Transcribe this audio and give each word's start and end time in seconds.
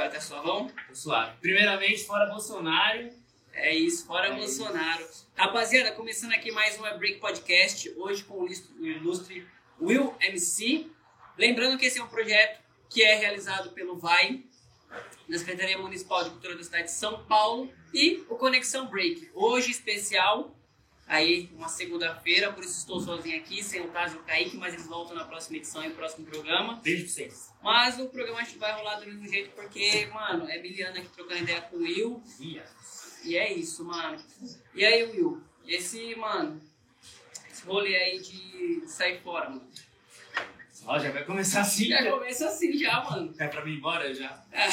Agora 0.00 0.14
tá 0.14 0.20
suavão? 0.22 0.66
Tô 0.88 0.94
suave. 0.94 1.36
Primeiramente, 1.42 2.04
fora 2.06 2.24
Bolsonaro. 2.24 3.10
É 3.52 3.74
isso, 3.74 4.06
fora 4.06 4.28
É 4.28 4.34
Bolsonaro. 4.34 5.06
Rapaziada, 5.36 5.92
começando 5.92 6.32
aqui 6.32 6.50
mais 6.50 6.78
um 6.78 6.98
Break 6.98 7.20
Podcast, 7.20 7.92
hoje 7.98 8.24
com 8.24 8.40
o 8.40 8.46
ilustre- 8.46 8.72
o 8.80 8.86
ilustre 8.86 9.46
Will 9.78 10.14
MC. 10.22 10.86
Lembrando 11.36 11.76
que 11.76 11.84
esse 11.84 11.98
é 11.98 12.02
um 12.02 12.08
projeto 12.08 12.62
que 12.88 13.02
é 13.02 13.14
realizado 13.14 13.72
pelo 13.72 13.98
VAI, 13.98 14.42
da 15.28 15.36
Secretaria 15.36 15.76
Municipal 15.76 16.24
de 16.24 16.30
Cultura 16.30 16.56
da 16.56 16.64
cidade 16.64 16.84
de 16.84 16.92
São 16.92 17.22
Paulo, 17.26 17.70
e 17.92 18.24
o 18.30 18.36
Conexão 18.36 18.86
Break. 18.86 19.30
Hoje 19.34 19.70
especial, 19.70 20.56
aí 21.10 21.50
uma 21.56 21.68
segunda-feira, 21.68 22.52
por 22.52 22.62
isso 22.62 22.78
estou 22.78 23.00
sozinho 23.00 23.36
aqui, 23.36 23.62
sem 23.62 23.80
o 23.82 23.88
Taz 23.88 24.12
e 24.12 24.16
o 24.16 24.20
Kaique, 24.20 24.56
mas 24.56 24.72
eles 24.74 24.86
voltam 24.86 25.16
na 25.16 25.24
próxima 25.24 25.56
edição 25.56 25.84
e 25.84 25.88
no 25.88 25.94
próximo 25.96 26.24
programa. 26.24 26.80
Beijo 26.82 27.04
pra 27.04 27.12
vocês. 27.12 27.52
Mas 27.62 27.98
o 27.98 28.08
programa 28.08 28.38
acho 28.40 28.52
que 28.52 28.58
vai 28.58 28.72
rolar 28.72 29.00
do 29.00 29.06
mesmo 29.06 29.28
jeito, 29.28 29.50
porque, 29.50 30.06
mano, 30.06 30.48
é 30.48 30.58
Biliana 30.60 30.98
aqui 31.00 31.08
trocando 31.08 31.42
ideia 31.42 31.60
com 31.62 31.76
o 31.76 31.80
Will, 31.80 32.22
Ia. 32.38 32.64
e 33.24 33.36
é 33.36 33.52
isso, 33.52 33.84
mano. 33.84 34.16
E 34.74 34.84
aí, 34.84 35.02
Will? 35.04 35.42
Esse, 35.66 36.14
mano, 36.14 36.60
esse 37.50 37.64
rolê 37.66 37.94
aí 37.96 38.20
de 38.20 38.82
sair 38.86 39.20
fora, 39.20 39.50
mano. 39.50 39.68
Ó, 40.86 40.98
já 40.98 41.10
vai 41.10 41.24
começar 41.24 41.60
assim. 41.60 41.84
Já 41.88 42.02
Já. 42.02 42.10
começa 42.12 42.46
assim 42.48 42.72
já, 42.78 43.04
mano. 43.04 43.34
É 43.38 43.46
pra 43.48 43.62
mim 43.64 43.72
ir 43.72 43.76
embora 43.76 44.14
já? 44.14 44.42
É. 44.50 44.66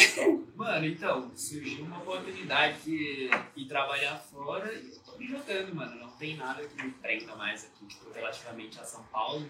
Mano, 0.56 0.86
então, 0.86 1.32
surgiu 1.36 1.84
uma 1.84 1.98
oportunidade 1.98 2.80
de 2.86 3.30
ir 3.58 3.66
trabalhar 3.68 4.16
fora 4.18 4.74
e 4.74 4.98
me 5.18 5.28
jogando, 5.28 5.76
mano. 5.76 5.96
Não 5.96 6.12
tem 6.12 6.36
nada 6.36 6.66
que 6.68 6.84
me 6.84 6.92
prenda 6.92 7.36
mais 7.36 7.66
aqui, 7.66 7.86
tipo, 7.86 8.12
relativamente 8.12 8.80
a 8.80 8.84
São 8.84 9.04
Paulo. 9.06 9.50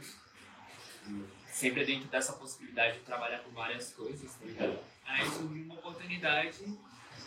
Sempre 1.52 1.86
dentro 1.86 2.08
dessa 2.10 2.34
possibilidade 2.34 3.00
de 3.00 3.06
trabalhar 3.06 3.40
com 3.40 3.52
várias 3.52 3.92
coisas, 3.94 4.34
tá 4.36 4.46
ligado? 4.46 4.80
Aí 5.06 5.26
surgiu 5.30 5.64
uma 5.64 5.76
oportunidade, 5.76 6.78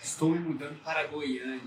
estou 0.03 0.30
me 0.30 0.39
mudando 0.39 0.83
para 0.83 1.07
Goiânia. 1.07 1.61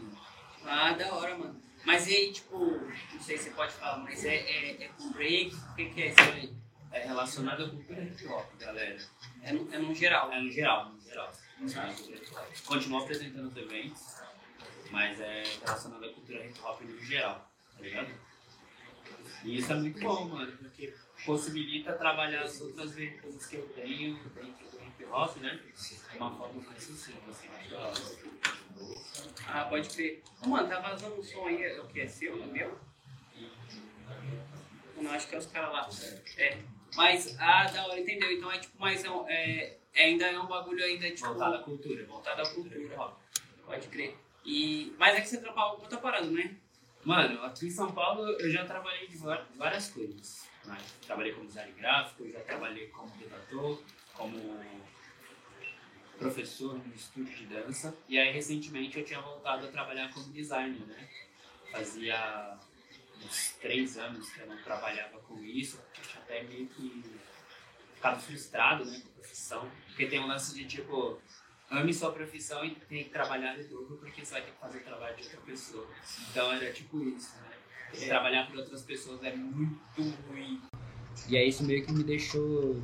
Ah, 0.66 0.94
da 0.94 1.14
hora, 1.14 1.38
mano. 1.38 1.62
Mas 1.84 2.08
e 2.08 2.16
aí, 2.16 2.32
tipo, 2.32 2.58
não 2.58 3.20
sei 3.20 3.38
se 3.38 3.46
você 3.46 3.50
pode 3.50 3.74
falar, 3.74 3.98
mas 3.98 4.24
é, 4.24 4.36
é, 4.36 4.84
é 4.84 4.88
com 4.90 5.12
break? 5.12 5.54
O 5.54 5.76
que, 5.76 5.90
que 5.90 6.02
é 6.02 6.08
isso 6.10 6.22
aí? 6.22 6.54
É 6.92 7.08
relacionado 7.08 7.66
à 7.66 7.70
cultura 7.70 8.04
hip 8.04 8.28
hop, 8.28 8.46
galera. 8.60 8.98
É 9.42 9.52
no, 9.52 9.74
é 9.74 9.78
no 9.80 9.94
geral. 9.94 10.32
É 10.32 10.40
no 10.40 10.52
geral, 10.52 10.92
no 10.92 11.02
geral. 11.02 11.34
Continuo 12.66 13.02
apresentando 13.02 13.48
os 13.48 13.58
eventos, 13.58 14.02
mas 14.94 15.20
é 15.20 15.44
relacionado 15.66 16.06
à 16.06 16.10
cultura 16.14 16.46
hip 16.46 16.60
hop 16.62 16.82
no 16.82 17.00
geral, 17.04 17.52
tá 17.76 17.82
ligado? 17.82 18.14
E 19.44 19.58
isso 19.58 19.74
é 19.74 19.76
muito 19.76 20.00
bom, 20.00 20.26
mano, 20.26 20.56
porque 20.58 20.94
possibilita 21.26 21.94
trabalhar 21.94 22.44
as 22.44 22.62
outras 22.62 22.92
vertentes 22.92 23.48
que 23.48 23.56
eu 23.56 23.68
tenho 23.70 24.14
dentro 24.36 24.70
do 24.70 24.86
hip 24.86 25.06
hop, 25.06 25.36
né? 25.38 25.60
De 26.12 26.18
uma 26.18 26.30
forma 26.38 26.62
mais 26.62 26.84
sucinta, 26.84 27.18
assim. 27.32 27.50
Ah, 29.48 29.66
pode 29.66 29.90
crer. 29.90 30.22
Mano, 30.46 30.70
tá 30.70 30.80
vazando 30.80 31.20
um 31.20 31.24
som 31.24 31.48
aí, 31.48 31.64
é 31.64 31.82
o 31.82 31.88
que? 31.88 32.02
É 32.02 32.08
seu? 32.08 32.42
É 32.42 32.46
meu? 32.46 32.80
Não, 35.02 35.12
acho 35.12 35.28
que 35.28 35.34
é 35.36 35.38
os 35.40 35.48
caras 35.48 35.74
lá. 35.74 35.90
É. 36.38 36.60
Mas, 36.96 37.36
ah, 37.40 37.64
da 37.66 37.88
hora, 37.88 38.00
entendeu? 38.00 38.32
Então 38.32 38.52
é 38.52 38.60
tipo, 38.60 38.80
mais 38.80 39.04
é, 39.04 39.10
um- 39.10 39.28
é, 39.28 39.78
ainda 39.96 40.28
é 40.28 40.40
um 40.40 40.46
bagulho 40.46 40.84
ainda, 40.86 41.10
tipo... 41.10 41.26
Voltado 41.30 41.56
à 41.56 41.64
cultura, 41.64 42.06
voltado 42.06 42.42
à 42.44 42.48
cultura. 42.48 43.16
Pode 43.66 43.88
crer. 43.88 44.16
E, 44.46 44.94
mas 44.98 45.16
é 45.16 45.22
que 45.22 45.28
você 45.28 45.40
trampava 45.40 45.76
com 45.76 45.84
outra 45.84 45.98
parada, 45.98 46.26
né? 46.28 46.56
Mano, 47.04 47.44
aqui 47.44 47.68
em 47.68 47.72
São 47.72 47.92
Paulo 47.92 48.26
eu 48.40 48.50
já 48.50 48.66
trabalhei 48.66 49.08
de 49.08 49.18
várias 49.18 49.90
coisas. 49.90 50.48
né? 50.66 50.78
Trabalhei 51.06 51.34
como 51.34 51.48
design 51.48 51.72
gráfico, 51.74 52.30
já 52.30 52.40
trabalhei 52.42 52.88
como 52.88 53.10
redator, 53.16 53.82
como 54.14 54.64
professor 56.18 56.76
no 56.78 56.94
estúdio 56.94 57.36
de 57.36 57.46
dança. 57.48 57.96
E 58.08 58.18
aí 58.18 58.32
recentemente 58.32 58.98
eu 59.00 59.06
tinha 59.06 59.20
voltado 59.20 59.68
a 59.68 59.72
trabalhar 59.72 60.14
como 60.14 60.32
designer, 60.32 60.86
né? 60.88 61.10
Fazia 61.72 62.58
uns 63.26 63.54
três 63.62 63.98
anos 63.98 64.30
que 64.30 64.40
eu 64.40 64.48
não 64.48 64.58
trabalhava 64.62 65.20
com 65.20 65.44
isso, 65.44 65.78
porque 65.78 66.02
eu 66.02 66.06
tinha 66.06 66.24
até 66.24 66.44
meio 66.44 66.68
que 66.68 67.04
ficado 67.96 68.22
frustrado 68.22 68.86
né, 68.86 69.00
com 69.02 69.10
a 69.10 69.14
profissão. 69.14 69.72
Porque 69.88 70.06
tem 70.06 70.20
um 70.20 70.28
lance 70.28 70.54
de 70.54 70.66
tipo, 70.66 71.20
ame 71.74 71.94
sua 71.94 72.12
profissão 72.12 72.64
e 72.64 72.72
tem 72.72 73.04
que 73.04 73.10
trabalhar 73.10 73.56
de 73.56 73.64
duro 73.64 73.98
porque 74.00 74.24
você 74.24 74.34
vai 74.34 74.42
ter 74.44 74.52
que 74.52 74.60
fazer 74.60 74.78
o 74.80 74.82
trabalho 74.82 75.16
de 75.16 75.24
outra 75.24 75.42
pessoa. 75.42 75.88
Então 76.30 76.52
era 76.54 76.72
tipo 76.72 77.02
isso, 77.04 77.36
né? 77.42 77.50
Porque 77.90 78.06
Trabalhar 78.06 78.48
para 78.48 78.60
outras 78.60 78.82
pessoas 78.82 79.24
é 79.24 79.36
muito 79.36 80.02
ruim. 80.28 80.62
E 81.30 81.38
aí 81.38 81.48
isso 81.48 81.64
meio 81.64 81.86
que 81.86 81.92
me 81.92 82.04
deixou 82.04 82.82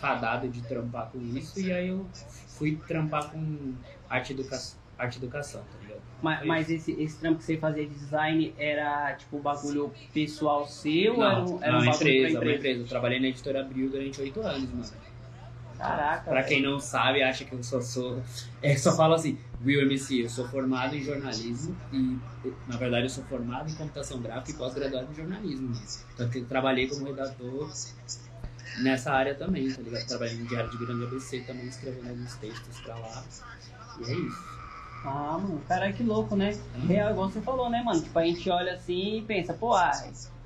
fadado 0.00 0.48
de 0.48 0.62
trampar 0.62 1.10
com 1.10 1.20
isso 1.20 1.60
e 1.60 1.72
aí 1.72 1.88
eu 1.88 2.08
fui 2.48 2.76
trampar 2.88 3.30
com 3.30 3.74
arte, 4.10 4.32
educa 4.32 4.58
arte 4.98 5.18
educação, 5.18 5.62
tá 5.62 5.78
ligado? 5.80 6.02
Mas, 6.20 6.46
mas 6.46 6.70
esse, 6.70 6.92
esse 6.92 7.18
trampo 7.18 7.38
que 7.38 7.44
você 7.44 7.56
fazia 7.56 7.84
de 7.86 7.94
design 7.94 8.54
era 8.56 9.14
tipo 9.14 9.38
um 9.38 9.40
bagulho 9.40 9.92
pessoal 10.12 10.66
seu 10.66 11.16
ou 11.16 11.24
era 11.24 11.40
um, 11.44 11.62
era 11.62 11.76
um 11.78 11.82
uma 11.82 11.92
bagulho 11.92 12.10
empresa, 12.10 12.38
pra 12.38 12.48
uma 12.48 12.54
empresa? 12.54 12.58
empresa. 12.58 12.80
Eu 12.80 12.86
trabalhei 12.88 13.20
na 13.20 13.26
editora 13.28 13.60
Abril 13.60 13.90
durante 13.90 14.20
oito 14.20 14.40
anos, 14.40 14.70
mano. 14.70 15.01
Caraca. 15.82 16.30
Pra 16.30 16.42
quem 16.44 16.62
não 16.62 16.78
sabe, 16.78 17.22
acha 17.22 17.44
que 17.44 17.52
eu 17.52 17.62
só 17.62 17.80
sou. 17.80 18.22
É, 18.62 18.76
só 18.76 18.96
falo 18.96 19.14
assim, 19.14 19.36
Will 19.64 19.82
MC, 19.82 20.22
eu 20.22 20.28
sou 20.28 20.46
formado 20.48 20.94
em 20.94 21.02
jornalismo 21.02 21.76
e, 21.92 22.18
na 22.68 22.76
verdade, 22.76 23.06
eu 23.06 23.10
sou 23.10 23.24
formado 23.24 23.68
em 23.68 23.74
computação 23.74 24.20
gráfica 24.20 24.52
e 24.52 24.54
pós-graduado 24.54 25.08
em 25.10 25.14
jornalismo. 25.14 25.74
Tanto 26.16 26.30
que 26.30 26.38
eu 26.38 26.44
trabalhei 26.46 26.86
como 26.86 27.04
redator 27.04 27.68
nessa 28.80 29.12
área 29.12 29.34
também, 29.34 29.70
tá 29.72 29.82
ligado? 29.82 30.06
Trabalhei 30.06 30.36
no 30.36 30.46
Diário 30.46 30.70
de 30.70 30.78
Grande 30.78 31.04
ABC 31.04 31.40
também, 31.40 31.66
escrevendo 31.66 32.08
alguns 32.08 32.34
textos 32.36 32.80
pra 32.80 32.96
lá. 32.96 33.24
E 34.00 34.10
é 34.10 34.14
isso. 34.14 34.52
Ah, 35.04 35.36
mano, 35.36 35.60
caralho, 35.66 35.94
que 35.94 36.04
louco, 36.04 36.36
né? 36.36 36.56
Real, 36.86 37.10
igual 37.10 37.28
você 37.28 37.40
falou, 37.40 37.68
né, 37.68 37.82
mano? 37.82 38.00
Tipo, 38.00 38.16
a 38.20 38.24
gente 38.24 38.48
olha 38.48 38.74
assim 38.74 39.18
e 39.18 39.22
pensa, 39.22 39.52
pô, 39.52 39.74
ah, 39.74 39.90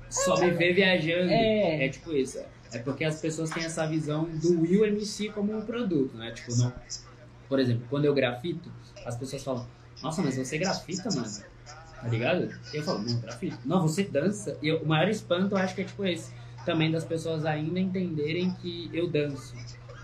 Só 0.09 0.35
me 0.39 0.49
ver 0.51 0.73
viajando. 0.73 1.29
É. 1.29 1.85
É 1.85 1.89
tipo 1.89 2.11
isso. 2.11 2.39
É 2.73 2.79
porque 2.79 3.03
as 3.05 3.19
pessoas 3.21 3.49
têm 3.49 3.63
essa 3.63 3.85
visão 3.87 4.25
do 4.25 4.61
Will 4.61 4.85
MC 4.85 5.29
como 5.29 5.57
um 5.57 5.61
produto, 5.61 6.15
né? 6.17 6.31
Tipo, 6.31 6.55
não. 6.57 6.73
Por 7.47 7.59
exemplo, 7.59 7.85
quando 7.89 8.05
eu 8.05 8.13
grafito, 8.13 8.69
as 9.05 9.15
pessoas 9.15 9.43
falam, 9.43 9.65
nossa, 10.03 10.21
mas 10.21 10.35
você 10.37 10.57
grafita, 10.57 11.09
mano. 11.11 11.27
Tá 12.01 12.07
ligado? 12.09 12.51
E 12.73 12.77
eu 12.77 12.83
falo, 12.83 12.99
não, 12.99 13.19
grafito. 13.19 13.57
Não, 13.65 13.81
você 13.81 14.03
dança. 14.03 14.57
E 14.61 14.67
eu- 14.67 14.81
o 14.81 14.85
maior 14.85 15.09
espanto 15.09 15.55
eu 15.55 15.57
acho 15.57 15.73
que 15.73 15.81
é 15.81 15.85
tipo 15.85 16.05
esse. 16.05 16.31
Também 16.65 16.91
das 16.91 17.05
pessoas 17.05 17.45
ainda 17.45 17.79
entenderem 17.79 18.51
que 18.61 18.89
eu 18.93 19.07
danço. 19.09 19.55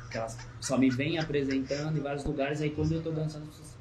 Que 0.09 0.17
elas 0.17 0.37
só 0.61 0.77
me 0.77 0.89
vêm 0.89 1.17
apresentando 1.19 1.97
em 1.97 2.01
vários 2.01 2.23
lugares, 2.23 2.61
aí 2.61 2.69
quando 2.69 2.93
eu 2.93 3.01
tô 3.03 3.11
dançando, 3.11 3.43
as 3.43 3.49
pessoas. 3.49 3.77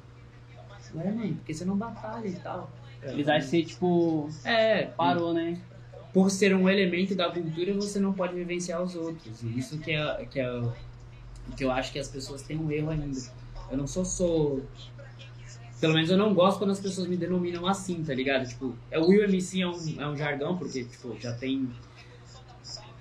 Ué, 0.95 1.11
mano, 1.11 1.35
porque 1.35 1.53
você 1.53 1.65
não 1.65 1.77
batalha 1.77 2.27
e 2.27 2.33
tal. 2.33 2.69
eles 3.01 3.27
acham 3.27 3.49
que 3.49 3.63
tipo, 3.65 4.29
É, 4.43 4.85
parou, 4.85 5.33
né? 5.33 5.57
Por 6.13 6.29
ser 6.29 6.55
um 6.55 6.69
elemento 6.69 7.15
da 7.15 7.29
cultura, 7.31 7.73
você 7.73 7.99
não 7.99 8.13
pode 8.13 8.35
vivenciar 8.35 8.81
os 8.81 8.95
outros. 8.95 9.41
E 9.41 9.57
isso 9.57 9.79
que 9.79 9.91
é, 9.91 10.25
que 10.29 10.39
é 10.39 10.61
que 11.57 11.65
eu 11.65 11.71
acho 11.71 11.91
que 11.91 11.99
as 11.99 12.07
pessoas 12.07 12.41
têm 12.43 12.57
um 12.57 12.71
erro 12.71 12.91
ainda. 12.91 13.19
Eu 13.71 13.77
não 13.77 13.87
sou 13.87 14.05
sou 14.05 14.63
pelo 15.81 15.95
menos 15.95 16.09
eu 16.09 16.17
não 16.17 16.33
gosto 16.33 16.59
quando 16.59 16.71
as 16.71 16.79
pessoas 16.79 17.07
me 17.07 17.17
denominam 17.17 17.67
assim, 17.67 18.01
tá 18.03 18.13
ligado? 18.13 18.47
Tipo, 18.47 18.73
é 18.89 18.97
o 18.97 19.05
Will 19.07 19.23
MC 19.25 19.61
é 19.61 19.67
um, 19.67 20.01
é 20.01 20.07
um 20.07 20.15
jargão, 20.15 20.57
porque, 20.57 20.85
tipo, 20.85 21.13
já 21.19 21.33
tem 21.33 21.67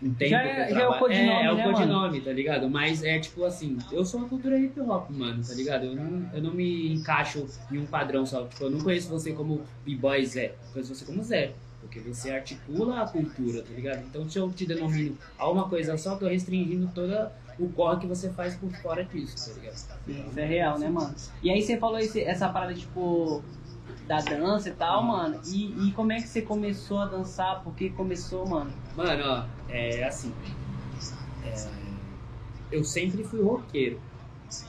um 0.02 0.12
tempo 0.14 0.30
Já 0.30 0.42
é- 0.42 0.56
já 0.56 0.62
é 0.64 0.66
o 0.66 0.74
trabalho- 0.74 0.98
codinome, 0.98 1.30
é, 1.30 1.44
é 1.44 1.52
o 1.52 1.56
né, 1.56 1.62
codinome, 1.62 2.20
tá 2.22 2.32
ligado? 2.32 2.68
Mas 2.68 3.04
é 3.04 3.20
tipo 3.20 3.44
assim, 3.44 3.78
eu 3.92 4.04
sou 4.04 4.18
uma 4.18 4.28
cultura 4.28 4.58
hip 4.58 4.80
hop, 4.80 5.08
mano, 5.10 5.44
tá 5.46 5.54
ligado? 5.54 5.84
Eu 5.86 5.94
não, 5.94 6.30
eu 6.34 6.42
não 6.42 6.52
me 6.52 6.92
encaixo 6.92 7.46
em 7.70 7.78
um 7.78 7.86
padrão 7.86 8.26
só. 8.26 8.44
Tipo, 8.48 8.64
eu 8.64 8.70
não 8.70 8.80
conheço 8.80 9.08
você 9.08 9.32
como 9.32 9.62
B-Boy 9.86 10.26
Zé, 10.26 10.46
eu 10.46 10.72
conheço 10.72 10.92
você 10.92 11.04
como 11.04 11.22
Zé. 11.22 11.52
Porque 11.82 12.00
você 12.00 12.30
articula 12.30 13.02
a 13.02 13.08
cultura, 13.08 13.64
tá 13.64 13.72
ligado? 13.74 14.04
Então 14.06 14.28
se 14.28 14.38
eu 14.38 14.52
te 14.54 14.66
denomino 14.66 15.18
a 15.36 15.50
uma 15.50 15.68
coisa 15.68 15.98
só, 15.98 16.12
eu 16.14 16.18
tô 16.20 16.28
restringindo 16.28 16.88
toda 16.92 17.36
o 17.58 17.72
corre 17.72 18.00
que 18.00 18.06
você 18.06 18.32
faz 18.32 18.56
por 18.56 18.72
fora 18.72 19.04
disso, 19.04 19.42
tá 19.44 19.52
ligado? 19.52 19.78
Sim, 20.06 20.28
isso 20.28 20.40
é 20.40 20.46
real, 20.46 20.78
né, 20.78 20.88
mano? 20.90 21.16
E 21.42 21.50
aí 21.50 21.62
você 21.62 21.78
falou 21.78 21.98
esse- 21.98 22.22
essa 22.22 22.48
parada, 22.52 22.74
tipo, 22.74 23.44
da 24.06 24.20
dança 24.20 24.70
e 24.70 24.74
tal, 24.74 25.02
mano. 25.04 25.40
E, 25.44 25.88
e 25.88 25.92
como 25.92 26.12
é 26.12 26.20
que 26.22 26.28
você 26.28 26.42
começou 26.42 26.98
a 27.00 27.06
dançar? 27.06 27.62
Por 27.62 27.74
que 27.74 27.90
começou, 27.90 28.46
mano? 28.48 28.78
Mano, 28.94 29.24
ó, 29.26 29.48
é 29.68 30.04
assim. 30.04 30.38
é, 31.42 31.72
eu 32.70 32.84
sempre 32.84 33.24
fui 33.24 33.42
roqueiro. 33.42 34.02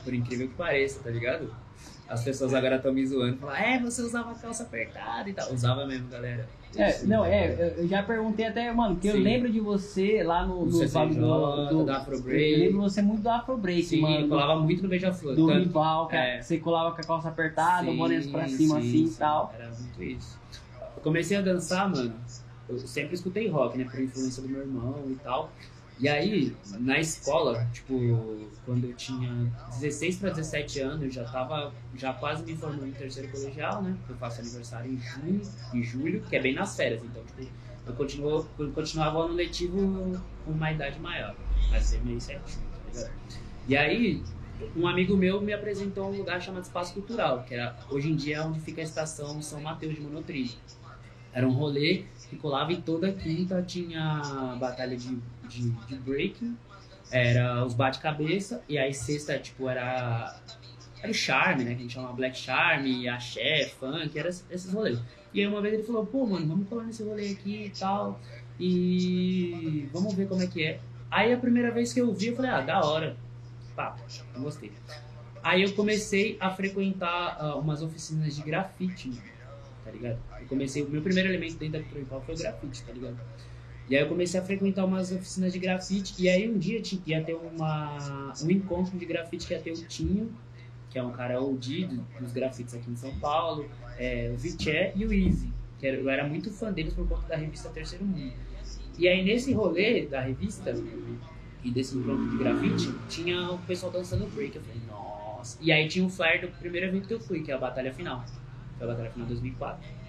Por 0.02 0.14
incrível 0.14 0.48
que 0.48 0.54
pareça, 0.54 1.02
tá 1.02 1.10
ligado? 1.10 1.54
As 2.08 2.24
pessoas 2.24 2.54
agora 2.54 2.76
estão 2.76 2.92
me 2.92 3.06
zoando, 3.06 3.38
falam, 3.38 3.56
é, 3.56 3.80
você 3.80 4.02
usava 4.02 4.34
calça 4.38 4.64
apertada 4.64 5.30
e 5.30 5.34
tal. 5.34 5.52
Usava 5.52 5.86
mesmo, 5.86 6.08
galera. 6.08 6.50
É, 6.76 7.02
não, 7.04 7.24
é, 7.24 7.52
eu- 7.54 7.82
eu 7.82 7.88
já 7.88 8.02
perguntei 8.02 8.46
até, 8.46 8.72
mano, 8.72 8.94
porque 8.94 9.08
eu 9.08 9.14
Sim. 9.14 9.22
lembro 9.22 9.50
de 9.50 9.60
você 9.60 10.22
lá 10.22 10.46
no, 10.46 10.66
Do 10.66 10.78
no 10.78 11.14
do, 11.14 11.68
do, 11.78 11.84
da 11.84 11.98
Afro 11.98 12.14
Eu 12.16 12.22
Break. 12.22 12.56
lembro 12.56 12.80
você 12.82 13.02
muito 13.02 13.22
do 13.22 13.28
Afro 13.30 13.56
Break, 13.56 13.82
Sim, 13.84 14.00
mano. 14.00 14.16
eu 14.16 14.22
do- 14.22 14.28
colava 14.28 14.60
muito 14.60 14.82
no 14.82 14.88
Beija-Flor. 14.88 15.34
do 15.34 15.46
tanto- 15.46 15.58
rival, 15.60 16.08
que 16.08 16.16
é. 16.16 16.42
você 16.42 16.58
colava 16.58 16.94
com 16.94 17.00
a 17.00 17.04
calça 17.04 17.28
apertada, 17.28 17.90
o 17.90 17.96
boné 17.96 18.20
pra 18.22 18.48
cima 18.48 18.80
sim, 18.80 18.88
assim 18.88 19.04
e 19.06 19.10
tal. 19.16 19.54
Era 19.58 19.68
muito 19.70 20.02
isso. 20.02 20.38
Eu 20.96 21.02
comecei 21.02 21.36
a 21.36 21.40
dançar, 21.40 21.90
mano. 21.90 22.14
Eu 22.68 22.78
sempre 22.78 23.14
escutei 23.14 23.48
rock, 23.48 23.76
né? 23.76 23.84
Por 23.84 24.00
influência 24.00 24.42
do 24.42 24.48
meu 24.48 24.60
irmão 24.62 25.04
e 25.10 25.14
tal. 25.16 25.52
E 25.98 26.08
aí, 26.08 26.54
na 26.80 26.98
escola, 26.98 27.66
tipo, 27.72 27.94
quando 28.66 28.84
eu 28.84 28.94
tinha 28.94 29.30
16 29.80 30.16
para 30.16 30.30
17 30.30 30.80
anos, 30.80 31.14
já 31.14 31.24
tava 31.24 31.72
já 31.94 32.12
quase 32.12 32.42
me 32.42 32.56
formando 32.56 32.88
em 32.88 32.92
terceiro 32.92 33.30
colegial, 33.30 33.80
né? 33.80 33.96
Eu 34.08 34.16
faço 34.16 34.40
aniversário 34.40 34.92
em 34.92 34.98
junho, 34.98 35.40
em 35.72 35.82
julho, 35.82 36.20
que 36.22 36.34
é 36.34 36.40
bem 36.40 36.52
nas 36.52 36.76
férias, 36.76 37.00
então, 37.02 37.22
tipo, 37.24 37.48
eu, 37.86 37.94
continuo, 37.94 38.46
eu 38.58 38.72
continuava 38.72 39.20
ano 39.20 39.34
letivo 39.34 40.20
com 40.44 40.50
uma 40.50 40.72
idade 40.72 40.98
maior, 40.98 41.36
mas 41.70 41.90
terminei 41.90 42.20
certinho, 42.20 42.64
tá 42.72 42.90
ligado? 42.92 43.12
E 43.68 43.76
aí, 43.76 44.22
um 44.76 44.86
amigo 44.86 45.16
meu 45.16 45.40
me 45.40 45.52
apresentou 45.52 46.10
um 46.10 46.16
lugar 46.16 46.40
chamado 46.40 46.64
Espaço 46.64 46.94
Cultural, 46.94 47.44
que 47.44 47.54
era 47.54 47.76
hoje 47.88 48.10
em 48.10 48.16
dia 48.16 48.38
é 48.38 48.42
onde 48.42 48.60
fica 48.60 48.80
a 48.80 48.84
estação 48.84 49.40
São 49.40 49.60
Mateus 49.60 49.94
de 49.94 50.00
Monotrilho. 50.00 50.54
Era 51.32 51.46
um 51.46 51.52
rolê 51.52 52.04
que 52.30 52.36
colava 52.36 52.72
e 52.72 52.80
toda 52.80 53.12
quinta 53.12 53.60
tinha 53.62 54.56
batalha 54.58 54.96
de, 54.96 55.18
de, 55.48 55.70
de 55.70 55.96
breaking, 55.96 56.56
era 57.10 57.64
os 57.64 57.74
bate-cabeça, 57.74 58.62
e 58.68 58.78
aí 58.78 58.92
sexta, 58.92 59.38
tipo, 59.38 59.68
era, 59.68 60.36
era 61.00 61.10
o 61.10 61.14
charme, 61.14 61.64
né? 61.64 61.70
Que 61.74 61.76
a 61.76 61.82
gente 61.82 61.94
chama 61.94 62.12
Black 62.12 62.36
Charme, 62.36 63.08
axé, 63.08 63.68
funk, 63.78 64.18
era 64.18 64.28
esses 64.28 64.72
rolês. 64.72 64.98
E 65.32 65.40
aí 65.40 65.46
uma 65.46 65.60
vez 65.60 65.74
ele 65.74 65.82
falou, 65.82 66.06
pô, 66.06 66.26
mano, 66.26 66.46
vamos 66.46 66.68
colar 66.68 66.84
nesse 66.84 67.02
rolê 67.02 67.30
aqui 67.32 67.66
e 67.66 67.70
tal, 67.70 68.20
e 68.58 69.88
vamos 69.92 70.14
ver 70.14 70.28
como 70.28 70.42
é 70.42 70.46
que 70.46 70.64
é. 70.64 70.80
Aí 71.10 71.32
a 71.32 71.38
primeira 71.38 71.70
vez 71.70 71.92
que 71.92 72.00
eu 72.00 72.12
vi, 72.12 72.28
eu 72.28 72.36
falei, 72.36 72.50
ah, 72.50 72.60
da 72.60 72.80
hora. 72.80 73.16
Pá, 73.76 73.96
gostei. 74.36 74.72
Aí 75.42 75.62
eu 75.62 75.72
comecei 75.74 76.36
a 76.40 76.50
frequentar 76.50 77.38
uh, 77.38 77.58
umas 77.58 77.82
oficinas 77.82 78.34
de 78.34 78.42
grafite, 78.42 79.12
tá 79.84 79.90
ligado? 79.90 80.18
Eu 80.40 80.46
comecei, 80.46 80.82
o 80.82 80.88
meu 80.88 81.02
primeiro 81.02 81.28
elemento 81.28 81.56
dentro 81.56 81.80
da 81.80 81.84
cultura 81.84 82.20
foi 82.22 82.34
o 82.34 82.38
grafite, 82.38 82.82
tá 82.82 82.92
ligado? 82.92 83.20
E 83.88 83.96
aí 83.96 84.02
eu 84.02 84.08
comecei 84.08 84.40
a 84.40 84.42
frequentar 84.42 84.84
umas 84.84 85.12
oficinas 85.12 85.52
de 85.52 85.58
grafite, 85.58 86.14
e 86.18 86.28
aí 86.28 86.48
um 86.48 86.58
dia 86.58 86.80
ia 87.06 87.22
ter 87.22 87.34
uma, 87.34 88.32
um 88.42 88.50
encontro 88.50 88.96
de 88.98 89.04
grafite 89.04 89.46
que 89.46 89.52
ia 89.52 89.60
ter 89.60 89.72
o 89.72 89.86
Tinho, 89.86 90.32
que 90.88 90.98
é 90.98 91.02
um 91.02 91.12
cara 91.12 91.42
OG 91.42 91.90
dos 92.20 92.32
grafites 92.32 92.74
aqui 92.74 92.90
em 92.90 92.96
São 92.96 93.14
Paulo, 93.18 93.68
é, 93.98 94.30
o 94.32 94.36
Viché 94.36 94.92
e 94.96 95.04
o 95.04 95.12
Easy, 95.12 95.52
que 95.78 95.86
eu 95.86 96.08
era 96.08 96.26
muito 96.26 96.50
fã 96.50 96.72
deles 96.72 96.94
por 96.94 97.06
conta 97.06 97.28
da 97.28 97.36
revista 97.36 97.68
Terceiro 97.68 98.04
Mundo. 98.04 98.32
E 98.98 99.08
aí 99.08 99.24
nesse 99.24 99.52
rolê 99.52 100.06
da 100.06 100.20
revista 100.20 100.72
e 101.64 101.70
desse 101.70 101.96
encontro 101.96 102.30
de 102.30 102.36
grafite, 102.36 102.94
tinha 103.08 103.50
o 103.50 103.58
pessoal 103.58 103.90
dançando 103.90 104.26
break. 104.34 104.56
Eu 104.56 104.62
falei, 104.62 104.80
nossa. 104.86 105.58
E 105.60 105.72
aí 105.72 105.88
tinha 105.88 106.04
o 106.04 106.10
flyer 106.10 106.42
do 106.42 106.48
primeiro 106.58 106.86
evento 106.86 107.08
que 107.08 107.14
eu 107.14 107.20
fui, 107.20 107.42
que 107.42 107.50
é 107.50 107.54
a 107.54 107.58
Batalha 107.58 107.92
Final. 107.92 108.24
Foi 108.78 108.86
a 108.86 108.90
Batalha 108.90 109.10
Final 109.10 109.26
2004. 109.28 110.03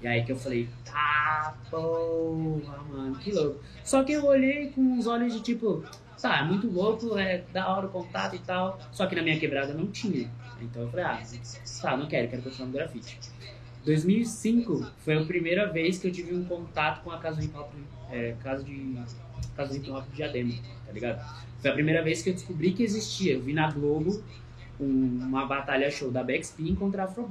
E 0.00 0.06
aí 0.06 0.24
que 0.24 0.32
eu 0.32 0.36
falei, 0.36 0.68
tá, 0.84 1.56
porra, 1.70 2.78
mano, 2.88 3.16
que 3.16 3.32
louco. 3.32 3.60
Só 3.84 4.04
que 4.04 4.12
eu 4.12 4.24
olhei 4.24 4.70
com 4.70 4.80
uns 4.80 5.06
olhos 5.06 5.32
de 5.34 5.40
tipo, 5.40 5.84
tá, 6.20 6.38
é 6.38 6.44
muito 6.44 6.68
louco, 6.70 7.18
é 7.18 7.38
da 7.52 7.68
hora 7.68 7.86
o 7.86 7.90
contato 7.90 8.36
e 8.36 8.38
tal. 8.38 8.78
Só 8.92 9.06
que 9.06 9.16
na 9.16 9.22
minha 9.22 9.38
quebrada 9.38 9.74
não 9.74 9.88
tinha. 9.88 10.30
Então 10.60 10.82
eu 10.82 10.88
falei, 10.90 11.04
ah, 11.04 11.20
tá, 11.82 11.96
não 11.96 12.06
quero, 12.06 12.28
quero 12.28 12.42
continuar 12.42 12.66
no 12.66 12.72
grafite. 12.72 13.18
2005 13.84 14.86
foi 14.98 15.16
a 15.16 15.24
primeira 15.24 15.66
vez 15.66 15.98
que 15.98 16.08
eu 16.08 16.12
tive 16.12 16.34
um 16.34 16.44
contato 16.44 17.02
com 17.02 17.10
a 17.10 17.18
casa 17.18 17.40
de 17.40 17.48
hop, 17.56 17.72
é, 18.10 18.34
casa 18.42 18.62
de 18.62 18.98
casa 19.56 19.72
de 19.72 19.78
hip 19.78 19.90
hop 19.90 20.04
de 20.10 20.16
Diadema, 20.16 20.52
tá 20.86 20.92
ligado? 20.92 21.48
Foi 21.60 21.70
a 21.70 21.74
primeira 21.74 22.02
vez 22.02 22.22
que 22.22 22.30
eu 22.30 22.34
descobri 22.34 22.72
que 22.72 22.82
existia. 22.82 23.34
Eu 23.34 23.42
vi 23.42 23.52
na 23.52 23.70
Globo 23.70 24.22
um, 24.78 25.18
uma 25.26 25.46
batalha 25.46 25.90
show 25.90 26.10
da 26.10 26.22
Backspin 26.22 26.74
contra 26.74 27.02
a 27.02 27.04
Afro. 27.06 27.28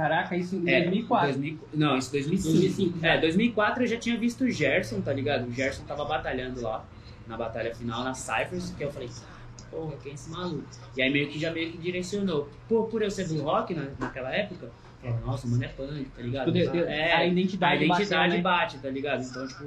Caraca, 0.00 0.34
isso 0.34 0.56
em 0.56 0.66
É, 0.66 0.80
2004. 0.80 1.26
2000 1.28 1.58
não, 1.74 1.98
isso 1.98 2.10
2005. 2.10 2.52
2005, 2.58 3.06
É, 3.06 3.20
2004 3.20 3.82
eu 3.82 3.86
já 3.86 3.98
tinha 3.98 4.16
visto 4.16 4.44
o 4.44 4.50
Gerson, 4.50 5.02
tá 5.02 5.12
ligado? 5.12 5.46
O 5.46 5.52
Gerson 5.52 5.82
tava 5.84 6.06
batalhando 6.06 6.62
lá, 6.62 6.82
na 7.28 7.36
batalha 7.36 7.74
final, 7.74 8.02
na 8.02 8.14
Cyphers, 8.14 8.70
que 8.70 8.82
eu 8.82 8.90
falei, 8.90 9.10
porra, 9.70 9.92
quem 10.02 10.12
é 10.12 10.14
esse 10.14 10.30
maluco? 10.30 10.64
E 10.96 11.02
aí 11.02 11.12
meio 11.12 11.28
que 11.28 11.38
já 11.38 11.52
meio 11.52 11.70
que 11.70 11.76
direcionou. 11.76 12.48
Por, 12.66 12.88
por 12.88 13.02
eu 13.02 13.10
ser 13.10 13.28
do 13.28 13.42
rock 13.42 13.74
na, 13.74 13.88
naquela 13.98 14.34
época, 14.34 14.70
eu 15.04 15.10
falei, 15.10 15.26
nossa, 15.26 15.46
o 15.46 15.50
mano 15.50 15.64
é 15.64 15.68
punk, 15.68 16.06
tá 16.16 16.22
ligado? 16.22 16.50
Tipo, 16.50 16.76
é, 16.78 17.12
a 17.12 17.26
identidade 17.26 17.82
a 17.82 17.86
identidade 17.86 18.36
né? 18.36 18.42
bate, 18.42 18.78
tá 18.78 18.88
ligado? 18.88 19.22
Então, 19.22 19.46
tipo, 19.46 19.64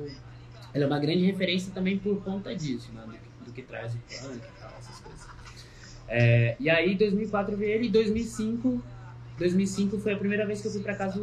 ela 0.74 0.84
é 0.84 0.88
uma 0.88 1.00
grande 1.00 1.24
referência 1.26 1.72
também 1.72 2.00
por 2.00 2.24
conta 2.24 2.56
disso, 2.56 2.92
né? 2.92 3.04
Do, 3.06 3.46
do 3.46 3.52
que 3.52 3.62
traz 3.62 3.94
o 3.94 3.98
punk 3.98 4.38
e 4.38 4.60
tal, 4.60 4.72
essas 4.80 5.00
coisas. 5.00 5.28
É, 6.08 6.56
e 6.60 6.72
aí, 6.72 6.96
2004 6.96 7.54
eu 7.54 7.58
vi 7.60 7.66
ele, 7.66 7.86
e 7.86 7.90
2005 7.92 8.82
2005 9.38 9.98
foi 10.00 10.14
a 10.14 10.18
primeira 10.18 10.46
vez 10.46 10.62
que 10.62 10.68
eu 10.68 10.72
fui 10.72 10.82
pra 10.82 10.96
casa 10.96 11.20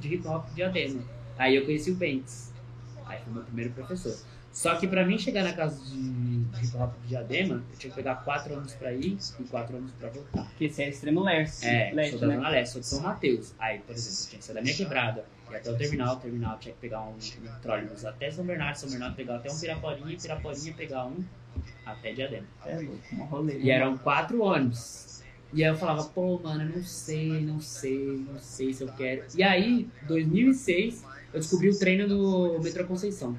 de 0.00 0.14
hip 0.14 0.26
hop 0.26 0.46
de 0.54 0.62
Adema. 0.62 1.02
Aí 1.38 1.56
eu 1.56 1.64
conheci 1.64 1.90
o 1.90 1.94
Bentes. 1.94 2.52
Aí 3.06 3.18
foi 3.22 3.32
meu 3.32 3.42
primeiro 3.42 3.70
professor. 3.72 4.16
Só 4.52 4.74
que 4.74 4.86
pra 4.86 5.06
mim 5.06 5.16
chegar 5.16 5.44
na 5.44 5.52
casa 5.52 5.80
de 5.84 5.96
hip 5.96 6.76
hop 6.76 6.92
de 7.02 7.08
Diadema, 7.08 7.62
eu 7.72 7.78
tinha 7.78 7.90
que 7.90 7.96
pegar 7.96 8.16
4 8.16 8.52
anos 8.54 8.74
pra 8.74 8.92
ir 8.92 9.16
e 9.38 9.44
4 9.44 9.76
anos 9.76 9.92
pra 9.92 10.08
voltar. 10.08 10.44
Porque 10.44 10.64
esse 10.64 10.82
é 10.82 10.88
extremo 10.88 11.22
leste, 11.22 11.66
É, 11.66 11.92
leste 11.94 12.10
sou 12.12 12.20
da 12.20 12.26
né? 12.26 12.34
Zona 12.36 12.48
Leste, 12.48 12.72
sou 12.72 12.80
de 12.80 12.86
São 12.88 13.00
Mateus. 13.00 13.54
Aí, 13.58 13.78
por 13.78 13.94
exemplo, 13.94 14.18
eu 14.24 14.28
tinha 14.28 14.38
que 14.38 14.44
sair 14.44 14.54
da 14.54 14.62
minha 14.62 14.74
quebrada, 14.74 15.24
ir 15.50 15.56
até 15.56 15.70
o 15.70 15.76
terminal, 15.76 16.16
o 16.16 16.20
terminal 16.20 16.58
tinha 16.58 16.74
que 16.74 16.80
pegar 16.80 17.02
um, 17.02 17.12
um 17.12 17.60
trólebus 17.62 18.04
até 18.04 18.30
São 18.30 18.44
Bernardo, 18.44 18.76
São 18.76 18.90
Bernardo 18.90 19.14
pegar 19.14 19.36
até 19.36 19.52
um 19.52 19.58
Piraporinha, 19.58 20.18
Piraporinha 20.18 20.74
pegar 20.74 21.06
um 21.06 21.24
até 21.86 22.12
Diadema. 22.12 22.46
É 22.66 22.76
um 23.12 23.24
rolê. 23.24 23.58
E 23.58 23.70
eram 23.70 23.96
quatro 23.98 24.42
ônibus. 24.42 25.09
E 25.52 25.64
aí 25.64 25.70
eu 25.70 25.76
falava, 25.76 26.04
pô, 26.04 26.38
mano, 26.38 26.62
eu 26.62 26.76
não 26.76 26.84
sei, 26.84 27.40
não 27.44 27.60
sei, 27.60 28.24
não 28.30 28.38
sei 28.38 28.72
se 28.72 28.84
eu 28.84 28.88
quero. 28.92 29.24
E 29.34 29.42
aí, 29.42 29.88
2006, 30.06 31.04
eu 31.32 31.40
descobri 31.40 31.68
o 31.68 31.78
treino 31.78 32.08
do 32.08 32.60
Metrô 32.62 32.84
Conceição. 32.84 33.38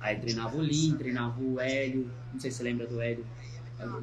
Aí 0.00 0.18
treinava 0.18 0.56
o 0.56 0.62
Lin, 0.62 0.96
treinava 0.96 1.40
o 1.40 1.60
Hélio, 1.60 2.10
não 2.32 2.40
sei 2.40 2.50
se 2.50 2.58
você 2.58 2.62
lembra 2.64 2.86
do 2.86 3.00
Hélio. 3.00 3.24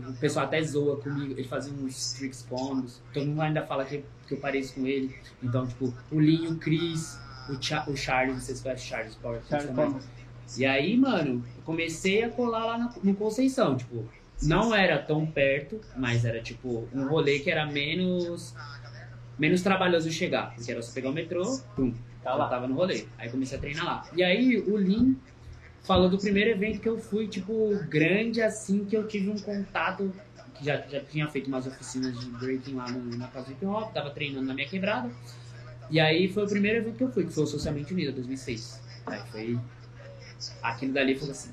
O 0.08 0.14
pessoal 0.14 0.46
até 0.46 0.62
zoa 0.64 0.98
comigo, 1.02 1.34
ele 1.34 1.44
fazia 1.44 1.74
uns 1.74 2.14
tricks 2.14 2.46
combos. 2.48 3.02
Todo 3.14 3.26
mundo 3.26 3.42
ainda 3.42 3.66
fala 3.66 3.84
que, 3.84 4.04
que 4.26 4.34
eu 4.34 4.38
pareço 4.38 4.76
com 4.76 4.88
ele. 4.88 5.14
Então, 5.44 5.68
tipo, 5.68 5.94
o 6.10 6.20
Lin, 6.20 6.48
o 6.48 6.56
Chris, 6.58 7.18
o, 7.50 7.62
Cha 7.62 7.84
o 7.90 7.96
Charles, 7.96 8.36
não 8.36 8.42
sei 8.42 8.56
se 8.56 8.64
conhece 8.64 8.86
o 8.86 8.88
Charles 8.88 9.16
Power. 9.16 9.42
Charles. 9.50 10.08
E 10.58 10.66
aí, 10.66 10.96
mano, 10.96 11.44
eu 11.58 11.64
comecei 11.64 12.24
a 12.24 12.30
colar 12.30 12.66
lá 12.66 12.78
no, 12.78 12.94
no 13.04 13.16
Conceição, 13.16 13.76
tipo, 13.76 14.06
não 14.42 14.74
era 14.76 14.98
tão 15.00 15.26
perto, 15.26 15.80
mas 15.96 16.26
era 16.26 16.42
tipo 16.42 16.88
um 16.94 17.08
rolê 17.08 17.40
que 17.40 17.50
era 17.50 17.66
menos 17.66 18.54
menos 19.38 19.62
trabalhoso 19.62 20.10
chegar, 20.12 20.54
porque 20.56 20.72
era 20.72 20.82
só 20.82 20.94
pegar 20.94 21.10
o 21.10 21.14
metrô, 21.14 21.60
pum, 21.76 21.94
Tá 22.24 22.34
lá. 22.34 22.48
tava 22.48 22.68
no 22.68 22.74
rolê. 22.76 23.06
Aí 23.18 23.30
comecei 23.30 23.58
a 23.58 23.62
treinar 23.62 23.86
lá. 23.86 24.10
E 24.16 24.24
aí 24.24 24.58
o 24.58 24.78
Lin 24.78 25.16
falou 25.84 26.10
do 26.10 26.18
primeiro 26.18 26.50
evento 26.50 26.80
que 26.80 26.90
eu 26.90 26.98
fui, 26.98 27.28
tipo, 27.28 27.78
grande 27.88 28.42
assim, 28.42 28.84
que 28.86 28.96
eu 28.98 29.08
tive 29.08 29.30
um 29.30 29.38
contato, 29.38 30.12
que 30.56 30.66
já, 30.66 30.78
já 30.88 31.02
tinha 31.02 31.28
feito 31.28 31.48
umas 31.48 31.68
oficinas 31.68 32.20
de 32.20 32.26
breaking 32.32 32.74
lá 32.76 32.90
no, 32.90 33.16
na 33.18 33.28
casa 33.28 33.48
do 33.48 33.52
hip 33.52 33.66
hop, 33.66 33.94
tava 33.94 34.10
treinando 34.10 34.46
na 34.48 34.54
minha 34.56 34.68
quebrada. 34.68 35.12
E 35.92 36.00
aí 36.00 36.28
foi 36.28 36.46
o 36.46 36.48
primeiro 36.48 36.80
evento 36.80 36.98
que 36.98 37.04
eu 37.04 37.12
fui, 37.12 37.26
que 37.26 37.32
foi 37.34 37.44
o 37.44 37.48
Socialmente 37.48 37.94
Unido, 37.94 38.12
2006. 38.14 38.82
Aí 39.06 39.20
foi 39.32 39.60
aquilo 40.64 40.94
dali 40.94 41.16
foi 41.16 41.30
assim, 41.30 41.52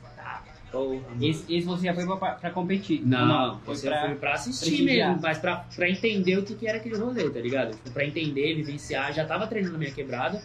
Esse, 1.20 1.44
esse 1.54 1.66
você 1.66 1.86
já 1.86 1.94
foi 1.94 2.06
pra, 2.06 2.32
pra 2.32 2.50
competir? 2.50 3.06
Não, 3.06 3.54
Ou 3.54 3.60
foi 3.60 3.76
você 3.76 3.88
pra... 3.88 4.06
foi 4.06 4.14
pra 4.16 4.32
assistir 4.34 4.66
prestigiar. 4.66 5.08
mesmo, 5.08 5.22
mas 5.22 5.38
pra, 5.38 5.56
pra 5.74 5.88
entender 5.88 6.38
o 6.38 6.42
que, 6.42 6.54
que 6.54 6.66
era 6.66 6.78
aquele 6.78 6.96
rolê, 6.96 7.28
tá 7.30 7.40
ligado? 7.40 7.72
Tipo, 7.72 7.90
pra 7.90 8.04
entender, 8.04 8.54
vivenciar, 8.54 9.12
já 9.12 9.24
tava 9.24 9.46
treinando 9.46 9.74
na 9.74 9.78
minha 9.78 9.92
quebrada. 9.92 10.42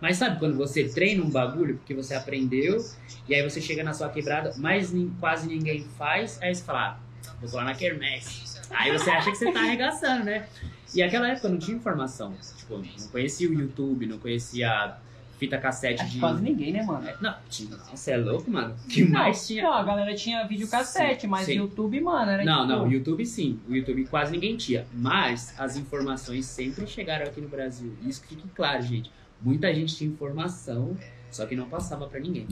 Mas 0.00 0.16
sabe 0.16 0.38
quando 0.38 0.56
você 0.56 0.88
treina 0.88 1.22
um 1.22 1.30
bagulho 1.30 1.76
porque 1.76 1.94
você 1.94 2.14
aprendeu, 2.14 2.84
e 3.28 3.34
aí 3.34 3.42
você 3.42 3.60
chega 3.60 3.82
na 3.82 3.92
sua 3.92 4.08
quebrada, 4.08 4.54
mas 4.56 4.92
quase 5.18 5.48
ninguém 5.48 5.84
faz, 5.96 6.38
aí 6.42 6.54
você 6.54 6.62
fala, 6.62 7.00
ah, 7.26 7.32
vou 7.40 7.50
colar 7.50 7.64
na 7.64 7.74
quermesse. 7.74 8.60
Aí 8.70 8.92
você 8.92 9.10
acha 9.10 9.30
que 9.30 9.36
você 9.36 9.50
tá 9.52 9.60
arregaçando, 9.60 10.24
né? 10.24 10.46
E 10.94 11.02
naquela 11.02 11.28
época 11.28 11.46
eu 11.46 11.52
não 11.52 11.58
tinha 11.58 11.76
informação. 11.76 12.34
Tipo, 12.56 12.78
não 12.78 13.08
conhecia 13.08 13.48
o 13.48 13.52
YouTube, 13.54 14.06
não 14.06 14.18
conhecia 14.18 14.96
fita 15.38 15.58
cassete 15.58 16.00
Acho 16.00 16.10
que 16.10 16.14
de. 16.14 16.20
quase 16.20 16.42
ninguém, 16.42 16.72
né, 16.72 16.82
mano? 16.82 17.06
Não, 17.20 17.34
tinha. 17.48 17.76
Você 17.92 18.12
é 18.12 18.16
louco, 18.16 18.50
mano? 18.50 18.74
Que 18.88 19.04
mais 19.04 19.38
não, 19.38 19.46
tinha? 19.46 19.62
Não, 19.62 19.72
a 19.72 19.82
galera 19.82 20.14
tinha 20.14 20.46
videocassete, 20.46 21.22
Sim, 21.22 21.26
mas 21.28 21.46
sim. 21.46 21.54
YouTube, 21.54 22.00
mano, 22.00 22.30
era 22.30 22.44
Não, 22.44 22.62
tipo... 22.62 22.68
não, 22.68 22.86
o 22.86 22.92
YouTube 22.92 23.24
sim. 23.26 23.60
O 23.68 23.74
YouTube 23.74 24.04
quase 24.06 24.32
ninguém 24.32 24.56
tinha. 24.56 24.86
Mas 24.92 25.54
as 25.58 25.76
informações 25.76 26.46
sempre 26.46 26.86
chegaram 26.86 27.26
aqui 27.26 27.40
no 27.40 27.48
Brasil. 27.48 27.92
Isso 28.06 28.22
que 28.22 28.28
fique 28.28 28.48
claro, 28.54 28.82
gente. 28.82 29.10
Muita 29.40 29.72
gente 29.74 29.94
tinha 29.94 30.10
informação, 30.10 30.96
só 31.30 31.44
que 31.46 31.54
não 31.54 31.68
passava 31.68 32.06
pra 32.06 32.18
ninguém. 32.18 32.46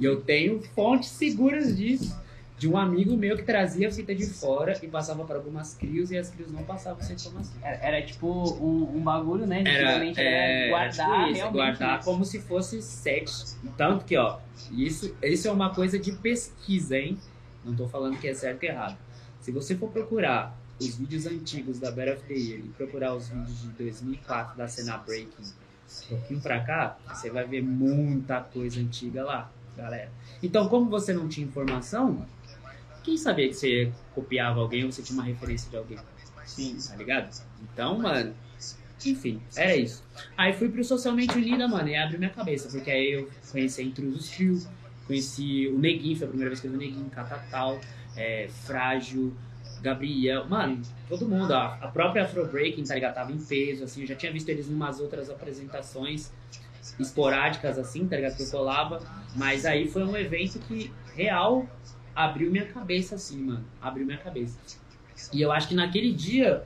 E 0.00 0.04
eu 0.04 0.20
tenho 0.22 0.60
fontes 0.74 1.10
seguras 1.10 1.76
disso. 1.76 2.16
De 2.56 2.68
um 2.68 2.76
amigo 2.76 3.16
meu 3.16 3.36
que 3.36 3.42
trazia 3.42 3.90
fita 3.90 4.14
de 4.14 4.26
fora 4.26 4.78
e 4.82 4.86
passava 4.86 5.24
para 5.24 5.36
algumas 5.36 5.74
crios 5.74 6.10
e 6.12 6.16
as 6.16 6.30
crios 6.30 6.52
não 6.52 6.62
passavam 6.62 7.00
essa 7.00 7.12
informação. 7.12 7.52
Era, 7.60 7.76
era 7.76 8.06
tipo 8.06 8.28
um, 8.28 8.96
um 8.96 9.00
bagulho, 9.00 9.44
né? 9.46 9.62
Era, 9.66 9.88
Antigamente 9.88 10.20
era 10.20 10.28
é, 10.28 10.68
guardar 10.68 11.08
era 11.08 11.18
tipo 11.18 11.30
isso, 11.30 11.34
realmente. 11.34 11.52
guardar 11.52 11.98
né? 11.98 12.04
como 12.04 12.24
se 12.24 12.40
fosse 12.40 12.80
set. 12.80 13.30
Tanto 13.76 14.04
que, 14.04 14.16
ó, 14.16 14.38
isso, 14.70 15.16
isso 15.22 15.48
é 15.48 15.50
uma 15.50 15.74
coisa 15.74 15.98
de 15.98 16.12
pesquisa, 16.12 16.96
hein? 16.96 17.18
Não 17.64 17.74
tô 17.74 17.88
falando 17.88 18.18
que 18.18 18.28
é 18.28 18.34
certo 18.34 18.62
ou 18.62 18.68
errado. 18.68 18.96
Se 19.40 19.50
você 19.50 19.74
for 19.74 19.90
procurar 19.90 20.56
os 20.80 20.96
vídeos 20.96 21.26
antigos 21.26 21.78
da 21.78 21.90
Battle 21.90 22.14
of 22.14 22.22
the 22.24 22.34
Year 22.34 22.60
e 22.60 22.68
procurar 22.76 23.14
os 23.14 23.28
vídeos 23.28 23.62
de 23.62 23.68
2004 23.68 24.56
da 24.56 24.68
cena 24.68 24.96
Breaking, 24.98 25.44
um 26.04 26.08
pouquinho 26.08 26.40
pra 26.40 26.60
cá, 26.60 26.96
você 27.08 27.30
vai 27.30 27.44
ver 27.46 27.62
muita 27.62 28.40
coisa 28.40 28.80
antiga 28.80 29.24
lá. 29.24 29.50
galera. 29.76 30.10
Então, 30.42 30.68
como 30.68 30.88
você 30.90 31.12
não 31.12 31.28
tinha 31.28 31.46
informação, 31.46 32.24
quem 33.04 33.16
sabia 33.16 33.48
que 33.48 33.54
você 33.54 33.92
copiava 34.14 34.60
alguém 34.60 34.84
ou 34.84 34.90
você 34.90 35.02
tinha 35.02 35.18
uma 35.18 35.24
referência 35.24 35.70
de 35.70 35.76
alguém? 35.76 35.98
Sim. 36.44 36.76
Tá 36.88 36.96
ligado? 36.96 37.44
Então, 37.62 37.98
mano, 37.98 38.34
enfim, 39.04 39.40
era 39.54 39.76
isso. 39.76 40.02
Aí 40.36 40.52
fui 40.52 40.68
pro 40.68 40.82
Socialmente 40.82 41.36
Unida, 41.36 41.68
mano, 41.68 41.88
e 41.88 41.96
abriu 41.96 42.18
minha 42.18 42.30
cabeça, 42.30 42.68
porque 42.68 42.90
aí 42.90 43.12
eu 43.12 43.30
conheci 43.50 43.82
a 43.82 43.84
Intrusos 43.84 44.30
Trio, 44.30 44.58
conheci 45.06 45.68
o 45.68 45.78
Neguinho, 45.78 46.16
foi 46.16 46.26
a 46.26 46.28
primeira 46.28 46.50
vez 46.50 46.60
que 46.60 46.66
eu 46.66 46.70
vi 46.70 46.76
o 46.76 46.80
Neguinho, 46.80 47.10
Catatal, 47.10 47.78
é, 48.16 48.48
Frágil, 48.64 49.34
Gabriel, 49.82 50.46
mano, 50.48 50.80
todo 51.08 51.28
mundo, 51.28 51.52
a, 51.52 51.74
a 51.74 51.88
própria 51.88 52.24
Afro 52.24 52.46
Breaking, 52.46 52.84
tá 52.84 52.94
ligado? 52.94 53.14
Tava 53.14 53.32
em 53.32 53.38
peso, 53.38 53.84
assim, 53.84 54.00
eu 54.00 54.06
já 54.06 54.14
tinha 54.14 54.32
visto 54.32 54.48
eles 54.48 54.68
em 54.68 54.74
umas 54.74 54.98
outras 54.98 55.28
apresentações 55.28 56.32
esporádicas, 56.98 57.78
assim, 57.78 58.06
tá 58.06 58.16
ligado? 58.16 58.36
Que 58.36 58.42
eu 58.44 58.50
colava, 58.50 59.02
mas 59.36 59.66
aí 59.66 59.88
foi 59.88 60.04
um 60.04 60.16
evento 60.16 60.58
que, 60.60 60.90
real, 61.14 61.68
abriu 62.14 62.50
minha 62.50 62.66
cabeça, 62.66 63.14
assim, 63.14 63.38
mano, 63.38 63.64
abriu 63.80 64.06
minha 64.06 64.18
cabeça. 64.18 64.58
E 65.32 65.40
eu 65.40 65.52
acho 65.52 65.68
que 65.68 65.74
naquele 65.74 66.12
dia 66.12 66.64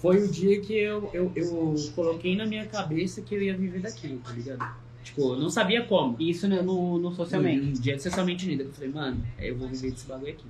foi 0.00 0.22
o 0.22 0.30
dia 0.30 0.60
que 0.60 0.72
eu, 0.72 1.10
eu, 1.12 1.32
eu 1.34 1.74
coloquei 1.94 2.36
na 2.36 2.46
minha 2.46 2.66
cabeça 2.66 3.22
que 3.22 3.34
eu 3.34 3.42
ia 3.42 3.56
viver 3.56 3.80
daquilo, 3.80 4.18
tá 4.18 4.32
ligado? 4.32 4.76
Tipo, 5.02 5.34
eu 5.34 5.38
não 5.38 5.48
sabia 5.50 5.84
como. 5.84 6.20
Isso 6.20 6.46
no, 6.46 6.62
no, 6.62 6.98
no 6.98 7.12
socialmente. 7.12 7.66
No 7.66 7.72
dia 7.72 7.96
de 7.96 8.02
Socialmente 8.02 8.44
Unida, 8.44 8.64
que 8.64 8.70
eu 8.70 8.74
falei, 8.74 8.90
mano, 8.90 9.26
eu 9.38 9.56
vou 9.56 9.68
viver 9.68 9.90
desse 9.90 10.06
bagulho 10.06 10.32
aqui. 10.32 10.44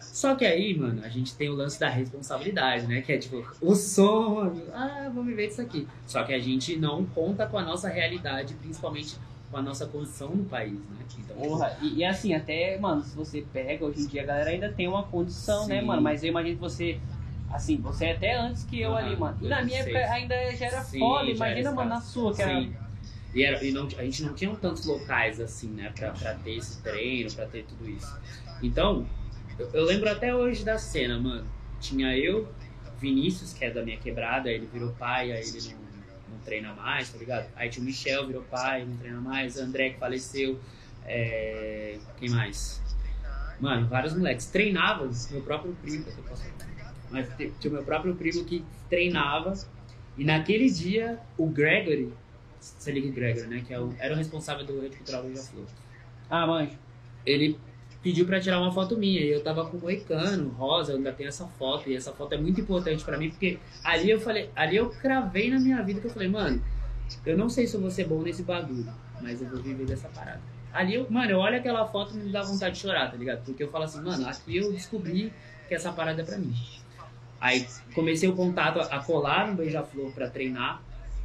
Só 0.00 0.34
que 0.34 0.44
aí, 0.44 0.76
mano, 0.76 1.04
a 1.04 1.08
gente 1.08 1.36
tem 1.36 1.48
o 1.48 1.54
lance 1.54 1.78
da 1.78 1.88
responsabilidade, 1.88 2.86
né? 2.86 3.02
Que 3.02 3.12
é 3.12 3.18
tipo, 3.18 3.46
o 3.60 3.74
sonho, 3.74 4.64
ah, 4.72 5.08
vou 5.14 5.22
viver 5.22 5.48
disso 5.48 5.60
aqui. 5.60 5.86
Só 6.06 6.24
que 6.24 6.32
a 6.32 6.38
gente 6.40 6.76
não 6.76 7.04
conta 7.04 7.46
com 7.46 7.58
a 7.58 7.62
nossa 7.62 7.88
realidade, 7.88 8.54
principalmente 8.54 9.16
com 9.50 9.56
a 9.56 9.62
nossa 9.62 9.86
condição 9.86 10.34
no 10.34 10.44
país, 10.44 10.72
né? 10.90 11.04
Então, 11.18 11.36
tipo, 11.36 11.48
Porra, 11.48 11.76
e, 11.80 11.96
e 11.98 12.04
assim, 12.04 12.34
até, 12.34 12.78
mano, 12.78 13.02
se 13.02 13.14
você 13.16 13.42
pega, 13.42 13.84
hoje 13.84 14.00
em 14.00 14.06
dia 14.06 14.22
a 14.22 14.26
galera 14.26 14.50
ainda 14.50 14.72
tem 14.72 14.88
uma 14.88 15.02
condição, 15.04 15.66
né, 15.66 15.80
Sim. 15.80 15.86
mano? 15.86 16.02
Mas 16.02 16.22
eu 16.22 16.28
imagino 16.30 16.54
que 16.56 16.60
você, 16.60 17.00
assim, 17.50 17.76
você 17.76 18.06
é 18.06 18.12
até 18.12 18.36
antes 18.36 18.64
que 18.64 18.80
eu 18.80 18.92
Aham, 18.92 18.98
ali, 18.98 19.16
mano. 19.16 19.38
E 19.40 19.48
na 19.48 19.62
minha 19.62 19.78
2006. 19.78 19.96
época 19.98 20.14
ainda 20.14 20.56
já 20.56 20.66
era 20.66 20.82
Sim, 20.84 20.98
já 21.00 21.30
imagina, 21.30 21.70
era 21.70 21.72
mano, 21.72 21.90
na 21.90 22.00
sua, 22.00 22.34
que 22.34 22.42
era. 22.42 22.52
Sim. 22.52 22.72
E, 23.34 23.42
era, 23.44 23.64
e 23.64 23.72
não, 23.72 23.86
a 23.86 24.04
gente 24.04 24.22
não 24.22 24.34
tinha 24.34 24.54
tantos 24.56 24.84
locais 24.84 25.40
assim, 25.40 25.68
né, 25.68 25.92
pra, 25.96 26.10
pra 26.12 26.34
ter 26.34 26.56
esse 26.56 26.82
treino, 26.82 27.30
pra 27.32 27.46
ter 27.46 27.64
tudo 27.64 27.88
isso. 27.88 28.14
Então, 28.62 29.06
eu, 29.58 29.70
eu 29.72 29.84
lembro 29.84 30.08
até 30.10 30.34
hoje 30.34 30.64
da 30.64 30.78
cena, 30.78 31.18
mano. 31.18 31.46
Tinha 31.80 32.16
eu, 32.16 32.48
Vinícius, 32.98 33.52
que 33.52 33.64
é 33.64 33.70
da 33.70 33.82
minha 33.82 33.98
quebrada, 33.98 34.50
ele 34.50 34.66
virou 34.66 34.90
pai, 34.92 35.30
aí 35.32 35.46
ele 35.48 35.60
não, 35.60 35.87
não 36.38 36.44
treina 36.44 36.72
mais, 36.74 37.10
tá 37.10 37.18
ligado? 37.18 37.48
Aí 37.56 37.68
tinha 37.68 37.82
o 37.82 37.86
Michel, 37.86 38.26
virou 38.26 38.42
pai, 38.42 38.84
não 38.84 38.96
treina 38.96 39.20
mais, 39.20 39.58
André, 39.58 39.90
que 39.90 39.98
faleceu, 39.98 40.58
é... 41.04 41.98
quem 42.18 42.30
mais? 42.30 42.80
Mano, 43.60 43.88
vários 43.88 44.14
moleques. 44.14 44.46
Treinavam, 44.46 45.10
meu 45.30 45.42
próprio 45.42 45.74
primo, 45.82 46.04
que 46.04 46.10
eu 46.10 46.24
posso 46.24 46.44
mas 47.10 47.26
tinha 47.58 47.70
o 47.70 47.74
meu 47.74 47.82
próprio 47.82 48.14
primo 48.14 48.44
que 48.44 48.62
treinava, 48.88 49.54
e 50.16 50.24
naquele 50.24 50.70
dia, 50.70 51.18
o 51.38 51.46
Gregory, 51.46 52.12
você 52.60 52.92
liga 52.92 53.08
o 53.08 53.12
Gregory, 53.12 53.46
né, 53.46 53.64
que 53.66 53.72
é 53.72 53.80
o- 53.80 53.94
era 53.98 54.12
o 54.12 54.16
responsável 54.16 54.64
do 54.66 54.78
Rede 54.80 54.96
Cultural 54.96 55.22
Beija-Flor 55.22 55.64
Ah, 56.28 56.46
manjo. 56.46 56.76
ele 57.24 57.58
pediu 58.02 58.24
pra 58.26 58.40
tirar 58.40 58.60
uma 58.60 58.72
foto 58.72 58.96
minha 58.96 59.20
e 59.20 59.30
eu 59.30 59.42
tava 59.42 59.64
com 59.66 59.76
o 59.76 59.80
moicano, 59.80 60.50
rosa, 60.50 60.92
eu 60.92 60.96
ainda 60.96 61.12
tenho 61.12 61.28
essa 61.28 61.46
foto 61.46 61.90
e 61.90 61.96
essa 61.96 62.12
foto 62.12 62.34
é 62.34 62.38
muito 62.38 62.60
importante 62.60 63.04
pra 63.04 63.18
mim 63.18 63.30
porque 63.30 63.58
ali 63.82 64.10
eu 64.10 64.20
falei, 64.20 64.50
ali 64.54 64.76
eu 64.76 64.90
cravei 64.90 65.50
na 65.50 65.58
minha 65.58 65.82
vida 65.82 66.00
que 66.00 66.06
eu 66.06 66.10
falei, 66.10 66.28
mano, 66.28 66.62
eu 67.26 67.36
não 67.36 67.48
sei 67.48 67.66
se 67.66 67.74
eu 67.74 67.80
vou 67.80 67.90
ser 67.90 68.06
bom 68.06 68.22
nesse 68.22 68.42
bagulho, 68.42 68.92
mas 69.20 69.42
eu 69.42 69.48
vou 69.48 69.60
viver 69.60 69.86
dessa 69.86 70.08
parada. 70.08 70.40
Ali 70.72 70.94
eu, 70.94 71.06
mano, 71.10 71.30
eu 71.30 71.38
olho 71.38 71.56
aquela 71.56 71.86
foto 71.86 72.14
e 72.14 72.18
me 72.18 72.30
dá 72.30 72.42
vontade 72.42 72.74
de 72.74 72.82
chorar, 72.82 73.10
tá 73.10 73.16
ligado? 73.16 73.44
Porque 73.44 73.62
eu 73.62 73.70
falo 73.70 73.84
assim, 73.84 74.00
mano, 74.02 74.28
aqui 74.28 74.56
eu 74.56 74.70
descobri 74.70 75.32
que 75.66 75.74
essa 75.74 75.90
parada 75.92 76.22
é 76.22 76.24
pra 76.24 76.38
mim. 76.38 76.54
Aí 77.40 77.66
comecei 77.94 78.28
o 78.28 78.34
contato 78.34 78.80
a 78.80 78.98
colar 79.00 79.48
no 79.48 79.54
Beija-Flor 79.54 80.12
pra 80.12 80.28
treinar. 80.28 80.82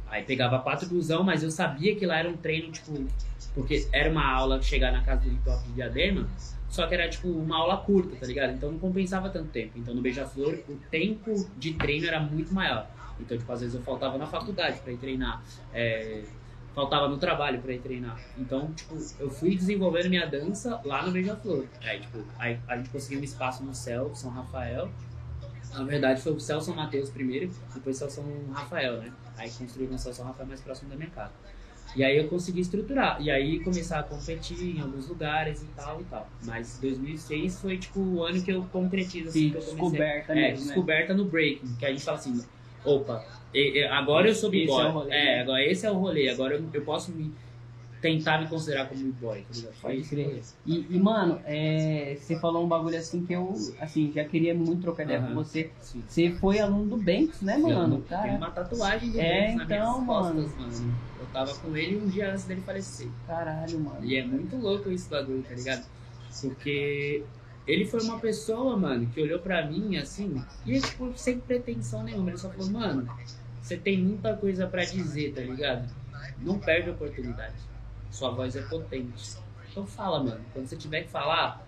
Aí 0.08 0.22
pegava 0.22 0.60
quatro 0.60 0.88
busão, 0.88 1.22
mas 1.22 1.42
eu 1.42 1.50
sabia 1.50 1.96
que 1.96 2.06
lá 2.06 2.18
era 2.18 2.28
um 2.28 2.36
treino, 2.36 2.70
tipo, 2.70 3.04
porque 3.54 3.86
era 3.92 4.10
uma 4.10 4.24
aula 4.24 4.62
chegar 4.62 4.92
na 4.92 5.02
casa 5.02 5.22
do 5.22 5.28
hip 5.28 5.48
hop 5.48 5.62
de 5.64 5.72
Diadema, 5.72 6.28
só 6.74 6.88
que 6.88 6.94
era 6.94 7.08
tipo 7.08 7.28
uma 7.28 7.56
aula 7.56 7.76
curta, 7.76 8.16
tá 8.16 8.26
ligado? 8.26 8.52
Então 8.52 8.72
não 8.72 8.78
compensava 8.80 9.30
tanto 9.30 9.48
tempo. 9.50 9.78
Então 9.78 9.94
no 9.94 10.02
Beija-Flor 10.02 10.58
o 10.68 10.76
tempo 10.90 11.48
de 11.56 11.74
treino 11.74 12.06
era 12.06 12.18
muito 12.18 12.52
maior. 12.52 12.90
Então, 13.20 13.38
tipo, 13.38 13.50
às 13.52 13.60
vezes 13.60 13.76
eu 13.76 13.82
faltava 13.82 14.18
na 14.18 14.26
faculdade 14.26 14.80
pra 14.80 14.92
ir 14.92 14.96
treinar. 14.96 15.40
é, 15.72 16.24
faltava 16.74 17.08
no 17.08 17.16
trabalho 17.16 17.62
pra 17.62 17.72
ir 17.72 17.78
treinar. 17.78 18.20
Então, 18.36 18.72
tipo, 18.72 18.96
eu 19.20 19.30
fui 19.30 19.54
desenvolvendo 19.54 20.10
minha 20.10 20.26
dança 20.26 20.80
lá 20.84 21.06
no 21.06 21.12
Beija-Flor. 21.12 21.66
Aí, 21.80 22.00
tipo, 22.00 22.18
aí 22.36 22.58
a 22.66 22.76
gente 22.76 22.90
conseguiu 22.90 23.20
um 23.20 23.24
espaço 23.24 23.62
no 23.62 23.72
céu, 23.72 24.12
São 24.12 24.30
Rafael. 24.30 24.90
Na 25.72 25.84
verdade 25.84 26.20
foi 26.20 26.32
o 26.32 26.40
Céu 26.40 26.60
São 26.60 26.74
Mateus 26.74 27.10
primeiro, 27.10 27.50
depois 27.72 27.96
Céu 27.96 28.10
São 28.10 28.24
Rafael, 28.52 28.98
né? 28.98 29.12
Aí 29.36 29.48
construíram 29.50 29.94
o 29.94 29.98
Céu 29.98 30.12
São 30.12 30.24
Rafael 30.24 30.48
mais 30.48 30.60
próximo 30.60 30.90
da 30.90 30.96
minha 30.96 31.10
casa. 31.10 31.32
E 31.96 32.02
aí 32.02 32.16
eu 32.16 32.28
consegui 32.28 32.60
estruturar. 32.60 33.20
E 33.20 33.30
aí 33.30 33.60
começar 33.60 34.00
a 34.00 34.02
competir 34.02 34.76
em 34.76 34.80
alguns 34.80 35.08
lugares 35.08 35.62
e 35.62 35.66
tal 35.76 36.00
e 36.00 36.04
tal. 36.04 36.28
Mas 36.42 36.78
2006 36.80 37.60
foi 37.60 37.78
tipo 37.78 38.00
o 38.00 38.24
ano 38.24 38.42
que 38.42 38.50
eu 38.50 38.64
concretizo 38.72 39.28
assim, 39.28 39.40
Sim, 39.40 39.50
que 39.50 39.56
eu 39.56 39.62
comecei. 39.62 39.80
descoberta 39.80 40.32
É, 40.32 40.34
mesmo, 40.36 40.66
né? 40.66 40.72
descoberta 40.72 41.14
no 41.14 41.24
breaking, 41.24 41.74
que 41.78 41.86
a 41.86 41.90
gente 41.90 42.02
fala 42.04 42.18
assim, 42.18 42.44
opa, 42.84 43.24
agora 43.90 44.28
eu 44.28 44.34
sou 44.34 44.50
b-boy. 44.50 45.10
é 45.10 45.16
É, 45.16 45.36
né? 45.36 45.40
agora 45.42 45.64
esse 45.64 45.86
é 45.86 45.90
o 45.90 45.94
rolê, 45.94 46.28
agora 46.28 46.54
eu, 46.56 46.64
eu 46.72 46.82
posso 46.82 47.12
me 47.12 47.32
tentar 48.04 48.42
me 48.42 48.48
considerar 48.48 48.86
como 48.86 49.12
tá? 49.14 49.28
Foi 49.80 49.96
Pode 49.96 50.08
crer. 50.10 50.42
E, 50.66 50.94
e, 50.94 51.00
mano, 51.00 51.40
é, 51.46 52.14
você 52.16 52.38
falou 52.38 52.64
um 52.64 52.68
bagulho 52.68 52.98
assim 52.98 53.24
que 53.24 53.32
eu, 53.32 53.54
assim, 53.80 54.12
já 54.12 54.24
queria 54.24 54.54
muito 54.54 54.82
trocar 54.82 55.04
ideia 55.04 55.20
Aham. 55.20 55.28
com 55.28 55.34
você. 55.36 55.70
Sim. 55.80 56.04
Você 56.06 56.30
foi 56.32 56.58
aluno 56.58 56.84
do 56.90 56.96
Banks, 56.98 57.40
né, 57.40 57.56
mano? 57.56 58.02
Tem 58.02 58.10
Cara, 58.10 58.36
uma 58.36 58.50
tatuagem 58.50 59.10
do 59.10 59.18
É, 59.18 59.52
Banks 59.52 59.56
nas 59.56 59.68
minhas 59.68 59.88
então, 59.88 60.06
costas, 60.06 60.56
mano. 60.56 60.94
Eu 61.18 61.26
tava 61.28 61.54
com 61.54 61.74
ele 61.74 61.96
um 61.96 62.06
dia 62.06 62.30
antes 62.30 62.44
dele 62.44 62.60
falecer. 62.60 63.10
caralho, 63.26 63.80
mano. 63.80 64.04
E 64.04 64.16
é 64.16 64.26
muito 64.26 64.56
louco 64.56 64.90
esse 64.90 65.08
bagulho, 65.08 65.42
tá 65.42 65.54
ligado? 65.54 65.84
Porque 66.42 67.24
ele 67.66 67.86
foi 67.86 68.02
uma 68.02 68.18
pessoa, 68.20 68.76
mano, 68.76 69.06
que 69.06 69.20
olhou 69.20 69.38
pra 69.38 69.66
mim 69.66 69.96
assim, 69.96 70.44
e 70.64 70.78
tipo, 70.78 71.16
sem 71.16 71.38
pretensão 71.40 72.02
nenhuma. 72.02 72.28
Ele 72.30 72.38
só 72.38 72.50
falou, 72.50 72.70
mano, 72.70 73.08
você 73.62 73.78
tem 73.78 73.98
muita 74.02 74.36
coisa 74.36 74.66
pra 74.66 74.84
dizer, 74.84 75.32
tá 75.32 75.40
ligado? 75.40 75.88
Não 76.38 76.58
perde 76.58 76.90
a 76.90 76.92
oportunidade. 76.92 77.73
Sua 78.14 78.30
voz 78.30 78.54
é 78.54 78.62
potente. 78.62 79.36
Então 79.72 79.84
fala, 79.84 80.22
mano. 80.22 80.40
Quando 80.52 80.68
você 80.68 80.76
tiver 80.76 81.02
que 81.02 81.10
falar, 81.10 81.66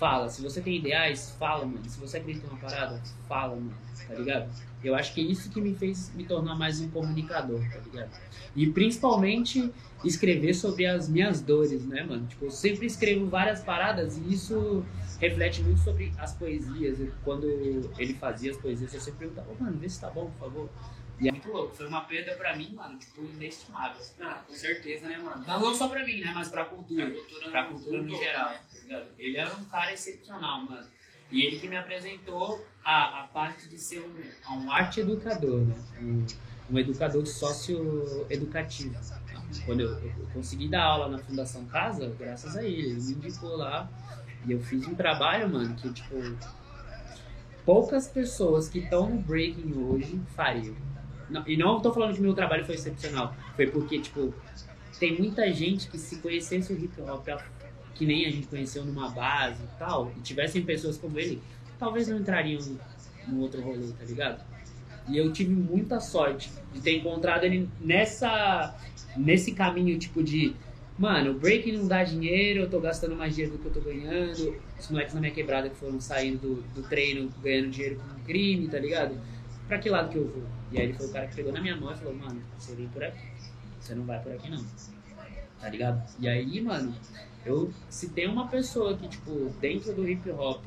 fala. 0.00 0.28
Se 0.28 0.42
você 0.42 0.60
tem 0.60 0.78
ideais, 0.78 1.30
fala, 1.38 1.64
mano. 1.64 1.88
Se 1.88 2.00
você 2.00 2.16
acredita 2.16 2.48
numa 2.48 2.58
parada, 2.58 3.00
fala, 3.28 3.54
mano. 3.54 3.72
Tá 4.08 4.14
ligado? 4.14 4.50
Eu 4.82 4.96
acho 4.96 5.14
que 5.14 5.20
é 5.20 5.24
isso 5.24 5.48
que 5.48 5.60
me 5.60 5.74
fez 5.74 6.12
me 6.12 6.24
tornar 6.24 6.56
mais 6.56 6.80
um 6.80 6.90
comunicador, 6.90 7.60
tá 7.72 7.78
ligado? 7.78 8.10
E 8.54 8.66
principalmente 8.66 9.72
escrever 10.02 10.54
sobre 10.54 10.86
as 10.86 11.08
minhas 11.08 11.40
dores, 11.40 11.84
né, 11.86 12.02
mano? 12.02 12.26
Tipo, 12.26 12.46
eu 12.46 12.50
sempre 12.50 12.86
escrevo 12.86 13.26
várias 13.28 13.60
paradas 13.60 14.16
e 14.16 14.32
isso 14.32 14.84
reflete 15.20 15.62
muito 15.62 15.80
sobre 15.80 16.12
as 16.18 16.34
poesias. 16.34 16.98
Quando 17.24 17.46
ele 17.96 18.14
fazia 18.14 18.50
as 18.50 18.56
poesias, 18.56 18.92
eu 18.92 19.00
sempre 19.00 19.20
perguntava, 19.20 19.50
"Ô, 19.52 19.62
mano, 19.62 19.78
vê 19.78 19.88
se 19.88 20.00
tá 20.00 20.10
bom, 20.10 20.30
por 20.30 20.50
favor. 20.50 20.68
E 21.18 21.28
é 21.28 21.32
muito 21.32 21.50
louco. 21.50 21.74
Foi 21.74 21.86
uma 21.86 22.02
perda 22.02 22.34
pra 22.34 22.54
mim, 22.56 22.74
mano, 22.74 22.98
tipo, 22.98 23.22
inestimável. 23.22 24.02
Ah, 24.20 24.42
com 24.46 24.54
certeza, 24.54 25.08
né, 25.08 25.16
mano? 25.18 25.44
Não 25.46 25.74
só 25.74 25.88
pra 25.88 26.04
mim, 26.04 26.20
né, 26.20 26.32
mas 26.34 26.48
pra 26.48 26.64
cultura. 26.64 27.06
Pra 27.06 27.14
cultura 27.14 27.50
pra 27.50 27.64
cultura 27.64 28.02
no 28.02 28.16
geral, 28.16 28.54
ligado? 28.86 29.06
Ele 29.18 29.36
era 29.36 29.54
um 29.54 29.64
cara 29.64 29.92
excepcional, 29.92 30.62
mano. 30.62 30.86
E 31.30 31.42
ele 31.42 31.58
que 31.58 31.68
me 31.68 31.76
apresentou 31.76 32.64
a, 32.84 33.22
a 33.22 33.26
parte 33.28 33.68
de 33.68 33.78
ser 33.78 34.00
um, 34.00 34.54
um 34.54 34.70
arte 34.70 35.00
educador, 35.00 35.60
né? 35.60 35.74
Um, 36.00 36.26
um 36.70 36.78
educador 36.78 37.26
socioeducativo. 37.26 38.96
Quando 39.64 39.80
eu, 39.80 39.98
eu 39.98 40.28
consegui 40.32 40.68
dar 40.68 40.84
aula 40.84 41.08
na 41.08 41.18
Fundação 41.18 41.64
Casa, 41.66 42.14
graças 42.18 42.56
a 42.56 42.62
ele, 42.62 42.90
ele 42.90 43.00
me 43.00 43.12
indicou 43.12 43.56
lá. 43.56 43.88
E 44.46 44.52
eu 44.52 44.60
fiz 44.60 44.86
um 44.86 44.94
trabalho, 44.94 45.48
mano, 45.48 45.74
que, 45.74 45.92
tipo, 45.92 46.14
poucas 47.64 48.06
pessoas 48.06 48.68
que 48.68 48.78
estão 48.78 49.10
no 49.10 49.18
breaking 49.20 49.72
hoje 49.76 50.20
fariam. 50.36 50.76
E 51.46 51.56
não 51.56 51.80
tô 51.80 51.92
falando 51.92 52.14
que 52.14 52.20
meu 52.20 52.34
trabalho 52.34 52.64
foi 52.64 52.74
excepcional, 52.74 53.34
foi 53.54 53.66
porque, 53.66 53.98
tipo, 53.98 54.32
tem 54.98 55.18
muita 55.18 55.52
gente 55.52 55.88
que 55.88 55.98
se 55.98 56.16
conhecesse 56.18 56.72
o 56.72 56.76
hip 56.78 57.00
hop 57.00 57.26
que 57.94 58.04
nem 58.04 58.26
a 58.26 58.30
gente 58.30 58.46
conheceu 58.46 58.84
numa 58.84 59.08
base 59.08 59.62
e 59.62 59.78
tal, 59.78 60.12
e 60.16 60.20
tivessem 60.20 60.62
pessoas 60.62 60.98
como 60.98 61.18
ele, 61.18 61.40
talvez 61.78 62.08
não 62.08 62.18
entrariam 62.18 62.60
no 63.26 63.40
outro 63.40 63.62
rolê, 63.62 63.88
tá 63.98 64.04
ligado? 64.04 64.44
E 65.08 65.16
eu 65.16 65.32
tive 65.32 65.54
muita 65.54 65.98
sorte 66.00 66.50
de 66.72 66.80
ter 66.80 66.98
encontrado 66.98 67.44
ele 67.44 67.68
nessa 67.80 68.76
nesse 69.16 69.52
caminho 69.52 69.98
tipo 69.98 70.22
de 70.22 70.54
mano, 70.98 71.32
o 71.32 71.34
break 71.34 71.70
não 71.72 71.86
dá 71.86 72.02
dinheiro, 72.02 72.60
eu 72.60 72.70
tô 72.70 72.80
gastando 72.80 73.14
mais 73.14 73.34
dinheiro 73.34 73.56
do 73.56 73.62
que 73.62 73.66
eu 73.66 73.72
tô 73.72 73.80
ganhando. 73.80 74.56
Os 74.78 74.88
moleques 74.90 75.14
na 75.14 75.20
minha 75.20 75.32
quebrada 75.32 75.68
que 75.68 75.76
foram 75.76 76.00
saindo 76.00 76.38
do, 76.38 76.54
do 76.74 76.88
treino 76.88 77.30
ganhando 77.42 77.70
dinheiro 77.70 77.96
com 77.96 78.24
crime, 78.24 78.68
tá 78.68 78.78
ligado? 78.78 79.14
Pra 79.68 79.78
que 79.78 79.90
lado 79.90 80.10
que 80.10 80.16
eu 80.16 80.28
vou? 80.28 80.42
E 80.72 80.78
aí 80.78 80.84
ele 80.84 80.94
foi 80.94 81.06
o 81.06 81.12
cara 81.12 81.26
que 81.26 81.36
pegou 81.36 81.52
na 81.52 81.60
minha 81.60 81.76
mão 81.76 81.92
e 81.92 81.96
falou, 81.96 82.14
mano, 82.14 82.40
você 82.58 82.74
vem 82.74 82.88
por 82.88 83.02
aqui. 83.02 83.26
Você 83.80 83.94
não 83.94 84.04
vai 84.04 84.20
por 84.20 84.32
aqui 84.32 84.50
não. 84.50 84.64
Tá 85.60 85.68
ligado? 85.68 86.02
E 86.20 86.28
aí, 86.28 86.60
mano, 86.60 86.94
Eu, 87.44 87.72
se 87.88 88.08
tem 88.10 88.28
uma 88.28 88.48
pessoa 88.48 88.96
que, 88.96 89.06
tipo, 89.06 89.54
dentro 89.60 89.92
do 89.94 90.08
hip 90.08 90.28
hop, 90.32 90.66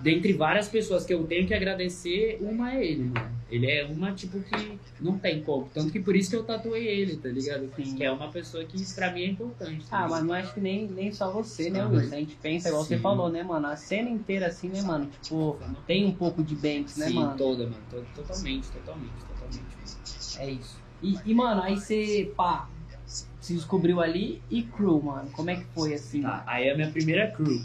dentre 0.00 0.32
várias 0.32 0.68
pessoas 0.68 1.04
que 1.04 1.12
eu 1.14 1.24
tenho 1.24 1.46
que 1.46 1.54
agradecer, 1.54 2.38
uma 2.40 2.74
é 2.74 2.84
ele, 2.84 3.04
mano. 3.04 3.38
Ele 3.50 3.66
é 3.70 3.84
uma, 3.86 4.12
tipo, 4.12 4.38
que 4.42 4.78
não 5.00 5.18
tem 5.18 5.42
como. 5.42 5.70
Tanto 5.72 5.90
que 5.90 5.98
por 6.00 6.14
isso 6.14 6.28
que 6.28 6.36
eu 6.36 6.44
tatuei 6.44 6.86
ele, 6.86 7.16
tá 7.16 7.30
ligado? 7.30 7.70
Sim. 7.76 7.96
Que 7.96 8.04
é 8.04 8.12
uma 8.12 8.30
pessoa 8.30 8.62
que 8.64 8.76
pra 8.94 9.10
mim 9.10 9.22
é 9.22 9.26
importante. 9.28 9.86
tá 9.88 10.00
Ah, 10.04 10.08
mas 10.08 10.22
não 10.22 10.34
acho 10.34 10.52
que 10.52 10.60
nem, 10.60 10.86
nem 10.86 11.10
só 11.10 11.32
você, 11.32 11.70
né, 11.70 11.80
Ah, 11.80 11.84
Wilson? 11.88 12.02
mas- 12.04 12.12
A 12.12 12.16
gente 12.16 12.36
pensa, 12.36 12.68
igual 12.68 12.84
você 12.84 12.96
Sim. 12.96 13.02
falou, 13.02 13.30
né, 13.30 13.42
mano? 13.42 13.66
A 13.66 13.74
cena 13.76 14.10
inteira 14.10 14.48
assim, 14.48 14.68
né, 14.68 14.82
mano? 14.82 15.08
Tipo, 15.22 15.58
tem 15.86 16.04
um 16.04 16.12
pouco 16.12 16.42
de 16.44 16.54
Banks, 16.54 16.96
né, 16.98 17.06
Sim, 17.06 17.14
mano? 17.14 17.36
toda, 17.38 17.64
mano. 17.64 17.76
To- 17.88 18.04
Totalmente, 18.14 18.68
totalmente, 18.70 19.12
totalmente. 19.26 20.38
É 20.38 20.50
isso. 20.50 20.76
E, 21.02 21.16
e, 21.24 21.34
mano, 21.34 21.62
aí 21.62 21.76
você, 21.78 22.30
pá, 22.36 22.68
se 23.06 23.54
descobriu 23.54 23.98
ali 24.02 24.42
e 24.50 24.62
crew, 24.62 25.00
mano. 25.00 25.30
Como 25.30 25.48
é 25.48 25.56
que 25.56 25.64
foi 25.74 25.94
assim? 25.94 26.20
Tá, 26.20 26.42
aí 26.46 26.68
a 26.68 26.74
minha 26.76 26.90
primeira 26.90 27.30
crew. 27.30 27.62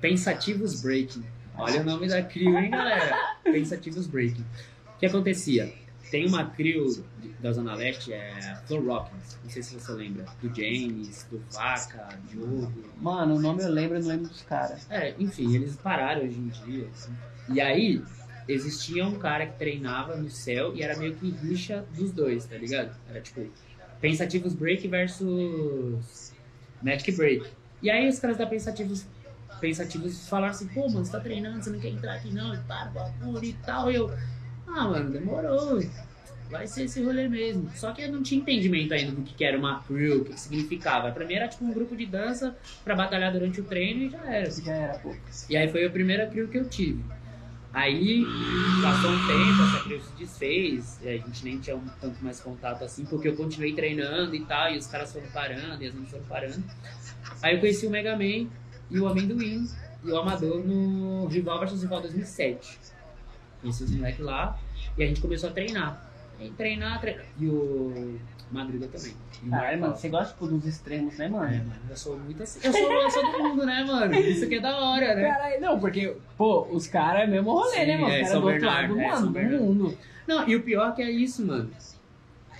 Pensativos 0.00 0.82
Breaking. 0.82 1.22
Olha 1.58 1.80
o 1.80 1.84
nome 1.84 2.08
da 2.08 2.22
crew, 2.22 2.56
hein, 2.58 2.70
galera? 2.70 3.36
Pensativos 3.42 4.06
Breaking. 4.06 4.44
O 4.94 4.98
que 4.98 5.06
acontecia? 5.06 5.72
Tem 6.10 6.26
uma 6.26 6.44
crew 6.50 7.04
da 7.40 7.52
Zona 7.52 7.74
Leste, 7.74 8.12
é 8.12 8.56
Flow 8.66 8.84
Rockins. 8.84 9.38
Não 9.42 9.50
sei 9.50 9.62
se 9.62 9.74
você 9.74 9.92
lembra. 9.92 10.24
Do 10.40 10.54
James, 10.54 11.26
do 11.30 11.42
Vaca, 11.52 12.08
Diogo. 12.28 12.72
Mano, 13.00 13.36
o 13.36 13.40
nome 13.40 13.62
eu 13.62 13.68
lembro, 13.68 13.96
eu 13.98 14.02
não 14.02 14.08
lembro 14.08 14.28
dos 14.28 14.42
caras. 14.42 14.86
É, 14.90 15.14
enfim, 15.18 15.54
eles 15.54 15.76
pararam 15.76 16.22
hoje 16.22 16.38
em 16.38 16.48
dia. 16.48 16.88
assim. 16.92 17.12
E 17.48 17.60
aí, 17.60 18.02
existia 18.48 19.04
um 19.04 19.18
cara 19.18 19.46
que 19.46 19.58
treinava 19.58 20.16
no 20.16 20.30
céu 20.30 20.74
e 20.76 20.82
era 20.82 20.96
meio 20.96 21.14
que 21.16 21.30
rixa 21.30 21.84
dos 21.96 22.12
dois, 22.12 22.44
tá 22.46 22.56
ligado? 22.56 22.94
Era 23.08 23.20
tipo, 23.20 23.46
Pensativos 24.00 24.54
Break 24.54 24.86
versus 24.88 26.32
Magic 26.82 27.10
Break. 27.12 27.46
E 27.82 27.90
aí 27.90 28.08
os 28.08 28.18
caras 28.18 28.36
da 28.36 28.46
Pensativos, 28.46 29.04
Pensativos 29.60 30.28
falaram 30.28 30.52
assim, 30.52 30.68
pô, 30.68 30.88
mano, 30.88 31.04
você 31.04 31.12
tá 31.12 31.20
treinando, 31.20 31.62
você 31.62 31.70
não 31.70 31.80
quer 31.80 31.88
entrar 31.88 32.14
aqui 32.14 32.32
não, 32.32 32.54
e 32.54 32.58
para, 32.58 32.90
bagulho 32.90 33.44
e 33.44 33.52
tal. 33.54 33.90
E 33.90 33.94
eu, 33.96 34.10
ah, 34.66 34.84
mano, 34.84 35.10
demorou. 35.10 35.80
Vai 36.50 36.66
ser 36.66 36.84
esse 36.84 37.02
rolê 37.02 37.28
mesmo. 37.28 37.70
Só 37.74 37.92
que 37.92 38.02
eu 38.02 38.12
não 38.12 38.22
tinha 38.22 38.40
entendimento 38.40 38.94
ainda 38.94 39.12
do 39.12 39.22
que 39.22 39.44
era 39.44 39.58
uma 39.58 39.80
crew, 39.82 40.20
o 40.20 40.24
que 40.24 40.32
que 40.32 40.40
significava. 40.40 41.10
Pra 41.10 41.24
mim 41.24 41.34
era 41.34 41.48
tipo 41.48 41.64
um 41.64 41.72
grupo 41.72 41.96
de 41.96 42.06
dança 42.06 42.56
pra 42.84 42.94
batalhar 42.94 43.32
durante 43.32 43.60
o 43.60 43.64
treino 43.64 44.02
e 44.02 44.10
já 44.10 44.24
era. 44.24 44.50
Já 44.50 44.72
era, 44.72 44.98
pô. 44.98 45.14
E 45.50 45.56
aí 45.56 45.68
foi 45.68 45.84
a 45.84 45.90
primeira 45.90 46.26
crew 46.28 46.46
que 46.48 46.58
eu 46.58 46.68
tive. 46.68 47.02
Aí 47.72 48.24
passou 48.82 49.10
um 49.10 49.26
tempo, 49.26 49.62
essa 49.62 49.84
crew 49.84 50.00
se 50.00 50.12
desfez, 50.16 50.98
e 51.02 51.08
a 51.08 51.12
gente 51.18 51.44
nem 51.44 51.58
tinha 51.58 51.76
um 51.76 51.84
tanto 52.00 52.24
mais 52.24 52.40
contato 52.40 52.82
assim, 52.82 53.04
porque 53.04 53.28
eu 53.28 53.36
continuei 53.36 53.74
treinando 53.74 54.34
e 54.34 54.42
tal, 54.46 54.72
e 54.72 54.78
os 54.78 54.86
caras 54.86 55.12
foram 55.12 55.26
parando, 55.26 55.82
e 55.82 55.86
as 55.86 55.92
meninas 55.92 56.10
foram 56.10 56.24
parando. 56.24 56.64
Aí 57.42 57.54
eu 57.54 57.60
conheci 57.60 57.86
o 57.86 57.90
Mega 57.90 58.16
Man 58.16 58.48
e 58.90 58.98
o 58.98 59.06
Amendoim 59.08 59.66
e 60.04 60.10
o 60.10 60.16
Amador 60.18 60.58
no 60.64 61.26
Rival 61.26 61.60
vs 61.60 61.82
Rival 61.82 62.00
2007. 62.02 62.78
Conheci 63.60 63.84
os 63.84 63.90
moleques 63.90 64.24
lá, 64.24 64.58
e 64.96 65.02
a 65.02 65.06
gente 65.06 65.20
começou 65.20 65.50
a 65.50 65.52
treinar. 65.52 66.08
Aí 66.38 66.50
treinar, 66.50 67.00
treinar. 67.00 67.24
E 67.40 67.48
o 67.48 68.18
Madruga 68.50 68.86
também. 68.88 69.14
E 69.42 69.46
Marcos. 69.46 69.80
mano, 69.80 69.96
você 69.96 70.08
gosta, 70.08 70.32
tipo, 70.32 70.46
dos 70.46 70.66
extremos, 70.66 71.16
né, 71.18 71.26
É, 71.26 71.28
mano? 71.28 71.46
mano, 71.46 71.80
eu 71.90 71.96
sou 71.96 72.18
muito 72.18 72.42
assim. 72.42 72.60
Eu 72.62 72.72
sou, 72.72 72.92
eu 72.92 73.10
sou 73.10 73.32
do 73.32 73.38
mundo, 73.38 73.66
né, 73.66 73.84
mano? 73.84 74.14
Isso 74.14 74.44
aqui 74.44 74.56
é 74.56 74.60
da 74.60 74.78
hora, 74.78 75.14
né? 75.14 75.28
Caralho, 75.28 75.60
não, 75.60 75.80
porque, 75.80 76.16
pô, 76.36 76.66
os 76.70 76.86
caras 76.86 77.22
é 77.22 77.26
mesmo 77.26 77.50
rolê, 77.52 77.70
Sim, 77.80 77.86
né, 77.86 77.96
mano? 77.96 78.06
Os 78.06 78.12
é, 78.12 78.16
caras 78.18 78.28
São 78.30 78.40
do 78.40 78.46
outro 78.46 78.60
Bernardo, 78.60 78.96
lado, 78.96 79.00
é, 79.00 79.42
mano, 79.42 79.58
do 79.58 79.64
mundo. 79.64 79.98
Não, 80.26 80.48
e 80.48 80.56
o 80.56 80.62
pior 80.62 80.94
que 80.94 81.02
é 81.02 81.10
isso, 81.10 81.44
mano. 81.46 81.70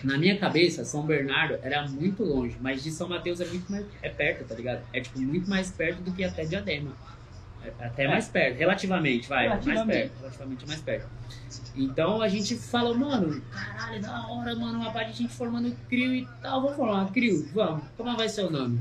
Na 0.04 0.18
minha 0.18 0.36
cabeça, 0.38 0.84
São 0.84 1.02
Bernardo 1.06 1.58
era 1.62 1.86
muito 1.88 2.22
longe, 2.22 2.56
mas 2.60 2.82
de 2.82 2.90
São 2.90 3.08
Mateus 3.08 3.40
é 3.40 3.46
muito 3.46 3.70
mais 3.70 3.84
é 4.02 4.08
perto, 4.08 4.44
tá 4.44 4.54
ligado? 4.54 4.82
É 4.92 5.00
tipo 5.00 5.18
muito 5.20 5.48
mais 5.48 5.70
perto 5.70 6.02
do 6.02 6.12
que 6.12 6.22
até 6.22 6.44
Diadema. 6.44 6.92
É 7.64 7.84
até 7.86 8.04
É. 8.04 8.08
mais 8.08 8.28
perto, 8.28 8.58
relativamente, 8.58 9.28
vai, 9.28 9.48
mais 9.48 9.64
Relativamente. 9.64 9.98
perto, 10.10 10.18
relativamente 10.20 10.66
mais 10.68 10.80
perto. 10.82 11.08
Então 11.74 12.22
a 12.22 12.28
gente 12.28 12.54
falou, 12.56 12.94
mano, 12.96 13.40
caralho, 13.50 14.00
da 14.02 14.26
hora, 14.28 14.54
mano, 14.54 14.78
uma 14.78 14.92
parte 14.92 15.12
de 15.12 15.18
gente 15.18 15.32
formando 15.32 15.74
CRIO 15.88 16.14
e 16.14 16.28
tal, 16.42 16.60
vamos 16.62 16.76
formar 16.76 17.10
CRIO, 17.12 17.48
vamos. 17.52 17.82
Como 17.96 18.16
vai 18.16 18.28
ser 18.28 18.44
o 18.44 18.50
nome? 18.50 18.80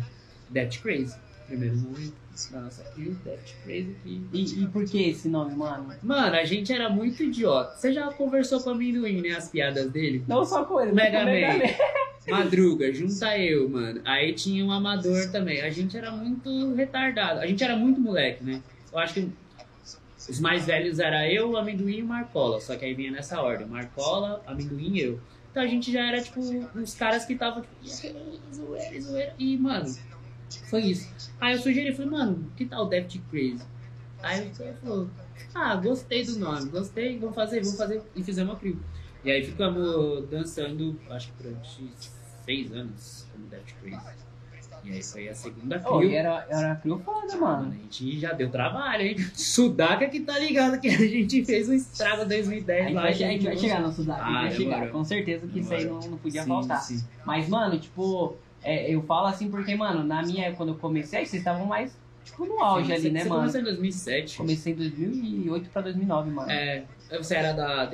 Death 0.50 0.82
Crazy. 0.82 1.16
Primeiro 1.48 1.76
nome 1.78 2.14
da 2.52 2.62
nossa 2.62 2.84
CRIO, 2.84 3.16
Death 3.24 3.40
Crazy. 3.64 3.96
E 4.06 4.22
E, 4.34 4.64
e 4.64 4.68
por 4.68 4.86
que 4.86 5.10
esse 5.10 5.28
nome, 5.30 5.56
mano? 5.56 5.94
Mano, 6.04 6.36
a 6.36 6.44
gente 6.44 6.72
era 6.74 6.90
muito 6.90 7.24
idiota. 7.24 7.76
Você 7.78 7.94
já 7.94 8.12
conversou 8.12 8.60
com 8.62 8.70
o 8.70 8.74
amendoim, 8.74 9.22
né? 9.22 9.30
As 9.36 9.50
piadas 9.50 9.90
dele? 9.90 10.24
Não 10.28 10.44
só 10.46 10.66
com 10.66 10.82
ele, 10.82 10.92
Mega 10.92 11.20
com 11.20 11.26
o 11.26 11.30
Man. 11.32 11.66
Madruga, 12.28 12.92
junta 12.92 13.38
eu, 13.38 13.70
mano. 13.70 14.02
Aí 14.04 14.34
tinha 14.34 14.66
um 14.66 14.72
amador 14.72 15.30
também. 15.32 15.62
A 15.62 15.70
gente 15.70 15.96
era 15.96 16.12
muito 16.12 16.74
retardado. 16.74 17.40
A 17.40 17.46
gente 17.46 17.64
era 17.64 17.76
muito 17.76 18.02
moleque, 18.02 18.44
né? 18.44 18.62
Eu 18.92 18.98
acho 19.00 19.14
que 19.14 19.30
os 20.28 20.40
mais 20.40 20.66
velhos 20.66 20.98
era 21.00 21.32
eu, 21.32 21.52
o 21.52 21.58
amendoim 21.58 21.98
e 22.00 22.02
o 22.02 22.06
Marcola. 22.08 22.60
Só 22.60 22.76
que 22.76 22.84
aí 22.84 22.94
vinha 22.96 23.12
nessa 23.12 23.42
ordem: 23.42 23.68
Marcola, 23.68 24.42
amendoim 24.48 24.96
e 24.96 25.02
eu. 25.02 25.20
Então 25.52 25.62
a 25.64 25.68
gente 25.68 25.92
já 25.92 26.06
era, 26.06 26.22
tipo, 26.22 26.42
uns 26.76 26.96
caras 26.96 27.26
que 27.26 27.34
estavam, 27.34 27.62
tipo, 27.62 27.76
"E 27.84 28.56
zoeira, 28.56 29.02
zoeira. 29.02 29.34
E, 29.40 29.56
mano, 29.58 29.86
foi 30.70 30.82
isso. 30.82 31.10
Aí 31.40 31.54
eu 31.56 31.60
sugeri, 31.62 31.94
falei, 31.94 32.12
mano, 32.12 32.52
que 32.56 32.66
tal 32.66 32.88
Death 32.88 33.16
Crazy? 33.30 33.64
Aí 34.24 34.48
o 34.48 34.56
cara 34.58 34.74
falou, 34.82 35.10
ah, 35.54 35.76
gostei 35.76 36.24
do 36.26 36.40
nome, 36.40 36.70
gostei, 36.70 37.18
vamos 37.20 37.36
fazer, 37.36 37.62
vamos 37.62 37.78
fazer. 37.78 38.02
E 38.16 38.24
fizemos 38.24 38.56
a 38.56 38.60
crew. 38.60 38.78
E 39.24 39.32
aí 39.32 39.44
ficamos 39.44 40.28
dançando, 40.30 41.00
acho 41.10 41.32
que 41.34 41.44
durante 41.44 41.90
seis 42.46 42.72
anos, 42.72 43.28
como 43.32 43.46
Death 43.48 43.74
Crazy. 43.82 44.26
E 44.84 44.92
aí 44.92 45.02
foi 45.04 45.28
a 45.30 45.34
segunda 45.34 45.80
crew. 45.80 46.04
E 46.04 46.14
era, 46.16 46.46
era 46.48 46.68
uma 46.68 46.76
crew 46.76 47.00
foda, 47.00 47.36
Mano, 47.38 47.42
mano. 47.42 47.72
a 47.72 47.76
gente 47.76 48.20
já 48.20 48.34
deu 48.34 48.52
trabalho, 48.52 49.02
hein? 49.02 49.16
Sudaca 49.34 50.08
que 50.08 50.20
tá 50.20 50.38
ligado 50.38 50.80
que 50.80 50.88
a 50.88 50.98
gente 50.98 51.44
fez 51.44 51.68
um 51.70 51.74
estrago 51.74 52.22
em 52.24 52.28
2010 52.28 52.80
A 52.80 52.84
gente 52.86 52.94
lá. 52.96 53.02
vai, 53.02 53.10
a 53.12 53.14
gente 53.16 53.46
vai 53.46 53.58
chegar 53.58 53.82
no 53.82 53.88
a 53.88 53.92
gente 53.92 54.10
Ah, 54.12 54.42
vai 54.42 54.52
chegar. 54.52 54.90
Com 54.92 55.04
certeza 55.04 55.48
que 55.48 55.60
isso 55.60 55.74
aí 55.74 55.86
não, 55.86 56.00
não 56.02 56.18
podia 56.20 56.44
Sim, 56.44 56.48
faltar. 56.48 56.82
sim. 56.84 57.04
Mas, 57.26 57.50
mano, 57.50 57.80
tipo, 57.80 58.36
é, 58.66 58.90
eu 58.92 59.02
falo 59.04 59.28
assim 59.28 59.50
porque, 59.50 59.76
mano, 59.76 60.04
na 60.04 60.22
minha 60.24 60.44
época, 60.46 60.58
quando 60.58 60.70
eu 60.70 60.76
comecei, 60.80 61.26
vocês 61.26 61.42
estavam 61.42 61.66
mais, 61.66 61.96
tipo, 62.24 62.46
no 62.46 62.62
auge 62.64 62.88
Sim, 62.88 62.94
ali, 62.94 63.02
você- 63.04 63.10
né, 63.12 63.20
você 63.24 63.30
mano? 63.30 63.42
começou 63.42 63.62
em 63.62 63.64
2007. 63.64 64.38
Comecei 64.38 64.74
em 64.74 64.76
2008 64.76 65.70
pra 65.70 65.82
2009, 65.82 66.32
mano. 66.32 66.52
É, 66.52 66.84
você 67.18 67.36
era 67.36 67.54
da... 67.54 67.92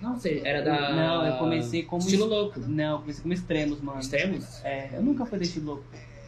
Não 0.00 0.16
sei, 0.18 0.42
era 0.44 0.62
da... 0.62 0.94
Não, 0.94 1.26
eu 1.26 1.36
comecei 1.36 1.82
como 1.84 2.02
Estilo 2.02 2.24
es- 2.24 2.30
louco. 2.30 2.60
Não, 2.66 2.92
eu 2.94 2.98
comecei 3.00 3.22
como 3.22 3.34
extremos, 3.34 3.80
mano. 3.80 4.00
Extremos? 4.00 4.64
É, 4.64 4.96
eu 4.96 5.02
nunca 5.02 5.24
fui 5.26 5.38
desse 5.38 5.60
louco. 5.60 5.84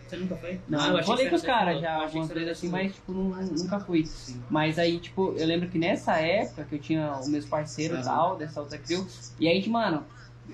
Você 0.07 0.17
nunca 0.17 0.37
foi? 0.37 0.61
Não, 0.69 0.79
Ah, 0.81 0.89
eu 0.89 0.97
achei 0.99 1.07
falei 1.07 1.25
com 1.29 1.37
você 1.37 1.37
os 1.37 1.43
caras 1.43 1.81
já. 1.81 1.95
Eu 1.97 2.03
algumas 2.03 2.29
você 2.29 2.35
vezes 2.35 2.49
assim, 2.51 2.69
mas 2.69 2.95
tipo, 2.95 3.13
nu- 3.13 3.35
nunca 3.35 3.81
fui. 3.81 4.05
Sim. 4.05 4.41
Mas 4.49 4.79
aí, 4.79 4.99
tipo, 4.99 5.35
eu 5.37 5.47
lembro 5.47 5.69
que 5.69 5.79
nessa 5.79 6.19
época 6.21 6.65
que 6.65 6.75
eu 6.77 6.79
tinha 6.79 7.19
os 7.19 7.27
meus 7.29 7.47
parceiros 7.47 8.01
e 8.01 8.05
tal, 8.05 8.37
dessa 8.37 8.61
outra 8.61 8.79
crew, 8.79 9.05
e 9.41 9.49
a 9.49 9.55
gente, 9.55 9.69
mano, 9.71 10.05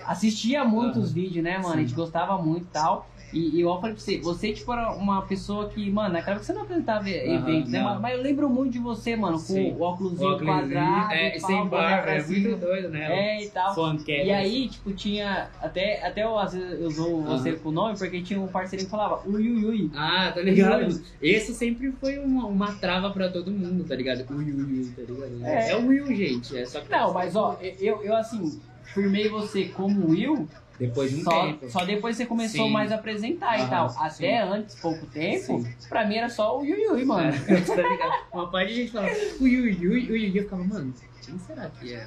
assistia 0.06 0.64
muito 0.64 0.96
Aham. 0.96 1.04
os 1.04 1.12
vídeos, 1.12 1.44
né, 1.44 1.58
mano? 1.58 1.74
A 1.74 1.78
gente 1.78 1.90
Sim. 1.90 1.96
gostava 1.96 2.40
muito 2.40 2.64
e 2.64 2.70
tal. 2.70 3.10
E, 3.32 3.56
e 3.56 3.60
eu 3.60 3.68
falei 3.80 3.94
pra 3.94 4.02
você, 4.02 4.18
você, 4.18 4.52
tipo, 4.52 4.72
era 4.72 4.92
uma 4.92 5.22
pessoa 5.22 5.68
que, 5.68 5.90
mano, 5.90 6.14
naquela 6.14 6.36
época 6.36 6.46
você 6.46 6.52
não 6.52 6.62
apresentava 6.62 7.08
eventos, 7.08 7.70
né? 7.70 7.98
Mas 8.00 8.16
eu 8.16 8.22
lembro 8.22 8.48
muito 8.48 8.72
de 8.72 8.78
você, 8.78 9.16
mano, 9.16 9.34
com 9.34 9.38
Sim. 9.38 9.72
o 9.72 9.82
óculos 9.82 10.18
quadrado, 10.18 11.12
é, 11.12 11.38
sem 11.38 11.66
barba, 11.66 12.10
é 12.10 12.22
muito 12.22 12.56
doido, 12.56 12.88
né? 12.88 13.12
É, 13.12 13.44
e 13.44 13.48
tal. 13.50 13.74
Funkero. 13.74 14.26
E 14.26 14.32
aí, 14.32 14.68
tipo, 14.68 14.92
tinha. 14.92 15.48
Até, 15.60 16.04
até 16.04 16.24
eu 16.24 16.38
às 16.38 16.52
vezes 16.52 16.80
eu 16.80 16.86
usou 16.86 17.22
você 17.22 17.52
com 17.52 17.68
o 17.68 17.72
nome, 17.72 17.96
porque 17.98 18.20
tinha 18.22 18.40
um 18.40 18.48
parceirinho 18.48 18.86
que 18.86 18.90
falava 18.90 19.20
ui 19.26 19.50
ui 19.50 19.64
ui. 19.64 19.90
Ah, 19.94 20.32
tá 20.34 20.40
ligado? 20.40 21.00
Esse 21.22 21.54
sempre 21.54 21.92
foi 21.92 22.18
uma, 22.18 22.46
uma 22.46 22.72
trava 22.72 23.10
pra 23.10 23.28
todo 23.28 23.50
mundo, 23.50 23.84
tá 23.84 23.94
ligado? 23.94 24.24
Ui, 24.30 24.44
ui, 24.44 24.62
ui, 24.62 24.92
tá 24.96 25.02
ligado? 25.02 25.44
É. 25.44 25.70
É, 25.70 25.76
o 25.76 25.86
Will, 25.86 26.06
gente. 26.14 26.56
É 26.56 26.64
só 26.66 26.80
que 26.80 26.90
Não, 26.90 27.12
mas 27.12 27.36
ó, 27.36 27.58
eu, 27.78 28.02
eu 28.02 28.16
assim, 28.16 28.60
firmei 28.94 29.28
você 29.28 29.66
como 29.66 30.10
Will, 30.10 30.48
Depois 30.80 31.10
de 31.10 31.20
um 31.20 31.24
só, 31.24 31.46
tempo. 31.46 31.70
só 31.70 31.84
depois 31.84 32.16
você 32.16 32.24
começou 32.26 32.66
Sim. 32.66 32.72
mais 32.72 32.90
a 32.90 32.94
apresentar 32.96 33.58
e 33.64 33.68
tal. 33.68 33.90
sim. 33.90 33.98
Até 34.00 34.40
antes, 34.42 34.74
pouco 34.80 35.04
tempo, 35.06 35.60
Sim. 35.62 35.74
pra 35.88 36.06
mim 36.06 36.16
era 36.16 36.28
só 36.30 36.56
o 36.58 36.62
Ui 36.62 36.72
Ui, 36.88 37.04
mano. 37.04 37.28
É, 37.28 37.60
tá 37.60 37.74
ligado? 37.76 38.24
Uma 38.32 38.50
parte 38.50 38.68
de 38.72 38.74
gente 38.80 38.92
falava 38.92 39.12
ui, 39.40 39.60
ui, 39.60 39.86
ui, 39.86 40.10
ui, 40.10 40.18
e 40.30 40.36
eu 40.38 40.44
ficava, 40.44 40.64
mano, 40.64 40.92
quem 41.24 41.38
será 41.38 41.68
que 41.68 41.92
é. 41.94 42.06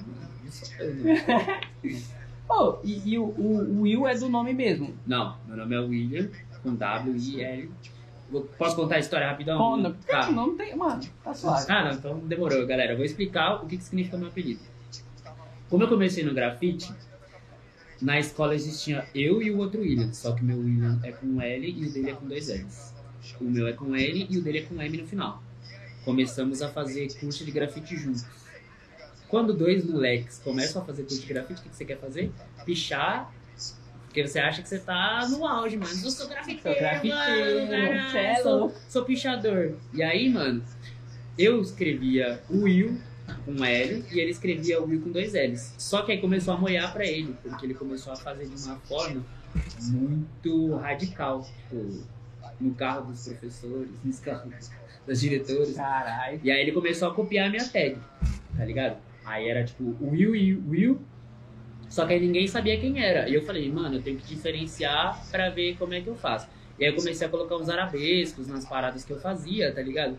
Pô, 2.47 2.79
e, 2.83 3.11
e 3.13 3.17
o, 3.19 3.25
o, 3.25 3.79
o 3.79 3.81
Will 3.81 4.07
é 4.07 4.15
do 4.15 4.27
nome 4.29 4.53
mesmo. 4.53 4.93
Não, 5.05 5.37
meu 5.47 5.57
nome 5.57 5.75
é 5.75 5.79
William, 5.79 6.29
com 6.61 6.75
W, 6.75 7.15
I, 7.15 7.41
L. 7.43 7.71
Posso 8.57 8.75
contar 8.75 8.95
a 8.95 8.99
história 8.99 9.27
rapidão? 9.27 9.57
Pô, 9.59 9.77
não, 9.77 9.93
Tá. 9.93 10.31
não 10.31 10.57
tem, 10.57 10.75
mano, 10.75 11.01
tá 11.23 11.33
suave. 11.33 11.65
Ah, 11.69 11.83
não, 11.85 11.91
então 11.91 12.17
demorou, 12.19 12.65
galera. 12.65 12.93
Eu 12.93 12.97
vou 12.97 13.05
explicar 13.05 13.63
o 13.63 13.67
que, 13.67 13.77
que 13.77 13.83
significa 13.83 14.17
meu 14.17 14.27
apelido. 14.29 14.61
Como 15.69 15.83
eu 15.83 15.87
comecei 15.87 16.23
no 16.23 16.33
grafite, 16.33 16.91
na 18.03 18.19
escola 18.19 18.53
existia 18.53 19.07
eu 19.15 19.41
e 19.41 19.49
o 19.49 19.57
outro 19.59 19.79
William, 19.79 20.11
só 20.11 20.33
que 20.33 20.43
meu 20.43 20.57
William 20.57 20.99
é 21.03 21.11
com 21.13 21.41
L 21.41 21.71
e 21.71 21.87
o 21.87 21.91
dele 21.91 22.09
é 22.09 22.13
com 22.13 22.27
dois 22.27 22.49
L's. 22.49 22.93
O 23.39 23.45
meu 23.45 23.65
é 23.65 23.71
com 23.71 23.95
L 23.95 24.27
e 24.29 24.37
o 24.37 24.41
dele 24.41 24.59
é 24.59 24.61
com 24.63 24.81
M 24.81 24.97
no 24.97 25.07
final. 25.07 25.41
Começamos 26.03 26.61
a 26.61 26.67
fazer 26.67 27.13
curso 27.17 27.45
de 27.45 27.51
grafite 27.51 27.95
juntos. 27.95 28.25
Quando 29.29 29.53
dois 29.53 29.85
moleques 29.85 30.37
começam 30.43 30.81
a 30.81 30.85
fazer 30.85 31.03
curso 31.03 31.21
de 31.21 31.27
grafite, 31.27 31.61
o 31.61 31.63
que 31.63 31.75
você 31.75 31.85
quer 31.85 31.97
fazer? 31.97 32.29
Pichar, 32.65 33.33
Porque 34.05 34.27
você 34.27 34.37
acha 34.37 34.61
que 34.61 34.67
você 34.67 34.79
tá 34.79 35.25
no 35.29 35.47
auge, 35.47 35.77
mano. 35.77 35.89
Eu 35.89 36.11
sou 36.11 36.27
grafiteiro, 36.27 36.61
Sou 36.61 36.75
grafiteiro, 36.75 37.67
mano, 37.67 38.11
cê 38.11 38.17
é 38.17 38.35
sou, 38.43 38.73
sou 38.89 39.05
pichador. 39.05 39.77
E 39.93 40.03
aí, 40.03 40.29
mano, 40.29 40.61
eu 41.37 41.61
escrevia 41.61 42.43
o 42.49 42.63
Will 42.63 42.99
um 43.47 43.63
L 43.63 44.05
e 44.11 44.19
ele 44.19 44.31
escrevia 44.31 44.81
o 44.81 44.85
Will 44.85 45.01
com 45.01 45.11
dois 45.11 45.33
L's. 45.33 45.73
Só 45.77 46.01
que 46.01 46.11
aí 46.11 46.21
começou 46.21 46.53
a 46.53 46.57
moiar 46.57 46.91
pra 46.93 47.05
ele, 47.05 47.35
porque 47.43 47.65
ele 47.65 47.73
começou 47.73 48.13
a 48.13 48.15
fazer 48.15 48.47
de 48.47 48.63
uma 48.63 48.75
forma 48.77 49.23
muito 49.91 50.75
radical. 50.75 51.43
Tipo, 51.43 52.03
no 52.59 52.73
carro 52.73 53.11
dos 53.11 53.27
professores, 53.27 53.89
nos 54.03 54.19
carros 54.19 54.71
das 55.05 55.19
diretoras. 55.19 55.75
Caralho. 55.75 56.39
E 56.43 56.51
aí 56.51 56.61
ele 56.61 56.71
começou 56.71 57.09
a 57.09 57.13
copiar 57.13 57.47
a 57.47 57.49
minha 57.49 57.67
tag, 57.67 57.97
tá 58.57 58.65
ligado? 58.65 58.97
Aí 59.25 59.47
era 59.47 59.63
tipo 59.63 59.95
Will 60.01 60.35
e 60.35 60.53
Will, 60.55 61.01
só 61.93 62.05
que 62.07 62.13
aí 62.13 62.19
ninguém 62.19 62.47
sabia 62.47 62.79
quem 62.79 63.03
era. 63.03 63.29
E 63.29 63.35
eu 63.35 63.43
falei, 63.43 63.71
mano, 63.71 63.95
eu 63.95 64.01
tenho 64.01 64.17
que 64.17 64.25
diferenciar 64.25 65.23
pra 65.29 65.49
ver 65.49 65.77
como 65.77 65.93
é 65.93 66.01
que 66.01 66.07
eu 66.07 66.15
faço. 66.15 66.47
E 66.79 66.83
aí 66.83 66.91
eu 66.91 66.95
comecei 66.95 67.27
a 67.27 67.29
colocar 67.29 67.55
uns 67.55 67.69
arabescos 67.69 68.47
nas 68.47 68.65
paradas 68.65 69.03
que 69.05 69.13
eu 69.13 69.19
fazia, 69.19 69.71
tá 69.71 69.81
ligado? 69.81 70.17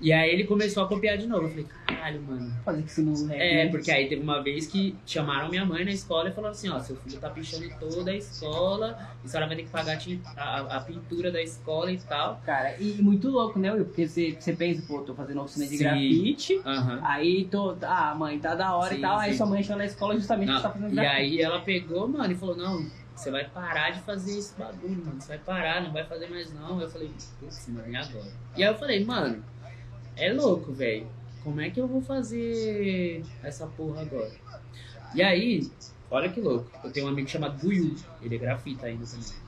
E 0.00 0.12
aí 0.12 0.30
ele 0.30 0.44
começou 0.44 0.82
a 0.82 0.88
copiar 0.88 1.16
de 1.16 1.26
novo. 1.26 1.44
Eu 1.44 1.48
falei, 1.50 1.64
caralho, 1.64 2.22
mano. 2.22 2.52
Fazer 2.64 2.82
que 2.82 2.90
isso 2.90 3.02
não 3.02 3.30
É, 3.32 3.64
né? 3.64 3.70
porque 3.70 3.90
aí 3.90 4.08
teve 4.08 4.22
uma 4.22 4.42
vez 4.42 4.66
que 4.66 4.96
chamaram 5.06 5.48
minha 5.48 5.64
mãe 5.64 5.84
na 5.84 5.90
escola 5.90 6.28
e 6.28 6.32
falaram 6.32 6.52
assim, 6.52 6.68
ó, 6.68 6.78
seu 6.78 6.96
filho 6.96 7.18
tá 7.18 7.30
pichando 7.30 7.64
toda 7.78 8.10
a 8.10 8.16
escola, 8.16 8.96
e 9.22 9.26
a 9.26 9.28
senhora 9.28 9.46
vai 9.46 9.56
ter 9.56 9.62
que 9.64 9.70
pagar 9.70 9.98
a 10.36 10.42
a, 10.42 10.76
a 10.76 10.80
pintura 10.80 11.30
da 11.30 11.42
escola 11.42 11.90
e 11.90 11.98
tal. 11.98 12.40
Cara, 12.44 12.74
e 12.78 13.00
muito 13.02 13.28
louco, 13.30 13.58
né, 13.58 13.72
Will? 13.72 13.84
Porque 13.86 14.06
você, 14.06 14.36
você 14.38 14.52
pensa, 14.52 14.82
pô, 14.86 15.00
tô 15.00 15.14
fazendo 15.14 15.40
oficina 15.42 15.66
de 15.66 15.76
Sim. 15.76 15.84
grafite, 15.84 16.60
Aham. 16.64 17.00
aí 17.02 17.44
tô. 17.46 17.76
Ah, 17.82 18.14
mãe, 18.14 18.38
tá 18.38 18.54
da 18.54 18.74
hora 18.74 18.92
Sim, 18.92 18.98
e 18.98 19.00
tal. 19.00 19.18
Aí 19.18 19.32
sim. 19.32 19.38
sua 19.38 19.46
mãe 19.46 19.62
chama 19.62 19.78
na 19.78 19.84
escola 19.86 20.14
justamente 20.16 20.48
Não, 20.48 20.54
porque 20.54 20.68
você 20.68 20.72
tá 20.72 20.80
fazendo 20.80 20.92
e 20.92 20.96
grafite. 21.00 21.20
aí 21.22 21.40
ela 21.40 21.60
pegou, 21.60 22.08
mano, 22.08 22.32
e 22.32 22.36
falou, 22.36 22.56
não, 22.56 22.90
você 23.14 23.30
vai 23.30 23.44
parar 23.48 23.90
de 23.90 24.00
fazer 24.02 24.36
esse 24.36 24.58
bagulho, 24.58 25.04
mano. 25.04 25.20
Você 25.20 25.28
vai 25.28 25.38
parar, 25.38 25.82
não 25.82 25.92
vai 25.92 26.04
fazer 26.04 26.28
mais 26.28 26.52
não. 26.52 26.80
Eu 26.80 26.88
falei, 26.90 27.14
putz, 27.38 27.68
mano, 27.68 27.88
e 27.88 27.96
agora? 27.96 28.26
E 28.56 28.62
aí 28.62 28.68
eu 28.70 28.76
falei, 28.76 29.04
mano, 29.04 29.42
é 30.16 30.32
louco, 30.32 30.72
velho. 30.72 31.06
Como 31.42 31.60
é 31.60 31.70
que 31.70 31.80
eu 31.80 31.86
vou 31.86 32.00
fazer 32.00 33.22
essa 33.42 33.66
porra 33.66 34.02
agora? 34.02 34.32
E 35.14 35.22
aí, 35.22 35.70
olha 36.10 36.30
que 36.30 36.40
louco. 36.40 36.70
Eu 36.82 36.90
tenho 36.90 37.06
um 37.06 37.10
amigo 37.10 37.28
chamado 37.28 37.58
Buiu. 37.58 37.94
Ele 38.22 38.36
é 38.36 38.38
grafita 38.38 38.86
ainda 38.86 39.04
também. 39.04 39.44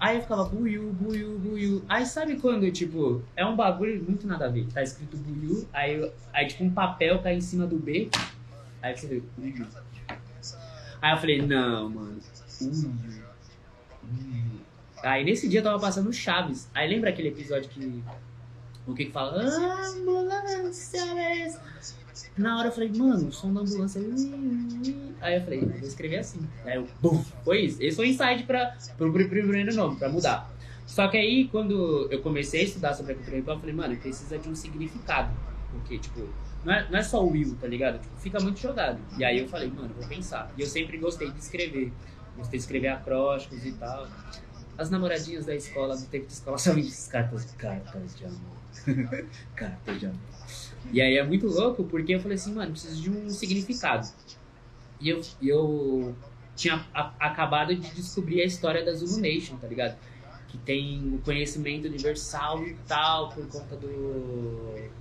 Aí 0.00 0.16
eu 0.16 0.22
ficava 0.22 0.44
Buiu, 0.44 0.92
Buiu, 0.92 1.38
Buiu. 1.38 1.84
Aí 1.88 2.06
sabe 2.06 2.36
quando, 2.36 2.70
tipo, 2.70 3.22
é 3.36 3.44
um 3.44 3.56
bagulho 3.56 4.02
muito 4.02 4.26
nada 4.26 4.46
a 4.46 4.48
ver. 4.48 4.66
Tá 4.72 4.82
escrito 4.82 5.16
Buiu, 5.16 5.66
aí, 5.72 6.10
aí 6.32 6.46
tipo 6.46 6.64
um 6.64 6.70
papel 6.70 7.20
cai 7.20 7.34
em 7.34 7.40
cima 7.40 7.66
do 7.66 7.76
B. 7.76 8.08
Aí 8.80 8.96
você 8.96 9.06
vê, 9.08 9.22
Buiu. 9.36 9.66
Aí 11.02 11.12
eu 11.12 11.18
falei, 11.18 11.42
não, 11.42 11.90
mano. 11.90 12.20
Uiu. 12.60 12.92
Uiu. 14.04 14.44
Aí 15.02 15.24
nesse 15.24 15.48
dia 15.48 15.60
eu 15.60 15.64
tava 15.64 15.78
passando 15.78 16.12
Chaves. 16.12 16.68
Aí 16.74 16.88
lembra 16.88 17.10
aquele 17.10 17.28
episódio 17.28 17.68
que. 17.68 18.02
O 18.88 18.94
que 18.94 19.04
que 19.06 19.12
fala? 19.12 19.42
Ambulância, 19.42 21.04
beleza." 21.14 21.60
Na 22.36 22.58
hora 22.58 22.68
eu 22.68 22.72
falei, 22.72 22.90
mano, 22.90 23.28
o 23.28 23.32
som 23.32 23.52
da 23.52 23.60
ambulância. 23.60 24.00
Aí 25.20 25.36
eu 25.36 25.42
falei, 25.42 25.60
vou 25.66 25.88
escrever 25.88 26.18
assim. 26.18 26.40
Aí 26.64 26.76
eu, 26.76 26.88
bum, 27.02 27.22
foi 27.44 27.62
isso. 27.62 27.82
Esse 27.82 27.96
foi 27.96 28.06
o 28.06 28.08
insight 28.10 28.44
pro 28.96 29.12
pri- 29.12 29.28
primeiro 29.28 29.74
nome, 29.74 29.96
pra 29.96 30.08
mudar. 30.08 30.48
Só 30.86 31.08
que 31.08 31.16
aí, 31.16 31.48
quando 31.48 32.08
eu 32.10 32.22
comecei 32.22 32.60
a 32.60 32.64
estudar 32.64 32.94
sobre 32.94 33.12
a 33.12 33.14
cultura 33.16 33.38
hip 33.38 33.48
eu 33.48 33.58
falei, 33.58 33.74
mano, 33.74 33.96
precisa 33.96 34.38
de 34.38 34.48
um 34.48 34.54
significado. 34.54 35.30
Porque, 35.72 35.98
tipo, 35.98 36.28
não 36.64 36.72
é, 36.72 36.88
não 36.90 36.98
é 36.98 37.02
só 37.02 37.22
o 37.24 37.30
Will, 37.30 37.56
tá 37.60 37.66
ligado? 37.66 38.00
Tipo, 38.00 38.16
fica 38.20 38.40
muito 38.40 38.58
jogado. 38.60 38.98
E 39.18 39.24
aí 39.24 39.38
eu 39.40 39.48
falei, 39.48 39.68
mano, 39.70 39.92
vou 39.94 40.06
pensar. 40.06 40.50
E 40.56 40.62
eu 40.62 40.66
sempre 40.66 40.96
gostei 40.98 41.30
de 41.30 41.38
escrever. 41.40 41.92
Gostei 42.36 42.58
de 42.58 42.62
escrever 42.62 42.88
acrósticos 42.88 43.66
e 43.66 43.72
tal. 43.72 44.08
As 44.78 44.90
namoradinhas 44.90 45.44
da 45.44 45.54
escola, 45.56 45.96
do 45.96 46.06
tempo 46.06 46.26
de 46.26 46.32
escola, 46.34 46.56
são 46.58 46.74
cartas, 47.10 47.44
cartas 47.58 48.16
de 48.16 48.24
amor. 48.24 48.57
de 49.98 50.06
amor. 50.06 50.20
E 50.90 51.00
aí 51.00 51.16
é 51.16 51.24
muito 51.24 51.46
louco, 51.46 51.86
porque 51.88 52.14
eu 52.14 52.20
falei 52.20 52.36
assim, 52.36 52.54
mano, 52.54 52.72
preciso 52.72 53.00
de 53.02 53.10
um 53.10 53.32
significado. 53.32 54.12
E 55.00 55.08
eu, 55.08 55.20
eu 55.40 56.22
tinha 56.54 56.88
a- 56.94 57.16
acabado 57.28 57.74
de 57.76 57.90
descobrir 57.92 58.42
a 58.42 58.46
história 58.46 58.84
da 58.84 58.92
Zulu 58.94 59.18
Nation, 59.18 59.58
tá 59.58 59.68
ligado? 59.68 60.00
Que 60.46 60.58
tem 60.58 61.12
o 61.14 61.20
conhecimento 61.22 61.86
universal 61.86 62.66
e 62.66 62.76
tal, 62.86 63.32
por 63.34 63.48
conta 63.50 63.76
do. 63.76 64.94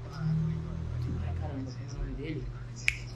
Ai 1.15 1.33
caramba, 1.33 1.71
como 1.71 1.89
é 1.89 1.93
o 1.93 1.95
nome 1.97 2.13
dele? 2.13 2.53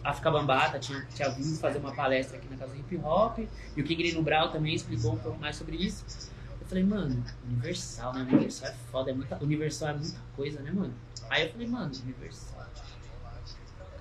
África 0.03 0.31
Bambata 0.31 0.79
tinha, 0.79 1.05
tinha 1.13 1.29
vindo 1.29 1.57
fazer 1.59 1.79
uma 1.79 1.95
palestra 1.95 2.37
aqui 2.37 2.49
na 2.49 2.57
casa 2.57 2.73
do 2.73 2.79
hip 2.79 2.97
hop, 2.97 3.39
e 3.39 3.81
o 3.81 3.85
King 3.85 4.03
Nino 4.03 4.23
Brown 4.23 4.51
também 4.51 4.73
explicou 4.75 5.15
um 5.15 5.19
pouco 5.19 5.39
mais 5.39 5.55
sobre 5.57 5.77
isso. 5.77 6.07
Falei, 6.71 6.85
mano, 6.85 7.21
Universal, 7.49 8.13
né? 8.13 8.21
Universal 8.21 8.69
é 8.69 8.73
foda, 8.89 9.11
é 9.11 9.13
muita, 9.13 9.43
Universal 9.43 9.89
é 9.89 9.93
muita 9.95 10.19
coisa, 10.37 10.61
né, 10.61 10.71
mano? 10.71 10.93
Aí 11.29 11.45
eu 11.45 11.51
falei, 11.51 11.67
mano, 11.67 11.93
Universal. 12.01 12.65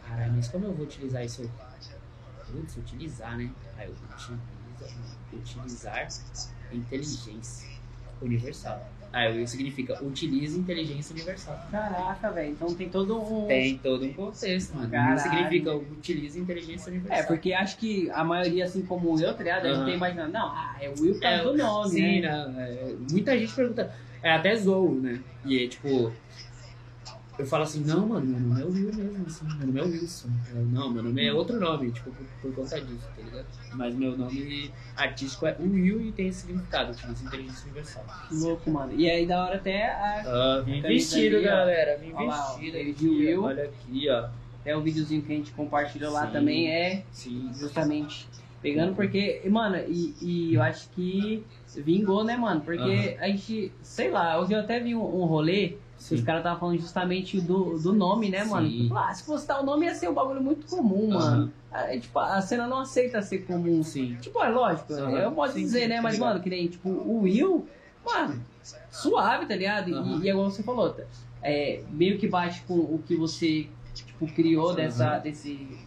Caralho, 0.06 0.35
mas 0.35 0.46
como 0.46 0.66
eu 0.66 0.74
vou 0.74 0.87
utilizar 0.87 1.24
isso? 1.24 1.50
Putz, 2.46 2.76
utilizar, 2.76 3.37
né? 3.37 3.52
Aí 3.76 3.88
eu 3.88 3.92
utiliza, 3.92 4.96
utilizar 5.33 6.09
inteligência 6.70 7.68
universal. 8.22 8.88
Aí 9.12 9.44
significa 9.46 10.03
utiliza 10.05 10.57
inteligência 10.59 11.12
universal. 11.12 11.61
Caraca, 11.70 12.31
velho. 12.31 12.53
Então 12.53 12.73
tem 12.75 12.88
todo 12.88 13.20
um. 13.20 13.46
Tem 13.49 13.77
todo 13.77 14.05
um 14.05 14.12
contexto, 14.12 14.77
mano. 14.77 14.88
Caralho. 14.88 15.11
Não 15.11 15.18
significa 15.18 15.75
utiliza 15.75 16.38
inteligência 16.38 16.90
universal. 16.90 17.18
É, 17.18 17.23
porque 17.25 17.53
acho 17.53 17.77
que 17.77 18.09
a 18.11 18.23
maioria, 18.23 18.64
assim 18.64 18.83
como 18.83 19.20
eu, 19.20 19.35
tá 19.35 19.42
ligado? 19.42 19.66
A 19.66 19.75
gente 19.75 19.85
tem 19.87 19.94
imaginando, 19.94 20.33
não, 20.33 20.46
ah, 20.46 20.77
é 20.81 20.88
o 20.88 21.01
Will 21.01 21.14
por 21.14 21.25
É, 21.25 21.37
causa 21.38 21.51
do 21.53 21.59
nome, 21.59 21.90
Sim, 21.90 22.20
né? 22.20 22.46
né? 22.49 22.70
É, 22.73 22.94
muita 23.11 23.37
gente 23.37 23.53
pergunta. 23.53 23.92
É 24.23 24.33
até 24.33 24.55
zoou, 24.55 24.94
né? 24.94 25.18
E 25.44 25.64
é 25.64 25.66
tipo. 25.66 26.12
Eu 27.40 27.46
falo 27.46 27.62
assim, 27.62 27.83
não, 27.85 28.07
mano, 28.07 28.26
meu 28.26 28.38
nome 28.38 28.61
é 28.61 28.64
Will 28.66 28.94
mesmo, 28.94 29.26
assim, 29.26 29.46
meu 29.46 29.66
nome 29.66 29.81
é 29.81 29.83
Wilson. 29.83 30.29
Eu, 30.55 30.62
não, 30.66 30.90
meu 30.90 31.03
nome 31.03 31.24
é 31.24 31.33
outro 31.33 31.59
nome, 31.59 31.90
tipo, 31.90 32.11
por, 32.11 32.26
por 32.42 32.55
conta 32.55 32.79
disso, 32.79 33.09
tá 33.16 33.22
ligado? 33.22 33.46
Mas 33.72 33.94
meu 33.94 34.14
nome 34.14 34.70
artístico 34.94 35.46
é 35.46 35.57
Will 35.59 36.03
e 36.03 36.12
tem 36.12 36.29
esse 36.29 36.42
significado, 36.42 36.92
utiliza 36.92 37.24
inteligência 37.24 37.64
universal. 37.64 38.05
Que 38.29 38.35
louco, 38.35 38.70
mano. 38.70 38.92
E 38.94 39.09
aí 39.09 39.24
da 39.26 39.42
hora 39.42 39.57
até 39.57 39.87
a, 39.87 40.22
Ah, 40.26 40.61
vim 40.61 40.83
vestido, 40.83 41.37
ali, 41.37 41.44
galera. 41.46 41.96
Vim 41.96 42.12
lá, 42.12 42.53
vestido 42.53 42.76
ele 42.76 42.92
de 42.92 43.09
Will. 43.09 43.42
Olha 43.42 43.64
aqui, 43.64 44.11
ó. 44.11 44.29
até 44.61 44.76
o 44.76 44.83
videozinho 44.83 45.22
que 45.22 45.33
a 45.33 45.37
gente 45.37 45.53
compartilhou 45.53 46.12
lá 46.12 46.26
Sim. 46.26 46.33
também 46.33 46.70
é 46.70 47.05
Sim. 47.11 47.50
justamente 47.55 48.29
pegando 48.61 48.94
porque, 48.94 49.40
mano, 49.48 49.79
e, 49.88 50.14
e 50.20 50.55
eu 50.57 50.62
acho 50.62 50.90
que 50.90 51.42
vingou, 51.76 52.22
né, 52.22 52.37
mano? 52.37 52.61
Porque 52.61 53.16
a 53.18 53.29
gente, 53.29 53.72
sei 53.83 54.11
lá, 54.11 54.37
eu 54.37 54.59
até 54.59 54.79
vi 54.79 54.94
um, 54.94 55.00
um 55.00 55.24
rolê 55.24 55.79
que 56.08 56.14
os 56.14 56.20
Sim. 56.20 56.24
caras 56.26 56.40
estavam 56.40 56.58
falando 56.60 56.78
justamente 56.80 57.40
do, 57.40 57.78
do 57.78 57.92
nome, 57.92 58.30
né, 58.30 58.42
mano? 58.44 58.66
Sim. 58.68 58.82
Tipo, 58.84 58.96
ah, 58.96 59.12
se 59.12 59.22
fosse 59.24 59.46
tal 59.46 59.64
nome 59.64 59.86
ia 59.86 59.94
ser 59.94 60.08
um 60.08 60.14
bagulho 60.14 60.42
muito 60.42 60.66
comum, 60.66 61.14
Aham. 61.16 61.52
mano. 61.72 62.00
Tipo, 62.00 62.18
a 62.18 62.40
cena 62.40 62.66
não 62.66 62.80
aceita 62.80 63.20
ser 63.22 63.40
comum. 63.46 63.82
Sim. 63.82 64.16
Tipo, 64.20 64.42
é 64.42 64.48
lógico, 64.48 64.92
eu 64.92 65.30
posso 65.32 65.54
Sim, 65.54 65.60
dizer, 65.60 65.82
sim, 65.82 65.88
né? 65.88 66.00
Mas, 66.00 66.18
mano, 66.18 66.40
que 66.40 66.48
nem, 66.50 66.66
tipo, 66.68 66.88
o 66.88 67.20
Will, 67.22 67.68
mano, 68.04 68.44
suave, 68.90 69.46
tá 69.46 69.54
ligado? 69.54 69.88
E- 69.90 69.94
Aham. 69.94 70.20
E, 70.22 70.28
é 70.28 70.32
igual 70.32 70.50
você 70.50 70.62
falou, 70.62 70.90
tá? 70.90 71.02
É, 71.42 71.82
meio 71.90 72.18
que 72.18 72.26
bate 72.26 72.62
com 72.62 72.74
o 72.78 73.02
que 73.06 73.14
você, 73.16 73.68
tipo, 73.94 74.26
criou 74.28 74.74
dessa, 74.74 75.18
desse, 75.18 75.78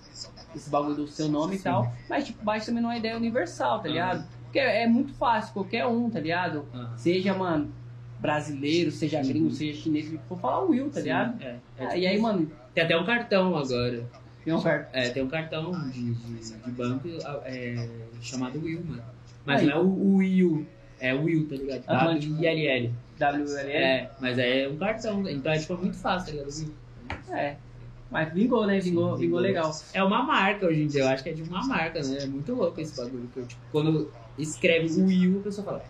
desse 0.53 0.69
bagulho 0.69 0.95
do 0.95 1.07
seu 1.07 1.27
nome 1.27 1.55
Sim. 1.55 1.59
e 1.59 1.63
tal. 1.63 1.93
Mas, 2.09 2.25
tipo, 2.25 2.43
bate 2.43 2.65
também 2.65 2.81
numa 2.81 2.97
ideia 2.97 3.17
universal, 3.17 3.79
tá 3.81 3.87
ligado? 3.89 4.25
Porque 4.43 4.59
é 4.59 4.87
muito 4.87 5.13
fácil, 5.15 5.53
qualquer 5.53 5.85
um, 5.87 6.09
tá 6.09 6.19
ligado? 6.19 6.65
Seja, 6.95 7.33
mano, 7.33 7.73
brasileiro, 8.23 8.89
seja 8.89 9.21
gringo, 9.21 9.47
Uhum. 9.47 9.51
seja 9.51 9.81
chinês, 9.81 10.09
for 10.29 10.39
falar 10.39 10.63
o 10.63 10.69
Will, 10.69 10.85
tá 10.89 10.93
Sim, 10.95 11.01
ligado? 11.03 11.43
É, 11.43 11.45
é 11.47 11.59
Ah, 11.77 11.87
tipo 11.87 11.97
e 11.99 12.07
aí, 12.07 12.17
mano, 12.19 12.49
Tem 12.73 12.83
até 12.85 12.97
um 12.97 13.05
cartão 13.05 13.55
agora. 13.55 14.09
tem 14.43 14.53
um 14.53 14.61
cartão. 14.61 14.99
É, 15.01 15.09
tem 15.09 15.23
um 15.23 15.27
cartão 15.27 15.71
de, 15.89 16.13
de, 16.13 16.53
de 16.57 16.71
banco 16.71 17.07
é, 17.43 17.87
chamado 18.21 18.59
Will, 18.63 18.81
mano. 18.87 19.03
Mas 19.45 19.59
Aí. 19.59 19.67
não 19.67 19.73
é 19.73 19.79
o, 19.79 20.15
Will, 20.15 20.65
é 21.01 21.13
o 21.13 21.23
Will, 21.23 21.47
tá 21.49 21.55
ligado? 21.55 21.83
Aham, 21.89 22.13
W-I-L-L. 22.13 22.93
WLL. 23.19 23.69
É, 23.69 24.09
mas 24.21 24.39
é 24.39 24.67
um 24.69 24.77
cartão, 24.77 25.29
então 25.29 25.51
é 25.51 25.59
tipo 25.59 25.77
muito 25.77 25.97
fácil, 25.97 26.27
tá 26.33 26.39
ligado? 26.39 26.57
Will. 26.57 26.73
É. 27.37 27.55
Mas 28.09 28.33
vingou, 28.33 28.65
né? 28.65 28.79
Vingou, 28.79 29.17
vingou 29.17 29.39
legal. 29.39 29.71
É 29.93 30.01
uma 30.03 30.23
marca 30.23 30.67
hoje 30.67 30.83
em 30.83 30.87
dia, 30.87 31.01
eu 31.01 31.07
acho 31.09 31.23
que 31.23 31.29
é 31.29 31.33
de 31.33 31.43
uma 31.43 31.65
marca, 31.67 32.01
né? 32.01 32.19
É 32.21 32.25
muito 32.25 32.53
louco 32.55 32.79
esse 32.79 32.95
bagulho. 32.95 33.27
Que 33.33 33.39
eu, 33.39 33.45
tipo, 33.45 33.61
quando 33.71 34.09
escreve 34.37 34.87
o 35.01 35.05
Will, 35.05 35.39
a 35.39 35.43
pessoa 35.43 35.65
fala, 35.65 35.83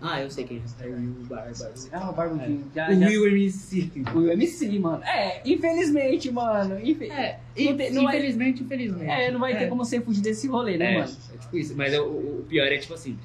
ah, 0.00 0.20
eu 0.22 0.30
sei 0.30 0.44
quem 0.44 0.62
é, 0.80 0.84
é 0.84 0.88
o 0.88 0.92
Will 0.94 1.26
Barba. 1.28 1.72
Ah, 1.92 2.10
o 2.10 2.12
Barbudinho. 2.12 2.64
Já, 2.74 2.88
O 2.90 2.94
já- 2.94 3.06
Will 3.06 3.26
MC. 3.28 3.90
O 4.14 4.18
Will 4.18 4.32
MC, 4.32 4.78
mano. 4.78 5.02
É, 5.04 5.42
infelizmente, 5.44 6.30
mano. 6.30 6.74
É, 6.74 7.38
Não 7.58 7.76
tem- 7.76 7.92
não 7.92 8.04
vai- 8.04 8.16
infelizmente, 8.18 8.62
infelizmente. 8.62 9.10
É, 9.10 9.30
não 9.30 9.40
vai 9.40 9.56
ter 9.58 9.64
É. 9.64 9.66
como 9.68 9.84
você 9.84 10.00
fugir 10.00 10.20
desse 10.22 10.46
rolê, 10.48 10.76
né, 10.78 10.94
É, 10.94 10.98
mano? 11.00 11.12
é 11.34 11.38
tipo 11.38 11.56
isso. 11.58 11.74
Mas 11.76 11.92
é 11.92 12.00
o, 12.00 12.40
o 12.40 12.44
pior 12.48 12.66
é 12.66 12.78
tipo 12.78 12.94
assim, 12.94 13.18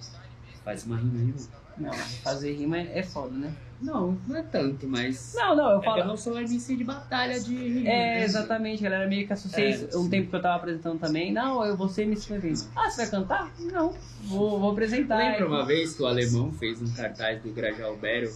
faz 0.64 0.86
uma 0.86 0.98
rima. 0.98 1.34
Não, 1.78 1.92
fazer 1.94 2.54
rima 2.54 2.78
é, 2.80 3.00
é 3.00 3.04
foda, 3.04 3.36
né? 3.36 3.54
Não, 3.82 4.18
não 4.28 4.38
é 4.38 4.42
tanto, 4.42 4.88
mas. 4.88 5.34
Não, 5.36 5.56
não, 5.56 5.72
eu 5.72 5.78
É 5.80 5.82
que 5.82 5.88
eu 5.88 5.92
falo. 5.94 6.06
não 6.06 6.18
sou 6.18 6.40
MC 6.40 6.76
de 6.76 6.84
batalha 6.84 7.40
de. 7.40 7.80
É, 7.80 8.20
né? 8.20 8.24
exatamente, 8.24 8.82
galera. 8.82 9.08
Meio 9.08 9.28
que 9.28 9.34
associei 9.34 9.74
É. 9.92 9.98
Um 9.98 10.10
tempo 10.10 10.30
que 10.30 10.36
eu 10.36 10.42
tava 10.42 10.56
apresentando 10.56 11.00
também. 11.00 11.32
Não, 11.34 11.64
eu 11.66 11.76
vou 11.76 11.90
ser 11.90 12.04
MC 12.04 12.34
evento. 12.34 12.68
Ah, 12.76 12.90
você 12.90 13.02
vai 13.02 13.12
cantar? 13.12 13.52
Não. 13.60 13.94
Vou, 14.24 14.60
vou 14.60 14.72
apresentar. 14.72 15.18
Lembra 15.18 15.48
uma 15.48 15.66
vez 15.66 15.94
que 15.94 16.02
o 16.04 16.06
alemão 16.08 16.52
fez 16.54 16.82
um 16.82 16.88
cartaz 16.94 17.42
do 17.44 17.52
Grajaú 17.52 17.96
Battle? 17.98 18.32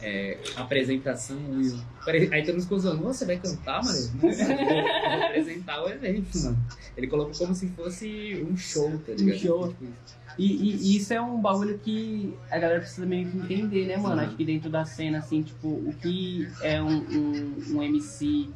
É, 0.00 0.38
apresentação. 0.56 1.36
Pare- 2.04 2.28
Aí 2.32 2.42
todo 2.44 2.52
mundo 2.54 2.62
ficou 2.62 2.78
zoando, 2.78 3.02
"Ô, 3.06 3.12
você 3.12 3.24
vai 3.26 3.36
cantar, 3.36 3.82
mano? 3.84 3.98
Eu 3.98 4.08
vou, 4.20 4.30
vou 5.18 5.22
apresentar 5.26 5.82
o 5.84 5.88
evento, 5.88 6.38
mano. 6.38 6.58
Ele 6.96 7.06
colocou 7.08 7.34
como 7.34 7.54
se 7.54 7.66
fosse 7.70 8.46
um 8.48 8.56
show, 8.56 8.90
tá 9.04 9.12
ligado? 9.12 9.38
show. 9.38 9.68
Tipo, 9.68 9.86
E, 10.38 10.46
e- 10.46 10.76
e 10.92 10.96
isso 10.96 11.12
é 11.12 11.20
um 11.20 11.40
bagulho 11.40 11.78
que 11.80 12.32
a 12.50 12.58
galera 12.58 12.78
precisa 12.80 13.04
meio 13.04 13.28
que 13.28 13.36
entender, 13.38 13.86
né, 13.86 13.96
mano? 13.96 14.20
Acho 14.22 14.36
que 14.36 14.44
dentro 14.44 14.70
da 14.70 14.84
cena, 14.84 15.18
assim, 15.18 15.42
tipo, 15.42 15.66
o 15.68 15.92
que 16.00 16.48
é 16.62 16.80
um, 16.80 16.96
um, 16.96 17.64
um 17.76 17.82
MC 17.82 18.48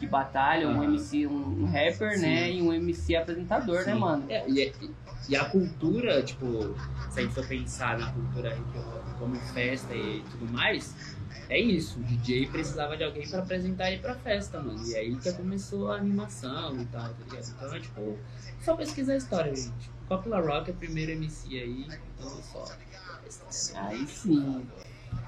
de 0.00 0.06
batalha, 0.06 0.68
um 0.68 0.80
Ah. 0.80 0.84
MC, 0.84 1.26
um, 1.28 1.62
um 1.62 1.64
rapper, 1.66 2.16
Sim. 2.16 2.22
né? 2.22 2.52
E 2.52 2.60
um 2.62 2.72
MC 2.72 3.14
apresentador, 3.16 3.84
né, 3.86 3.92
Sim. 3.94 3.98
mano? 4.00 4.24
É, 4.28 4.48
e, 4.50 4.72
e 5.28 5.36
a 5.36 5.44
cultura, 5.44 6.22
tipo, 6.22 6.74
se 7.10 7.20
a 7.20 7.22
gente 7.22 7.34
for 7.34 7.46
pensar 7.46 7.98
na 7.98 8.10
cultura 8.12 8.56
hip 8.56 8.78
hop 8.78 9.04
como 9.20 9.36
festa 9.52 9.94
e 9.94 10.24
tudo 10.32 10.52
mais, 10.52 10.94
é 11.48 11.58
isso. 11.60 12.00
O 12.00 12.02
DJ 12.02 12.46
precisava 12.46 12.96
de 12.96 13.04
alguém 13.04 13.28
pra 13.28 13.38
apresentar 13.40 13.90
ele 13.92 14.00
pra 14.02 14.14
festa, 14.16 14.60
mano. 14.60 14.80
E 14.88 14.96
aí 14.96 15.14
que 15.16 15.32
começou 15.32 15.92
a 15.92 15.96
animação 15.96 16.80
e 16.80 16.84
tal, 16.86 17.02
tá 17.10 17.14
ligado? 17.30 17.46
Então 17.56 17.74
é 17.74 17.80
tipo, 17.80 18.18
só 18.60 18.74
pesquisar 18.76 19.12
a 19.12 19.16
história, 19.16 19.54
gente. 19.54 19.97
Coppola 20.08 20.40
Rock 20.40 20.70
é 20.70 20.72
o 20.72 20.76
primeiro 20.76 21.12
MC 21.12 21.58
aí, 21.58 21.86
então 22.18 22.30
só. 22.42 22.64
Aí 23.74 24.06
sim. 24.06 24.66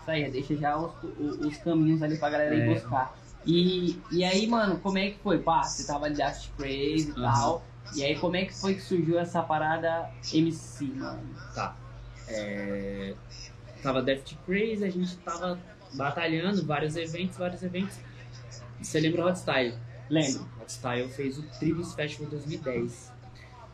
Isso 0.00 0.10
aí, 0.10 0.30
deixa 0.30 0.56
já 0.56 0.76
os, 0.76 0.92
os, 1.18 1.46
os 1.46 1.56
caminhos 1.58 2.02
ali 2.02 2.16
pra 2.16 2.30
galera 2.30 2.54
ir 2.54 2.62
É. 2.62 2.74
buscar. 2.74 3.18
E, 3.44 3.98
e 4.10 4.24
aí, 4.24 4.46
mano, 4.46 4.78
como 4.78 4.98
é 4.98 5.10
que 5.10 5.18
foi? 5.18 5.38
Pá, 5.38 5.62
você 5.62 5.84
tava 5.84 6.06
ali 6.06 6.16
Daft 6.16 6.50
Crazy 6.56 7.10
e 7.16 7.20
Uhum. 7.20 7.22
tal. 7.22 7.64
E 7.94 8.02
aí, 8.04 8.18
como 8.18 8.36
é 8.36 8.44
que 8.44 8.54
foi 8.54 8.74
que 8.74 8.80
surgiu 8.80 9.18
essa 9.18 9.42
parada 9.42 10.10
MC, 10.32 10.84
mano? 10.86 11.22
Tá. 11.54 11.76
É, 12.28 13.14
Tava 13.82 14.02
Death 14.02 14.34
Crazy, 14.46 14.84
a 14.84 14.90
gente 14.90 15.16
tava 15.18 15.58
batalhando, 15.94 16.64
vários 16.64 16.96
eventos, 16.96 17.36
vários 17.36 17.62
eventos. 17.62 17.98
Você 18.80 19.00
lembra 19.00 19.24
o 19.24 19.28
Hot 19.28 19.38
Style? 19.38 19.74
Lembro. 20.08 20.46
Hot 20.60 20.70
Style 20.70 21.08
fez 21.08 21.38
o 21.38 21.42
Tribus 21.58 21.94
Festival 21.94 22.30
2010. 22.30 23.09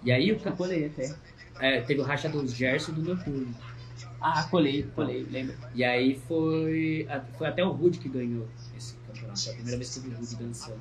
E 0.07 0.13
aí 0.13 0.31
o 0.31 0.41
Eu 0.43 0.53
colei 0.53 0.87
até. 0.87 1.13
é, 1.59 1.81
teve 1.81 2.01
o 2.01 2.05
racha 2.05 2.29
dos 2.29 2.55
Gerson 2.55 2.93
e 2.93 2.95
do 2.95 3.03
Noturno. 3.03 3.53
Ah, 4.21 4.45
colei, 4.45 4.85
colei, 4.95 5.27
lembro. 5.29 5.57
E 5.75 5.83
aí 5.83 6.21
foi, 6.29 7.09
foi 7.37 7.49
até 7.49 7.65
o 7.65 7.71
Rude 7.71 7.99
que 7.99 8.09
ganhou 8.09 8.47
esse 8.77 8.95
campeonato. 9.07 9.41
Foi 9.41 9.53
a 9.53 9.55
primeira 9.57 9.79
vez 9.79 9.93
que 9.93 9.99
eu 9.99 10.03
vi 10.05 10.11
o 10.11 10.19
Rude 10.19 10.37
dançando. 10.37 10.81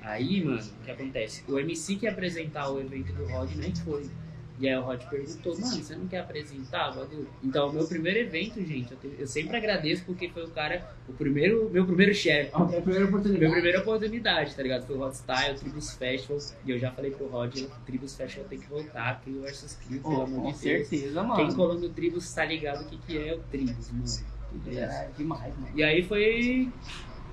Aí, 0.00 0.42
mano, 0.42 0.58
o 0.58 0.84
que 0.84 0.90
acontece? 0.90 1.44
O 1.46 1.58
MC 1.58 1.96
que 1.96 2.06
ia 2.06 2.12
apresentar 2.12 2.70
o 2.70 2.80
evento 2.80 3.12
do 3.12 3.26
Rod 3.26 3.54
nem 3.56 3.74
foi. 3.76 4.08
E 4.60 4.68
aí 4.68 4.76
o 4.76 4.82
Rod 4.82 5.00
perguntou, 5.08 5.58
mano, 5.58 5.82
você 5.82 5.96
não 5.96 6.06
quer 6.06 6.18
apresentar 6.18 6.92
o 6.92 6.96
bagulho? 6.96 7.26
Então, 7.42 7.70
o 7.70 7.72
meu 7.72 7.86
primeiro 7.86 8.18
evento, 8.18 8.62
gente, 8.62 8.92
eu, 8.92 8.98
te- 8.98 9.16
eu 9.18 9.26
sempre 9.26 9.56
agradeço 9.56 10.04
porque 10.04 10.28
foi 10.28 10.44
o 10.44 10.50
cara, 10.50 10.86
o 11.08 11.14
primeiro, 11.14 11.70
meu 11.70 11.86
primeiro 11.86 12.12
chefe. 12.12 12.50
É 12.54 12.56
a 12.78 12.82
primeira 12.82 13.06
oportunidade. 13.06 13.40
Minha 13.40 13.52
primeira 13.52 13.80
oportunidade, 13.80 14.54
tá 14.54 14.62
ligado? 14.62 14.86
Foi 14.86 14.96
o 14.96 15.00
Hot 15.00 15.16
Style, 15.16 15.54
o 15.56 15.58
Tribus 15.58 15.94
Festival. 15.96 16.38
E 16.62 16.70
eu 16.70 16.78
já 16.78 16.92
falei 16.92 17.10
pro 17.10 17.26
Rod, 17.28 17.56
o 17.56 17.68
Tribus 17.86 18.14
Festival 18.14 18.46
tem 18.50 18.60
que 18.60 18.68
voltar, 18.68 19.18
Crio 19.22 19.40
versus 19.40 19.74
Crio, 19.74 20.02
pelo 20.02 20.14
Oh, 20.14 20.24
amor 20.24 20.40
com 20.42 20.52
de 20.52 20.58
Deus. 20.58 20.88
certeza, 20.88 21.22
mano. 21.22 21.36
Quem 21.36 21.56
colou 21.56 21.78
no 21.80 21.88
Tribus 21.88 22.30
tá 22.34 22.44
ligado 22.44 22.82
o 22.82 22.84
que, 22.84 22.98
que 22.98 23.18
é 23.18 23.34
o 23.34 23.38
Tribus, 23.40 23.90
mano. 23.90 24.04
É 24.66 25.08
demais, 25.16 25.56
mano. 25.56 25.70
E 25.74 25.82
aí 25.82 26.02
foi. 26.02 26.70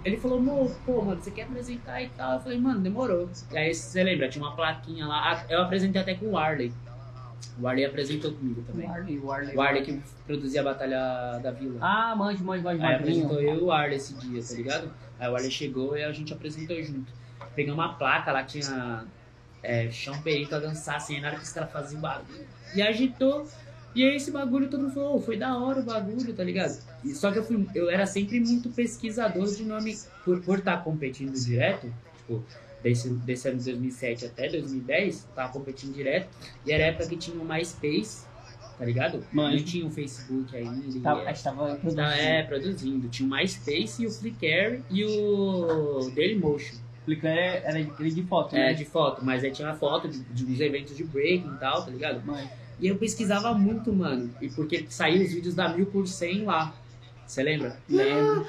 Ele 0.03 0.17
falou, 0.17 0.41
"Mo, 0.41 0.69
pô, 0.85 1.01
mano, 1.03 1.21
você 1.21 1.31
quer 1.31 1.43
apresentar 1.43 2.01
e 2.01 2.09
tal? 2.09 2.35
Eu 2.35 2.39
falei, 2.39 2.57
mano, 2.59 2.79
demorou. 2.81 3.29
E 3.51 3.57
aí 3.57 3.73
você 3.73 4.03
lembra, 4.03 4.29
tinha 4.29 4.43
uma 4.43 4.55
plaquinha 4.55 5.05
lá. 5.05 5.45
Eu 5.49 5.61
apresentei 5.61 6.01
até 6.01 6.13
com 6.15 6.27
o 6.27 6.31
Warley. 6.31 6.73
O 7.59 7.63
Warley 7.63 7.85
apresentou 7.85 8.33
comigo 8.33 8.63
também. 8.63 8.87
Warley, 8.87 9.19
Warley. 9.19 9.55
O 9.55 9.57
Warley 9.57 9.83
que 9.83 10.01
produzia 10.25 10.61
a 10.61 10.63
Batalha 10.63 11.39
da 11.41 11.51
Vila. 11.51 11.79
Ah, 11.81 12.15
manjo, 12.15 12.43
manjo, 12.43 12.63
manjo, 12.63 12.83
Aí 12.83 12.95
apresentou 12.95 13.41
eu 13.41 13.55
e 13.55 13.61
o 13.61 13.71
Arley 13.71 13.97
esse 13.97 14.13
dia, 14.15 14.41
tá 14.43 14.53
ligado? 14.53 14.91
Aí 15.19 15.29
o 15.29 15.35
Arley 15.35 15.51
chegou 15.51 15.97
e 15.97 16.03
a 16.03 16.11
gente 16.11 16.33
apresentou 16.33 16.81
junto. 16.83 17.11
Pegamos 17.55 17.83
uma 17.83 17.93
placa, 17.93 18.31
lá 18.31 18.43
tinha 18.43 19.05
é, 19.63 19.89
chão 19.89 20.19
perito 20.21 20.55
a 20.55 20.59
dançar, 20.59 20.97
assim, 20.97 21.19
na 21.19 21.29
hora 21.29 21.37
que 21.37 21.43
os 21.43 21.51
caras 21.51 21.71
faziam 21.71 21.99
o 21.99 22.01
bagulho. 22.01 22.45
E 22.75 22.81
agitou. 22.81 23.47
E 23.95 24.03
aí 24.03 24.15
esse 24.15 24.29
bagulho 24.29 24.69
todo 24.69 24.83
mundo 24.83 24.93
falou, 24.93 25.15
"Ô, 25.15 25.21
foi 25.21 25.37
da 25.37 25.57
hora 25.57 25.79
o 25.79 25.83
bagulho, 25.83 26.31
tá 26.33 26.43
ligado? 26.43 26.77
E 27.03 27.15
só 27.15 27.31
que 27.31 27.39
eu, 27.39 27.43
fui, 27.43 27.67
eu 27.73 27.89
era 27.89 28.05
sempre 28.05 28.39
muito 28.39 28.69
pesquisador 28.69 29.47
de 29.47 29.63
nome, 29.63 29.97
por 30.23 30.37
estar 30.37 30.45
por 30.45 30.61
tá 30.61 30.77
competindo 30.77 31.33
direto, 31.33 31.91
tipo, 32.17 32.43
desse, 32.83 33.09
desse 33.09 33.47
ano 33.49 33.57
de 33.57 33.65
2007 33.65 34.25
até 34.25 34.47
2010, 34.49 35.23
eu 35.29 35.35
tava 35.35 35.51
competindo 35.53 35.93
direto, 35.93 36.27
e 36.65 36.71
era 36.71 36.83
a 36.83 36.87
época 36.87 37.07
que 37.07 37.17
tinha 37.17 37.39
o 37.41 37.45
MySpace, 37.45 38.25
tá 38.77 38.85
ligado? 38.85 39.23
Manjo. 39.33 39.57
Não 39.57 39.63
tinha 39.63 39.85
o 39.85 39.89
Facebook 39.89 40.55
ainda. 40.55 40.85
e 40.85 40.99
era- 40.99 41.29
acho 41.31 41.39
que 41.39 41.43
tava 41.43 41.65
produzindo. 41.75 41.95
Tá, 41.95 42.17
é, 42.17 42.43
produzindo. 42.43 43.07
Tinha 43.09 43.27
o 43.27 43.31
MySpace, 43.31 44.05
o 44.05 44.11
Flickr 44.11 44.81
e 44.89 45.03
o 45.05 46.11
Dailymotion. 46.15 46.75
Flickr 47.05 47.25
era 47.27 47.81
de, 47.83 47.89
era 47.89 48.09
de 48.11 48.23
foto, 48.23 48.55
É, 48.55 48.59
né? 48.59 48.73
de 48.73 48.85
foto, 48.85 49.23
mas 49.23 49.43
aí 49.43 49.51
tinha 49.51 49.69
a 49.69 49.75
foto 49.75 50.07
de, 50.07 50.19
de 50.19 50.45
uns 50.45 50.59
eventos 50.59 50.95
de 50.95 51.03
breaking 51.03 51.53
e 51.55 51.57
tal, 51.57 51.83
tá 51.85 51.89
ligado? 51.91 52.25
Mãe. 52.25 52.47
E 52.79 52.87
eu 52.87 52.95
pesquisava 52.97 53.53
muito, 53.53 53.91
mano. 53.91 54.29
E 54.39 54.49
porque 54.49 54.85
saíam 54.89 55.23
os 55.23 55.33
vídeos 55.33 55.55
da 55.55 55.69
1000 55.69 55.85
por 55.87 56.07
100 56.07 56.43
lá. 56.43 56.75
Você 57.27 57.43
lembra? 57.43 57.77
Lembro. 57.89 58.47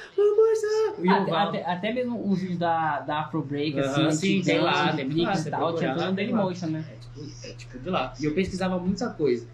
O 0.98 1.04
Ian 1.04 1.22
Até, 1.22 1.32
até, 1.32 1.64
até 1.64 1.92
mesmo 1.92 2.24
uns 2.24 2.40
vídeos 2.40 2.58
da, 2.58 3.00
da 3.00 3.20
Afro 3.20 3.42
Break, 3.42 3.78
Aham, 3.78 4.06
assim, 4.06 4.38
sim, 4.38 4.42
tem 4.42 4.60
lá, 4.60 4.92
tem 4.92 5.24
lá, 5.24 5.34
e 5.34 5.50
tal, 5.50 5.76
tinha 5.76 5.94
tudo 5.94 6.06
no. 6.06 6.12
Dailymotion, 6.12 6.66
né? 6.68 6.84
É 6.88 6.96
tipo, 6.96 7.46
é 7.46 7.52
tipo 7.54 7.78
de 7.78 7.90
lá. 7.90 8.14
E 8.20 8.24
eu 8.24 8.34
pesquisava 8.34 8.78
muita 8.78 9.10
coisa. 9.10 9.46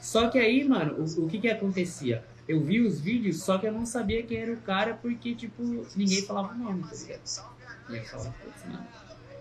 Só 0.00 0.28
que 0.30 0.38
aí, 0.38 0.66
mano, 0.66 0.94
o, 0.94 1.24
o 1.24 1.28
que 1.28 1.38
que 1.38 1.48
acontecia? 1.48 2.24
Eu 2.48 2.60
vi 2.62 2.80
os 2.80 3.00
vídeos, 3.00 3.42
só 3.42 3.58
que 3.58 3.66
eu 3.66 3.72
não 3.72 3.84
sabia 3.84 4.22
quem 4.22 4.38
era 4.38 4.52
o 4.52 4.56
cara, 4.56 4.94
porque, 4.94 5.34
tipo, 5.34 5.62
ninguém 5.94 6.22
falava 6.22 6.54
o 6.54 6.58
nome, 6.58 6.82
tá 6.82 6.96
ligado? 6.96 7.20
Eu 7.90 8.02
falava. 8.04 8.34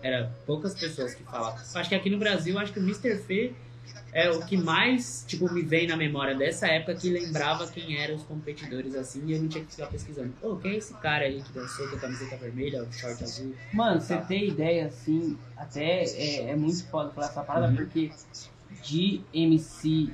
Era 0.02 0.32
poucas 0.46 0.74
pessoas 0.74 1.14
que 1.14 1.24
falavam. 1.24 1.60
Acho 1.76 1.90
que 1.90 1.96
aqui 1.96 2.10
no 2.10 2.18
Brasil, 2.18 2.58
acho 2.60 2.74
que 2.74 2.80
o 2.80 2.84
Mr. 2.84 3.18
Fê 3.18 3.54
é 4.12 4.30
o 4.32 4.42
que 4.44 4.58
mais, 4.58 5.24
tipo, 5.28 5.52
me 5.54 5.62
vem 5.62 5.88
na 5.88 5.96
memória 5.96 6.36
dessa 6.36 6.68
época 6.68 6.96
que 6.96 7.10
lembrava 7.10 7.68
quem 7.68 7.98
eram 7.98 8.16
os 8.16 8.24
competidores, 8.24 8.96
assim, 8.96 9.24
e 9.28 9.34
eu 9.34 9.42
não 9.42 9.48
tinha 9.48 9.64
que 9.64 9.72
ficar 9.72 9.88
pesquisando. 9.88 10.34
Ô, 10.42 10.56
quem 10.56 10.72
é 10.72 10.78
esse 10.78 10.94
cara 10.96 11.26
aí 11.26 11.42
que 11.44 11.54
dançou 11.54 11.88
com 11.90 11.96
a 11.96 12.00
camiseta 12.00 12.36
vermelha, 12.38 12.84
o 12.84 12.92
short 12.92 13.24
azul? 13.24 13.54
Mano, 13.74 14.02
você 14.02 14.16
Tá. 14.16 14.22
tem 14.22 14.48
ideia, 14.48 14.88
assim, 14.88 15.38
até 15.56 16.04
é, 16.04 16.50
é 16.50 16.56
muito 16.56 16.84
foda 16.90 17.12
falar 17.12 17.28
essa 17.28 17.44
parada, 17.44 17.68
Uhum. 17.68 17.76
porque 17.76 18.12
de 18.84 19.22
MC 19.34 20.12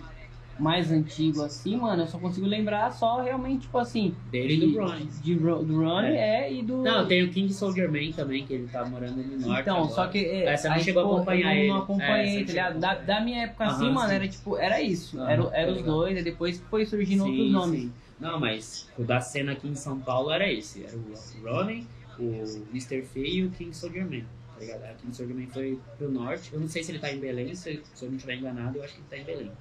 mais 0.58 0.92
antigo, 0.92 1.42
assim, 1.42 1.76
mano, 1.76 2.04
eu 2.04 2.08
só 2.08 2.18
consigo 2.18 2.46
lembrar 2.48 2.92
só 2.92 3.22
realmente, 3.22 3.64
tipo 3.64 3.78
assim. 3.78 4.16
Dele 4.32 4.54
e 4.54 4.60
de- 4.60 4.72
do 4.74 4.80
Ronnie. 4.80 5.06
De, 5.06 5.36
do 5.36 5.80
Ronnie, 5.82 6.16
é. 6.16 6.54
e 6.54 6.64
do. 6.64 6.82
Não, 6.84 7.06
tem 7.08 7.24
o 7.24 7.32
King 7.32 7.52
Soldier 7.54 7.92
Man 7.92 8.12
também, 8.14 8.46
que 8.46 8.54
ele 8.54 8.68
tá 8.68 8.86
morando 8.86 9.18
no 9.18 9.38
norte. 9.38 9.62
Então, 9.62 9.78
agora. 9.78 9.92
só 9.94 10.08
que. 10.08 10.20
É, 10.20 10.46
Essa 10.46 10.70
não 10.70 10.76
aí, 10.76 10.84
chegou 10.84 11.02
a 11.02 11.06
tipo, 11.06 11.16
acompanhar 11.16 11.54
eu 11.56 11.60
ele. 11.60 11.68
não 11.70 11.78
É, 11.78 11.80
acompanhei, 11.84 12.26
essa 12.38 12.46
tá 12.46 12.52
ligado? 12.52 12.80
Da, 12.80 12.96
da 12.96 13.22
minha 13.22 13.44
época, 13.44 13.66
assim, 13.66 13.86
Aham, 13.86 13.94
mano, 13.94 14.10
sim. 14.10 14.16
era 14.16 14.28
tipo, 14.28 14.58
era 14.58 14.82
isso. 14.82 15.20
Aham, 15.20 15.30
era 15.30 15.44
tá 15.44 15.58
era 15.58 15.72
os 15.74 15.82
dois, 15.84 16.18
e 16.18 16.24
depois 16.24 16.60
foi 16.70 16.86
surgindo 16.86 17.24
Sim, 17.24 17.30
outros 17.30 17.52
nomes. 17.52 17.82
sim. 17.82 17.94
Não, 18.20 18.40
mas 18.40 18.88
o 18.98 19.04
da 19.04 19.20
cena 19.20 19.52
aqui 19.52 19.68
em 19.68 19.76
São 19.76 20.00
Paulo 20.00 20.32
era 20.32 20.50
esse. 20.52 20.84
Era 20.86 20.96
o 20.96 21.14
Ronnie, 21.44 21.86
o 22.18 22.66
Mr. 22.72 23.02
Fee 23.04 23.40
e 23.40 23.44
o 23.44 23.52
King 23.52 23.76
Soldier 23.76 24.06
Man. 24.10 24.22
Tá 24.54 24.62
ligado? 24.62 24.84
A 24.86 24.94
King 24.94 25.14
Soldier 25.14 25.38
Man 25.38 25.48
foi 25.48 25.78
pro 25.98 26.10
norte. 26.10 26.54
Eu 26.54 26.62
não 26.62 26.68
sei 26.70 26.82
se 26.82 26.92
ele 26.94 27.00
tá 27.00 27.12
em 27.12 27.20
Belém, 27.20 27.54
se, 27.54 27.84
se 27.94 28.06
eu 28.06 28.10
não 28.10 28.16
estiver 28.16 28.38
enganado, 28.38 28.78
eu 28.78 28.84
acho 28.86 28.94
que 28.96 29.02
ele 29.02 29.08
tá 29.10 29.18
em 29.18 29.24
Belém. 29.26 29.52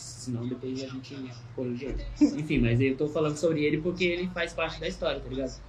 Senão 0.00 0.46
depois 0.46 0.82
a 0.82 0.86
gente 0.86 1.16
corrige 1.54 1.86
ele. 1.86 2.04
Enfim, 2.40 2.58
mas 2.58 2.80
eu 2.80 2.96
tô 2.96 3.08
falando 3.08 3.36
sobre 3.36 3.64
ele 3.64 3.78
porque 3.78 4.04
ele 4.04 4.28
faz 4.28 4.52
parte 4.52 4.80
da 4.80 4.88
história, 4.88 5.20
tá 5.20 5.28
ligado? 5.28 5.60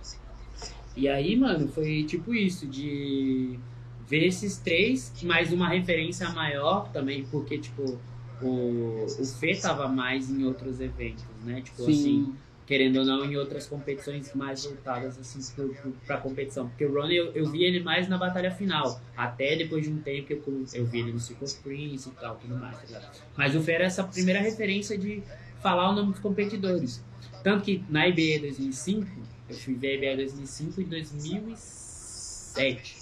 E 0.96 1.08
aí, 1.08 1.36
mano, 1.36 1.68
foi 1.68 2.04
tipo 2.04 2.34
isso, 2.34 2.66
de 2.66 3.60
ver 4.08 4.26
esses 4.26 4.58
três, 4.58 5.14
mais 5.24 5.52
uma 5.52 5.70
referência 5.70 6.30
maior 6.30 6.90
também, 6.92 7.26
porque, 7.26 7.58
tipo, 7.58 8.00
o, 8.42 9.06
o 9.06 9.26
Fê 9.26 9.56
tava 9.56 9.88
mais 9.88 10.30
em 10.30 10.44
outros 10.44 10.80
eventos, 10.80 11.26
né? 11.44 11.62
Tipo 11.62 11.84
assim, 11.84 11.94
Sim. 11.94 12.36
Querendo 12.68 12.98
ou 12.98 13.06
não, 13.06 13.24
em 13.24 13.38
outras 13.38 13.66
competições 13.66 14.36
mais 14.36 14.66
voltadas 14.66 15.18
assim 15.18 15.40
pra 16.06 16.18
competição. 16.18 16.68
Porque 16.68 16.86
o 16.86 16.94
Ronnie, 16.94 17.16
eu, 17.16 17.32
eu 17.32 17.50
vi 17.50 17.64
ele 17.64 17.80
mais 17.80 18.10
na 18.10 18.18
batalha 18.18 18.52
final. 18.52 19.00
Até 19.16 19.56
depois 19.56 19.86
de 19.86 19.90
um 19.90 20.02
tempo 20.02 20.28
que 20.28 20.34
eu, 20.34 20.44
eu 20.74 20.86
vi 20.86 21.00
ele 21.00 21.14
no 21.14 21.20
Circle 21.20 21.48
Prince 21.64 22.10
e 22.10 22.12
tal, 22.12 22.36
tudo 22.36 22.58
mais, 22.58 22.78
tá? 22.92 23.10
Mas 23.38 23.56
o 23.56 23.62
Fê 23.62 23.72
era 23.72 23.86
essa 23.86 24.04
primeira 24.04 24.42
referência 24.42 24.98
de 24.98 25.24
falar 25.62 25.90
o 25.90 25.96
nome 25.96 26.12
dos 26.12 26.20
competidores. 26.20 27.02
Tanto 27.42 27.64
que 27.64 27.82
na 27.90 28.06
IBE 28.10 28.40
2005, 28.40 29.08
eu 29.50 29.56
fui 29.56 29.76
ver 29.76 29.92
a 29.92 29.94
IBE 30.12 30.18
2005 30.18 30.82
em 30.82 30.86
2007. 30.86 32.98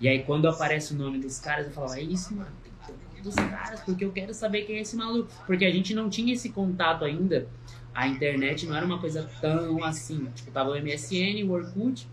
E 0.00 0.08
aí 0.08 0.22
quando 0.22 0.46
aparece 0.48 0.92
o 0.92 0.98
nome 0.98 1.18
dos 1.18 1.38
caras, 1.38 1.66
eu 1.66 1.72
falava, 1.72 1.98
é 1.98 2.02
isso, 2.02 2.34
mano, 2.34 2.50
tem 2.62 2.70
que 2.72 2.78
ter 2.86 2.92
o 2.92 2.96
nome 3.08 3.22
dos 3.22 3.36
caras, 3.36 3.80
porque 3.80 4.04
eu 4.04 4.12
quero 4.12 4.34
saber 4.34 4.64
quem 4.64 4.76
é 4.76 4.82
esse 4.82 4.96
maluco. 4.96 5.32
Porque 5.46 5.64
a 5.64 5.70
gente 5.70 5.94
não 5.94 6.10
tinha 6.10 6.34
esse 6.34 6.50
contato 6.50 7.06
ainda 7.06 7.48
a 7.94 8.08
internet 8.08 8.66
não 8.66 8.76
era 8.76 8.86
uma 8.86 8.98
coisa 8.98 9.28
tão 9.40 9.82
assim. 9.84 10.26
Tipo, 10.34 10.50
tava 10.50 10.70
o 10.70 10.76
MSN, 10.80 11.42
o 11.44 11.52
Orkut. 11.52 12.08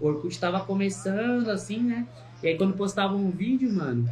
O 0.00 0.06
Orkut 0.06 0.38
tava 0.38 0.60
começando 0.60 1.48
assim, 1.48 1.78
né? 1.78 2.06
E 2.42 2.48
aí 2.48 2.56
quando 2.56 2.76
postava 2.76 3.14
um 3.14 3.30
vídeo, 3.30 3.72
mano, 3.72 4.10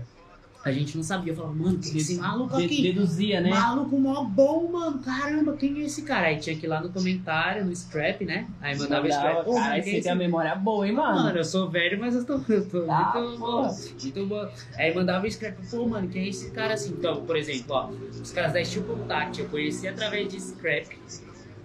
a 0.63 0.71
gente 0.73 0.97
não 0.97 1.03
sabia. 1.03 1.33
Eu 1.33 1.37
falava, 1.37 1.55
mano, 1.55 1.79
que 1.79 1.97
esse 1.99 2.17
maluco 2.17 2.57
aqui? 2.57 2.83
deduzia, 2.83 3.41
né? 3.41 3.49
Maluco 3.51 3.99
mó 3.99 4.25
bom, 4.25 4.71
mano. 4.71 4.99
Caramba, 4.99 5.57
quem 5.57 5.81
é 5.81 5.85
esse 5.87 6.03
cara? 6.03 6.27
Aí 6.27 6.39
tinha 6.39 6.55
que 6.57 6.67
ir 6.67 6.69
lá 6.69 6.81
no 6.81 6.91
comentário, 6.91 7.65
no 7.65 7.75
scrap, 7.75 8.25
né? 8.25 8.47
Aí 8.61 8.77
mandava 8.77 9.11
scrap. 9.11 9.45
Pô, 9.45 9.55
cara, 9.55 9.71
mano, 9.71 9.73
quem 9.73 9.81
é 9.81 9.83
você 9.83 9.91
esse 9.93 10.03
tem 10.03 10.13
a 10.13 10.15
memória 10.15 10.55
boa, 10.55 10.87
hein, 10.87 10.93
mano? 10.93 11.23
Mano, 11.25 11.39
eu 11.39 11.45
sou 11.45 11.71
velho, 11.71 11.99
mas 11.99 12.15
eu 12.15 12.25
tô, 12.25 12.41
eu 12.53 12.69
tô 12.69 12.91
Ah, 12.91 13.13
muito 13.15 13.39
pô. 13.39 13.47
bom. 13.63 13.77
Muito 14.03 14.27
bom. 14.27 14.49
Aí 14.77 14.95
mandava 14.95 15.31
scrap, 15.31 15.57
pô, 15.71 15.87
mano, 15.87 16.09
quem 16.09 16.25
é 16.25 16.29
esse 16.29 16.51
cara 16.51 16.75
assim? 16.75 16.91
Então, 16.91 17.25
por 17.25 17.37
exemplo, 17.37 17.65
ó, 17.75 17.89
os 18.21 18.31
caras 18.33 18.53
da 18.53 18.65
Steel 18.65 18.85
Contact 18.85 19.41
eu 19.41 19.49
conheci 19.49 19.89
através 19.89 20.29
de 20.29 20.41
scrap, 20.41 20.89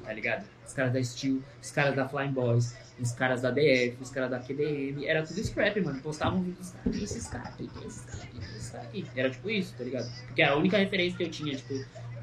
tá 0.04 0.14
ligado? 0.14 0.46
Os 0.66 0.74
caras 0.74 0.94
da 0.94 1.04
Steel, 1.04 1.42
os 1.62 1.72
caras 1.72 1.96
da 1.96 2.08
Flying 2.08 2.32
Boys, 2.32 2.76
os 3.00 3.12
caras 3.12 3.42
da 3.42 3.52
DF, 3.52 3.98
os 4.02 4.10
caras 4.10 4.32
da 4.32 4.40
QDM, 4.40 5.06
era 5.06 5.22
tudo 5.24 5.40
scrap, 5.44 5.80
mano. 5.82 6.00
Postavam 6.02 6.42
vídeos, 6.42 6.74
quem 6.84 6.94
é 7.02 7.04
esses 7.04 7.28
caras 7.28 7.48
aqui? 7.50 7.70
Quem 7.72 7.84
é 7.84 7.88
esses 7.88 8.02
caras? 8.06 8.26
Quem 8.32 8.42
é 8.42 8.44
esses 8.46 8.65
caras 8.65 8.65
aqui? 8.82 9.06
Era 9.16 9.30
tipo 9.30 9.50
isso, 9.50 9.74
tá 9.78 9.84
ligado? 9.84 10.10
Porque 10.28 10.42
a 10.42 10.56
única 10.56 10.78
referência 10.78 11.18
que 11.18 11.24
eu 11.24 11.30
tinha, 11.30 11.56
tipo, 11.56 11.74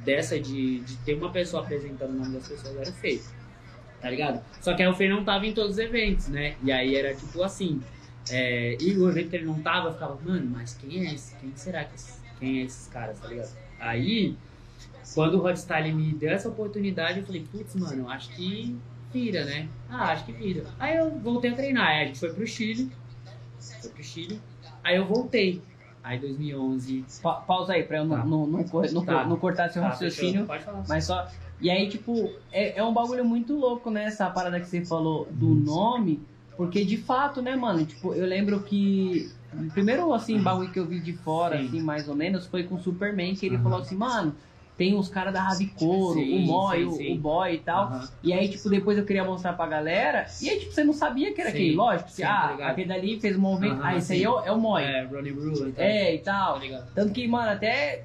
dessa 0.05 0.39
de, 0.39 0.81
de 0.81 0.97
ter 0.99 1.15
uma 1.15 1.31
pessoa 1.31 1.63
apresentando 1.63 2.11
o 2.11 2.15
nome 2.15 2.35
das 2.35 2.49
pessoas 2.49 2.77
era 2.77 2.89
o 2.91 2.93
Fê. 2.93 3.21
Tá 4.01 4.11
ligado? 4.11 4.45
Só 4.61 4.75
que 4.75 4.83
aí 4.83 4.89
o 4.89 4.95
Fê 4.95 5.09
não 5.09 5.25
tava 5.25 5.47
em 5.47 5.53
todos 5.55 5.73
os 5.73 5.79
eventos, 5.79 6.29
né? 6.29 6.57
E 6.63 6.73
aí 6.73 6.97
era 6.97 7.15
tipo 7.15 7.43
assim. 7.43 7.81
é, 8.31 8.77
e 8.81 8.97
o 8.99 9.09
evento 9.09 9.31
que 9.31 9.37
ele 9.37 9.47
não 9.47 9.61
tava, 9.63 9.89
eu 9.89 9.93
ficava, 9.93 10.19
mano, 10.25 10.51
mas 10.51 10.75
quem 10.75 11.07
é 11.07 11.15
esse? 11.15 11.35
Quem 11.37 11.53
será 11.55 11.85
que 11.85 11.95
quem 12.39 12.61
é 12.61 12.65
esses 12.65 12.89
caras, 12.89 13.21
tá 13.21 13.29
ligado? 13.29 13.57
Aí, 13.79 14.37
quando 15.15 15.35
o 15.35 15.41
Rodstyle 15.43 15.93
me 15.93 16.13
deu 16.15 16.31
essa 16.31 16.49
oportunidade, 16.49 17.21
eu 17.21 17.27
falei, 17.27 17.47
putz, 17.51 17.75
mano, 17.77 18.09
acho 18.09 18.31
que 18.31 18.77
vira, 19.13 19.45
né? 19.45 19.69
Ah, 19.89 20.13
acho 20.13 20.25
que 20.25 20.33
vira. 20.33 20.65
Aí 20.79 20.97
eu 20.97 21.11
voltei 21.21 21.51
a 21.51 21.55
treinar, 21.55 21.87
aí 21.87 22.03
a 22.03 22.07
gente 22.07 22.19
foi 22.19 22.33
pro 22.33 22.47
Chile. 22.47 22.91
Foi 23.81 23.91
pro 23.91 24.03
Chile. 24.03 24.41
Aí 24.83 24.97
eu 24.97 25.07
voltei. 25.07 25.63
Aí 26.03 26.19
2011. 26.19 27.05
Pa- 27.23 27.35
pausa 27.35 27.75
aí, 27.75 27.85
pra 27.85 27.99
eu 27.99 28.05
não, 28.05 28.17
Tá. 28.17 28.25
não, 28.25 28.47
não, 28.47 28.65
cor- 28.65 28.91
não, 28.93 29.05
Tá. 29.05 29.25
não 29.25 29.37
cortar 29.37 29.71
seu 29.71 29.81
Tá, 29.83 29.89
raciocínio. 29.89 30.33
fechou. 30.33 30.47
Pode 30.47 30.65
falar. 30.65 30.85
Mas 30.89 31.05
só. 31.05 31.29
E 31.61 31.71
aí, 31.71 31.89
tipo, 31.89 32.33
é, 32.51 32.79
é 32.79 32.83
um 32.83 32.93
bagulho 32.93 33.25
muito 33.25 33.55
louco, 33.57 33.89
né? 33.91 34.05
Essa 34.05 34.29
parada 34.29 34.59
que 34.59 34.67
você 34.67 34.85
falou 34.85 35.29
do 35.31 35.47
Uhum. 35.47 35.55
nome. 35.55 36.23
Porque 36.57 36.85
de 36.85 36.97
fato, 36.97 37.41
né, 37.41 37.55
mano? 37.57 37.85
Tipo, 37.87 38.15
eu 38.15 38.27
lembro 38.27 38.61
que. 38.63 39.31
O 39.55 39.71
primeiro, 39.71 40.13
assim, 40.13 40.41
bagulho 40.41 40.71
que 40.73 40.79
eu 40.81 40.87
vi 40.87 40.99
de 40.99 41.13
fora, 41.13 41.59
Sim. 41.59 41.67
assim, 41.67 41.81
mais 41.81 42.09
ou 42.09 42.15
menos, 42.17 42.47
foi 42.47 42.65
com 42.65 42.75
o 42.75 42.81
Superman, 42.81 43.35
que 43.35 43.47
ele 43.47 43.55
Aham. 43.57 43.63
falou 43.65 43.79
assim, 43.81 43.95
mano, 43.97 44.35
tem 44.77 44.95
uns 44.95 45.09
caras 45.09 45.33
da 45.33 45.43
Ravicouro, 45.43 46.19
Sim, 46.19 46.43
o 46.45 46.47
Moy, 46.47 46.85
o- 46.85 47.13
o 47.13 47.15
Boy 47.17 47.55
e 47.55 47.59
tal. 47.59 47.85
Aham. 47.87 48.09
E 48.23 48.33
aí, 48.33 48.49
tipo, 48.49 48.69
depois 48.71 48.97
eu 48.99 49.05
queria 49.05 49.25
mostrar 49.25 49.53
pra 49.53 49.67
galera. 49.67 50.27
E 50.41 50.49
aí, 50.49 50.59
tipo, 50.59 50.73
você 50.73 50.83
não 50.83 50.93
sabia 50.93 51.33
que 51.35 51.41
era 51.41 51.51
Sim. 51.51 51.57
aquele, 51.57 51.75
lógico. 51.77 52.11
Que, 52.11 52.23
tá 52.23 52.29
ah, 52.49 52.53
ligado. 52.53 52.71
aquele 52.71 52.89
dali 52.89 53.21
fez 53.21 53.37
um 53.37 53.41
movimento. 53.41 53.75
Aham, 53.81 53.85
ah, 53.85 53.97
esse 53.97 54.13
aí 54.13 54.19
sim. 54.21 54.25
é 54.25 54.31
o, 54.31 54.41
é 54.41 54.53
o 54.53 54.59
Moy. 54.59 54.83
É, 54.83 55.03
Ronnie 55.05 55.33
Brewer, 55.33 55.69
então. 55.69 55.85
É, 55.85 56.15
e 56.15 56.19
tal. 56.19 56.61
Tá? 56.61 56.87
Tanto 56.95 57.13
que, 57.13 57.27
mano, 57.29 57.51
até. 57.51 58.05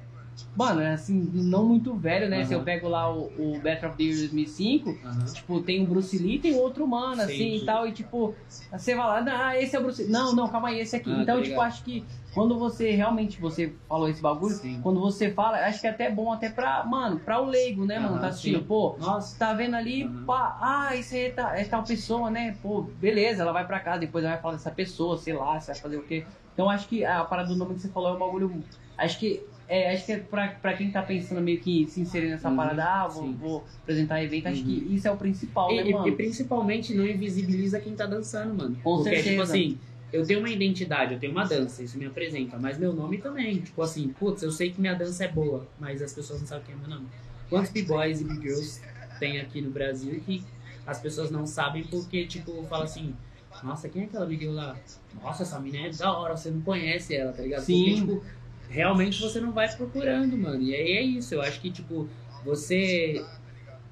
Mano, 0.54 0.80
é 0.80 0.92
assim, 0.92 1.30
não 1.32 1.66
muito 1.66 1.94
velho, 1.96 2.28
né? 2.28 2.44
Se 2.44 2.52
eu 2.54 2.64
pego 2.64 2.88
lá 2.88 3.12
o, 3.14 3.32
o 3.36 3.60
Battle 3.60 3.90
of 3.90 3.96
the 3.96 4.02
Year 4.04 4.16
2005, 4.18 5.00
Aham. 5.04 5.24
tipo, 5.32 5.60
tem 5.62 5.82
o 5.84 5.86
Bruce 5.86 6.18
Lee 6.18 6.36
e 6.36 6.40
tem 6.40 6.54
outro 6.54 6.86
mano, 6.86 7.16
Sim, 7.16 7.22
assim 7.22 7.36
sim. 7.36 7.56
e 7.56 7.64
tal. 7.64 7.86
E 7.86 7.92
tipo, 7.92 8.34
você 8.72 8.94
vai 8.94 9.06
lá, 9.06 9.20
"Não, 9.22 9.32
ah, 9.32 9.56
esse 9.60 9.76
é 9.76 9.78
o 9.78 9.82
Bruce 9.82 10.02
Lee. 10.02 10.10
Não, 10.10 10.34
não, 10.34 10.48
calma 10.48 10.68
aí, 10.68 10.80
esse 10.80 10.96
aqui. 10.96 11.10
Ah, 11.10 11.22
então, 11.22 11.36
tá 11.38 11.42
tipo, 11.44 11.60
acho 11.60 11.84
que 11.84 12.08
quando 12.32 12.58
você 12.58 12.90
realmente 12.90 13.40
você 13.40 13.74
falou 13.88 14.08
esse 14.08 14.20
bagulho, 14.20 14.54
Sim. 14.54 14.80
quando 14.82 15.00
você 15.00 15.30
fala, 15.32 15.58
acho 15.66 15.80
que 15.80 15.86
é 15.86 15.90
até 15.90 16.10
bom 16.10 16.32
até 16.32 16.50
pra, 16.50 16.84
mano, 16.84 17.20
pra 17.20 17.40
o 17.40 17.46
leigo, 17.46 17.84
né, 17.84 17.98
mano? 17.98 18.20
Tá 18.20 18.28
assistindo, 18.28 18.60
sim. 18.60 18.64
pô, 18.66 18.96
Nossa. 18.98 19.38
tá 19.38 19.54
vendo 19.54 19.74
ali, 19.76 20.02
Aham. 20.04 20.24
pá, 20.26 20.58
ah, 20.60 20.96
isso 20.96 21.14
aí 21.14 21.20
é, 21.26 21.30
ta- 21.30 21.56
é 21.58 21.64
tal 21.64 21.84
pessoa, 21.84 22.30
né? 22.30 22.58
Pô, 22.62 22.82
beleza, 22.82 23.42
ela 23.42 23.52
vai 23.52 23.66
pra 23.66 23.80
casa, 23.80 24.00
depois 24.00 24.24
ela 24.24 24.34
vai 24.34 24.42
falar 24.42 24.54
dessa 24.54 24.70
pessoa, 24.70 25.16
sei 25.16 25.34
lá, 25.34 25.58
você 25.60 25.72
vai 25.72 25.80
fazer 25.80 25.96
o 25.96 26.02
quê. 26.02 26.26
Então 26.52 26.68
acho 26.68 26.88
que 26.88 27.04
a 27.04 27.24
parada 27.24 27.48
do 27.48 27.56
nome 27.56 27.74
que 27.74 27.80
você 27.80 27.88
falou 27.90 28.10
é 28.10 28.16
um 28.16 28.18
bagulho. 28.18 28.64
Acho 28.96 29.18
que. 29.18 29.46
É, 29.68 29.92
acho 29.92 30.06
que 30.06 30.12
é 30.12 30.18
pra, 30.18 30.48
pra 30.54 30.76
quem 30.76 30.90
tá 30.90 31.02
pensando 31.02 31.42
meio 31.42 31.60
que 31.60 31.86
se 31.88 32.00
inserir 32.00 32.30
nessa 32.30 32.48
Uhum, 32.48 32.56
parada, 32.56 32.84
ah, 32.84 33.08
vou, 33.08 33.36
vou 33.36 33.66
apresentar 33.82 34.22
evento, 34.22 34.46
acho 34.46 34.60
Uhum. 34.60 34.66
que 34.66 34.94
isso 34.94 35.06
é 35.06 35.10
o 35.10 35.18
principal, 35.18 35.74
né, 35.76 35.82
E, 35.82 35.90
e- 35.90 35.92
mano? 35.92 36.08
e 36.08 36.16
principalmente 36.16 36.94
não 36.94 37.06
invisibiliza 37.06 37.80
quem 37.80 37.94
tá 37.94 38.06
dançando, 38.06 38.54
mano. 38.54 38.76
Com 38.82 38.96
Porque, 38.96 39.10
certeza. 39.10 39.30
tipo 39.30 39.42
assim, 39.42 39.78
eu 40.10 40.26
tenho 40.26 40.38
uma 40.40 40.48
identidade, 40.50 41.12
eu 41.14 41.20
tenho 41.20 41.32
uma 41.32 41.44
dança, 41.44 41.82
isso 41.84 41.98
me 41.98 42.06
apresenta, 42.06 42.58
mas 42.58 42.78
meu 42.78 42.92
nome 42.94 43.18
também. 43.18 43.62
Tipo 43.62 43.82
assim, 43.82 44.12
putz, 44.14 44.42
eu 44.42 44.50
sei 44.50 44.72
que 44.72 44.80
minha 44.80 44.94
dança 44.94 45.24
é 45.24 45.28
boa, 45.32 45.70
mas 45.78 46.00
as 46.00 46.12
pessoas 46.14 46.40
não 46.40 46.46
sabem 46.46 46.64
quem 46.64 46.74
é 46.74 46.78
meu 46.78 46.88
nome. 46.88 47.08
Quantos 47.48 47.70
b-boys 47.70 48.20
e 48.20 48.24
b-girls 48.24 48.86
tem 49.18 49.38
aqui 49.38 49.60
no 49.60 49.70
Brasil 49.70 50.18
que 50.20 50.46
as 50.86 50.98
pessoas 51.00 51.30
não 51.30 51.44
sabem 51.46 51.86
porque, 51.86 52.26
tipo, 52.26 52.64
fala 52.66 52.84
assim, 52.84 53.14
nossa, 53.60 53.88
quem 53.88 54.02
é 54.02 54.04
aquela 54.06 54.24
b-girl 54.26 54.52
lá? 54.52 54.82
Nossa, 55.12 55.42
essa 55.42 55.58
menina 55.60 55.88
é 55.88 55.90
da 55.90 56.16
hora, 56.16 56.36
você 56.36 56.50
não 56.50 56.62
conhece 56.62 57.14
ela, 57.14 57.32
tá 57.32 57.42
ligado? 57.42 57.64
Sim. 57.64 57.84
Porque, 57.84 57.94
tipo, 57.94 58.24
realmente 58.68 59.20
você 59.20 59.40
não 59.40 59.52
vai 59.52 59.68
procurando, 59.74 60.36
mano. 60.36 60.60
E 60.62 60.74
aí 60.74 60.92
é 60.92 61.02
isso, 61.02 61.34
eu 61.34 61.42
acho 61.42 61.60
que, 61.60 61.70
tipo, 61.70 62.08
você 62.44 63.24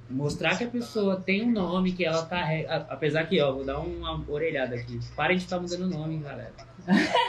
mostrar 0.08 0.56
que 0.56 0.64
a 0.64 0.68
pessoa 0.68 1.16
tem 1.20 1.42
um 1.44 1.50
nome 1.50 1.92
que 1.92 2.04
ela 2.04 2.24
carrega. 2.26 2.70
a- 2.72 2.94
Apesar 2.94 3.24
que, 3.26 3.40
ó, 3.40 3.52
vou 3.52 3.64
dar 3.64 3.78
uma 3.80 4.22
orelhada 4.28 4.76
aqui. 4.76 5.00
Parem 5.16 5.36
de 5.36 5.44
estar 5.44 5.58
mudando 5.58 5.88
nome, 5.88 6.18
galera. 6.18 6.52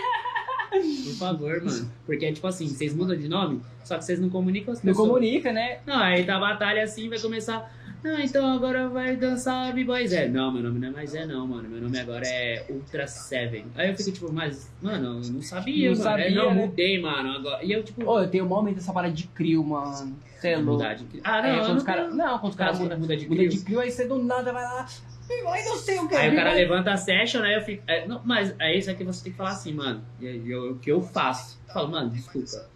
Por 0.69 1.13
favor, 1.17 1.63
mano. 1.63 1.91
Porque 2.05 2.25
é 2.25 2.31
tipo 2.31 2.45
assim, 2.45 2.67
vocês 2.67 2.93
mudam 2.93 3.15
de 3.17 3.27
nome, 3.27 3.61
só 3.83 3.97
que 3.97 4.05
vocês 4.05 4.19
não 4.19 4.29
comunicam 4.29 4.73
as 4.73 4.83
Não 4.83 4.91
pessoas. 4.91 5.07
comunica, 5.07 5.51
né? 5.51 5.79
Não, 5.85 5.97
aí 5.97 6.23
tá 6.25 6.35
a 6.35 6.39
batalha 6.39 6.83
assim, 6.83 7.09
vai 7.09 7.19
começar. 7.19 7.73
Não, 8.07 8.19
então 8.19 8.53
agora 8.53 8.87
vai 8.87 9.15
dançar 9.17 9.73
B-Boy 9.73 10.07
Zé. 10.07 10.27
Não, 10.29 10.51
meu 10.51 10.63
nome 10.63 10.79
não 10.79 10.87
é 10.87 10.91
mais 10.91 11.09
Zé, 11.09 11.25
não, 11.25 11.45
mano. 11.45 11.67
Meu 11.67 11.81
nome 11.81 11.99
agora 11.99 12.25
é 12.25 12.65
Ultra 12.69 13.05
Seven. 13.07 13.65
Aí 13.75 13.89
eu 13.89 13.97
fico 13.97 14.11
tipo, 14.11 14.31
mas, 14.31 14.71
mano, 14.81 15.21
eu 15.23 15.31
não 15.31 15.41
sabia, 15.41 15.89
Não 15.89 15.97
mano. 15.97 16.03
sabia, 16.09 16.25
É, 16.27 16.31
não, 16.33 16.53
né? 16.53 16.65
mudei, 16.65 17.01
mano. 17.01 17.31
Agora... 17.33 17.63
E 17.63 17.71
eu, 17.71 17.83
tipo, 17.83 18.05
Ô, 18.09 18.19
eu 18.21 18.29
tenho 18.29 18.45
um 18.45 18.47
momento 18.47 18.75
dessa 18.75 18.93
parada 18.93 19.13
de 19.13 19.27
crio, 19.27 19.63
mano. 19.63 20.15
Você 20.39 20.49
é 20.49 20.55
louco. 20.57 20.71
mudar 20.73 20.93
de. 20.93 21.05
Ah, 21.23 21.41
não, 21.41 21.49
É, 21.49 21.55
quando 21.59 21.67
não 21.69 21.75
os 21.77 21.83
caras. 21.83 22.05
tenho- 22.05 22.15
Não, 22.17 22.39
quando 22.39 22.51
os 22.51 22.57
caras 22.57 22.79
Muda, 22.79 22.95
mudam 22.95 22.99
muda 23.01 23.17
de 23.17 23.27
muda 23.29 23.47
de 23.47 23.59
crio, 23.63 23.79
aí 23.79 23.91
você 23.91 24.07
do 24.07 24.23
nada 24.23 24.53
vai 24.53 24.63
lá. 24.63 24.85
Aí 25.29 25.65
não 25.65 25.75
sei 25.75 25.99
o 25.99 26.07
que. 26.07 26.15
Aí 26.15 26.31
o 26.31 26.35
cara 26.35 26.53
levanta 26.53 26.91
a 26.93 26.97
session, 26.97 27.41
aí 27.43 27.55
eu 27.55 27.61
fico. 27.61 27.83
é, 27.87 28.07
não, 28.07 28.21
mas 28.23 28.55
é 28.59 28.77
isso 28.77 28.89
aqui 28.89 29.03
você 29.03 29.23
tem 29.23 29.31
que 29.33 29.37
falar 29.37 29.49
assim, 29.49 29.73
mano. 29.73 30.01
E 30.21 30.27
aí, 30.27 30.55
o 30.55 30.75
que 30.75 30.89
eu 30.91 31.01
faço? 31.01 31.59
Eu 31.67 31.73
falo, 31.73 31.89
mano, 31.89 32.09
desculpa. 32.11 32.69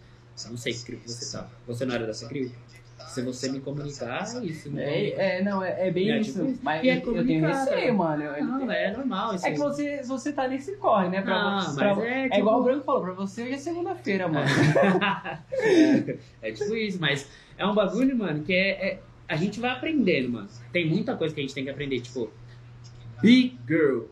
Eu 0.44 0.50
não 0.50 0.56
sei 0.58 0.74
que 0.74 0.84
crio 0.84 0.98
que 0.98 1.10
você 1.10 1.34
tá. 1.36 1.48
Você 1.66 1.86
não 1.86 1.94
era 1.94 2.04
dessa 2.06 2.28
crio? 2.28 2.52
Se 3.08 3.20
você 3.22 3.50
me 3.50 3.60
comunicar, 3.60 4.24
é 4.36 4.44
isso. 4.44 4.70
Não 4.70 4.78
É, 4.80 5.08
é, 5.38 5.42
não, 5.42 5.62
é, 5.62 5.88
é 5.88 5.90
bem 5.90 6.10
É, 6.10 6.18
isso. 6.20 6.44
tipo, 6.46 6.58
mas 6.62 6.82
é 6.84 6.96
eu, 7.04 7.14
eu 7.16 7.26
tenho 7.26 7.46
receio, 7.46 7.94
mano. 7.94 8.22
Eu- 8.22 8.44
não, 8.44 8.70
é 8.72 8.90
normal. 8.96 9.34
Isso 9.34 9.46
É 9.46 9.52
que 9.52 9.58
você, 9.58 10.02
você 10.02 10.32
tá 10.32 10.48
nesse 10.48 10.76
corre, 10.76 11.08
né? 11.08 11.20
Pra, 11.20 11.60
Não, 11.62 11.74
pra- 11.74 11.94
mas 11.94 12.04
é, 12.04 12.20
é 12.20 12.22
tipo- 12.24 12.36
igual 12.38 12.60
o 12.60 12.64
Branco 12.64 12.84
falou, 12.84 13.02
pra 13.02 13.12
você 13.12 13.42
hoje 13.42 13.52
é 13.54 13.58
segunda-feira, 13.58 14.28
mano. 14.28 14.46
é, 15.52 16.16
é 16.48 16.52
tipo 16.52 16.74
isso, 16.74 16.98
mas 17.00 17.28
é 17.58 17.66
um 17.66 17.74
bagulho, 17.74 18.16
mano, 18.16 18.42
que 18.42 18.52
é, 18.54 18.70
é- 18.92 18.98
A 19.28 19.36
gente 19.36 19.60
vai 19.60 19.70
aprendendo, 19.70 20.28
mano. 20.30 20.48
Tem 20.72 20.86
muita 20.88 21.16
coisa 21.16 21.34
que 21.34 21.40
a 21.40 21.44
gente 21.44 21.54
tem 21.54 21.64
que 21.64 21.70
aprender, 21.70 22.00
tipo. 22.00 22.30
Big 23.22 23.56
Girl. 23.66 24.02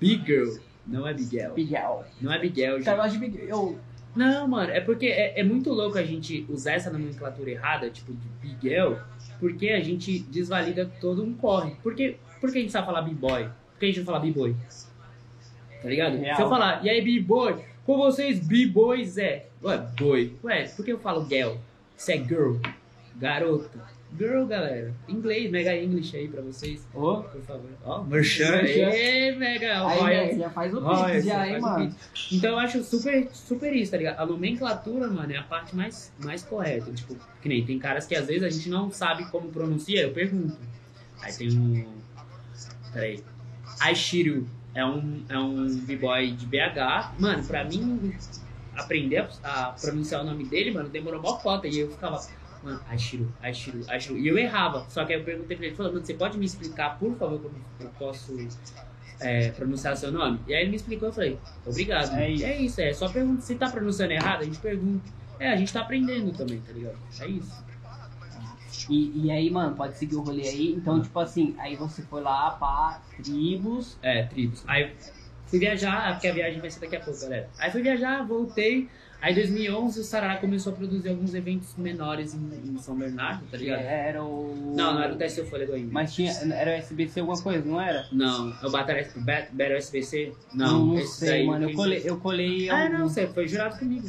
Big 0.00 0.24
Girl. 0.24 0.56
Não 0.86 1.06
é 1.06 1.12
Big 1.12 1.28
Girl. 1.28 1.52
Miguel. 1.54 2.04
Não 2.20 2.32
é 2.32 2.38
Big 2.38 2.54
Girl, 2.58 2.74
O 2.74 2.76
gente. 2.76 2.84
cara 2.84 2.96
gosta 3.02 3.12
de 3.12 3.18
Miguel. 3.18 3.46
Eu- 3.48 3.78
Não, 4.16 4.48
mano, 4.48 4.72
é 4.72 4.80
porque 4.80 5.06
é, 5.06 5.38
é 5.38 5.44
muito 5.44 5.70
louco 5.70 5.98
a 5.98 6.02
gente 6.02 6.46
usar 6.48 6.72
essa 6.72 6.90
nomenclatura 6.90 7.50
errada, 7.50 7.90
tipo, 7.90 8.12
de 8.12 8.28
Biguel, 8.40 8.98
porque 9.38 9.68
a 9.68 9.80
gente 9.80 10.18
desvalida 10.18 10.90
todo 11.00 11.22
um 11.22 11.34
corre. 11.34 11.72
Por 11.82 11.94
que, 11.94 12.16
por 12.40 12.50
que 12.50 12.58
a 12.58 12.60
gente 12.62 12.72
sabe 12.72 12.86
falar 12.86 13.02
B-boy? 13.02 13.44
Por 13.44 13.80
que 13.80 13.84
a 13.84 13.88
gente 13.88 13.98
não 13.98 14.06
fala 14.06 14.20
B-boy? 14.20 14.56
Tá 15.82 15.88
ligado? 15.88 16.16
Real. 16.16 16.36
Se 16.36 16.42
eu 16.42 16.48
falar, 16.48 16.84
e 16.84 16.88
aí 16.88 17.02
B-boy, 17.02 17.62
com 17.84 17.96
vocês 17.98 18.40
B-boys 18.40 19.18
é. 19.18 19.46
Ué, 19.62 19.78
boy. 19.98 20.36
Ué, 20.42 20.64
por 20.68 20.84
que 20.84 20.92
eu 20.92 20.98
falo 20.98 21.26
girl? 21.28 21.56
Isso 21.96 22.10
é 22.10 22.16
girl. 22.16 22.56
Garota. 23.16 23.95
Girl, 24.18 24.46
galera. 24.46 24.94
Inglês, 25.08 25.50
mega 25.50 25.76
English 25.76 26.16
aí 26.16 26.28
pra 26.28 26.40
vocês, 26.40 26.86
Ô, 26.94 27.22
por 27.22 27.40
favor. 27.42 27.70
Ó, 27.84 28.02
merchan. 28.02 28.62
Merchan. 28.62 28.90
Ê, 28.90 29.34
mega. 29.34 29.86
aí 29.86 30.38
já 30.38 30.50
faz 30.50 30.72
o 30.72 30.80
você 30.80 31.20
já, 31.20 31.58
o 31.58 31.60
mano. 31.60 31.94
Então 32.32 32.52
eu 32.52 32.58
acho 32.58 32.82
super, 32.82 33.28
super 33.32 33.74
isso, 33.74 33.90
tá 33.90 33.98
ligado? 33.98 34.20
A 34.20 34.26
nomenclatura, 34.26 35.08
mano, 35.08 35.32
é 35.32 35.36
a 35.36 35.42
parte 35.42 35.76
mais, 35.76 36.12
mais 36.22 36.42
correta. 36.42 36.90
Tipo, 36.92 37.16
que 37.42 37.48
nem 37.48 37.64
tem 37.64 37.78
caras 37.78 38.06
que 38.06 38.14
às 38.14 38.26
vezes 38.26 38.42
a 38.42 38.50
gente 38.50 38.68
não 38.68 38.90
sabe 38.90 39.30
como 39.30 39.48
pronuncia, 39.50 40.02
eu 40.02 40.12
pergunto. 40.12 40.56
Aí 41.20 41.32
tem 41.32 41.58
um. 41.58 41.86
Peraí. 42.92 43.22
Aishiru 43.80 44.46
é 44.74 44.84
um, 44.84 45.24
é 45.28 45.38
um 45.38 45.66
b-boy 45.80 46.32
de 46.32 46.46
BH. 46.46 47.14
Mano, 47.18 47.44
pra 47.44 47.64
mim 47.64 48.14
aprender 48.76 49.28
a, 49.42 49.68
a 49.68 49.72
pronunciar 49.72 50.22
o 50.22 50.24
nome 50.24 50.44
dele, 50.44 50.70
mano, 50.70 50.88
demorou 50.88 51.20
mó 51.20 51.36
cota. 51.36 51.66
E 51.66 51.80
eu 51.80 51.90
ficava, 51.90 52.20
mano, 52.62 52.80
Aishiru, 52.88 53.32
Aishiru. 53.42 54.18
E 54.18 54.28
eu 54.28 54.38
errava. 54.38 54.86
Só 54.88 55.04
que 55.04 55.12
aí 55.12 55.20
eu 55.20 55.24
perguntei 55.24 55.56
pra 55.56 55.66
ele, 55.66 55.76
falou, 55.76 55.92
mano, 55.92 56.04
você 56.04 56.14
pode 56.14 56.38
me 56.38 56.44
explicar, 56.44 56.98
por 56.98 57.16
favor, 57.16 57.40
como 57.40 57.54
eu 57.80 57.88
posso 57.98 58.36
é, 59.20 59.50
pronunciar 59.50 59.96
seu 59.96 60.12
nome? 60.12 60.40
E 60.46 60.54
aí 60.54 60.62
ele 60.62 60.70
me 60.70 60.76
explicou, 60.76 61.08
eu 61.08 61.12
falei, 61.12 61.38
obrigado. 61.64 62.14
É 62.16 62.30
isso. 62.30 62.44
é 62.44 62.56
isso, 62.56 62.80
é 62.80 62.92
só 62.92 63.08
pergunta. 63.08 63.42
Se 63.42 63.54
tá 63.54 63.70
pronunciando 63.70 64.12
errado, 64.12 64.42
a 64.42 64.44
gente 64.44 64.58
pergunta. 64.58 65.04
É, 65.38 65.50
a 65.50 65.56
gente 65.56 65.72
tá 65.72 65.80
aprendendo 65.80 66.32
também, 66.32 66.60
tá 66.60 66.72
ligado? 66.72 66.96
É 67.20 67.26
isso. 67.26 67.66
E, 68.88 69.26
e 69.26 69.30
aí, 69.30 69.50
mano, 69.50 69.74
pode 69.74 69.96
seguir 69.96 70.16
o 70.16 70.22
rolê 70.22 70.48
aí. 70.48 70.72
Então, 70.72 71.00
tipo 71.00 71.18
assim, 71.18 71.54
aí 71.58 71.76
você 71.76 72.02
foi 72.02 72.20
lá 72.20 72.50
pra 72.52 73.00
tribos. 73.16 73.98
É, 74.02 74.24
tribos. 74.24 74.62
Aí 74.66 74.94
fui 75.46 75.58
viajar, 75.58 76.12
porque 76.12 76.28
a 76.28 76.32
viagem 76.32 76.60
vai 76.60 76.70
ser 76.70 76.80
daqui 76.80 76.96
a 76.96 77.00
pouco, 77.00 77.20
galera. 77.20 77.48
Aí 77.58 77.70
fui 77.70 77.82
viajar, 77.82 78.22
voltei. 78.26 78.88
Aí 79.20 79.32
em 79.32 79.36
2011 79.36 80.00
o 80.00 80.04
Sarará 80.04 80.36
começou 80.36 80.72
a 80.72 80.76
produzir 80.76 81.08
alguns 81.08 81.34
eventos 81.34 81.74
menores 81.76 82.34
em, 82.34 82.70
em 82.70 82.78
São 82.78 82.94
Bernardo, 82.96 83.42
tá 83.50 83.56
Que 83.56 83.64
ligado? 83.64 83.80
era 83.80 84.22
o. 84.22 84.72
Não, 84.76 84.94
não 84.94 85.02
era 85.02 85.12
o 85.14 85.16
Teste 85.16 85.42
Fôlego 85.44 85.72
ainda. 85.72 85.90
Mas 85.92 86.14
tinha. 86.14 86.30
Era 86.52 86.70
o 86.72 86.74
SBC 86.74 87.20
alguma 87.20 87.40
coisa, 87.40 87.64
não 87.64 87.80
era? 87.80 88.06
Não, 88.12 88.50
é 88.62 88.66
o 88.66 88.70
Battle, 88.70 88.96
Bat- 89.24 89.48
Battle 89.52 89.76
SBC? 89.78 90.32
Não, 90.54 90.86
Não, 90.86 91.06
sei, 91.06 91.28
daí 91.28 91.46
mano. 91.46 91.70
Eu 91.70 91.74
colei. 91.74 92.02
Eu 92.04 92.16
colei 92.18 92.68
Ah, 92.70 92.84
algum- 92.84 92.98
não, 92.98 93.08
você 93.08 93.26
foi 93.26 93.48
jurado 93.48 93.78
comigo. 93.78 94.06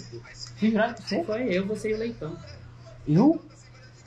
Fui 0.57 0.69
jurado 0.71 0.95
com 0.95 1.01
você? 1.01 1.23
Foi 1.23 1.43
eu, 1.53 1.65
você 1.65 1.89
e 1.91 1.93
o 1.93 1.97
Leitão. 1.97 2.35
Eu? 3.07 3.41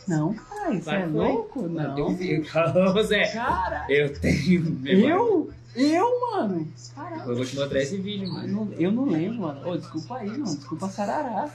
Não, 0.09 0.35
cara, 0.35 0.73
você 0.73 0.81
Vai, 0.81 1.03
é 1.03 1.07
foi? 1.07 1.13
louco? 1.13 1.63
Não, 1.69 1.97
Não. 1.97 2.07
Ô, 2.97 3.03
Zé, 3.03 3.23
Cara, 3.33 3.87
eu 3.89 4.13
tenho 4.19 4.81
eu? 4.87 5.51
Eu, 5.75 6.21
mano? 6.33 6.73
Caralho. 6.95 7.31
Eu 7.31 7.37
vou 7.37 7.45
te 7.45 7.55
mostrar 7.57 7.81
esse 7.81 7.97
vídeo, 7.99 8.29
mano. 8.33 8.73
eu 8.77 8.91
não 8.91 9.05
lembro, 9.05 9.41
mano. 9.41 9.69
Ô, 9.69 9.77
desculpa 9.77 10.17
aí, 10.17 10.31
mano. 10.31 10.45
Desculpa 10.45 10.89
Sarará. 10.89 11.51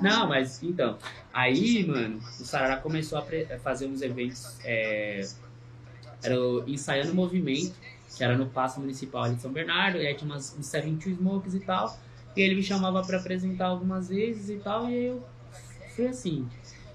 Não, 0.00 0.28
mas 0.28 0.62
então. 0.62 0.98
Aí, 1.32 1.86
mano, 1.86 2.18
o 2.18 2.44
Sarará 2.44 2.76
começou 2.78 3.18
a 3.18 3.22
pre- 3.22 3.46
a 3.52 3.58
fazer 3.58 3.86
uns 3.86 4.02
eventos. 4.02 4.56
É, 4.64 5.26
era 6.22 6.40
o 6.40 6.68
Ensaiando 6.68 7.14
Movimento, 7.14 7.74
que 8.16 8.22
era 8.24 8.36
no 8.36 8.46
Paço 8.46 8.80
Municipal 8.80 9.22
ali 9.24 9.36
de 9.36 9.42
São 9.42 9.52
Bernardo. 9.52 9.98
E 9.98 10.06
aí 10.06 10.14
tinha 10.14 10.30
umas, 10.30 10.54
uns 10.58 10.66
72 10.66 11.16
Smokes 11.16 11.54
e 11.54 11.60
tal. 11.60 11.96
E 12.36 12.40
ele 12.40 12.56
me 12.56 12.62
chamava 12.62 13.02
pra 13.04 13.18
apresentar 13.18 13.66
algumas 13.66 14.08
vezes 14.08 14.50
e 14.50 14.56
tal. 14.56 14.88
E 14.90 15.06
eu 15.06 15.22
fui 15.94 16.08
assim. 16.08 16.46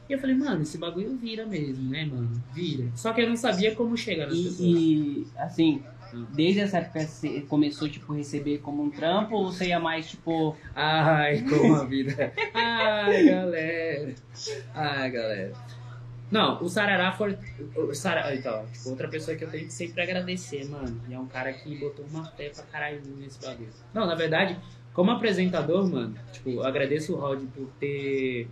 E 0.08 0.14
eu 0.14 0.20
falei, 0.20 0.36
mano, 0.36 0.62
esse 0.62 0.78
bagulho 0.78 1.16
vira 1.18 1.46
mesmo, 1.48 1.90
né, 1.90 2.06
mano? 2.06 2.32
Vira. 2.54 2.92
Só 2.96 3.12
que 3.12 3.22
eu 3.22 3.30
não 3.30 3.36
sabia 3.36 3.74
como 3.74 3.98
chegar 3.98 4.28
nas 4.28 4.38
pessoas. 4.38 4.60
E, 4.60 4.64
e, 4.64 5.28
assim. 5.36 5.84
Desde 6.34 6.62
essa 6.62 6.78
época 6.80 7.02
você 7.06 7.42
começou, 7.42 7.90
tipo, 7.90 8.14
a 8.14 8.16
receber 8.16 8.60
como 8.60 8.84
um 8.84 8.90
trampo 8.90 9.36
ou 9.36 9.52
você 9.52 9.68
ia 9.68 9.80
mais, 9.80 10.10
tipo... 10.10 10.56
Ai, 10.76 11.42
como 11.42 11.76
a 11.76 11.84
vida. 11.86 12.32
Ai, 12.54 13.26
galera. 13.26 14.16
Ai, 14.74 15.12
galera. 15.12 15.54
Não, 16.32 16.62
o 16.64 16.68
Sarará 16.68 17.12
foi. 17.12 17.38
O 17.76 17.94
Sarará, 17.94 18.36
então, 18.36 18.66
tipo, 18.74 18.90
outra 18.90 19.08
pessoa 19.08 19.38
que 19.38 19.44
eu 19.44 19.50
tenho 19.50 19.66
que 19.66 19.74
sempre 19.74 20.02
agradecer, 20.02 20.66
mano. 20.70 21.00
E 21.08 21.14
é 21.14 21.20
um 21.20 21.28
cara 21.28 21.54
que 21.54 21.76
botou 21.78 22.04
uma 22.10 22.26
fé 22.26 22.50
pra 22.50 22.64
caralho 22.64 23.00
nesse 23.18 23.40
bagulho. 23.46 23.70
Não, 23.94 24.08
na 24.08 24.16
verdade, 24.16 24.58
como 24.92 25.12
apresentador, 25.12 25.88
mano, 25.90 26.16
tipo, 26.32 26.50
eu 26.50 26.64
agradeço 26.64 27.14
o 27.14 27.20
Rod 27.20 27.44
por 27.56 27.68
ter 27.80 28.48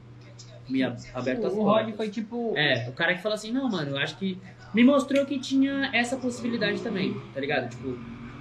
me 0.70 0.84
ab- 0.84 0.98
aberto 1.14 1.48
as 1.48 1.54
O 1.54 1.62
Rod 1.64 1.78
portas. 1.80 1.96
foi, 1.96 2.10
tipo... 2.10 2.54
É, 2.56 2.88
o 2.88 2.94
cara 2.94 3.16
que 3.16 3.22
fala 3.24 3.36
assim, 3.36 3.52
não, 3.52 3.68
mano, 3.70 3.92
eu 3.92 3.98
acho 3.98 4.18
que 4.18 4.38
me 4.74 4.84
mostrou 4.84 5.26
que 5.26 5.40
tinha 5.40 5.90
essa 5.94 6.18
possibilidade 6.18 6.82
também, 6.82 7.20
tá 7.34 7.40
ligado? 7.40 7.70
Tipo, 7.70 7.98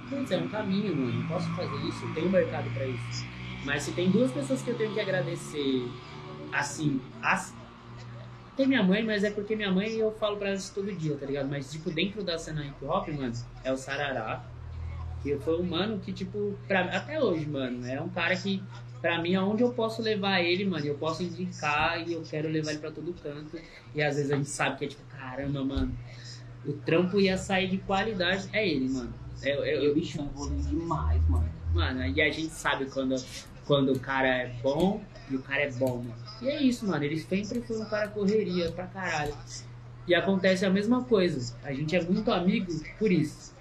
putz, 0.09 0.31
é 0.31 0.37
um 0.37 0.47
caminho, 0.47 0.95
mano, 0.95 1.27
posso 1.27 1.49
fazer 1.55 1.75
isso, 1.87 2.13
tem 2.13 2.25
um 2.25 2.29
mercado 2.29 2.69
pra 2.73 2.85
isso. 2.85 3.25
Mas 3.65 3.83
se 3.83 3.91
tem 3.91 4.09
duas 4.09 4.31
pessoas 4.31 4.61
que 4.61 4.71
eu 4.71 4.77
tenho 4.77 4.93
que 4.93 4.99
agradecer, 4.99 5.87
assim, 6.51 6.99
as... 7.21 7.53
tem 8.57 8.67
minha 8.67 8.83
mãe, 8.83 9.03
mas 9.03 9.23
é 9.23 9.31
porque 9.31 9.55
minha 9.55 9.71
mãe 9.71 9.89
eu 9.95 10.11
falo 10.11 10.37
pra 10.37 10.49
ela 10.49 10.57
isso 10.57 10.73
todo 10.73 10.91
dia, 10.91 11.15
tá 11.15 11.25
ligado? 11.25 11.49
Mas, 11.49 11.71
tipo, 11.71 11.89
dentro 11.91 12.23
da 12.23 12.37
cena 12.37 12.65
hip 12.65 12.83
hop, 12.83 13.07
mano, 13.09 13.33
é 13.63 13.71
o 13.71 13.77
Sarará, 13.77 14.43
que 15.21 15.37
foi 15.37 15.59
um 15.59 15.63
mano 15.63 15.99
que, 15.99 16.11
tipo, 16.11 16.57
pra... 16.67 16.81
até 16.81 17.21
hoje, 17.21 17.45
mano, 17.45 17.85
é 17.87 18.01
um 18.01 18.09
cara 18.09 18.35
que 18.35 18.61
Pra 19.03 19.21
mim, 19.21 19.35
aonde 19.35 19.61
eu 19.61 19.73
posso 19.73 20.01
levar 20.01 20.39
ele, 20.39 20.63
mano, 20.63 20.85
eu 20.85 20.95
posso 20.95 21.23
indicar 21.23 22.07
e 22.07 22.13
eu 22.13 22.21
quero 22.21 22.47
levar 22.47 22.71
ele 22.71 22.79
pra 22.79 22.89
todo 22.89 23.13
canto. 23.21 23.59
E 23.93 24.01
às 24.01 24.15
vezes 24.15 24.31
a 24.31 24.37
gente 24.37 24.47
sabe 24.47 24.77
que 24.77 24.85
é 24.85 24.87
tipo, 24.87 25.03
caramba, 25.07 25.61
mano, 25.61 25.93
o 26.65 26.73
trampo 26.73 27.19
ia 27.19 27.37
sair 27.37 27.69
de 27.69 27.77
qualidade. 27.79 28.49
É 28.53 28.67
ele, 28.67 28.89
mano. 28.89 29.13
É, 29.41 29.51
eu, 29.55 29.65
eu, 29.65 29.83
Eu, 29.83 29.93
bicho, 29.95 30.19
evoluiu 30.21 30.59
demais, 30.61 31.21
mano. 31.29 31.49
mano, 31.73 32.05
e 32.05 32.21
a 32.21 32.31
gente 32.31 32.53
sabe 32.53 32.85
quando, 32.85 33.15
quando 33.65 33.91
o 33.91 33.99
cara 33.99 34.27
é 34.27 34.55
bom 34.61 35.03
e 35.29 35.35
o 35.35 35.41
cara 35.41 35.63
é 35.63 35.71
bom, 35.71 35.97
mano. 35.97 36.15
E 36.41 36.47
é 36.47 36.61
isso, 36.61 36.85
mano. 36.87 37.03
Ele 37.03 37.19
sempre 37.19 37.61
foi 37.61 37.79
um 37.79 37.85
cara 37.85 38.07
correria 38.09 38.71
pra 38.71 38.87
caralho. 38.87 39.33
E 40.07 40.13
acontece 40.13 40.65
a 40.65 40.69
mesma 40.69 41.03
coisa. 41.03 41.55
A 41.63 41.73
gente 41.73 41.95
é 41.95 42.01
muito 42.03 42.31
amigo 42.31 42.71
por 42.99 43.11
isso. 43.11 43.53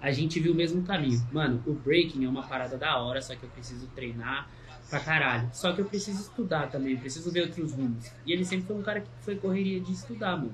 A 0.00 0.12
gente 0.12 0.38
viu 0.38 0.52
o 0.52 0.54
mesmo 0.54 0.82
caminho. 0.82 1.26
Mano, 1.32 1.62
o 1.66 1.72
breaking 1.72 2.24
é 2.24 2.28
uma 2.28 2.46
parada 2.46 2.76
da 2.76 2.98
hora, 2.98 3.20
só 3.22 3.34
que 3.34 3.42
eu 3.42 3.48
preciso 3.50 3.86
treinar 3.88 4.48
pra 4.90 5.00
caralho. 5.00 5.48
Só 5.52 5.72
que 5.72 5.80
eu 5.80 5.84
preciso 5.86 6.20
estudar 6.20 6.70
também, 6.70 6.96
preciso 6.96 7.30
ver 7.32 7.42
outros 7.42 7.72
rumos. 7.72 8.06
E 8.26 8.32
ele 8.32 8.44
sempre 8.44 8.66
foi 8.66 8.76
um 8.76 8.82
cara 8.82 9.00
que 9.00 9.08
foi 9.22 9.36
correria 9.36 9.80
de 9.80 9.92
estudar, 9.92 10.36
mano. 10.36 10.52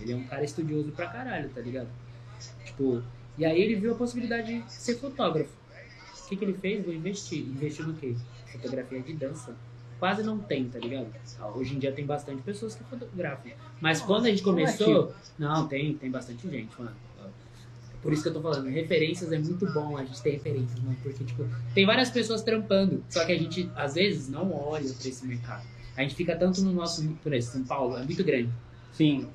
Ele 0.00 0.12
é 0.12 0.16
um 0.16 0.24
cara 0.24 0.44
estudioso 0.44 0.90
pra 0.92 1.06
caralho, 1.08 1.48
tá 1.50 1.60
ligado? 1.60 1.88
Tipo, 2.64 3.02
e 3.36 3.44
aí 3.44 3.60
ele 3.60 3.76
viu 3.76 3.92
a 3.92 3.96
possibilidade 3.96 4.62
de 4.62 4.72
ser 4.72 4.96
fotógrafo. 4.98 5.50
O 6.24 6.28
que, 6.28 6.36
que 6.36 6.44
ele 6.44 6.54
fez? 6.54 6.84
Vou 6.84 6.94
investir. 6.94 7.40
Investiu 7.40 7.86
no 7.86 7.94
quê? 7.94 8.14
Fotografia 8.52 9.00
de 9.00 9.12
dança. 9.14 9.56
Quase 9.98 10.22
não 10.22 10.38
tem, 10.38 10.68
tá 10.68 10.78
ligado? 10.78 11.08
Ah, 11.40 11.48
Hoje 11.48 11.74
em 11.74 11.78
dia 11.78 11.90
tem 11.90 12.06
bastante 12.06 12.42
pessoas 12.42 12.74
que 12.74 12.84
fotografam. 12.84 13.50
Mas 13.80 14.00
quando 14.00 14.26
a 14.26 14.30
gente 14.30 14.42
começou. 14.42 15.12
Não, 15.38 15.66
tem, 15.66 15.94
tem 15.94 16.10
bastante 16.10 16.48
gente, 16.48 16.70
mano. 16.78 16.94
Por 18.02 18.12
isso 18.12 18.22
que 18.22 18.28
eu 18.28 18.32
tô 18.32 18.40
falando, 18.40 18.68
referências 18.68 19.32
é 19.32 19.38
muito 19.38 19.66
bom 19.72 19.96
a 19.96 20.04
gente 20.04 20.22
ter 20.22 20.30
referências, 20.30 20.78
mano. 20.80 20.96
Porque, 21.02 21.24
tipo, 21.24 21.44
tem 21.74 21.84
várias 21.84 22.10
pessoas 22.10 22.42
trampando. 22.42 23.02
Só 23.08 23.24
que 23.24 23.32
a 23.32 23.38
gente, 23.38 23.68
às 23.74 23.94
vezes, 23.94 24.28
não 24.28 24.52
olha 24.52 24.92
pra 24.92 25.08
esse 25.08 25.26
mercado. 25.26 25.66
A 25.96 26.02
gente 26.02 26.14
fica 26.14 26.36
tanto 26.36 26.62
no 26.62 26.72
nosso. 26.72 27.02
Por 27.22 27.32
exemplo, 27.32 27.58
São 27.58 27.64
Paulo 27.64 27.96
é 27.96 28.04
muito 28.04 28.22
grande. 28.22 28.50
Sim. 28.92 29.28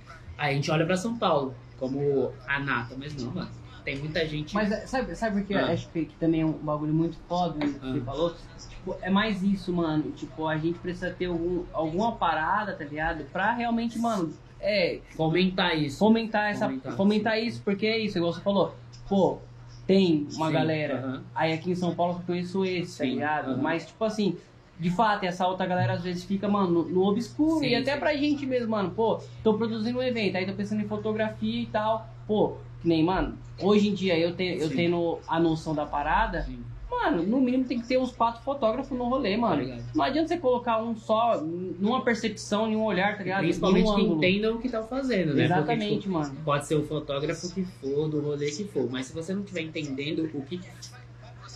Aí 0.44 0.52
a 0.52 0.56
gente 0.58 0.70
olha 0.70 0.86
pra 0.86 0.98
São 0.98 1.18
Paulo 1.18 1.56
como 1.78 2.34
a 2.46 2.60
nata, 2.60 2.98
mas 3.00 3.16
não, 3.16 3.34
mano. 3.34 3.50
Tem 3.86 3.98
muita 3.98 4.26
gente. 4.28 4.54
Mas 4.54 4.70
é, 4.74 4.86
sabe, 4.86 5.16
sabe 5.16 5.40
por 5.40 5.48
que 5.48 5.54
Ah. 5.54 5.68
acho 5.72 5.90
que, 5.90 6.04
que 6.04 6.16
também 6.16 6.42
é 6.42 6.46
um 6.46 6.52
bagulho 6.52 6.94
muito 6.94 7.18
foda 7.30 7.58
que 7.60 7.80
Ah. 7.82 7.94
você 7.94 8.02
falou? 8.02 8.36
Tipo, 8.68 8.98
é 9.02 9.10
mais 9.10 9.42
isso, 9.42 9.72
mano. 9.72 10.12
Tipo, 10.12 10.46
a 10.50 10.58
gente 10.58 10.80
precisa 10.80 11.12
ter 11.12 11.26
algum, 11.28 11.64
alguma 11.72 12.18
parada, 12.18 12.74
tá 12.74 12.84
ligado? 12.84 13.24
Pra 13.32 13.54
realmente, 13.54 13.98
mano, 14.00 14.34
é, 14.60 15.00
fomentar 15.16 15.78
isso. 15.78 15.98
fomentar 16.00 16.52
essa. 16.52 16.66
Fomentar. 16.68 16.98
Fomentar, 16.98 17.40
isso, 17.40 17.62
porque 17.64 17.86
é 17.86 17.98
isso, 18.00 18.18
igual 18.18 18.34
você 18.34 18.42
falou. 18.42 18.76
Pô, 19.08 19.40
tem 19.88 20.28
uma 20.36 20.48
Sim, 20.48 20.54
galera. 20.54 21.00
aham. 21.00 21.24
Aí 21.34 21.54
aqui 21.54 21.72
em 21.72 21.76
São 21.76 21.96
Paulo 21.96 22.20
eu 22.20 22.26
conheço 22.26 22.66
esse, 22.66 22.98
tá 22.98 23.06
Sim, 23.06 23.12
ligado? 23.12 23.52
aham. 23.52 23.62
Mas, 23.62 23.86
tipo 23.86 24.04
assim, 24.04 24.38
de 24.80 24.90
fato, 24.90 25.24
essa 25.24 25.48
outra 25.48 25.66
galera 25.66 25.94
às 25.94 26.04
vezes 26.04 26.24
fica, 26.24 26.48
mano, 26.48 26.84
no, 26.84 27.04
obscuro. 27.06 27.60
Sim, 27.60 27.68
e 27.68 27.76
até 27.76 27.94
sim. 27.94 28.00
pra 28.00 28.16
gente 28.16 28.46
mesmo, 28.46 28.70
mano, 28.72 28.92
pô, 28.92 29.20
tô 29.44 29.54
produzindo 29.54 30.00
um 30.00 30.04
evento, 30.04 30.36
aí 30.36 30.46
tô 30.46 30.54
pensando 30.54 30.82
em 30.82 30.88
fotografia 30.88 31.62
e 31.62 31.66
tal. 31.68 32.08
Pô, 32.28 32.56
que 32.82 32.88
nem, 32.88 33.04
mano, 33.04 33.38
hoje 33.62 33.90
em 33.90 33.94
dia 33.94 34.18
eu, 34.18 34.34
tenho 34.36 34.60
eu 34.60 34.70
Sim. 34.70 34.76
tendo 34.76 35.20
a 35.28 35.40
noção 35.40 35.74
da 35.76 35.86
parada, 35.86 36.42
Sim. 36.44 36.60
mano, 36.90 37.24
no 37.24 37.40
mínimo 37.40 37.66
tem 37.66 37.80
que 37.80 37.88
ter 37.88 37.98
uns 37.98 38.12
quatro 38.12 38.42
fotógrafos 38.44 38.98
no 38.98 39.08
rolê, 39.08 39.36
Tá 39.36 39.42
mano. 39.42 39.62
ligado? 39.62 39.84
Não 39.96 40.04
adianta 40.04 40.28
você 40.30 40.38
colocar 40.38 40.82
um 40.82 40.96
só, 40.98 41.40
numa 41.42 42.02
percepção, 42.04 42.70
em 42.70 42.76
um 42.76 42.84
olhar, 42.84 43.16
tá 43.18 43.24
ligado? 43.24 43.42
Principalmente 43.44 43.90
um 43.90 43.96
que 43.96 44.02
ângulo. 44.02 44.18
entendam 44.18 44.56
o 44.56 44.60
que 44.60 44.70
tá 44.70 44.84
fazendo, 44.84 45.34
né? 45.34 45.48
Porque, 45.48 45.54
Exatamente, 45.54 46.00
tipo, 46.02 46.14
mano. 46.14 46.36
pode 46.44 46.66
ser 46.66 46.76
o 46.76 46.84
fotógrafo 46.84 47.54
que 47.54 47.64
for, 47.64 48.10
do 48.10 48.20
rolê 48.22 48.50
que 48.52 48.66
for. 48.66 48.90
Mas 48.90 49.06
se 49.06 49.14
você 49.14 49.34
não 49.34 49.42
estiver 49.42 49.62
entendendo 49.62 50.30
o 50.34 50.42
que, 50.42 50.60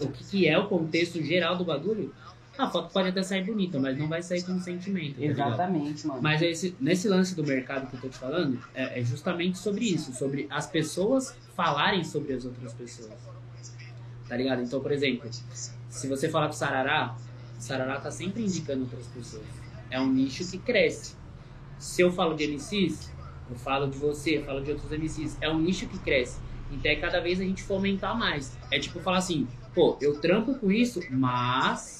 o 0.01 0.07
que, 0.09 0.23
que 0.23 0.47
é 0.47 0.57
o 0.57 0.67
contexto 0.67 1.21
geral 1.21 1.57
do 1.57 1.65
bagulho, 1.65 2.13
a 2.57 2.69
foto 2.69 2.91
pode 2.91 3.09
até 3.09 3.21
sair 3.23 3.43
bonita, 3.43 3.79
mas 3.79 3.97
não 3.97 4.07
vai 4.07 4.21
sair 4.21 4.43
com 4.43 4.59
sentimento. 4.59 5.15
tá 5.15 5.21
ligado? 5.21 5.53
Exatamente, 5.53 6.07
mano. 6.07 6.21
Mas 6.21 6.41
esse, 6.41 6.75
nesse 6.79 7.07
lance 7.07 7.35
do 7.35 7.43
mercado 7.43 7.87
que 7.87 7.95
eu 7.95 8.01
tô 8.01 8.09
te 8.09 8.17
falando, 8.17 8.59
é, 8.73 8.99
é 8.99 9.03
justamente 9.03 9.57
sobre 9.57 9.85
isso, 9.85 10.13
sobre 10.13 10.47
as 10.49 10.67
pessoas 10.67 11.35
falarem 11.55 12.03
sobre 12.03 12.33
as 12.33 12.45
outras 12.45 12.73
pessoas. 12.73 13.13
Tá 14.27 14.35
ligado? 14.35 14.61
Então, 14.61 14.79
por 14.79 14.91
exemplo, 14.91 15.29
se 15.89 16.07
você 16.07 16.29
falar 16.29 16.47
com 16.47 16.53
o 16.53 16.57
Sarará, 16.57 17.15
o 17.57 17.61
Sarará 17.61 17.99
tá 17.99 18.11
sempre 18.11 18.43
indicando 18.43 18.83
outras 18.83 19.07
pessoas. 19.07 19.45
É 19.89 19.99
um 19.99 20.11
nicho 20.11 20.45
que 20.49 20.57
cresce. 20.57 21.15
Se 21.79 22.01
eu 22.01 22.11
falo 22.11 22.35
de 22.35 22.47
MCs, 22.47 23.11
eu 23.49 23.55
falo 23.55 23.87
de 23.87 23.97
você, 23.97 24.37
eu 24.37 24.43
falo 24.43 24.61
de 24.61 24.71
outros 24.71 24.91
MCs. 24.91 25.37
É 25.39 25.49
um 25.49 25.59
nicho 25.59 25.87
que 25.87 25.97
cresce. 25.99 26.39
Então 26.71 26.91
é 26.91 26.95
cada 26.95 27.21
vez 27.21 27.39
a 27.39 27.43
gente 27.43 27.63
fomentar 27.63 28.17
mais. 28.17 28.57
É 28.69 28.79
tipo 28.79 28.99
falar 28.99 29.19
assim, 29.19 29.47
pô, 29.73 29.97
eu 30.01 30.19
trampo 30.19 30.55
com 30.55 30.71
isso, 30.71 30.99
mas 31.09 31.96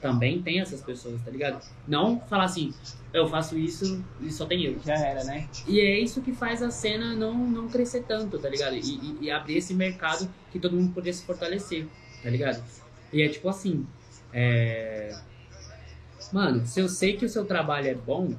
também 0.00 0.40
tem 0.42 0.60
essas 0.60 0.80
pessoas, 0.80 1.20
tá 1.22 1.30
ligado? 1.30 1.60
Não 1.86 2.20
falar 2.20 2.44
assim, 2.44 2.72
eu 3.12 3.28
faço 3.28 3.58
isso 3.58 4.04
e 4.20 4.30
só 4.30 4.46
tem 4.46 4.62
eu. 4.64 4.78
Já 4.84 4.94
era, 4.94 5.24
né? 5.24 5.48
E 5.66 5.80
é 5.80 5.98
isso 5.98 6.20
que 6.22 6.32
faz 6.32 6.62
a 6.62 6.70
cena 6.70 7.14
não, 7.14 7.34
não 7.36 7.68
crescer 7.68 8.04
tanto, 8.06 8.38
tá 8.38 8.48
ligado? 8.48 8.74
E, 8.76 8.80
e- 8.80 9.18
e 9.22 9.30
abrir 9.30 9.56
esse 9.56 9.74
mercado 9.74 10.28
que 10.52 10.58
todo 10.60 10.76
mundo 10.76 10.92
poderia 10.92 11.12
se 11.12 11.24
fortalecer, 11.24 11.86
tá 12.22 12.30
ligado? 12.30 12.62
E 13.12 13.22
é 13.22 13.28
tipo 13.28 13.48
assim, 13.48 13.86
é... 14.32 15.16
Mano, 16.32 16.66
se 16.66 16.78
eu 16.80 16.88
sei 16.88 17.16
que 17.16 17.24
o 17.24 17.28
seu 17.28 17.44
trabalho 17.44 17.88
é 17.88 17.94
bom, 17.94 18.34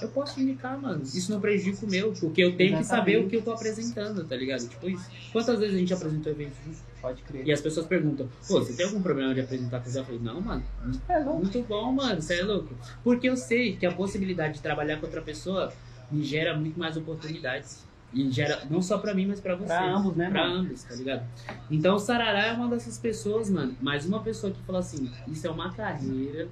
eu 0.00 0.08
posso 0.08 0.40
indicar, 0.40 0.80
mano. 0.80 1.02
Isso 1.02 1.32
não 1.32 1.40
prejudica 1.40 1.84
o 1.84 1.88
meu, 1.90 2.12
porque 2.12 2.42
eu 2.42 2.56
tenho 2.56 2.78
que 2.78 2.84
saber 2.84 3.12
Exatamente. 3.12 3.26
o 3.26 3.30
que 3.30 3.36
eu 3.36 3.42
tô 3.42 3.52
apresentando, 3.52 4.24
tá 4.24 4.36
ligado? 4.36 4.68
Tipo 4.68 4.88
isso. 4.88 5.04
Quantas 5.32 5.58
vezes 5.58 5.74
a 5.74 5.78
gente 5.78 5.92
apresentou 5.92 6.32
eventos 6.32 6.56
juntos? 6.64 6.80
Pode 7.04 7.20
crer. 7.20 7.46
E 7.46 7.52
as 7.52 7.60
pessoas 7.60 7.86
perguntam, 7.86 8.26
pô, 8.48 8.60
você 8.60 8.72
tem 8.72 8.86
algum 8.86 9.02
problema 9.02 9.34
de 9.34 9.40
apresentar 9.42 9.80
com 9.80 9.90
Eu 9.90 10.04
falei, 10.06 10.20
não, 10.22 10.40
mano, 10.40 10.64
É 11.06 11.18
louco. 11.18 11.40
muito 11.40 11.62
bom, 11.64 11.92
mano, 11.92 12.22
você 12.22 12.40
é 12.40 12.42
louco. 12.42 12.74
Porque 13.02 13.28
eu 13.28 13.36
sei 13.36 13.76
que 13.76 13.84
a 13.84 13.92
possibilidade 13.92 14.54
de 14.54 14.62
trabalhar 14.62 14.96
com 14.98 15.04
outra 15.04 15.20
pessoa 15.20 15.70
me 16.10 16.24
gera 16.24 16.56
muito 16.56 16.78
mais 16.78 16.96
oportunidades. 16.96 17.84
E 18.10 18.30
gera, 18.30 18.64
não 18.70 18.80
só 18.80 18.96
pra 18.96 19.12
mim, 19.12 19.26
mas 19.26 19.38
pra 19.38 19.54
vocês. 19.54 19.68
Pra 19.68 19.92
ambos, 19.94 20.16
né, 20.16 20.30
Pra 20.30 20.48
mano? 20.48 20.60
ambos, 20.60 20.82
tá 20.82 20.94
ligado? 20.94 21.26
Então 21.70 21.96
o 21.96 21.98
Sarará 21.98 22.46
é 22.46 22.52
uma 22.54 22.68
dessas 22.68 22.96
pessoas, 22.96 23.50
mano. 23.50 23.76
Mais 23.82 24.06
uma 24.06 24.22
pessoa 24.22 24.50
que 24.50 24.62
fala 24.62 24.78
assim: 24.78 25.12
isso 25.28 25.46
é 25.46 25.50
uma 25.50 25.74
carreira 25.74 26.48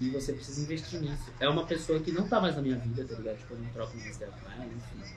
e 0.00 0.10
você 0.10 0.32
precisa 0.32 0.62
investir 0.62 1.00
nisso. 1.00 1.30
É 1.38 1.48
uma 1.48 1.64
pessoa 1.64 2.00
que 2.00 2.10
não 2.10 2.26
tá 2.26 2.40
mais 2.40 2.56
na 2.56 2.62
minha 2.62 2.76
vida, 2.76 3.04
tá 3.04 3.14
ligado? 3.14 3.36
Tipo, 3.38 3.54
eu 3.54 3.60
não 3.60 3.68
troco 3.68 3.96
mais 3.98 4.16
dela 4.16 4.32
ela, 4.56 4.66
enfim. 4.66 5.14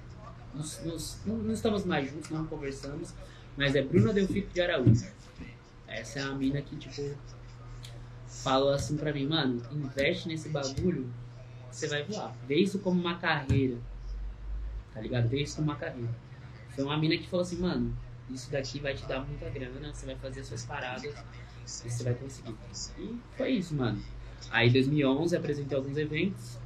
Não, 1.26 1.38
não 1.38 1.54
estamos 1.54 1.86
mais 1.86 2.08
juntos, 2.12 2.30
não 2.30 2.46
conversamos. 2.46 3.14
Mas 3.58 3.76
é 3.76 3.82
Bruna 3.82 4.14
Delfito 4.14 4.54
de 4.54 4.62
Araújo. 4.62 5.08
Essa 5.88 6.20
é 6.20 6.22
a 6.22 6.32
mina 6.34 6.62
que, 6.62 6.76
tipo, 6.76 7.18
falou 8.28 8.72
assim 8.72 8.96
pra 8.96 9.12
mim, 9.12 9.26
mano, 9.26 9.62
investe 9.72 10.28
nesse 10.28 10.50
bagulho, 10.50 11.10
você 11.72 11.88
vai 11.88 12.04
voar. 12.04 12.36
Vê 12.48 12.56
isso 12.56 12.80
como 12.80 13.00
uma 13.00 13.18
carreira. 13.18 13.78
Tá 14.94 15.02
ligado? 15.02 15.28
Vê 15.28 15.42
isso 15.42 15.56
como 15.56 15.70
uma 15.70 15.78
carreira. 15.78 16.14
Foi 16.76 16.84
uma 16.84 16.98
mina 16.98 17.18
que 17.18 17.28
falou 17.28 17.44
assim, 17.44 17.58
mano, 17.58 17.98
isso 18.30 18.52
daqui 18.52 18.80
vai 18.80 18.94
te 18.94 19.06
dar 19.06 19.26
muita 19.26 19.50
grana, 19.50 19.94
você 19.94 20.06
vai 20.06 20.16
fazer 20.16 20.44
suas 20.44 20.64
paradas 20.64 21.04
e 21.04 21.90
você 21.90 22.04
vai 22.04 22.14
conseguir. 22.14 22.56
E 23.00 23.20
foi 23.36 23.52
isso, 23.52 23.74
mano. 23.74 24.02
Aí 24.52 24.70
em 24.70 24.74
2011 24.74 25.36
apresentei 25.36 25.78
alguns 25.78 25.98
eventos. 25.98 26.58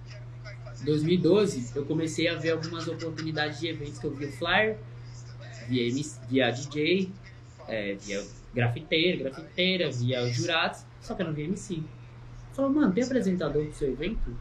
2012 0.84 1.72
eu 1.76 1.86
comecei 1.86 2.28
a 2.28 2.36
ver 2.36 2.52
algumas 2.52 2.88
oportunidades 2.88 3.60
de 3.60 3.68
eventos 3.68 4.00
que 4.00 4.06
eu 4.06 4.14
via 4.14 4.28
o 4.28 4.32
flyer, 4.32 4.78
via, 5.72 5.88
MC, 5.88 6.20
via 6.30 6.52
DJ, 6.52 7.12
é, 7.68 7.96
via 7.96 8.24
grafiteiro, 8.54 9.24
grafiteira, 9.24 9.90
via 9.90 10.24
os 10.24 10.36
jurados, 10.36 10.86
só 11.00 11.16
que 11.16 11.22
eu 11.22 11.28
não 11.28 11.34
via 11.34 11.46
MC. 11.46 11.82
Falou, 12.54 12.72
mano, 12.72 12.92
tem 12.92 13.04
apresentador 13.04 13.66
do 13.66 13.74
seu 13.74 13.92
evento? 13.92 14.36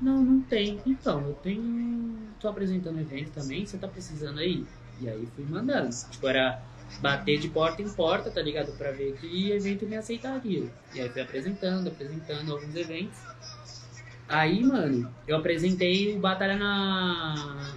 Não, 0.00 0.22
não 0.22 0.40
tem. 0.40 0.80
Então, 0.86 1.20
eu 1.26 1.34
tenho. 1.34 2.18
tô 2.40 2.48
apresentando 2.48 2.98
evento 2.98 3.30
também, 3.30 3.66
você 3.66 3.76
tá 3.76 3.86
precisando 3.86 4.38
aí? 4.40 4.64
E 5.00 5.08
aí 5.08 5.26
fui 5.34 5.44
mandando. 5.44 5.90
Tipo, 6.10 6.28
era 6.28 6.62
bater 7.00 7.38
de 7.38 7.48
porta 7.48 7.82
em 7.82 7.88
porta, 7.88 8.30
tá 8.30 8.40
ligado? 8.40 8.72
Pra 8.78 8.90
ver 8.90 9.14
que 9.16 9.50
evento 9.50 9.86
me 9.86 9.96
aceitaria. 9.96 10.70
E 10.94 11.00
aí 11.00 11.08
fui 11.10 11.20
apresentando, 11.20 11.88
apresentando 11.88 12.52
alguns 12.52 12.74
eventos. 12.74 13.18
Aí, 14.28 14.62
mano, 14.64 15.12
eu 15.26 15.36
apresentei 15.36 16.16
o 16.16 16.20
Batalha 16.20 16.56
na. 16.56 17.74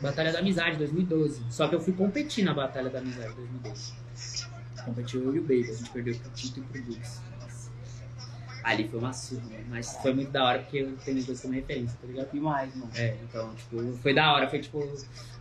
Ba- 0.00 0.08
Batalha 0.10 0.32
da 0.32 0.38
Amizade 0.38 0.76
2012. 0.78 1.42
Só 1.50 1.68
que 1.68 1.74
eu 1.74 1.80
fui 1.80 1.92
competir 1.92 2.44
na 2.44 2.54
Batalha 2.54 2.88
da 2.90 2.98
Amizade 2.98 3.34
2012. 3.34 3.92
Competiu 4.84 5.22
eu 5.24 5.34
e 5.36 5.38
o 5.38 5.42
Baby, 5.42 5.70
a 5.70 5.74
gente 5.74 5.90
perdeu 5.90 6.14
pro 6.16 6.30
Tito 6.30 6.60
e 6.60 6.62
pro. 6.62 6.80
Nossa. 6.80 7.70
Ali 8.62 8.88
foi 8.88 8.98
uma 8.98 9.12
surra, 9.12 9.42
mano. 9.42 9.64
Mas 9.70 9.96
foi 10.02 10.14
muito 10.14 10.30
da 10.30 10.44
hora 10.44 10.58
porque 10.60 10.78
eu 10.78 10.96
tenho 11.04 11.18
os 11.18 11.26
dois 11.26 11.40
como 11.40 11.54
referência, 11.54 11.98
tá 12.00 12.06
ligado? 12.06 12.30
Demais, 12.32 12.74
mano. 12.74 12.90
É, 12.94 13.16
então, 13.28 13.54
tipo, 13.54 13.92
foi 14.02 14.14
da 14.14 14.32
hora. 14.32 14.48
Foi 14.48 14.58
tipo. 14.60 14.78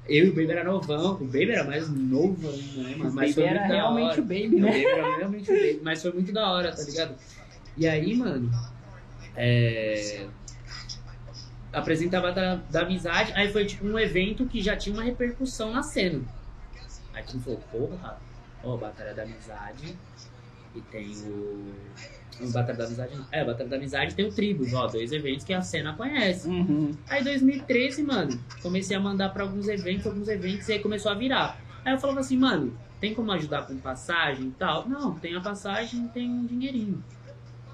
Eu 0.07 0.27
e 0.27 0.29
o 0.29 0.33
Baby 0.33 0.51
era 0.51 0.63
novão, 0.63 1.15
o 1.15 1.25
Baby 1.25 1.51
era 1.51 1.65
mais 1.65 1.89
novo 1.89 2.49
ainda, 2.49 2.81
né, 2.81 2.95
mano? 2.95 3.11
Mas 3.11 3.33
foi 3.35 3.43
muito 3.43 3.59
da 3.59 3.67
realmente 3.67 4.11
hora. 4.11 4.21
o 4.21 4.23
Baby, 4.23 4.55
O 4.55 4.59
né? 4.61 4.71
Baby 4.71 4.85
era 4.85 5.17
realmente 5.17 5.51
o 5.51 5.53
Baby, 5.55 5.79
mas 5.83 6.01
foi 6.01 6.11
muito 6.13 6.31
da 6.31 6.49
hora, 6.51 6.73
tá 6.73 6.81
ligado? 6.83 7.15
E 7.75 7.85
aí, 7.87 8.15
mano, 8.15 8.49
é... 9.35 10.27
apresentar 11.77 12.19
a 12.19 12.21
Batalha 12.21 12.61
da 12.69 12.81
Amizade, 12.81 13.33
aí 13.35 13.51
foi 13.51 13.65
tipo 13.65 13.85
um 13.85 13.97
evento 13.97 14.45
que 14.45 14.61
já 14.61 14.75
tinha 14.75 14.93
uma 14.93 15.03
repercussão 15.03 15.71
na 15.71 15.83
cena. 15.83 16.21
Aí 17.13 17.23
tu 17.23 17.39
falou, 17.39 17.59
porra, 17.71 18.17
ó, 18.63 18.77
Batalha 18.77 19.13
da 19.13 19.23
Amizade 19.23 19.95
e 20.75 20.81
tem 20.81 21.11
o. 21.25 21.73
Batalha 22.51 22.77
da 22.77 22.85
Amizade. 22.85 23.15
não. 23.15 23.25
É, 23.31 23.43
Batalha 23.43 23.69
da 23.69 23.75
Amizade 23.77 24.13
tem 24.13 24.27
o 24.27 24.31
Tribos, 24.31 24.73
ó, 24.73 24.87
dois 24.87 25.11
eventos 25.11 25.43
que 25.43 25.53
a 25.53 25.61
cena 25.61 25.93
conhece. 25.93 26.47
Uhum. 26.47 26.95
Aí 27.09 27.23
2013, 27.23 28.03
mano, 28.03 28.39
comecei 28.61 28.95
a 28.95 28.99
mandar 28.99 29.29
pra 29.29 29.43
alguns 29.43 29.67
eventos, 29.67 30.05
alguns 30.05 30.27
eventos, 30.27 30.69
e 30.69 30.73
aí 30.73 30.79
começou 30.79 31.11
a 31.11 31.15
virar. 31.15 31.59
Aí 31.83 31.93
eu 31.93 31.99
falava 31.99 32.19
assim, 32.19 32.37
mano, 32.37 32.77
tem 32.99 33.13
como 33.13 33.31
ajudar 33.31 33.65
com 33.65 33.77
passagem 33.77 34.47
e 34.47 34.51
tal? 34.51 34.87
Não, 34.87 35.15
tem 35.15 35.35
a 35.35 35.41
passagem 35.41 36.07
tem 36.09 36.29
um 36.29 36.45
dinheirinho. 36.45 37.03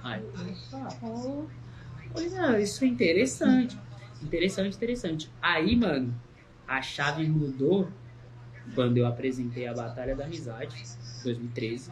Aí 0.02 0.22
eu 0.22 0.32
falei, 0.32 0.56
ó, 0.74 1.44
pois 2.14 2.34
é, 2.34 2.62
isso 2.62 2.84
é 2.84 2.88
interessante. 2.88 3.78
Interessante, 4.24 4.76
interessante. 4.76 5.30
Aí, 5.42 5.76
mano, 5.76 6.14
a 6.68 6.82
chave 6.82 7.28
mudou 7.28 7.88
quando 8.74 8.98
eu 8.98 9.06
apresentei 9.06 9.68
a 9.68 9.74
Batalha 9.74 10.16
da 10.16 10.26
Amizade, 10.26 10.76
2013. 11.24 11.92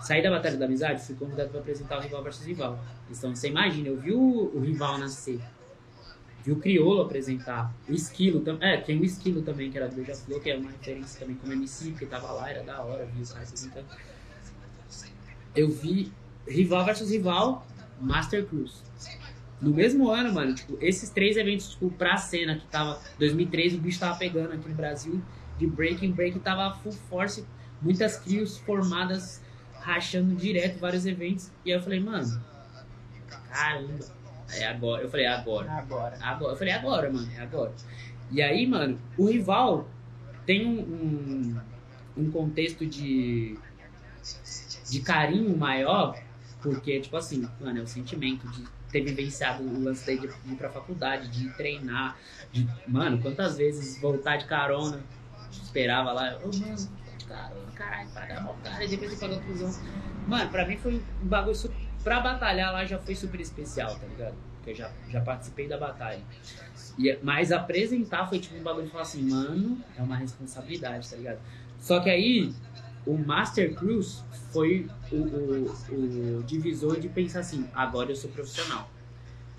Saí 0.00 0.22
da 0.22 0.30
Batalha 0.30 0.56
da 0.56 0.64
Amizade, 0.64 1.02
fui 1.02 1.14
convidado 1.16 1.50
para 1.50 1.60
apresentar 1.60 1.98
o 1.98 2.00
Rival 2.00 2.22
versus 2.22 2.46
Rival. 2.46 2.78
Então, 3.10 3.34
você 3.34 3.48
imagina, 3.48 3.88
eu 3.88 4.00
vi 4.00 4.12
o, 4.12 4.50
o 4.54 4.60
Rival 4.60 4.98
nascer. 4.98 5.40
Vi 6.44 6.52
o 6.52 6.56
Criolo 6.56 7.02
apresentar. 7.02 7.74
O 7.88 7.92
Esquilo 7.92 8.40
também. 8.40 8.68
É, 8.72 8.76
tem 8.80 8.98
o 8.98 9.04
Esquilo 9.04 9.42
também, 9.42 9.70
que 9.70 9.76
era 9.76 9.88
do 9.88 9.96
Beija-Flor, 9.96 10.40
que 10.40 10.50
é 10.50 10.56
uma 10.56 10.70
referência 10.70 11.20
também 11.20 11.36
como 11.36 11.52
MC, 11.52 11.90
porque 11.90 12.06
tava 12.06 12.30
lá, 12.32 12.48
era 12.48 12.62
da 12.62 12.80
hora, 12.80 13.04
vi 13.06 13.20
os 13.20 13.32
caras 13.32 13.48
apresentando. 13.48 13.86
Eu 15.54 15.68
vi 15.68 16.12
Rival 16.46 16.84
versus 16.84 17.10
Rival, 17.10 17.66
Master 18.00 18.46
Cruz. 18.46 18.82
No 19.60 19.70
mesmo 19.70 20.08
ano, 20.08 20.32
mano, 20.32 20.54
tipo, 20.54 20.78
esses 20.80 21.10
três 21.10 21.36
eventos, 21.36 21.70
tipo, 21.70 21.90
pra 21.90 22.16
cena 22.16 22.56
que 22.56 22.66
tava. 22.66 23.00
2013, 23.18 23.76
o 23.76 23.80
bicho 23.80 23.98
tava 23.98 24.16
pegando 24.16 24.52
aqui 24.52 24.68
no 24.68 24.74
Brasil 24.74 25.20
de 25.58 25.66
breaking, 25.66 26.12
break 26.12 26.38
tava 26.38 26.76
full 26.78 26.92
force, 26.92 27.44
muitas 27.82 28.16
crios 28.16 28.58
formadas, 28.58 29.42
rachando 29.80 30.34
direto 30.34 30.78
vários 30.78 31.04
eventos. 31.04 31.50
E 31.64 31.72
aí 31.72 31.78
eu 31.78 31.82
falei, 31.82 32.00
mano, 32.00 32.40
caramba, 33.50 34.04
é 34.52 34.66
agora. 34.66 35.02
Eu 35.02 35.10
falei, 35.10 35.26
agora. 35.26 35.70
Agora. 35.72 36.18
Agora. 36.22 36.52
Eu 36.52 36.56
falei, 36.56 36.72
agora, 36.72 37.12
mano, 37.12 37.28
é 37.36 37.40
agora. 37.40 37.72
E 38.30 38.40
aí, 38.40 38.66
mano, 38.66 38.98
o 39.16 39.26
rival 39.26 39.88
tem 40.46 40.66
um, 40.66 40.80
um, 40.80 41.60
um 42.16 42.30
contexto 42.30 42.86
de, 42.86 43.58
de 44.88 45.00
carinho 45.00 45.56
maior, 45.56 46.16
porque, 46.62 47.00
tipo 47.00 47.16
assim, 47.16 47.48
mano, 47.60 47.80
é 47.80 47.82
o 47.82 47.86
sentimento 47.86 48.48
de 48.48 48.64
ter 48.90 49.02
vivenciado 49.02 49.62
o 49.62 49.82
lance 49.84 50.04
daí 50.06 50.18
de 50.18 50.26
ir 50.26 50.56
pra 50.56 50.70
faculdade, 50.70 51.28
de 51.28 51.50
treinar, 51.50 52.16
de, 52.52 52.66
mano, 52.86 53.20
quantas 53.20 53.56
vezes 53.56 54.00
voltar 54.00 54.36
de 54.36 54.46
carona, 54.46 55.00
esperava 55.50 56.12
lá, 56.12 56.38
ô, 56.42 56.46
mano, 56.46 56.76
de 57.18 57.24
carona, 57.26 57.70
caralho, 57.74 58.08
pagar 58.10 58.42
mal, 58.42 58.56
cara, 58.62 58.84
e 58.84 58.88
depois 58.88 59.10
de 59.10 59.16
pagar 59.16 59.40
cruzão. 59.40 59.70
Mano, 60.26 60.50
pra 60.50 60.66
mim 60.66 60.76
foi 60.76 60.94
um 61.22 61.26
bagulho, 61.26 61.54
su- 61.54 61.72
pra 62.02 62.20
batalhar 62.20 62.72
lá 62.72 62.84
já 62.84 62.98
foi 62.98 63.14
super 63.14 63.40
especial, 63.40 63.94
tá 63.96 64.06
ligado? 64.06 64.34
Porque 64.56 64.70
eu 64.70 64.74
já, 64.74 64.90
já 65.10 65.20
participei 65.20 65.68
da 65.68 65.76
batalha. 65.78 66.20
E, 66.98 67.18
mas 67.22 67.52
apresentar 67.52 68.26
foi 68.26 68.38
tipo 68.38 68.56
um 68.56 68.62
bagulho 68.62 68.86
de 68.86 68.90
falar 68.90 69.02
assim, 69.02 69.22
mano, 69.22 69.78
é 69.96 70.02
uma 70.02 70.16
responsabilidade, 70.16 71.08
tá 71.08 71.16
ligado? 71.16 71.38
Só 71.78 72.00
que 72.00 72.10
aí, 72.10 72.52
o 73.08 73.16
Master 73.16 73.74
Cruise 73.74 74.22
foi 74.52 74.86
o, 75.10 75.16
o, 75.16 76.38
o 76.38 76.42
divisor 76.44 77.00
de 77.00 77.08
pensar 77.08 77.40
assim, 77.40 77.66
agora 77.74 78.10
eu 78.10 78.16
sou 78.16 78.30
profissional. 78.30 78.88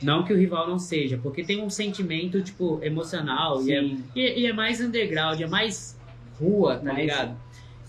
Não 0.02 0.24
que 0.24 0.32
o 0.32 0.38
rival 0.38 0.68
não 0.70 0.80
seja, 0.80 1.18
porque 1.22 1.43
tem 1.43 1.62
um 1.62 1.70
sentimento, 1.70 2.41
tipo, 2.41 2.80
emocional 2.82 3.62
e 3.64 3.74
é, 3.74 3.84
e, 4.16 4.41
e 4.41 4.45
é 4.45 4.54
mais 4.54 4.80
underground, 4.80 5.41
é 5.41 5.47
mais 5.47 5.97
rua, 6.39 6.78
tá 6.78 6.84
Mais 6.86 7.00
ligado? 7.00 7.38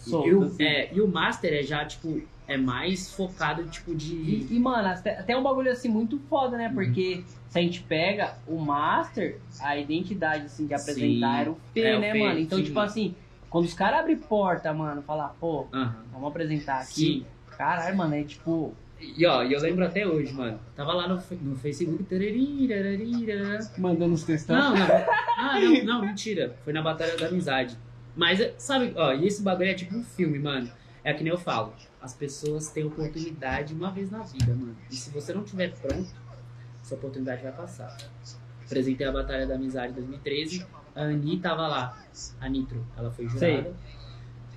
e, 0.07 0.35
o, 0.35 0.43
assim. 0.45 0.65
é, 0.65 0.95
e 0.95 1.01
o 1.01 1.07
Master 1.07 1.53
é 1.53 1.63
já, 1.63 1.85
tipo, 1.85 2.21
é 2.49 2.57
mais 2.57 3.13
focado, 3.15 3.63
tipo, 3.69 3.95
de... 3.95 4.13
E, 4.15 4.49
e, 4.51 4.59
mano, 4.59 4.89
até, 4.89 5.19
até 5.21 5.37
um 5.37 5.43
bagulho 5.43 5.71
assim 5.71 5.89
muito 5.89 6.19
foda, 6.29 6.57
Uhum. 6.57 6.63
né? 6.63 6.71
Porque 6.75 7.23
se 7.49 7.59
a 7.59 7.63
gente 7.63 7.81
pega 7.83 8.35
o 8.47 8.59
Master, 8.59 9.39
a 9.61 9.77
identidade 9.77 10.47
assim 10.47 10.67
que 10.67 10.75
apresentar 10.75 11.35
Sim. 11.35 11.41
era 11.43 11.51
o 11.53 11.57
P, 11.73 11.81
É, 11.81 11.97
o 11.97 12.01
né, 12.01 12.13
P, 12.13 12.19
mano? 12.19 12.39
Então, 12.41 12.59
sim. 12.59 12.65
tipo 12.65 12.81
assim, 12.81 13.15
quando 13.51 13.65
os 13.65 13.75
caras 13.75 14.01
abrem 14.01 14.17
porta, 14.17 14.73
mano, 14.73 15.03
falar, 15.03 15.35
pô, 15.41 15.67
vamos 16.13 16.29
apresentar 16.29 16.79
aqui. 16.79 17.25
Sim. 17.25 17.27
Caralho, 17.59 17.97
mano, 17.97 18.15
é 18.15 18.23
tipo. 18.23 18.73
E 19.01 19.27
ó, 19.27 19.43
e 19.43 19.53
eu 19.53 19.61
lembro 19.61 19.85
até 19.85 20.07
hoje, 20.07 20.33
mano. 20.33 20.59
Tava 20.77 20.93
lá 20.93 21.09
no, 21.09 21.17
no 21.17 21.57
Facebook. 21.57 22.05
Mandando 23.77 24.15
os 24.15 24.23
textão. 24.23 24.57
Não, 24.57 24.77
não. 24.77 24.87
Ah, 25.41 25.59
não, 25.59 25.85
não, 25.85 26.07
mentira. 26.07 26.55
Foi 26.65 26.73
na 26.73 26.83
Batalha 26.83 27.17
da 27.17 27.29
Amizade. 27.29 27.77
Mas, 28.15 28.39
sabe, 28.59 28.93
ó, 28.95 29.15
e 29.15 29.27
esse 29.27 29.43
bagulho 29.43 29.71
é 29.71 29.75
tipo 29.75 29.97
um 29.97 30.05
filme, 30.05 30.39
mano. 30.39 30.71
É 31.03 31.15
que 31.15 31.25
nem 31.25 31.33
eu 31.33 31.39
falo. 31.39 31.73
As 32.01 32.13
pessoas 32.13 32.69
têm 32.71 32.85
oportunidade 32.85 33.73
uma 33.73 33.91
vez 33.91 34.11
na 34.11 34.19
vida, 34.19 34.55
mano. 34.55 34.77
E 34.91 34.95
se 34.95 35.11
você 35.11 35.33
não 35.33 35.43
tiver 35.43 35.73
pronto, 35.73 36.11
essa 36.83 36.95
oportunidade 36.95 37.43
vai 37.43 37.53
passar. 37.53 37.97
Apresentei 38.67 39.07
a 39.07 39.13
Batalha 39.13 39.47
da 39.47 39.55
Amizade 39.55 39.93
em 39.93 39.97
2013. 39.97 40.67
A 40.95 41.03
Ani 41.03 41.39
tava 41.39 41.67
lá. 41.67 41.97
A 42.41 42.49
Nitro. 42.49 42.85
Ela 42.97 43.11
foi 43.11 43.27
jurada. 43.27 43.63
Sei. 43.63 43.75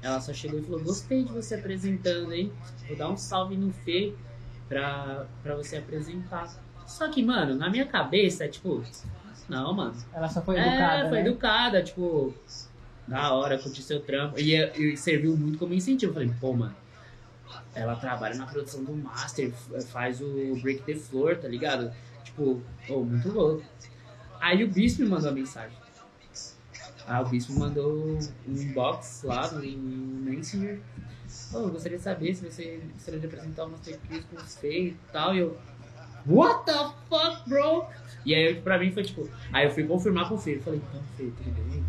Ela 0.01 0.19
só 0.19 0.33
chegou 0.33 0.59
e 0.59 0.63
falou: 0.63 0.81
Gostei 0.81 1.23
de 1.23 1.31
você 1.31 1.55
apresentando, 1.55 2.33
hein? 2.33 2.51
Vou 2.87 2.97
dar 2.97 3.09
um 3.09 3.17
salve 3.17 3.55
no 3.55 3.71
Fê 3.71 4.13
pra, 4.67 5.25
pra 5.41 5.55
você 5.55 5.77
apresentar. 5.77 6.53
Só 6.85 7.07
que, 7.09 7.23
mano, 7.23 7.55
na 7.55 7.69
minha 7.69 7.85
cabeça 7.85 8.45
é 8.45 8.47
tipo: 8.47 8.83
Não, 9.47 9.73
mano. 9.73 9.95
Ela 10.13 10.27
só 10.27 10.41
foi 10.41 10.57
educada. 10.57 11.05
é, 11.05 11.09
foi 11.09 11.21
né? 11.21 11.27
educada, 11.27 11.83
tipo, 11.83 12.33
da 13.07 13.33
hora, 13.33 13.57
curtir 13.57 13.81
seu 13.81 14.01
trampo. 14.01 14.39
E, 14.39 14.55
e 14.55 14.97
serviu 14.97 15.37
muito 15.37 15.57
como 15.57 15.73
incentivo. 15.73 16.11
Eu 16.11 16.13
falei, 16.13 16.33
pô, 16.39 16.53
mano, 16.53 16.75
ela 17.75 17.95
trabalha 17.95 18.35
na 18.35 18.45
produção 18.45 18.83
do 18.83 18.93
Master, 18.93 19.51
faz 19.91 20.21
o 20.21 20.57
Break 20.61 20.83
the 20.83 20.95
Floor, 20.95 21.37
tá 21.37 21.47
ligado? 21.47 21.91
Tipo, 22.23 22.61
pô, 22.87 23.03
muito 23.03 23.29
louco. 23.31 23.63
Aí 24.39 24.63
o 24.63 24.67
Bispo 24.67 25.03
me 25.03 25.09
mandou 25.09 25.29
uma 25.29 25.35
mensagem. 25.35 25.77
Ah, 27.07 27.21
o 27.21 27.25
Bispo 27.25 27.53
mandou 27.53 28.17
um 28.47 28.53
inbox 28.53 29.23
lá 29.23 29.51
no, 29.51 29.61
Messenger. 29.61 30.79
Oh, 31.53 31.59
eu 31.59 31.69
gostaria 31.69 31.97
de 31.97 32.03
saber 32.03 32.35
se 32.35 32.45
você 32.49 32.81
gostaria 32.93 33.19
de 33.19 33.25
apresentar 33.25 33.65
umas 33.65 33.79
techniques 33.81 34.25
com 34.29 34.37
você 34.37 34.79
e 34.79 34.97
tal. 35.11 35.35
E 35.35 35.39
eu, 35.39 35.57
what 36.25 36.65
the 36.65 36.93
fuck, 37.09 37.49
bro? 37.49 37.85
E 38.25 38.33
aí, 38.33 38.55
pra 38.61 38.79
mim, 38.79 38.91
foi 38.91 39.03
tipo. 39.03 39.29
Aí 39.51 39.65
eu 39.65 39.71
fui 39.71 39.83
confirmar 39.83 40.29
com 40.29 40.35
o 40.35 40.37
Fê. 40.37 40.55
Eu 40.55 40.61
falei, 40.61 40.81
então, 40.87 41.01
Fê, 41.17 41.23
tudo 41.23 41.69
bem? 41.69 41.83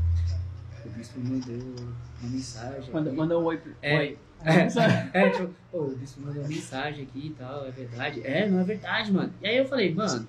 O 0.85 0.89
Bispo 0.91 1.21
me 1.21 1.31
mandou 1.31 1.75
uma 2.21 2.31
mensagem. 2.31 2.93
Manda, 2.93 3.11
aqui." 3.11 3.19
manda 3.19 3.39
um 3.39 3.45
oi. 3.45 3.61
É. 3.81 3.99
Oi. 3.99 4.19
É, 4.45 4.69
é, 5.15 5.31
tipo, 5.31 5.55
o 5.73 5.97
Bispo 5.97 6.21
mandou 6.23 6.43
uma 6.43 6.49
mensagem 6.49 7.05
aqui 7.05 7.29
e 7.29 7.31
tal, 7.31 7.67
é 7.67 7.71
verdade? 7.71 8.21
É, 8.25 8.49
não 8.49 8.61
é 8.61 8.65
verdade, 8.65 9.13
mano. 9.13 9.33
E 9.41 9.47
aí 9.47 9.57
eu 9.59 9.67
falei, 9.67 9.95
mano. 9.95 10.29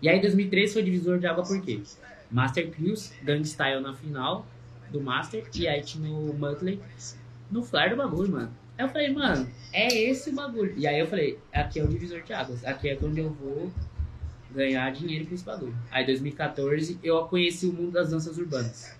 E 0.00 0.08
aí 0.08 0.20
2013 0.20 0.72
foi 0.72 0.82
divisor 0.84 1.18
de 1.18 1.26
água 1.26 1.44
por 1.44 1.60
quê? 1.60 1.82
Master 2.30 2.70
Kills, 2.70 3.12
Gang 3.22 3.42
Style 3.46 3.80
na 3.80 3.94
final 3.94 4.46
do 4.90 5.00
Master, 5.00 5.48
e 5.54 5.68
aí 5.68 5.82
tinha 5.82 6.10
o 6.10 6.34
Muttley 6.34 6.80
no 7.50 7.62
flyer 7.62 7.90
do 7.90 7.96
bagulho, 7.96 8.32
mano. 8.32 8.50
Aí 8.76 8.84
eu 8.84 8.88
falei, 8.88 9.12
mano, 9.12 9.48
é 9.72 9.88
esse 9.88 10.30
o 10.30 10.34
bagulho. 10.34 10.72
E 10.76 10.86
aí 10.86 11.00
eu 11.00 11.06
falei, 11.06 11.38
aqui 11.52 11.80
é 11.80 11.84
o 11.84 11.88
divisor 11.88 12.22
de 12.22 12.32
águas, 12.32 12.64
aqui 12.64 12.88
é 12.88 12.98
onde 13.02 13.20
eu 13.20 13.30
vou 13.30 13.70
ganhar 14.54 14.90
dinheiro 14.92 15.26
com 15.26 15.34
esse 15.34 15.44
bagulho. 15.44 15.76
Aí 15.90 16.06
2014 16.06 16.98
eu 17.02 17.24
conheci 17.26 17.66
o 17.66 17.72
mundo 17.72 17.92
das 17.92 18.10
danças 18.10 18.38
urbanas, 18.38 18.94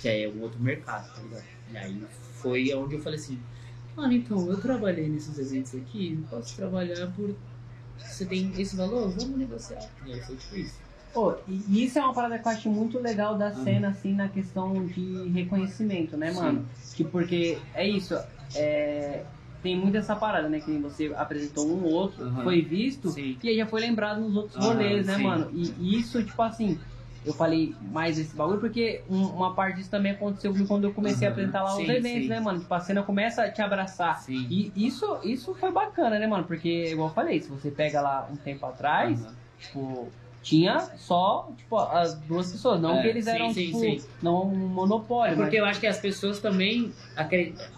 que 0.00 0.08
é 0.08 0.28
um 0.28 0.42
outro 0.42 0.60
mercado, 0.60 1.14
tá 1.14 1.22
ligado? 1.22 1.44
E 1.72 1.76
aí 1.76 2.02
foi 2.34 2.74
onde 2.74 2.96
eu 2.96 3.00
falei 3.00 3.18
assim, 3.18 3.40
mano, 3.96 4.12
então 4.12 4.50
eu 4.50 4.60
trabalhei 4.60 5.08
nesses 5.08 5.38
eventos 5.38 5.74
aqui, 5.74 6.22
posso 6.28 6.56
trabalhar 6.56 7.06
por. 7.12 7.34
Você 7.98 8.24
tem 8.24 8.52
esse 8.58 8.76
valor? 8.76 9.10
Vamos 9.10 9.38
negociar. 9.38 9.88
E 10.06 10.12
aí 10.14 10.20
foi 10.22 10.36
tipo 10.36 10.56
isso. 10.56 10.89
Pô, 11.12 11.42
e 11.46 11.84
isso 11.84 11.98
é 11.98 12.02
uma 12.02 12.14
parada 12.14 12.38
que 12.38 12.46
eu 12.46 12.52
acho 12.52 12.70
muito 12.70 12.98
legal 13.00 13.36
da 13.36 13.50
Uhum. 13.50 13.64
cena, 13.64 13.88
assim, 13.90 14.14
na 14.14 14.28
questão 14.28 14.86
de 14.86 15.28
reconhecimento, 15.30 16.16
né, 16.16 16.30
mano? 16.32 16.68
Que 16.94 17.04
porque 17.04 17.68
é 17.74 17.88
isso, 17.88 18.14
é, 18.54 19.26
tem 19.60 19.76
muito 19.76 19.96
essa 19.96 20.14
parada, 20.14 20.48
né? 20.48 20.60
Que 20.60 20.78
você 20.78 21.12
apresentou 21.16 21.66
um 21.68 21.82
ou 21.82 21.90
outro, 21.90 22.24
Uhum. 22.26 22.42
foi 22.42 22.62
visto, 22.62 23.08
Sim. 23.12 23.38
e 23.42 23.48
aí 23.48 23.56
já 23.56 23.66
foi 23.66 23.80
lembrado 23.80 24.20
nos 24.20 24.36
outros 24.36 24.56
rolês, 24.56 25.04
né, 25.04 25.16
sim. 25.16 25.24
mano? 25.24 25.50
E, 25.52 25.96
e 25.96 25.98
isso, 25.98 26.24
tipo 26.24 26.40
assim, 26.42 26.80
eu 27.24 27.34
falei 27.34 27.76
mais 27.80 28.16
desse 28.16 28.36
bagulho 28.36 28.60
porque 28.60 29.04
um- 29.08 29.26
uma 29.34 29.54
parte 29.54 29.76
disso 29.76 29.90
também 29.90 30.12
aconteceu 30.12 30.54
quando 30.66 30.84
eu 30.84 30.94
comecei 30.94 31.26
a 31.26 31.30
Aham, 31.30 31.32
apresentar 31.32 31.62
lá 31.64 31.76
os 31.76 31.88
sim, 31.88 31.96
eventos, 31.96 32.28
sim. 32.28 32.28
né, 32.28 32.40
mano? 32.40 32.60
Tipo, 32.60 32.72
a 32.74 32.80
cena 32.80 33.02
começa 33.02 33.42
a 33.44 33.50
te 33.52 33.60
abraçar. 33.60 34.24
E 34.48 34.72
isso, 34.86 35.20
isso 35.24 35.54
foi 35.54 35.72
bacana, 35.72 36.18
né, 36.18 36.26
mano? 36.26 36.46
Porque, 36.46 36.92
igual 36.92 37.08
eu 37.08 37.14
falei, 37.14 37.40
se 37.40 37.48
você 37.48 37.70
pega 37.70 38.00
lá 38.00 38.28
um 38.30 38.36
tempo 38.36 38.64
atrás, 38.66 39.26
tipo, 39.58 40.16
tinha 40.42 40.78
só, 40.96 41.52
tipo, 41.56 41.76
as 41.76 42.14
duas 42.20 42.50
pessoas. 42.52 42.80
Não 42.80 42.98
É, 42.98 43.02
que 43.02 43.08
eles 43.08 43.24
sim, 43.24 43.30
eram, 43.30 43.52
sim, 43.52 43.66
tipo, 43.66 43.78
sim. 43.78 44.04
não 44.22 44.44
um 44.44 44.68
monopólio. 44.68 45.34
É 45.34 45.36
porque 45.36 45.56
eu 45.56 45.64
acho 45.64 45.78
que 45.80 45.86
as 45.86 45.98
pessoas 45.98 46.38
também 46.40 46.92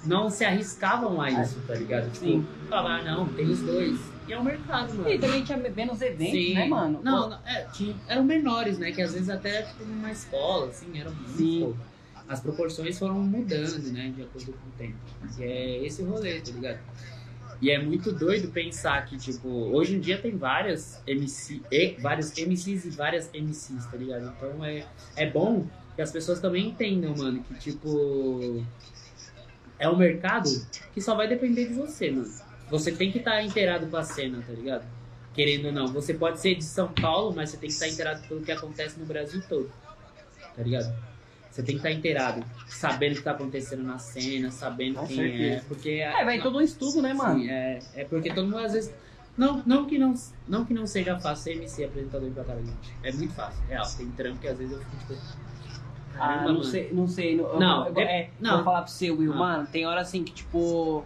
não 0.04 0.30
se 0.30 0.44
arriscavam 0.44 1.20
a 1.20 1.30
isso, 1.30 1.60
tá 1.66 1.74
ligado? 1.74 2.10
Tipo, 2.12 2.24
Sim. 2.26 2.46
falar, 2.68 3.02
não, 3.04 3.26
tem 3.26 3.46
os 3.50 3.60
dois. 3.62 4.12
E 4.28 4.32
é 4.32 4.38
um 4.38 4.44
mercado, 4.44 4.88
mano. 4.90 5.02
mas... 5.04 5.14
E 5.14 5.18
também 5.18 5.42
tinha 5.42 5.58
menos 5.58 6.00
eventos, 6.00 6.54
né, 6.54 6.66
mano? 6.68 7.00
Não, 7.02 7.30
não, 7.30 7.38
é, 7.44 7.64
tinha- 7.72 7.96
eram 8.06 8.22
menores, 8.24 8.78
né? 8.78 8.92
Que 8.92 9.02
às 9.02 9.12
vezes 9.12 9.28
até 9.28 9.62
tipo, 9.62 9.84
numa 9.84 10.10
escola, 10.12 10.68
assim, 10.68 10.98
eram 10.98 11.12
muito. 11.12 11.76
As 12.28 12.40
proporções 12.40 12.98
foram 12.98 13.18
mudando, 13.18 13.92
né? 13.92 14.12
De 14.14 14.22
acordo 14.22 14.52
com 14.52 14.68
o 14.68 14.72
tempo. 14.78 14.96
E 15.38 15.42
é 15.42 15.84
esse 15.84 16.02
o 16.02 16.08
rolê, 16.08 16.40
tá 16.40 16.52
ligado? 16.52 16.78
E 17.62 17.70
é 17.70 17.80
muito 17.80 18.10
doido 18.10 18.48
pensar 18.48 19.06
que, 19.06 19.16
tipo, 19.16 19.48
hoje 19.48 19.94
em 19.94 20.00
dia 20.00 20.18
tem 20.18 20.36
várias 20.36 21.00
MC, 21.06 21.62
e, 21.70 21.94
vários 22.00 22.32
MCs 22.36 22.86
e 22.86 22.90
várias 22.90 23.30
MCs, 23.32 23.86
tá 23.86 23.96
ligado? 23.96 24.34
Então 24.36 24.64
é, 24.64 24.84
é 25.14 25.30
bom 25.30 25.64
que 25.94 26.02
as 26.02 26.10
pessoas 26.10 26.40
também 26.40 26.70
entendam, 26.70 27.14
mano, 27.16 27.40
que, 27.44 27.54
tipo, 27.54 28.64
é 29.78 29.88
um 29.88 29.96
mercado 29.96 30.50
que 30.92 31.00
só 31.00 31.14
vai 31.14 31.28
depender 31.28 31.68
de 31.68 31.74
você, 31.74 32.10
mano. 32.10 32.34
Você 32.68 32.90
tem 32.90 33.12
que 33.12 33.18
estar 33.18 33.40
inteirado 33.44 33.86
com 33.86 33.96
a 33.96 34.02
cena, 34.02 34.42
tá 34.44 34.52
ligado? 34.52 34.84
Querendo 35.32 35.66
ou 35.66 35.72
não. 35.72 35.86
Você 35.92 36.14
pode 36.14 36.40
ser 36.40 36.56
de 36.56 36.64
São 36.64 36.92
Paulo, 36.92 37.32
mas 37.32 37.50
você 37.50 37.58
tem 37.58 37.68
que 37.68 37.74
estar 37.74 37.86
inteirado 37.86 38.26
pelo 38.26 38.40
que 38.40 38.50
acontece 38.50 38.98
no 38.98 39.06
Brasil 39.06 39.40
todo, 39.48 39.70
tá 40.56 40.62
ligado? 40.64 40.92
Você 41.52 41.62
tem 41.62 41.74
que 41.74 41.80
estar 41.80 41.92
inteirado, 41.92 42.42
sabendo 42.66 43.12
o 43.12 43.16
que 43.16 43.22
tá 43.22 43.32
acontecendo 43.32 43.82
na 43.82 43.98
cena, 43.98 44.50
sabendo 44.50 44.94
Com 44.98 45.06
quem 45.06 45.16
certeza. 45.16 45.56
é. 45.56 45.60
Porque 45.68 45.90
É, 45.90 46.24
vai 46.24 46.40
todo 46.40 46.56
um 46.56 46.60
estudo, 46.62 47.02
né, 47.02 47.12
mano? 47.12 47.40
Sim, 47.40 47.50
é, 47.50 47.78
é 47.94 48.04
porque 48.04 48.32
todo 48.32 48.46
mundo 48.46 48.58
às 48.64 48.72
vezes. 48.72 48.94
Não, 49.36 49.62
não, 49.66 49.84
que 49.86 49.98
não, 49.98 50.14
não 50.48 50.64
que 50.64 50.72
não 50.74 50.86
seja 50.86 51.18
fácil 51.18 51.44
ser 51.44 51.52
MC 51.58 51.84
apresentador 51.84 52.30
pra 52.32 52.44
cara, 52.44 52.58
gente. 52.60 52.92
É 53.02 53.12
muito 53.12 53.34
fácil, 53.34 53.62
real. 53.68 53.84
Tem 53.96 54.10
trampo 54.12 54.38
que 54.40 54.48
às 54.48 54.56
vezes 54.58 54.72
eu 54.72 54.78
fico 54.78 54.96
tipo. 55.14 55.14
Ah, 56.14 56.18
caramba, 56.18 56.42
não 56.48 56.52
mano. 56.58 56.64
sei, 56.64 56.90
não 56.92 57.06
sei. 57.08 57.40
Eu, 57.40 57.58
Não, 57.60 57.86
eu, 57.88 57.94
eu, 57.94 58.00
é, 58.00 58.30
não. 58.40 58.56
Vou 58.56 58.64
falar 58.64 58.78
pra 58.82 58.88
você, 58.88 59.10
Will, 59.10 59.32
Ah. 59.32 59.36
mano, 59.36 59.66
tem 59.66 59.86
hora 59.86 60.00
assim 60.00 60.24
que, 60.24 60.32
tipo... 60.32 61.04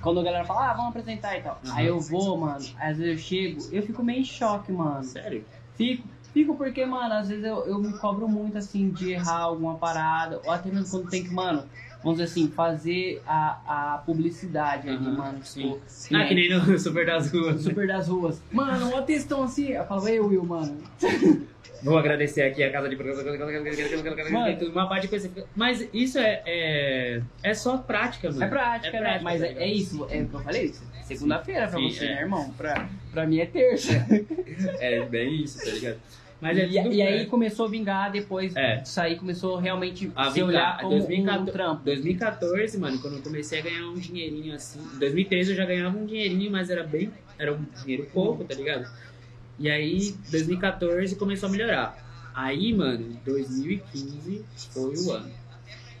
Quando 0.00 0.20
a 0.20 0.22
galera 0.22 0.44
fala, 0.44 0.70
ah, 0.70 0.74
vamos 0.74 0.90
apresentar 0.90 1.36
e 1.38 1.42
tal. 1.42 1.60
Aham. 1.64 1.74
Aí 1.76 1.86
eu 1.86 1.98
vou, 2.00 2.36
mano, 2.38 2.64
às 2.78 2.96
vezes 2.98 3.12
eu 3.12 3.18
chego, 3.18 3.60
eu 3.72 3.82
fico 3.82 4.02
meio 4.04 4.20
em 4.20 4.24
choque, 4.24 4.70
mano. 4.72 5.02
Sério? 5.04 5.44
Fico, 5.76 6.06
fico 6.34 6.56
porque, 6.56 6.84
mano, 6.84 7.14
às 7.14 7.28
vezes 7.28 7.44
eu, 7.44 7.64
eu 7.66 7.78
me 7.78 7.92
cobro 7.94 8.28
muito, 8.28 8.58
assim, 8.58 8.90
de 8.90 9.12
errar 9.12 9.38
alguma 9.42 9.76
parada, 9.76 10.40
ou 10.44 10.50
até 10.50 10.68
mesmo 10.68 10.90
quando 10.90 11.08
tem 11.08 11.22
que, 11.22 11.30
mano, 11.30 11.64
vamos 12.02 12.18
dizer 12.18 12.30
assim, 12.30 12.48
fazer 12.50 13.22
a, 13.24 13.94
a 13.94 13.98
publicidade 13.98 14.88
ali, 14.88 14.96
Aham, 14.98 15.16
mano. 15.16 15.44
sim. 15.44 15.60
Tipo, 15.60 16.16
Ah, 16.16 16.24
que 16.26 16.34
nem 16.34 16.50
no 16.50 16.76
Super 16.78 17.06
das 17.06 17.30
Ruas. 17.32 17.62
Super 17.62 17.86
das 17.86 18.08
ruas. 18.08 18.42
Mano, 18.52 18.88
uma 18.90 19.02
textão 19.02 19.44
assim, 19.44 19.68
eu 19.68 19.84
falo, 19.86 20.06
ei, 20.08 20.20
Will, 20.20 20.44
mano. 20.44 20.82
Vou 21.84 21.98
agradecer 21.98 22.40
aqui 22.42 22.62
a 22.62 22.72
casa 22.72 22.88
de 22.88 22.96
Mano. 22.96 24.72
Uma 24.72 24.88
parte 24.88 25.02
de 25.02 25.08
coisa. 25.08 25.30
Mas 25.54 25.86
isso 25.92 26.18
é, 26.18 26.42
é, 26.46 27.22
é 27.42 27.52
só 27.52 27.76
prática, 27.76 28.30
mano. 28.30 28.42
É 28.42 28.48
prática, 28.48 28.88
É 28.96 29.00
né? 29.00 29.06
prática, 29.06 29.24
Mas 29.24 29.40
tá 29.42 29.46
é, 29.48 29.52
é 29.52 29.68
isso, 29.68 30.06
é 30.10 30.22
o 30.22 30.28
que 30.28 30.34
eu 30.34 30.40
falei. 30.40 30.74
Segunda-feira 31.02 31.68
pra 31.68 31.78
Sim, 31.78 31.90
você, 31.90 32.04
é. 32.06 32.14
né, 32.14 32.20
irmão? 32.22 32.54
Pra, 32.56 32.88
pra 33.10 33.26
mim 33.26 33.38
é 33.38 33.46
terça. 33.46 33.92
É 34.78 35.04
bem 35.06 35.42
isso, 35.42 35.58
tá 35.58 35.70
ligado? 35.70 36.00
Mas 36.44 36.58
é 36.58 36.66
e, 36.66 36.82
tudo 36.82 36.92
e 36.94 37.00
aí 37.00 37.22
é. 37.22 37.24
começou 37.24 37.64
a 37.64 37.68
vingar, 37.70 38.12
depois 38.12 38.54
É. 38.54 38.76
disso 38.76 39.00
aí 39.00 39.16
começou 39.16 39.56
realmente 39.56 40.12
A 40.14 40.26
se 40.26 40.34
vingar. 40.34 40.48
olhar 40.48 40.76
como 40.78 40.90
2014 40.90 41.42
um 41.42 41.52
trampo. 41.52 41.84
2014, 41.84 42.78
mano, 42.78 42.98
quando 42.98 43.16
eu 43.16 43.22
comecei 43.22 43.60
a 43.60 43.62
ganhar 43.62 43.86
um 43.88 43.94
dinheirinho 43.94 44.54
assim. 44.54 44.78
Em 44.94 44.98
2013 44.98 45.50
eu 45.52 45.56
já 45.56 45.64
ganhava 45.64 45.96
um 45.96 46.04
dinheirinho, 46.04 46.52
mas 46.52 46.68
era 46.68 46.84
bem. 46.84 47.10
Era 47.38 47.54
um 47.54 47.64
dinheiro 47.82 48.06
pouco, 48.12 48.44
tá 48.44 48.54
ligado? 48.54 48.86
E 49.58 49.70
aí, 49.70 50.14
2014 50.30 51.16
começou 51.16 51.48
a 51.48 51.52
melhorar. 51.52 51.96
Aí, 52.34 52.74
mano, 52.74 53.16
2015 53.24 54.44
foi 54.70 54.94
o 54.98 55.12
ano. 55.12 55.30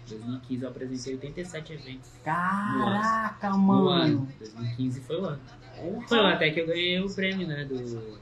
2015 0.08 0.62
eu 0.62 0.68
apresentei 0.68 1.14
87 1.14 1.72
eventos 1.72 2.10
Caraca, 2.22 3.48
no 3.50 3.58
mano. 3.58 3.90
ano. 3.90 4.28
2015 4.38 5.00
foi 5.00 5.20
o 5.20 5.24
ano. 5.24 5.40
Foi 6.06 6.18
lá 6.18 6.34
até 6.34 6.50
que 6.50 6.60
eu 6.60 6.66
ganhei 6.66 7.00
o 7.00 7.08
prêmio, 7.08 7.46
né, 7.46 7.64
do 7.64 8.18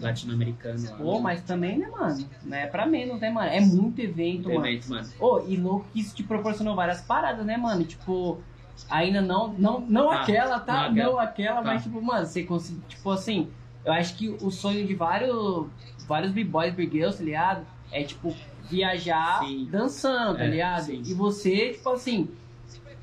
latino-americano. 0.00 0.88
Pô, 0.98 1.20
mas 1.20 1.42
também, 1.42 1.78
né, 1.78 1.86
mano? 1.88 2.28
Não 2.42 2.56
é 2.56 2.66
pra 2.66 2.86
menos, 2.86 3.20
né, 3.20 3.30
mano? 3.30 3.48
É 3.48 3.60
muito 3.60 4.00
evento, 4.00 4.48
no 4.48 4.54
mano. 4.54 4.66
evento, 4.66 4.88
mano. 4.88 5.12
Ô, 5.18 5.40
e 5.48 5.56
louco 5.56 5.88
que 5.92 6.00
isso 6.00 6.14
te 6.14 6.22
proporcionou 6.22 6.74
várias 6.74 7.00
paradas, 7.02 7.44
né, 7.44 7.56
mano? 7.56 7.84
Tipo, 7.84 8.42
ainda 8.88 9.20
não, 9.20 9.52
não, 9.54 9.80
não 9.80 10.10
Tá. 10.10 10.22
aquela, 10.22 10.60
tá? 10.60 10.72
Não 10.74 10.90
aquela. 10.90 11.12
Não 11.12 11.18
aquela, 11.18 11.56
Tá. 11.56 11.62
mas 11.62 11.82
tipo, 11.82 12.00
mano, 12.02 12.26
você 12.26 12.42
conseguiu, 12.44 12.82
tipo 12.88 13.10
assim, 13.10 13.48
eu 13.84 13.92
acho 13.92 14.16
que 14.16 14.28
o 14.28 14.50
sonho 14.50 14.86
de 14.86 14.94
vários, 14.94 15.66
vários 16.06 16.32
b-boys, 16.32 16.74
b-girls, 16.74 17.18
tá 17.18 17.24
ligado? 17.24 17.66
É, 17.90 18.02
tipo, 18.02 18.34
viajar 18.68 19.40
Sim. 19.46 19.68
dançando, 19.70 20.38
tá 20.38 20.44
É, 20.44 20.48
ligado? 20.48 20.82
sim. 20.86 21.02
E 21.06 21.14
você, 21.14 21.72
tipo 21.74 21.88
assim, 21.90 22.28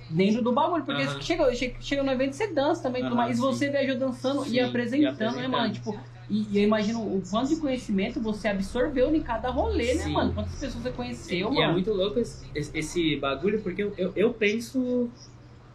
dentro 0.09 0.41
do 0.41 0.51
bagulho, 0.51 0.83
porque 0.83 1.03
Aham. 1.03 1.21
chega, 1.21 1.55
chega, 1.55 1.75
chega 1.79 2.03
no 2.03 2.11
evento 2.11 2.33
você 2.33 2.53
dança 2.53 2.83
também, 2.83 3.03
mais. 3.09 3.37
E 3.37 3.41
sim. 3.41 3.47
você 3.47 3.69
viajou 3.69 3.97
dançando 3.97 4.43
Sim, 4.43 4.51
e 4.51 4.55
e 4.57 4.59
apresentando, 4.59 5.07
né, 5.17 5.25
apresentando. 5.25 5.51
mano? 5.51 5.73
Tipo, 5.73 5.99
e, 6.31 6.47
e 6.51 6.57
eu 6.59 6.63
imagino 6.63 6.99
o 7.01 7.21
quanto 7.29 7.49
de 7.49 7.57
conhecimento 7.57 8.19
você 8.21 8.47
absorveu 8.47 9.13
em 9.13 9.21
cada 9.21 9.49
rolê, 9.49 9.93
né, 9.95 10.03
Sim. 10.03 10.13
mano? 10.13 10.33
Quantas 10.33 10.53
pessoas 10.53 10.83
você 10.83 10.91
conheceu, 10.91 11.37
E 11.51 11.55
mano? 11.55 11.61
é 11.61 11.71
muito 11.71 11.91
louco 11.93 12.19
esse, 12.19 12.45
esse- 12.55 13.15
bagulho, 13.17 13.61
porque 13.61 13.83
eu, 13.83 13.93
eu, 13.97 14.13
eu 14.15 14.33
penso 14.33 15.09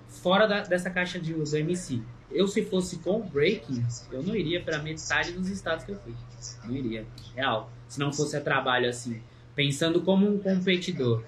fora 0.09 0.46
da- 0.46 0.62
dessa 0.62 0.90
caixa 0.90 1.18
de, 1.18 1.32
do 1.34 1.57
MC. 1.57 2.00
Eu, 2.30 2.48
se 2.48 2.64
fosse 2.64 2.98
com 2.98 3.20
o 3.20 3.22
breaking, 3.22 3.84
eu 4.11 4.22
não 4.22 4.34
iria 4.34 4.61
pra 4.61 4.78
metade 4.82 5.32
dos 5.32 5.48
estados 5.48 5.84
que 5.84 5.92
eu 5.92 5.96
fui. 5.96 6.12
Não 6.64 6.74
iria. 6.74 7.07
Real. 7.34 7.70
Se 7.88 8.00
não 8.00 8.12
fosse 8.12 8.36
a 8.36 8.40
trabalho 8.40 8.88
assim. 8.88 9.20
Pensando 9.54 10.00
como 10.02 10.26
um 10.28 10.38
competidor. 10.38 11.22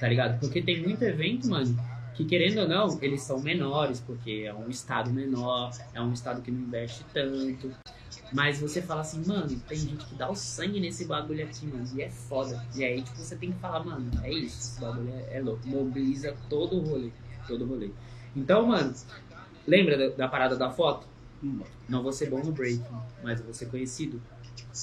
Tá 0.00 0.08
ligado? 0.08 0.38
Porque 0.40 0.62
tem 0.62 0.82
muito 0.82 1.02
evento, 1.02 1.48
mano, 1.48 1.76
que 2.14 2.24
querendo 2.24 2.60
ou 2.60 2.68
não, 2.68 2.98
eles 3.02 3.22
são 3.22 3.40
menores, 3.40 4.00
porque 4.00 4.44
é 4.46 4.54
um 4.54 4.68
estado 4.68 5.10
menor, 5.10 5.70
é 5.94 6.00
um 6.00 6.12
estado 6.12 6.42
que 6.42 6.50
não 6.50 6.60
investe 6.60 7.04
tanto. 7.12 7.70
Mas 8.32 8.60
você 8.60 8.82
fala 8.82 9.00
assim, 9.00 9.22
mano, 9.26 9.48
tem 9.66 9.78
gente 9.78 10.04
que 10.04 10.14
dá 10.14 10.30
o 10.30 10.34
sangue 10.34 10.80
nesse 10.80 11.06
bagulho 11.06 11.44
aqui, 11.44 11.66
mano, 11.66 11.88
e 11.94 12.02
é 12.02 12.10
foda. 12.10 12.62
E 12.74 12.84
aí, 12.84 13.00
tipo, 13.00 13.16
você 13.16 13.36
tem 13.36 13.52
que 13.52 13.58
falar, 13.58 13.82
mano, 13.84 14.10
é 14.22 14.30
isso, 14.30 14.58
esse 14.58 14.80
bagulho 14.80 15.10
é, 15.14 15.38
é 15.38 15.40
louco. 15.40 15.66
Mobiliza 15.66 16.36
todo 16.48 16.76
o 16.76 16.80
rolê, 16.80 17.10
todo 17.46 17.64
o 17.64 17.66
rolê. 17.66 17.90
Então, 18.36 18.66
mano, 18.66 18.92
lembra 19.66 19.96
da, 19.96 20.16
da 20.16 20.28
parada 20.28 20.56
da 20.56 20.70
foto? 20.70 21.06
Não 21.88 22.02
vou 22.02 22.12
ser 22.12 22.28
bom 22.28 22.42
no 22.42 22.52
breaking, 22.52 22.84
mas 23.22 23.38
eu 23.38 23.46
vou 23.46 23.54
ser 23.54 23.66
conhecido. 23.66 24.20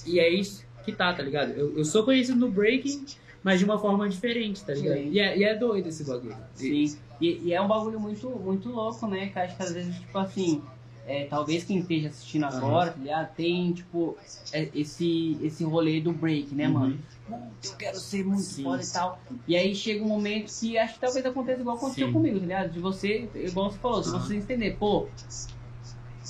E 0.05 0.19
é 0.19 0.27
isso 0.29 0.65
que 0.83 0.91
tá, 0.91 1.13
tá 1.13 1.21
ligado? 1.21 1.51
Eu, 1.51 1.77
eu 1.77 1.85
sou 1.85 2.03
conhecido 2.03 2.39
no 2.39 2.49
breaking, 2.49 3.05
mas 3.43 3.59
de 3.59 3.65
uma 3.65 3.77
forma 3.77 4.07
diferente, 4.07 4.63
tá 4.63 4.73
ligado? 4.73 4.97
E 4.97 5.19
é, 5.19 5.37
e 5.37 5.43
é 5.43 5.55
doido 5.55 5.87
esse 5.89 6.03
bagulho. 6.03 6.35
Sim. 6.53 6.97
E, 7.19 7.41
e 7.43 7.53
é 7.53 7.61
um 7.61 7.67
bagulho 7.67 7.99
muito, 7.99 8.29
muito 8.29 8.69
louco, 8.69 9.07
né? 9.07 9.27
Que 9.27 9.39
acho 9.39 9.57
que 9.57 9.63
às 9.63 9.71
vezes, 9.71 9.95
tipo 9.95 10.17
assim, 10.17 10.61
é, 11.05 11.25
talvez 11.25 11.63
quem 11.63 11.79
esteja 11.79 12.09
assistindo 12.09 12.45
agora, 12.45 12.91
tá 12.91 12.97
ligado? 12.99 13.35
Tem, 13.35 13.71
tipo, 13.73 14.17
é, 14.51 14.69
esse, 14.73 15.37
esse 15.41 15.63
rolê 15.63 16.01
do 16.01 16.11
break, 16.11 16.53
né, 16.55 16.67
Uhum. 16.67 16.73
mano? 16.73 16.99
Puta, 17.27 17.45
Eu 17.63 17.75
quero 17.77 17.97
ser 17.97 18.23
muito 18.25 18.41
Sim. 18.43 18.63
foda 18.63 18.83
e 18.83 18.87
tal. 18.87 19.21
E 19.47 19.55
aí 19.55 19.73
chega 19.75 20.03
um 20.03 20.07
momento 20.07 20.51
que 20.59 20.77
acho 20.77 20.95
que 20.95 20.99
talvez 20.99 21.25
aconteça 21.25 21.61
igual 21.61 21.77
aconteceu 21.77 22.07
Sim. 22.07 22.13
comigo, 22.13 22.35
tá 22.39 22.45
ligado? 22.45 22.71
De 22.71 22.79
você, 22.79 23.29
igual 23.35 23.71
você 23.71 23.79
falou, 23.79 24.03
se 24.03 24.09
Aham. 24.09 24.19
você 24.19 24.35
entender, 24.35 24.77
pô, 24.77 25.09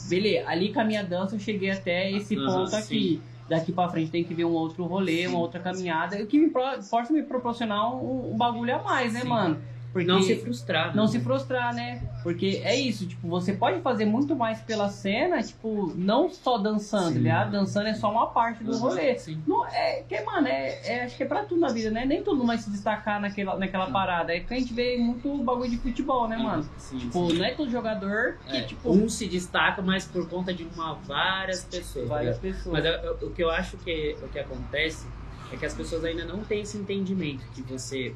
beleza, 0.10 0.48
ali 0.48 0.74
com 0.74 0.80
a 0.80 0.86
minha 0.86 1.04
dança 1.04 1.36
eu 1.36 1.40
cheguei 1.40 1.72
até 1.72 2.12
esse 2.12 2.36
ponto 2.36 2.76
aqui. 2.76 3.22
Daqui 3.48 3.72
pra 3.72 3.88
frente 3.90 4.10
tem 4.10 4.24
que 4.24 4.34
ver 4.34 4.46
um 4.46 4.52
outro 4.54 4.86
rolê, 4.86 5.28
uma 5.28 5.38
outra 5.38 5.60
caminhada, 5.60 6.18
o 6.22 6.26
que 6.26 6.40
me 6.40 6.50
pro- 6.50 6.82
possa 6.90 7.14
me 7.14 7.22
proporcionar 7.22 7.94
um, 7.96 8.34
um 8.34 8.38
bagulho 8.38 8.76
a 8.76 8.84
mais, 8.84 9.14
né, 9.14 9.24
mano? 9.24 9.62
Porque 9.96 10.10
Não 10.12 10.22
se 10.22 10.36
frustrar. 10.36 10.94
não 10.94 11.06
né? 11.06 11.10
se 11.10 11.20
frustrar, 11.22 11.74
né? 11.74 12.02
Porque 12.22 12.60
é 12.66 12.76
isso, 12.78 13.08
tipo, 13.08 13.30
você 13.30 13.54
pode 13.54 13.80
fazer 13.80 14.04
muito 14.04 14.36
mais 14.36 14.60
pela 14.60 14.90
cena, 14.90 15.42
tipo, 15.42 15.94
não 15.96 16.30
só 16.30 16.58
dançando, 16.58 17.08
Sim. 17.08 17.14
tá 17.14 17.20
ligado? 17.20 17.52
Dançando 17.52 17.88
é 17.88 17.94
só 17.94 18.12
uma 18.12 18.28
parte 18.28 18.62
do 18.62 18.72
Aham, 18.74 18.80
rolê. 18.82 19.18
Sim. 19.18 19.42
Não, 19.48 19.66
é, 19.66 20.04
que, 20.06 20.20
mano, 20.20 20.50
é, 20.50 20.82
é- 20.86 21.04
acho 21.06 21.16
que 21.16 21.24
é 21.24 21.26
pra 21.26 21.46
tudo 21.46 21.62
na 21.62 21.70
vida, 21.70 21.92
né? 21.92 22.04
Nem 22.04 22.22
todo 22.22 22.36
mundo 22.36 22.48
vai 22.48 22.58
se 22.58 22.70
destacar 22.70 23.22
naquela, 23.22 23.58
naquela 23.58 23.90
parada. 23.90 24.36
É 24.36 24.42
que 24.42 24.54
a 24.54 24.60
gente 24.60 24.74
vê 24.74 24.98
muito 24.98 25.34
bagulho 25.46 25.70
de 25.72 25.78
futebol, 25.78 26.28
né, 26.28 26.36
mano? 26.36 26.70
Sim, 26.78 26.98
Tipo, 26.98 27.32
sim. 27.32 27.38
não 27.38 27.46
é 27.46 27.52
todo 27.54 27.72
jogador 27.72 28.38
que, 28.46 28.58
É, 28.58 28.62
tipo, 28.64 28.92
um 28.92 29.08
se 29.08 29.28
destaca, 29.30 29.82
mas 29.82 30.04
por 30.04 30.28
conta 30.28 30.54
de 30.54 30.64
uma 30.76 30.96
várias 30.96 31.64
pessoas. 31.64 32.10
várias 32.10 32.38
pessoas. 32.38 32.74
Mas 32.74 32.84
eu- 32.84 32.92
eu- 32.92 33.28
o 33.30 33.32
que 33.32 33.42
eu 33.42 33.50
acho 33.50 33.78
que 33.78 34.18
o 34.22 34.28
que 34.28 34.40
acontece 34.40 35.08
é 35.54 35.56
que 35.56 35.66
as 35.66 35.74
pessoas 35.74 36.04
ainda 36.04 36.26
não 36.26 36.40
têm 36.40 36.64
esse 36.64 36.78
entendimento 36.78 37.46
que 37.54 37.62
você 37.62 38.14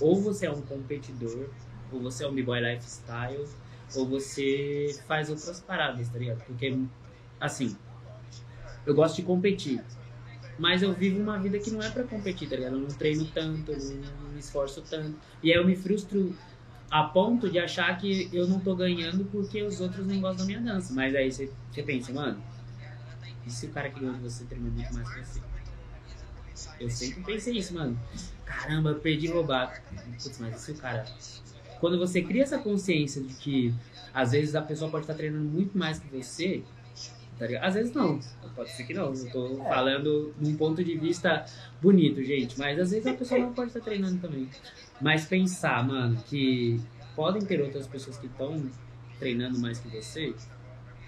ou 0.00 0.20
você 0.20 0.46
é 0.46 0.50
um 0.50 0.60
competidor, 0.62 1.48
ou 1.92 2.00
você 2.00 2.24
é 2.24 2.28
um 2.28 2.34
b-boy 2.34 2.60
lifestyle, 2.60 3.46
ou 3.94 4.06
você 4.06 4.98
faz 5.06 5.30
outras 5.30 5.60
paradas, 5.60 6.08
tá 6.08 6.18
ligado? 6.18 6.42
Porque 6.44 6.76
assim, 7.40 7.76
eu 8.86 8.94
gosto 8.94 9.16
de 9.16 9.22
competir. 9.22 9.82
Mas 10.58 10.82
eu 10.82 10.92
vivo 10.92 11.20
uma 11.20 11.38
vida 11.38 11.58
que 11.58 11.70
não 11.70 11.82
é 11.82 11.90
pra 11.90 12.04
competir, 12.04 12.48
tá 12.48 12.56
ligado? 12.56 12.76
Eu 12.76 12.80
não 12.80 12.88
treino 12.88 13.24
tanto, 13.26 13.72
não, 13.72 14.30
me 14.32 14.38
esforço 14.38 14.82
tanto. 14.82 15.16
E 15.42 15.50
aí 15.50 15.58
eu 15.58 15.66
me 15.66 15.74
frustro 15.74 16.36
a 16.90 17.04
ponto 17.04 17.50
de 17.50 17.58
achar 17.58 17.96
que 17.98 18.28
eu 18.32 18.46
não 18.46 18.60
tô 18.60 18.76
ganhando 18.76 19.24
porque 19.24 19.62
os 19.62 19.80
outros 19.80 20.06
não 20.06 20.20
gostam 20.20 20.46
da 20.46 20.46
minha 20.46 20.60
dança. 20.60 20.92
Mas 20.92 21.14
aí 21.14 21.32
você, 21.32 21.50
você 21.70 21.82
pensa, 21.82 22.12
mano, 22.12 22.42
e 23.46 23.50
se 23.50 23.66
o 23.66 23.70
cara 23.70 23.90
que 23.90 23.98
ganhou 23.98 24.14
de 24.14 24.20
você 24.20 24.44
treina 24.44 24.68
muito 24.68 24.92
mais 24.94 25.08
que 25.10 25.24
você? 25.24 25.40
Eu 26.78 26.90
sempre 26.90 27.22
pensei 27.22 27.56
isso, 27.56 27.74
mano. 27.74 27.98
Caramba, 28.52 28.90
eu 28.90 29.00
perdi 29.00 29.28
roubar. 29.28 29.82
Putz, 30.22 30.38
mas 30.38 30.56
e 30.56 30.58
se 30.58 30.72
o 30.72 30.74
cara. 30.76 31.04
Quando 31.80 31.98
você 31.98 32.22
cria 32.22 32.42
essa 32.42 32.58
consciência 32.58 33.22
de 33.22 33.34
que 33.34 33.74
às 34.14 34.32
vezes 34.32 34.54
a 34.54 34.62
pessoa 34.62 34.90
pode 34.90 35.04
estar 35.04 35.14
treinando 35.14 35.44
muito 35.44 35.76
mais 35.76 35.98
que 35.98 36.06
você, 36.08 36.62
tá 37.38 37.46
ligado? 37.46 37.64
Às 37.64 37.74
vezes 37.74 37.92
não. 37.92 38.20
Pode 38.54 38.70
ser 38.70 38.84
que 38.84 38.94
não. 38.94 39.12
Eu 39.12 39.30
tô 39.30 39.56
falando 39.64 40.34
num 40.38 40.54
ponto 40.54 40.84
de 40.84 40.96
vista 40.96 41.44
bonito, 41.80 42.22
gente. 42.22 42.58
Mas 42.58 42.78
às 42.78 42.90
vezes 42.90 43.06
a 43.06 43.14
pessoa 43.14 43.40
não 43.40 43.52
pode 43.52 43.68
estar 43.68 43.80
treinando 43.80 44.18
também. 44.18 44.48
Mas 45.00 45.24
pensar, 45.24 45.84
mano, 45.86 46.22
que 46.26 46.80
podem 47.16 47.42
ter 47.42 47.60
outras 47.60 47.86
pessoas 47.86 48.18
que 48.18 48.26
estão 48.26 48.70
treinando 49.18 49.58
mais 49.58 49.78
que 49.78 49.88
você, 49.88 50.34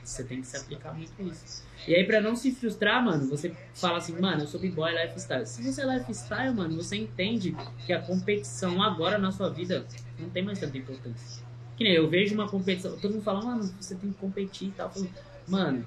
você 0.02 0.24
tem 0.24 0.40
que 0.40 0.46
se 0.46 0.56
aplicar 0.56 0.94
muito 0.94 1.12
a 1.18 1.22
isso. 1.24 1.62
E 1.86 1.94
aí, 1.94 2.04
pra 2.04 2.20
não 2.20 2.34
se 2.34 2.52
frustrar, 2.52 3.04
mano, 3.04 3.28
você 3.28 3.54
fala 3.74 3.98
assim, 3.98 4.18
mano, 4.18 4.42
eu 4.42 4.46
sou 4.46 4.58
b-boy 4.58 4.92
lifestyle. 4.92 5.46
Se 5.46 5.62
você 5.62 5.82
é 5.82 5.98
lifestyle, 5.98 6.54
mano, 6.54 6.76
você 6.76 6.96
entende 6.96 7.54
que 7.84 7.92
a 7.92 8.00
competição 8.00 8.82
agora 8.82 9.18
na 9.18 9.30
sua 9.30 9.50
vida 9.50 9.86
não 10.18 10.30
tem 10.30 10.42
mais 10.42 10.58
tanta 10.58 10.78
importância. 10.78 11.44
Que 11.76 11.84
nem 11.84 11.94
eu 11.94 12.08
vejo 12.08 12.34
uma 12.34 12.48
competição, 12.48 12.96
todo 12.98 13.12
mundo 13.12 13.22
fala, 13.22 13.42
mano, 13.44 13.74
você 13.80 13.94
tem 13.94 14.10
que 14.10 14.18
competir 14.18 14.68
e 14.68 14.70
tal. 14.70 14.90
Falo, 14.90 15.10
mano, 15.48 15.84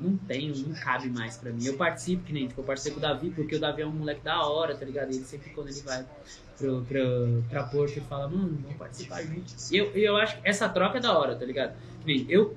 não 0.00 0.16
tenho, 0.16 0.56
não 0.56 0.74
cabe 0.74 1.10
mais 1.10 1.36
pra 1.36 1.50
mim. 1.50 1.64
Eu 1.64 1.76
participo, 1.76 2.22
que 2.24 2.32
nem, 2.32 2.46
tipo, 2.46 2.60
eu 2.60 2.64
participo 2.64 2.98
o 2.98 3.00
Davi, 3.00 3.30
porque 3.30 3.56
o 3.56 3.60
Davi 3.60 3.82
é 3.82 3.86
um 3.86 3.90
moleque 3.90 4.22
da 4.22 4.46
hora, 4.46 4.76
tá 4.76 4.84
ligado? 4.84 5.10
Ele 5.10 5.24
sempre 5.24 5.50
quando 5.50 5.68
ele 5.68 5.80
vai 5.82 6.06
pro, 6.56 6.82
pro, 6.82 7.44
pra 7.48 7.64
Porto, 7.64 7.96
ele 7.96 8.06
fala, 8.06 8.28
mano, 8.28 8.58
vamos 8.62 8.76
participar 8.76 9.22
junto. 9.22 9.52
E 9.70 9.76
eu, 9.76 9.86
eu 9.94 10.16
acho 10.16 10.40
que 10.40 10.48
essa 10.48 10.68
troca 10.68 10.98
é 10.98 11.00
da 11.00 11.18
hora, 11.18 11.34
tá 11.34 11.44
ligado? 11.44 11.74
Que 12.00 12.06
nem, 12.06 12.26
eu 12.28 12.56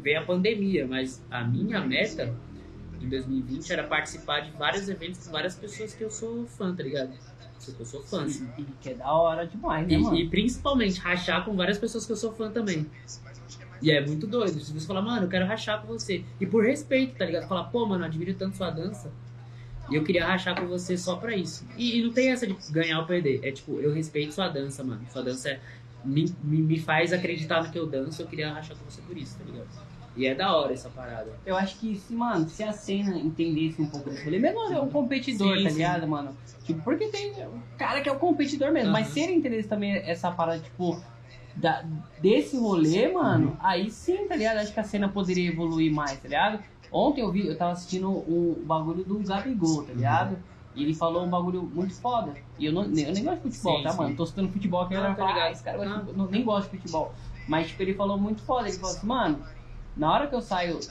veio 0.00 0.20
a 0.20 0.22
pandemia, 0.24 0.86
mas 0.86 1.22
a 1.30 1.42
minha 1.44 1.80
meta 1.80 2.34
em 3.00 3.08
2020 3.08 3.72
era 3.72 3.84
participar 3.84 4.40
de 4.40 4.50
vários 4.52 4.88
eventos 4.88 5.24
com 5.26 5.32
várias 5.32 5.54
pessoas 5.54 5.94
que 5.94 6.02
eu 6.04 6.10
sou 6.10 6.46
fã, 6.46 6.74
tá 6.74 6.82
ligado? 6.82 7.12
Que 7.64 7.78
eu 7.78 7.84
sou 7.86 8.02
fã, 8.02 8.24
assim. 8.24 8.48
E, 8.56 8.62
e 8.62 8.66
que 8.80 8.88
é 8.90 8.94
da 8.94 9.12
hora 9.12 9.46
demais, 9.46 9.86
né, 9.86 9.94
E, 9.94 9.98
mano? 9.98 10.16
e 10.16 10.28
principalmente 10.28 10.98
rachar 10.98 11.44
com 11.44 11.54
várias 11.54 11.78
pessoas 11.78 12.06
que 12.06 12.12
eu 12.12 12.16
sou 12.16 12.32
fã 12.32 12.50
também. 12.50 12.86
E 13.82 13.90
é 13.90 14.04
muito 14.04 14.26
doido. 14.26 14.60
Se 14.60 14.72
você 14.72 14.86
falar, 14.86 15.02
mano, 15.02 15.24
eu 15.24 15.28
quero 15.28 15.46
rachar 15.46 15.80
com 15.80 15.86
você. 15.88 16.24
E 16.40 16.46
por 16.46 16.64
respeito, 16.64 17.16
tá 17.16 17.24
ligado? 17.24 17.46
Falar, 17.48 17.64
pô, 17.64 17.86
mano, 17.86 18.02
eu 18.04 18.08
admiro 18.08 18.34
tanto 18.34 18.56
sua 18.56 18.70
dança. 18.70 19.10
E 19.90 19.94
eu 19.94 20.04
queria 20.04 20.26
rachar 20.26 20.58
com 20.58 20.66
você 20.66 20.96
só 20.96 21.16
pra 21.16 21.34
isso. 21.36 21.66
E, 21.76 21.98
e 21.98 22.02
não 22.02 22.12
tem 22.12 22.30
essa 22.30 22.46
de 22.46 22.54
ganhar 22.70 22.98
ou 23.00 23.06
perder. 23.06 23.40
É 23.42 23.50
tipo, 23.50 23.80
eu 23.80 23.92
respeito 23.92 24.32
sua 24.32 24.48
dança, 24.48 24.84
mano. 24.84 25.00
Sua 25.12 25.22
dança 25.22 25.50
é- 25.50 25.60
me, 26.04 26.32
me, 26.42 26.62
me 26.62 26.78
faz 26.78 27.12
acreditar 27.12 27.62
no 27.62 27.70
que 27.70 27.78
eu 27.78 27.86
danço. 27.86 28.22
Eu 28.22 28.26
queria 28.26 28.52
rachar 28.52 28.76
com 28.76 28.84
você 28.90 29.02
por 29.02 29.16
isso, 29.16 29.36
tá 29.38 29.44
ligado? 29.44 29.68
E 30.16 30.26
é 30.26 30.34
da 30.34 30.54
hora 30.56 30.72
essa 30.72 30.88
parada. 30.90 31.32
Eu 31.46 31.56
acho 31.56 31.78
que 31.78 31.94
se, 31.96 32.14
mano, 32.14 32.48
se 32.48 32.62
a 32.62 32.72
cena 32.72 33.16
entendesse 33.16 33.80
um 33.80 33.86
pouco 33.86 34.10
desse 34.10 34.24
rolê, 34.24 34.38
mesmo 34.38 34.60
é 34.72 34.80
um 34.80 34.90
competidor, 34.90 35.56
Sim, 35.56 35.62
tá 35.64 35.70
sim. 35.70 35.76
ligado, 35.76 36.06
mano? 36.08 36.36
Tipo, 36.64 36.82
porque 36.82 37.06
tem 37.08 37.46
um 37.46 37.62
cara 37.78 38.00
que 38.00 38.08
é 38.08 38.12
o 38.12 38.18
competidor 38.18 38.72
mesmo, 38.72 38.92
mas 38.92 39.06
Aham. 39.06 39.14
se 39.14 39.20
ele 39.20 39.32
entendesse 39.34 39.68
também 39.68 39.92
essa 39.96 40.30
parada, 40.30 40.58
tipo, 40.58 41.00
da- 41.56 41.84
desse 42.18 42.56
rolê, 42.56 43.08
mano, 43.12 43.56
aí 43.60 43.90
sim, 43.90 44.26
tá 44.28 44.36
ligado? 44.36 44.58
Acho 44.58 44.72
que 44.74 44.80
a 44.80 44.84
cena 44.84 45.08
poderia 45.08 45.48
evoluir 45.48 45.92
mais, 45.92 46.20
tá 46.20 46.28
ligado? 46.28 46.62
Ontem 46.92 47.20
eu 47.20 47.30
vi, 47.30 47.46
eu 47.46 47.56
tava 47.56 47.72
assistindo 47.72 48.10
o 48.10 48.62
bagulho 48.66 49.04
do 49.04 49.20
Gabigol, 49.20 49.84
tá 49.84 49.92
ligado? 49.92 50.38
E 50.74 50.82
ele 50.84 50.94
falou 50.94 51.24
um 51.24 51.30
bagulho 51.30 51.62
muito 51.62 51.94
foda. 52.00 52.34
E 52.58 52.66
eu, 52.66 52.72
não, 52.72 52.82
eu 52.82 52.88
nem 52.90 53.24
gosto 53.24 53.42
de 53.48 53.50
futebol, 53.50 53.76
Sim, 53.78 53.82
tá, 53.82 53.90
sim. 53.90 53.98
mano? 53.98 54.16
Tô 54.16 54.26
citando 54.26 54.48
futebol 54.52 54.82
aqui, 54.82 54.94
Não, 54.94 55.00
agora 55.00 55.14
tá 55.16 55.26
ligado. 55.26 55.46
ah, 55.46 55.50
esse 55.52 55.62
cara 55.64 55.84
Não. 55.84 55.94
futebol. 56.00 56.14
Não, 56.16 56.30
nem 56.30 56.44
gosto 56.44 56.70
de 56.70 56.78
futebol. 56.78 57.14
Mas, 57.48 57.68
tipo, 57.68 57.82
ele 57.82 57.94
falou 57.94 58.18
muito 58.18 58.42
foda. 58.42 58.68
Ele 58.68 58.78
falou 58.78 58.96
assim, 58.96 59.06
mano, 59.06 59.44
na 60.00 60.12
hora 60.12 60.28
que 60.28 60.34
eu 60.34 60.40
saio 60.42 60.90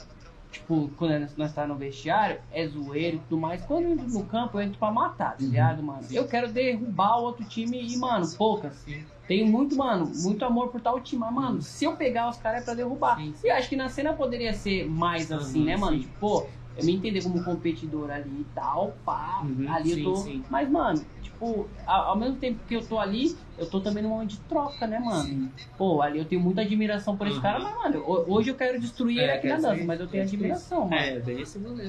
tipo, 0.50 0.90
quando 0.96 1.36
nós 1.36 1.52
tá 1.52 1.66
no 1.66 1.76
vestiário, 1.78 2.42
é 2.50 2.66
zoeiro 2.66 3.16
e 3.16 3.20
tudo 3.20 3.38
mais. 3.38 3.62
Quando 3.62 3.84
eu 3.86 3.92
entro 3.92 4.08
no 4.08 4.26
campo, 4.26 4.58
eu 4.58 4.62
entro 4.62 4.78
pra 4.78 4.90
matar, 4.90 5.36
tá 5.36 5.42
Uhum. 5.42 5.48
ligado, 5.48 5.82
mano? 5.82 6.06
Eu 6.10 6.26
quero 6.28 6.52
derrubar 6.52 7.18
o 7.18 7.22
outro 7.22 7.46
time 7.46 7.80
e, 7.80 7.96
mano, 7.96 8.34
poucas. 8.36 8.84
Tenho 9.26 9.46
muito, 9.46 9.76
mano, 9.76 10.06
muito 10.08 10.44
amor 10.44 10.70
por 10.70 10.80
tal 10.80 11.00
time. 11.00 11.20
Mas, 11.20 11.32
mano, 11.32 11.62
se 11.62 11.84
eu 11.84 11.96
pegar 11.96 12.28
os 12.28 12.36
caras 12.38 12.62
é 12.62 12.64
pra 12.64 12.74
derrubar. 12.74 13.16
Sim, 13.16 13.34
E 13.44 13.48
eu 13.48 13.54
acho 13.54 13.68
que 13.68 13.76
na 13.76 13.88
cena 13.88 14.14
poderia 14.14 14.52
ser 14.52 14.88
mais 14.88 15.30
assim, 15.30 15.64
né, 15.64 15.76
mano? 15.76 16.00
Tipo, 16.00 16.14
pô, 16.18 16.50
eu 16.74 16.84
me 16.84 16.92
entender 16.96 17.22
como 17.22 17.44
competidor 17.44 18.10
ali 18.10 18.40
e 18.42 18.44
tal, 18.46 18.92
pá, 19.04 19.44
Uhum, 19.44 19.66
ali 19.68 19.90
sim, 19.90 19.98
eu 19.98 20.02
tô. 20.02 20.14
sim. 20.14 20.44
Mas, 20.48 20.68
mano, 20.68 21.06
tipo, 21.40 21.72
ao, 21.86 22.02
ao 22.10 22.18
mesmo 22.18 22.38
tempo 22.38 22.64
que 22.64 22.74
eu 22.76 22.86
tô 22.86 22.98
ali, 22.98 23.40
eu 23.56 23.68
tô 23.68 23.82
também 23.82 24.02
num 24.02 24.10
momento 24.10 24.30
de 24.30 24.42
troca, 24.42 24.86
né, 24.86 24.98
mano? 24.98 25.52
Pô, 25.76 26.02
ali 26.02 26.18
eu 26.18 26.28
tenho 26.28 26.40
muita 26.40 26.60
admiração 26.60 27.16
por 27.16 27.26
esse 27.26 27.36
Uhum. 27.36 27.42
cara, 27.42 27.58
mas, 27.58 27.74
mano, 27.76 28.04
ho- 28.04 28.32
hoje 28.34 28.50
eu 28.50 28.56
quero 28.56 28.78
destruir 28.78 29.18
É, 29.18 29.22
ele 29.24 29.32
aqui 29.32 29.48
na 29.48 29.56
dança, 29.56 29.74
dizer, 29.74 29.86
mas 29.86 30.00
eu 30.00 30.08
tenho 30.08 30.22
admiração, 30.22 30.88
mano. 30.88 30.96
É, 30.96 31.20
bem 31.20 31.40
esse 31.40 31.58
mano. 31.58 31.80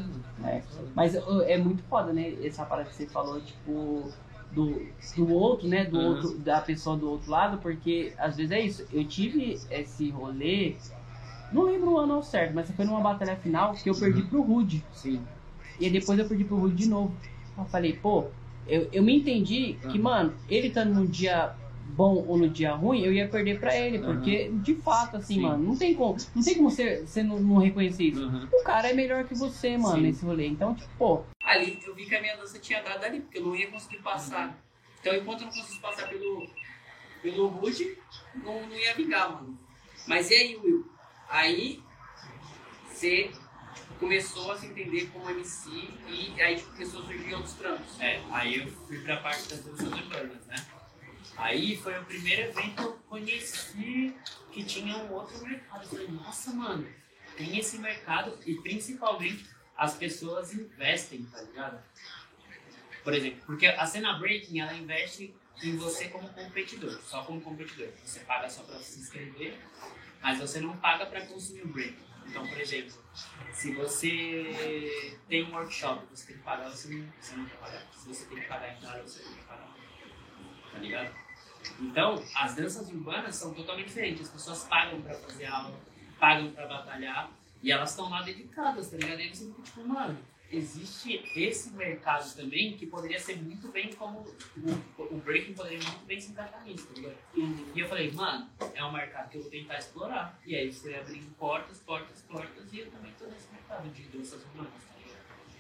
É. 0.43 0.63
Mas 0.95 1.15
é 1.15 1.57
muito 1.57 1.83
foda, 1.83 2.13
né? 2.13 2.33
Essa 2.45 2.65
parada 2.65 2.89
que 2.89 2.95
você 2.95 3.07
falou, 3.07 3.41
tipo, 3.41 4.13
do, 4.49 4.93
do 5.15 5.27
outro, 5.29 5.67
né? 5.67 5.83
Do 5.85 5.97
Aham. 5.97 6.05
outro, 6.07 6.39
da 6.39 6.61
pessoa 6.61 6.97
do 6.97 7.09
outro 7.09 7.29
lado, 7.29 7.59
porque 7.61 8.15
às 8.17 8.37
vezes 8.37 8.51
é 8.51 8.59
isso. 8.61 8.87
Eu 8.89 9.05
tive 9.07 9.65
esse 9.69 10.09
rolê, 10.09 10.77
não 11.51 11.63
lembro 11.65 11.91
o 11.93 11.97
ano 11.97 12.13
ao 12.13 12.23
certo, 12.23 12.53
mas 12.55 12.71
foi 12.71 12.85
numa 12.85 13.01
batalha 13.01 13.35
final 13.37 13.73
que 13.81 13.89
eu 13.89 13.99
perdi 13.99 14.23
pro 14.23 14.41
Rude. 14.41 14.87
Sim. 14.91 15.27
E 15.77 15.89
depois 15.89 16.19
eu 16.19 16.27
perdi 16.27 16.45
pro 16.45 16.57
Rude 16.57 16.75
de 16.75 16.85
novo. 16.87 17.19
Eu 17.57 17.65
falei, 17.65 17.93
pô, 17.99 18.31
eu, 18.67 18.89
eu 18.91 19.03
me 19.03 19.17
entendi 19.17 19.77
que, 19.89 19.99
mano, 19.99 20.33
ele 20.49 20.67
estando 20.67 20.93
num 20.93 21.05
dia 21.05 21.55
bom 21.91 22.23
ou 22.25 22.37
no 22.37 22.49
dia 22.49 22.73
ruim, 22.73 23.03
eu 23.03 23.11
ia 23.11 23.27
perder 23.27 23.59
pra 23.59 23.75
ele. 23.75 23.99
Porque, 23.99 24.49
de 24.49 24.75
fato, 24.75 25.17
assim, 25.17 25.35
Sim. 25.35 25.41
mano, 25.41 25.63
não 25.63 25.77
tem 25.77 25.93
como, 25.93 26.17
não 26.33 26.43
tem 26.43 26.55
como 26.55 26.69
você, 26.69 27.05
você 27.05 27.21
não, 27.21 27.39
não 27.39 27.57
reconhecer 27.57 28.05
isso. 28.05 28.23
Uhum. 28.23 28.47
O 28.53 28.63
cara 28.63 28.89
é 28.89 28.93
melhor 28.93 29.25
que 29.25 29.35
você, 29.35 29.77
mano, 29.77 29.95
Sim. 29.95 30.01
nesse 30.03 30.25
rolê. 30.25 30.47
Então, 30.47 30.73
tipo, 30.73 30.89
pô, 30.97 31.23
Ali 31.43 31.79
eu 31.85 31.93
vi 31.93 32.05
que 32.05 32.15
a 32.15 32.21
minha 32.21 32.37
dança 32.37 32.59
tinha 32.59 32.81
dado 32.81 33.03
ali, 33.03 33.19
porque 33.19 33.39
eu 33.39 33.45
não 33.45 33.55
ia 33.55 33.69
conseguir 33.69 33.97
passar. 33.97 34.57
Então 34.99 35.13
enquanto 35.13 35.41
eu 35.41 35.47
não 35.47 35.53
conseguisse 35.53 35.81
passar 35.81 36.07
pelo, 36.07 36.47
pelo 37.21 37.47
Rude, 37.47 37.97
não, 38.35 38.67
não 38.67 38.75
ia 38.77 38.93
vingar, 38.93 39.33
mano. 39.33 39.59
Mas 40.07 40.29
e 40.31 40.35
aí, 40.35 40.55
Will? 40.55 40.89
Aí 41.27 41.83
você 42.87 43.31
começou 44.01 44.51
a 44.51 44.57
se 44.57 44.65
entender 44.65 45.11
como 45.13 45.29
MC 45.29 45.69
e 46.07 46.41
aí 46.41 46.55
tipo, 46.55 46.71
começou 46.71 47.03
a 47.03 47.05
surgir 47.05 47.33
outros 47.35 47.53
trampos. 47.53 47.99
É, 48.01 48.19
aí 48.31 48.57
eu 48.57 48.67
fui 48.67 48.99
pra 49.01 49.17
parte 49.17 49.47
das 49.47 49.63
danças 49.63 49.87
urbanas, 49.87 50.45
né? 50.47 50.55
Aí 51.37 51.77
foi 51.77 51.97
o 51.99 52.05
primeiro 52.05 52.49
evento 52.49 52.75
que 52.75 52.83
eu 52.83 52.93
conheci 53.07 54.15
que 54.51 54.63
tinha 54.63 54.97
um 54.97 55.13
outro 55.13 55.39
mercado. 55.45 55.83
Eu 55.83 55.89
falei, 55.89 56.07
nossa, 56.07 56.51
mano, 56.51 56.87
tem 57.37 57.59
esse 57.59 57.77
mercado 57.77 58.37
e 58.43 58.55
principalmente 58.55 59.45
as 59.77 59.93
pessoas 59.93 60.51
investem, 60.51 61.23
tá 61.25 61.39
ligado? 61.43 61.79
Por 63.03 63.13
exemplo, 63.13 63.41
porque 63.45 63.67
a 63.67 63.85
cena 63.85 64.17
breaking, 64.17 64.61
ela 64.61 64.73
investe 64.73 65.33
em 65.61 65.77
você 65.77 66.07
como 66.07 66.27
competidor, 66.29 66.99
só 67.03 67.23
como 67.23 67.39
competidor. 67.39 67.89
Você 68.03 68.21
paga 68.21 68.49
só 68.49 68.63
pra 68.63 68.79
se 68.79 68.99
inscrever, 68.99 69.59
mas 70.21 70.39
você 70.39 70.59
não 70.59 70.75
paga 70.77 71.05
pra 71.05 71.23
consumir 71.27 71.61
o 71.61 71.67
break. 71.67 72.10
Então, 72.27 72.47
por 72.47 72.59
exemplo, 72.59 72.93
se 73.51 73.73
você 73.73 75.17
tem 75.27 75.43
um 75.43 75.53
workshop, 75.53 76.05
você 76.09 76.27
tem 76.27 76.37
que 76.37 76.43
pagar, 76.43 76.69
você 76.69 76.93
não, 76.93 77.07
você 77.19 77.35
não 77.35 77.45
tem 77.45 77.53
que 77.53 77.61
pagar. 77.61 77.87
Se 77.93 78.07
você 78.07 78.25
tem 78.25 78.39
que 78.39 78.47
pagar 78.47 78.73
entrada, 78.73 79.01
você 79.01 79.23
tem 79.23 79.33
que 79.33 79.43
pagar. 79.43 79.75
Tá 80.71 80.77
ligado? 80.79 81.15
Então, 81.79 82.23
as 82.35 82.55
danças 82.55 82.89
urbanas 82.89 83.35
são 83.35 83.53
totalmente 83.53 83.87
diferentes. 83.87 84.27
As 84.27 84.33
pessoas 84.33 84.63
pagam 84.65 85.01
pra 85.01 85.13
fazer 85.15 85.45
aula, 85.45 85.79
pagam 86.19 86.51
pra 86.51 86.67
batalhar, 86.67 87.29
e 87.61 87.71
elas 87.71 87.91
estão 87.91 88.09
lá 88.09 88.21
dedicadas, 88.23 88.89
tá 88.89 88.97
ligado? 88.97 89.19
E 89.19 89.35
você 89.35 89.45
fica 89.45 89.61
tipo, 89.61 89.87
mano, 89.87 90.17
existe 90.51 91.23
esse 91.35 91.71
mercado 91.71 92.33
também 92.35 92.75
que 92.75 92.85
poderia 92.85 93.19
ser 93.19 93.41
muito 93.41 93.69
bem 93.69 93.93
como 93.93 94.19
o, 94.57 95.03
o 95.03 95.17
breaking 95.17 95.53
poderia 95.53 95.79
muito 95.79 96.05
bem 96.05 96.19
se 96.19 96.31
encaixar 96.31 96.63
nisso? 96.65 96.87
E 97.73 97.79
eu 97.79 97.87
falei, 97.87 98.11
mano, 98.11 98.49
é 98.73 98.83
um 98.83 98.91
mercado 98.91 99.29
que 99.29 99.37
eu 99.37 99.41
vou 99.41 99.51
tentar 99.51 99.77
explorar. 99.77 100.39
E 100.45 100.55
aí 100.55 100.71
foi 100.71 100.95
abrindo 100.95 101.33
portas, 101.35 101.79
portas, 101.79 102.21
portas, 102.23 102.71
e 102.73 102.79
eu 102.79 102.91
também 102.91 103.11
tô 103.17 103.25
nesse 103.25 103.51
mercado 103.51 103.89
de 103.89 104.03
danças 104.03 104.43
humanas, 104.43 104.73
tá? 104.87 105.01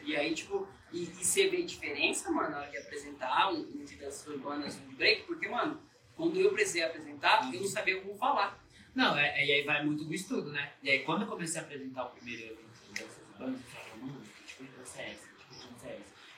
E 0.03 0.15
aí, 0.15 0.33
tipo, 0.33 0.67
e, 0.91 1.03
e 1.03 1.23
você 1.23 1.47
vê 1.47 1.61
diferença, 1.61 2.31
mano, 2.31 2.49
na 2.49 2.61
hora 2.61 2.71
de 2.71 2.77
apresentar 2.77 3.53
um, 3.53 3.59
um 3.59 3.85
de 3.85 3.95
danças 3.95 4.25
urbanas, 4.27 4.79
um 4.79 4.95
break? 4.95 5.23
Porque, 5.23 5.47
mano, 5.47 5.79
quando 6.15 6.39
eu 6.39 6.51
precisei 6.51 6.83
apresentar, 6.83 7.53
eu 7.53 7.61
não 7.61 7.67
sabia 7.67 8.01
como 8.01 8.17
falar. 8.17 8.59
Não, 8.93 9.17
é, 9.17 9.45
e 9.45 9.51
aí 9.51 9.63
vai 9.63 9.85
muito 9.85 10.03
do 10.03 10.13
estudo, 10.13 10.51
né? 10.51 10.73
E 10.83 10.89
aí 10.89 10.99
quando 11.03 11.21
eu 11.21 11.27
comecei 11.27 11.61
a 11.61 11.63
apresentar 11.63 12.05
o 12.05 12.09
primeiro 12.09 12.41
evento 12.41 12.71
de 12.87 13.01
danças 13.01 13.21
urbanas, 13.31 13.61
essa? 14.99 15.31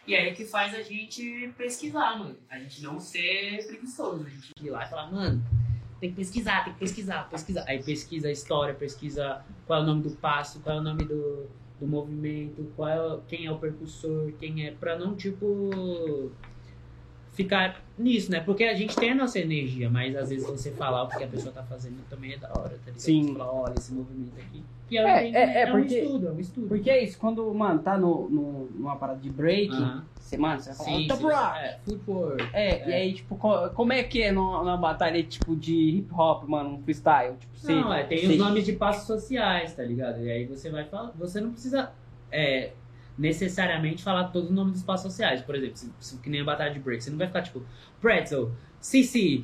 E 0.06 0.16
aí 0.16 0.34
que 0.34 0.46
faz 0.46 0.76
a 0.76 0.82
gente 0.82 1.54
pesquisar, 1.58 2.18
mano. 2.20 2.36
A 2.50 2.60
gente 2.60 2.84
não 2.84 3.00
ser 3.00 3.66
preguiçoso, 3.66 4.26
a 4.26 4.30
gente 4.30 4.52
ir 4.62 4.70
lá 4.70 4.86
e 4.86 4.90
falar, 4.90 5.10
mano, 5.10 5.42
tem 6.02 6.10
que 6.10 6.18
pesquisar, 6.18 6.66
tem 6.66 6.74
que 6.74 6.80
pesquisar, 6.80 7.30
pesquisar. 7.30 7.64
Aí 7.66 7.82
pesquisa 7.82 8.28
a 8.28 8.32
história, 8.32 8.74
pesquisa 8.74 9.46
qual 9.66 9.80
é 9.80 9.84
o 9.84 9.86
nome 9.86 10.04
do 10.04 10.12
passo, 10.18 10.60
qual 10.60 10.76
é 10.76 10.80
o 10.80 10.84
nome 10.84 11.06
do, 11.06 11.50
do 11.80 11.88
movimento, 11.88 12.70
qual 12.76 12.90
é, 12.90 13.20
quem 13.30 13.46
é 13.46 13.52
o 13.52 13.58
percussor, 13.58 14.34
quem 14.34 14.68
é. 14.68 14.72
Pra 14.72 14.98
não, 14.98 15.16
tipo. 15.16 16.32
Ficar 17.34 17.82
nisso, 17.98 18.32
né? 18.32 18.40
Porque 18.40 18.64
a 18.64 18.76
gente 18.76 18.96
tem 18.96 19.12
a 19.12 19.16
nossa 19.16 19.40
energia, 19.40 19.90
mas 19.90 20.16
às 20.16 20.30
vezes 20.30 20.46
você 20.48 20.70
falar 20.72 21.04
o 21.04 21.08
que 21.08 21.24
a 21.24 21.28
pessoa 21.28 21.52
tá 21.52 21.64
fazendo 21.64 21.98
também 22.10 22.34
é 22.34 22.38
da 22.38 22.48
hora, 22.50 22.70
tá 22.70 22.76
ligado? 22.86 23.00
Sim. 23.00 23.28
Você 23.28 23.34
fala, 23.40 23.52
olha 23.54 23.74
esse 23.78 23.92
movimento 23.94 24.34
aqui. 24.40 24.64
E 24.92 24.98
é, 24.98 25.02
É, 25.02 25.06
um 25.06 25.08
é, 25.08 25.30
é, 25.32 25.62
é 25.62 25.68
um 25.74 25.80
porque- 25.80 26.00
estudo, 26.00 26.28
é 26.28 26.32
um 26.32 26.40
estudo. 26.40 26.68
Porque 26.68 26.90
é 26.92 27.04
isso, 27.04 27.18
quando, 27.18 27.52
mano, 27.54 27.80
tá 27.80 27.98
no, 27.98 28.30
no, 28.30 28.66
numa 28.76 28.96
parada 28.98 29.20
de 29.20 29.30
break, 29.32 29.74
Aham. 29.74 30.06
você, 30.14 30.38
mano, 30.38 30.60
você 30.62 30.70
vai 30.70 30.78
falar, 30.78 30.90
Sim, 30.98 31.08
top 31.08 31.20
sim, 31.22 31.26
rock. 31.28 31.58
é, 31.58 31.80
footwork. 31.86 32.50
É, 32.54 32.90
e 32.90 32.94
aí, 32.94 33.14
tipo, 33.14 33.36
co- 33.36 33.70
como 33.72 33.94
é 33.94 34.04
que 34.04 34.22
é 34.22 34.32
numa, 34.32 34.78
batalha, 34.78 35.24
tipo, 35.24 35.56
de 35.56 35.74
hip 35.74 36.14
hop, 36.14 36.44
mano, 36.48 36.76
um 36.76 36.84
freestyle? 36.84 37.36
Tipo, 37.40 37.58
você, 37.58 37.74
Não, 37.74 37.92
é, 37.94 38.04
tem 38.04 38.20
você- 38.20 38.34
os 38.34 38.38
nomes 38.38 38.64
de 38.64 38.74
passos 38.74 39.08
sociais, 39.08 39.74
tá 39.74 39.82
ligado? 39.82 40.22
E 40.24 40.30
aí 40.30 40.46
você 40.46 40.70
vai 40.70 40.84
falar. 40.86 41.12
Você 41.18 41.42
não 41.42 41.52
precisa 41.52 41.90
é, 42.32 42.72
necessariamente 43.18 44.04
falar 44.04 44.26
todos 44.26 44.50
os 44.50 44.56
nomes 44.56 44.74
dos 44.74 44.84
passos 44.84 45.12
sociais. 45.12 45.42
Por 45.42 45.56
exemplo, 45.56 45.78
se, 45.78 45.92
se- 46.00 46.18
que 46.18 46.30
nem 46.30 46.42
a 46.42 46.44
batalha 46.44 46.74
de 46.74 46.80
break. 46.80 47.04
Você 47.04 47.10
não 47.10 47.18
vai 47.18 47.28
ficar 47.28 47.42
tipo 47.42 47.62
pretzel, 48.02 48.52
CC, 48.82 49.44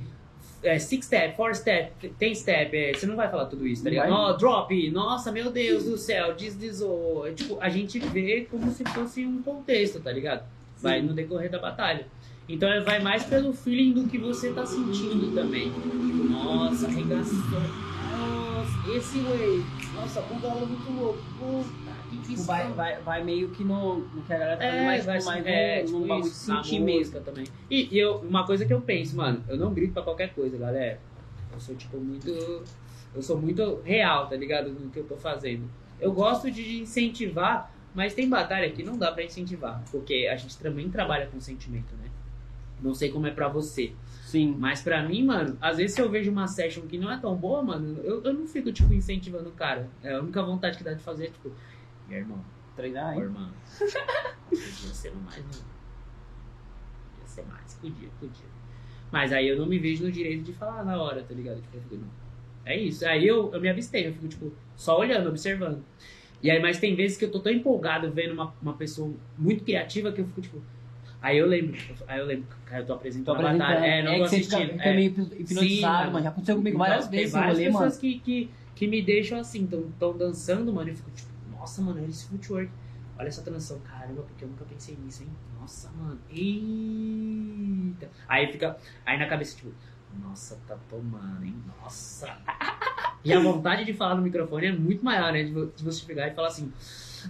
é, 0.62 0.78
six 0.78 1.06
step, 1.06 1.36
four 1.38 1.56
step, 1.56 2.10
ten 2.18 2.34
step. 2.36 2.76
é, 2.76 2.94
você 2.94 3.06
não 3.06 3.16
vai 3.16 3.30
falar 3.30 3.46
tudo 3.46 3.66
isso, 3.68 3.84
tá 3.84 3.90
ligado? 3.90 4.12
Ó, 4.12 4.34
drop, 4.34 4.92
nossa, 4.92 5.32
meu 5.32 5.52
Deus 5.52 5.86
do 5.86 5.98
céu, 5.98 6.34
deslizou. 6.36 7.26
É, 7.28 7.32
tipo, 7.32 7.58
a 7.62 7.70
gente 7.70 7.98
vê 8.00 8.48
como 8.50 8.70
se 8.72 8.84
fosse 8.86 9.26
um 9.26 9.42
contexto, 9.42 10.00
tá 10.02 10.12
ligado? 10.12 10.44
Vai 10.82 11.00
Sim. 11.02 11.08
no 11.08 11.14
decorrer 11.14 11.50
da 11.50 11.60
batalha. 11.60 12.08
Então 12.48 12.68
é, 12.68 12.80
vai 12.82 13.00
mais 13.00 13.24
pelo 13.26 13.54
feeling 13.54 13.94
do 13.94 14.08
que 14.08 14.18
você 14.18 14.52
tá 14.52 14.66
sentindo 14.66 15.34
também. 15.36 15.72
Tipo, 15.72 15.88
nossa, 16.30 16.88
arregaçou. 16.88 17.38
Nossa, 18.18 18.98
esse 18.98 19.20
way. 19.20 19.64
Nossa, 19.94 20.20
o 20.22 20.40
galo 20.40 20.64
é 20.64 20.66
muito 20.66 20.92
louco. 20.92 21.20
Tipo, 22.30 22.42
visão. 22.42 22.56
vai, 22.56 22.72
vai, 22.74 23.02
vai 23.02 23.24
meio 23.24 23.50
que 23.50 23.64
no, 23.64 24.00
no 24.00 24.22
que 24.24 24.34
a 24.34 24.38
galera 24.38 24.58
tá 24.58 24.64
fazendo, 24.66 24.82
É, 24.82 24.86
mais, 24.86 25.06
vai 25.06 25.18
tipo, 25.20 25.30
mais 25.30 25.46
é, 25.46 25.80
no, 25.82 25.86
tipo 25.86 26.00
no 26.00 26.08
bagulho 26.08 26.24
de 26.30 26.36
sentir 26.36 26.80
mesmo. 26.80 27.00
música 27.00 27.20
também. 27.22 27.46
E, 27.70 27.96
e 27.96 28.00
eu, 28.00 28.16
uma 28.18 28.46
coisa 28.46 28.66
que 28.66 28.74
eu 28.74 28.82
penso, 28.82 29.16
mano, 29.16 29.44
eu 29.48 29.58
não 29.58 29.74
grito 29.74 29.94
pra 29.94 30.02
qualquer 30.04 30.34
coisa, 30.34 30.58
galera. 30.58 31.00
Eu 31.54 31.60
sou, 31.60 31.76
tipo, 31.76 31.98
muito. 31.98 32.30
Eu 33.16 33.22
sou 33.22 33.38
muito 33.40 33.82
real, 33.84 34.28
tá 34.28 34.36
ligado? 34.36 34.70
No 34.72 34.90
que 34.90 35.00
eu 35.00 35.04
tô 35.04 35.16
fazendo. 35.18 35.70
Eu 36.00 36.12
gosto 36.14 36.50
de 36.52 36.80
incentivar, 36.80 37.74
mas 37.94 38.14
tem 38.14 38.30
batalha 38.30 38.70
que 38.70 38.84
não 38.84 38.98
dá 38.98 39.12
pra 39.12 39.24
incentivar. 39.24 39.84
Porque 39.92 40.30
a 40.32 40.36
gente 40.38 40.58
também 40.58 40.90
trabalha 40.90 41.26
com 41.28 41.40
sentimento, 41.42 41.94
né? 41.96 42.10
Não 42.82 42.94
sei 42.94 43.10
como 43.12 43.28
é 43.28 43.32
pra 43.32 43.48
você. 43.50 43.92
Sim. 44.24 44.56
Mas 44.58 44.82
pra 44.82 45.02
mim, 45.04 45.26
mano, 45.26 45.58
às 45.60 45.78
vezes 45.78 45.96
se 45.96 46.02
eu 46.02 46.10
vejo 46.10 46.32
uma 46.32 46.48
session 46.48 46.84
que 46.84 46.98
não 46.98 47.12
é 47.12 47.18
tão 47.18 47.36
boa, 47.36 47.62
mano, 47.64 48.00
eu, 48.04 48.24
eu 48.24 48.34
não 48.34 48.48
fico, 48.48 48.72
tipo, 48.72 48.94
incentivando 48.94 49.50
o 49.50 49.54
cara. 49.54 49.90
É 50.04 50.14
a 50.14 50.20
única 50.22 50.42
vontade 50.44 50.78
que 50.78 50.84
dá 50.84 50.94
de 50.94 51.02
fazer 51.04 51.26
é, 51.26 51.32
tipo, 52.10 52.12
meu 52.12 52.20
irmão, 52.20 52.46
Treinar, 52.76 53.14
hein? 53.14 53.22
irmão. 53.22 53.52
Podia 54.50 54.94
ser 54.94 55.14
mais, 55.16 55.38
né? 55.38 55.52
Podia 57.12 57.28
ser 57.28 57.46
mais. 57.46 57.74
Podia, 57.76 58.10
podia. 58.20 58.46
Mas 59.12 59.34
aí 59.34 59.48
eu 59.48 59.58
não 59.58 59.66
me 59.66 59.80
vejo 59.80 60.04
no 60.04 60.12
direito 60.12 60.44
de 60.44 60.54
falar 60.54 60.84
na 60.84 61.02
hora, 61.02 61.24
tá 61.24 61.34
ligado? 61.34 61.62
Tipo, 61.62 61.78
eu 61.78 61.82
fico, 61.82 61.96
não. 61.96 62.10
É 62.66 62.78
isso. 62.78 63.06
Aí 63.06 63.28
eu, 63.28 63.52
eu 63.54 63.60
me 63.60 63.70
abstenho, 63.70 64.08
eu 64.10 64.14
fico, 64.14 64.28
tipo, 64.28 64.54
só 64.76 65.00
olhando, 65.00 65.30
observando. 65.30 65.84
E 66.42 66.50
aí, 66.50 66.62
mas 66.62 66.80
tem 66.80 66.96
vezes 66.96 67.18
que 67.18 67.26
eu 67.26 67.32
tô 67.32 67.40
tão 67.40 67.52
empolgado 67.52 68.12
vendo 68.12 68.34
uma, 68.34 68.54
uma 68.62 68.74
pessoa 68.74 69.12
muito 69.38 69.64
criativa 69.64 70.12
que 70.12 70.22
eu 70.22 70.26
fico, 70.28 70.42
tipo. 70.42 70.62
Aí 71.22 71.38
eu 71.38 71.46
lembro, 71.46 71.78
aí 72.08 72.20
eu 72.20 72.26
lembro, 72.26 72.48
cara, 72.66 72.82
eu 72.82 72.86
tô 72.86 72.94
Tô 72.94 73.00
apresentando 73.00 73.46
a 73.46 73.52
batalha. 73.52 73.86
É, 73.86 74.04
não 74.04 74.14
é 74.14 74.18
tô 74.20 74.24
assistindo. 74.24 74.72
fica 74.72 74.84
é. 74.84 74.96
meio 74.96 75.10
hipnotizado, 75.10 75.68
Sim, 75.68 75.82
mano. 75.82 76.12
mano. 76.14 76.24
Já 76.24 76.30
aconteceu 76.30 76.56
comigo 76.56 76.78
Então, 76.78 76.88
várias 76.88 77.08
tem 77.10 77.20
vezes 77.20 77.34
no 77.34 77.40
várias 77.42 77.58
rolê, 77.58 77.70
mano. 77.70 77.86
pessoas 77.86 78.00
que, 78.00 78.20
que, 78.20 78.50
que 78.76 78.88
me 78.88 79.02
deixam 79.02 79.40
assim, 79.40 79.68
tão, 79.68 79.84
tão 80.00 80.18
dançando, 80.18 80.72
mano. 80.72 80.90
Eu 80.90 80.96
fico 80.96 81.12
tipo, 81.12 81.30
nossa, 81.60 81.82
mano, 81.82 82.00
olha 82.02 82.10
esse 82.10 82.26
footwork. 82.28 82.72
Olha 83.18 83.28
essa 83.28 83.42
transição, 83.42 83.80
caramba, 83.82 84.22
porque 84.24 84.46
eu 84.46 84.48
nunca 84.48 84.64
pensei 84.64 84.96
nisso, 85.04 85.24
hein? 85.24 85.30
Nossa, 85.60 85.92
mano. 85.92 86.18
Eita. 86.30 88.10
Aí 88.28 88.52
fica. 88.52 88.78
Aí 89.06 89.18
na 89.20 89.28
cabeça, 89.28 89.58
tipo, 89.58 89.72
nossa, 90.22 90.58
tá 90.68 90.78
tomando, 90.90 91.44
hein? 91.46 91.56
Nossa. 91.82 92.28
E 93.22 93.34
a 93.34 93.40
vontade 93.42 93.84
de 93.84 93.94
falar 93.94 94.16
no 94.16 94.22
microfone 94.22 94.68
é 94.68 94.72
muito 94.72 95.04
maior, 95.04 95.34
né? 95.34 95.44
De 95.44 95.52
vo- 95.52 95.70
de 95.76 95.84
você 95.84 96.06
pegar 96.06 96.30
e 96.30 96.34
falar 96.34 96.48
assim, 96.48 96.72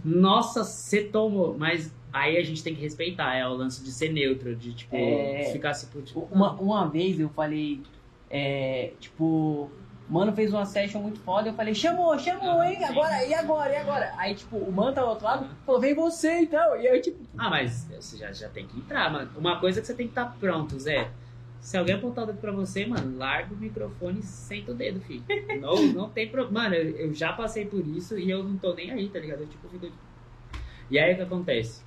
nossa, 0.05 0.63
você 0.63 1.03
tomou. 1.03 1.57
Mas 1.57 1.91
aí 2.13 2.37
a 2.37 2.43
gente 2.43 2.61
tem 2.63 2.75
que 2.75 2.81
respeitar, 2.81 3.33
é 3.33 3.43
o 3.47 3.55
lance 3.55 3.83
de 3.83 3.91
ser 3.91 4.13
neutro, 4.13 4.55
de 4.55 4.71
tipo, 4.75 4.95
É. 4.95 5.49
ficar 5.51 5.73
tipo, 5.73 5.99
tipo. 6.03 6.27
Uma, 6.31 6.51
uma 6.61 6.87
vez 6.87 7.19
eu 7.19 7.27
falei, 7.29 7.81
é, 8.29 8.93
tipo, 8.99 9.71
mano 10.09 10.33
fez 10.33 10.51
uma 10.51 10.65
session 10.65 10.99
muito 11.01 11.19
foda, 11.19 11.49
eu 11.49 11.53
falei, 11.53 11.73
chamou, 11.75 12.17
chamou, 12.17 12.63
hein? 12.63 12.83
Agora, 12.83 13.25
e 13.25 13.33
agora, 13.33 13.71
e 13.71 13.75
agora? 13.77 14.13
Aí, 14.17 14.33
tipo, 14.35 14.57
o 14.57 14.71
mano 14.71 14.93
tá 14.93 15.01
do 15.01 15.09
outro 15.09 15.25
lado, 15.25 15.47
falou, 15.65 15.79
vem 15.79 15.93
você 15.93 16.39
então. 16.39 16.75
E 16.79 16.85
eu, 16.87 17.01
tipo, 17.01 17.17
Ah, 17.37 17.49
mas 17.49 17.87
você 17.89 18.17
já, 18.17 18.31
já 18.31 18.49
tem 18.49 18.65
que 18.67 18.77
entrar, 18.77 19.11
mano. 19.11 19.29
Uma 19.37 19.59
coisa 19.59 19.79
que 19.81 19.87
você 19.87 19.93
tem 19.93 20.07
que 20.07 20.11
estar 20.11 20.35
pronto, 20.39 20.77
Zé. 20.79 21.09
Se 21.61 21.77
alguém 21.77 21.95
apontar 21.95 22.23
o 22.23 22.27
dedo 22.27 22.39
pra 22.39 22.51
você, 22.53 22.85
mano, 22.85 23.17
larga 23.17 23.53
o 23.53 23.57
microfone 23.57 24.19
e 24.19 24.23
senta 24.23 24.71
o 24.71 24.75
dedo, 24.75 25.01
filho. 25.01 25.23
Não, 25.59 25.75
não 25.87 26.09
tem 26.09 26.29
problema. 26.29 26.63
Mano, 26.63 26.75
eu, 26.75 26.95
eu 26.95 27.13
já 27.13 27.33
passei 27.33 27.65
por 27.65 27.85
isso 27.85 28.17
e 28.17 28.31
eu 28.31 28.41
não 28.41 28.57
tô 28.57 28.73
nem 28.73 28.91
aí, 28.91 29.09
tá 29.09 29.19
ligado? 29.19 29.41
Eu, 29.41 29.47
tipo, 29.47 29.67
fico... 29.67 29.87
E 30.89 30.97
aí 30.97 31.13
o 31.13 31.15
que 31.17 31.21
acontece? 31.21 31.83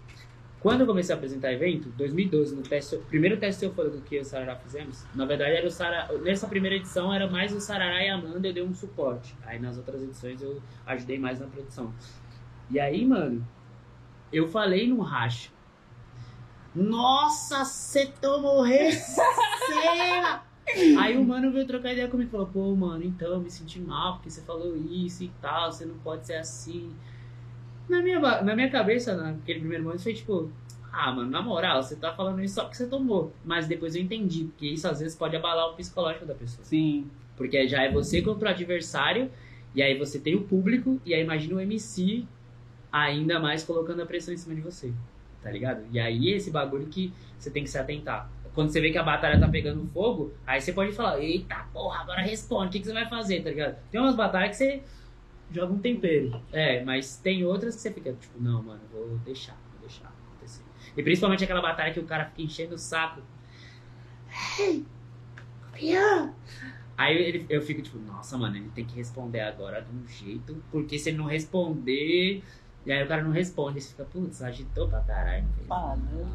Quando 0.63 0.83
eu 0.83 0.87
comecei 0.87 1.13
a 1.13 1.19
apresentar 1.19 1.53
evento, 1.53 1.89
2012, 1.97 2.55
no 2.55 2.63
teste, 2.63 2.97
primeiro 3.09 3.37
teste 3.37 3.65
eufórico 3.65 4.01
que 4.03 4.15
eu 4.15 4.21
e 4.21 4.23
o 4.23 4.25
Sarará 4.25 4.55
fizemos, 4.55 5.05
na 5.13 5.27
verdade 5.27 5.57
era 5.57 5.67
o 5.67 5.71
Sarará, 5.71 6.13
nessa 6.19 6.47
primeira 6.47 6.77
edição 6.77 7.13
era 7.13 7.29
mais 7.29 7.53
o 7.53 7.61
Sarará 7.61 8.01
e 8.01 8.09
a 8.09 8.15
Amanda, 8.15 8.47
eu 8.47 8.55
dei 8.55 8.63
um 8.63 8.73
suporte. 8.73 9.37
Aí 9.45 9.59
nas 9.59 9.77
outras 9.77 10.01
edições 10.01 10.41
eu 10.41 10.63
ajudei 10.87 11.19
mais 11.19 11.41
na 11.41 11.49
produção. 11.49 11.93
E 12.71 12.79
aí, 12.79 13.05
mano, 13.05 13.45
eu 14.33 14.47
falei 14.47 14.87
no 14.87 15.01
racha. 15.01 15.51
Nossa, 16.73 17.65
você 17.65 18.07
tomou 18.07 18.63
receira! 18.63 20.43
Aí 21.01 21.19
o 21.19 21.25
mano 21.25 21.51
veio 21.51 21.67
trocar 21.67 21.93
ideia 21.93 22.09
comigo 22.09 22.29
e 22.29 22.31
falou, 22.31 22.47
pô, 22.47 22.75
mano, 22.77 23.03
então 23.03 23.33
eu 23.33 23.41
me 23.41 23.51
senti 23.51 23.81
mal 23.81 24.15
porque 24.15 24.31
você 24.31 24.41
falou 24.43 24.77
isso 24.77 25.25
e 25.25 25.33
tal, 25.41 25.73
você 25.73 25.85
não 25.85 25.99
pode 25.99 26.25
ser 26.25 26.37
assim. 26.37 26.95
Na 27.89 28.01
minha, 28.01 28.21
na 28.21 28.55
minha 28.55 28.71
cabeça, 28.71 29.15
naquele 29.17 29.61
primeiro 29.61 29.85
momento, 29.85 30.03
foi 30.03 30.15
tipo, 30.15 30.51
ah, 30.93 31.11
mano, 31.13 31.31
na 31.31 31.43
moral, 31.43 31.83
você 31.83 31.97
tá 31.97 32.13
falando 32.13 32.43
isso 32.43 32.55
só 32.55 32.63
porque 32.63 32.77
você 32.77 32.87
tomou. 32.87 33.33
Mas 33.45 33.67
depois 33.67 33.95
eu 33.97 34.03
entendi, 34.03 34.45
porque 34.45 34.67
isso 34.67 34.87
às 34.89 35.01
vezes 35.01 35.17
pode 35.17 35.35
abalar 35.37 35.71
o 35.71 35.75
psicológico 35.75 36.27
da 36.27 36.35
pessoa. 36.35 36.65
sim, 36.65 37.11
Porque 37.37 37.67
já 37.67 37.83
é 37.83 37.91
você 37.91 38.21
contra 38.23 38.49
o 38.49 38.53
adversário, 38.53 39.31
e 39.75 39.83
aí 39.83 39.97
você 39.99 40.19
tem 40.19 40.35
o 40.35 40.43
público, 40.43 41.01
e 41.05 41.15
aí 41.15 41.23
imagina 41.23 41.57
o 41.57 41.61
MC 41.61 42.25
ainda 42.91 43.41
mais 43.41 43.65
colocando 43.65 44.03
a 44.03 44.07
pressão 44.07 44.35
em 44.35 44.37
cima 44.37 44.55
de 44.55 44.61
você. 44.61 44.93
Tá 45.43 45.51
ligado? 45.51 45.85
E 45.91 45.99
aí 45.99 46.29
esse 46.29 46.51
bagulho 46.51 46.87
que 46.87 47.13
você 47.39 47.51
tem 47.51 47.65
que 47.65 47.71
se 47.71 47.79
atentar. 47.79 48.31
Quando 48.55 48.69
você 48.69 48.81
vê 48.81 48.93
que 48.93 48.99
a 48.99 49.03
batalha 49.03 49.41
tá 49.41 49.49
pegando 49.49 49.85
fogo, 49.89 50.33
aí 50.47 50.61
você 50.61 50.73
pode 50.73 50.93
falar, 50.93 51.19
eita 51.21 51.67
porra, 51.73 52.03
agora 52.03 52.21
responde, 52.21 52.69
o 52.69 52.71
que, 52.71 52.81
que 52.81 52.87
você 52.87 52.93
vai 52.93 53.09
fazer, 53.09 53.43
tá 53.43 53.49
ligado? 53.49 53.77
Tem 53.91 53.99
umas 54.01 54.15
batalhas 54.15 54.51
que 54.51 54.57
você 54.57 54.83
joga 55.53 55.73
um 55.73 55.79
tempero. 55.79 56.41
É, 56.53 56.85
mas 56.85 57.17
tem 57.17 57.45
outras 57.45 57.75
que 57.77 57.83
você 57.83 57.93
fica, 57.93 58.13
tipo, 58.13 58.41
não, 58.41 58.63
mano, 58.63 58.81
vou 58.93 59.19
deixar, 59.19 59.57
vou 59.73 59.81
deixar 59.81 60.09
acontecer. 60.09 60.63
E 60.97 61.03
principalmente 61.03 61.45
aquela 61.45 61.63
batalha 61.63 61.93
que 61.93 62.01
o 62.01 62.05
cara 62.05 62.27
fica 62.27 62.43
enchendo 62.43 62.75
o 62.75 62.79
saco. 62.79 63.21
Hey, 64.59 64.85
campeão! 65.35 66.35
Aí 66.97 67.17
ele, 67.17 67.47
eu 67.49 67.61
fico 67.63 67.83
tipo, 67.83 67.99
nossa, 67.99 68.37
mano, 68.37 68.57
ele 68.57 68.71
tem 68.75 68.85
que 68.85 68.95
responder 68.95 69.41
agora 69.41 69.81
de 69.81 69.91
um 69.91 70.07
jeito, 70.07 70.63
porque 70.71 70.99
se 70.99 71.11
ele 71.11 71.19
não 71.19 71.25
responder, 71.25 72.43
e 72.85 72.93
aí 72.93 73.03
o 73.03 73.09
cara 73.09 73.23
não 73.23 73.31
responde, 73.31 73.81
você 73.81 73.91
fica, 73.91 74.05
putz, 74.05 74.43
agitou 74.43 74.89
pra 74.89 75.01
caralho. 75.01 75.47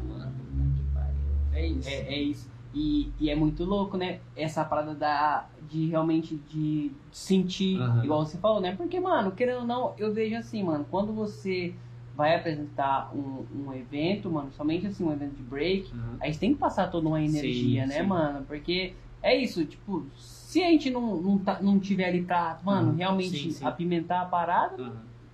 mano, 0.04 0.32
puta 0.32 0.76
que 0.76 0.94
pariu. 0.94 1.16
É 1.52 1.66
isso. 1.66 1.88
É, 1.88 1.94
é 1.94 2.18
isso. 2.18 2.50
E, 2.74 3.10
e 3.18 3.30
é 3.30 3.34
muito 3.34 3.64
louco, 3.64 3.96
né? 3.96 4.20
Essa 4.36 4.64
parada 4.64 4.94
da, 4.94 5.48
de 5.68 5.86
realmente 5.86 6.36
de 6.36 6.90
sentir, 7.10 7.80
Aham. 7.80 8.04
igual 8.04 8.26
você 8.26 8.36
falou, 8.38 8.60
né? 8.60 8.76
Porque, 8.76 9.00
mano, 9.00 9.32
querendo 9.32 9.60
ou 9.60 9.66
não, 9.66 9.94
eu 9.98 10.12
vejo 10.12 10.36
assim, 10.36 10.62
mano, 10.62 10.84
quando 10.90 11.12
você 11.12 11.74
vai 12.14 12.34
apresentar 12.34 13.10
um, 13.14 13.46
um 13.54 13.72
evento, 13.72 14.30
mano, 14.30 14.50
somente 14.52 14.86
assim, 14.86 15.04
um 15.04 15.12
evento 15.12 15.34
de 15.36 15.42
break, 15.42 15.90
Aham. 15.94 16.18
a 16.20 16.26
gente 16.26 16.38
tem 16.38 16.52
que 16.52 16.58
passar 16.58 16.90
toda 16.90 17.08
uma 17.08 17.22
energia, 17.22 17.84
Sim, 17.84 17.88
né, 17.88 18.02
sim. 18.02 18.08
mano? 18.08 18.44
Porque 18.44 18.92
é 19.22 19.36
isso, 19.36 19.64
tipo, 19.64 20.06
se 20.16 20.62
a 20.62 20.66
gente 20.66 20.90
não, 20.90 21.20
não, 21.20 21.38
tá, 21.38 21.60
não 21.62 21.78
tiver 21.78 22.06
ali 22.06 22.22
pra, 22.22 22.58
mano, 22.62 22.88
Aham, 22.88 22.96
realmente 22.96 23.36
sim, 23.36 23.50
sim. 23.50 23.64
apimentar 23.64 24.22
a 24.22 24.26
parada, 24.26 24.76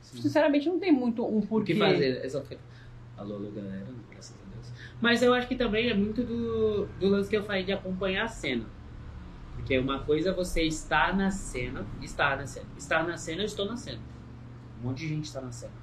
sinceramente 0.01 0.69
não 0.69 0.79
tem 0.79 0.93
muito 0.93 1.25
um 1.25 1.39
O 1.39 1.47
porquê. 1.47 1.75
que 1.75 1.79
fazer? 1.81 2.31
Ficar. 2.45 2.63
Alô, 3.17 3.37
alô, 3.37 3.51
galera. 3.51 3.87
Mas 5.05 5.23
eu 5.23 5.35
acho 5.35 5.47
que 5.47 5.55
também 5.55 5.91
é 5.91 5.95
muito 5.95 6.25
do, 6.25 6.87
do 6.99 7.09
lance 7.09 7.29
que 7.29 7.37
eu 7.37 7.45
falei 7.45 7.63
de 7.63 7.71
acompanhar 7.71 8.25
a 8.25 8.29
cena. 8.29 8.65
Porque 9.55 9.79
uma 9.79 9.99
coisa 9.99 10.31
é 10.31 10.33
você 10.33 10.63
estar 10.63 11.15
na 11.15 11.31
cena, 11.31 11.87
estar 12.01 12.39
na 12.39 12.47
cena. 12.47 12.67
Estar 12.75 13.07
na 13.07 13.15
cena, 13.19 13.43
eu 13.43 13.45
estou 13.45 13.67
na 13.67 13.77
cena. 13.77 14.01
Um 14.81 14.89
monte 14.89 15.01
de 15.01 15.09
gente 15.09 15.25
está 15.27 15.43
na 15.43 15.53
cena. 15.53 15.75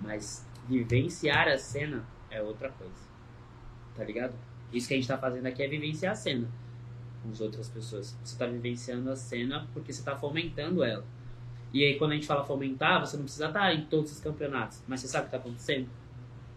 Mas 0.00 0.48
vivenciar 0.66 1.48
a 1.48 1.58
cena 1.58 2.02
é 2.30 2.40
outra 2.40 2.70
coisa. 2.70 2.94
Tá 3.94 4.02
ligado? 4.02 4.32
Isso 4.72 4.88
que 4.88 4.94
a 4.94 4.96
gente 4.96 5.06
tá 5.06 5.18
fazendo 5.18 5.44
aqui 5.44 5.62
é 5.62 5.68
vivenciar 5.68 6.12
a 6.12 6.16
cena 6.16 6.48
com 7.22 7.30
as 7.32 7.42
outras 7.42 7.68
pessoas. 7.68 8.16
Você 8.24 8.38
tá 8.38 8.46
vivenciando 8.46 9.10
a 9.10 9.16
cena 9.16 9.68
porque 9.74 9.92
você 9.92 10.02
tá 10.02 10.16
fomentando 10.16 10.82
ela. 10.82 11.04
E 11.74 11.84
aí, 11.84 11.98
quando 11.98 12.12
a 12.12 12.14
gente 12.14 12.26
fala 12.26 12.42
fomentar, 12.42 13.00
você 13.00 13.18
não 13.18 13.24
precisa 13.24 13.48
estar 13.48 13.74
em 13.74 13.84
todos 13.84 14.12
os 14.12 14.20
campeonatos. 14.20 14.82
Mas 14.88 15.00
você 15.00 15.08
sabe 15.08 15.24
o 15.24 15.26
que 15.26 15.32
tá 15.32 15.36
acontecendo? 15.36 15.90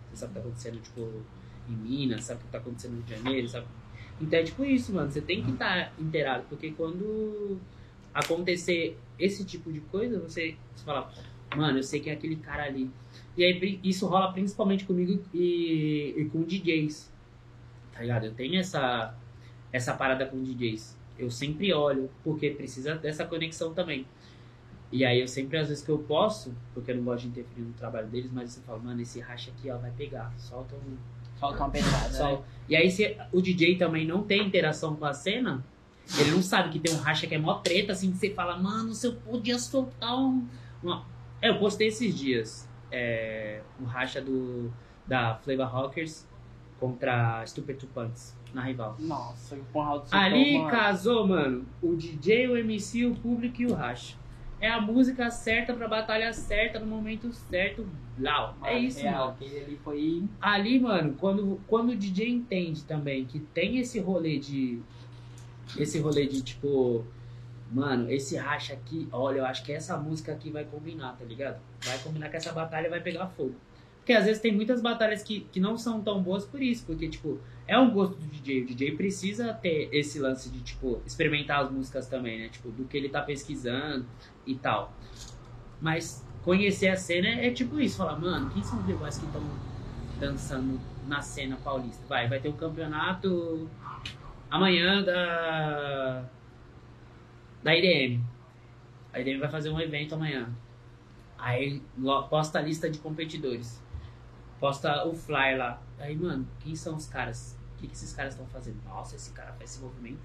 Você 0.09 0.15
sabe 0.15 0.31
o 0.31 0.33
que 0.35 0.39
tá 0.39 0.47
acontecendo, 0.47 0.81
tipo, 0.81 1.25
em 1.71 1.75
Minas, 1.75 2.25
sabe 2.25 2.41
o 2.41 2.43
que 2.45 2.51
tá 2.51 2.57
acontecendo 2.57 2.91
no 2.91 2.97
Rio 2.97 3.05
de 3.05 3.15
Janeiro, 3.15 3.47
sabe? 3.47 3.67
Então 4.21 4.39
é 4.39 4.43
tipo 4.43 4.65
isso, 4.65 4.93
mano. 4.93 5.09
Você 5.11 5.21
tem 5.21 5.43
que 5.43 5.51
estar 5.51 5.93
inteirado, 5.99 6.43
porque 6.49 6.71
quando 6.71 7.57
acontecer 8.13 8.97
esse 9.17 9.45
tipo 9.45 9.71
de 9.71 9.79
coisa, 9.81 10.19
você, 10.19 10.55
você 10.75 10.83
fala, 10.83 11.11
mano, 11.55 11.79
eu 11.79 11.83
sei 11.83 11.99
que 11.99 12.09
é 12.09 12.13
aquele 12.13 12.35
cara 12.37 12.63
ali. 12.63 12.89
E 13.37 13.43
aí 13.43 13.79
isso 13.83 14.07
rola 14.07 14.31
principalmente 14.33 14.85
comigo 14.85 15.23
e, 15.33 16.13
e 16.17 16.25
com 16.25 16.43
DJs. 16.43 17.11
Tá 17.93 18.01
ligado? 18.01 18.25
Eu 18.25 18.33
tenho 18.33 18.59
essa, 18.59 19.15
essa 19.71 19.93
parada 19.93 20.25
com 20.25 20.41
DJs. 20.41 20.97
Eu 21.17 21.29
sempre 21.29 21.73
olho, 21.73 22.09
porque 22.23 22.49
precisa 22.49 22.95
dessa 22.95 23.25
conexão 23.25 23.73
também. 23.73 24.05
E 24.91 25.05
aí 25.05 25.21
eu 25.21 25.27
sempre, 25.27 25.57
às 25.57 25.67
vezes 25.67 25.83
que 25.83 25.91
eu 25.91 25.99
posso, 25.99 26.55
porque 26.73 26.91
eu 26.91 26.95
não 26.95 27.03
gosto 27.03 27.23
de 27.23 27.27
interferir 27.29 27.61
no 27.61 27.73
trabalho 27.73 28.07
deles, 28.07 28.31
mas 28.31 28.51
você 28.51 28.61
fala, 28.61 28.79
mano, 28.79 28.99
esse 29.01 29.19
racha 29.19 29.51
aqui, 29.51 29.69
ó, 29.69 29.77
vai 29.77 29.91
pegar. 29.91 30.33
Solta 30.37 30.75
um. 30.75 30.97
Falta 31.39 31.63
uma 31.63 31.69
pedrada, 31.69 32.09
Só... 32.09 32.31
né? 32.31 32.39
E 32.67 32.75
aí 32.75 32.91
se 32.91 33.17
o 33.31 33.41
DJ 33.41 33.77
também 33.77 34.05
não 34.05 34.23
tem 34.23 34.45
interação 34.45 34.95
com 34.95 35.05
a 35.05 35.13
cena, 35.13 35.65
ele 36.17 36.31
não 36.31 36.41
sabe 36.41 36.69
que 36.69 36.79
tem 36.79 36.93
um 36.93 36.99
racha 36.99 37.27
que 37.27 37.35
é 37.35 37.37
mó 37.37 37.55
treta, 37.55 37.93
assim, 37.93 38.11
que 38.11 38.17
você 38.17 38.29
fala, 38.31 38.57
mano, 38.57 38.93
se 38.93 39.07
eu 39.07 39.13
podia 39.13 39.57
soltar 39.57 40.17
um. 40.17 40.47
Uma... 40.81 41.05
É, 41.41 41.49
eu 41.49 41.59
postei 41.59 41.87
esses 41.87 42.17
dias. 42.17 42.67
É, 42.91 43.61
um 43.79 43.85
racha 43.85 44.21
do, 44.21 44.71
da 45.05 45.35
Flavor 45.35 45.67
Rockers 45.67 46.27
contra 46.79 47.45
Stupid 47.45 47.77
Two 47.77 47.89
Punks 47.93 48.35
na 48.53 48.61
rival. 48.61 48.95
Nossa, 48.99 49.55
o 49.55 49.63
Conrado 49.65 50.05
Ali 50.11 50.57
mano. 50.57 50.71
casou, 50.71 51.27
mano, 51.27 51.65
o 51.81 51.95
DJ, 51.95 52.47
o 52.47 52.57
MC, 52.57 53.05
o 53.05 53.15
público 53.15 53.61
e 53.61 53.65
o 53.67 53.73
racha. 53.73 54.15
É 54.61 54.69
a 54.69 54.81
música 54.81 55.29
certa 55.29 55.73
pra 55.73 55.87
batalha 55.87 56.33
certa, 56.33 56.79
no 56.79 56.85
momento 56.85 57.31
certo, 57.31 57.87
blau. 58.17 58.57
É 58.63 58.77
isso, 58.77 59.01
real, 59.01 59.27
mano. 59.27 59.37
Ali 59.41 59.79
foi. 59.83 60.23
Ali, 60.41 60.79
mano, 60.79 61.15
quando, 61.17 61.61
quando 61.67 61.89
o 61.91 61.95
DJ 61.95 62.29
entende 62.29 62.83
também 62.83 63.25
que 63.25 63.39
tem 63.39 63.77
esse 63.77 63.99
rolê 63.99 64.37
de. 64.37 64.81
Esse 65.77 65.99
rolê 65.99 66.25
de 66.27 66.41
tipo. 66.41 67.05
Mano, 67.71 68.11
esse 68.11 68.35
racha 68.35 68.73
aqui, 68.73 69.07
olha, 69.11 69.39
eu 69.39 69.45
acho 69.45 69.63
que 69.63 69.71
essa 69.71 69.95
música 69.95 70.31
aqui 70.31 70.49
vai 70.49 70.65
combinar, 70.65 71.15
tá 71.15 71.23
ligado? 71.23 71.61
Vai 71.85 71.99
combinar 71.99 72.29
com 72.29 72.37
essa 72.37 72.51
batalha 72.51 72.89
vai 72.89 72.99
pegar 72.99 73.27
fogo. 73.27 73.53
Porque 74.09 74.17
às 74.17 74.25
vezes 74.25 74.41
tem 74.41 74.51
muitas 74.51 74.81
batalhas 74.81 75.21
que, 75.21 75.41
que 75.51 75.59
não 75.59 75.77
são 75.77 76.01
tão 76.01 76.19
boas 76.19 76.43
por 76.43 76.59
isso, 76.59 76.83
porque, 76.83 77.07
tipo, 77.07 77.39
é 77.67 77.77
um 77.77 77.91
gosto 77.91 78.15
do 78.15 78.25
DJ. 78.25 78.63
O 78.63 78.65
DJ 78.65 78.95
precisa 78.95 79.53
ter 79.53 79.87
esse 79.91 80.17
lance 80.17 80.49
de, 80.49 80.61
tipo, 80.63 80.99
experimentar 81.05 81.63
as 81.63 81.69
músicas 81.69 82.07
também, 82.07 82.39
né? 82.39 82.49
Tipo, 82.49 82.71
do 82.71 82.85
que 82.85 82.97
ele 82.97 83.07
tá 83.07 83.21
pesquisando 83.21 84.07
e 84.47 84.55
tal. 84.55 84.91
Mas 85.79 86.25
conhecer 86.43 86.87
a 86.87 86.95
cena 86.95 87.27
é, 87.27 87.49
é 87.49 87.51
tipo 87.51 87.79
isso, 87.79 87.97
falar, 87.97 88.17
mano, 88.17 88.49
quem 88.49 88.63
são 88.63 88.79
os 88.79 88.89
iguais 88.89 89.19
que 89.19 89.27
estão 89.27 89.43
dançando 90.19 90.81
na 91.07 91.21
cena 91.21 91.55
paulista? 91.57 92.03
Vai, 92.07 92.27
vai 92.27 92.39
ter 92.39 92.49
um 92.49 92.53
campeonato 92.53 93.69
amanhã 94.49 95.03
da. 95.03 96.25
Da 97.61 97.77
IDM. 97.77 98.23
A 99.13 99.19
IDM 99.19 99.37
vai 99.37 99.49
fazer 99.51 99.69
um 99.69 99.79
evento 99.79 100.15
amanhã. 100.15 100.49
Aí 101.37 101.79
posta 102.27 102.57
a 102.57 102.61
lista 102.63 102.89
de 102.89 102.97
competidores. 102.97 103.87
Posta 104.59 105.07
o 105.07 105.13
flyer 105.13 105.57
lá. 105.57 105.81
Aí, 105.97 106.15
mano, 106.15 106.47
quem 106.59 106.75
são 106.75 106.95
os 106.95 107.07
caras? 107.07 107.57
O 107.75 107.77
que, 107.79 107.87
que 107.87 107.93
esses 107.93 108.13
caras 108.13 108.33
estão 108.33 108.45
fazendo? 108.47 108.77
Nossa, 108.85 109.15
esse 109.15 109.31
cara 109.31 109.53
faz 109.53 109.71
esse 109.71 109.81
movimento. 109.81 110.19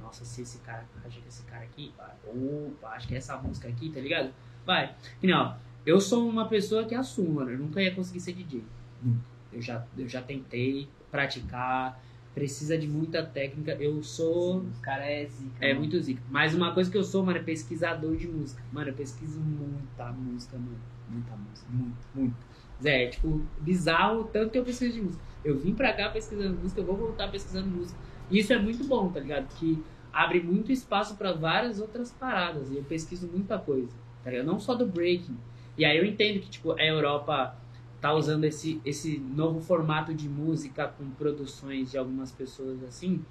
Nossa, 0.00 0.24
se 0.24 0.42
esse 0.42 0.58
cara, 0.58 0.84
acho 1.04 1.20
que 1.20 1.28
esse 1.28 1.42
cara 1.44 1.64
aqui, 1.64 1.92
vai. 1.96 2.10
opa, 2.26 2.88
acho 2.90 3.08
que 3.08 3.14
é 3.14 3.18
essa 3.18 3.36
música 3.38 3.68
aqui, 3.68 3.90
tá 3.90 4.00
ligado? 4.00 4.32
Vai. 4.64 4.94
E 5.22 5.26
não, 5.26 5.56
eu 5.84 6.00
sou 6.00 6.28
uma 6.28 6.46
pessoa 6.46 6.84
que 6.84 6.94
assumo, 6.94 7.34
mano. 7.34 7.50
Eu 7.50 7.58
nunca 7.58 7.82
ia 7.82 7.94
conseguir 7.94 8.20
ser 8.20 8.32
DJ. 8.32 8.62
Nunca. 9.02 9.24
Eu 9.52 9.60
já, 9.60 9.86
eu 9.96 10.08
já 10.08 10.22
tentei 10.22 10.88
praticar. 11.10 12.00
Precisa 12.34 12.76
de 12.76 12.88
muita 12.88 13.24
técnica. 13.24 13.72
Eu 13.72 14.02
sou. 14.02 14.58
Os 14.60 14.78
caras 14.80 15.06
é 15.06 15.24
zica. 15.26 15.64
É 15.64 15.68
mano. 15.68 15.80
muito 15.80 16.00
zica. 16.00 16.22
Mas 16.30 16.54
uma 16.54 16.72
coisa 16.72 16.90
que 16.90 16.96
eu 16.96 17.04
sou, 17.04 17.24
mano, 17.24 17.38
é 17.38 17.42
pesquisador 17.42 18.16
de 18.16 18.26
música. 18.26 18.62
Mano, 18.72 18.90
eu 18.90 18.94
pesquiso 18.94 19.38
muita 19.40 20.10
música, 20.12 20.56
mano. 20.56 20.80
Muita 21.08 21.36
música. 21.36 21.70
Muito, 21.70 22.08
muito. 22.14 22.36
Zé, 22.84 23.04
é 23.04 23.08
tipo, 23.08 23.40
bizarro 23.60 24.24
tanto 24.24 24.50
que 24.50 24.58
eu 24.58 24.64
pesquiso 24.64 24.92
de 24.92 25.00
música. 25.00 25.24
Eu 25.42 25.58
vim 25.58 25.74
pra 25.74 25.92
cá 25.92 26.10
pesquisando 26.10 26.58
música, 26.58 26.80
eu 26.80 26.84
vou 26.84 26.96
voltar 26.96 27.30
pesquisando 27.30 27.66
música. 27.66 27.98
E 28.30 28.38
isso 28.38 28.52
é 28.52 28.58
muito 28.58 28.84
bom, 28.84 29.10
tá 29.10 29.20
ligado? 29.20 29.48
Que 29.58 29.82
abre 30.12 30.40
muito 30.40 30.70
espaço 30.70 31.16
pra 31.16 31.32
várias 31.32 31.80
outras 31.80 32.12
paradas. 32.12 32.70
E 32.70 32.76
eu 32.76 32.84
pesquiso 32.84 33.26
muita 33.26 33.58
coisa, 33.58 33.90
tá 34.22 34.30
ligado? 34.30 34.46
Não 34.46 34.58
só 34.60 34.74
do 34.74 34.86
breaking. 34.86 35.36
E 35.76 35.84
aí 35.84 35.96
eu 35.96 36.04
entendo 36.04 36.40
que, 36.40 36.50
tipo, 36.50 36.72
a 36.72 36.84
Europa 36.84 37.56
tá 38.00 38.12
usando 38.12 38.44
esse, 38.44 38.80
esse 38.84 39.18
novo 39.18 39.60
formato 39.60 40.12
de 40.12 40.28
música 40.28 40.88
com 40.88 41.08
produções 41.10 41.90
de 41.90 41.96
algumas 41.96 42.30
pessoas 42.30 42.82
assim, 42.84 43.24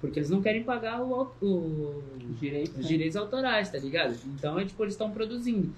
porque 0.00 0.20
eles 0.20 0.30
não 0.30 0.40
querem 0.40 0.62
pagar 0.62 1.02
o, 1.02 1.32
o, 1.42 2.02
Os 2.30 2.38
direitos. 2.40 2.76
os 2.76 2.82
né? 2.82 2.88
direitos 2.88 3.16
autorais, 3.16 3.70
tá 3.70 3.78
ligado? 3.78 4.16
Então 4.34 4.58
é 4.58 4.64
tipo, 4.64 4.82
eles 4.84 4.94
estão 4.94 5.10
produzindo. 5.10 5.72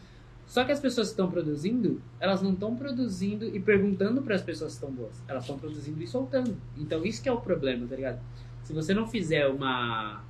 Só 0.52 0.64
que 0.66 0.70
as 0.70 0.80
pessoas 0.80 1.06
que 1.06 1.12
estão 1.12 1.30
produzindo, 1.30 2.02
elas 2.20 2.42
não 2.42 2.52
estão 2.52 2.76
produzindo 2.76 3.46
e 3.46 3.58
perguntando 3.58 4.20
para 4.20 4.34
as 4.34 4.42
pessoas 4.42 4.72
se 4.72 4.76
estão 4.76 4.92
boas. 4.92 5.24
Elas 5.26 5.44
estão 5.44 5.58
produzindo 5.58 6.02
e 6.02 6.06
soltando. 6.06 6.54
Então 6.76 7.06
isso 7.06 7.22
que 7.22 7.28
é 7.30 7.32
o 7.32 7.40
problema, 7.40 7.86
tá 7.86 7.96
ligado? 7.96 8.20
Se 8.62 8.74
você 8.74 8.92
não 8.92 9.08
fizer 9.08 9.48
uma 9.48 10.22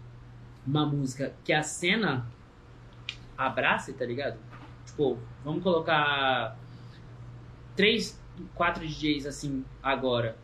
uma 0.65 0.87
música 0.87 1.35
que 1.43 1.53
a 1.53 1.65
cena 1.65 2.25
abrace, 3.37 3.95
tá 3.95 4.05
ligado? 4.05 4.39
Tipo, 4.87 5.19
vamos 5.43 5.61
colocar 5.61 6.57
três, 7.75 8.17
quatro 8.55 8.87
DJs 8.87 9.27
assim 9.27 9.65
agora. 9.83 10.37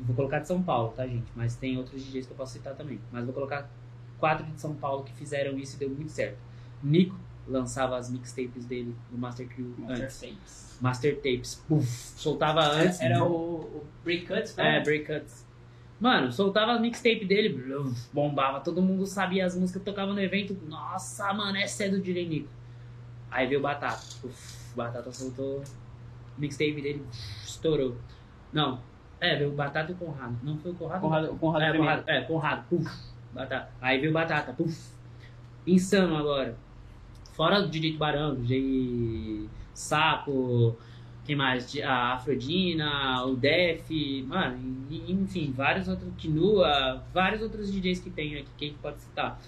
Vou 0.00 0.16
colocar 0.16 0.38
de 0.38 0.48
São 0.48 0.62
Paulo, 0.62 0.94
tá, 0.96 1.06
gente? 1.06 1.30
Mas 1.36 1.54
tem 1.54 1.76
outros 1.76 2.02
DJs 2.02 2.24
que 2.24 2.32
eu 2.32 2.36
posso 2.38 2.54
citar 2.54 2.74
também. 2.74 2.98
Mas 3.12 3.26
vou 3.26 3.34
colocar 3.34 3.68
quatro 4.18 4.46
de 4.46 4.58
São 4.58 4.74
Paulo 4.74 5.04
que 5.04 5.12
fizeram 5.12 5.58
isso 5.58 5.76
e 5.76 5.80
deu 5.80 5.90
muito 5.90 6.12
certo. 6.12 6.38
Nico 6.82 7.27
lançava 7.48 7.96
as 7.96 8.10
mixtapes 8.10 8.66
dele 8.66 8.94
no 9.10 9.18
Master 9.18 9.48
Crew 9.48 9.74
Master 9.78 10.04
antes. 10.04 10.20
Tapes. 10.20 10.78
Master 10.80 11.16
Tapes, 11.16 11.64
puf, 11.66 11.86
soltava 11.86 12.60
antes. 12.60 13.00
Era 13.00 13.24
o, 13.24 13.60
o 13.60 13.86
Break 14.04 14.26
Cuts, 14.26 14.56
É, 14.58 14.62
né? 14.62 14.80
Break 14.80 15.06
Cuts. 15.06 15.46
Mano, 15.98 16.30
soltava 16.30 16.72
a 16.72 16.78
mixtape 16.78 17.24
dele, 17.24 17.48
bluf, 17.48 18.08
bombava, 18.12 18.60
todo 18.60 18.80
mundo 18.80 19.04
sabia 19.04 19.44
as 19.44 19.56
músicas 19.56 19.82
tocava 19.82 20.12
no 20.12 20.20
evento. 20.20 20.56
Nossa, 20.68 21.32
mano, 21.32 21.56
essa 21.58 21.84
é 21.84 21.88
do 21.88 22.00
DJ 22.00 22.28
Nico. 22.28 22.48
Aí 23.30 23.46
veio 23.46 23.58
o 23.58 23.62
Batata. 23.62 24.00
Uf, 24.22 24.74
Batata 24.76 25.10
soltou 25.10 25.64
mixtape 26.36 26.80
dele, 26.80 27.04
estourou. 27.44 27.96
Não, 28.52 28.80
é, 29.20 29.36
veio 29.36 29.50
o 29.50 29.54
Batata 29.54 29.90
e 29.90 29.94
o 29.94 29.98
Conrado. 29.98 30.38
Não 30.42 30.56
foi 30.58 30.70
o 30.70 30.74
Conrado? 30.74 31.00
Conrado, 31.00 31.28
Conrado 31.36 31.62
é, 31.64 31.70
primeiro. 31.70 32.02
Conrado, 32.02 32.08
é, 32.08 32.20
Conrado, 32.22 32.64
puf, 32.68 32.90
Batata. 33.32 33.70
Aí 33.80 33.98
veio 33.98 34.12
Batata, 34.12 34.52
puf. 34.52 34.92
Insano 35.66 36.16
agora. 36.16 36.56
Fora 37.38 37.60
o 37.60 37.68
DJ 37.68 37.92
Tubarão, 37.92 38.34
DJ 38.34 39.48
Sapo, 39.72 40.76
quem 41.24 41.36
mais? 41.36 41.72
A 41.84 42.14
Afrodina, 42.14 43.24
o 43.26 43.36
Def, 43.36 43.88
mano, 44.26 44.88
enfim, 44.90 45.52
vários 45.52 45.86
outros, 45.86 46.12
Kinua, 46.18 47.00
vários 47.14 47.40
outros 47.40 47.72
DJs 47.72 48.00
que 48.00 48.10
tem 48.10 48.38
aqui 48.38 48.70
que 48.70 48.78
pode 48.82 49.00
citar. 49.00 49.40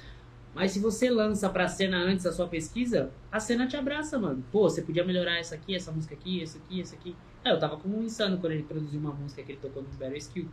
Mas 0.55 0.71
se 0.71 0.79
você 0.79 1.11
lança 1.11 1.49
pra 1.49 1.67
cena 1.67 1.97
antes 1.97 2.23
da 2.23 2.31
sua 2.31 2.47
pesquisa, 2.47 3.11
a 3.33 3.41
cena 3.41 3.67
te 3.67 3.77
abraça, 3.77 4.21
mano. 4.21 4.45
Pô, 4.53 4.71
você 4.71 4.83
podia 4.83 5.05
melhorar 5.05 5.41
essa 5.41 5.57
aqui, 5.57 5.75
essa 5.75 5.91
música 5.91 6.15
aqui, 6.15 6.41
essa 6.41 6.59
aqui, 6.59 6.81
essa 6.81 6.95
aqui. 6.95 7.17
É, 7.45 7.51
eu 7.51 7.59
tava 7.59 7.77
como 7.77 7.99
um 7.99 8.05
insano 8.05 8.39
quando 8.39 8.53
ele 8.53 8.63
produziu 8.63 9.01
uma 9.01 9.13
música 9.13 9.43
que 9.43 9.51
ele 9.51 9.61
tocou 9.61 9.83
no 9.83 9.89
Battle 9.89 10.17
Skill. 10.17 10.49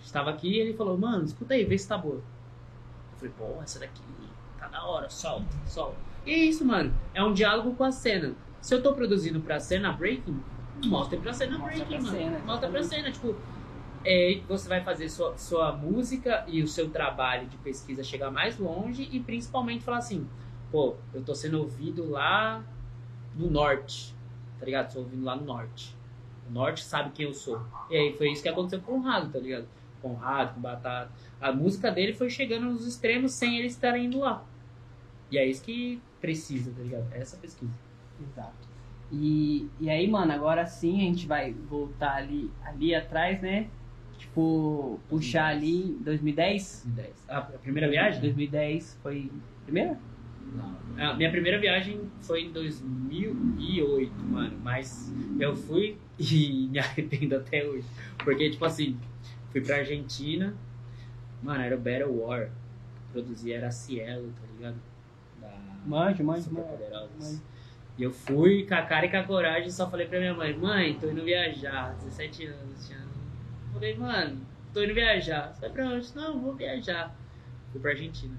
Estava 0.00 0.30
aqui 0.30 0.48
e 0.48 0.60
ele 0.60 0.74
falou, 0.74 0.96
mano, 0.96 1.24
escuta 1.24 1.54
aí, 1.54 1.64
vê 1.64 1.76
se 1.76 1.88
tá 1.88 1.98
boa. 1.98 2.18
Eu 2.18 3.18
falei, 3.18 3.34
pô, 3.36 3.60
essa 3.64 3.80
daqui 3.80 4.00
tá 4.60 4.68
da 4.68 4.84
hora, 4.84 5.10
solta, 5.10 5.56
solta. 5.66 6.07
E 6.28 6.32
é 6.34 6.38
isso, 6.44 6.62
mano. 6.62 6.92
É 7.14 7.24
um 7.24 7.32
diálogo 7.32 7.74
com 7.74 7.84
a 7.84 7.90
cena. 7.90 8.34
Se 8.60 8.74
eu 8.74 8.82
tô 8.82 8.92
produzindo 8.92 9.40
pra 9.40 9.58
cena 9.58 9.90
breaking, 9.92 10.38
mostre 10.84 11.16
pra 11.18 11.32
cena 11.32 11.56
Mostra 11.58 11.76
breaking, 11.76 11.96
pra 11.96 12.00
mano. 12.02 12.18
cena, 12.18 12.38
mostra 12.44 12.68
pra 12.68 12.82
cena, 12.82 13.10
tipo. 13.10 13.34
É, 14.04 14.40
você 14.46 14.68
vai 14.68 14.82
fazer 14.84 15.08
sua, 15.08 15.36
sua 15.38 15.72
música 15.72 16.44
e 16.46 16.62
o 16.62 16.68
seu 16.68 16.90
trabalho 16.90 17.46
de 17.48 17.56
pesquisa 17.56 18.04
chegar 18.04 18.30
mais 18.30 18.58
longe 18.58 19.08
e 19.10 19.18
principalmente 19.20 19.82
falar 19.82 19.98
assim, 19.98 20.28
pô, 20.70 20.96
eu 21.14 21.22
tô 21.22 21.34
sendo 21.34 21.58
ouvido 21.60 22.08
lá 22.10 22.62
no 23.34 23.50
norte, 23.50 24.14
tá 24.58 24.66
ligado? 24.66 24.92
Tô 24.92 25.00
ouvindo 25.00 25.24
lá 25.24 25.34
no 25.34 25.44
norte. 25.46 25.96
O 26.48 26.52
norte 26.52 26.84
sabe 26.84 27.10
quem 27.10 27.24
eu 27.26 27.34
sou. 27.34 27.60
E 27.90 27.96
aí 27.96 28.12
foi 28.16 28.30
isso 28.30 28.42
que 28.42 28.48
aconteceu 28.48 28.80
com 28.80 28.92
o 28.92 28.94
Conrado, 29.02 29.32
tá 29.32 29.38
ligado? 29.38 29.66
Conrado, 30.00 30.54
com 30.54 30.60
Batata. 30.60 31.10
A 31.40 31.50
música 31.52 31.90
dele 31.90 32.12
foi 32.12 32.28
chegando 32.30 32.66
nos 32.66 32.86
extremos 32.86 33.32
sem 33.32 33.58
eles 33.58 33.72
estarem 33.72 34.04
indo 34.06 34.20
lá. 34.20 34.44
E 35.30 35.38
é 35.38 35.44
isso 35.46 35.62
que 35.62 36.00
precisa, 36.20 36.70
tá 36.70 36.82
ligado? 36.82 37.06
Essa 37.12 37.36
pesquisa. 37.36 37.72
Exato. 38.20 38.68
E, 39.10 39.68
e 39.80 39.88
aí, 39.88 40.06
mano, 40.06 40.32
agora 40.32 40.66
sim 40.66 40.96
a 40.96 41.04
gente 41.04 41.26
vai 41.26 41.52
voltar 41.52 42.16
ali, 42.16 42.50
ali 42.64 42.94
atrás, 42.94 43.40
né? 43.40 43.68
Tipo, 44.18 45.00
puxar 45.08 45.46
ali 45.46 45.92
em 45.92 46.02
2010. 46.02 46.82
2010. 46.86 47.24
A, 47.28 47.38
a 47.38 47.42
primeira 47.42 47.88
viagem? 47.88 48.20
2010 48.20 48.98
foi. 49.02 49.30
Primeira? 49.64 49.98
Não. 50.54 50.76
A 50.98 51.14
minha 51.14 51.30
primeira 51.30 51.58
viagem 51.58 52.00
foi 52.20 52.42
em 52.42 52.52
2008, 52.52 54.12
mano. 54.24 54.58
Mas 54.62 55.12
eu 55.38 55.56
fui 55.56 55.96
e 56.18 56.68
me 56.68 56.78
arrependo 56.78 57.36
até 57.36 57.64
hoje. 57.64 57.86
Porque, 58.24 58.50
tipo 58.50 58.64
assim, 58.64 58.98
fui 59.50 59.60
pra 59.60 59.76
Argentina. 59.76 60.54
Mano, 61.42 61.62
era 61.62 61.76
o 61.76 61.78
Battle 61.78 62.20
War. 62.20 62.50
Produzia 63.12 63.56
era 63.56 63.68
a 63.68 63.70
Cielo, 63.70 64.32
tá 64.38 64.46
ligado? 64.54 64.76
Da 65.88 65.96
Manjo, 65.96 66.24
manjo. 66.24 67.42
E 67.96 68.02
eu 68.02 68.12
fui 68.12 68.64
com 68.66 68.74
a 68.74 68.82
cara 68.82 69.06
e 69.06 69.10
com 69.10 69.16
a 69.16 69.24
coragem 69.24 69.70
só 69.70 69.90
falei 69.90 70.06
pra 70.06 70.18
minha 70.20 70.34
mãe, 70.34 70.56
mãe, 70.56 70.94
tô 71.00 71.08
indo 71.10 71.24
viajar, 71.24 71.94
17 71.96 72.46
anos 72.46 72.88
já. 72.88 72.96
Falei, 73.72 73.96
mano, 73.96 74.40
tô 74.72 74.82
indo 74.82 74.94
viajar. 74.94 75.52
Você 75.52 75.60
vai 75.62 75.70
pra 75.70 75.86
onde? 75.88 76.14
Não, 76.14 76.38
vou 76.38 76.54
viajar. 76.54 77.14
Fui 77.72 77.80
pra 77.80 77.90
Argentina. 77.90 78.34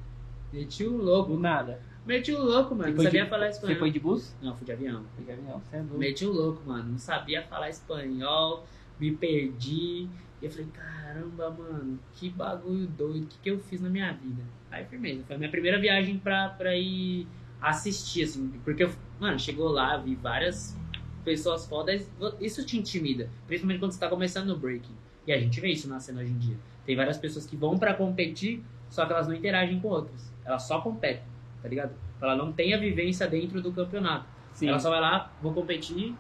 Meti 0.54 0.84
o 0.86 0.96
louco. 0.96 1.34
Do 1.34 1.40
nada. 1.40 1.82
Meti 2.06 2.32
o 2.32 2.42
louco, 2.42 2.74
mano. 2.74 2.92
Você 2.92 2.98
Não 2.98 3.04
sabia 3.04 3.24
de- 3.24 3.30
falar 3.30 3.46
Você 3.48 3.52
espanhol. 3.58 3.80
foi 3.80 3.92
de 3.92 4.00
bus? 4.00 4.34
Não, 4.42 4.56
fui 4.56 4.66
de 4.66 4.72
avião. 4.72 5.04
Foi 5.16 5.26
de 5.26 5.32
avião, 5.32 5.60
você 5.60 5.76
é 5.76 5.80
doido. 5.80 5.98
Meti 6.00 6.26
o 6.26 6.32
louco, 6.32 6.62
mano. 6.66 6.92
Não 6.92 6.98
sabia 6.98 7.44
falar 7.44 7.70
espanhol, 7.70 8.66
me 9.00 9.12
perdi. 9.12 10.08
E 10.42 10.46
eu 10.46 10.50
falei, 10.50 10.68
caramba, 10.68 11.50
mano, 11.50 12.00
que 12.14 12.30
bagulho 12.30 12.88
doido, 12.88 13.24
o 13.24 13.28
que, 13.28 13.38
que 13.40 13.52
eu 13.52 13.60
fiz 13.60 13.82
na 13.82 13.90
minha 13.90 14.12
vida? 14.14 14.42
Aí, 14.72 14.86
firmeza. 14.86 15.24
Foi 15.26 15.36
a 15.36 15.40
minha 15.40 15.52
primeira 15.52 15.80
viagem 15.80 16.18
pra, 16.18 16.50
pra 16.50 16.76
ir 16.76 17.28
assistir, 17.62 18.24
assim. 18.24 18.50
Porque, 18.64 18.84
eu, 18.84 18.92
mano, 19.20 19.38
chegou 19.40 19.70
lá, 19.70 19.98
vi 19.98 20.16
várias 20.16 20.78
pessoas 21.24 21.68
fodas. 21.68 22.10
Isso 22.40 22.66
te 22.66 22.78
intimida. 22.78 23.30
Principalmente 23.48 23.80
quando 23.80 23.92
você 23.92 24.00
tá 24.00 24.08
começando 24.08 24.48
no 24.48 24.58
breaking. 24.58 24.96
E 25.28 25.34
a 25.34 25.38
gente 25.38 25.60
vê 25.60 25.70
isso 25.70 25.88
na 25.90 26.00
cena 26.00 26.22
hoje 26.22 26.32
em 26.32 26.38
dia. 26.38 26.58
Tem 26.86 26.96
várias 26.96 27.18
pessoas 27.18 27.46
que 27.46 27.56
vão 27.56 27.78
pra 27.78 27.94
competir, 27.94 28.64
só 28.90 29.06
que 29.06 29.14
elas 29.14 29.28
não 29.28 29.36
interagem 29.36 29.80
com 29.80 29.90
outras. 29.90 30.34
Elas 30.44 30.64
só 30.64 30.82
competem, 30.82 31.24
tá 31.62 31.70
ligado? 31.70 31.94
Ela 32.22 32.36
não 32.36 32.52
tem 32.52 32.74
a 32.74 32.78
vivência 32.78 33.28
dentro 33.28 33.62
do 33.62 33.72
campeonato. 33.72 34.26
Sim. 34.54 34.68
Ela 34.68 34.80
só 34.80 34.90
vai 34.90 35.00
lá, 35.00 35.32
vou 35.42 35.54
competir 35.54 36.16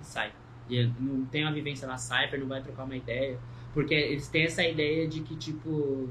e 0.00 0.04
sai. 0.04 0.32
Não 1.00 1.24
tem 1.26 1.44
uma 1.44 1.52
vivência 1.52 1.86
na 1.86 1.96
Cypher, 1.96 2.38
não 2.40 2.46
vai 2.48 2.62
trocar 2.62 2.84
uma 2.84 2.96
ideia. 2.96 3.38
Porque 3.72 3.94
eles 3.94 4.28
têm 4.28 4.44
essa 4.44 4.62
ideia 4.66 5.06
de 5.06 5.20
que, 5.20 5.36
tipo, 5.36 6.08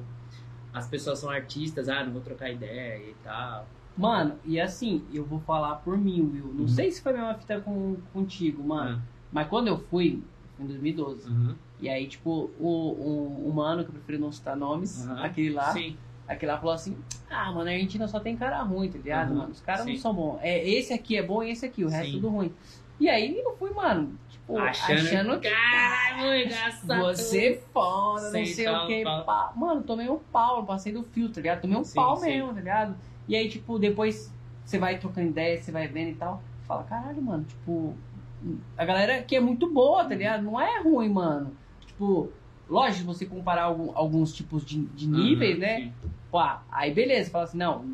as 0.73 0.87
pessoas 0.87 1.19
são 1.19 1.29
artistas, 1.29 1.89
ah, 1.89 2.03
não 2.03 2.11
vou 2.13 2.21
trocar 2.21 2.51
ideia 2.51 2.97
e 3.09 3.15
tal. 3.23 3.67
Mano, 3.97 4.35
e 4.45 4.59
assim, 4.59 5.03
eu 5.13 5.23
vou 5.23 5.39
falar 5.39 5.75
por 5.75 5.97
mim, 5.97 6.21
Will. 6.21 6.51
Não 6.53 6.61
Uhum. 6.61 6.67
sei 6.67 6.91
se 6.91 7.01
foi 7.01 7.13
a 7.13 7.15
mesma 7.15 7.33
fita 7.35 7.59
com, 7.61 7.95
contigo, 8.13 8.61
mano. 8.63 9.01
Mas 9.31 9.47
quando 9.47 9.67
eu 9.67 9.77
fui, 9.77 10.21
em 10.59 10.65
2012. 10.65 11.27
Uhum. 11.29 11.55
E 11.79 11.89
aí, 11.89 12.07
tipo, 12.07 12.51
o, 12.59 12.67
o, 12.67 13.49
o 13.49 13.53
mano, 13.53 13.83
que 13.83 13.89
eu 13.89 13.93
prefiro 13.93 14.19
não 14.19 14.31
citar 14.31 14.55
nomes, 14.55 15.05
Uhum. 15.05 15.17
aquele 15.23 15.49
lá, 15.51 15.71
Sim. 15.73 15.97
aquele 16.27 16.51
lá 16.51 16.57
falou 16.57 16.73
assim: 16.73 16.95
Ah, 17.29 17.51
mano, 17.51 17.69
a 17.69 17.73
Argentina 17.73 18.07
só 18.07 18.19
tem 18.19 18.35
cara 18.37 18.61
ruim, 18.63 18.89
tá 18.89 18.97
ligado, 18.97 19.31
Uhum. 19.31 19.37
mano? 19.39 19.51
Os 19.51 19.61
caras 19.61 19.85
não 19.85 19.95
são 19.97 20.13
bons. 20.13 20.39
É, 20.41 20.67
esse 20.69 20.93
aqui 20.93 21.17
é 21.17 21.23
bom 21.23 21.41
e 21.41 21.51
esse 21.51 21.65
aqui, 21.65 21.83
o 21.83 21.89
resto 21.89 22.11
Sim. 22.11 22.17
tudo 22.21 22.29
ruim. 22.29 22.51
E 22.99 23.09
aí 23.09 23.37
eu 23.39 23.55
fui, 23.57 23.71
mano, 23.71 24.17
tipo, 24.45 24.57
achando, 24.59 25.39
que. 25.39 25.49
Caralho, 25.49 26.35
engraçado. 26.45 27.01
Você 27.15 27.47
é 27.47 27.61
foda, 27.73 28.31
não 28.31 28.45
sei 28.45 28.67
o 28.67 28.71
tal, 28.71 28.87
que. 28.87 29.03
pau. 29.03 29.23
pá. 29.25 29.53
Mano, 29.55 29.83
tomei 29.83 30.09
um 30.09 30.19
pau, 30.19 30.65
passei 30.65 30.91
do 30.93 31.03
fio, 31.03 31.29
tá 31.29 31.41
ligado? 31.41 31.61
Tomei 31.61 31.77
um 31.77 31.83
Sim, 31.83 31.95
pau 31.95 32.15
sim. 32.17 32.25
mesmo, 32.27 32.49
tá 32.53 32.59
ligado? 32.59 32.95
E 33.27 33.35
aí, 33.35 33.49
tipo, 33.49 33.79
depois 33.79 34.31
você 34.63 34.77
vai 34.77 34.97
trocando 34.97 35.27
ideia, 35.27 35.61
você 35.61 35.71
vai 35.71 35.87
vendo 35.87 36.09
e 36.11 36.15
tal. 36.15 36.41
Fala, 36.67 36.83
caralho, 36.83 37.21
mano, 37.21 37.43
tipo, 37.43 37.95
a 38.77 38.85
galera 38.85 39.17
aqui 39.17 39.35
é 39.35 39.39
muito 39.39 39.71
boa, 39.71 40.03
tá 40.03 40.15
ligado? 40.15 40.43
Não 40.43 40.59
é 40.59 40.81
ruim, 40.81 41.09
mano. 41.09 41.55
Tipo, 41.85 42.31
lógico, 42.69 43.05
você 43.05 43.25
comparar 43.25 43.63
algum- 43.63 43.91
alguns 43.95 44.33
tipos 44.33 44.65
de, 44.65 44.81
de 44.85 45.07
níveis, 45.07 45.55
Uhum, 45.55 45.61
né? 45.61 45.79
sim. 45.79 45.93
Pá, 46.31 46.63
aí 46.71 46.93
beleza, 46.93 47.29
fala 47.29 47.43
assim, 47.45 47.57
não, 47.57 47.85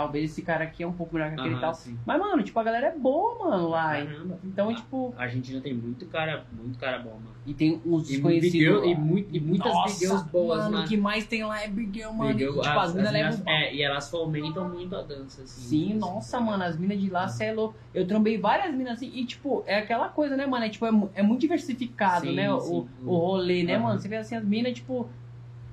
talvez 0.00 0.30
esse 0.30 0.42
cara 0.42 0.64
aqui 0.64 0.82
é 0.82 0.86
um 0.86 0.92
pouco 0.92 1.14
melhor 1.14 1.28
que 1.28 1.34
aquele 1.40 1.54
Aham, 1.54 1.60
tal. 1.60 1.74
sim. 1.74 1.98
Mas, 2.06 2.18
mano, 2.18 2.42
tipo, 2.42 2.58
a 2.58 2.62
galera 2.64 2.86
é 2.86 2.96
boa, 2.96 3.50
mano, 3.50 3.68
lá. 3.68 3.88
Caramba. 4.04 4.38
Então, 4.42 4.74
tipo, 4.74 5.14
A 5.16 5.22
Argentina 5.24 5.60
tem 5.60 5.74
muito 5.74 6.06
cara, 6.06 6.46
muito 6.50 6.78
cara 6.78 6.98
bom, 6.98 7.18
mano. 7.18 7.36
e 7.44 7.52
tem 7.52 7.80
uns 7.84 8.04
desconhecidos. 8.06 8.82
e, 8.84 9.36
e 9.36 9.40
muitas 9.40 9.72
Nossa, 9.72 9.92
videos 9.94 10.22
boas, 10.22 10.64
mano. 10.70 10.84
O 10.84 10.88
que 10.88 10.96
mais 10.96 11.26
tem 11.26 11.44
lá 11.44 11.62
é 11.62 11.68
Big 11.68 11.98
Girl, 12.00 12.12
mano. 12.12 12.30
E, 12.40 12.46
tipo, 12.46 12.60
as, 12.60 12.94
minas 12.94 13.12
minas- 13.12 13.38
levam. 13.38 13.52
É, 13.52 13.74
e 13.74 13.82
elas 13.82 14.10
fomentam 14.10 14.68
muito 14.68 14.96
a 14.96 15.02
dança, 15.02 15.42
assim. 15.42 15.60
Sim, 15.60 15.94
nossa, 15.94 16.40
mano, 16.40 16.64
as 16.64 16.78
minas 16.78 16.98
de 16.98 17.10
lá, 17.10 17.28
cê 17.28 17.44
é 17.46 17.52
louco. 17.52 17.76
Eu 17.92 18.06
trombei 18.06 18.38
várias 18.38 18.74
minas 18.74 18.94
assim, 18.94 19.10
e 19.12 19.26
tipo, 19.26 19.62
é 19.66 19.76
aquela 19.76 20.08
coisa, 20.08 20.36
né, 20.36 20.46
mano? 20.46 20.64
É, 20.64 20.68
tipo, 20.70 20.86
é, 20.86 20.90
é 21.14 21.22
muito 21.22 21.40
diversificado, 21.40 22.26
Sim, 22.26 22.34
né? 22.36 22.50
O, 22.52 22.60
sim. 22.60 22.88
o 23.04 23.16
rolê, 23.16 23.62
né, 23.62 23.76
mano? 23.76 23.98
Você 23.98 24.08
vê 24.08 24.16
assim, 24.16 24.34
as 24.34 24.44
minas, 24.44 24.72
tipo, 24.72 25.10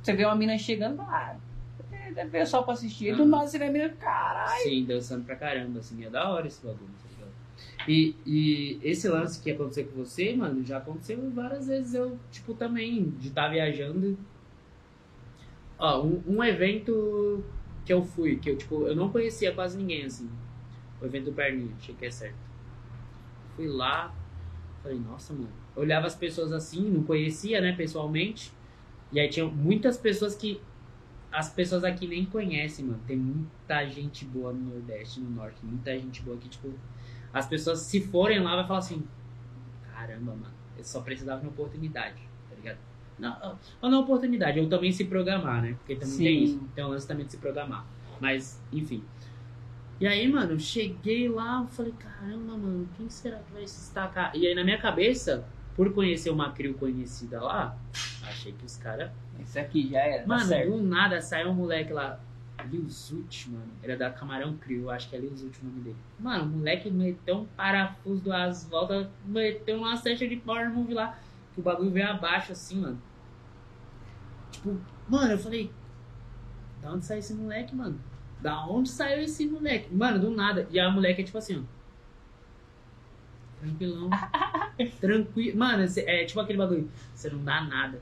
você 0.02 0.14
vê 0.14 0.26
uma 0.26 0.36
mina 0.36 0.58
chegando, 0.58 1.02
ah, 1.02 1.36
deve 2.18 2.30
ver 2.32 2.48
só 2.48 2.64
pra 2.64 2.74
assistir. 2.74 3.10
E 3.10 3.16
do 3.16 3.26
nada 3.26 3.48
você 3.48 3.58
a 3.58 3.72
mina, 3.72 3.90
caralho. 3.90 4.64
Sim, 4.64 4.86
dançando 4.86 5.24
pra 5.24 5.36
caramba, 5.36 5.80
assim, 5.80 6.04
é 6.04 6.10
da 6.10 6.30
hora 6.30 6.48
esse 6.48 6.66
bagulho, 6.66 6.90
tá 7.04 7.10
ligado? 7.12 7.32
E, 7.88 8.16
e 8.26 8.80
esse 8.84 9.08
lance 9.08 9.42
que 9.42 9.52
aconteceu 9.52 9.86
com 9.86 10.04
você, 10.04 10.36
mano, 10.36 10.66
já 10.66 10.78
aconteceu 10.78 11.30
várias 11.30 11.68
vezes. 11.68 11.94
Eu, 11.94 12.18
tipo, 12.32 12.56
também, 12.56 13.12
de 13.12 13.28
estar 13.28 13.50
viajando. 13.50 14.18
Ó, 15.78 16.04
um, 16.04 16.24
um 16.28 16.44
evento 16.44 17.44
que 17.86 17.94
eu 17.94 18.04
fui, 18.04 18.38
que 18.38 18.50
eu, 18.50 18.58
tipo, 18.58 18.88
eu 18.88 18.96
não 18.96 19.10
conhecia 19.10 19.54
quase 19.54 19.78
ninguém, 19.78 20.06
assim. 20.06 20.28
O 21.00 21.06
evento 21.06 21.26
do 21.26 21.34
Perninho, 21.34 21.74
achei 21.80 21.94
que 21.94 22.06
é 22.06 22.12
certo. 22.12 22.36
Fui 23.56 23.68
lá, 23.68 24.12
falei, 24.82 24.98
nossa, 24.98 25.34
mano. 25.34 25.50
Eu 25.76 25.84
olhava 25.84 26.08
as 26.08 26.16
pessoas 26.16 26.52
assim, 26.52 26.82
não 26.90 27.04
conhecia, 27.04 27.62
né, 27.62 27.74
pessoalmente. 27.74 28.52
E 29.12 29.20
aí 29.20 29.30
tinha 29.30 29.46
muitas 29.46 29.98
pessoas 29.98 30.36
que 30.36 30.60
as 31.32 31.50
pessoas 31.50 31.84
aqui 31.84 32.08
nem 32.08 32.26
conhecem, 32.26 32.86
mano. 32.86 33.02
Tem 33.06 33.18
muita 33.18 33.86
gente 33.88 34.26
boa 34.26 34.54
no 34.54 34.74
Nordeste, 34.74 35.20
no 35.20 35.30
Norte, 35.30 35.58
muita 35.64 35.98
gente 35.98 36.22
boa 36.22 36.38
aqui, 36.38 36.50
tipo, 36.50 36.74
as 37.34 37.46
pessoas 37.48 37.80
se 37.80 38.02
forem 38.02 38.40
lá 38.40 38.56
vai 38.56 38.68
falar 38.68 38.80
assim, 38.80 39.06
caramba, 39.94 40.32
mano, 40.34 40.54
eu 40.78 40.84
só 40.84 41.02
precisava 41.02 41.40
de 41.42 41.48
uma 41.48 41.52
oportunidade, 41.52 42.22
tá 42.50 42.56
ligado? 42.56 42.78
Não, 43.20 43.58
não, 43.82 43.92
não 43.92 44.00
oportunidade, 44.02 44.60
eu 44.60 44.70
também 44.70 44.92
se 44.92 45.06
programar, 45.06 45.62
né? 45.62 45.74
Porque 45.80 45.96
também 45.96 46.16
Sim. 46.16 46.24
tem 46.24 46.44
isso, 46.44 46.70
tem 46.76 46.86
um 46.86 46.90
lance 46.90 47.08
também 47.08 47.26
de 47.26 47.32
se 47.32 47.38
programar. 47.38 47.86
Mas, 48.20 48.62
enfim. 48.72 49.04
E 50.00 50.06
aí, 50.06 50.28
mano, 50.28 50.52
eu 50.54 50.60
cheguei 50.60 51.28
lá, 51.28 51.62
eu 51.62 51.68
falei, 51.68 51.94
caramba, 51.94 52.56
mano, 52.56 52.88
quem 52.96 53.10
será 53.10 53.40
que 53.40 53.52
vai 53.52 53.66
se 53.66 53.80
destacar? 53.80 54.32
E 54.36 54.46
aí 54.46 54.54
na 54.54 54.64
minha 54.64 54.78
cabeça, 54.78 55.44
por 55.78 55.94
conhecer 55.94 56.32
uma 56.32 56.52
crew 56.52 56.74
conhecida 56.74 57.40
lá, 57.40 57.78
achei 58.24 58.52
que 58.52 58.66
os 58.66 58.76
caras 58.78 59.12
Esse 59.40 59.60
aqui 59.60 59.88
já 59.90 60.00
era, 60.00 60.24
tá 60.24 60.28
Mano, 60.28 60.46
certo. 60.46 60.72
do 60.72 60.82
nada 60.82 61.22
saiu 61.22 61.52
um 61.52 61.54
moleque 61.54 61.94
lá, 61.94 62.20
Lil 62.70 62.90
Zut, 62.90 63.50
mano. 63.52 63.72
Era 63.84 63.96
da 63.96 64.10
Camarão 64.10 64.58
Crew, 64.58 64.90
acho 64.90 65.08
que 65.08 65.16
é 65.16 65.20
Lil 65.20 65.38
Zut 65.38 65.62
o 65.62 65.66
nome 65.66 65.82
dele. 65.82 65.96
Mano, 66.20 66.46
o 66.46 66.48
moleque 66.48 66.90
meteu 66.90 67.38
um 67.38 67.46
parafuso 67.46 68.22
duas 68.24 68.66
voltas, 68.68 69.08
meteu 69.24 69.78
uma 69.78 69.96
session 69.96 70.28
de 70.28 70.38
power 70.38 70.70
move 70.74 70.96
lá, 70.96 71.18
que 71.54 71.60
o 71.60 71.64
bagulho 71.64 71.92
veio 71.92 72.10
abaixo 72.10 72.52
assim, 72.52 72.82
mano. 72.82 73.00
Tipo, 74.52 74.76
mano, 75.08 75.34
eu 75.34 75.38
falei, 75.38 75.72
da 76.82 76.92
onde 76.92 77.06
saiu 77.06 77.20
esse 77.20 77.34
moleque, 77.36 77.76
mano? 77.76 78.00
Da 78.42 78.66
onde 78.66 78.90
saiu 78.90 79.24
esse 79.24 79.48
moleque? 79.48 79.94
Mano, 79.94 80.20
do 80.20 80.32
nada. 80.32 80.68
E 80.72 80.80
a 80.80 80.90
moleque 80.90 81.22
é 81.22 81.24
tipo 81.24 81.38
assim, 81.38 81.60
ó. 81.60 81.77
Tranquilão. 83.60 84.10
Tranquilo. 85.02 85.58
Mano, 85.58 85.86
é 85.98 86.26
tipo 86.26 86.40
aquele 86.40 86.58
bagulho. 86.58 86.90
Você 87.14 87.30
não 87.30 87.44
dá 87.44 87.62
nada. 87.62 88.02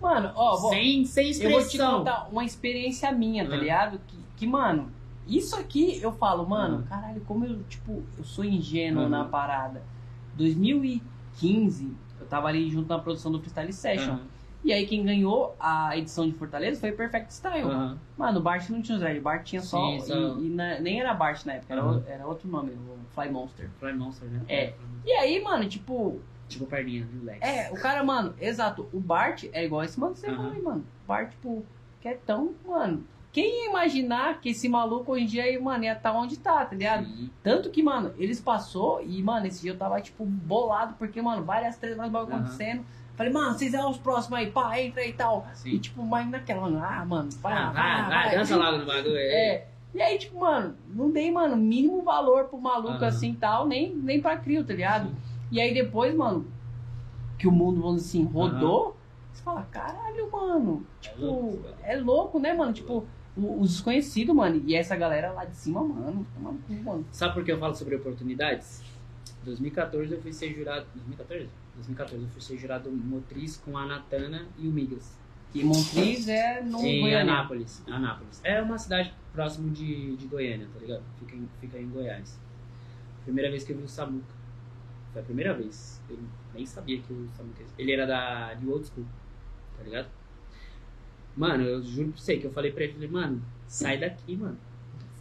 Mano, 0.00 0.32
ó, 0.34 0.56
vou, 0.56 0.70
sem, 0.70 1.04
sem 1.04 1.30
eu 1.42 1.50
vou 1.50 1.60
te 1.60 1.66
expressão. 1.66 1.98
contar 1.98 2.28
uma 2.30 2.44
experiência 2.44 3.12
minha, 3.12 3.46
tá 3.46 3.54
Ah. 3.54 3.58
ligado? 3.58 4.00
Que, 4.06 4.16
que, 4.38 4.46
mano, 4.46 4.90
isso 5.26 5.54
aqui 5.56 6.00
eu 6.00 6.10
falo, 6.12 6.48
mano, 6.48 6.84
Ah. 6.86 6.88
caralho, 6.88 7.20
como 7.22 7.44
eu, 7.44 7.62
tipo, 7.68 8.02
eu 8.16 8.24
sou 8.24 8.44
ingênuo 8.44 9.02
Aham. 9.02 9.08
na 9.10 9.24
parada. 9.24 9.82
2015, 10.36 11.92
eu 12.18 12.26
tava 12.26 12.48
ali 12.48 12.70
junto 12.70 12.88
na 12.88 12.98
produção 12.98 13.30
do 13.30 13.38
Freestyle 13.40 13.72
Session. 13.72 14.18
E 14.62 14.72
aí 14.72 14.86
quem 14.86 15.04
ganhou 15.04 15.56
a 15.58 15.96
edição 15.96 16.26
de 16.28 16.34
Fortaleza 16.34 16.80
foi 16.80 16.92
Perfect 16.92 17.32
Style. 17.32 17.64
aham. 17.66 17.98
Mano, 18.16 18.40
o 18.40 18.42
Bart 18.42 18.68
não 18.68 18.82
tinha 18.82 18.96
os 18.96 19.00
dread, 19.00 19.18
o 19.18 19.22
Bart 19.22 19.44
tinha 19.46 19.62
só. 19.62 19.78
Sim, 19.98 20.00
só- 20.00 20.14
E, 20.38 20.46
e 20.46 20.50
na- 20.50 20.78
nem 20.80 21.00
era 21.00 21.14
Bart 21.14 21.44
na 21.46 21.54
época, 21.54 21.72
era, 21.72 21.82
Aham. 21.82 21.96
o- 21.98 22.04
era 22.10 22.26
outro 22.26 22.46
nome, 22.48 22.72
o 22.72 22.98
Fly 23.14 23.30
Monster. 23.30 23.70
Fly 23.78 23.92
Monster, 23.94 24.28
né? 24.28 24.42
É. 24.46 24.74
E 25.04 25.12
aí, 25.12 25.42
mano, 25.42 25.66
tipo, 25.68 26.20
Tipo 26.46 26.66
perninha 26.66 27.06
do 27.06 27.24
Lex. 27.24 27.38
é, 27.40 27.70
o 27.72 27.76
cara, 27.78 28.04
mano, 28.04 28.34
exato, 28.38 28.88
o 28.92 29.00
Bart 29.00 29.44
é 29.52 29.64
igual 29.64 29.82
esse 29.82 29.98
mano 29.98 30.12
que 30.12 30.20
você 30.20 30.26
Aham. 30.26 30.36
falou 30.36 30.52
aí, 30.52 30.62
mano. 30.62 30.84
O 31.04 31.06
Bart, 31.08 31.30
tipo, 31.30 31.64
quietão, 32.00 32.54
mano. 32.66 33.04
Quem 33.32 33.64
ia 33.64 33.70
imaginar 33.70 34.40
que 34.40 34.48
esse 34.50 34.68
maluco 34.68 35.12
hoje 35.12 35.22
em 35.24 35.26
dia, 35.28 35.44
aí, 35.44 35.56
mano, 35.58 35.84
ia 35.84 35.92
estar 35.92 36.12
onde 36.12 36.36
tá, 36.36 36.66
tá 36.66 36.74
ligado? 36.74 37.06
Sim. 37.06 37.30
Tanto 37.42 37.70
que, 37.70 37.80
mano, 37.82 38.12
eles 38.18 38.40
passou 38.40 39.00
e, 39.02 39.22
mano, 39.22 39.46
esse 39.46 39.62
dia 39.62 39.70
eu 39.70 39.78
tava, 39.78 40.00
tipo, 40.02 40.24
bolado, 40.26 40.94
porque, 40.98 41.22
mano, 41.22 41.44
várias 41.44 41.78
três 41.78 41.96
mais 41.96 42.10
bagulho 42.10 42.34
Aham. 42.34 42.42
acontecendo. 42.44 42.84
Falei, 43.20 43.34
mano, 43.34 43.52
vocês 43.52 43.70
são 43.72 43.90
os 43.90 43.98
próximos 43.98 44.38
aí, 44.38 44.50
pá, 44.50 44.80
entra 44.80 45.02
aí 45.02 45.10
e 45.10 45.12
tal. 45.12 45.46
Sim. 45.52 45.72
E, 45.72 45.78
tipo, 45.78 46.02
mas 46.02 46.26
naquela, 46.30 46.62
mano, 46.62 46.82
ah, 46.82 47.04
mano, 47.04 47.28
vai, 47.42 47.52
Ah, 47.52 47.70
vai, 47.70 48.02
vai, 48.02 48.08
vai, 48.08 48.34
dança 48.34 48.56
logo 48.56 48.78
no 48.78 48.86
bagulho. 48.86 49.14
É. 49.14 49.66
E 49.94 50.00
aí, 50.00 50.16
tipo, 50.16 50.40
mano, 50.40 50.74
não 50.88 51.10
dei, 51.10 51.30
mano, 51.30 51.54
mínimo 51.54 52.00
valor 52.00 52.44
pro 52.44 52.58
maluco 52.58 52.94
Aham. 52.94 53.06
assim 53.08 53.34
tal, 53.34 53.68
nem, 53.68 53.94
nem 53.94 54.22
pra 54.22 54.38
crio, 54.38 54.64
tá 54.64 54.72
ligado? 54.72 55.14
E 55.52 55.60
aí 55.60 55.74
depois, 55.74 56.16
mano, 56.16 56.46
que 57.38 57.46
o 57.46 57.52
mundo, 57.52 57.82
vamos 57.82 58.04
dizer 58.04 58.20
assim, 58.20 58.24
rodou, 58.24 58.96
você 59.30 59.42
fala, 59.42 59.68
caralho, 59.70 60.32
mano. 60.32 60.86
Tipo, 60.98 61.20
louco, 61.20 61.64
é 61.82 61.96
louco, 61.98 62.38
né, 62.38 62.54
mano? 62.54 62.72
Tipo, 62.72 63.04
os 63.36 63.72
desconhecidos, 63.72 64.34
mano. 64.34 64.62
E 64.64 64.74
essa 64.74 64.96
galera 64.96 65.30
lá 65.32 65.44
de 65.44 65.56
cima, 65.58 65.84
mano, 65.84 66.26
mano. 66.38 67.04
Sabe 67.12 67.34
por 67.34 67.44
que 67.44 67.52
eu 67.52 67.58
falo 67.58 67.74
sobre 67.74 67.96
oportunidades? 67.96 68.82
2014 69.44 70.12
eu 70.12 70.20
fui 70.20 70.32
ser 70.32 70.54
jurado. 70.54 70.86
2014? 70.94 71.48
2014 71.74 72.22
eu 72.22 72.28
fui 72.30 72.40
ser 72.40 72.58
jurado 72.58 72.90
motriz 72.90 73.56
com 73.56 73.76
a 73.76 73.86
Natana 73.86 74.46
e 74.58 74.68
o 74.68 74.72
Migas. 74.72 75.18
E 75.54 75.64
Montriz 75.64 76.28
é 76.28 76.62
no 76.62 76.78
em 76.84 77.00
Goiânia. 77.00 77.32
Anápolis. 77.32 77.82
Anápolis. 77.88 78.40
É 78.44 78.62
uma 78.62 78.78
cidade 78.78 79.12
próximo 79.32 79.70
de, 79.70 80.16
de 80.16 80.26
Goiânia, 80.26 80.68
tá 80.72 80.78
ligado? 80.78 81.02
Fica 81.18 81.36
em, 81.36 81.48
fica 81.60 81.78
em 81.78 81.88
Goiás. 81.88 82.38
Primeira 83.24 83.50
vez 83.50 83.64
que 83.64 83.72
eu 83.72 83.78
vi 83.78 83.82
o 83.82 83.88
Samuca. 83.88 84.32
Foi 85.12 85.22
a 85.22 85.24
primeira 85.24 85.52
vez. 85.54 86.00
Eu 86.08 86.18
nem 86.54 86.64
sabia 86.64 87.00
que 87.00 87.12
o 87.12 87.28
Samuca 87.36 87.64
Ele 87.76 87.92
era 87.92 88.06
da 88.06 88.54
New 88.60 88.72
Old 88.72 88.86
School, 88.86 89.06
tá 89.76 89.82
ligado? 89.82 90.08
Mano, 91.36 91.64
eu 91.64 91.82
juro 91.82 92.12
pra 92.12 92.20
você 92.20 92.36
que 92.36 92.46
eu 92.46 92.52
falei 92.52 92.70
pra 92.70 92.84
ele, 92.84 92.92
falei, 92.92 93.08
mano, 93.08 93.42
sai 93.66 93.98
daqui, 93.98 94.36
mano. 94.36 94.58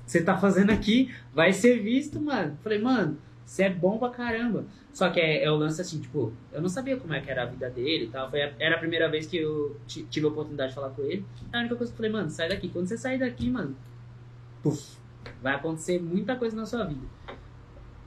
Você 0.06 0.24
tá 0.24 0.38
fazendo 0.38 0.72
aqui, 0.72 1.14
vai 1.34 1.54
ser 1.54 1.82
visto, 1.82 2.20
mano. 2.20 2.58
Falei, 2.64 2.80
mano, 2.80 3.18
você 3.50 3.64
é 3.64 3.70
bom 3.70 3.98
pra 3.98 4.10
caramba. 4.10 4.64
Só 4.94 5.10
que 5.10 5.20
é, 5.20 5.44
é 5.44 5.50
o 5.52 5.56
lance 5.56 5.82
assim, 5.82 6.00
tipo, 6.00 6.32
eu 6.52 6.62
não 6.62 6.70
sabia 6.70 6.98
como 6.98 7.14
é 7.16 7.20
que 7.20 7.32
era 7.32 7.42
a 7.44 7.46
vida 7.46 7.68
dele 7.70 8.06
e 8.06 8.08
tal. 8.10 8.30
Foi 8.30 8.44
a- 8.44 8.54
era 8.60 8.76
a 8.76 8.78
primeira 8.80 9.10
vez 9.10 9.26
que 9.26 9.38
eu 9.38 9.76
ti- 9.88 10.06
tive 10.10 10.28
a 10.28 10.30
oportunidade 10.30 10.70
de 10.70 10.76
falar 10.76 10.92
com 10.92 11.02
ele. 11.02 11.26
A 11.52 11.58
única 11.60 11.76
coisa 11.76 11.92
que 11.92 11.96
eu 11.96 11.98
falei, 11.98 12.12
mano, 12.12 12.30
sai 12.30 12.48
daqui. 12.50 12.70
Quando 12.70 12.86
você 12.88 12.98
sair 12.98 13.18
daqui, 13.18 13.50
mano, 13.50 13.76
vai 15.42 15.56
acontecer 15.56 16.00
muita 16.02 16.36
coisa 16.36 16.56
na 16.56 16.66
sua 16.66 16.84
vida. 16.86 17.06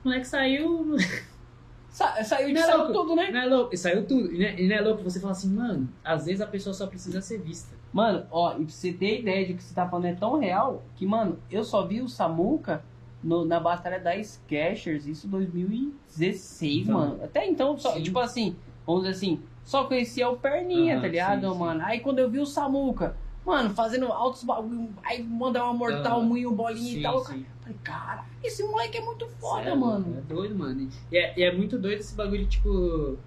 O 0.03 0.07
moleque 0.07 0.27
saiu, 0.27 0.95
Sa- 1.89 2.23
saiu 2.23 2.47
de 2.53 2.57
é 2.59 2.63
saiu 2.63 2.77
louco. 2.79 2.93
tudo, 2.93 3.15
né? 3.15 3.29
não 3.31 3.39
é 3.41 3.45
louco, 3.45 3.77
saiu 3.77 4.05
tudo. 4.05 4.31
E 4.33 4.37
não 4.39 4.45
é, 4.45 4.61
e 4.61 4.67
não 4.67 4.75
é 4.75 4.81
louco 4.81 5.03
você 5.03 5.19
falar 5.19 5.33
assim, 5.33 5.49
mano, 5.53 5.89
às 6.03 6.25
vezes 6.25 6.41
a 6.41 6.47
pessoa 6.47 6.73
só 6.73 6.87
precisa 6.87 7.21
ser 7.21 7.39
vista. 7.39 7.75
Mano, 7.91 8.25
ó, 8.31 8.53
e 8.53 8.63
pra 8.65 8.69
você 8.73 8.91
ter 8.93 9.19
ideia 9.19 9.45
de 9.45 9.53
que 9.53 9.63
você 9.63 9.73
tá 9.75 9.87
falando 9.87 10.05
é 10.05 10.13
tão 10.15 10.39
real 10.39 10.83
que, 10.95 11.05
mano, 11.05 11.37
eu 11.51 11.63
só 11.63 11.85
vi 11.85 12.01
o 12.01 12.07
Samuca 12.09 12.83
no- 13.23 13.45
na 13.45 13.59
batalha 13.59 13.99
da 13.99 14.15
Skechers, 14.21 15.05
isso 15.07 15.27
2016, 15.27 16.83
Então, 16.83 16.93
mano. 16.99 17.23
Até 17.23 17.47
então, 17.47 17.77
só, 17.77 17.93
sim. 17.93 18.03
tipo 18.03 18.19
assim, 18.19 18.55
vamos 18.85 19.03
dizer 19.03 19.15
assim, 19.15 19.41
só 19.63 19.85
conhecia 19.85 20.29
o 20.29 20.37
Perninha, 20.37 20.93
Aham, 20.95 21.01
tá 21.01 21.07
ligado, 21.07 21.47
sim, 21.47 21.53
sim. 21.53 21.59
mano? 21.59 21.81
Aí 21.85 21.99
quando 21.99 22.19
eu 22.19 22.29
vi 22.29 22.39
o 22.39 22.45
Samuca, 22.45 23.15
mano, 23.45 23.69
fazendo 23.73 24.07
altos 24.11 24.43
bagulho, 24.43 24.89
aí 25.03 25.23
mandar 25.23 25.63
uma 25.65 25.73
mortal, 25.73 26.19
Aham. 26.19 26.27
moinho, 26.27 26.51
bolinha 26.51 26.99
e 26.99 27.01
tal. 27.01 27.17
eu 27.19 27.25
sim. 27.25 27.45
Falei, 27.61 27.77
cara, 27.83 28.25
esse 28.43 28.61
moleque 28.63 28.97
é 28.97 29.01
muito 29.01 29.25
foda, 29.39 29.69
é 29.69 29.75
mano. 29.75 30.17
É 30.17 30.21
doido, 30.21 30.55
mano. 30.55 30.89
E 31.11 31.17
é, 31.17 31.33
e 31.39 31.43
é 31.43 31.55
muito 31.55 31.79
doido 31.79 31.99
esse 32.01 32.13
bagulho, 32.13 32.45
tipo, 32.45 33.17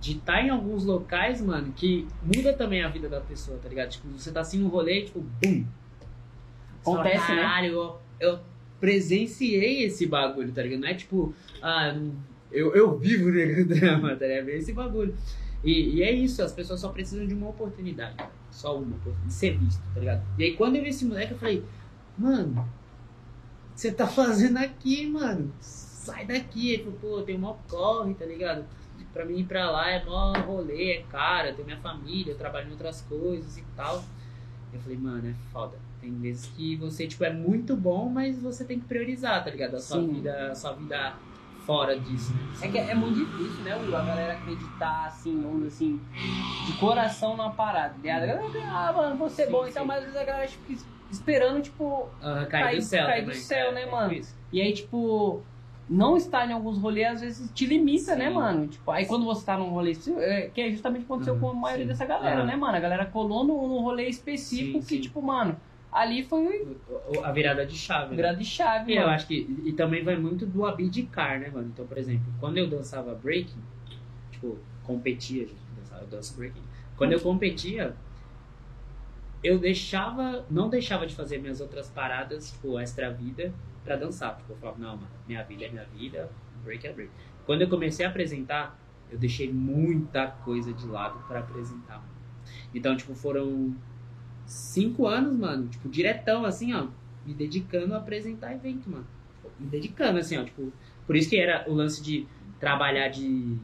de 0.00 0.16
estar 0.16 0.42
em 0.44 0.50
alguns 0.50 0.84
locais, 0.84 1.40
mano, 1.40 1.72
que 1.72 2.06
muda 2.22 2.52
também 2.52 2.82
a 2.82 2.88
vida 2.88 3.08
da 3.08 3.20
pessoa, 3.20 3.56
tá 3.62 3.68
ligado? 3.68 3.90
Tipo, 3.90 4.08
você 4.08 4.32
tá 4.32 4.40
assim 4.40 4.58
no 4.58 4.68
rolê, 4.68 5.02
tipo, 5.02 5.20
bum. 5.20 5.64
Você 6.82 6.90
fala, 6.90 7.00
Acontece, 7.00 7.34
né? 7.34 7.68
Eu, 7.70 7.98
eu 8.20 8.40
presenciei 8.84 9.84
esse 9.84 10.06
bagulho, 10.06 10.52
tá 10.52 10.62
ligado? 10.62 10.80
Não 10.80 10.88
é 10.88 10.92
tipo, 10.92 11.34
ah, 11.62 11.96
eu, 12.52 12.74
eu 12.74 12.98
vivo 12.98 13.30
o 13.32 13.64
drama, 13.64 14.14
tá 14.14 14.26
ligado? 14.26 14.50
É 14.50 14.56
esse 14.56 14.74
bagulho. 14.74 15.16
E, 15.64 15.96
e 15.96 16.02
é 16.02 16.12
isso, 16.12 16.42
as 16.42 16.52
pessoas 16.52 16.80
só 16.80 16.90
precisam 16.90 17.26
de 17.26 17.32
uma 17.32 17.48
oportunidade. 17.48 18.16
Só 18.50 18.78
uma 18.78 18.94
de 19.24 19.32
ser 19.32 19.56
visto, 19.56 19.82
tá 19.94 20.00
ligado? 20.00 20.22
E 20.38 20.44
aí 20.44 20.54
quando 20.54 20.76
eu 20.76 20.82
vi 20.82 20.90
esse 20.90 21.06
moleque, 21.06 21.32
eu 21.32 21.38
falei, 21.38 21.64
mano, 22.18 22.68
você 23.74 23.90
tá 23.90 24.06
fazendo 24.06 24.58
aqui, 24.58 25.08
mano? 25.08 25.50
Sai 25.60 26.26
daqui. 26.26 26.72
Ele 26.72 26.84
falou, 26.84 26.98
pô, 27.00 27.22
tem 27.22 27.38
mó 27.38 27.56
corre, 27.66 28.12
tá 28.12 28.26
ligado? 28.26 28.66
Pra 29.14 29.24
mim 29.24 29.38
ir 29.38 29.44
pra 29.44 29.70
lá 29.70 29.90
é 29.90 30.04
mó 30.04 30.32
rolê, 30.32 30.92
é 30.92 31.02
cara, 31.04 31.54
tenho 31.54 31.64
minha 31.64 31.80
família, 31.80 32.32
eu 32.32 32.36
trabalho 32.36 32.68
em 32.68 32.72
outras 32.72 33.00
coisas 33.00 33.56
e 33.56 33.64
tal. 33.74 34.04
Eu 34.74 34.80
falei, 34.80 34.98
mano, 34.98 35.26
é 35.26 35.34
foda. 35.50 35.78
Tem 36.04 36.20
vezes 36.20 36.46
que 36.46 36.76
você, 36.76 37.06
tipo, 37.08 37.24
é 37.24 37.32
muito 37.32 37.74
bom, 37.74 38.10
mas 38.10 38.38
você 38.42 38.62
tem 38.66 38.78
que 38.78 38.84
priorizar, 38.84 39.42
tá 39.42 39.50
ligado? 39.50 39.74
A 39.76 39.80
sua 39.80 40.00
Sim. 40.00 40.12
vida, 40.12 40.50
a 40.50 40.54
sua 40.54 40.74
vida 40.74 41.18
fora 41.64 41.98
disso, 41.98 42.34
né? 42.34 42.46
É 42.60 42.68
que 42.68 42.76
é 42.76 42.94
muito 42.94 43.14
difícil, 43.14 43.64
né, 43.64 43.74
Will? 43.74 43.96
A 43.96 44.02
galera 44.04 44.34
acreditar, 44.34 45.06
assim, 45.06 45.42
assim, 45.66 46.06
de 46.60 46.74
coração 46.74 47.38
na 47.38 47.48
parada. 47.48 47.94
tá 47.94 47.98
ligado? 48.00 48.22
A 48.24 48.26
galera, 48.26 48.48
ah, 48.70 48.92
mano, 48.94 49.16
vou 49.16 49.30
ser 49.30 49.46
Sim, 49.46 49.52
bom 49.52 49.66
e 49.66 49.72
tal, 49.72 49.82
sim. 49.84 49.88
mas 49.88 49.98
às 50.00 50.04
vezes 50.04 50.20
a 50.20 50.24
galera 50.24 50.48
fica 50.48 50.74
esperando, 51.10 51.62
tipo. 51.62 52.12
Ah, 52.20 52.44
cair 52.46 52.64
Cair- 52.64 52.76
do 52.76 52.82
céu 52.82 53.06
cair 53.06 53.20
do 53.24 53.30
também. 53.30 53.40
céu, 53.40 53.68
É, 53.70 53.74
né, 53.74 53.82
é 53.82 53.90
mano? 53.90 54.14
isso. 54.20 54.34
E 54.52 54.60
aí, 54.60 54.74
tipo, 54.74 55.46
não 55.88 56.16
estar 56.16 56.48
em 56.48 56.52
alguns 56.52 56.78
rolês 56.78 57.14
às 57.14 57.20
vezes 57.20 57.50
te 57.52 57.66
limita, 57.66 58.14
né, 58.16 58.28
Sim. 58.28 58.34
mano? 58.34 58.68
Tipo, 58.68 58.90
aí 58.90 59.06
quando 59.06 59.24
você 59.24 59.44
tá 59.44 59.58
num 59.58 59.70
rolê, 59.70 59.92
é, 60.18 60.50
que 60.50 60.60
é 60.60 60.70
justamente 60.70 61.02
o 61.02 61.06
que 61.06 61.12
aconteceu 61.12 61.34
Uhum, 61.34 61.40
com 61.40 61.50
a 61.50 61.54
maioria 61.54 61.86
dessa 61.86 62.04
galera, 62.06 62.44
né, 62.44 62.56
mano? 62.56 62.76
A 62.76 62.80
galera 62.80 63.06
colou 63.06 63.44
num, 63.44 63.80
rolê 63.82 64.08
específico 64.08 64.84
que, 64.86 65.00
tipo, 65.00 65.20
mano, 65.22 65.60
ali 65.94 66.24
foi 66.24 66.76
A 67.22 67.30
virada 67.32 67.64
de 67.64 67.76
chave. 67.76 68.10
né? 68.10 68.16
grande 68.16 68.44
chave, 68.44 68.92
E 68.92 68.96
eu 68.96 69.02
mano. 69.02 69.14
acho 69.14 69.26
que. 69.28 69.46
E 69.64 69.72
também 69.72 70.02
vai 70.04 70.16
muito 70.16 70.44
do 70.44 70.66
abdicar, 70.66 71.38
né, 71.40 71.48
mano? 71.48 71.68
Então, 71.72 71.86
por 71.86 71.96
exemplo, 71.96 72.26
quando 72.40 72.58
eu 72.58 72.66
dançava 72.68 73.14
breaking, 73.14 73.62
tipo, 74.32 74.58
competia, 74.82 75.46
gente, 75.46 75.60
dançava, 75.78 76.02
eu 76.02 76.08
danço 76.08 76.36
breaking. 76.36 76.62
Quando 76.96 77.12
eu 77.12 77.20
competia, 77.20 77.94
eu 79.42 79.58
deixava. 79.58 80.44
Não 80.50 80.68
deixava 80.68 81.06
de 81.06 81.14
fazer 81.14 81.38
minhas 81.38 81.60
outras 81.60 81.88
paradas, 81.88 82.50
tipo, 82.52 82.78
extra 82.78 83.10
vida, 83.12 83.52
pra 83.84 83.96
dançar. 83.96 84.36
Tipo, 84.36 84.52
eu 84.52 84.56
falava, 84.56 84.78
não, 84.78 84.96
mano, 84.96 85.08
minha 85.28 85.42
vida 85.44 85.64
é 85.64 85.68
minha 85.70 85.84
vida, 85.84 86.30
break 86.64 86.86
é 86.86 86.92
break. 86.92 87.10
Quando 87.46 87.62
eu 87.62 87.68
comecei 87.68 88.04
a 88.06 88.08
apresentar, 88.08 88.78
eu 89.10 89.18
deixei 89.18 89.52
muita 89.52 90.26
coisa 90.28 90.72
de 90.72 90.86
lado 90.86 91.18
pra 91.28 91.40
apresentar. 91.40 92.02
Então, 92.74 92.96
tipo, 92.96 93.14
foram 93.14 93.74
cinco 94.46 95.06
anos, 95.06 95.36
mano, 95.36 95.68
tipo, 95.68 95.88
diretão, 95.88 96.44
assim, 96.44 96.72
ó, 96.74 96.88
me 97.26 97.34
dedicando 97.34 97.94
a 97.94 97.98
apresentar 97.98 98.54
evento, 98.54 98.90
mano. 98.90 99.06
Me 99.58 99.66
dedicando, 99.66 100.18
assim, 100.18 100.36
ó, 100.36 100.44
tipo, 100.44 100.72
por 101.06 101.16
isso 101.16 101.28
que 101.28 101.36
era 101.36 101.64
o 101.68 101.74
lance 101.74 102.02
de 102.02 102.26
trabalhar 102.58 103.08
de 103.08 103.56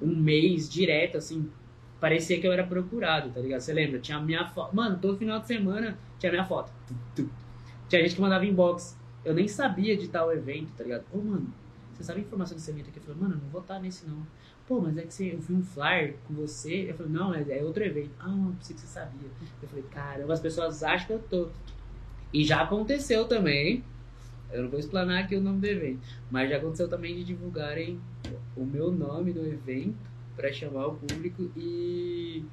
um 0.00 0.16
mês 0.16 0.68
direto, 0.68 1.18
assim, 1.18 1.50
parecia 2.00 2.40
que 2.40 2.46
eu 2.46 2.52
era 2.52 2.64
procurado, 2.64 3.30
tá 3.30 3.40
ligado? 3.40 3.60
Você 3.60 3.72
lembra? 3.72 3.98
Tinha 3.98 4.20
minha 4.20 4.46
foto. 4.46 4.74
Mano, 4.74 4.98
todo 4.98 5.16
final 5.18 5.40
de 5.40 5.46
semana 5.46 5.98
tinha 6.18 6.30
minha 6.30 6.44
foto. 6.44 6.72
Tinha 7.88 8.02
gente 8.02 8.14
que 8.14 8.20
mandava 8.20 8.46
inbox. 8.46 8.96
Eu 9.24 9.34
nem 9.34 9.48
sabia 9.48 9.96
de 9.96 10.08
tal 10.08 10.32
evento, 10.32 10.72
tá 10.76 10.84
ligado? 10.84 11.04
Ô, 11.12 11.18
mano, 11.18 11.52
você 11.92 12.04
sabe 12.04 12.20
a 12.20 12.22
informação 12.22 12.56
desse 12.56 12.70
evento 12.70 12.88
aqui? 12.88 12.98
Eu 12.98 13.02
falei, 13.02 13.20
mano, 13.20 13.34
eu 13.34 13.40
não 13.40 13.48
vou 13.48 13.60
estar 13.60 13.80
nesse 13.80 14.06
não. 14.06 14.24
Pô, 14.68 14.80
mas 14.82 14.98
é 14.98 15.02
que 15.02 15.14
você, 15.14 15.32
eu 15.32 15.38
vi 15.38 15.54
um 15.54 15.62
flyer 15.62 16.16
com 16.26 16.34
você. 16.34 16.90
Eu 16.90 16.94
falei, 16.94 17.10
não, 17.10 17.34
é, 17.34 17.42
é 17.58 17.64
outro 17.64 17.82
evento. 17.82 18.10
Ah, 18.20 18.28
não, 18.28 18.52
pensei 18.52 18.76
que 18.76 18.82
você 18.82 18.86
sabia. 18.86 19.28
Eu 19.62 19.68
falei, 19.68 19.84
caramba, 19.90 20.34
as 20.34 20.40
pessoas 20.40 20.82
acham 20.82 21.06
que 21.06 21.12
eu 21.14 21.18
tô. 21.30 21.48
E 22.34 22.44
já 22.44 22.60
aconteceu 22.60 23.24
também. 23.24 23.82
Eu 24.52 24.64
não 24.64 24.68
vou 24.68 24.78
explanar 24.78 25.24
aqui 25.24 25.34
o 25.36 25.40
nome 25.40 25.60
do 25.60 25.66
evento. 25.66 26.00
Mas 26.30 26.50
já 26.50 26.58
aconteceu 26.58 26.86
também 26.86 27.14
de 27.16 27.24
divulgarem 27.24 27.98
o 28.54 28.64
meu 28.64 28.92
nome 28.92 29.32
no 29.32 29.46
evento 29.46 29.96
pra 30.36 30.52
chamar 30.52 30.88
o 30.88 30.94
público 30.96 31.50
e. 31.56 32.44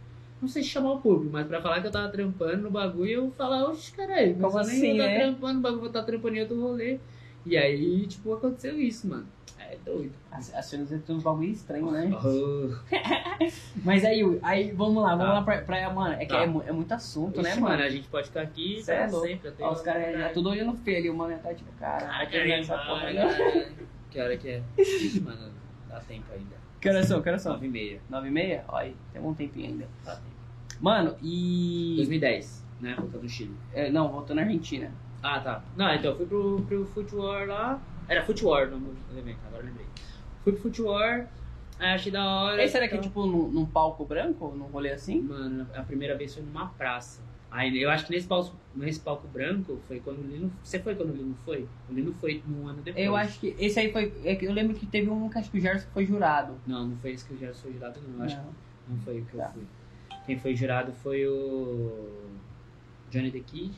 não 0.42 0.48
sei 0.48 0.64
se 0.64 0.70
chamar 0.70 0.94
o 0.94 1.02
público, 1.02 1.32
mas 1.32 1.46
pra 1.46 1.62
falar 1.62 1.82
que 1.82 1.88
eu 1.88 1.92
tava 1.92 2.10
trampando 2.10 2.64
no 2.64 2.72
bagulho, 2.72 3.12
eu 3.12 3.32
falar, 3.32 3.70
oxe, 3.70 3.92
caralho, 3.92 4.36
Como 4.36 4.54
mas 4.54 4.68
eu 4.70 4.74
nem 4.74 4.78
assim, 4.78 4.88
vou 4.88 4.98
tá 4.98 5.04
né? 5.06 5.20
trampando 5.20 5.54
no 5.56 5.62
bagulho, 5.62 5.80
vou 5.82 5.90
estar 5.90 6.04
trampando 6.04 6.36
em 6.38 6.42
outro 6.42 6.62
rolê. 6.62 6.98
E 7.46 7.58
aí, 7.58 8.08
tipo, 8.08 8.34
aconteceu 8.34 8.80
isso, 8.80 9.08
mano. 9.08 9.28
É 9.72 9.78
doido. 9.84 10.14
As, 10.32 10.54
as 10.54 10.66
cenas 10.66 10.90
tem 10.90 11.16
uns 11.16 11.24
bagulho 11.24 11.50
estranho, 11.50 11.90
né? 11.92 12.12
Oh. 12.24 12.70
Mas 13.84 14.04
aí, 14.06 14.22
aí 14.42 14.72
vamos 14.72 15.02
lá, 15.04 15.10
vamos 15.16 15.26
Tá. 15.28 15.34
lá 15.34 15.42
pra, 15.44 15.58
pra. 15.62 15.94
Mano, 15.94 16.14
é 16.14 16.20
que 16.26 16.28
Tá. 16.28 16.40
é, 16.42 16.44
é 16.44 16.72
muito 16.72 16.92
assunto, 16.94 17.42
né, 17.42 17.52
Ixi, 17.52 17.60
mano? 17.60 17.84
a 17.84 17.90
gente 17.90 18.08
pode 18.08 18.28
ficar 18.28 18.42
aqui 18.42 18.82
Cê 18.84 18.92
é 18.94 19.08
sempre. 19.08 19.50
até 19.50 19.64
Ó, 19.64 19.72
os 19.72 19.82
caras 19.82 20.18
já 20.20 20.30
tudo 20.30 20.50
olhando 20.50 20.74
feio 20.78 20.98
ali, 20.98 21.10
o 21.10 21.16
mano 21.16 21.38
tá 21.40 21.54
tipo, 21.54 21.72
cara, 21.80 22.08
Ah, 22.22 22.26
que 22.26 22.38
essa 22.38 22.78
porra, 22.78 23.12
né? 23.12 23.28
caralho. 23.28 23.86
Que 24.16 24.22
hora 24.22 24.38
que 24.38 24.48
é? 24.50 24.64
Ixi, 24.78 25.20
mano, 25.20 25.52
dá 25.90 26.00
tempo 26.00 26.26
ainda. 26.34 26.56
Que 26.80 26.88
horas 26.90 27.06
são? 27.08 27.22
Que 27.22 27.28
horas 27.30 27.42
são? 27.42 27.54
Nove 27.54 27.66
e 27.68 27.70
meia. 27.70 28.00
Nove 28.10 28.28
e 28.30 28.32
meia? 28.32 28.64
Ó, 28.70 28.78
aí, 28.78 28.96
tem 29.12 29.22
um 29.22 29.34
tempinho 29.34 29.68
ainda. 29.72 29.88
Dá 30.06 30.16
tempo. 30.16 30.36
Mano, 30.80 31.16
e. 31.22 31.96
2010, 31.98 32.64
né? 32.80 32.96
Voltando 32.98 33.22
do 33.24 33.30
Chile. 33.30 33.54
é, 33.74 33.90
não, 33.90 34.08
voltando 34.10 34.38
na 34.38 34.44
Argentina. 34.44 34.90
Ah, 35.22 35.40
tá. 35.42 35.64
Não, 35.76 35.94
então 35.94 36.12
eu 36.12 36.18
fui 36.18 36.26
pro, 36.28 36.62
pro 37.04 37.22
War 37.22 37.48
lá. 37.48 37.82
Era 38.08 38.24
Foot 38.24 38.44
War 38.46 38.68
no 38.70 38.80
no 38.80 38.96
evento, 39.18 39.40
agora 39.48 39.64
lembrei. 39.64 39.86
Fui 40.44 40.54
pro 40.54 40.62
Foot 40.62 40.82
War, 40.84 41.28
aí 41.80 41.94
achei 41.96 42.12
da 42.12 42.24
hora. 42.24 42.64
Esse 42.64 42.78
era 42.78 42.88
que, 42.88 42.96
então- 42.96 43.08
tipo, 43.08 43.26
num, 43.26 43.48
num 43.50 43.66
palco 43.66 44.06
branco? 44.06 44.50
Num 44.56 44.66
rolê 44.68 44.92
assim? 44.92 45.22
Mano, 45.22 45.68
a 45.74 45.82
primeira 45.82 46.16
vez 46.18 46.34
foi 46.34 46.44
numa 46.44 46.68
praça. 46.70 47.22
Aí 47.50 47.82
eu 47.82 47.90
acho 47.90 48.06
que 48.06 48.12
nesse 48.12 48.28
palco, 48.28 48.54
nesse 48.76 49.00
palco 49.00 49.28
branco 49.30 49.80
foi 49.88 50.00
quando 50.02 50.20
o 50.20 50.28
Lino. 50.28 50.52
Você 50.62 50.78
foi 50.78 50.94
quando 50.94 51.12
o 51.12 51.16
Lino 51.16 51.36
foi? 51.46 51.66
O 51.90 51.94
Lino 51.94 52.14
foi 52.14 52.44
um 52.50 52.68
ano 52.68 52.82
depois. 52.82 53.06
Eu 53.06 53.16
acho 53.16 53.40
que. 53.40 53.56
Esse 53.58 53.80
aí 53.80 53.92
foi. 53.94 54.12
É 54.26 54.36
que 54.36 54.46
eu 54.46 54.52
lembro 54.52 54.76
que 54.76 54.86
teve 54.86 55.10
um 55.10 55.30
que 55.30 55.38
acho 55.38 55.50
que 55.50 55.58
o 55.58 55.62
Gerson 55.62 55.88
foi 55.94 56.06
jurado. 56.06 56.56
Não, 56.68 56.86
não 56.88 56.98
foi 56.98 57.12
esse 57.12 57.24
que 57.26 57.34
eu 57.34 57.38
já 57.48 57.54
sou 57.54 57.72
jurado, 57.72 58.00
não. 58.06 58.20
Eu 58.20 58.24
acho 58.26 58.36
Não. 58.38 58.44
que 58.44 58.50
não 58.90 58.98
foi 59.00 59.20
o 59.22 59.26
que 59.26 59.38
Tá. 59.38 59.46
eu 59.46 59.52
fui. 59.54 59.64
Quem 60.26 60.38
foi 60.40 60.54
jurado 60.56 60.92
foi 60.92 61.26
o. 61.28 62.10
Johnny 63.10 63.32
the 63.32 63.40
Kid, 63.40 63.74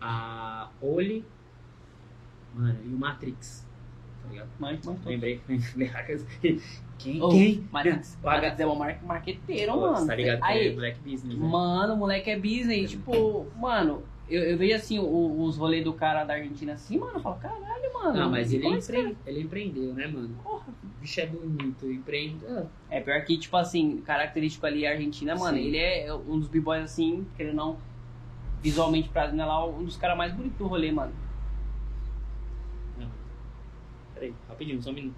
a 0.00 0.68
Oli, 0.80 1.24
mano, 2.54 2.78
e 2.84 2.94
o 2.94 2.98
Matrix. 2.98 3.64
Tá 4.22 4.28
ligado? 4.30 4.48
Mas, 4.58 4.80
mas 4.84 5.00
tô- 5.00 5.08
Lembrei. 5.10 5.40
Quem? 6.98 7.20
Ô, 7.20 7.28
Quem? 7.28 7.68
Matrix, 7.70 8.16
O 8.22 8.26
Matrix 8.26 8.60
é 8.60 8.66
um 8.66 8.74
mar- 8.76 8.98
marqueteiro, 9.02 9.72
Pô, 9.72 9.80
mano. 9.80 10.06
Tá 10.06 10.14
ligado 10.14 10.40
que 10.40 10.44
é 10.46 10.48
Aí, 10.48 10.74
Black 10.74 10.98
Business, 11.00 11.38
né? 11.38 11.46
Mano, 11.46 11.94
o 11.94 11.96
moleque 11.96 12.30
é 12.30 12.36
business. 12.38 12.90
Tipo, 12.90 13.46
mano, 13.56 14.02
eu, 14.28 14.42
eu 14.42 14.56
vejo 14.56 14.74
assim 14.76 14.98
o- 14.98 15.42
os 15.42 15.56
rolês 15.56 15.84
do 15.84 15.92
cara 15.92 16.24
da 16.24 16.34
Argentina 16.34 16.72
assim, 16.72 16.96
mano, 16.96 17.14
eu 17.14 17.20
falo, 17.20 17.36
caralho, 17.36 17.92
mano. 17.92 18.18
Não, 18.18 18.30
mas 18.30 18.52
ele, 18.52 18.66
esse 18.68 18.96
empre... 18.96 19.16
ele 19.26 19.40
empreendeu, 19.42 19.92
né, 19.92 20.06
mano? 20.06 20.30
Porra. 20.42 20.72
O 20.82 20.86
bicho 21.00 21.20
é 21.20 21.26
bonito, 21.26 21.90
empreende. 21.90 22.46
Ah, 22.46 22.64
É 22.88 23.00
pior 23.00 23.22
que, 23.24 23.36
tipo 23.36 23.56
assim, 23.56 23.98
característico 23.98 24.64
ali 24.64 24.86
a 24.86 24.92
Argentina, 24.92 25.34
mano, 25.34 25.58
Sim. 25.58 25.64
ele 25.64 25.76
é 25.78 26.14
um 26.14 26.38
dos 26.38 26.48
b-boys 26.48 26.84
assim, 26.84 27.26
querendo 27.36 27.56
não, 27.56 27.76
visualmente 28.62 29.08
pra 29.10 29.30
mim, 29.30 29.38
é 29.40 29.44
lá 29.44 29.66
um 29.66 29.84
dos 29.84 29.96
caras 29.96 30.16
mais 30.16 30.32
bonitos 30.32 30.56
do 30.56 30.66
rolê, 30.66 30.90
mano. 30.90 31.12
Não. 34.14 34.20
Peraí, 34.20 34.34
rapidinho, 34.48 34.82
só 34.82 34.90
um 34.90 34.94
minuto. 34.94 35.14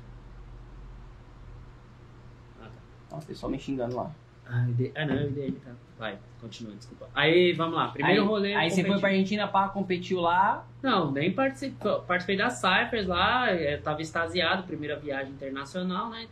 Ah, 2.60 2.68
tá. 3.10 3.16
O 3.18 3.23
pessoal 3.23 3.51
me 3.51 3.59
xingando 3.59 3.97
lá. 3.97 4.10
Ah, 4.48 4.64
eu 4.68 4.74
dei- 4.74 4.93
ah, 4.94 5.05
não, 5.05 5.14
eu 5.16 5.31
dei 5.31 5.44
ele, 5.47 5.60
tá. 5.64 5.73
Vai, 5.98 6.18
continua, 6.40 6.74
desculpa. 6.74 7.09
Aí, 7.14 7.52
vamos 7.52 7.74
lá. 7.74 7.89
Primeiro 7.89 8.23
aí, 8.23 8.27
rolê. 8.28 8.55
Aí 8.55 8.70
você 8.70 8.85
foi 8.85 9.01
pra 9.01 9.09
Argentina, 9.09 9.48
pá, 9.48 9.68
competiu 9.68 10.20
lá. 10.20 10.64
Não, 10.82 11.10
nem 11.10 11.32
participei, 11.32 11.93
participei 12.06 12.36
das 12.36 12.55
Cyphers 12.60 13.06
lá, 13.06 13.52
eu 13.52 13.81
tava 13.82 14.01
extasiado, 14.02 14.62
primeira 14.64 14.97
viagem 14.98 15.32
internacional, 15.32 16.10
né? 16.10 16.28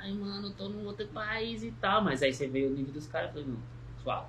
Ai, 0.00 0.12
mano, 0.12 0.50
tô 0.52 0.68
num 0.68 0.84
outro 0.84 1.06
país 1.08 1.62
e 1.62 1.70
tal. 1.72 2.02
Mas 2.02 2.22
aí 2.22 2.32
você 2.34 2.46
veio 2.46 2.68
o 2.70 2.74
nível 2.74 2.92
dos 2.92 3.06
caras, 3.06 3.28
eu 3.28 3.32
falei, 3.42 3.48
não, 3.48 4.02
suave. 4.02 4.26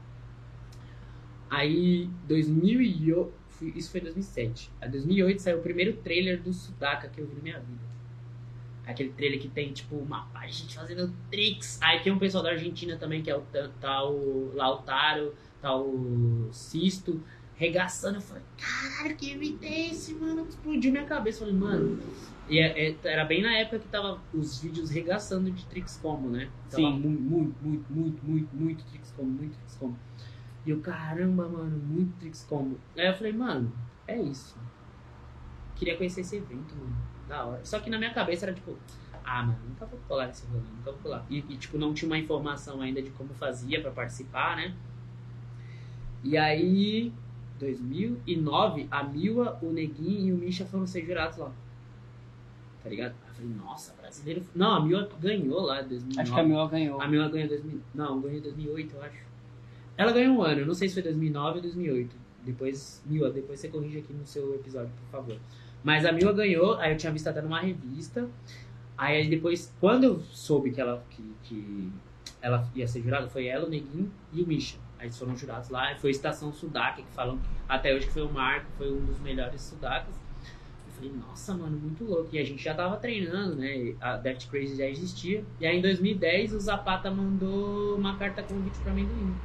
Aí, 1.49 2.09
2008, 2.27 3.23
fui- 3.25 3.33
isso 3.61 3.91
foi 3.91 4.01
2007. 4.01 4.71
Aí, 4.81 4.89
2008 4.89 5.41
saiu 5.41 5.59
o 5.59 5.61
primeiro 5.61 5.93
trailer 5.97 6.41
do 6.41 6.51
Sudaka 6.53 7.07
que 7.09 7.19
eu 7.21 7.27
vi 7.27 7.35
na 7.35 7.41
minha 7.41 7.59
vida. 7.59 7.85
Aquele 8.85 9.09
trailer 9.09 9.39
que 9.39 9.47
tem, 9.47 9.73
tipo, 9.73 9.95
uma 9.95 10.25
de 10.33 10.47
gente 10.47 10.75
fazendo 10.75 11.11
tricks. 11.31 11.79
Aí 11.81 12.01
tem 12.01 12.13
um 12.13 12.19
pessoal 12.19 12.43
da 12.43 12.51
Argentina 12.51 12.95
também, 12.97 13.23
que 13.23 13.31
é 13.31 13.35
o, 13.35 13.41
Tan- 13.41 13.71
tá 13.81 14.03
Lautaro, 14.53 15.33
tá 15.59 15.75
o 15.75 16.49
Sisto, 16.51 17.19
regaçando. 17.55 18.17
Eu 18.17 18.21
falei, 18.21 18.43
caralho, 18.57 19.15
que 19.15 19.35
esse, 19.89 20.13
mano? 20.13 20.45
Explodiu 20.47 20.91
minha 20.91 21.05
cabeça. 21.05 21.43
Eu 21.43 21.47
falei, 21.47 21.59
mano. 21.59 21.99
E 22.47 22.59
é- 22.59 22.89
é- 22.91 22.95
era 23.05 23.25
bem 23.25 23.41
na 23.41 23.57
época 23.57 23.79
que 23.79 23.87
tava 23.87 24.21
os 24.31 24.61
vídeos 24.61 24.91
regaçando 24.91 25.49
de 25.49 25.65
tricks 25.65 25.97
combo, 25.97 26.29
né? 26.29 26.47
Tava 26.69 26.83
Sim. 26.83 26.99
muito, 26.99 27.21
muito, 27.21 27.55
muito, 27.63 27.85
muito, 27.93 28.23
muito, 28.25 28.55
muito 28.55 28.83
tricks 28.85 29.11
combo, 29.17 29.31
muito 29.31 29.53
tricks 29.55 29.75
combo. 29.77 29.97
E 30.65 30.71
eu, 30.71 30.79
caramba, 30.79 31.47
mano, 31.47 31.77
muito 31.77 32.17
tricks 32.19 32.43
combo. 32.43 32.79
Aí 32.97 33.07
eu 33.07 33.13
falei, 33.13 33.33
mano, 33.33 33.71
é 34.07 34.19
isso. 34.19 34.57
Queria 35.75 35.95
conhecer 35.95 36.21
esse 36.21 36.37
evento, 36.37 36.75
mano. 36.75 36.95
Da 37.27 37.45
hora. 37.45 37.65
Só 37.65 37.79
que 37.79 37.89
na 37.89 37.97
minha 37.97 38.13
cabeça 38.13 38.45
era 38.45 38.53
tipo, 38.53 38.77
ah, 39.23 39.43
mano, 39.43 39.59
nunca 39.67 39.85
vou 39.85 39.99
colar 40.07 40.27
nesse 40.27 40.45
rolê, 40.47 40.63
nunca 40.77 40.91
vou 40.91 41.01
colar. 41.01 41.25
E, 41.29 41.37
e, 41.37 41.57
tipo, 41.57 41.77
não 41.77 41.93
tinha 41.93 42.07
uma 42.07 42.17
informação 42.17 42.81
ainda 42.81 43.01
de 43.01 43.09
como 43.11 43.33
fazia 43.33 43.81
pra 43.81 43.91
participar, 43.91 44.55
né? 44.55 44.75
E 46.23 46.37
aí, 46.37 47.11
2009, 47.59 48.87
a 48.89 49.03
Mila, 49.03 49.59
o 49.61 49.71
Neguinho 49.71 50.27
e 50.27 50.33
o 50.33 50.37
Misha 50.37 50.65
foram 50.65 50.85
ser 50.85 51.05
jurados 51.05 51.37
lá. 51.37 51.51
Tá 52.83 52.89
ligado? 52.89 53.15
Aí 53.23 53.29
eu 53.29 53.33
falei, 53.33 53.51
nossa, 53.55 53.93
brasileiro. 53.93 54.43
Não, 54.55 54.75
a 54.75 54.79
Mila 54.79 55.09
ganhou 55.19 55.61
lá 55.61 55.81
em 55.81 55.87
2009. 55.87 56.21
Acho 56.21 56.33
que 56.33 56.39
a 56.39 56.43
Mila 56.43 56.67
ganhou. 56.67 57.01
A 57.01 57.07
Mila 57.07 57.29
ganhou 57.29 57.45
em 57.45 57.49
2000. 57.49 57.81
Não, 57.95 58.21
ganhou 58.21 58.37
em 58.37 58.41
2008, 58.41 58.95
eu 58.95 59.03
acho. 59.03 59.25
Ela 59.97 60.11
ganhou 60.11 60.35
um 60.35 60.43
ano, 60.43 60.65
não 60.65 60.73
sei 60.73 60.89
se 60.89 60.95
foi 60.95 61.03
2009 61.03 61.57
ou 61.57 61.61
2008. 61.61 62.15
Depois, 62.43 63.01
Mila, 63.05 63.31
depois 63.31 63.59
você 63.59 63.69
corrige 63.69 63.99
aqui 63.99 64.13
no 64.13 64.25
seu 64.25 64.55
episódio, 64.55 64.91
por 64.91 65.09
favor. 65.09 65.37
Mas 65.83 66.05
a 66.05 66.11
Mila 66.11 66.33
ganhou, 66.33 66.75
aí 66.75 66.91
eu 66.91 66.97
tinha 66.97 67.11
visto 67.11 67.27
até 67.27 67.41
numa 67.41 67.59
revista. 67.59 68.29
Aí 68.97 69.27
depois, 69.29 69.73
quando 69.79 70.03
eu 70.03 70.19
soube 70.31 70.71
que 70.71 70.79
ela, 70.79 71.03
que, 71.09 71.23
que 71.43 71.91
ela 72.41 72.69
ia 72.75 72.87
ser 72.87 73.01
jurada, 73.01 73.27
foi 73.27 73.47
ela, 73.47 73.65
o 73.65 73.69
Neguinho 73.69 74.11
e 74.33 74.41
o 74.41 74.47
Misha. 74.47 74.77
Aí 74.97 75.11
foram 75.11 75.35
jurados 75.35 75.69
lá, 75.69 75.95
foi 75.95 76.11
Estação 76.11 76.51
Sudaca, 76.53 77.01
que 77.01 77.11
falam 77.13 77.39
até 77.67 77.93
hoje 77.93 78.07
que 78.07 78.13
foi 78.13 78.23
o 78.23 78.31
Marco, 78.31 78.67
foi 78.77 78.91
um 78.91 79.03
dos 79.05 79.19
melhores 79.19 79.61
Sudacas. 79.61 80.15
Eu 80.87 80.93
falei, 80.93 81.11
nossa, 81.11 81.53
mano, 81.53 81.77
muito 81.77 82.03
louco. 82.05 82.29
E 82.31 82.39
a 82.39 82.43
gente 82.43 82.63
já 82.63 82.73
tava 82.73 82.95
treinando, 82.97 83.55
né? 83.55 83.93
A 83.99 84.17
Death 84.17 84.47
Crazy 84.49 84.77
já 84.77 84.87
existia. 84.87 85.43
E 85.59 85.65
aí 85.67 85.77
em 85.77 85.81
2010 85.81 86.53
o 86.53 86.59
Zapata 86.59 87.11
mandou 87.11 87.95
uma 87.95 88.17
carta 88.17 88.41
convite 88.43 88.79
pra 88.79 88.91
amendoim. 88.91 89.35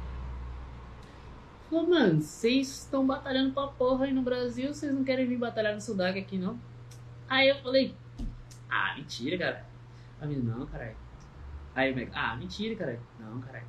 Falou, 1.71 1.89
mano, 1.89 2.21
vocês 2.21 2.67
estão 2.67 3.07
batalhando 3.07 3.53
pra 3.53 3.65
porra 3.65 4.03
aí 4.03 4.11
no 4.11 4.21
Brasil, 4.21 4.73
vocês 4.73 4.93
não 4.93 5.05
querem 5.05 5.25
vir 5.25 5.37
batalhar 5.37 5.73
no 5.73 5.79
Sudaca 5.79 6.19
aqui, 6.19 6.37
não? 6.37 6.59
Aí 7.29 7.47
eu 7.47 7.55
falei, 7.61 7.95
ah, 8.69 8.93
mentira, 8.97 9.37
cara. 9.37 9.65
A 10.19 10.25
menina, 10.25 10.53
não, 10.53 10.65
caralho. 10.65 10.97
Aí 11.73 11.93
o 11.93 11.95
Mega, 11.95 12.11
ah, 12.13 12.35
mentira, 12.35 12.75
caralho. 12.75 12.99
Não, 13.17 13.39
caralho. 13.39 13.65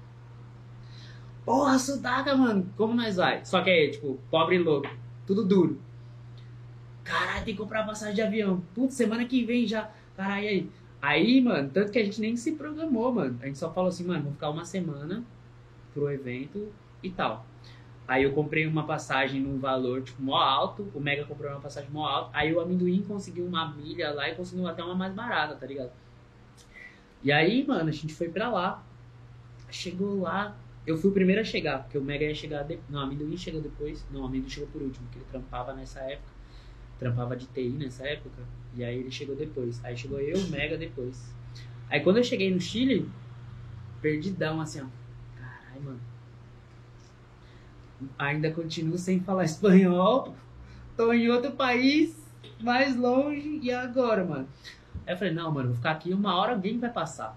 Porra, 1.45 1.79
Sudaca, 1.79 2.37
mano, 2.37 2.69
como 2.77 2.93
nós 2.93 3.15
vai? 3.15 3.45
Só 3.45 3.63
que 3.63 3.71
aí, 3.71 3.93
tipo, 3.93 4.19
pobre 4.29 4.57
e 4.57 4.59
louco, 4.59 4.91
tudo 5.25 5.45
duro. 5.45 5.81
Caralho, 7.05 7.45
tem 7.45 7.55
que 7.55 7.63
comprar 7.63 7.87
passagem 7.87 8.17
de 8.17 8.23
avião. 8.23 8.65
Putz, 8.75 8.95
semana 8.95 9.25
que 9.27 9.45
vem 9.45 9.65
já. 9.65 9.89
Caralho, 10.17 10.49
aí? 10.49 10.71
Aí, 11.01 11.41
mano, 11.41 11.71
tanto 11.71 11.93
que 11.93 12.01
a 12.01 12.05
gente 12.05 12.21
nem 12.21 12.37
se 12.37 12.51
programou, 12.57 13.13
mano. 13.13 13.39
A 13.41 13.47
gente 13.47 13.59
só 13.59 13.73
falou 13.73 13.91
assim, 13.91 14.05
mano, 14.05 14.25
vou 14.25 14.33
ficar 14.33 14.51
uma 14.51 14.65
semana 14.65 15.23
pro 15.95 16.11
evento 16.11 16.69
e 17.01 17.09
tal. 17.09 17.47
Aí 18.07 18.25
eu 18.25 18.33
comprei 18.33 18.67
uma 18.67 18.85
passagem 18.85 19.41
num 19.41 19.59
valor, 19.59 20.03
tipo, 20.03 20.21
mó 20.23 20.37
alto. 20.37 20.91
O 20.95 21.01
Mega 21.01 21.25
comprou 21.25 21.51
uma 21.51 21.61
passagem 21.61 21.91
mó 21.91 22.07
alto. 22.07 22.31
Aí 22.33 22.53
o 22.53 22.61
amendoim 22.61 23.03
conseguiu 23.03 23.47
uma 23.47 23.73
milha 23.73 24.11
lá 24.11 24.29
e 24.29 24.35
conseguiu 24.35 24.67
até 24.67 24.83
uma 24.83 24.95
mais 24.95 25.15
barata, 25.15 25.55
tá 25.55 25.67
ligado? 25.67 25.93
E 27.23 27.31
aí, 27.31 27.65
mano, 27.67 27.89
a 27.89 27.93
gente 27.93 28.13
foi 28.13 28.29
pra 28.29 28.51
lá. 28.51 28.85
Chegou 29.71 30.21
lá. 30.21 30.57
Eu 30.85 30.99
fui 30.99 31.11
o 31.11 31.13
primeiro 31.15 31.41
a 31.41 31.45
chegar, 31.45 31.85
porque 31.85 31.97
o 31.97 32.03
Mega 32.03 32.25
ia 32.25 32.35
chegar. 32.35 32.65
De... 32.65 32.79
Não, 32.91 33.01
o 33.01 33.03
amendoim 33.05 33.37
chegou 33.37 33.61
depois. 33.61 34.05
Não, 34.11 34.23
o 34.23 34.27
amendoim 34.27 34.51
chegou 34.51 34.69
por 34.69 34.83
último, 34.83 35.07
porque 35.07 35.19
ele 35.19 35.27
trampava 35.31 35.73
nessa 35.73 36.01
época. 36.01 36.33
Trampava 36.99 37.37
de 37.37 37.47
TI 37.47 37.71
nessa 37.71 38.07
época. 38.07 38.43
E 38.75 38.83
aí 38.83 38.99
ele 38.99 39.11
chegou 39.11 39.37
depois. 39.37 39.83
Aí 39.85 39.97
chegou 39.97 40.21
eu, 40.21 40.37
o 40.37 40.49
Mega 40.49 40.77
depois. 40.77 41.33
Aí 41.89 42.01
quando 42.01 42.17
eu 42.17 42.25
cheguei 42.25 42.53
no 42.53 42.61
Chile, 42.61 43.09
perdidão, 44.01 44.61
assim, 44.61 44.81
ó. 44.81 44.87
Caralho, 45.39 45.83
mano. 45.83 46.12
Ainda 48.19 48.51
continuo 48.51 48.99
sem 48.99 49.21
falar 49.21 49.45
espanhol. 49.45 50.35
Tô 50.97 51.13
em 51.13 51.29
outro 51.29 51.53
país, 51.53 52.17
mais 52.61 52.97
longe. 52.97 53.59
E 53.63 53.73
agora, 53.73 54.25
mano? 54.25 54.49
Aí 55.07 55.15
eu 55.15 55.19
falei, 55.19 55.33
não, 55.35 55.51
mano, 55.51 55.69
vou 55.69 55.77
ficar 55.77 55.93
aqui 55.93 56.13
uma 56.13 56.37
hora, 56.37 56.53
alguém 56.53 56.79
vai 56.79 56.91
passar. 56.91 57.37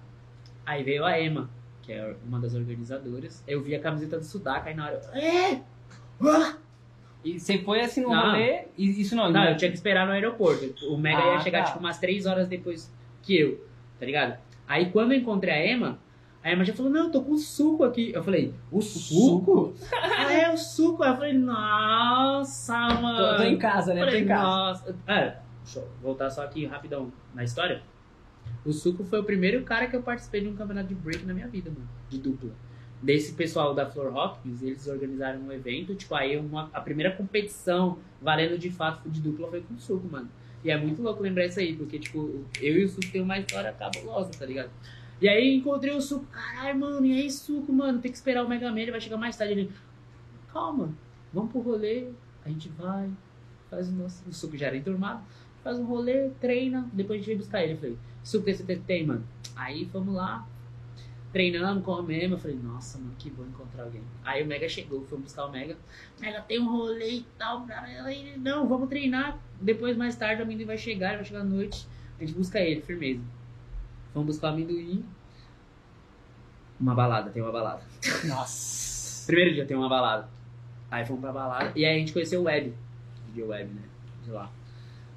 Aí 0.66 0.84
veio 0.84 1.06
a 1.06 1.20
Emma, 1.20 1.50
que 1.82 1.92
é 1.94 2.16
uma 2.26 2.40
das 2.40 2.54
organizadoras. 2.54 3.44
Eu 3.48 3.62
vi 3.64 3.76
a 3.76 3.80
camiseta 3.80 4.18
do 4.18 4.24
Sudaca, 4.26 4.70
aí 4.70 4.76
na 4.76 4.86
hora 4.86 5.02
eu. 5.14 5.20
É! 5.20 5.62
Ah! 6.22 6.58
E 7.24 7.40
você 7.40 7.58
foi 7.60 7.82
assim 7.82 8.02
no 8.02 8.10
Não. 8.10 8.32
rolê? 8.32 8.66
Isso 8.78 9.16
não, 9.16 9.32
Não, 9.32 9.46
eu 9.46 9.58
tinha 9.58 9.70
que 9.72 9.76
esperar 9.78 10.06
no 10.06 10.12
aeroporto. 10.14 10.86
O 10.94 10.98
Mega 10.98 11.24
Ah, 11.24 11.34
ia 11.34 11.40
chegar, 11.40 11.60
tá. 11.60 11.66
tipo, 11.72 11.80
umas 11.80 11.98
três 11.98 12.28
horas 12.28 12.48
depois 12.48 12.94
que 13.24 13.36
eu, 13.40 13.66
tá 14.00 14.06
ligado? 14.06 14.38
Aí 14.68 14.92
quando 14.92 15.12
eu 15.14 15.18
encontrei 15.20 15.54
a 15.54 15.74
Emma, 15.74 15.98
Aí 16.46 16.54
a 16.54 16.64
já 16.64 16.74
falou, 16.76 16.92
não, 16.92 17.06
eu 17.06 17.12
tô 17.12 17.24
com 17.24 17.36
suco 17.40 17.84
aqui. 17.84 18.12
Eu 18.14 18.24
falei, 18.24 18.54
o 18.72 18.80
suco? 18.80 19.74
Ela 19.92 20.32
é 20.46 20.54
o 20.54 20.56
suco. 20.56 21.02
Aí 21.02 21.10
eu 21.10 21.16
falei, 21.16 21.34
nossa, 21.34 22.78
mano. 23.02 23.18
Tô, 23.18 23.38
tô 23.38 23.44
em 23.50 23.58
casa, 23.58 23.96
né? 23.96 24.02
Eu 24.02 24.06
Tô 24.06 24.12
falei, 24.12 24.24
em 24.24 24.28
casa. 24.28 24.44
nossa. 24.46 24.96
É, 25.08 25.38
deixa 25.64 25.80
eu 25.80 25.90
voltar 26.04 26.30
só 26.30 26.44
aqui 26.44 26.64
rapidão 26.68 27.12
na 27.34 27.44
história. 27.44 27.82
O 28.64 28.72
Suco 28.72 29.04
foi 29.04 29.22
o 29.22 29.24
primeiro 29.24 29.64
cara 29.64 29.88
que 29.88 29.96
eu 29.96 30.04
participei 30.04 30.42
de 30.42 30.48
um 30.48 30.56
campeonato 30.56 30.88
de 30.90 30.94
break 30.94 31.26
na 31.26 31.34
minha 31.34 31.48
vida, 31.48 31.72
mano. 31.72 31.90
De 32.10 32.20
dupla. 32.20 32.52
Desse 33.02 33.34
pessoal 33.34 33.74
da 33.74 33.90
Flor 33.90 34.16
Hopkins, 34.16 34.62
eles 34.62 34.86
organizaram 34.88 35.40
um 35.40 35.52
evento, 35.52 35.96
tipo, 35.96 36.14
aí 36.14 36.38
uma, 36.38 36.70
a 36.72 36.80
primeira 36.80 37.12
competição 37.12 37.98
valendo 38.22 38.56
de 38.60 38.70
fato 38.70 39.10
de 39.10 39.20
dupla 39.20 39.50
foi 39.50 39.62
com 39.62 39.74
o 39.74 39.80
Suco, 39.80 40.08
mano. 40.08 40.30
E 40.64 40.70
é 40.70 40.78
muito 40.78 41.02
louco 41.02 41.24
lembrar 41.24 41.48
isso 41.48 41.60
aí, 41.60 41.76
porque, 41.76 41.98
tipo, 41.98 42.46
eu 42.62 42.78
e 42.78 42.84
o 42.84 42.88
Suco 42.90 43.12
tem 43.12 43.22
uma 43.22 43.40
história 43.40 43.74
cabulosa, 43.74 44.30
tá 44.38 44.46
ligado? 44.46 44.70
E 45.22 45.30
aí 45.30 45.56
encontrei 45.56 45.94
o 45.96 46.02
Suco, 46.02 46.26
caralho, 46.26 46.80
mano, 46.80 47.06
e 47.06 47.14
aí, 47.14 47.32
Suco, 47.32 47.72
mano, 47.72 48.00
tem 48.00 48.12
que 48.12 48.18
esperar 48.18 48.46
o 48.46 48.50
Mega 48.50 48.70
Man, 48.70 48.80
ele 48.80 48.92
vai 48.92 49.02
chegar 49.02 49.18
mais 49.18 49.38
tarde. 49.38 49.54
Ele, 49.54 49.72
calma, 50.52 50.94
vamos 51.34 51.52
pro 51.52 51.62
rolê, 51.62 52.10
a 52.44 52.50
gente 52.50 52.70
vai, 52.70 53.10
faz 53.70 53.90
o 53.90 53.94
nosso. 53.94 54.28
O 54.28 54.34
Suco 54.34 54.58
já 54.58 54.68
era 54.68 54.78
enturmado, 54.78 55.24
faz 55.64 55.80
um 55.80 55.86
rolê, 55.86 56.30
treina, 56.42 56.90
depois 56.92 57.18
a 57.18 57.20
gente 57.20 57.28
vem 57.28 57.38
buscar 57.38 57.64
ele. 57.64 57.74
Eu 57.74 57.78
falei, 57.78 57.98
Suco, 58.24 58.50
esse 58.50 58.64
você 58.64 58.76
tem, 58.76 59.06
mano? 59.06 59.26
Aí 59.56 59.86
fomos 59.86 60.14
lá, 60.14 60.46
treinamos, 61.32 61.84
comemos. 61.84 62.32
Eu 62.32 62.38
falei, 62.38 62.58
nossa, 62.58 62.98
mano, 62.98 63.14
que 63.18 63.30
bom 63.30 63.44
encontrar 63.44 63.84
alguém. 63.84 64.02
Aí 64.24 64.44
o 64.44 64.48
Mega 64.48 64.68
chegou, 64.68 65.06
fomos 65.06 65.26
buscar 65.26 65.46
o 65.46 65.52
Mega. 65.52 65.78
Mega, 66.20 66.42
tem 66.42 66.60
um 66.60 66.70
rolê 66.70 67.10
e 67.10 67.26
tal. 67.38 67.66
Ele, 68.08 68.38
não, 68.38 68.68
vamos 68.68 68.90
treinar. 68.90 69.38
Depois, 69.62 69.96
mais 69.96 70.16
tarde, 70.16 70.42
o 70.42 70.46
amendoim 70.46 70.66
vai 70.66 70.78
chegar, 70.78 71.16
vai 71.16 71.26
chegar 71.26 71.42
à 71.42 71.44
noite. 71.44 71.88
A 72.18 72.26
gente 72.26 72.34
busca 72.36 72.60
ele, 72.60 72.82
firmeza. 72.82 73.22
Vamos 74.16 74.28
buscar 74.28 74.48
o 74.48 74.54
amendoim. 74.54 75.04
Uma 76.80 76.96
balada, 76.96 77.30
tem 77.30 77.44
uma 77.44 77.52
balada. 77.52 77.82
Nossa. 78.24 79.26
Primeiro 79.28 79.54
dia 79.54 79.66
tem 79.66 79.76
uma 79.76 79.90
balada. 79.90 80.30
Aí 80.90 81.06
fomos 81.06 81.22
pra 81.22 81.34
balada. 81.34 81.74
E 81.76 81.86
aí 81.86 81.98
a 81.98 82.00
gente 82.00 82.14
conheceu 82.14 82.40
o 82.40 82.46
Web. 82.46 82.74
DJ 83.28 83.44
Web, 83.44 83.74
né? 83.74 83.82
De 84.24 84.32
lá. 84.32 84.50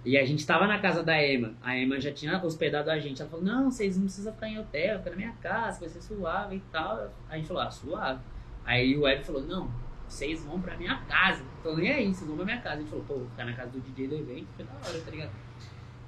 E 0.05 0.19
a 0.19 0.25
gente 0.25 0.45
tava 0.45 0.67
na 0.67 0.81
casa 0.81 1.05
da 1.05 1.25
Emma. 1.25 1.55
A 1.63 1.79
Emma 1.79 2.01
já 2.01 2.13
tinha 2.13 2.45
hospedado 2.45 2.91
a 2.91 2.99
gente. 2.99 3.23
Ela 3.23 3.31
falou, 3.31 3.45
não, 3.45 3.71
vocês 3.71 3.97
não 3.97 4.05
precisam 4.05 4.33
ficar 4.33 4.49
em 4.49 4.59
hotel, 4.59 4.99
fica 4.99 5.11
na 5.11 5.17
minha 5.17 5.33
casa, 5.41 5.79
vai 5.79 5.89
ser 5.89 6.03
suave 6.03 6.57
e 6.57 6.63
tal. 6.73 7.09
A 7.29 7.37
gente 7.37 7.47
falou, 7.47 7.63
ah, 7.63 7.71
suave. 7.71 8.21
Aí 8.65 8.97
o 8.97 9.03
Web 9.03 9.25
falou, 9.25 9.43
não, 9.43 9.71
vocês 10.09 10.45
vão 10.45 10.61
pra 10.61 10.77
minha 10.77 10.97
casa. 11.03 11.45
Tô 11.63 11.77
nem 11.77 11.93
aí, 11.93 12.13
vocês 12.13 12.27
vão 12.27 12.37
pra 12.37 12.47
minha 12.47 12.61
casa. 12.61 12.77
A 12.77 12.81
gente 12.81 12.91
falou, 12.91 13.05
pô, 13.05 13.15
vou 13.15 13.29
ficar 13.29 13.45
na 13.45 13.53
casa 13.53 13.71
do 13.71 13.81
DJ 13.81 14.09
do 14.09 14.17
evento, 14.17 14.49
foi 14.57 14.65
da 14.65 14.73
hora, 14.73 15.01
tá 15.01 15.11
ligado? 15.13 15.31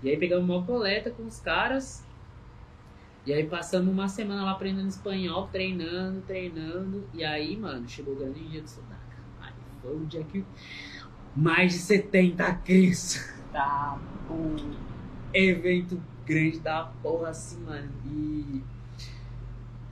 E 0.02 0.10
aí 0.10 0.16
pegamos 0.16 0.48
uma 0.48 0.64
coleta 0.64 1.10
com 1.10 1.24
os 1.24 1.38
caras. 1.38 2.04
E 3.26 3.32
aí 3.32 3.46
passamos 3.46 3.92
uma 3.92 4.08
semana 4.08 4.42
lá 4.44 4.52
aprendendo 4.52 4.88
espanhol, 4.88 5.46
treinando, 5.48 6.22
treinando. 6.22 7.06
E 7.12 7.22
aí, 7.22 7.56
mano, 7.56 7.88
chegou 7.88 8.14
o 8.14 8.16
grande 8.16 8.40
dia 8.48 8.62
do 8.62 8.68
Sudaca. 8.68 8.98
Aí 9.40 9.52
foi 9.82 9.96
o 9.96 10.06
dia 10.06 10.24
que 10.24 10.44
mais 11.36 11.72
de 11.72 11.78
70 11.78 12.54
crios. 12.56 13.28
Tá, 13.52 13.98
bom. 14.28 14.56
Evento 15.32 16.00
grande 16.24 16.60
da 16.60 16.84
porra, 17.02 17.28
assim, 17.30 17.60
mano. 17.62 17.90
E. 18.06 18.62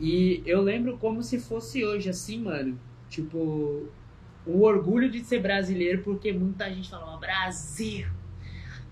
E 0.01 0.43
eu 0.47 0.63
lembro 0.63 0.97
como 0.99 1.23
se 1.23 1.41
fosse 1.41 1.85
hoje, 1.85 2.09
assim, 2.09 2.41
mano. 2.41 2.79
Tipo, 3.09 3.89
o 4.47 4.63
orgulho 4.63 5.11
de 5.11 5.25
ser 5.25 5.41
brasileiro, 5.41 6.03
porque 6.03 6.33
muita 6.33 6.73
gente 6.73 6.89
falava 6.89 7.17
Brasil. 7.19 8.07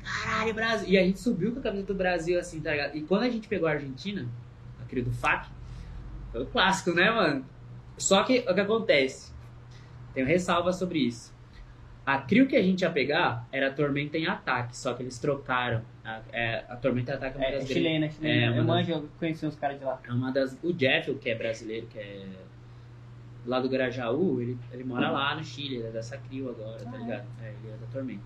Caralho, 0.06 0.54
Brasil. 0.54 0.88
E 0.88 0.96
a 0.98 1.02
gente 1.02 1.18
subiu 1.18 1.52
com 1.52 1.58
a 1.58 1.62
camisa 1.62 1.84
do 1.86 1.94
Brasil, 1.94 2.38
assim, 2.38 2.60
tá 2.60 2.70
ligado? 2.70 2.96
E 2.96 3.02
quando 3.02 3.24
a 3.24 3.30
gente 3.30 3.48
pegou 3.48 3.68
a 3.68 3.72
Argentina, 3.72 4.26
aquele 4.80 5.02
do 5.02 5.10
FAC, 5.12 5.48
foi 6.30 6.42
o 6.42 6.46
clássico, 6.46 6.92
né, 6.92 7.10
mano? 7.10 7.44
Só 7.98 8.22
que 8.22 8.38
o 8.48 8.54
que 8.54 8.60
acontece? 8.60 9.32
Tenho 10.14 10.26
ressalva 10.26 10.72
sobre 10.72 11.00
isso. 11.00 11.34
A 12.04 12.18
crio 12.18 12.46
que 12.46 12.54
a 12.54 12.62
gente 12.62 12.82
ia 12.82 12.90
pegar 12.90 13.48
era 13.50 13.66
a 13.68 13.72
Tormenta 13.72 14.16
em 14.16 14.26
Ataque, 14.28 14.76
só 14.76 14.94
que 14.94 15.02
eles 15.02 15.18
trocaram. 15.18 15.82
A, 16.04 16.20
é, 16.32 16.64
a 16.68 16.76
Tormenta 16.76 17.12
em 17.12 17.14
Ataque 17.16 17.36
é 17.36 17.40
uma 17.40 17.46
É, 17.46 17.52
das 17.52 17.64
é 17.64 17.66
grandes- 17.66 17.76
chilena, 17.76 18.04
é 18.04 18.08
É, 18.08 18.12
chilena. 18.12 18.46
uma 18.46 18.50
eu 18.52 18.56
das- 18.64 18.66
manjo, 18.66 18.90
eu 18.92 19.08
conheci 19.18 19.44
uns 19.46 19.56
caras 19.56 19.78
de 19.78 19.84
lá. 19.84 20.00
é 20.06 20.12
uma 20.12 20.30
das. 20.30 20.56
O 20.62 20.72
Jeff, 20.72 21.12
que 21.16 21.28
é 21.30 21.34
brasileiro, 21.34 21.88
que 21.88 21.98
é 21.98 22.26
lá 23.44 23.58
do 23.58 23.68
Grajaú, 23.68 24.40
ele, 24.40 24.56
ele 24.72 24.84
mora 24.84 25.10
lá 25.10 25.34
no 25.34 25.42
Chile, 25.42 25.76
ele 25.76 25.86
é 25.88 25.90
dessa 25.90 26.16
crio 26.16 26.48
agora, 26.50 26.78
tá 26.78 26.90
Ah, 26.92 26.96
é? 26.96 26.98
ligado? 26.98 27.26
É, 27.42 27.48
ele 27.48 27.72
é 27.72 27.76
da 27.76 27.86
Tormenta. 27.92 28.22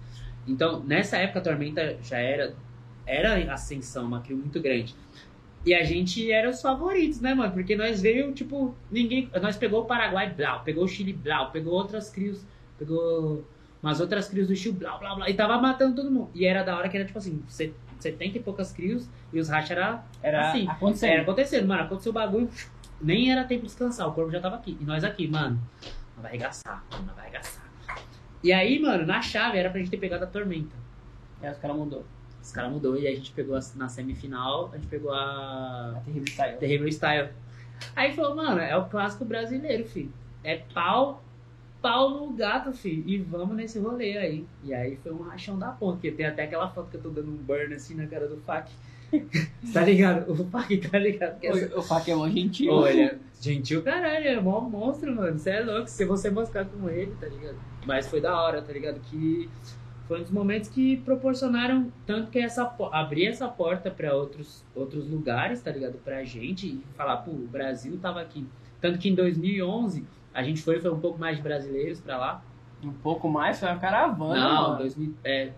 Então, 0.47 0.83
nessa 0.85 1.17
época 1.19 1.39
a 1.41 1.43
Tormenta 1.43 1.97
já 2.03 2.19
era. 2.19 2.55
Era 3.07 3.53
ascensão, 3.53 4.07
uma 4.07 4.21
crio 4.21 4.37
muito 4.37 4.61
grande. 4.61 4.95
E 5.67 5.75
a 5.75 5.83
gente 5.83 6.31
era 6.31 6.49
os 6.49 6.62
favoritos, 6.62 7.21
né, 7.21 7.35
mano? 7.35 7.53
Porque 7.53 7.75
nós 7.77 8.01
veio, 8.01 8.33
tipo, 8.33 8.75
ninguém. 8.91 9.31
Nós 9.43 9.57
pegou 9.57 9.83
o 9.83 9.85
Paraguai, 9.85 10.33
blau, 10.33 10.62
pegou 10.62 10.85
o 10.85 10.89
Chile, 10.89 11.12
blau, 11.12 11.51
pegou 11.51 11.75
outras 11.75 12.09
crios, 12.09 12.45
pegou 12.79 13.45
umas 13.83 14.01
outras 14.01 14.29
crios 14.29 14.49
do 14.49 14.55
Chile, 14.57 14.77
blá, 14.77 14.97
blá, 14.99 15.15
blá, 15.15 15.29
e 15.31 15.35
tava 15.35 15.59
matando 15.59 15.97
todo 15.97 16.11
mundo. 16.11 16.31
E 16.35 16.47
era 16.47 16.62
da 16.62 16.77
hora 16.77 16.89
que 16.89 16.97
era, 16.97 17.05
tipo 17.05 17.19
assim, 17.19 17.43
70 17.49 18.39
e 18.39 18.41
poucas 18.41 18.73
crios, 18.73 19.09
e 19.33 19.41
os 19.41 19.49
racha 19.49 19.75
era 19.75 20.05
Era 20.23 20.51
Assim, 20.51 20.69
acontecendo. 20.69 21.11
era 21.11 21.23
acontecendo, 21.23 21.69
mano. 21.69 21.83
Aconteceu 21.83 22.11
o 22.11 22.15
bagulho, 22.15 22.49
nem 23.01 23.33
era 23.33 23.45
tempo 23.45 23.62
de 23.62 23.67
descansar, 23.69 24.09
o 24.09 24.12
corpo 24.12 24.31
já 24.31 24.41
tava 24.41 24.57
aqui. 24.57 24.77
E 24.81 24.85
nós 24.85 25.05
aqui, 25.05 25.27
mano, 25.29 25.61
não 26.17 26.23
vai 26.23 26.31
arregaçar, 26.33 26.85
mano, 26.91 27.07
não 27.07 27.15
vai 27.15 27.25
arregaçar. 27.25 27.65
E 28.43 28.53
aí, 28.53 28.79
mano, 28.79 29.07
na 29.07 29.21
chave 29.21 29.59
era 29.59 29.71
pra 29.71 29.79
gente 29.81 29.91
ter 29.91 29.99
pegado 29.99 30.25
a 30.25 30.27
tormenta. 30.27 30.75
Aí 31.43 31.51
os 31.51 31.59
caras 31.59 31.77
mudou. 31.77 32.05
Os 32.43 32.53
caras 32.53 32.73
mudou 32.73 32.97
e 32.97 33.07
aí 33.07 33.12
a 33.12 33.17
gente 33.17 33.33
pegou 33.33 33.57
a- 33.57 33.61
na 33.77 33.89
semifinal, 33.89 34.71
a 34.73 34.77
gente 34.77 34.89
pegou 34.89 35.12
a 35.12 35.95
A 35.97 36.01
terrível 36.05 36.35
saiu. 36.35 36.59
Terrível 36.59 36.89
Style. 36.89 37.29
Aí 37.95 38.12
falou, 38.15 38.35
mano, 38.37 38.61
é 38.61 38.77
o 38.77 38.87
clássico 38.87 39.25
brasileiro, 39.25 39.85
filho. 39.85 40.12
É 40.43 40.57
pau, 40.73 41.23
pau 41.83 42.11
no 42.11 42.31
gato, 42.33 42.73
filho. 42.73 43.03
E 43.07 43.19
vamos 43.19 43.57
nesse 43.57 43.79
rolê 43.79 44.17
aí. 44.17 44.47
E 44.65 44.73
aí 44.73 44.97
foi 44.97 45.12
um 45.12 45.23
rachão 45.23 45.59
da 45.59 45.69
porra, 45.69 45.93
porque 45.95 46.11
tem 46.11 46.27
até 46.27 46.45
aquela 46.45 46.69
foto 46.69 46.91
que 46.91 46.97
eu 46.97 47.03
tô 47.03 47.11
dando 47.11 47.31
um 47.31 47.37
burn 47.37 47.75
assim 47.75 47.95
na 47.95 48.07
cara 48.07 48.27
do 48.27 48.39
Fac. 48.39 48.71
tá 49.73 49.82
ligado? 49.82 50.31
O 50.31 50.37
Fac 50.51 50.69
tá 50.91 50.99
ligado? 50.99 51.37
Essa- 51.43 51.77
O, 51.77 51.81
o 51.81 51.82
Fac 51.82 52.09
é 52.09 52.15
mó 52.15 52.28
gentil. 52.28 52.73
Olha, 52.73 53.19
gentil 53.41 53.82
caralho, 53.82 54.27
é 54.28 54.41
mó 54.41 54.61
monstro, 54.61 55.15
mano. 55.15 55.39
Você 55.39 55.51
é 55.51 55.61
louco, 55.61 55.89
se 55.89 56.05
você 56.05 56.31
moscar 56.31 56.65
com 56.66 56.89
ele, 56.89 57.12
tá 57.20 57.27
ligado? 57.27 57.57
Mas 57.87 58.07
foi 58.09 58.20
da 58.20 58.41
hora, 58.41 58.61
tá 58.62 58.73
ligado? 58.73 59.01
Que 59.01 59.49
foi 60.07 60.19
um 60.19 60.23
dos 60.23 60.31
momentos 60.32 60.69
que 60.69 60.97
proporcionaram 60.99 61.91
tanto 62.07 62.31
que 62.31 62.39
essa 62.39 62.74
abrir 62.93 63.27
essa 63.27 63.47
porta 63.49 63.91
pra 63.91 64.15
outros 64.15 64.65
outros 64.74 65.09
lugares, 65.09 65.61
tá 65.62 65.70
ligado? 65.70 65.95
Pra 66.05 66.23
gente 66.24 66.66
e 66.66 66.85
falar, 66.97 67.19
pô, 67.19 67.31
o 67.31 67.47
Brasil 67.47 67.97
tava 68.01 68.20
aqui. 68.20 68.47
Tanto 68.81 68.99
que 68.99 69.09
em 69.09 69.15
2011 69.15 70.05
a 70.35 70.43
gente 70.43 70.62
foi 70.62 70.78
foi 70.81 70.91
um 70.93 70.99
pouco 71.01 71.19
mais 71.19 71.37
de 71.37 71.43
brasileiros 71.43 72.01
pra 72.01 72.16
lá. 72.19 72.43
Um 72.82 72.93
pouco 72.93 73.28
mais, 73.28 73.61
foi 73.61 73.69
uma 73.69 73.78
caravana. 73.78 74.41
Não, 74.41 74.62
mano. 74.70 74.78
2000 74.78 75.15
é 75.23 75.51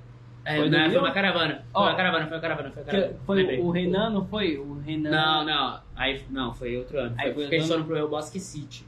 é, 0.45 0.57
Foi 0.57 0.69
não, 0.69 0.79
2000? 0.79 0.91
foi 0.91 1.01
uma 1.09 1.15
caravana. 1.15 1.65
Foi 1.73 1.83
uma 1.83 1.95
caravana, 1.95 2.27
foi 2.27 2.37
uma 2.37 2.41
caravana, 2.41 2.71
foi 2.71 2.83
uma 2.83 2.87
caravana. 2.91 3.19
Foi 3.25 3.37
Lembrei. 3.37 3.61
o 3.61 3.71
Renan, 3.71 4.11
não 4.11 4.27
foi? 4.27 4.59
O 4.59 4.79
Renan. 4.81 5.11
Não, 5.11 5.45
não. 5.45 5.81
Aí, 5.95 6.25
não, 6.31 6.53
foi 6.53 6.77
outro 6.77 6.99
ano. 6.99 7.15
Aí 7.19 7.33
Foi, 7.33 7.45
outro 7.45 7.63
foram 7.67 7.85
pro 7.85 7.97
El 7.97 8.09
Bosque 8.09 8.41
City. 8.41 8.85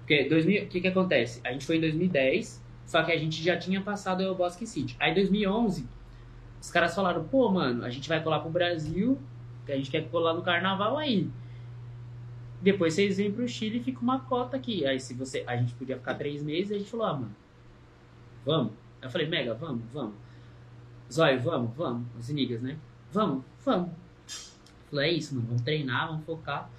Porque 0.00 0.28
2000, 0.28 0.64
o 0.64 0.66
que 0.66 0.80
que 0.80 0.88
acontece? 0.88 1.40
A 1.44 1.52
gente 1.52 1.64
foi 1.64 1.76
em 1.76 1.80
2010, 1.80 2.64
só 2.86 3.02
que 3.04 3.12
a 3.12 3.16
gente 3.16 3.40
já 3.40 3.56
tinha 3.56 3.80
passado 3.80 4.20
o 4.20 4.24
El 4.24 4.34
Bosque 4.34 4.66
City. 4.66 4.96
Aí 4.98 5.12
em 5.12 5.14
2011, 5.14 5.86
os 6.60 6.70
caras 6.72 6.92
falaram, 6.92 7.22
pô, 7.22 7.48
mano, 7.48 7.84
a 7.84 7.90
gente 7.90 8.08
vai 8.08 8.20
colar 8.20 8.40
pro 8.40 8.50
Brasil, 8.50 9.16
que 9.64 9.70
a 9.70 9.76
gente 9.76 9.90
quer 9.90 10.08
colar 10.08 10.34
no 10.34 10.42
carnaval 10.42 10.98
aí. 10.98 11.30
Depois 12.60 12.94
vocês 12.94 13.16
vêm 13.16 13.30
pro 13.30 13.46
Chile 13.46 13.78
e 13.78 13.82
fica 13.82 14.00
uma 14.00 14.18
cota 14.20 14.56
aqui. 14.56 14.84
Aí 14.84 14.98
se 14.98 15.14
você. 15.14 15.44
A 15.46 15.56
gente 15.56 15.72
podia 15.74 15.96
ficar 15.96 16.14
três 16.14 16.42
meses, 16.42 16.72
a 16.72 16.78
gente 16.78 16.90
falou, 16.90 17.06
ah, 17.06 17.14
mano, 17.14 17.36
vamos. 18.44 18.72
Eu 19.00 19.08
falei, 19.08 19.28
Mega, 19.28 19.54
vamos, 19.54 19.84
vamos. 19.92 20.14
Zóio, 21.10 21.40
vamos, 21.40 21.76
vamos. 21.76 22.06
Os 22.18 22.30
inigas, 22.30 22.62
né? 22.62 22.76
Vamos, 23.12 23.44
vamos. 23.64 23.90
Falei, 24.90 25.10
é 25.10 25.14
isso, 25.14 25.34
mano, 25.34 25.46
vamos 25.48 25.62
treinar, 25.62 26.08
vamos 26.08 26.24
focar. 26.24 26.70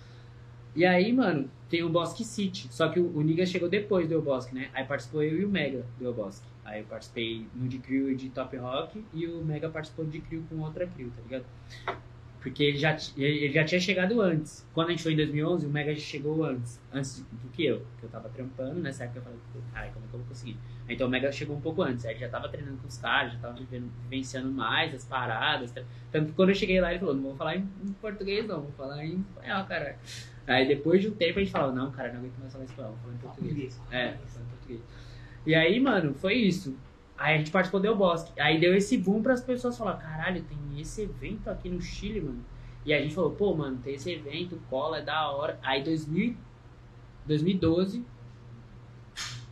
E 0.75 0.85
aí, 0.85 1.11
mano, 1.11 1.49
tem 1.69 1.83
o 1.83 1.89
Bosque 1.89 2.23
City. 2.23 2.67
Só 2.71 2.89
que 2.89 2.99
o, 2.99 3.17
o 3.17 3.21
Niga 3.21 3.45
chegou 3.45 3.67
depois 3.67 4.07
do 4.07 4.21
Bosque, 4.21 4.55
né? 4.55 4.69
Aí 4.73 4.85
participou 4.85 5.21
eu 5.23 5.41
e 5.41 5.45
o 5.45 5.49
Mega 5.49 5.85
do 5.99 6.13
Bosque. 6.13 6.45
Aí 6.63 6.79
eu 6.79 6.85
participei 6.85 7.45
no 7.53 7.67
de 7.67 7.79
crew 7.79 8.15
de 8.15 8.29
top 8.29 8.55
rock 8.55 9.03
e 9.13 9.27
o 9.27 9.43
Mega 9.43 9.69
participou 9.69 10.05
de 10.05 10.21
crew 10.21 10.43
com 10.47 10.59
outra 10.59 10.87
crew, 10.87 11.09
tá 11.09 11.21
ligado? 11.23 11.45
Porque 12.39 12.63
ele 12.63 12.77
já, 12.77 12.97
ele 13.17 13.51
já 13.51 13.63
tinha 13.65 13.79
chegado 13.79 14.21
antes. 14.21 14.65
Quando 14.73 14.87
a 14.87 14.91
gente 14.91 15.03
foi 15.03 15.13
em 15.13 15.17
2011, 15.17 15.65
o 15.65 15.69
Mega 15.69 15.93
já 15.93 16.01
chegou 16.01 16.43
antes. 16.43 16.79
Antes 16.91 17.19
do 17.19 17.49
que 17.51 17.65
eu. 17.65 17.85
Que 17.99 18.05
eu 18.05 18.09
tava 18.09 18.29
trampando, 18.29 18.79
nessa 18.79 19.03
época 19.03 19.19
eu 19.19 19.23
falei, 19.23 19.39
ai, 19.73 19.91
como 19.93 20.05
é 20.05 20.07
que 20.07 20.13
eu 20.13 20.19
vou 20.19 20.27
conseguir? 20.27 20.57
Então 20.91 21.07
o 21.07 21.09
Mega 21.09 21.31
chegou 21.31 21.55
um 21.55 21.61
pouco 21.61 21.81
antes. 21.81 22.05
Aí 22.05 22.13
ele 22.13 22.19
já 22.19 22.29
tava 22.29 22.49
treinando 22.49 22.77
com 22.77 22.87
os 22.87 22.97
caras, 22.97 23.33
já 23.33 23.39
tava 23.39 23.53
vivendo, 23.53 23.89
vivenciando 24.03 24.51
mais 24.51 24.93
as 24.93 25.05
paradas. 25.05 25.71
tá? 25.71 25.81
Tanto 26.11 26.27
que 26.27 26.33
quando 26.33 26.49
eu 26.49 26.55
cheguei 26.55 26.81
lá, 26.81 26.91
ele 26.91 26.99
falou, 26.99 27.15
não 27.15 27.23
vou 27.23 27.35
falar 27.35 27.55
em, 27.55 27.67
português 28.01 28.47
não, 28.47 28.61
vou 28.61 28.71
falar 28.71 29.05
em 29.05 29.19
espanhol, 29.19 29.65
cara. 29.65 29.97
Aí 30.47 30.67
depois 30.67 31.01
de 31.01 31.07
um 31.07 31.11
tempo 31.11 31.39
a 31.39 31.41
gente 31.41 31.51
falou, 31.51 31.73
não, 31.73 31.91
cara, 31.91 32.11
não 32.11 32.19
aguento 32.19 32.37
mais 32.39 32.51
falar 32.51 32.65
espanhol, 32.65 32.91
vou 32.91 32.99
falar 33.01 33.13
em 33.13 33.17
português. 33.17 33.81
É, 33.91 34.13
foi 34.13 34.41
em 34.41 34.45
português. 34.45 34.81
E 35.45 35.55
aí, 35.55 35.79
mano, 35.79 36.13
foi 36.13 36.35
isso. 36.35 36.77
Aí 37.17 37.35
a 37.35 37.37
gente 37.37 37.51
participou 37.51 37.79
do 37.79 37.95
Bosque. 37.95 38.39
Aí 38.39 38.59
deu 38.59 38.75
esse 38.75 38.97
boom 38.97 39.21
para 39.21 39.33
as 39.33 39.41
pessoas 39.41 39.77
falar, 39.77 39.97
caralho, 39.97 40.43
tem 40.43 40.57
esse 40.79 41.03
evento 41.03 41.49
aqui 41.49 41.69
no 41.69 41.79
Chile, 41.81 42.21
mano. 42.21 42.43
E 42.83 42.93
a 42.93 42.99
gente 42.99 43.13
falou, 43.13 43.31
pô, 43.31 43.53
mano, 43.53 43.77
tem 43.83 43.93
esse 43.93 44.11
evento, 44.11 44.59
cola, 44.69 44.97
é 44.97 45.01
da 45.03 45.29
hora. 45.29 45.59
Aí 45.61 45.83
2000, 45.83 46.35
2012, 47.27 48.03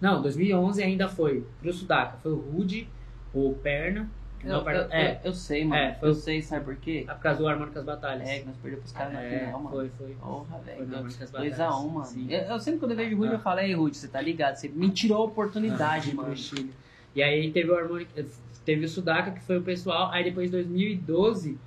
não, 0.01 0.21
2011 0.21 0.81
ainda 0.83 1.07
foi 1.07 1.45
pro 1.61 1.71
Sudaca. 1.73 2.17
Foi 2.23 2.31
o 2.31 2.37
Rude, 2.37 2.87
o 3.33 3.53
Perna. 3.61 4.09
Eu, 4.43 4.49
não, 4.53 4.63
Perna- 4.63 4.83
eu- 4.83 4.91
é, 4.91 5.11
eu- 5.15 5.19
eu 5.25 5.33
sei, 5.33 5.65
mano. 5.65 5.81
É, 5.81 5.93
foi 5.95 6.09
eu 6.09 6.13
sei, 6.13 6.41
sabe 6.41 6.63
por 6.63 6.75
quê? 6.77 7.03
por 7.07 7.19
causa 7.19 7.39
do 7.39 7.47
Harmônicas 7.47 7.83
Batalhas. 7.83 8.27
É, 8.29 8.39
que 8.39 8.45
nós 8.45 8.55
perdemos 8.55 8.83
pros 8.83 8.91
caras 8.93 9.13
na 9.13 9.21
É, 9.21 9.39
final, 9.45 9.59
mano. 9.59 9.75
foi, 9.75 9.89
foi. 9.97 10.15
Porra, 10.15 10.59
velho. 10.59 10.87
na 10.87 10.97
Harmônicas 10.97 11.29
2x1, 11.31 11.57
Batalhas. 11.57 11.91
mano. 11.91 12.05
Sim. 12.05 12.27
Eu, 12.31 12.39
eu 12.43 12.59
sempre 12.59 12.79
quando 12.79 12.91
eu 12.91 12.97
vejo 12.97 13.15
o 13.15 13.19
Rude, 13.19 13.31
Ah. 13.31 13.35
eu 13.35 13.39
falo, 13.39 13.59
ei, 13.59 13.73
Rude, 13.73 13.97
você 13.97 14.07
tá 14.07 14.21
ligado? 14.21 14.55
Você 14.55 14.69
me 14.69 14.89
tirou 14.89 15.17
a 15.17 15.25
oportunidade, 15.25 16.11
Ah, 16.11 16.15
mano. 16.15 16.35
Chile. 16.37 16.71
E 17.13 17.21
aí 17.21 17.51
teve 17.51 17.69
o 17.69 17.75
Harmônica, 17.77 18.25
teve 18.63 18.85
o 18.85 18.87
Sudaca, 18.89 19.31
que 19.31 19.41
foi 19.41 19.57
o 19.57 19.61
pessoal. 19.61 20.09
Aí 20.11 20.23
depois, 20.23 20.47
em 20.47 20.51
2012, 20.51 21.57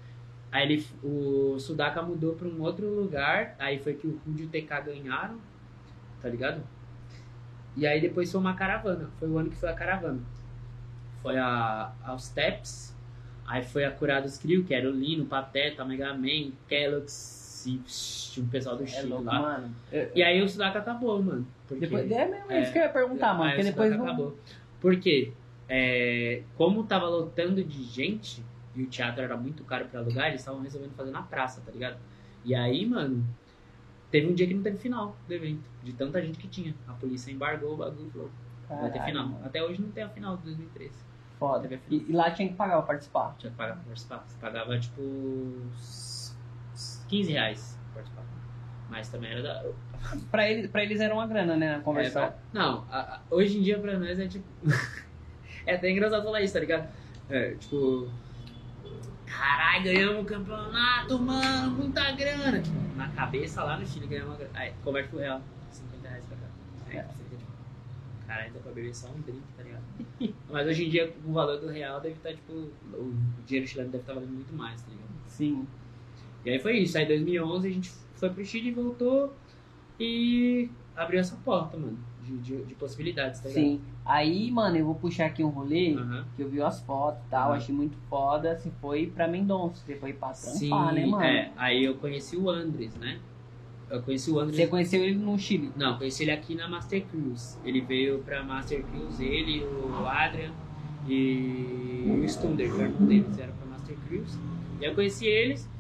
aí 0.51 0.63
ele, 0.73 0.87
o 1.05 1.59
Sudaca 1.59 2.01
mudou 2.01 2.35
pra 2.35 2.49
um 2.49 2.63
outro 2.63 2.87
lugar. 2.89 3.55
Aí 3.59 3.79
foi 3.79 3.93
que 3.93 4.07
o 4.07 4.19
Rude 4.27 4.45
e 4.45 4.47
o 4.47 4.49
TK 4.49 4.81
ganharam, 4.81 5.37
tá 6.23 6.29
ligado? 6.31 6.63
E 7.77 7.87
aí 7.87 8.01
depois 8.01 8.31
foi 8.31 8.41
uma 8.41 8.55
caravana. 8.55 9.09
Foi 9.19 9.29
o 9.29 9.39
ano 9.39 9.51
que 9.51 9.57
foi 9.57 9.69
a 9.71 9.75
caravana. 9.75 10.21
Foi 11.23 11.39
a, 11.39 11.93
aos 12.05 12.25
Steps. 12.27 12.95
Aí 13.47 13.63
foi 13.63 13.85
a 13.85 13.91
Curados 13.91 14.39
Crew, 14.39 14.65
que 14.65 14.75
era 14.75 14.89
o 14.89 14.93
Lino, 14.93 15.25
Pateta, 15.27 15.85
Mega 15.85 16.15
Man, 16.15 16.53
Kellogg's 16.69 17.65
e 17.67 17.79
psh, 17.79 18.39
um 18.39 18.47
pessoal 18.49 18.77
do 18.77 18.83
É 18.85 18.87
Chile 18.87 19.09
louco, 19.09 19.25
lá. 19.25 19.41
mano. 19.41 19.75
Eu- 19.93 20.11
E 20.15 20.23
aí 20.23 20.43
o 20.43 20.49
Sudaca 20.49 20.79
acabou, 20.81 21.23
mano. 21.23 21.47
Porque... 21.69 21.87
Depois, 21.87 22.11
é 22.11 22.27
mesmo 22.29 22.51
É. 22.53 22.63
isso 22.63 22.73
que 22.73 22.79
eu 22.79 22.83
ia 22.83 22.89
perguntar, 22.89 23.35
mano. 23.35 23.51
Porque 23.51 23.63
o 23.63 23.65
depois. 23.65 23.93
Acabou. 23.93 24.39
Por 24.81 24.97
quê? 24.97 25.33
É, 25.69 26.43
como 26.57 26.85
tava 26.85 27.07
lotando 27.09 27.63
de 27.65 27.83
gente 27.85 28.43
e 28.75 28.83
o 28.83 28.87
teatro 28.87 29.23
era 29.23 29.37
muito 29.37 29.65
caro 29.65 29.87
pra 29.87 30.01
alugar, 30.01 30.29
eles 30.29 30.41
estavam 30.41 30.61
resolvendo 30.61 30.93
fazer 30.95 31.11
na 31.11 31.23
praça, 31.23 31.63
tá 31.65 31.71
ligado? 31.73 31.97
E 32.45 32.55
aí, 32.55 32.85
mano, 32.85 33.25
teve 34.13 34.29
um 34.29 34.35
dia 34.35 34.47
que 34.47 34.55
não 34.55 34.63
teve 34.63 34.77
final 34.79 35.17
do 35.27 35.35
evento, 35.35 35.63
de 35.83 35.93
tanta 35.93 36.23
gente 36.23 36.39
que 36.39 36.47
tinha. 36.47 36.73
A 36.87 36.93
polícia 36.93 37.33
embargou 37.33 37.75
o 37.75 37.77
bagulho 37.77 38.07
e 38.07 38.11
falou: 38.11 38.31
vai 38.69 38.91
ter 38.93 39.03
final. 39.03 39.41
Até 39.43 39.63
hoje 39.65 39.83
não 39.83 39.91
tem 39.91 40.05
a 40.05 40.09
final 40.09 40.37
de 40.37 40.45
2013. 40.45 40.93
Foda. 41.41 41.81
E, 41.91 42.07
e 42.09 42.13
lá 42.13 42.31
tinha 42.31 42.47
que 42.49 42.55
pagar 42.55 42.77
pra 42.77 42.83
participar. 42.83 43.35
Tinha 43.39 43.51
que 43.51 43.57
pagar 43.57 43.75
pra 43.75 43.83
participar. 43.83 44.25
Você 44.29 44.37
pagava 44.41 44.79
tipo 44.79 45.01
uns 45.03 46.37
15 47.09 47.33
reais 47.33 47.79
pra 47.93 47.95
participar. 48.03 48.23
Mas 48.89 49.09
também 49.09 49.31
era 49.33 49.43
da. 49.43 49.65
Pra, 50.31 50.49
ele, 50.51 50.67
pra 50.69 50.83
eles 50.83 51.01
era 51.01 51.15
uma 51.15 51.27
grana, 51.29 51.57
né? 51.57 51.77
Na 51.77 51.83
conversão. 51.83 52.25
É, 52.25 52.27
pra- 52.27 52.39
não, 52.53 52.85
a- 52.91 52.99
a- 53.01 53.21
hoje 53.31 53.57
em 53.59 53.63
dia 53.63 53.79
pra 53.79 53.97
nós 53.99 54.19
é 54.19 54.27
tipo. 54.27 54.45
é 55.65 55.77
até 55.77 55.91
engraçado 55.91 56.25
falar 56.25 56.41
isso, 56.43 56.53
tá 56.55 56.61
ligado? 56.61 56.89
É, 57.31 57.53
tipo. 57.55 58.11
Caralho, 59.37 59.85
ganhamos 59.85 60.23
o 60.23 60.25
campeonato, 60.25 61.19
mano, 61.19 61.71
muita 61.73 62.11
grana. 62.13 62.61
Tipo, 62.61 62.77
na 62.97 63.09
cabeça 63.09 63.63
lá 63.65 63.79
no 63.79 63.87
Chile 63.87 64.07
ganhamos 64.07 64.31
uma 64.33 64.37
grana. 64.37 64.51
Aí, 64.55 64.73
converte 64.85 65.09
pro 65.09 65.19
real. 65.19 65.41
50 65.71 66.09
reais 66.09 66.25
pra 66.27 66.37
cá. 66.37 66.43
Aí, 66.91 66.97
É. 66.99 67.03
tipo. 67.05 67.23
Caralho, 68.27 68.53
dá 68.53 68.61
pra 68.61 68.73
beber 68.73 68.95
só 68.95 69.09
um 69.09 69.21
drink, 69.21 69.43
tá 69.57 69.63
ligado? 69.63 69.83
Mas 70.51 70.67
hoje 70.67 70.87
em 70.87 70.91
dia 70.91 71.13
o 71.27 71.33
valor 71.33 71.59
do 71.61 71.69
real 71.69 72.01
deve 72.01 72.15
estar, 72.17 72.33
tipo. 72.35 72.53
O 72.53 73.15
dinheiro 73.47 73.67
chileno 73.69 73.91
deve 73.91 74.03
estar 74.03 74.15
valendo 74.15 74.33
muito 74.33 74.55
mais, 74.55 74.81
tá 74.83 74.91
ligado? 74.91 75.09
Sim. 75.27 75.67
E 76.45 76.51
aí 76.51 76.59
foi 76.59 76.79
isso. 76.79 76.97
Aí 76.99 77.05
em 77.05 77.09
2011 77.09 77.69
a 77.69 77.71
gente 77.71 77.91
foi 78.15 78.31
pro 78.31 78.45
Chile 78.45 78.69
e 78.69 78.73
voltou 78.73 79.35
e 79.99 80.71
abriu 80.97 81.21
essa 81.21 81.37
porta, 81.45 81.77
mano, 81.77 81.99
de, 82.23 82.37
de, 82.39 82.65
de 82.65 82.75
possibilidades, 82.75 83.41
tá 83.41 83.49
ligado? 83.49 83.65
Sim. 83.65 83.81
Aí, 84.05 84.51
mano, 84.51 84.77
eu 84.77 84.85
vou 84.85 84.95
puxar 84.97 85.27
aqui 85.27 85.45
um 85.45 85.49
rolê 85.49 85.95
Aham. 85.95 86.25
que 86.37 86.43
eu 86.43 86.49
vi 86.49 86.61
as 86.61 86.81
fotos 86.83 87.23
e 87.27 87.31
tal, 87.31 87.51
Aham. 87.51 87.57
achei 87.57 87.75
muito 87.75 87.97
foda. 88.11 88.59
Você 88.59 88.71
foi 88.81 89.07
pra 89.07 89.29
Mendonça, 89.29 89.83
você 89.85 89.95
foi 89.97 90.13
pra 90.13 90.29
trampar, 90.31 90.55
Sim, 90.59 90.95
né, 90.95 91.07
mano? 91.07 91.25
é. 91.25 91.53
Aí 91.57 91.85
eu 91.85 91.95
conheci 91.97 92.37
o 92.37 92.51
Andres, 92.51 92.95
né? 92.97 93.19
Eu 93.89 94.03
conheci 94.03 94.31
o 94.31 94.39
Andres. 94.41 94.57
Você 94.57 94.67
conheceu 94.67 95.05
ele 95.05 95.19
no 95.19 95.39
Chile. 95.39 95.71
Não, 95.77 95.97
conheci 95.99 96.23
ele 96.25 96.33
aqui 96.33 96.55
na 96.55 96.67
Master 96.67 97.05
Cruise. 97.07 97.59
Ele 97.65 97.81
veio 97.81 98.19
pra 98.21 98.43
Master 98.43 98.83
Cruise, 98.85 99.23
ele, 99.25 99.65
o 99.65 100.07
Adrian 100.07 100.51
e 101.07 102.05
o 102.07 102.29
Stunder, 102.29 102.71
um 103.01 103.07
deles, 103.07 103.39
era 103.39 103.53
pra 103.53 103.67
Master 103.67 103.97
Cruise. 104.09 104.37
E 104.81 104.85
eu 104.85 104.95
conheci 104.95 105.27
eles. 105.27 105.72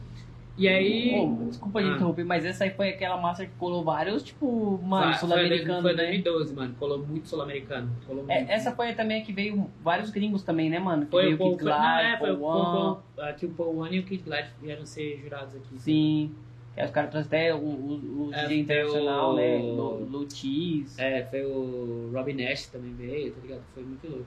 E 0.57 0.69
aí. 0.69 1.15
Ô, 1.19 1.47
desculpa 1.49 1.83
de 1.83 1.89
Ah. 1.89 1.95
interromper, 1.95 2.25
mas 2.25 2.45
essa 2.45 2.65
aí 2.65 2.71
foi 2.71 2.91
aquela 2.91 3.17
massa 3.17 3.47
que 3.47 3.53
colou 3.59 3.83
vários, 3.83 4.23
tipo, 4.23 4.79
mano, 4.83 5.05
Foi- 5.05 5.13
foi 5.15 5.29
sul-americanos, 5.29 5.83
Foi 5.83 5.91
né? 5.93 6.03
2012, 6.03 6.55
mano. 6.55 6.75
Colou 6.79 6.99
muito 6.99 7.27
sul-americano. 7.29 7.91
É, 8.29 8.53
essa 8.55 8.73
foi 8.73 8.93
também 8.95 9.23
a 9.23 9.25
que 9.25 9.33
veio 9.33 9.71
vários 9.83 10.11
gringos 10.11 10.43
também, 10.43 10.69
né, 10.69 10.79
mano? 10.79 11.07
Que 11.07 11.11
Foi 11.11 11.33
o 11.35 11.39
Kid 11.39 11.51
não, 11.51 11.57
Glide, 11.57 12.05
é, 12.07 12.19
foi 12.19 12.33
o 12.33 12.43
One. 12.43 12.99
Aqui 13.21 13.47
o 13.47 13.51
Paul 13.51 13.79
One 13.79 13.97
e 13.97 14.01
o 14.01 14.03
Kid 14.05 14.23
Glide 14.25 14.49
vieram 14.61 14.85
ser 14.85 15.19
jurados 15.23 15.55
aqui. 15.57 15.79
Sim. 15.79 16.35
Que 16.75 16.83
os 16.85 16.91
caras 16.91 17.11
trouxeram 17.11 17.57
até 17.59 17.63
o, 17.63 17.67
o, 17.69 18.29
o 18.29 18.35
É, 18.35 18.43
DJ 18.47 18.61
internacional, 18.61 19.35
né? 19.37 19.57
o- 19.57 19.75
Lu- 19.75 20.05
Lutis. 20.11 20.99
É, 20.99 21.23
foi 21.25 21.45
o 21.45 22.11
Robin 22.13 22.35
Nash 22.35 22.67
também 22.67 22.93
veio, 22.95 23.33
tá 23.33 23.41
ligado? 23.43 23.63
Foi 23.75 23.83
muito 23.83 24.07
louco. 24.09 24.27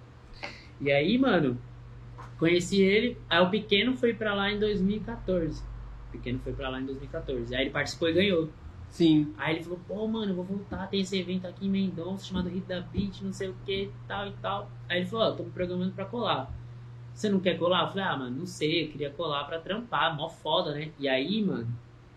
E 0.82 0.92
aí, 0.92 1.18
mano, 1.18 1.58
conheci 2.40 2.82
ele. 2.82 3.18
Aí 3.30 3.40
o 3.42 3.50
pequeno 3.50 3.96
foi 3.96 4.14
pra 4.14 4.34
lá 4.34 4.52
em 4.52 4.60
2014. 4.60 5.64
Pequeno 6.18 6.40
foi 6.40 6.54
pra 6.54 6.70
lá 6.70 6.80
em 6.80 6.86
2014. 6.86 7.56
Aí 7.56 7.64
ele 7.64 7.70
participou 7.72 8.10
e 8.10 8.14
ganhou. 8.14 8.50
Sim. 8.90 9.34
Aí 9.38 9.56
ele 9.56 9.64
falou, 9.64 9.80
pô, 9.88 10.08
mano, 10.08 10.32
eu 10.32 10.36
vou 10.36 10.46
voltar, 10.46 10.88
tem 10.88 11.02
esse 11.02 11.18
evento 11.18 11.46
aqui 11.46 11.66
em 11.68 11.70
Mendonça 11.70 12.26
chamado 12.26 12.48
Hit 12.48 12.66
da 12.66 12.80
Beat, 12.80 13.22
não 13.22 13.34
sei 13.34 13.50
o 13.50 13.56
que, 13.66 13.92
tal 14.08 14.28
e 14.28 14.32
tal. 14.42 14.72
Aí 14.88 15.00
ele 15.00 15.06
falou, 15.08 15.28
ó, 15.28 15.32
tô 15.36 15.44
me 15.44 15.52
programando 15.52 15.92
pra 15.92 16.06
colar. 16.06 16.50
Você 17.14 17.30
não 17.30 17.40
quer 17.40 17.58
colar? 17.58 17.84
Eu 17.84 17.88
falei, 17.90 18.04
ah, 18.04 18.18
mano, 18.18 18.40
não 18.40 18.46
sei, 18.46 18.86
eu 18.86 18.92
queria 18.92 19.10
colar 19.10 19.44
pra 19.46 19.60
trampar, 19.60 20.16
mó 20.16 20.30
foda, 20.30 20.74
né? 20.74 20.92
E 21.00 21.08
aí, 21.08 21.44
mano, 21.44 21.68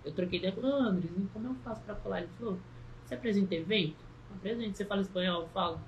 eu 0.04 0.12
troquei 0.12 0.38
ideia 0.38 0.52
com 0.52 0.60
o 0.60 0.66
Andres, 0.66 1.10
como 1.32 1.48
eu 1.48 1.54
faço 1.64 1.80
pra 1.82 1.94
colar? 1.96 2.20
Ele 2.20 2.28
falou, 2.38 2.58
você 3.04 3.14
apresenta 3.14 3.54
evento? 3.54 3.96
Apresenta, 4.36 4.76
você 4.76 4.84
fala 4.84 5.00
espanhol? 5.00 5.42
Eu 5.42 5.48
falo. 5.48 5.80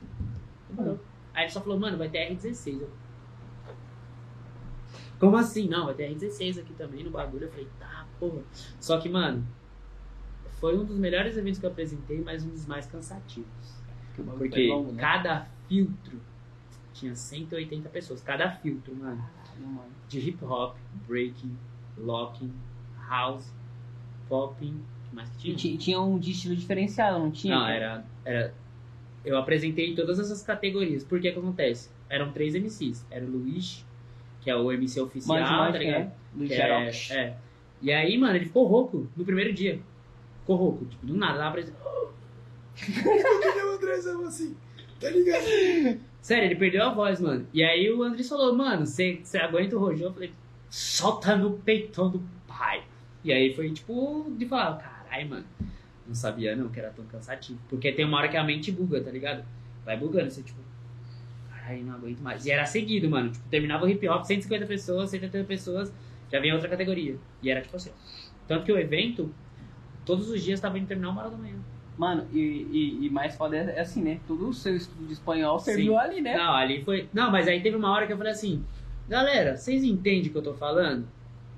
Demorou. 0.68 0.98
Aí 1.34 1.44
ele 1.44 1.52
só 1.52 1.60
falou, 1.60 1.78
mano, 1.78 1.98
vai 1.98 2.08
ter 2.08 2.32
R16. 2.32 2.80
Eu, 2.80 2.90
como 5.20 5.36
assim? 5.36 5.68
Não, 5.68 5.84
vai 5.84 5.94
ter 5.94 6.10
R16 6.10 6.60
aqui 6.60 6.72
também 6.72 7.04
no 7.04 7.10
bagulho. 7.10 7.44
Eu 7.44 7.50
falei, 7.50 7.68
tá, 7.78 7.99
porra. 8.20 8.42
Só 8.78 8.98
que, 9.00 9.08
mano, 9.08 9.44
foi 10.60 10.76
um 10.78 10.84
dos 10.84 10.98
melhores 10.98 11.36
eventos 11.36 11.58
que 11.58 11.66
eu 11.66 11.70
apresentei, 11.70 12.20
mas 12.20 12.44
um 12.44 12.50
dos 12.50 12.66
mais 12.66 12.86
cansativos. 12.86 13.80
Porque 14.36 14.68
longo, 14.68 14.92
né? 14.92 15.00
cada 15.00 15.46
filtro 15.66 16.20
tinha 16.92 17.14
180 17.14 17.88
pessoas. 17.88 18.20
Cada 18.22 18.50
filtro, 18.50 18.94
mano. 18.94 19.24
De 20.08 20.18
hip 20.20 20.44
hop, 20.44 20.76
breaking, 21.08 21.56
locking, 21.96 22.52
house, 23.08 23.50
popping. 24.28 24.74
O 25.06 25.08
que 25.10 25.16
mais 25.16 25.30
que 25.30 25.36
E 25.50 25.54
tinha? 25.54 25.56
ti- 25.56 25.78
tinha 25.78 26.00
um 26.00 26.18
de 26.18 26.30
estilo 26.32 26.54
diferenciado, 26.56 27.18
não 27.18 27.30
tinha? 27.30 27.56
Não, 27.58 27.66
era, 27.68 28.04
era. 28.24 28.54
Eu 29.24 29.36
apresentei 29.38 29.94
todas 29.94 30.18
essas 30.18 30.42
categorias. 30.42 31.04
Por 31.04 31.20
que 31.20 31.30
que 31.32 31.38
acontece? 31.38 31.90
Eram 32.08 32.32
três 32.32 32.54
MCs. 32.54 33.06
Era 33.10 33.24
o 33.24 33.28
Luiz, 33.30 33.84
que 34.40 34.50
é 34.50 34.56
o 34.56 34.70
MC 34.72 35.00
oficial, 35.00 35.38
Mas, 35.38 35.72
tá 35.72 35.78
ligado? 35.78 36.12
é, 36.40 36.46
Xerox. 36.46 37.10
é, 37.10 37.14
é. 37.16 37.36
E 37.82 37.92
aí, 37.92 38.18
mano, 38.18 38.36
ele 38.36 38.46
ficou 38.46 38.66
rouco 38.66 39.08
no 39.16 39.24
primeiro 39.24 39.52
dia. 39.52 39.80
Ficou 40.40 40.56
rouco. 40.56 40.84
Tipo, 40.84 41.06
do 41.06 41.16
nada, 41.16 41.38
lá 41.38 41.50
pra 41.50 41.60
ele. 41.60 41.72
o 43.64 43.74
Andrezão 43.74 44.24
assim, 44.26 44.56
tá 44.98 45.10
ligado? 45.10 45.44
Sério, 46.20 46.44
ele 46.44 46.56
perdeu 46.56 46.84
a 46.84 46.92
voz, 46.92 47.20
mano. 47.20 47.46
E 47.52 47.62
aí 47.62 47.90
o 47.90 48.02
Andrés 48.02 48.28
falou, 48.28 48.54
mano, 48.54 48.86
você 48.86 49.22
aguenta 49.40 49.76
o 49.76 49.80
rojão? 49.80 50.08
Eu 50.08 50.12
falei, 50.12 50.32
solta 50.68 51.36
no 51.36 51.52
peitão 51.58 52.10
do 52.10 52.22
pai. 52.46 52.84
E 53.24 53.32
aí 53.32 53.54
foi 53.54 53.70
tipo, 53.70 54.30
de 54.36 54.46
falar, 54.46 54.76
caralho, 54.76 55.30
mano. 55.30 55.44
Não 56.06 56.14
sabia 56.14 56.56
não 56.56 56.68
que 56.68 56.78
era 56.78 56.90
tão 56.90 57.04
cansativo. 57.06 57.58
Porque 57.68 57.92
tem 57.92 58.04
uma 58.04 58.18
hora 58.18 58.28
que 58.28 58.36
a 58.36 58.44
mente 58.44 58.70
buga, 58.70 59.00
tá 59.00 59.10
ligado? 59.10 59.44
Vai 59.84 59.96
bugando, 59.96 60.30
você 60.30 60.42
tipo, 60.42 60.58
caralho, 61.50 61.84
não 61.84 61.94
aguento 61.94 62.20
mais. 62.20 62.44
E 62.44 62.50
era 62.50 62.66
seguido, 62.66 63.08
mano. 63.08 63.30
Tipo, 63.30 63.48
terminava 63.48 63.84
o 63.84 63.88
hip 63.88 64.06
hop, 64.08 64.24
150 64.24 64.66
pessoas, 64.66 65.10
180 65.10 65.46
pessoas, 65.46 65.92
já 66.30 66.40
vinha 66.40 66.54
outra 66.54 66.68
categoria. 66.68 67.16
E 67.42 67.50
era 67.50 67.60
tipo 67.60 67.76
assim. 67.76 67.90
Tanto 68.46 68.64
que 68.64 68.72
o 68.72 68.78
evento, 68.78 69.32
todos 70.04 70.28
os 70.30 70.42
dias 70.42 70.60
tava 70.60 70.78
indo 70.78 70.86
terminar 70.86 71.10
uma 71.10 71.22
hora 71.22 71.30
da 71.30 71.36
manhã. 71.36 71.56
Mano, 71.96 72.26
e, 72.32 72.40
e, 72.40 73.06
e 73.06 73.10
mais 73.10 73.36
foda 73.36 73.56
é 73.56 73.80
assim, 73.80 74.02
né? 74.02 74.20
Todo 74.26 74.48
o 74.48 74.54
seu 74.54 74.74
estudo 74.74 75.06
de 75.06 75.12
espanhol 75.12 75.58
serviu 75.58 75.92
Sim. 75.92 75.98
ali, 75.98 76.20
né? 76.20 76.36
Não, 76.36 76.54
ali 76.54 76.82
foi. 76.82 77.08
Não, 77.12 77.30
mas 77.30 77.46
aí 77.46 77.60
teve 77.60 77.76
uma 77.76 77.90
hora 77.90 78.06
que 78.06 78.12
eu 78.12 78.16
falei 78.16 78.32
assim, 78.32 78.64
galera, 79.08 79.56
vocês 79.56 79.84
entendem 79.84 80.28
o 80.28 80.30
que 80.30 80.38
eu 80.38 80.42
tô 80.42 80.54
falando? 80.54 81.06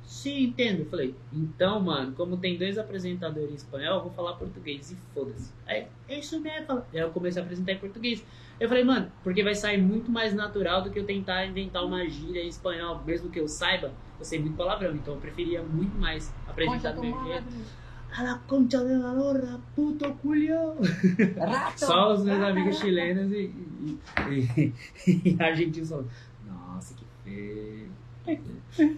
Sim, 0.05 0.45
entendo. 0.45 0.81
Eu 0.81 0.87
falei, 0.87 1.15
então, 1.33 1.81
mano, 1.81 2.13
como 2.13 2.37
tem 2.37 2.59
dois 2.59 2.77
apresentadores 2.77 3.51
em 3.51 3.55
espanhol, 3.55 3.99
eu 3.99 4.03
vou 4.03 4.13
falar 4.13 4.35
português 4.35 4.91
e 4.91 4.97
foda-se. 5.15 5.53
Aí, 5.67 5.87
é 6.09 6.19
isso 6.19 6.41
mesmo. 6.41 6.83
Aí 6.93 7.01
eu 7.01 7.11
comecei 7.11 7.41
a 7.41 7.45
apresentar 7.45 7.73
em 7.73 7.79
português. 7.79 8.25
Eu 8.59 8.69
falei, 8.69 8.85
mano, 8.85 9.11
porque 9.23 9.43
vai 9.43 9.55
sair 9.55 9.81
muito 9.81 10.11
mais 10.11 10.35
natural 10.35 10.83
do 10.83 10.91
que 10.91 10.99
eu 10.99 11.07
tentar 11.07 11.47
inventar 11.47 11.85
uma 11.85 12.07
gíria 12.09 12.43
em 12.43 12.49
espanhol, 12.49 13.03
mesmo 13.05 13.31
que 13.31 13.41
eu 13.41 13.49
saiba, 13.49 13.93
eu 14.23 14.25
sei 14.25 14.39
muito 14.39 14.57
palavrão, 14.57 14.95
então 14.95 15.15
eu 15.15 15.21
preferia 15.21 15.63
muito 15.63 15.99
mais 15.99 16.33
apresentar 16.47 16.93
do 16.93 17.03
meu 17.03 17.25
jeito. 17.25 17.45
A 18.17 18.23
la 18.23 18.39
concha 18.47 18.79
de 18.85 18.95
la 18.95 19.13
lora, 19.13 19.59
puto 19.75 20.13
culhão. 20.17 20.77
Rato! 21.39 21.81
Só 21.81 22.13
os 22.15 22.25
meus 22.25 22.41
amigos 22.43 22.79
chilenos 22.79 23.33
e, 23.33 23.51
e, 23.81 23.99
e, 25.07 25.23
e 25.35 25.37
argentinos 25.43 25.89
falando, 25.89 26.09
nossa, 26.47 26.95
que 26.95 27.05
feio. 27.25 27.91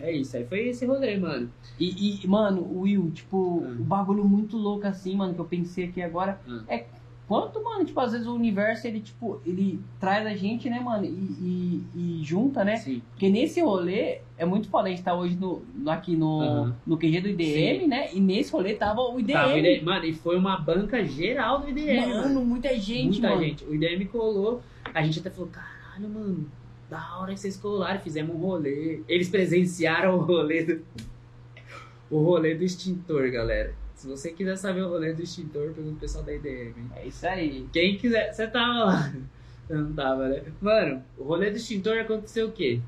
É 0.02 0.12
isso, 0.12 0.36
aí 0.36 0.44
foi 0.46 0.68
esse 0.68 0.84
rolê, 0.84 1.16
mano. 1.16 1.50
E, 1.80 2.22
e, 2.22 2.26
mano, 2.28 2.68
Will, 2.80 3.10
tipo, 3.12 3.64
Ah. 3.64 3.70
o 3.80 3.84
bagulho 3.84 4.24
muito 4.24 4.56
louco 4.58 4.86
assim, 4.86 5.16
mano, 5.16 5.32
que 5.32 5.40
eu 5.40 5.44
pensei 5.46 5.86
aqui 5.86 6.02
agora 6.02 6.38
Ah. 6.46 6.62
é 6.68 6.84
quanto, 7.26 7.62
mano, 7.62 7.84
tipo, 7.84 7.98
às 8.00 8.12
vezes 8.12 8.26
o 8.26 8.34
universo, 8.34 8.86
ele, 8.86 9.00
tipo, 9.00 9.40
ele 9.46 9.80
traz 9.98 10.26
a 10.26 10.34
gente, 10.34 10.68
né, 10.68 10.78
mano, 10.80 11.04
e, 11.04 11.08
e, 11.08 11.84
e 12.20 12.24
junta, 12.24 12.64
né? 12.64 12.76
Sim. 12.76 13.00
Porque 13.10 13.28
nesse 13.30 13.60
rolê, 13.62 14.18
é 14.36 14.44
muito 14.44 14.68
foda, 14.68 14.88
a 14.88 14.90
gente 14.90 15.02
tá 15.02 15.14
hoje 15.14 15.34
no, 15.36 15.62
no- 15.74 15.90
aqui 15.90 16.14
no, 16.16 16.40
Aham. 16.40 16.76
no 16.86 16.96
QG 16.98 17.20
do 17.22 17.28
IDM, 17.28 17.86
né? 17.86 18.08
E 18.12 18.20
nesse 18.20 18.52
rolê 18.52 18.74
tava 18.74 19.00
o 19.00 19.18
IDM. 19.18 19.58
IDM, 19.58 19.84
mano, 19.84 20.04
e 20.04 20.12
foi 20.12 20.36
uma 20.36 20.56
banca 20.56 21.04
geral 21.04 21.60
do 21.60 21.68
IDM, 21.70 22.00
Mano, 22.08 22.22
mano. 22.22 22.44
muita 22.44 22.78
gente, 22.78 23.12
Muita 23.20 23.28
mano. 23.30 23.40
gente. 23.42 23.64
O 23.64 23.74
IDM 23.74 24.04
colou, 24.06 24.62
a 24.92 25.02
gente 25.02 25.18
até 25.20 25.30
falou, 25.30 25.48
caralho, 25.50 26.08
mano, 26.08 26.46
da 26.90 27.18
hora 27.18 27.32
que 27.32 27.40
vocês 27.40 27.56
colaram, 27.56 27.98
fizemos 28.00 28.36
um 28.36 28.38
rolê. 28.38 29.00
Eles 29.08 29.28
presenciaram 29.28 30.16
o 30.16 30.20
rolê 30.20 30.62
do. 30.64 30.80
O 32.10 32.18
rolê 32.22 32.54
do 32.54 32.62
extintor, 32.62 33.28
galera. 33.30 33.74
Se 34.04 34.08
você 34.10 34.32
quiser 34.32 34.56
saber 34.56 34.82
o 34.82 34.90
rolê 34.90 35.14
do 35.14 35.22
extintor, 35.22 35.72
pergunta 35.72 35.96
o 35.96 36.00
pessoal 36.00 36.22
da 36.22 36.34
IDM, 36.34 36.74
hein? 36.76 36.90
É 36.94 37.06
isso 37.06 37.26
aí. 37.26 37.66
Quem 37.72 37.96
quiser. 37.96 38.34
Você 38.34 38.46
tava 38.46 38.84
lá. 38.84 39.14
Eu 39.66 39.78
não 39.78 39.94
tava, 39.94 40.28
né? 40.28 40.42
Mano, 40.60 41.02
o 41.16 41.24
rolê 41.24 41.50
do 41.50 41.56
extintor 41.56 41.96
aconteceu 42.00 42.48
o 42.48 42.52
quê? 42.52 42.82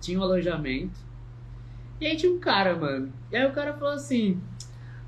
Tinha 0.00 0.16
um 0.20 0.22
alojamento. 0.22 0.96
E 2.00 2.06
aí 2.06 2.16
tinha 2.16 2.30
um 2.30 2.38
cara, 2.38 2.76
mano. 2.76 3.12
E 3.32 3.36
aí 3.36 3.44
o 3.44 3.52
cara 3.52 3.72
falou 3.72 3.94
assim: 3.94 4.40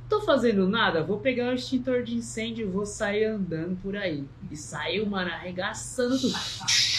tô 0.09 0.21
fazendo 0.23 0.67
nada, 0.67 1.05
vou 1.05 1.21
pegar 1.21 1.51
o 1.51 1.55
extintor 1.55 2.03
de 2.03 2.17
incêndio 2.17 2.67
e 2.67 2.69
vou 2.69 2.85
sair 2.85 3.27
andando 3.27 3.81
por 3.81 3.97
aí. 3.97 4.25
E 4.51 4.57
saiu, 4.57 5.07
mano, 5.07 5.31
arregaçando 5.31 6.19
tudo. 6.19 6.35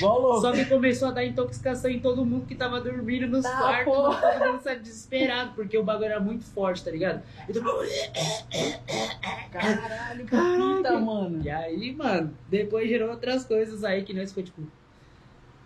Só 0.00 0.52
que 0.52 0.64
começou 0.66 1.08
a 1.08 1.10
dar 1.12 1.24
intoxicação 1.24 1.90
em 1.90 2.00
todo 2.00 2.24
mundo 2.24 2.46
que 2.46 2.54
tava 2.54 2.80
dormindo 2.80 3.26
nos 3.28 3.42
Tá, 3.44 3.56
quartos. 3.58 3.94
porra. 3.94 4.20
Todo 4.38 4.52
mundo 4.52 4.62
saiu 4.62 4.80
desesperado, 4.80 5.52
porque 5.54 5.76
o 5.78 5.82
bagulho 5.84 6.06
era 6.06 6.20
muito 6.20 6.44
forte, 6.44 6.84
tá 6.84 6.90
ligado? 6.90 7.22
E 7.48 7.52
todo 7.52 7.64
mundo- 7.64 7.86
Caralho, 9.52 10.24
que 10.24 10.30
Caraca. 10.30 10.76
fita, 10.76 11.00
mano. 11.00 11.42
E 11.42 11.50
aí, 11.50 11.94
mano, 11.94 12.36
depois 12.48 12.88
gerou 12.88 13.10
outras 13.10 13.44
coisas 13.44 13.84
aí 13.84 14.02
que 14.02 14.12
nós 14.14 14.30
ficou 14.30 14.42
tipo. 14.44 14.62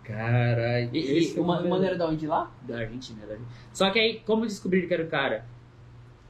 Caralho. 0.03 0.89
E, 0.93 1.33
e 1.35 1.39
o 1.39 1.43
mano 1.43 1.83
era 1.83 1.97
da 1.97 2.07
onde 2.07 2.25
lá? 2.27 2.49
Da 2.63 2.79
Argentina, 2.79 3.19
da 3.25 3.33
Argentina. 3.33 3.51
Só 3.73 3.89
que 3.91 3.99
aí, 3.99 4.19
como 4.25 4.45
descobriram 4.45 4.87
que 4.87 4.93
era 4.93 5.03
o 5.03 5.07
cara? 5.07 5.45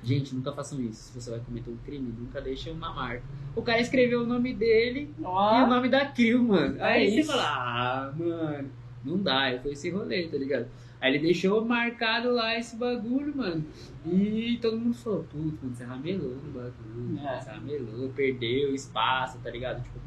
Gente, 0.03 0.33
nunca 0.35 0.51
façam 0.53 0.79
isso. 0.81 1.11
Se 1.11 1.21
você 1.21 1.31
vai 1.31 1.39
cometer 1.39 1.69
um 1.69 1.77
crime, 1.77 2.13
nunca 2.17 2.39
deixe 2.39 2.69
uma 2.69 2.93
marca. 2.93 3.23
O 3.55 3.61
cara 3.61 3.79
escreveu 3.79 4.21
o 4.23 4.25
nome 4.27 4.53
dele 4.53 5.13
e 5.19 5.21
o 5.23 5.67
nome 5.67 5.89
da 5.89 6.05
Crew, 6.05 6.43
mano. 6.43 6.77
Aí 6.81 7.07
É 7.07 7.09
você 7.09 7.19
isso. 7.21 7.31
fala, 7.31 7.43
ah, 7.43 8.13
mano, 8.15 8.69
não 9.03 9.17
dá. 9.21 9.41
Aí 9.41 9.59
foi 9.59 9.71
esse 9.73 9.89
rolê, 9.89 10.27
tá 10.27 10.37
ligado? 10.37 10.67
Aí 11.01 11.11
ele 11.13 11.19
deixou 11.19 11.63
marcado 11.65 12.31
lá 12.31 12.57
esse 12.57 12.75
bagulho, 12.75 13.35
mano. 13.35 13.65
E 14.05 14.57
todo 14.61 14.77
mundo 14.79 14.95
falou, 14.95 15.23
putz, 15.23 15.61
mano, 15.61 15.75
você 15.75 15.83
ramelou 15.83 16.35
no 16.35 16.51
bagulho. 16.51 17.19
É. 17.27 17.39
Você 17.41 17.49
ramelou, 17.49 18.09
perdeu 18.09 18.73
espaço, 18.73 19.39
tá 19.39 19.49
ligado? 19.49 19.83
Tipo, 19.83 19.99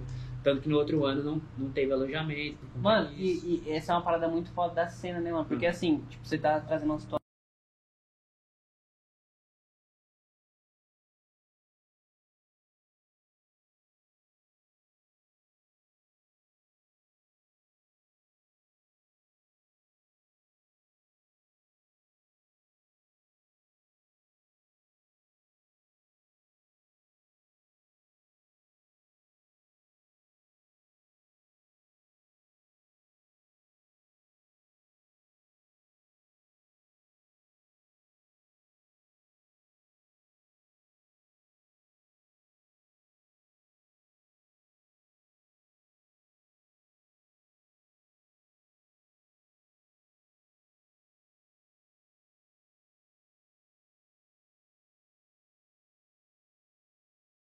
tanto 0.43 0.63
que 0.63 0.69
no 0.69 0.77
outro 0.79 1.05
ano 1.05 1.23
não, 1.23 1.43
não 1.59 1.71
teve 1.71 1.93
alojamento. 1.93 2.59
Mano, 2.81 3.11
e, 3.17 3.63
e 3.67 3.71
essa 3.71 3.93
é 3.93 3.97
uma 3.97 4.03
parada 4.03 4.27
muito 4.29 4.51
foda 4.53 4.75
da 4.75 4.89
cena, 4.89 5.21
né, 5.21 5.31
mano? 5.31 5.45
Porque 5.45 5.67
assim, 5.67 6.03
tipo, 6.09 6.27
você 6.27 6.39
tá 6.39 6.59
trazendo 6.61 6.91
uma 6.91 6.99
situação. 6.99 7.20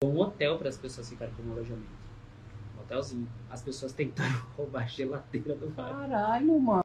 Um 0.04 0.20
hotel 0.20 0.58
para 0.58 0.70
as 0.70 0.78
pessoas 0.78 1.10
ficarem 1.10 1.34
como 1.36 1.54
alojamento. 1.54 1.88
Um 2.78 2.82
hotelzinho. 2.82 3.28
As 3.50 3.62
pessoas 3.62 3.94
tentaram 3.94 4.40
roubar 4.56 4.84
a 4.84 4.88
geladeira 4.88 5.56
do 5.56 5.70
bar. 5.70 5.92
Caralho, 5.92 6.60
mano. 6.60 6.85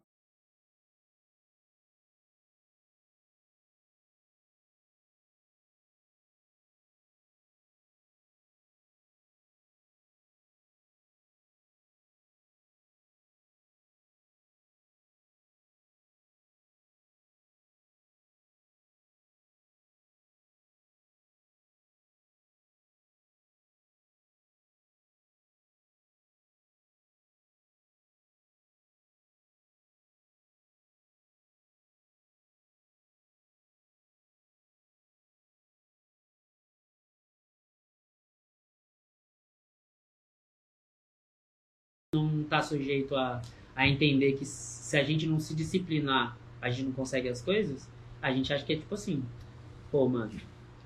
Não 42.12 42.42
tá 42.42 42.60
sujeito 42.60 43.14
a, 43.14 43.40
a 43.76 43.86
entender 43.86 44.32
que 44.32 44.44
se 44.44 44.96
a 44.96 45.04
gente 45.04 45.28
não 45.28 45.38
se 45.38 45.54
disciplinar, 45.54 46.36
a 46.60 46.68
gente 46.68 46.86
não 46.86 46.92
consegue 46.92 47.28
as 47.28 47.40
coisas. 47.40 47.88
A 48.20 48.32
gente 48.32 48.52
acha 48.52 48.64
que 48.64 48.72
é 48.72 48.76
tipo 48.76 48.92
assim, 48.92 49.24
pô, 49.92 50.08
mano, 50.08 50.32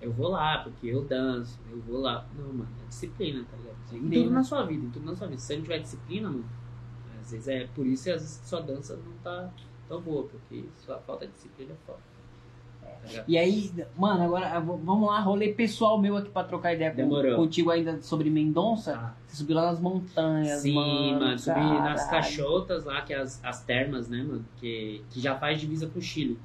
eu 0.02 0.12
vou 0.12 0.28
lá 0.28 0.58
porque 0.58 0.86
eu 0.86 1.02
danço, 1.02 1.58
eu 1.70 1.80
vou 1.80 1.98
lá. 1.98 2.28
Não, 2.36 2.52
mano, 2.52 2.68
é 2.84 2.88
disciplina, 2.88 3.42
tá 3.50 3.56
ligado? 3.56 4.06
Em 4.06 4.10
tudo 4.10 4.30
na 4.32 4.44
sua 4.44 4.66
vida, 4.66 4.84
em 4.84 4.90
tudo 4.90 5.06
na 5.06 5.16
sua 5.16 5.26
vida. 5.28 5.40
Se 5.40 5.46
você 5.46 5.56
não 5.56 5.62
tiver 5.62 5.78
disciplina, 5.78 6.28
mano, 6.28 6.44
às 7.18 7.30
vezes 7.30 7.48
é 7.48 7.66
por 7.68 7.86
isso 7.86 8.04
que 8.04 8.10
às 8.10 8.20
vezes 8.20 8.46
sua 8.46 8.60
dança 8.60 8.94
não 8.94 9.16
tá 9.22 9.50
tão 9.88 10.02
boa, 10.02 10.28
porque 10.28 10.66
sua 10.76 10.98
falta 10.98 11.26
de 11.26 11.32
disciplina 11.32 11.72
é 11.72 11.86
foda. 11.86 12.13
E 13.28 13.36
aí, 13.36 13.70
mano, 13.96 14.24
agora 14.24 14.58
vamos 14.60 15.06
lá, 15.08 15.20
rolê 15.20 15.52
pessoal 15.52 16.00
meu 16.00 16.16
aqui 16.16 16.30
pra 16.30 16.42
trocar 16.42 16.72
ideia 16.74 16.90
com- 16.90 17.36
contigo 17.36 17.70
ainda 17.70 18.00
sobre 18.00 18.30
Mendonça. 18.30 18.94
Ah. 18.96 19.14
Você 19.26 19.36
subiu 19.36 19.56
lá 19.56 19.66
nas 19.66 19.78
montanhas, 19.80 20.60
Sim, 20.60 20.74
mano. 20.74 21.20
mano, 21.20 21.38
subi 21.38 21.60
nas 21.60 22.08
cachotas 22.08 22.84
lá, 22.84 23.02
que 23.02 23.12
é 23.12 23.18
as, 23.18 23.44
as 23.44 23.62
termas, 23.62 24.08
né, 24.08 24.18
mano? 24.22 24.44
Que, 24.56 25.02
que 25.10 25.20
já 25.20 25.34
faz 25.36 25.60
divisa 25.60 25.86
com 25.86 25.98
o 25.98 26.02
Chile. 26.02 26.38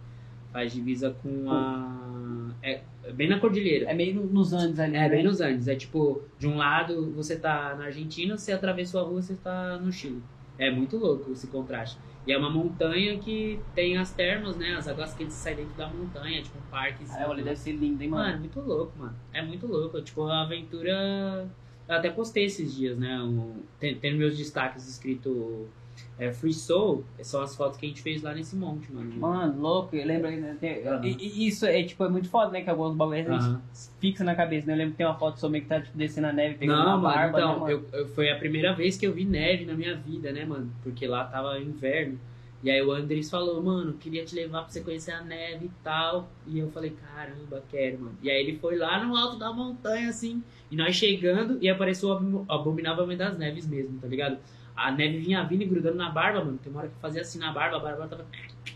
Faz 0.51 0.73
divisa 0.73 1.15
com 1.23 1.49
a. 1.51 2.49
É, 2.61 2.81
é 3.03 3.11
bem 3.13 3.29
na 3.29 3.39
cordilheira. 3.39 3.85
É 3.89 3.93
meio 3.93 4.15
no- 4.15 4.25
nos 4.27 4.51
Andes 4.51 4.79
ali. 4.79 4.95
É, 4.95 5.01
né? 5.01 5.09
bem 5.09 5.23
nos 5.23 5.39
Andes. 5.39 5.67
É 5.67 5.75
tipo, 5.75 6.21
de 6.37 6.47
um 6.47 6.57
lado 6.57 7.11
você 7.15 7.35
tá 7.37 7.75
na 7.77 7.85
Argentina, 7.85 8.37
você 8.37 8.51
atravessou 8.51 8.99
a 8.99 9.03
rua, 9.03 9.21
você 9.21 9.35
tá 9.35 9.77
no 9.77 9.91
Chile. 9.91 10.21
É 10.57 10.69
muito 10.71 10.97
louco 10.97 11.31
esse 11.31 11.47
contraste. 11.47 11.97
E 12.29 12.31
é 12.31 12.37
uma 12.37 12.51
montanha 12.51 13.17
que 13.17 13.59
tem 13.73 13.97
as 13.97 14.11
termas, 14.13 14.55
né? 14.55 14.75
As 14.75 14.87
águas 14.87 15.15
quentes 15.15 15.33
saem 15.35 15.55
dentro 15.57 15.73
da 15.73 15.87
montanha, 15.89 16.43
tipo 16.43 16.59
um 16.59 16.69
parque. 16.69 17.03
Ah, 17.09 17.25
olha, 17.27 17.43
deve 17.43 17.55
ser 17.55 17.71
lindo, 17.71 18.03
hein, 18.03 18.07
Mano, 18.07 18.23
mano. 18.23 18.35
é 18.35 18.39
muito 18.39 18.59
louco, 18.61 18.99
mano. 18.99 19.15
É 19.33 19.41
muito 19.41 19.65
louco. 19.65 19.99
Tipo, 19.99 20.27
a 20.27 20.43
aventura. 20.43 21.49
Eu 21.87 21.95
até 21.95 22.11
postei 22.11 22.45
esses 22.45 22.75
dias, 22.75 22.95
né? 22.99 23.19
Um... 23.19 23.63
Tem, 23.79 23.95
tem 23.95 24.13
meus 24.15 24.37
destaques 24.37 24.87
escrito 24.87 25.67
é, 26.17 26.31
Free 26.31 26.53
Soul. 26.53 27.03
São 27.21 27.41
as 27.41 27.55
fotos 27.55 27.77
que 27.77 27.85
a 27.85 27.89
gente 27.89 28.01
fez 28.01 28.21
lá 28.21 28.33
nesse 28.33 28.55
monte, 28.55 28.91
mano. 28.91 29.11
Mano, 29.17 29.61
louco, 29.61 29.95
eu 29.95 30.05
lembro 30.05 30.27
ainda. 30.27 30.55
Tem... 30.55 30.81
E, 31.03 31.17
e 31.43 31.47
isso 31.47 31.65
é, 31.65 31.81
tipo, 31.83 32.03
é 32.03 32.09
muito 32.09 32.29
foda, 32.29 32.51
né? 32.51 32.61
Que 32.61 32.69
alguns 32.69 32.95
bagulhos 32.95 33.27
a 33.27 33.31
gente 33.33 33.43
Aham. 33.43 33.61
fixa 33.99 34.23
na 34.23 34.35
cabeça, 34.35 34.67
né? 34.67 34.73
Eu 34.73 34.77
lembro 34.77 34.91
que 34.91 34.97
tem 34.97 35.05
uma 35.05 35.17
foto 35.17 35.39
sua 35.39 35.49
meio 35.49 35.63
que 35.63 35.69
tá 35.69 35.79
tipo, 35.81 35.97
descendo 35.97 36.27
a 36.27 36.33
neve, 36.33 36.55
pegando 36.55 36.77
Não, 36.79 36.85
uma 36.85 36.97
mano, 36.97 37.15
barba, 37.15 37.37
então, 37.39 37.53
né, 37.53 37.59
mano? 37.59 37.71
eu, 37.71 37.99
eu- 37.99 38.07
foi 38.09 38.31
a 38.31 38.37
primeira 38.37 38.73
vez 38.73 38.97
que 38.97 39.05
eu 39.07 39.13
vi 39.13 39.25
neve 39.25 39.65
na 39.65 39.73
minha 39.73 39.95
vida, 39.95 40.31
né, 40.31 40.45
mano? 40.45 40.71
Porque 40.83 41.07
lá 41.07 41.23
tava 41.25 41.59
inverno. 41.59 42.19
E 42.61 42.69
aí 42.69 42.81
o 42.83 42.91
Andres 42.91 43.29
falou, 43.29 43.63
mano, 43.63 43.93
queria 43.93 44.25
te 44.25 44.35
levar 44.35 44.63
pra 44.63 44.69
você 44.69 44.81
conhecer 44.81 45.11
a 45.11 45.21
neve 45.21 45.67
e 45.67 45.71
tal. 45.81 46.29
E 46.45 46.59
eu 46.59 46.69
falei, 46.71 46.91
caramba, 46.91 47.63
quero, 47.69 47.99
mano. 47.99 48.17
E 48.21 48.29
aí 48.29 48.37
ele 48.43 48.57
foi 48.57 48.75
lá 48.75 49.01
no 49.01 49.15
alto 49.15 49.37
da 49.39 49.53
montanha, 49.53 50.09
assim, 50.09 50.43
e 50.69 50.75
nós 50.75 50.93
chegando, 50.93 51.57
e 51.61 51.69
apareceu 51.69 52.09
o 52.09 52.11
Abomin- 52.11 52.45
Abominável 52.49 53.05
Homem 53.05 53.15
das 53.15 53.37
Neves 53.37 53.65
mesmo, 53.65 53.97
tá 54.01 54.07
ligado? 54.09 54.39
A 54.87 54.91
neve 54.91 55.19
vinha 55.19 55.43
vindo 55.43 55.61
e 55.61 55.65
grudando 55.65 55.97
na 55.97 56.09
barba, 56.09 56.43
mano. 56.43 56.57
Tem 56.57 56.71
uma 56.71 56.79
hora 56.81 56.89
que 56.89 56.95
eu 56.95 56.99
fazia 57.01 57.21
assim 57.21 57.39
na 57.39 57.51
barba, 57.51 57.77
a 57.77 57.79
barba 57.79 58.07
tava. 58.07 58.25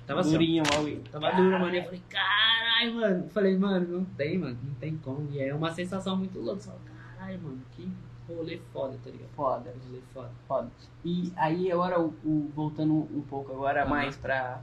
Tava 0.05 0.19
assim. 0.21 0.29
ó. 0.29 0.33
Durinho, 0.33 0.63
ó, 0.75 0.81
Will. 0.81 1.01
Tava 1.11 1.31
dura, 1.31 1.59
mano. 1.59 1.75
Eu 1.75 1.83
falei, 1.83 2.01
caralho, 2.09 2.93
mano. 2.95 3.23
Eu 3.25 3.29
falei, 3.29 3.57
mano, 3.57 3.87
não 3.99 4.05
tem, 4.05 4.37
mano. 4.37 4.57
Não 4.63 4.73
tem 4.75 4.97
como. 4.97 5.27
E 5.31 5.39
é 5.39 5.53
uma 5.53 5.71
sensação 5.71 6.15
muito 6.17 6.39
louca. 6.39 6.59
Você 6.61 6.67
fala, 6.69 6.79
caralho, 7.17 7.39
mano, 7.41 7.61
que 7.75 7.89
rolê 8.27 8.59
foda, 8.71 8.97
tá 9.03 9.09
ligado? 9.09 9.29
Foda. 9.35 9.73
Rolê 9.87 10.01
foda. 10.13 10.31
Foda. 10.47 10.71
E 11.05 11.31
aí 11.35 11.71
agora, 11.71 11.99
o, 11.99 12.13
o- 12.25 12.51
voltando 12.55 12.93
um 12.93 13.21
pouco 13.29 13.51
agora 13.53 13.85
mais 13.85 14.15
pra 14.15 14.61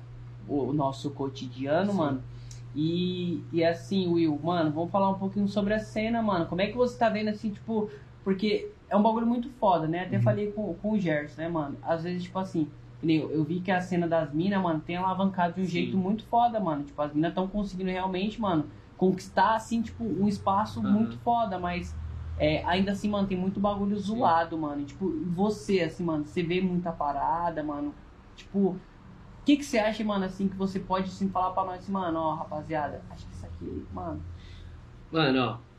o, 0.49 0.65
o 0.69 0.73
nosso 0.73 1.11
cotidiano, 1.11 1.91
Sim. 1.93 1.99
mano. 1.99 2.23
E, 2.75 3.43
e 3.53 3.65
assim, 3.65 4.09
Will, 4.09 4.39
mano, 4.43 4.71
vamos 4.71 4.91
falar 4.91 5.11
um 5.11 5.19
pouquinho 5.19 5.49
sobre 5.49 5.75
a 5.75 5.79
cena, 5.81 6.23
mano. 6.23 6.47
Como 6.47 6.61
é 6.61 6.67
que 6.69 6.77
você 6.77 6.97
tá 6.99 7.09
vendo 7.09 7.29
assim, 7.29 7.51
tipo, 7.51 7.91
porque 8.23 8.71
é 8.91 8.97
um 8.97 9.03
bagulho 9.03 9.27
muito 9.27 9.51
foda, 9.51 9.89
né? 9.89 10.01
Até 10.05 10.17
Uhum. 10.17 10.23
falei 10.23 10.53
com, 10.53 10.75
com 10.79 10.93
o 10.93 10.99
Gerson, 10.99 11.43
né, 11.43 11.49
mano? 11.49 11.79
Às 11.83 12.03
vezes, 12.05 12.25
tipo 12.25 12.39
assim, 12.39 12.75
eu, 13.03 13.33
eu 13.33 13.45
vi 13.45 13.63
que 13.63 13.71
a 13.71 13.81
cena 13.81 14.09
das 14.09 14.33
minas, 14.35 14.63
mano, 14.63 14.81
tem 14.83 14.97
alavancado 14.97 15.55
de 15.55 15.63
um 15.63 15.65
Sim. 15.65 15.71
jeito 15.73 15.97
muito 15.99 16.27
foda, 16.29 16.61
mano. 16.61 16.85
Tipo, 16.85 17.01
as 17.03 17.15
minas 17.15 17.31
estão 17.31 17.49
conseguindo 17.49 17.91
realmente, 17.91 18.41
mano, 18.41 18.71
conquistar, 18.97 19.55
assim, 19.57 19.83
tipo, 19.83 20.05
um 20.05 20.29
espaço 20.29 20.83
Aham. 20.85 20.85
muito 20.85 21.19
foda, 21.21 21.59
mas 21.59 21.99
é, 22.37 22.65
ainda 22.67 22.93
assim, 22.93 23.09
mano, 23.09 23.29
tem 23.29 23.39
muito 23.39 23.61
bagulho 23.61 23.97
Sim. 24.03 24.07
zoado, 24.07 24.59
mano. 24.59 24.83
E, 24.83 24.87
tipo, 24.87 25.13
você, 25.31 25.81
assim, 25.83 26.05
mano, 26.05 26.27
você 26.27 26.43
vê 26.43 26.61
muita 26.61 26.93
parada, 26.93 27.63
mano. 27.63 27.97
Tipo, 28.35 28.77
o 28.77 28.83
que, 29.45 29.57
que 29.59 29.65
você 29.65 29.79
acha, 29.79 30.05
mano, 30.05 30.25
assim, 30.27 30.49
que 30.49 30.57
você 30.57 30.81
pode, 30.81 31.11
assim, 31.11 31.31
falar 31.31 31.53
pra 31.53 31.65
nós, 31.65 31.81
assim, 31.83 31.93
mano, 31.93 32.19
ó, 32.21 32.35
rapaziada, 32.37 33.07
acho 33.11 33.27
que 33.29 33.35
isso 33.35 33.47
aqui, 33.47 33.89
mano. 33.91 34.27
Mano, 35.11 35.41
ó. 35.47 35.70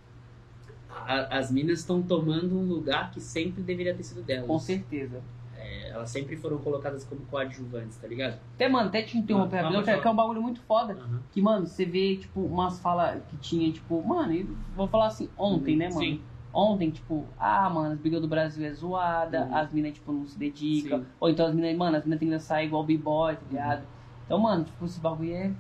A- 1.05 1.37
as 1.37 1.51
minas 1.51 1.79
estão 1.79 2.01
tomando 2.01 2.57
um 2.57 2.63
lugar 2.65 3.11
que 3.11 3.19
sempre 3.19 3.61
deveria 3.63 3.93
ter 3.95 4.03
sido 4.03 4.21
delas. 4.23 4.47
Com 4.47 4.59
certeza. 4.59 5.21
É, 5.55 5.89
elas 5.89 6.09
sempre 6.09 6.35
foram 6.35 6.57
colocadas 6.57 7.03
como 7.03 7.21
coadjuvantes, 7.25 7.97
tá 7.97 8.07
ligado? 8.07 8.39
Até, 8.55 8.67
mano, 8.67 8.89
até 8.89 9.01
te 9.03 9.17
interromper, 9.17 9.57
Ah, 9.57 9.61
rapidão, 9.69 9.83
que, 10.01 10.07
é 10.07 10.09
um 10.11 10.15
bagulho 10.15 10.41
muito 10.41 10.61
foda. 10.61 10.93
Aham. 10.93 11.21
Que, 11.31 11.41
mano, 11.41 11.67
você 11.67 11.85
vê, 11.85 12.15
tipo, 12.17 12.41
umas 12.41 12.79
falas 12.79 13.23
que 13.29 13.37
tinha, 13.37 13.71
tipo, 13.71 14.01
mano, 14.03 14.33
eu 14.33 14.47
vou 14.75 14.87
falar 14.87 15.07
assim, 15.07 15.29
ontem, 15.37 15.75
né, 15.77 15.87
mano? 15.89 15.99
Sim. 16.01 16.21
Ontem, 16.53 16.89
tipo, 16.91 17.29
ah, 17.37 17.69
mano, 17.69 17.93
as 17.93 17.99
brigas 17.99 18.21
do 18.21 18.27
Brasil 18.27 18.65
é 18.65 18.73
zoada, 18.73 19.45
Uhum. 19.45 19.55
as 19.55 19.71
minas, 19.71 19.93
tipo, 19.93 20.11
não 20.11 20.25
se 20.25 20.37
dedicam. 20.37 20.99
Sim. 20.99 21.05
Ou 21.19 21.29
então 21.29 21.45
as 21.45 21.55
minas, 21.55 21.77
mano, 21.77 21.95
as 21.95 22.03
minas 22.03 22.19
tem 22.19 22.27
que 22.27 22.33
dançar 22.33 22.63
igual 22.65 22.83
b-boy, 22.83 23.35
tá 23.35 23.41
ligado? 23.47 23.87
Então, 24.25 24.37
mano, 24.39 24.63
tipo, 24.65 24.85
esse 24.85 24.99
bagulho 24.99 25.33
é. 25.33 25.53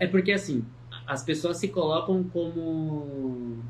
É 0.00 0.06
porque 0.06 0.32
assim, 0.32 0.64
as 1.06 1.22
pessoas 1.22 1.56
se 1.58 1.68
colocam 1.68 2.24
como 2.24 3.62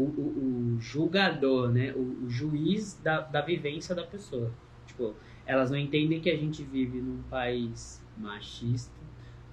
o, 0.00 0.20
o- 0.20 0.74
o 0.76 0.80
julgador, 0.80 1.70
né? 1.70 1.92
O, 1.94 2.24
o 2.24 2.30
juiz 2.30 2.94
da, 3.02 3.20
da 3.20 3.40
vivência 3.40 3.94
da 3.94 4.04
pessoa. 4.04 4.50
Tipo, 4.86 5.14
elas 5.46 5.70
não 5.70 5.78
entendem 5.78 6.20
que 6.20 6.30
a 6.30 6.36
gente 6.36 6.62
vive 6.62 7.00
num 7.00 7.22
país 7.24 8.02
machista, 8.16 8.92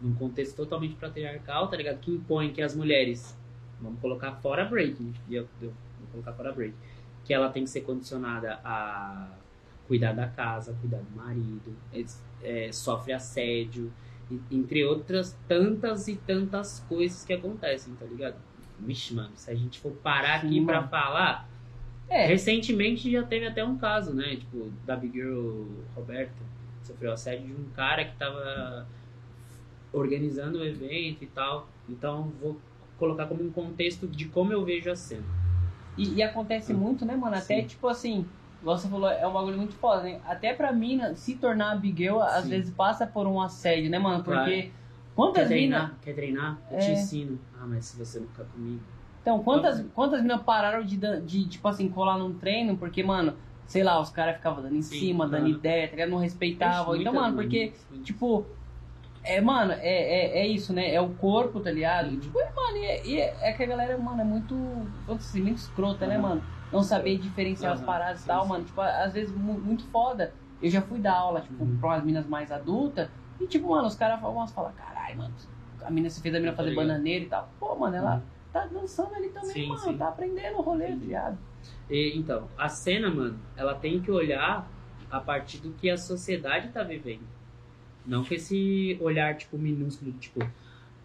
num 0.02 0.14
contexto 0.16 0.56
totalmente 0.56 0.96
patriarcal, 0.96 1.68
tá 1.70 1.78
ligado? 1.78 2.00
Que 2.00 2.12
impõe 2.12 2.52
que 2.54 2.62
as 2.62 2.76
mulheres, 2.76 3.38
vamos 3.82 4.00
colocar 4.00 4.34
fora 4.36 4.66
break, 4.66 5.14
e 5.30 5.36
eu, 5.36 5.48
eu 5.62 5.70
vou 6.00 6.08
colocar 6.12 6.34
fora 6.34 6.52
break, 6.54 6.74
que 7.24 7.34
ela 7.34 7.50
tem 7.50 7.64
que 7.64 7.70
ser 7.70 7.82
condicionada 7.82 8.60
a 8.64 9.30
cuidar 9.88 10.14
da 10.14 10.28
casa, 10.28 10.76
cuidar 10.82 11.00
do 11.00 11.16
marido, 11.16 11.76
eles, 11.94 12.22
é, 12.44 12.72
sofre 12.72 13.14
assédio, 13.14 13.92
entre 14.52 14.84
outras 14.84 15.38
tantas 15.48 16.08
e 16.08 16.16
tantas 16.18 16.82
coisas 16.82 17.24
que 17.24 17.34
acontecem, 17.34 17.96
tá 17.96 18.06
ligado? 18.06 18.36
Vixe, 18.80 19.14
mano, 19.14 19.36
se 19.36 19.50
a 19.50 19.56
gente 19.56 19.80
for 19.80 19.92
parar 19.92 20.42
Sim, 20.42 20.48
aqui 20.48 20.66
pra 20.66 20.78
mano. 20.78 20.90
falar, 20.90 21.50
É, 22.10 22.26
recentemente 22.26 23.12
já 23.12 23.24
teve 23.24 23.48
até 23.48 23.64
um 23.64 23.78
caso, 23.78 24.14
né? 24.14 24.36
Tipo, 24.36 24.72
da 24.86 24.96
Big 24.96 25.14
Girl 25.18 25.66
Roberta, 25.96 26.34
sofreu 26.84 27.12
assédio 27.12 27.48
de 27.48 27.54
um 27.54 27.70
cara 27.72 28.06
que 28.06 28.18
tava 28.18 28.88
organizando 29.92 30.60
o 30.60 30.66
evento 30.66 31.24
e 31.24 31.28
tal. 31.28 31.68
Então, 31.90 32.30
vou 32.40 32.62
colocar 32.98 33.28
como 33.28 33.44
um 33.44 33.52
contexto 33.52 34.08
de 34.08 34.26
como 34.30 34.54
eu 34.54 34.64
vejo 34.64 34.90
a 34.92 34.96
cena. 34.96 35.24
E, 35.98 36.16
e 36.16 36.22
acontece 36.24 36.74
muito, 36.74 37.06
né, 37.06 37.16
mano? 37.16 37.36
Até, 37.36 37.62
Sim. 37.62 37.68
tipo 37.68 37.88
assim, 37.88 38.26
você 38.62 38.88
falou, 38.88 39.10
é 39.10 39.26
um 39.28 39.34
bagulho 39.34 39.58
muito 39.58 39.76
foda, 39.76 40.04
né? 40.04 40.22
Até 40.26 40.54
pra 40.54 40.72
mina 40.72 41.16
se 41.16 41.36
tornar 41.36 41.76
Big 41.80 42.04
Girl, 42.04 42.20
às 42.22 42.48
vezes 42.48 42.74
passa 42.74 43.06
por 43.08 43.28
um 43.28 43.42
assédio, 43.42 43.90
né, 43.90 43.98
mano? 44.00 44.24
Claro. 44.24 44.46
Porque 44.52 44.62
Quer 44.62 45.16
quantas 45.16 45.50
minas. 45.50 45.80
treinar? 45.82 46.00
Quer 46.02 46.14
treinar? 46.16 46.62
Eu 46.70 46.78
É. 46.78 46.80
te 46.80 46.92
ensino. 46.92 47.40
Ah, 47.58 47.68
mas 47.68 47.86
se 47.88 47.98
você 47.98 48.20
não 48.20 48.28
ficar 48.28 48.46
comigo. 48.46 48.86
Então, 49.22 49.44
quantas, 49.44 49.92
quantas 49.92 50.22
minas 50.22 50.44
pararam 50.44 50.84
de, 50.86 50.98
de, 51.26 51.50
tipo 51.50 51.68
assim, 51.68 51.90
colar 51.90 52.18
num 52.18 52.38
treino, 52.38 52.78
porque, 52.78 53.04
mano, 53.04 53.42
sei 53.66 53.84
lá, 53.84 54.00
os 54.00 54.10
caras 54.10 54.38
ficavam 54.38 54.64
dando 54.64 54.76
em 54.76 54.82
Sim, 54.90 54.94
cima, 54.98 55.28
dando 55.28 55.48
aham. 55.48 55.50
ideia, 55.50 55.90
tá? 55.96 56.06
Não 56.08 56.18
respeitavam. 56.18 56.96
Então, 56.96 57.14
mano, 57.14 57.36
porque, 57.36 57.78
tipo, 58.02 58.58
é, 59.24 59.42
mano, 59.42 59.74
é, 59.74 59.80
é, 59.88 60.40
é 60.42 60.48
isso, 60.48 60.74
né? 60.74 60.94
É 60.94 61.02
o 61.02 61.16
corpo, 61.16 61.62
tá 61.62 61.72
ligado? 61.72 62.10
Uhum. 62.10 62.20
Tipo, 62.20 62.40
é, 62.40 62.46
mano, 62.56 62.78
e 62.78 62.86
é, 62.86 63.08
e 63.08 63.18
é, 63.20 63.50
é 63.52 63.54
que 63.54 63.64
a 63.64 63.68
galera, 63.68 63.98
mano, 63.98 64.22
é 64.22 64.26
muito, 64.26 64.94
dizer, 65.18 65.42
muito 65.44 65.58
escrota, 65.60 66.08
né, 66.08 66.18
Aham. 66.18 66.20
mano? 66.20 66.48
Não 66.72 66.84
saber 66.84 67.18
diferenciar 67.20 67.74
as 67.74 67.82
Aham, 67.82 67.84
paradas 67.84 68.24
e 68.24 68.26
tal, 68.26 68.46
sim. 68.46 68.48
mano. 68.48 68.66
Tipo, 68.66 68.82
às 68.82 69.14
vezes 69.14 69.34
mu- 69.36 69.60
muito 69.62 69.90
foda. 69.92 70.38
Eu 70.60 70.70
já 70.70 70.82
fui 70.82 71.00
dar 71.02 71.16
aula, 71.18 71.42
tipo, 71.42 71.68
Uhum. 71.68 71.80
pra 71.80 71.90
umas 71.90 72.04
minas 72.06 72.28
mais 72.28 72.52
adultas. 72.52 73.12
E, 73.40 73.48
tipo, 73.48 73.70
mano, 73.70 73.88
os 73.88 73.96
caras 73.96 74.20
falam, 74.22 74.36
umas 74.38 74.54
falam, 74.54 74.74
caralho, 74.76 75.18
mano, 75.18 75.36
a 75.88 75.92
mina, 75.92 76.10
você 76.10 76.22
fez 76.22 76.36
a 76.36 76.40
mina 76.40 76.52
Tá 76.52 76.58
fazer 76.58 76.70
ligado. 76.72 76.86
bananeira 76.88 77.26
e 77.26 77.28
tal. 77.30 77.50
Pô, 77.60 77.76
mano, 77.76 77.96
ela 77.96 78.16
Uhum. 78.16 78.22
tá 78.54 78.66
dançando 78.66 79.16
ali 79.16 79.30
também, 79.30 79.50
Sim, 79.54 79.68
mano. 79.70 79.80
sim. 79.82 79.98
Tá 79.98 80.10
aprendendo 80.10 80.58
o 80.58 80.62
rolê, 80.62 80.88
tá 80.88 80.96
ligado? 80.96 81.38
E, 81.90 82.18
então, 82.18 82.48
a 82.58 82.70
cena, 82.70 83.10
mano, 83.10 83.40
ela 83.56 83.74
tem 83.74 84.00
que 84.02 84.12
olhar 84.12 84.70
a 85.10 85.20
partir 85.20 85.60
do 85.60 85.72
que 85.72 85.90
a 85.90 85.98
sociedade 85.98 86.70
tá 86.70 86.84
vivendo. 86.84 87.24
Não 88.06 88.24
com 88.24 88.34
esse 88.34 88.98
olhar, 89.02 89.36
tipo, 89.36 89.58
minúsculo, 89.58 90.12
tipo, 90.14 90.40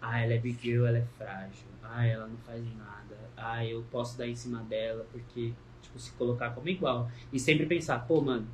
ah, 0.01 0.21
ela 0.21 0.33
é 0.33 0.37
big 0.37 0.61
girl, 0.61 0.85
ela 0.85 0.97
é 0.99 1.05
frágil. 1.17 1.65
Ah, 1.81 2.05
ela 2.05 2.27
não 2.27 2.37
faz 2.37 2.63
nada. 2.77 3.17
Ah, 3.35 3.65
eu 3.65 3.83
posso 3.91 4.17
dar 4.17 4.27
em 4.27 4.35
cima 4.35 4.59
dela, 4.63 5.05
porque, 5.11 5.53
tipo, 5.81 5.99
se 5.99 6.11
colocar 6.13 6.51
como 6.51 6.67
igual. 6.69 7.09
E 7.31 7.39
sempre 7.39 7.65
pensar, 7.65 7.99
pô, 8.07 8.21
mano, 8.21 8.47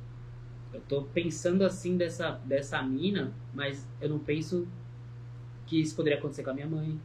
eu 0.72 0.80
tô 0.82 1.02
pensando 1.02 1.62
assim 1.64 1.96
dessa, 1.96 2.32
dessa 2.44 2.82
mina, 2.82 3.32
mas 3.54 3.86
eu 4.00 4.08
não 4.08 4.18
penso 4.18 4.66
que 5.70 5.80
isso 5.80 5.94
poderia 5.94 6.18
acontecer 6.18 6.42
com 6.42 6.50
a 6.50 6.54
minha 6.54 6.66
mãe, 6.66 7.00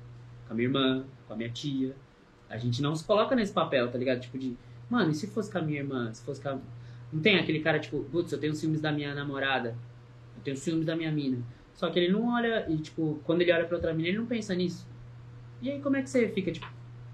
com 0.48 0.54
a 0.54 0.56
minha 0.56 0.68
irmã, 0.68 1.06
com 1.28 1.34
a 1.34 1.38
minha 1.38 1.50
tia. 1.52 1.96
A 2.50 2.58
gente 2.58 2.82
não 2.82 2.96
se 2.96 3.06
coloca 3.06 3.36
nesse 3.36 3.54
papel, 3.54 3.92
tá 3.92 3.98
ligado? 3.98 4.20
Tipo 4.22 4.40
de, 4.40 4.58
mano, 4.90 5.12
e 5.12 5.14
se 5.14 5.28
fosse 5.28 5.52
com 5.52 5.60
a 5.60 5.62
minha 5.62 5.80
irmã? 5.80 6.12
Se 6.12 6.24
fosse 6.26 6.42
com 6.42 6.50
a... 6.50 6.60
Não 7.14 7.22
tem 7.22 7.38
aquele 7.38 7.60
cara, 7.60 7.80
tipo, 7.80 8.04
putz, 8.06 8.32
eu 8.32 8.40
tenho 8.40 8.56
ciúmes 8.56 8.82
da 8.82 8.92
minha 8.92 9.14
namorada, 9.14 9.78
eu 10.36 10.42
tenho 10.44 10.58
ciúmes 10.58 10.84
da 10.84 10.96
minha 10.96 11.12
mina. 11.12 11.38
Só 11.76 11.92
que 11.92 12.00
ele 12.00 12.12
não 12.12 12.34
olha, 12.34 12.66
e 12.68 12.78
tipo, 12.78 13.20
quando 13.24 13.42
ele 13.44 13.54
olha 13.54 13.66
pra 13.66 13.76
outra 13.76 13.94
mina, 13.94 14.10
ele 14.10 14.18
não 14.18 14.26
pensa 14.26 14.56
nisso. 14.56 14.88
E 15.62 15.70
aí 15.70 15.80
como 15.80 15.96
é 15.96 16.02
que 16.02 16.10
você 16.10 16.28
fica, 16.30 16.52
tipo, 16.52 16.68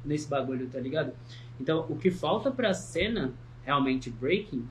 nesse 0.05 0.29
bagulho, 0.29 0.69
tá 0.69 0.79
ligado? 0.79 1.11
Então, 1.59 1.85
o 1.89 1.97
que 1.97 2.09
falta 2.09 2.49
pra 2.49 2.73
cena, 2.73 3.33
realmente 3.63 4.09
breaking, 4.09 4.65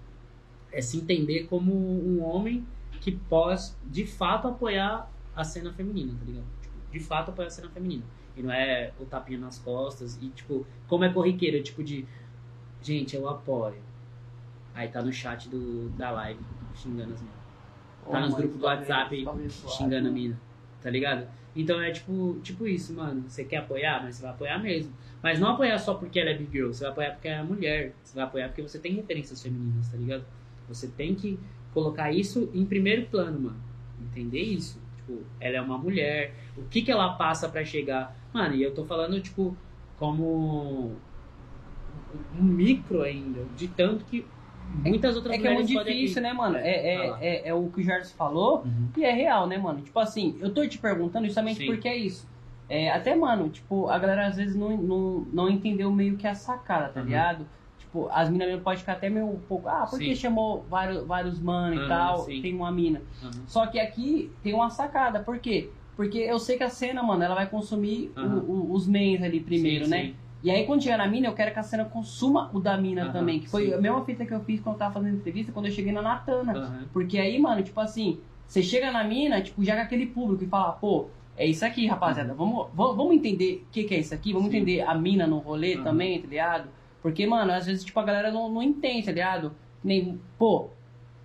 é 0.73 0.81
se 0.81 0.97
entender 0.97 1.45
como 1.45 1.75
um 1.75 2.23
homem 2.23 2.67
que 3.01 3.13
pode, 3.13 3.73
de 3.87 4.07
fato, 4.07 4.49
apoiar 4.49 5.11
a 5.37 5.45
cena 5.45 5.73
feminina, 5.73 6.15
tá 6.19 6.25
ligado? 6.25 6.60
De 6.93 7.01
fato, 7.01 7.31
apoiar 7.31 7.49
a 7.49 7.51
cena 7.51 7.69
feminina. 7.71 8.03
E 8.37 8.43
não 8.43 8.53
é 8.53 8.93
o 8.99 9.05
tapinha 9.05 9.39
nas 9.39 9.59
costas. 9.59 10.19
E, 10.21 10.29
tipo, 10.29 10.67
como 10.89 11.05
é 11.05 11.13
corriqueiro, 11.13 11.63
tipo 11.63 11.83
de. 11.83 12.05
Gente, 12.83 13.15
eu 13.17 13.29
apoio. 13.29 13.77
Aí 14.75 14.89
tá 14.89 15.03
no 15.03 15.13
chat 15.13 15.49
do, 15.49 15.89
da 15.91 16.11
live, 16.11 16.41
xingando 16.75 17.13
as 17.15 17.21
minas. 17.21 17.37
Tá 18.11 18.21
nos 18.21 18.35
grupos 18.35 18.57
do 18.57 18.63
bagulho- 18.63 18.89
WhatsApp 18.89 19.21
é 19.45 19.49
suave, 19.49 19.77
xingando 19.77 20.09
a 20.09 20.11
mina. 20.11 20.41
Tá 20.81 20.89
ligado? 20.91 21.27
Então 21.55 21.81
é 21.81 21.91
tipo, 21.91 22.39
tipo 22.43 22.67
isso, 22.67 22.95
mano. 22.95 23.25
Você 23.29 23.45
quer 23.45 23.59
apoiar, 23.59 24.03
mas 24.03 24.17
você 24.17 24.23
vai 24.23 24.31
apoiar 24.31 24.59
mesmo. 24.59 24.93
Mas 25.23 25.39
não 25.39 25.49
apoiar 25.51 25.79
só 25.79 25.95
porque 25.95 26.19
ela 26.19 26.31
é 26.31 26.35
big 26.39 26.51
girl. 26.51 26.69
Você 26.69 26.83
vai 26.85 26.91
apoiar 26.93 27.11
porque 27.13 27.29
ela 27.29 27.41
é 27.41 27.43
mulher. 27.43 27.93
Você 28.03 28.15
vai 28.15 28.25
apoiar 28.25 28.49
porque 28.49 28.63
você 28.63 28.79
tem 28.79 28.95
referências 28.95 29.43
femininas, 29.43 29.89
tá 29.89 29.97
ligado? 29.99 30.25
Você 30.69 30.87
tem 30.89 31.15
que 31.15 31.39
colocar 31.75 32.11
isso 32.13 32.49
em 32.55 32.65
primeiro 32.65 33.07
plano, 33.07 33.39
mano. 33.39 33.61
Entender 34.01 34.41
isso. 34.41 34.81
Tipo, 35.11 35.25
ela 35.41 35.57
é 35.57 35.61
uma 35.61 35.77
mulher. 35.79 36.35
O 36.57 36.63
que 36.65 36.83
que 36.83 36.91
ela 36.91 37.15
passa 37.15 37.49
pra 37.49 37.65
chegar? 37.65 38.17
Mano, 38.33 38.55
e 38.55 38.63
eu 38.63 38.73
tô 38.73 38.85
falando, 38.85 39.21
tipo, 39.21 39.57
como 39.99 40.97
um 42.39 42.43
micro 42.43 43.03
ainda. 43.03 43.45
De 43.57 43.69
tanto 43.69 44.05
que 44.05 44.25
muitas 44.85 45.17
outras 45.17 45.35
É 45.35 45.39
que 45.39 45.47
é 45.49 45.53
muito 45.55 45.67
difícil, 45.85 46.23
né, 46.23 46.33
mano? 46.33 46.57
É, 46.57 46.71
é, 46.71 47.17
é, 47.21 47.49
é 47.49 47.55
o 47.55 47.69
que 47.69 47.81
o 47.81 47.83
Jardim 47.83 48.13
falou 48.15 48.59
Uhum. 48.61 48.89
e 48.97 49.05
é 49.05 49.13
real, 49.13 49.47
né, 49.47 49.59
mano? 49.59 49.81
Tipo 49.81 49.99
assim, 49.99 50.37
eu 50.41 50.53
tô 50.55 50.67
te 50.67 50.79
perguntando 50.79 51.27
justamente 51.27 51.59
Sim. 51.59 51.67
porque 51.67 51.89
é 51.89 51.97
isso. 51.97 52.29
É, 52.69 52.89
até, 52.91 53.17
mano, 53.17 53.49
tipo, 53.49 53.89
a 53.89 53.99
galera 53.99 54.29
às 54.29 54.37
vezes 54.37 54.55
não, 54.55 54.77
não, 54.77 55.27
não 55.33 55.49
entendeu 55.51 55.91
meio 55.91 56.17
que 56.17 56.27
a 56.27 56.37
sacada, 56.37 56.89
tá 56.89 57.01
Uhum. 57.01 57.07
ligado? 57.07 57.47
Tipo, 57.91 58.09
as 58.13 58.31
minas 58.31 58.47
mesmo 58.47 58.63
podem 58.63 58.79
ficar 58.79 58.93
até 58.93 59.11
meio 59.11 59.29
um 59.29 59.41
pouco, 59.41 59.67
ah, 59.69 59.85
por 59.91 59.99
que 59.99 60.15
Sim. 60.15 60.15
chamou 60.15 60.65
vários, 60.71 61.05
vários 61.05 61.41
mano 61.41 61.75
e 61.75 61.89
tal, 61.89 62.19
sim. 62.21 62.41
tem 62.41 62.55
uma 62.55 62.71
mina. 62.71 63.03
Uhum. 63.21 63.31
Só 63.49 63.67
que 63.67 63.81
aqui 63.81 64.31
tem 64.45 64.55
uma 64.55 64.71
sacada, 64.71 65.19
por 65.19 65.41
quê? 65.41 65.73
Porque 65.97 66.19
eu 66.19 66.39
sei 66.39 66.57
que 66.57 66.63
a 66.63 66.69
cena, 66.71 67.03
mano, 67.03 67.25
ela 67.25 67.35
vai 67.35 67.49
consumir 67.51 68.13
o- 68.17 68.21
Aham. 68.21 68.45
o- 68.47 68.73
os 68.75 68.87
mens 68.87 69.21
ali 69.25 69.41
primeiro, 69.41 69.87
Sim, 69.87 69.91
né? 69.91 70.03
sim. 70.05 70.15
E 70.41 70.53
aí 70.53 70.65
quando 70.67 70.85
chegar 70.85 70.99
na 70.99 71.09
mina, 71.09 71.27
eu 71.27 71.35
quero 71.35 71.53
que 71.53 71.59
a 71.59 71.65
cena 71.65 71.85
consuma 71.85 72.49
o 72.55 72.61
da 72.61 72.77
mina 72.77 73.03
Aham, 73.03 73.13
também. 73.13 73.41
Que 73.41 73.49
foi 73.49 73.67
sim. 73.67 73.75
a 73.75 73.79
mesma 73.81 74.05
fita 74.05 74.25
que 74.25 74.33
eu 74.33 74.41
fiz 74.45 74.61
quando 74.61 74.77
eu 74.77 74.79
tava 74.79 74.95
fazendo 74.95 75.17
entrevista, 75.17 75.51
quando 75.51 75.67
eu 75.67 75.73
cheguei 75.73 75.91
na 75.93 76.01
Natana. 76.01 76.53
Aham. 76.57 76.85
Porque 76.93 77.19
aí, 77.19 77.41
mano, 77.41 77.61
tipo 77.61 77.81
assim, 77.81 78.21
você 78.47 78.63
chega 78.63 78.93
na 78.93 79.03
mina, 79.03 79.43
tipo, 79.43 79.65
já 79.65 79.75
com 79.75 79.83
aquele 79.83 80.07
público 80.07 80.45
e 80.45 80.47
fala, 80.47 80.71
pô, 80.75 81.09
é 81.37 81.45
isso 81.45 81.65
aqui, 81.65 81.89
rapaziada. 81.89 82.35
Vamos, 82.35 82.69
vamos, 82.73 82.97
vamos 82.97 83.15
entender 83.17 83.65
o 83.67 83.73
que, 83.73 83.83
que 83.83 83.95
é 83.97 83.99
isso 83.99 84.15
aqui, 84.15 84.33
vamos 84.33 84.49
Sim. 84.49 84.59
entender 84.59 84.81
a 84.83 84.95
mina 84.95 85.27
no 85.27 85.39
rolê 85.39 85.75
Uhum. 85.75 85.83
também, 85.83 86.21
tá 86.23 86.29
ligado? 86.29 86.69
Porque, 87.03 87.27
mano, 87.27 87.53
às 87.53 87.67
vezes, 87.67 87.85
tipo, 87.85 87.99
a 87.99 88.05
galera 88.05 88.31
não, 88.31 88.49
não 88.51 88.63
entende, 88.63 89.07
tá 89.07 89.13
ligado? 89.13 89.53
Nem, 89.83 90.21
pô, 90.39 90.69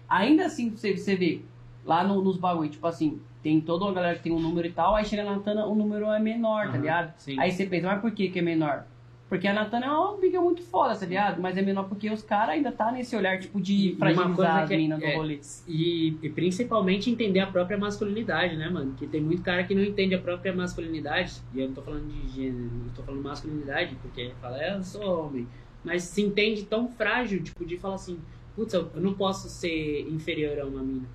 ainda 0.08 0.46
assim 0.46 0.70
você, 0.72 0.96
você 0.96 1.16
vê 1.16 1.42
lá 1.84 2.04
no- 2.04 2.22
nos 2.22 2.38
bagulho, 2.38 2.70
tipo 2.70 2.88
assim, 2.88 3.20
tem 3.44 3.60
toda 3.62 3.86
uma 3.86 3.94
galera 3.94 4.16
que 4.16 4.24
tem 4.24 4.32
um 4.32 4.40
número 4.40 4.68
e 4.68 4.72
tal, 4.72 4.96
aí 4.96 5.06
chega 5.06 5.24
na 5.24 5.36
Natana, 5.36 5.66
o 5.66 5.76
número 5.76 6.06
é 6.08 6.20
menor, 6.20 6.72
tá 6.72 6.78
ligado? 6.78 7.14
sim. 7.18 7.40
Aí 7.40 7.52
você 7.52 7.66
pensa, 7.66 7.88
mas 7.88 8.02
por 8.02 8.12
que 8.12 8.30
que 8.30 8.40
é 8.40 8.42
menor? 8.42 8.86
Porque 9.28 9.48
a 9.48 9.54
Natana 9.54 9.88
é 9.88 9.90
uma 9.90 10.16
briga 10.18 10.40
muito 10.40 10.62
foda, 10.62 10.96
tá 10.96 11.04
ligado? 11.06 11.42
Mas 11.42 11.58
é 11.58 11.62
menor 11.62 11.86
porque 11.90 12.10
os 12.12 12.22
caras 12.22 12.56
ainda 12.56 12.72
tá 12.72 12.92
nesse 12.92 13.16
olhar, 13.16 13.40
tipo, 13.40 13.60
de 13.60 13.96
fragilizar 13.98 14.64
as 14.64 14.72
é- 14.72 14.78
minas 14.78 15.00
do 15.00 15.06
é- 15.06 15.16
rolê. 15.16 15.40
E, 15.68 16.16
e 16.22 16.30
principalmente 16.30 17.10
entender 17.10 17.40
a 17.40 17.48
própria 17.48 17.76
masculinidade, 17.76 18.56
né, 18.56 18.70
mano? 18.70 18.94
Que 18.94 19.08
tem 19.08 19.20
muito 19.22 19.42
cara 19.42 19.64
que 19.64 19.74
não 19.74 19.84
entende 19.84 20.14
a 20.14 20.20
própria 20.20 20.54
masculinidade. 20.54 21.42
E 21.54 21.60
eu 21.60 21.68
não 21.68 21.74
tô 21.74 21.82
falando 21.82 22.08
de 22.08 22.28
gênero, 22.30 22.70
eu 22.86 22.92
tô 22.96 23.02
falando 23.02 23.24
masculinidade, 23.24 23.96
porque 24.02 24.32
fala, 24.40 24.62
é, 24.62 24.76
eu 24.76 24.84
sou 24.84 25.26
homem. 25.26 25.48
Mas 25.86 26.03
se 26.03 26.22
entende 26.22 26.64
tão 26.64 26.90
frágil, 26.90 27.41
tipo, 27.44 27.64
de 27.64 27.78
falar 27.78 27.95
assim, 27.95 28.20
putz, 28.56 28.74
eu 28.74 28.90
não 28.95 29.14
posso 29.14 29.48
ser 29.49 30.02
inferior 30.10 30.60
a 30.60 30.66
uma 30.66 30.82
mina. 30.82 31.07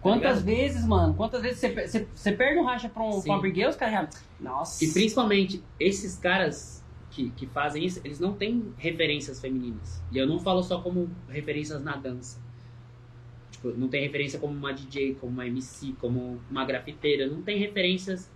Quantas 0.00 0.38
ligado? 0.38 0.44
vezes, 0.44 0.86
mano? 0.86 1.12
Quantas 1.14 1.42
vezes 1.42 1.58
você, 1.58 1.68
per- 1.68 1.88
você, 1.88 2.06
você 2.14 2.32
perde 2.32 2.58
um 2.58 2.64
racha 2.64 2.88
pra, 2.88 3.02
um, 3.02 3.20
pra 3.20 3.36
brigueira, 3.38 3.68
os 3.68 3.76
caras 3.76 3.94
já. 3.94 4.08
Nossa. 4.40 4.82
E 4.84 4.92
principalmente, 4.92 5.62
esses 5.78 6.16
caras 6.16 6.82
que, 7.10 7.30
que 7.30 7.46
fazem 7.46 7.84
isso, 7.84 8.00
eles 8.04 8.18
não 8.20 8.32
têm 8.32 8.72
referências 8.78 9.40
femininas. 9.40 10.00
E 10.12 10.16
eu 10.16 10.26
não 10.26 10.38
falo 10.38 10.62
só 10.62 10.80
como 10.80 11.10
referências 11.28 11.82
na 11.82 11.96
dança. 11.96 12.38
Tipo, 13.50 13.72
não 13.76 13.88
tem 13.88 14.00
referência 14.02 14.38
como 14.38 14.54
uma 14.54 14.72
DJ, 14.72 15.16
como 15.16 15.32
uma 15.32 15.46
MC, 15.46 15.94
como 16.00 16.40
uma 16.50 16.64
grafiteira. 16.64 17.26
Não 17.26 17.42
tem 17.42 17.58
referências. 17.58 18.30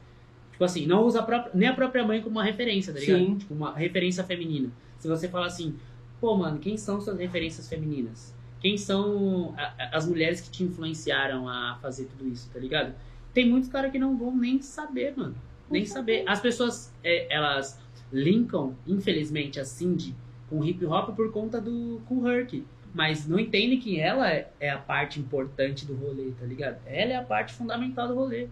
Tipo 0.52 0.64
assim, 0.64 0.84
não 0.86 1.04
usa 1.04 1.20
a 1.20 1.22
própria, 1.22 1.52
nem 1.54 1.68
a 1.68 1.74
própria 1.74 2.04
mãe 2.06 2.20
como 2.20 2.36
uma 2.36 2.44
referência, 2.44 2.92
tá 2.92 3.00
ligado? 3.00 3.18
Sim. 3.18 3.36
Tipo, 3.38 3.54
uma 3.54 3.72
referência 3.74 4.22
feminina. 4.24 4.70
Se 4.98 5.08
você 5.08 5.28
fala 5.28 5.46
assim, 5.46 5.76
pô, 6.20 6.36
mano, 6.36 6.58
quem 6.58 6.76
são 6.76 7.00
suas 7.00 7.18
referências 7.18 7.68
femininas? 7.68 8.34
Quem 8.60 8.78
são 8.78 9.54
a- 9.58 9.90
as 9.92 10.06
mulheres 10.06 10.40
que 10.40 10.50
te 10.50 10.64
influenciaram 10.64 11.48
a 11.48 11.78
fazer 11.82 12.06
tudo 12.06 12.26
isso, 12.28 12.50
tá 12.50 12.58
ligado? 12.58 12.94
Tem 13.32 13.48
muitos 13.48 13.68
caras 13.68 13.92
que 13.92 13.98
não 13.98 14.16
vão 14.16 14.34
nem 14.34 14.62
saber, 14.62 15.14
mano. 15.16 15.34
Nem 15.70 15.84
saber. 15.84 16.24
As 16.26 16.40
pessoas, 16.40 16.92
é, 17.02 17.26
elas 17.34 17.78
linkam, 18.12 18.74
infelizmente, 18.86 19.58
a 19.60 19.64
Cindy 19.64 20.14
com 20.48 20.64
hip 20.64 20.84
hop 20.86 21.14
por 21.16 21.32
conta 21.32 21.60
do 21.60 22.00
com 22.06 22.26
Herc. 22.28 22.64
Mas 22.94 23.26
não 23.26 23.40
entendem 23.40 23.78
que 23.80 23.98
ela 23.98 24.30
é, 24.30 24.50
é 24.60 24.70
a 24.70 24.78
parte 24.78 25.18
importante 25.18 25.84
do 25.84 25.94
rolê, 25.94 26.30
tá 26.38 26.46
ligado? 26.46 26.78
Ela 26.86 27.12
é 27.12 27.16
a 27.16 27.24
parte 27.24 27.52
fundamental 27.52 28.06
do 28.06 28.14
rolê, 28.14 28.46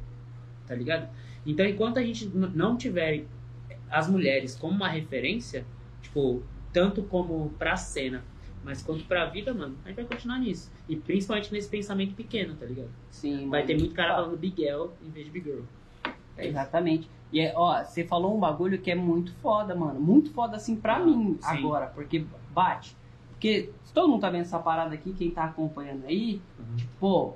tá 0.67 0.75
ligado? 0.75 1.09
Então, 1.47 1.65
enquanto 1.65 1.99
a 1.99 2.03
gente 2.03 2.27
não 2.27 2.77
tiver 2.77 3.25
as 3.89 4.09
mulheres 4.09 4.57
como 4.57 4.75
uma 4.75 4.89
referência, 4.89 5.65
tipo, 6.13 6.43
tanto 6.73 7.03
como 7.05 7.51
pra 7.59 7.77
cena, 7.77 8.23
mas 8.65 8.83
quanto 8.83 9.05
pra 9.05 9.25
vida, 9.27 9.53
mano, 9.55 9.77
a 9.85 9.89
gente 9.89 9.97
vai 9.97 10.05
continuar 10.05 10.39
nisso. 10.39 10.71
E 10.89 10.95
principalmente 10.95 11.53
nesse 11.53 11.69
pensamento 11.69 12.15
pequeno, 12.15 12.55
tá 12.55 12.67
ligado? 12.67 12.91
Sim, 13.11 13.49
Vai 13.49 13.61
mano. 13.61 13.67
ter 13.67 13.79
muito 13.79 13.95
cara 13.95 14.15
falando 14.15 14.37
Big 14.37 14.65
L 14.65 14.91
em 15.05 15.11
vez 15.11 15.27
de 15.27 15.33
Big 15.33 15.45
Girl. 15.51 15.63
É. 16.37 16.47
Exatamente. 16.47 17.09
E 17.33 17.41
é, 17.41 17.53
ó, 17.57 17.83
você 17.83 18.05
falou 18.05 18.37
um 18.37 18.41
bagulho 18.41 18.79
que 18.79 18.91
é 18.91 18.95
muito 18.95 19.33
foda, 19.37 19.75
mano. 19.75 19.99
Muito 19.99 20.31
foda 20.33 20.57
assim 20.57 20.77
pra 20.77 20.99
mim 20.99 21.39
Ah, 21.43 21.53
sim. 21.53 21.59
agora, 21.59 21.87
porque 21.87 22.25
bate. 22.55 22.95
Porque 23.33 23.71
se 23.85 23.93
todo 23.93 24.09
mundo 24.09 24.21
tá 24.21 24.31
vendo 24.31 24.43
essa 24.43 24.59
parada 24.59 24.95
aqui, 24.95 25.13
quem 25.13 25.31
tá 25.31 25.45
acompanhando 25.45 26.05
aí, 26.07 26.41
Uhum. 26.59 26.77
tipo, 26.77 26.91
pô, 27.01 27.33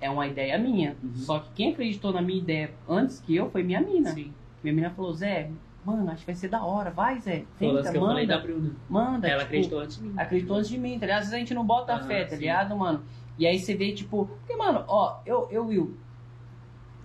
é 0.00 0.10
uma 0.10 0.26
ideia 0.26 0.58
minha. 0.58 0.96
Uhum. 1.02 1.14
Só 1.14 1.38
que 1.38 1.48
quem 1.54 1.72
acreditou 1.72 2.12
na 2.12 2.20
minha 2.20 2.38
ideia 2.40 2.70
antes 2.88 3.20
que 3.20 3.34
eu 3.36 3.48
foi 3.50 3.62
minha 3.62 3.80
mina. 3.80 4.10
Sim. 4.12 4.32
Minha 4.62 4.74
mina 4.74 4.90
falou, 4.90 5.12
Zé, 5.14 5.50
mano, 5.90 6.10
acho 6.10 6.20
que 6.20 6.26
vai 6.26 6.34
ser 6.34 6.48
da 6.48 6.62
hora, 6.64 6.90
vai, 6.90 7.18
Zé. 7.20 7.44
Tenta, 7.58 7.90
que 7.90 7.96
eu 7.96 8.00
falei 8.06 8.26
da 8.26 8.36
manda, 8.36 8.46
Bruna. 8.46 8.70
manda. 8.88 9.28
Ela 9.28 9.38
tipo, 9.40 9.46
acreditou 9.48 9.80
antes 9.80 9.96
de 9.98 10.02
mim. 10.04 10.14
acreditou 10.16 10.56
antes 10.56 10.68
de 10.70 10.78
mim, 10.78 10.98
tá 10.98 11.06
ligado? 11.06 11.18
Às 11.18 11.24
vezes 11.26 11.34
a 11.34 11.38
gente 11.38 11.54
não 11.54 11.64
bota 11.64 11.94
Ah, 11.94 12.02
fé, 12.02 12.24
tá 12.24 12.30
sim. 12.30 12.36
ligado, 12.42 12.76
mano? 12.76 13.02
E 13.38 13.46
aí 13.46 13.58
você 13.58 13.74
vê, 13.74 13.92
tipo, 13.92 14.26
porque, 14.26 14.54
mano, 14.56 14.84
ó, 14.88 15.20
eu, 15.26 15.48
eu, 15.50 15.66
Will, 15.66 15.96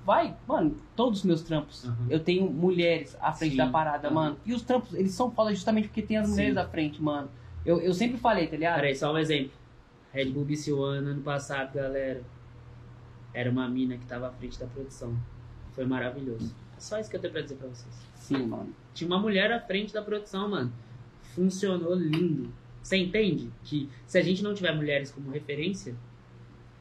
vai, 0.06 0.36
mano, 0.48 0.76
todos 0.96 1.20
os 1.20 1.26
meus 1.26 1.42
trampos, 1.42 1.84
Uhum. 1.86 2.08
eu 2.10 2.20
tenho 2.20 2.50
mulheres 2.52 3.18
à 3.22 3.32
frente 3.34 3.52
Sim. 3.52 3.58
da 3.58 3.68
parada, 3.68 4.08
Uhum. 4.10 4.14
mano. 4.14 4.38
E 4.46 4.54
os 4.54 4.62
trampos, 4.62 4.94
eles 4.94 5.14
são 5.14 5.32
foda 5.32 5.52
justamente 5.54 5.88
porque 5.88 6.02
tem 6.02 6.18
as 6.18 6.28
Sim. 6.28 6.34
mulheres 6.34 6.58
à 6.58 6.66
frente, 6.68 7.02
mano. 7.02 7.30
Eu, 7.66 7.80
eu 7.82 7.94
sempre 7.94 8.18
falei, 8.18 8.48
tá 8.48 8.56
ligado? 8.56 8.76
Peraí, 8.76 8.96
só 8.96 9.12
um 9.14 9.18
exemplo. 9.18 9.52
Red 10.14 10.26
Bull 10.32 10.46
One 10.80 11.10
ano 11.10 11.22
passado, 11.22 11.74
galera. 11.74 12.22
Era 13.34 13.50
uma 13.52 13.68
mina 13.68 13.98
que 13.98 14.06
tava 14.06 14.28
à 14.28 14.32
frente 14.32 14.58
da 14.60 14.66
produção. 14.66 15.14
Foi 15.74 15.86
maravilhoso. 15.86 16.56
Só 16.86 17.00
isso 17.00 17.10
que 17.10 17.16
eu 17.16 17.20
tenho 17.20 17.34
pra 17.34 17.42
dizer 17.42 17.56
pra 17.56 17.68
vocês. 17.68 17.96
Sim, 18.14 18.46
mano. 18.46 18.72
Tinha 18.94 19.08
uma 19.08 19.18
mulher 19.20 19.52
à 19.52 19.60
frente 19.60 19.92
da 19.92 20.04
produção, 20.04 20.48
mano. 20.48 20.72
Funcionou 21.34 21.96
lindo. 21.96 22.54
Você 22.82 22.98
entende 22.98 23.52
que 23.64 23.90
se 24.06 24.20
a 24.20 24.22
gente 24.22 24.44
não 24.44 24.54
tiver 24.54 24.72
mulheres 24.72 25.12
como 25.12 25.32
referência, 25.32 25.96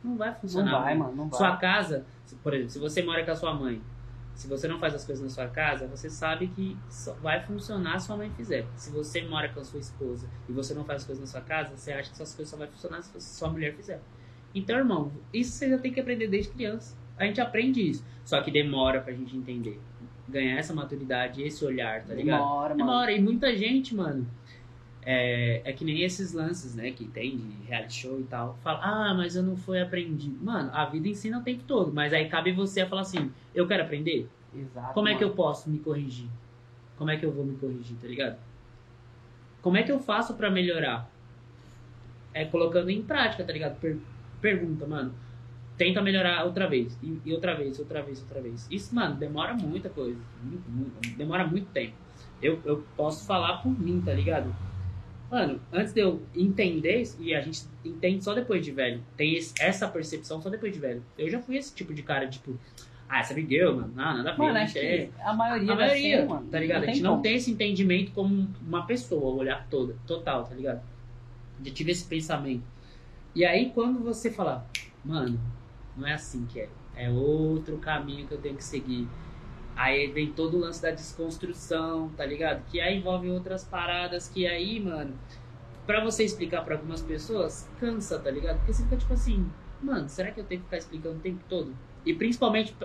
não 0.03 0.17
vai 0.19 0.29
Não 0.29 0.37
funcionar. 0.37 0.83
vai, 0.83 0.95
mano, 0.95 1.17
não 1.17 1.29
vai. 1.31 1.39
Sua 1.39 1.57
casa, 1.57 2.05
por 2.43 2.53
exemplo, 2.53 2.71
se 2.71 2.79
você 2.79 3.03
mora 3.03 3.25
com 3.25 3.31
a 3.31 3.35
sua 3.35 3.55
mãe, 3.55 3.81
se 4.35 4.47
você 4.47 4.69
não 4.69 4.79
faz 4.79 4.95
as 4.95 5.07
coisas 5.07 5.25
na 5.25 5.31
sua 5.31 5.49
casa, 5.49 5.87
você 5.87 6.11
sabe 6.11 6.49
que 6.49 6.77
vai 7.23 7.41
funcionar 7.41 7.99
se 7.99 8.07
sua 8.07 8.17
mãe 8.19 8.31
fizer. 8.37 8.67
Se 8.77 8.91
você 8.91 9.23
mora 9.23 9.49
com 9.49 9.61
a 9.61 9.65
sua 9.65 9.81
esposa 9.81 10.29
e 10.47 10.53
você 10.53 10.75
não 10.75 10.85
faz 10.85 11.01
as 11.01 11.07
coisas 11.07 11.21
na 11.23 11.27
sua 11.27 11.41
casa, 11.41 11.75
você 11.75 11.93
acha 11.93 12.11
que 12.11 12.17
suas 12.19 12.35
coisas 12.35 12.51
só 12.51 12.59
vai 12.59 12.67
funcionar 12.67 13.01
se 13.01 13.19
sua 13.23 13.49
mulher 13.49 13.75
fizer. 13.75 14.03
Então, 14.55 14.77
irmão, 14.77 15.11
isso 15.33 15.53
você 15.53 15.71
já 15.71 15.79
tem 15.79 15.91
que 15.91 16.01
aprender 16.01 16.29
desde 16.29 16.53
criança. 16.53 16.95
A 17.17 17.25
gente 17.25 17.41
aprende 17.41 17.81
isso. 17.81 18.05
Só 18.25 18.43
que 18.43 18.51
demora 18.51 19.01
pra 19.01 19.13
gente 19.13 19.37
entender. 19.37 19.81
Ganhar 20.29 20.57
essa 20.59 20.73
maturidade, 20.73 21.43
esse 21.43 21.65
olhar, 21.65 22.03
tá 22.05 22.15
ligado? 22.15 22.39
Demora, 22.39 22.75
mano. 22.75 22.77
Demora. 22.77 23.13
E 23.13 23.21
muita 23.21 23.55
gente, 23.55 23.95
mano, 23.95 24.27
é, 25.03 25.61
é 25.65 25.73
que 25.73 25.85
nem 25.85 26.03
esses 26.03 26.33
lances, 26.33 26.75
né, 26.75 26.91
que 26.93 27.05
tem 27.05 27.37
de 27.37 27.67
reality 27.67 27.95
show 27.95 28.19
e 28.19 28.25
tal. 28.25 28.59
Fala, 28.63 28.81
ah, 28.83 29.15
mas 29.15 29.37
eu 29.37 29.43
não 29.43 29.57
fui 29.57 29.81
aprendido. 29.81 30.43
Mano, 30.43 30.71
a 30.73 30.85
vida 30.87 31.09
ensina 31.09 31.39
o 31.39 31.43
tempo 31.43 31.63
todo. 31.65 31.93
Mas 31.93 32.13
aí 32.13 32.29
cabe 32.29 32.53
você 32.53 32.81
a 32.81 32.87
falar 32.89 33.03
assim, 33.03 33.31
eu 33.55 33.67
quero 33.67 33.83
aprender? 33.83 34.29
Exato. 34.57 34.95
Como 34.95 35.09
é 35.09 35.15
que 35.15 35.25
eu 35.25 35.31
posso 35.31 35.69
me 35.69 35.79
corrigir? 35.79 36.29
Como 36.97 37.11
é 37.11 37.17
que 37.17 37.27
eu 37.27 37.33
vou 37.33 37.45
me 37.45 37.57
corrigir, 37.57 37.97
tá 38.01 38.09
ligado? 38.09 38.39
Como 39.61 39.77
é 39.77 39.83
que 39.83 39.93
eu 39.93 39.99
faço 39.99 40.35
pra 40.35 40.51
melhorar? 40.51 41.11
É 42.33 42.45
colocando 42.45 42.91
em 42.91 43.03
prática, 43.03 43.45
tá 43.45 43.53
ligado? 43.53 43.79
Per- 43.81 43.99
pergunta, 44.41 44.87
mano. 44.87 45.15
Tenta 45.77 46.01
melhorar 46.01 46.45
outra 46.45 46.69
vez. 46.69 46.97
E, 47.03 47.19
e 47.25 47.33
outra 47.33 47.55
vez, 47.55 47.79
outra 47.79 48.01
vez, 48.03 48.21
outra 48.21 48.41
vez. 48.41 48.67
Isso, 48.71 48.95
mano, 48.95 49.17
demora 49.17 49.55
muita 49.55 49.89
coisa. 49.89 50.19
Muito, 50.43 50.71
muito- 50.71 51.17
demora 51.17 51.47
muito 51.47 51.67
tempo. 51.73 51.95
Eu, 52.41 52.61
eu 52.65 52.85
posso 52.97 53.27
falar 53.27 53.59
por 53.59 53.71
mim, 53.79 54.01
tá 54.05 54.13
ligado? 54.13 54.55
Mano, 55.31 55.59
antes 55.73 55.93
de 55.93 56.01
eu 56.01 56.23
entender 56.35 57.01
isso, 57.01 57.17
e 57.21 57.35
a 57.35 57.41
gente 57.41 57.63
entende 57.85 58.23
só 58.23 58.35
depois 58.35 58.65
de 58.65 58.71
velho, 58.71 59.03
tem 59.17 59.35
esse- 59.35 59.55
essa 59.61 59.89
percepção 59.89 60.41
só 60.41 60.49
depois 60.49 60.73
de 60.73 60.79
velho. 60.79 61.03
Eu 61.19 61.29
já 61.29 61.41
fui 61.41 61.57
esse 61.57 61.75
tipo 61.75 61.93
de 61.93 62.03
cara, 62.05 62.29
tipo, 62.29 62.57
ah, 63.09 63.19
essa 63.19 63.35
Girl, 63.35 63.75
mano, 63.75 63.93
ah, 63.97 64.15
nada 64.15 64.31
a 64.31 64.33
ver. 64.35 64.39
Mano, 64.39 64.59
acho 64.59 64.75
que 64.75 65.11
a 65.21 65.33
maioria 65.33 65.73
A 65.73 65.77
maioria, 65.77 66.21
ser, 66.21 66.29
mano. 66.29 66.47
tá 66.49 66.61
ligado? 66.61 66.85
a 66.85 66.87
gente 66.87 67.03
não 67.03 67.13
como. 67.13 67.23
tem 67.23 67.35
esse 67.35 67.51
entendimento 67.51 68.13
como 68.13 68.49
uma 68.65 68.87
pessoa, 68.87 69.33
o 69.35 69.39
olhar 69.39 69.67
toda, 69.69 69.97
total, 70.07 70.45
tá 70.45 70.55
ligado? 70.55 70.83
Já 71.65 71.73
tive 71.73 71.91
esse 71.91 72.05
pensamento. 72.07 72.63
E 73.35 73.45
aí, 73.45 73.71
quando 73.71 74.01
você 74.05 74.31
fala, 74.31 74.65
mano, 75.05 75.41
não 75.97 76.07
é 76.07 76.15
assim 76.15 76.47
que 76.47 76.61
é. 76.61 76.69
É 76.97 77.11
outro 77.11 77.79
caminho 77.79 78.27
que 78.27 78.35
eu 78.35 78.41
tenho 78.41 78.57
que 78.57 78.65
seguir. 78.65 79.09
Aí 79.77 80.07
vem 80.07 80.33
todo 80.33 80.57
o 80.57 80.61
lance 80.61 80.81
da 80.81 80.91
desconstrução, 80.91 82.09
tá 82.11 82.25
ligado? 82.25 82.65
Que 82.67 82.81
aí 82.81 82.99
envolve 82.99 83.29
outras 83.31 83.65
paradas 83.65 84.29
que 84.29 84.47
aí, 84.47 84.79
mano, 84.79 85.19
pra 85.87 86.03
você 86.03 86.25
explicar 86.25 86.65
pra 86.65 86.77
algumas 86.77 87.03
pessoas, 87.03 87.69
cansa, 87.81 88.19
tá 88.19 88.31
ligado? 88.31 88.59
Porque 88.59 88.73
você 88.73 88.85
fica 88.85 88.97
tipo 88.97 89.13
assim, 89.13 89.51
mano, 89.83 90.09
será 90.09 90.31
que 90.31 90.41
eu 90.41 90.45
tenho 90.45 90.61
que 90.61 90.67
ficar 90.67 90.79
explicando 90.79 91.17
o 91.17 91.21
tempo 91.21 91.41
todo? 91.49 91.75
E 92.07 92.15
principalmente, 92.15 92.77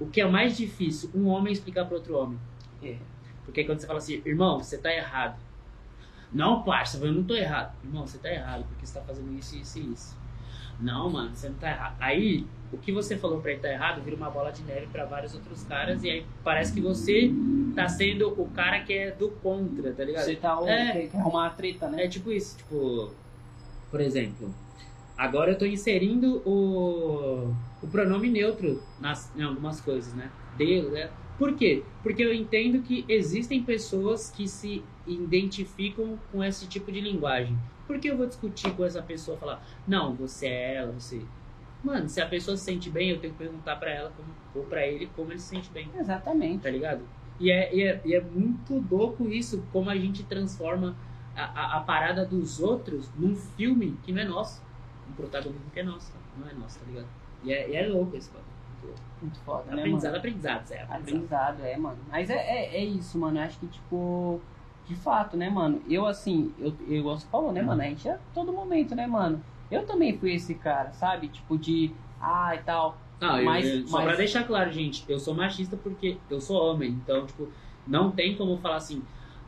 o 0.00 0.06
que 0.06 0.20
é 0.20 0.26
mais 0.26 0.56
difícil, 0.56 1.10
um 1.14 1.26
homem 1.26 1.52
explicar 1.52 1.84
pra 1.84 1.96
outro 1.96 2.16
homem. 2.16 2.38
É. 2.82 2.96
Porque 3.44 3.64
quando 3.64 3.80
você 3.80 3.86
fala 3.86 3.98
assim, 3.98 4.22
irmão, 4.24 4.58
você 4.58 4.78
tá 4.78 4.92
errado. 4.92 5.38
Não, 6.32 6.62
parça, 6.62 6.98
eu 6.98 7.12
não 7.12 7.24
tô 7.24 7.34
errado. 7.34 7.74
Irmão, 7.84 8.06
você 8.06 8.18
tá 8.18 8.30
errado, 8.30 8.64
porque 8.68 8.86
você 8.86 8.98
tá 8.98 9.04
fazendo 9.04 9.32
isso, 9.38 9.56
isso 9.56 9.78
e 9.78 9.92
isso. 9.92 10.17
Não, 10.80 11.10
mano, 11.10 11.34
você 11.34 11.48
não 11.48 11.56
tá 11.56 11.70
errado. 11.70 11.96
Aí, 11.98 12.46
o 12.72 12.78
que 12.78 12.92
você 12.92 13.16
falou 13.16 13.40
pra 13.40 13.52
ele 13.52 13.60
tá 13.60 13.68
errado 13.70 14.02
vira 14.02 14.16
uma 14.16 14.30
bola 14.30 14.50
de 14.50 14.62
neve 14.62 14.86
pra 14.86 15.04
vários 15.04 15.34
outros 15.34 15.64
caras, 15.64 16.04
e 16.04 16.10
aí 16.10 16.26
parece 16.44 16.72
que 16.72 16.80
você 16.80 17.32
tá 17.74 17.88
sendo 17.88 18.28
o 18.40 18.48
cara 18.50 18.80
que 18.80 18.92
é 18.92 19.10
do 19.10 19.30
contra, 19.30 19.92
tá 19.92 20.04
ligado? 20.04 20.24
Você 20.24 20.36
tá 20.36 20.58
É. 20.66 20.92
quer, 20.92 21.08
quer 21.08 21.18
arrumar 21.18 21.44
uma 21.44 21.50
treta, 21.50 21.88
né? 21.88 22.04
É 22.04 22.08
tipo 22.08 22.30
isso, 22.30 22.56
tipo, 22.58 23.12
por 23.90 24.00
exemplo, 24.00 24.54
agora 25.16 25.52
eu 25.52 25.58
tô 25.58 25.64
inserindo 25.64 26.42
o, 26.46 27.54
o 27.82 27.88
pronome 27.88 28.28
neutro 28.28 28.82
nas, 29.00 29.34
em 29.36 29.42
algumas 29.42 29.80
coisas, 29.80 30.14
né? 30.14 30.30
Dele, 30.56 30.88
né? 30.90 31.10
Por 31.38 31.54
quê? 31.54 31.84
Porque 32.02 32.22
eu 32.22 32.34
entendo 32.34 32.82
que 32.82 33.04
existem 33.08 33.62
pessoas 33.62 34.30
que 34.30 34.48
se 34.48 34.82
identificam 35.06 36.18
com 36.32 36.42
esse 36.42 36.66
tipo 36.66 36.90
de 36.90 37.00
linguagem. 37.00 37.56
Por 37.88 37.98
que 37.98 38.08
eu 38.08 38.16
vou 38.16 38.26
discutir 38.26 38.72
com 38.76 38.84
essa 38.84 39.02
pessoa 39.02 39.36
falar, 39.36 39.66
não, 39.86 40.14
você 40.14 40.46
é 40.46 40.74
ela, 40.76 40.92
você. 40.92 41.24
Mano, 41.82 42.08
se 42.08 42.20
a 42.20 42.26
pessoa 42.28 42.56
se 42.56 42.64
sente 42.64 42.90
bem, 42.90 43.10
eu 43.10 43.18
tenho 43.18 43.32
que 43.32 43.38
perguntar 43.38 43.76
pra 43.76 43.90
ela 43.90 44.12
como, 44.16 44.28
ou 44.54 44.64
pra 44.64 44.86
ele 44.86 45.10
como 45.16 45.32
ele 45.32 45.38
se 45.40 45.46
sente 45.48 45.70
bem, 45.70 45.88
Exatamente. 45.98 46.62
tá 46.62 46.70
ligado? 46.70 47.02
E 47.40 47.50
é, 47.50 47.74
e 47.74 47.82
é, 47.82 48.00
e 48.04 48.14
é 48.14 48.20
muito 48.20 48.84
louco 48.90 49.28
isso, 49.28 49.64
como 49.72 49.88
a 49.88 49.96
gente 49.96 50.22
transforma 50.24 50.94
a, 51.36 51.44
a, 51.44 51.76
a 51.78 51.80
parada 51.80 52.24
dos 52.26 52.60
outros 52.60 53.08
num 53.16 53.34
filme 53.34 53.96
que 54.02 54.12
não 54.12 54.20
é 54.22 54.24
nosso. 54.24 54.62
Um 55.08 55.12
protagonismo 55.12 55.70
que 55.72 55.80
é 55.80 55.82
nosso, 55.82 56.12
não 56.36 56.48
é 56.48 56.52
nosso, 56.52 56.78
tá 56.80 56.84
ligado? 56.86 57.06
E 57.42 57.52
é, 57.52 57.70
e 57.70 57.76
é 57.76 57.86
louco 57.86 58.16
esse 58.16 58.28
bagulho. 58.30 58.46
muito. 58.82 59.00
Muito 59.22 59.38
foda, 59.40 59.64
né, 59.72 59.78
Aprendizado, 59.82 60.10
mano? 60.10 60.18
aprendizado, 60.18 60.66
Zé. 60.66 60.82
Aprendizado. 60.82 61.02
Aprendizado, 61.02 61.64
é, 61.64 61.76
mano. 61.76 61.98
Mas 62.08 62.28
é, 62.30 62.34
é, 62.36 62.76
é 62.76 62.84
isso, 62.84 63.18
mano. 63.18 63.38
Eu 63.38 63.42
acho 63.44 63.58
que, 63.58 63.66
tipo, 63.68 64.40
de 64.88 64.94
fato, 64.96 65.36
né, 65.36 65.50
mano? 65.50 65.82
Eu, 65.88 66.06
assim, 66.06 66.52
eu, 66.58 66.74
eu 66.88 66.96
igual 66.96 67.18
você 67.18 67.26
falou, 67.28 67.52
né, 67.52 67.60
mano? 67.62 67.82
A 67.82 67.84
gente 67.84 68.08
é 68.08 68.18
todo 68.34 68.52
momento, 68.52 68.94
né, 68.94 69.06
mano? 69.06 69.42
Eu 69.70 69.84
também 69.84 70.16
fui 70.16 70.32
esse 70.32 70.54
cara, 70.54 70.92
sabe? 70.92 71.28
Tipo, 71.28 71.58
de. 71.58 71.92
Ah, 72.20 72.54
e 72.54 72.58
tal. 72.58 72.96
Eu- 73.20 73.44
Mas- 73.44 73.66
eu- 73.66 73.86
só 73.86 73.98
mas- 73.98 74.06
pra 74.06 74.16
deixar 74.16 74.44
claro, 74.44 74.72
gente, 74.72 75.04
eu 75.08 75.18
sou 75.18 75.34
machista 75.34 75.76
porque 75.76 76.16
eu 76.30 76.40
sou 76.40 76.56
homem. 76.70 76.90
Então, 76.90 77.26
tipo, 77.26 77.48
não 77.86 78.10
tem 78.10 78.34
como 78.36 78.56
falar 78.58 78.76
assim, 78.76 79.02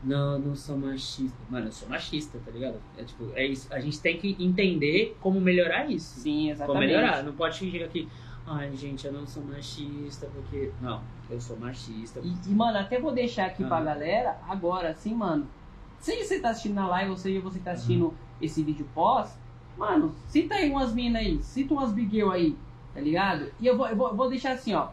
não, 0.05 0.39
não 0.39 0.55
sou 0.55 0.77
machista. 0.77 1.39
Mano, 1.49 1.69
eu 1.69 1.73
sou 1.73 1.89
machista, 1.89 2.39
tá 2.45 2.51
ligado? 2.51 2.77
É 2.99 3.05
tipo, 3.05 3.31
é 3.35 3.47
isso. 3.47 3.73
A 3.73 3.81
gente 3.81 3.99
tem 4.01 4.19
que 4.19 4.37
entender 4.39 5.17
como 5.21 5.41
melhorar 5.41 5.91
isso. 5.91 6.21
Sim, 6.21 6.41
Como 6.41 6.51
exatamente. 6.51 6.87
melhorar. 6.87 7.23
Não 7.23 7.33
pode 7.33 7.57
chegar 7.57 7.87
aqui, 7.87 8.09
ai, 8.47 8.77
gente, 8.77 9.07
eu 9.07 9.13
não 9.13 9.27
sou 9.27 9.43
machista 9.45 10.27
porque. 10.35 10.71
Não, 10.83 11.01
eu 11.35 11.41
sou 11.41 11.57
machista. 11.57 12.21
E, 12.23 12.51
e, 12.51 12.55
mano, 12.55 12.79
até 12.79 13.01
vou 13.01 13.13
deixar 13.13 13.47
aqui 13.47 13.65
pra 13.65 13.77
Aham. 13.77 13.85
galera, 13.87 14.39
agora, 14.49 14.91
assim, 14.91 15.15
mano. 15.15 15.49
Se 15.99 16.17
você 16.25 16.41
tá 16.41 16.51
assistindo 16.51 16.75
na 16.75 16.89
live 16.89 17.11
ou 17.11 17.17
seja 17.17 17.41
você 17.41 17.59
tá 17.59 17.73
assistindo 17.73 18.17
esse 18.41 18.63
vídeo 18.63 18.89
pós, 18.95 19.39
mano, 19.77 20.15
cita 20.27 20.55
aí 20.55 20.71
umas 20.71 20.95
minas 20.95 21.23
aí, 21.23 21.43
cita 21.43 21.75
umas 21.75 21.93
big 21.93 22.11
girl 22.11 22.31
aí, 22.31 22.57
tá 22.95 23.01
ligado? 23.01 23.53
E 23.61 23.67
eu 23.67 23.77
vou, 23.77 23.87
eu 23.87 23.97
vou, 23.97 24.09
eu 24.09 24.17
vou 24.17 24.29
deixar 24.31 24.53
assim, 24.53 24.73
ó. 24.73 24.89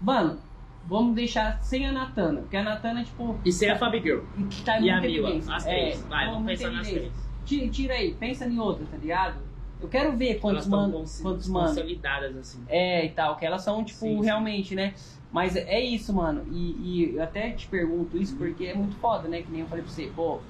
Mano, 0.00 0.40
vamos 0.84 1.14
deixar 1.14 1.60
sem 1.62 1.86
a 1.86 1.92
Natana, 1.92 2.42
porque 2.42 2.56
a 2.56 2.62
Natana, 2.62 3.04
tipo, 3.04 3.40
E 3.44 3.52
ser 3.52 3.70
a 3.70 3.76
Fabi 3.76 4.00
Girl. 4.00 4.20
tá 4.64 4.80
E 4.80 4.90
a 4.90 5.00
Mila. 5.00 5.36
As 5.54 5.66
É, 5.66 5.90
três. 5.90 6.06
Vai, 6.06 6.24
tá 6.26 6.30
vamos 6.32 6.46
pensar 6.46 6.70
nas 6.70 6.88
três. 6.88 7.30
Tira, 7.44 7.70
tira 7.70 7.94
aí, 7.94 8.14
pensa 8.14 8.46
em 8.46 8.58
outra, 8.58 8.86
tá 8.86 8.96
ligado? 8.96 9.40
Eu 9.80 9.88
quero 9.88 10.16
ver 10.16 10.38
quantos 10.38 10.66
mano, 10.68 11.04
quantos 11.20 11.48
mano. 11.48 11.68
consolidadas, 11.68 12.36
assim. 12.36 12.64
É, 12.68 13.04
e 13.04 13.10
tal, 13.10 13.36
que 13.36 13.44
elas 13.44 13.62
são, 13.62 13.84
tipo, 13.84 13.98
Sim, 13.98 14.18
sim. 14.18 14.24
realmente, 14.24 14.74
né? 14.76 14.94
Mas 15.32 15.56
é 15.56 15.80
isso, 15.80 16.12
mano. 16.14 16.44
E, 16.46 17.10
e 17.12 17.16
eu 17.16 17.22
até 17.22 17.52
te 17.52 17.66
pergunto 17.68 18.16
isso 18.18 18.36
porque 18.36 18.66
é 18.66 18.74
muito 18.74 18.96
foda, 18.98 19.28
né? 19.28 19.42
Que 19.42 19.50
nem 19.50 19.62
eu 19.62 19.66
falei 19.66 19.82
pra 19.82 19.90
você, 19.92 20.08
pô, 20.08 20.42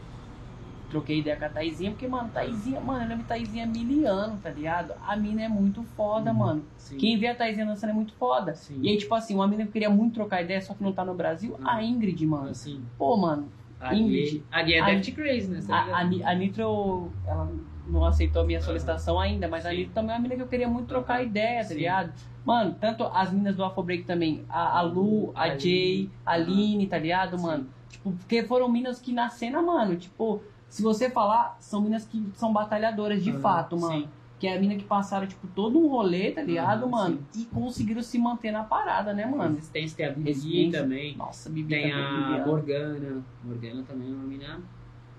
troquei 0.88 1.20
ideia 1.20 1.36
com 1.36 1.44
a 1.44 1.48
Taizinha, 1.48 1.90
porque, 1.92 2.06
mano, 2.06 2.30
Taizinha, 2.30 2.80
mano, 2.80 3.04
eu 3.04 3.08
lembro 3.08 3.24
Taizinha 3.24 3.66
miliano, 3.66 4.38
tá 4.40 4.50
ligado? 4.50 4.92
A 5.00 5.16
mina 5.16 5.42
é 5.42 5.48
muito 5.48 5.82
foda, 5.84 6.30
Uhum. 6.32 6.38
mano. 6.38 6.66
Sim. 6.76 6.98
Quem 6.98 7.16
vê 7.18 7.28
a 7.28 7.34
Taizinha 7.34 7.64
dançando 7.64 7.90
é 7.90 7.94
muito 7.94 8.12
foda. 8.14 8.54
Sim. 8.54 8.80
E 8.82 8.88
aí, 8.90 8.98
tipo 8.98 9.14
assim, 9.14 9.34
uma 9.34 9.48
mina 9.48 9.62
que 9.62 9.68
eu 9.68 9.72
queria 9.72 9.88
muito 9.90 10.14
trocar 10.14 10.42
ideia, 10.42 10.60
só 10.60 10.74
que 10.74 10.82
não 10.82 10.92
tá 10.92 11.04
no 11.04 11.14
Brasil, 11.14 11.54
Uhum. 11.58 11.66
a 11.66 11.82
Ingrid, 11.82 12.26
mano. 12.26 12.50
Assim, 12.50 12.84
Pô, 12.98 13.16
mano, 13.16 13.50
a 13.80 13.94
Ingrid. 13.94 14.44
A 14.50 14.60
é 14.68 14.80
A- 14.80 15.00
Crazy, 15.14 15.48
né? 15.48 15.60
A, 15.70 15.76
a, 15.76 16.00
a 16.00 16.34
Nitro, 16.34 17.12
ela 17.24 17.50
não 17.86 18.04
aceitou 18.04 18.42
a 18.42 18.44
minha 18.44 18.60
solicitação 18.60 19.18
ainda, 19.18 19.48
mas 19.48 19.64
a 19.64 19.70
Sim. 19.70 19.76
Nitro 19.76 19.94
também 19.94 20.10
é 20.14 20.18
uma 20.18 20.22
mina 20.22 20.36
que 20.36 20.42
eu 20.42 20.48
queria 20.48 20.68
muito 20.68 20.88
trocar 20.88 21.22
ideia, 21.24 21.66
tá 21.66 21.74
ligado? 21.74 22.12
Mano, 22.44 22.74
tanto 22.80 23.04
as 23.04 23.32
minas 23.32 23.54
do 23.56 23.64
Afrobreak 23.64 24.04
também, 24.04 24.44
a, 24.48 24.78
a 24.78 24.82
Lu, 24.82 25.32
a 25.34 25.42
A 25.44 25.56
Jay, 25.58 26.10
a. 26.26 26.32
Aline, 26.32 26.86
tá 26.88 26.98
ligado, 26.98 27.36
Sim. 27.36 27.42
mano? 27.44 27.68
Tipo, 27.88 28.12
porque 28.12 28.42
foram 28.44 28.68
minas 28.68 28.98
que 29.00 29.12
na 29.12 29.28
cena, 29.28 29.62
mano, 29.62 29.96
tipo, 29.96 30.42
se 30.68 30.82
você 30.82 31.08
falar, 31.10 31.56
são 31.60 31.80
minas 31.82 32.04
que 32.04 32.30
são 32.34 32.52
batalhadoras 32.52 33.22
de 33.22 33.30
Aham, 33.30 33.40
fato, 33.40 33.76
mano. 33.78 34.02
sim. 34.02 34.08
Que 34.40 34.48
é 34.48 34.56
a 34.56 34.60
mina 34.60 34.74
que 34.74 34.82
passaram, 34.84 35.24
tipo, 35.28 35.46
todo 35.46 35.78
um 35.78 35.86
rolê, 35.88 36.32
tá 36.32 36.42
ligado, 36.42 36.82
Aham, 36.82 36.90
mano? 36.90 37.26
E 37.36 37.44
conseguiram 37.44 38.02
se 38.02 38.18
manter 38.18 38.50
na 38.50 38.64
parada, 38.64 39.12
né, 39.14 39.24
mano? 39.24 39.54
Resistência 39.54 39.96
tem 39.96 40.06
a 40.06 40.10
Bibi 40.10 40.24
Resistência. 40.28 40.82
também. 40.82 41.16
Nossa, 41.16 41.48
Bibi 41.48 41.68
Tem 41.68 41.92
também, 41.92 42.04
a 42.04 42.40
Bibi, 42.40 42.44
Morgana. 42.50 43.22
Morgana 43.44 43.82
também 43.84 44.08
é 44.08 44.12
uma 44.12 44.24
menina 44.24 44.60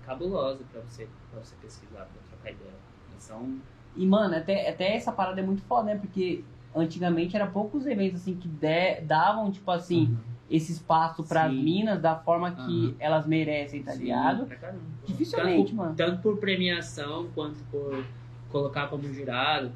cabulosa 0.04 0.62
pra 0.70 0.82
você, 0.82 1.08
pra 1.30 1.40
você 1.42 1.54
pesquisar, 1.62 2.00
pra 2.00 2.20
trocar 2.28 2.50
ideia. 2.52 2.74
São. 3.18 3.48
E, 3.96 4.04
mano, 4.04 4.36
até, 4.36 4.68
até 4.68 4.94
essa 4.94 5.10
parada 5.10 5.40
é 5.40 5.44
muito 5.44 5.62
foda, 5.62 5.84
né? 5.84 5.96
Porque 5.96 6.44
antigamente 6.74 7.36
era 7.36 7.46
poucos 7.46 7.86
eventos, 7.86 8.20
assim, 8.20 8.34
que 8.34 8.48
de- 8.48 9.00
davam, 9.02 9.50
tipo 9.50 9.70
assim, 9.70 10.16
esse 10.50 10.72
espaço 10.72 11.22
pras 11.24 11.52
Sim. 11.52 11.62
minas 11.62 12.00
da 12.00 12.16
forma 12.16 12.52
que 12.52 12.88
Aham. 12.88 12.94
elas 12.98 13.26
merecem, 13.26 13.82
tá 13.82 13.92
Sim, 13.92 14.00
ligado? 14.04 14.46
pra. 14.46 14.74
Dificilmente, 15.06 15.70
tanto, 15.70 15.76
mano. 15.76 15.94
Tanto 15.96 16.22
por 16.22 16.38
premiação 16.38 17.28
quanto 17.34 17.58
por 17.70 18.04
colocar 18.50 18.88
como 18.88 19.12
jurado. 19.12 19.70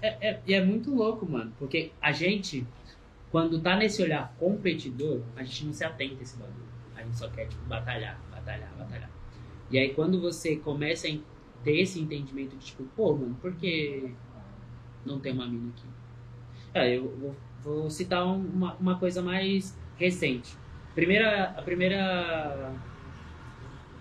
É, 0.00 0.28
é, 0.30 0.40
e 0.46 0.54
é 0.54 0.64
muito 0.64 0.94
louco, 0.94 1.26
mano. 1.26 1.52
Porque 1.58 1.90
a 2.00 2.12
gente, 2.12 2.64
quando 3.30 3.60
tá 3.60 3.76
nesse 3.76 4.02
olhar 4.02 4.32
competidor, 4.38 5.20
a 5.36 5.42
gente 5.42 5.66
não 5.66 5.72
se 5.72 5.84
atenta 5.84 6.14
a 6.20 6.22
esse 6.22 6.36
bagulho. 6.36 6.54
A 6.96 7.02
gente 7.02 7.16
só 7.16 7.28
quer, 7.28 7.46
tipo, 7.46 7.62
batalhar, 7.66 8.18
batalhar, 8.30 8.70
batalhar. 8.78 9.10
E 9.70 9.78
aí 9.78 9.94
quando 9.94 10.20
você 10.20 10.56
começa 10.56 11.06
a 11.06 11.10
ter 11.62 11.80
esse 11.80 12.00
entendimento 12.00 12.56
de 12.56 12.64
tipo, 12.66 12.84
pô, 12.96 13.14
mano, 13.14 13.34
por 13.40 13.54
que 13.54 14.10
não 15.04 15.20
tem 15.20 15.32
uma 15.32 15.46
mina 15.46 15.70
aqui? 15.70 15.86
É, 16.74 16.96
eu 16.96 17.08
vou, 17.16 17.36
vou 17.62 17.90
citar 17.90 18.26
um- 18.26 18.44
uma, 18.46 18.74
uma 18.74 18.98
coisa 18.98 19.20
mais 19.22 19.76
recente. 19.96 20.56
Primeira, 20.94 21.50
a 21.56 21.62
primeira 21.62 22.72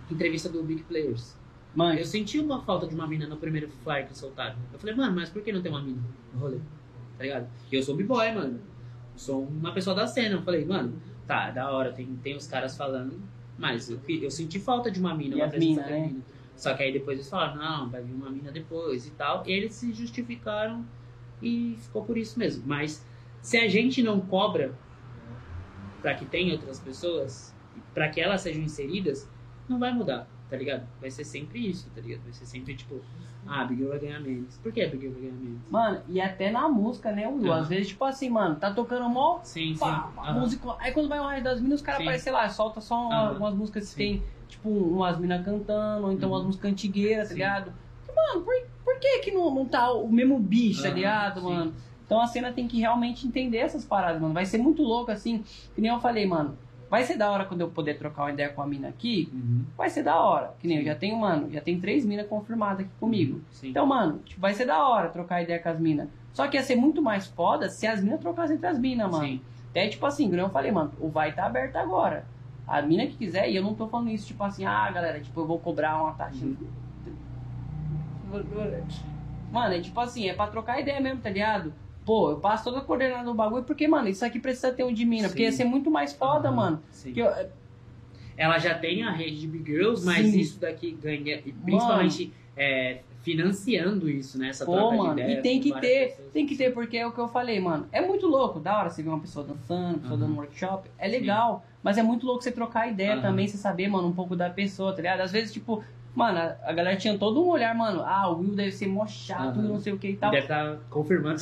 entrevista 0.09 0.49
do 0.49 0.63
Big 0.63 0.83
Players. 0.83 1.35
Mano, 1.75 1.99
Eu 1.99 2.05
senti 2.05 2.39
uma 2.39 2.61
falta 2.63 2.87
de 2.87 2.95
uma 2.95 3.07
mina 3.07 3.27
no 3.27 3.37
primeiro 3.37 3.69
flyer 3.83 4.07
que 4.07 4.17
soltaram. 4.17 4.55
Eu 4.73 4.79
falei, 4.79 4.95
mano, 4.95 5.15
mas 5.15 5.29
por 5.29 5.41
que 5.43 5.51
não 5.51 5.61
tem 5.61 5.71
uma 5.71 5.81
mina 5.81 6.01
no 6.33 6.39
rolê? 6.39 6.57
Tá 7.17 7.23
ligado? 7.23 7.47
E 7.71 7.75
eu 7.75 7.83
sou 7.83 7.95
b-boy, 7.95 8.31
mano. 8.33 8.59
Sou 9.15 9.43
uma 9.43 9.71
pessoa 9.71 9.95
da 9.95 10.07
cena. 10.07 10.35
Eu 10.35 10.41
falei, 10.41 10.65
mano, 10.65 10.99
tá, 11.27 11.51
da 11.51 11.69
hora, 11.71 11.91
tem, 11.91 12.07
tem 12.23 12.35
os 12.35 12.47
caras 12.47 12.75
falando, 12.75 13.21
mas 13.57 13.89
eu, 13.89 13.99
eu 14.07 14.31
senti 14.31 14.59
falta 14.59 14.89
de 14.89 14.99
uma 14.99 15.13
mina, 15.13 15.35
uma 15.35 15.47
presença 15.47 15.81
mina, 15.81 15.89
né? 15.91 16.15
Só 16.55 16.73
que 16.73 16.83
aí 16.83 16.91
depois 16.91 17.17
eles 17.19 17.29
falaram, 17.29 17.55
não, 17.57 17.89
vai 17.89 18.01
vir 18.01 18.13
uma 18.13 18.29
mina 18.31 18.51
depois 18.51 19.05
e 19.05 19.11
tal. 19.11 19.43
E 19.45 19.51
eles 19.51 19.73
se 19.75 19.93
justificaram 19.93 20.83
e 21.41 21.77
ficou 21.81 22.03
por 22.05 22.17
isso 22.17 22.37
mesmo. 22.39 22.63
Mas 22.67 23.05
se 23.41 23.57
a 23.57 23.67
gente 23.67 24.01
não 24.03 24.19
cobra 24.21 24.77
pra 26.01 26.15
que 26.15 26.25
tenha 26.25 26.53
outras 26.53 26.79
pessoas, 26.79 27.55
pra 27.93 28.09
que 28.09 28.19
elas 28.21 28.41
sejam 28.41 28.61
inseridas, 28.63 29.29
não 29.67 29.79
vai 29.79 29.93
mudar, 29.93 30.29
tá 30.47 30.55
ligado? 30.57 30.87
Vai 30.99 31.11
ser 31.11 31.23
sempre 31.23 31.59
isso, 31.67 31.91
tá 31.91 32.01
ligado? 32.01 32.23
Vai 32.23 32.33
ser 32.33 32.45
sempre 32.45 32.75
tipo, 32.75 33.05
ah, 33.45 33.61
a 33.61 33.65
Big 33.65 33.77
Girl 33.79 33.89
vai 33.89 33.99
ganhar 33.99 34.19
menos. 34.19 34.57
Por 34.57 34.71
que 34.71 34.81
a 34.81 34.87
Big 34.89 34.99
Girl 35.01 35.13
vai 35.13 35.21
ganhar 35.23 35.37
menos? 35.37 35.59
mano, 35.69 36.03
e 36.07 36.19
até 36.19 36.49
na 36.51 36.67
música, 36.69 37.11
né, 37.11 37.27
Will? 37.27 37.51
Aham. 37.51 37.61
Às 37.61 37.69
vezes, 37.69 37.87
tipo 37.89 38.03
assim, 38.05 38.29
mano, 38.29 38.55
tá 38.59 38.73
tocando 38.73 39.07
mó 39.09 39.41
Sim, 39.43 39.73
sim. 39.75 39.79
pá, 39.79 40.11
pá, 40.15 40.29
Aham. 40.29 40.39
música. 40.39 40.75
Aí 40.79 40.91
quando 40.91 41.09
vai 41.09 41.19
uma 41.19 41.29
rádio 41.29 41.43
das 41.43 41.61
minas, 41.61 41.79
os 41.79 41.85
caras 41.85 41.99
Sim. 41.99 42.03
aparecem, 42.07 42.33
lá, 42.33 42.49
solta 42.49 42.81
só 42.81 42.95
uma- 42.95 43.15
Aham. 43.15 43.29
algumas 43.29 43.53
músicas 43.55 43.83
que 43.89 43.89
Sim. 43.91 43.97
tem, 43.97 44.25
tipo, 44.47 44.69
umas 44.69 45.19
minas 45.19 45.43
cantando, 45.45 46.07
ou 46.07 46.11
então 46.13 46.29
Uhum. 46.29 46.35
umas 46.35 46.45
músicas 46.45 46.71
antigueiras, 46.71 47.27
tá 47.27 47.33
Sim. 47.33 47.39
ligado? 47.39 47.73
Mano, 48.33 48.43
por, 48.43 48.53
por 48.99 49.01
que 49.01 49.19
que 49.19 49.31
não, 49.31 49.53
não 49.53 49.65
tá 49.65 49.91
o 49.93 50.11
mesmo 50.11 50.37
bicho, 50.37 50.83
tá 50.83 50.89
ligado, 50.89 51.39
sim. 51.39 51.47
mano? 51.47 51.73
Então 52.05 52.19
a 52.19 52.27
cena 52.27 52.51
tem 52.51 52.67
que 52.67 52.79
realmente 52.79 53.25
entender 53.25 53.59
essas 53.59 53.85
paradas, 53.85 54.21
mano. 54.21 54.33
Vai 54.33 54.45
ser 54.45 54.57
muito 54.57 54.81
louco, 54.81 55.11
assim. 55.11 55.43
Que 55.73 55.81
nem 55.81 55.91
eu 55.91 55.99
falei, 55.99 56.25
mano. 56.25 56.57
Vai 56.89 57.03
ser 57.03 57.17
da 57.17 57.29
hora 57.29 57.45
quando 57.45 57.61
eu 57.61 57.69
poder 57.69 57.99
trocar 57.99 58.23
uma 58.23 58.31
ideia 58.31 58.49
com 58.49 58.63
a 58.63 58.67
mina 58.67 58.87
aqui. 58.87 59.29
Uhum. 59.31 59.63
Vai 59.77 59.91
ser 59.91 60.01
da 60.01 60.19
hora. 60.19 60.55
Que 60.59 60.67
nem 60.67 60.79
eu 60.79 60.83
já 60.83 60.95
tenho, 60.95 61.15
mano, 61.17 61.51
já 61.51 61.61
tem 61.61 61.79
três 61.79 62.03
minas 62.03 62.25
confirmadas 62.25 62.79
aqui 62.79 62.89
comigo. 62.99 63.41
Sim. 63.51 63.69
Então, 63.69 63.85
mano, 63.85 64.19
tipo, 64.25 64.41
vai 64.41 64.55
ser 64.55 64.65
da 64.65 64.87
hora 64.87 65.09
trocar 65.09 65.43
ideia 65.43 65.59
com 65.59 65.69
as 65.69 65.79
minas. 65.79 66.09
Só 66.33 66.47
que 66.47 66.57
ia 66.57 66.63
ser 66.63 66.75
muito 66.75 66.99
mais 66.99 67.27
foda 67.27 67.69
se 67.69 67.85
as 67.85 68.03
minas 68.03 68.19
trocassem 68.19 68.55
entre 68.55 68.67
as 68.67 68.79
minas, 68.79 69.11
mano. 69.11 69.23
Sim. 69.23 69.41
Até 69.69 69.87
tipo 69.87 70.03
assim, 70.07 70.33
eu 70.35 70.49
falei, 70.49 70.71
mano, 70.71 70.91
o 70.99 71.09
vai 71.09 71.31
tá 71.31 71.45
aberto 71.45 71.75
agora. 71.75 72.25
A 72.67 72.81
mina 72.81 73.05
que 73.05 73.17
quiser, 73.17 73.49
e 73.49 73.55
eu 73.55 73.61
não 73.61 73.75
tô 73.75 73.87
falando 73.87 74.09
isso, 74.09 74.25
tipo 74.25 74.43
assim, 74.43 74.65
ah, 74.65 74.89
galera, 74.91 75.19
tipo, 75.19 75.39
eu 75.39 75.45
vou 75.45 75.59
cobrar 75.59 76.01
uma 76.01 76.13
taxa. 76.13 76.43
Uhum. 76.43 76.55
Mano, 79.51 79.73
é 79.73 79.81
tipo 79.81 79.99
assim, 79.99 80.29
é 80.29 80.33
pra 80.33 80.47
trocar 80.47 80.79
ideia 80.79 80.99
mesmo, 80.99 81.21
tá 81.21 81.29
ligado? 81.29 81.73
Pô, 82.05 82.31
eu 82.31 82.39
passo 82.39 82.63
toda 82.63 82.79
a 82.79 82.81
coordenada 82.81 83.23
do 83.25 83.33
bagulho, 83.33 83.63
porque, 83.63 83.87
mano, 83.87 84.07
isso 84.07 84.23
aqui 84.25 84.39
precisa 84.39 84.71
ter 84.71 84.83
um 84.83 84.93
de 84.93 85.05
mina, 85.05 85.27
porque 85.27 85.43
Sim. 85.43 85.45
ia 85.45 85.51
ser 85.51 85.65
muito 85.65 85.91
mais 85.91 86.13
foda, 86.13 86.47
Aham, 86.49 86.55
mano. 86.55 86.83
sim. 86.91 87.13
Que 87.13 87.21
eu- 87.21 87.49
Ela 88.37 88.57
já 88.57 88.73
tem 88.77 89.03
a 89.03 89.11
rede 89.11 89.41
de 89.41 89.47
Big 89.47 89.69
Girls, 89.69 90.05
mas 90.05 90.27
Sim. 90.29 90.39
isso 90.39 90.59
daqui 90.59 90.91
ganha, 90.91 91.41
e 91.45 91.51
principalmente 91.51 92.33
é, 92.55 93.01
financiando 93.21 94.09
isso, 94.09 94.37
né? 94.39 94.49
Essa 94.49 94.65
Pô, 94.65 94.71
troca 94.73 94.95
mano, 94.97 95.15
de 95.15 95.21
ideia 95.21 95.39
e 95.39 95.41
tem 95.41 95.59
que 95.61 95.73
ter, 95.79 96.09
pessoas. 96.09 96.31
tem 96.33 96.45
que 96.45 96.55
ter, 96.55 96.73
porque 96.73 96.97
é 96.97 97.05
o 97.07 97.11
que 97.11 97.19
eu 97.19 97.27
falei, 97.27 97.59
mano. 97.59 97.87
É 97.91 98.01
muito 98.01 98.27
louco, 98.27 98.59
da 98.59 98.77
hora 98.77 98.89
você 98.89 99.03
ver 99.03 99.09
uma 99.09 99.19
pessoa 99.19 99.45
dançando, 99.45 99.89
uma 99.95 99.99
pessoa 99.99 100.17
Aham. 100.17 100.27
dando 100.27 100.37
workshop, 100.37 100.89
é 100.97 101.07
legal, 101.07 101.65
mas 101.83 101.97
é 101.97 102.03
muito 102.03 102.25
louco 102.25 102.41
você 102.43 102.51
trocar 102.51 102.89
ideia 102.89 103.13
Aham. 103.13 103.21
também, 103.21 103.47
você 103.47 103.57
saber, 103.57 103.87
mano, 103.87 104.07
um 104.07 104.13
pouco 104.13 104.35
da 104.35 104.49
pessoa, 104.49 104.91
tá 104.91 105.01
ligado? 105.01 105.21
Às 105.21 105.31
vezes, 105.31 105.51
tipo, 105.53 105.83
mano, 106.15 106.37
a, 106.39 106.57
a 106.63 106.73
galera 106.73 106.97
tinha 106.97 107.17
todo 107.17 107.43
um 107.43 107.49
olhar, 107.49 107.73
mano, 107.75 108.01
ah, 108.05 108.29
o 108.31 108.39
Will 108.39 108.55
deve 108.55 108.71
ser 108.71 108.87
mó 108.87 109.05
chato, 109.05 109.59
Aham. 109.59 109.67
não 109.67 109.79
sei 109.79 109.93
o 109.93 109.97
que 109.97 110.09
e 110.09 110.15
tal. 110.17 110.31
Deve 110.31 110.43
estar 110.43 110.77
confirmando. 110.89 111.39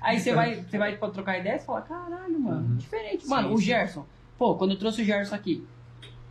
Aí 0.00 0.18
você 0.20 0.34
vai, 0.34 0.54
você 0.62 0.78
vai 0.78 0.96
pra 0.96 1.10
trocar 1.10 1.38
ideia 1.38 1.56
e 1.56 1.58
fala, 1.60 1.80
caralho, 1.82 2.38
mano, 2.38 2.68
Uhum. 2.70 2.76
diferente. 2.76 3.24
Sim, 3.24 3.30
Mano, 3.30 3.52
o 3.52 3.58
sim. 3.58 3.64
Gerson. 3.64 4.04
Pô, 4.38 4.54
quando 4.56 4.72
eu 4.72 4.78
trouxe 4.78 5.02
o 5.02 5.04
Gerson 5.04 5.34
aqui, 5.34 5.64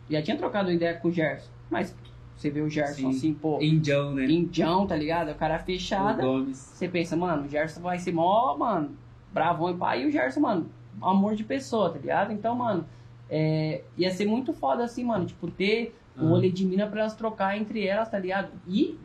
já 0.08 0.20
tinha 0.22 0.36
trocado 0.36 0.70
ideia 0.70 0.94
com 0.94 1.08
o 1.08 1.12
Gerson. 1.12 1.50
Mas 1.70 1.94
você 2.36 2.50
vê 2.50 2.60
o 2.60 2.68
Gerson 2.68 2.94
Sim. 2.94 3.08
assim, 3.10 3.34
pô, 3.34 3.58
Indião, 3.62 4.12
né? 4.12 4.26
indião, 4.26 4.86
tá 4.86 4.94
ligado? 4.94 5.30
O 5.30 5.34
cara 5.34 5.56
O 5.56 5.60
fechada. 5.60 6.22
Gomes. 6.22 6.56
Você 6.58 6.86
pensa, 6.88 7.16
mano, 7.16 7.46
o 7.46 7.48
Gerson 7.48 7.80
vai 7.80 7.98
ser 7.98 8.12
mó, 8.12 8.56
mano, 8.56 8.96
bravão 9.32 9.70
e 9.70 9.74
pai. 9.74 10.02
E 10.02 10.06
o 10.06 10.10
Gerson, 10.10 10.40
mano, 10.40 10.68
amor 11.00 11.34
de 11.34 11.42
pessoa, 11.44 11.90
tá 11.90 11.98
ligado? 11.98 12.32
Então, 12.32 12.54
mano, 12.54 12.84
é, 13.30 13.82
ia 13.96 14.10
ser 14.10 14.26
muito 14.26 14.52
foda 14.52 14.84
assim, 14.84 15.02
mano, 15.04 15.24
tipo, 15.24 15.50
ter 15.50 15.96
um 16.18 16.28
rolê 16.28 16.48
de 16.50 16.64
mina 16.64 16.86
pra 16.86 17.00
elas 17.00 17.14
trocar 17.14 17.58
entre 17.58 17.86
elas, 17.86 18.08
tá 18.08 18.18
ligado? 18.18 18.50
E 18.68 18.98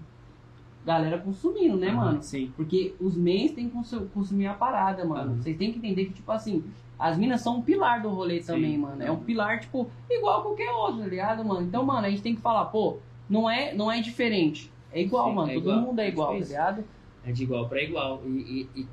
galera 0.86 1.18
consumindo, 1.18 1.76
né, 1.78 1.90
Aham, 1.90 1.96
mano? 1.98 2.24
Sim. 2.24 2.52
Porque 2.56 2.96
os 3.00 3.16
mens 3.16 3.52
têm 3.52 3.68
que 3.68 3.74
consu- 3.76 4.08
consumir 4.14 4.48
a 4.48 4.54
parada, 4.54 5.06
mano. 5.06 5.36
Vocês 5.36 5.58
têm 5.58 5.72
que 5.72 5.78
entender 5.78 6.06
que, 6.06 6.14
tipo 6.14 6.32
assim, 6.32 6.64
as 6.98 7.18
minas 7.18 7.42
são 7.42 7.58
um 7.58 7.62
pilar 7.62 8.02
do 8.02 8.10
rolê 8.10 8.42
Sim. 8.42 8.54
também, 8.54 8.78
mano. 8.78 9.02
É 9.04 9.12
um 9.12 9.20
pilar, 9.20 9.60
tipo, 9.60 9.90
igual 10.10 10.40
a 10.40 10.44
qualquer 10.44 10.72
outro, 10.72 11.02
tá 11.02 11.08
ligado, 11.08 11.44
mano? 11.46 11.62
Então, 11.68 11.86
mano, 11.86 12.08
a 12.08 12.10
gente 12.10 12.22
tem 12.22 12.36
que 12.36 12.42
falar, 12.42 12.66
pô, 12.66 12.98
não 13.30 13.50
é, 13.50 13.74
não 13.74 13.92
é 13.92 14.02
diferente. 14.02 14.72
É 14.92 15.02
igual, 15.02 15.30
Sim, 15.30 15.36
mano. 15.36 15.52
é 15.52 15.54
Todo 15.56 15.64
igual. 15.64 15.82
mundo 15.82 16.00
é 16.00 16.08
igual, 16.08 16.30
Acho 16.36 16.38
que 16.48 16.54
é 16.54 16.58
tá 16.58 16.70
ligado? 16.72 16.88
É 17.26 17.32
de 17.32 17.44
igual 17.44 17.68
pra 17.70 17.82
igual. 17.84 18.22
E, 18.26 18.68
e- 18.76 18.82
e 18.82 18.88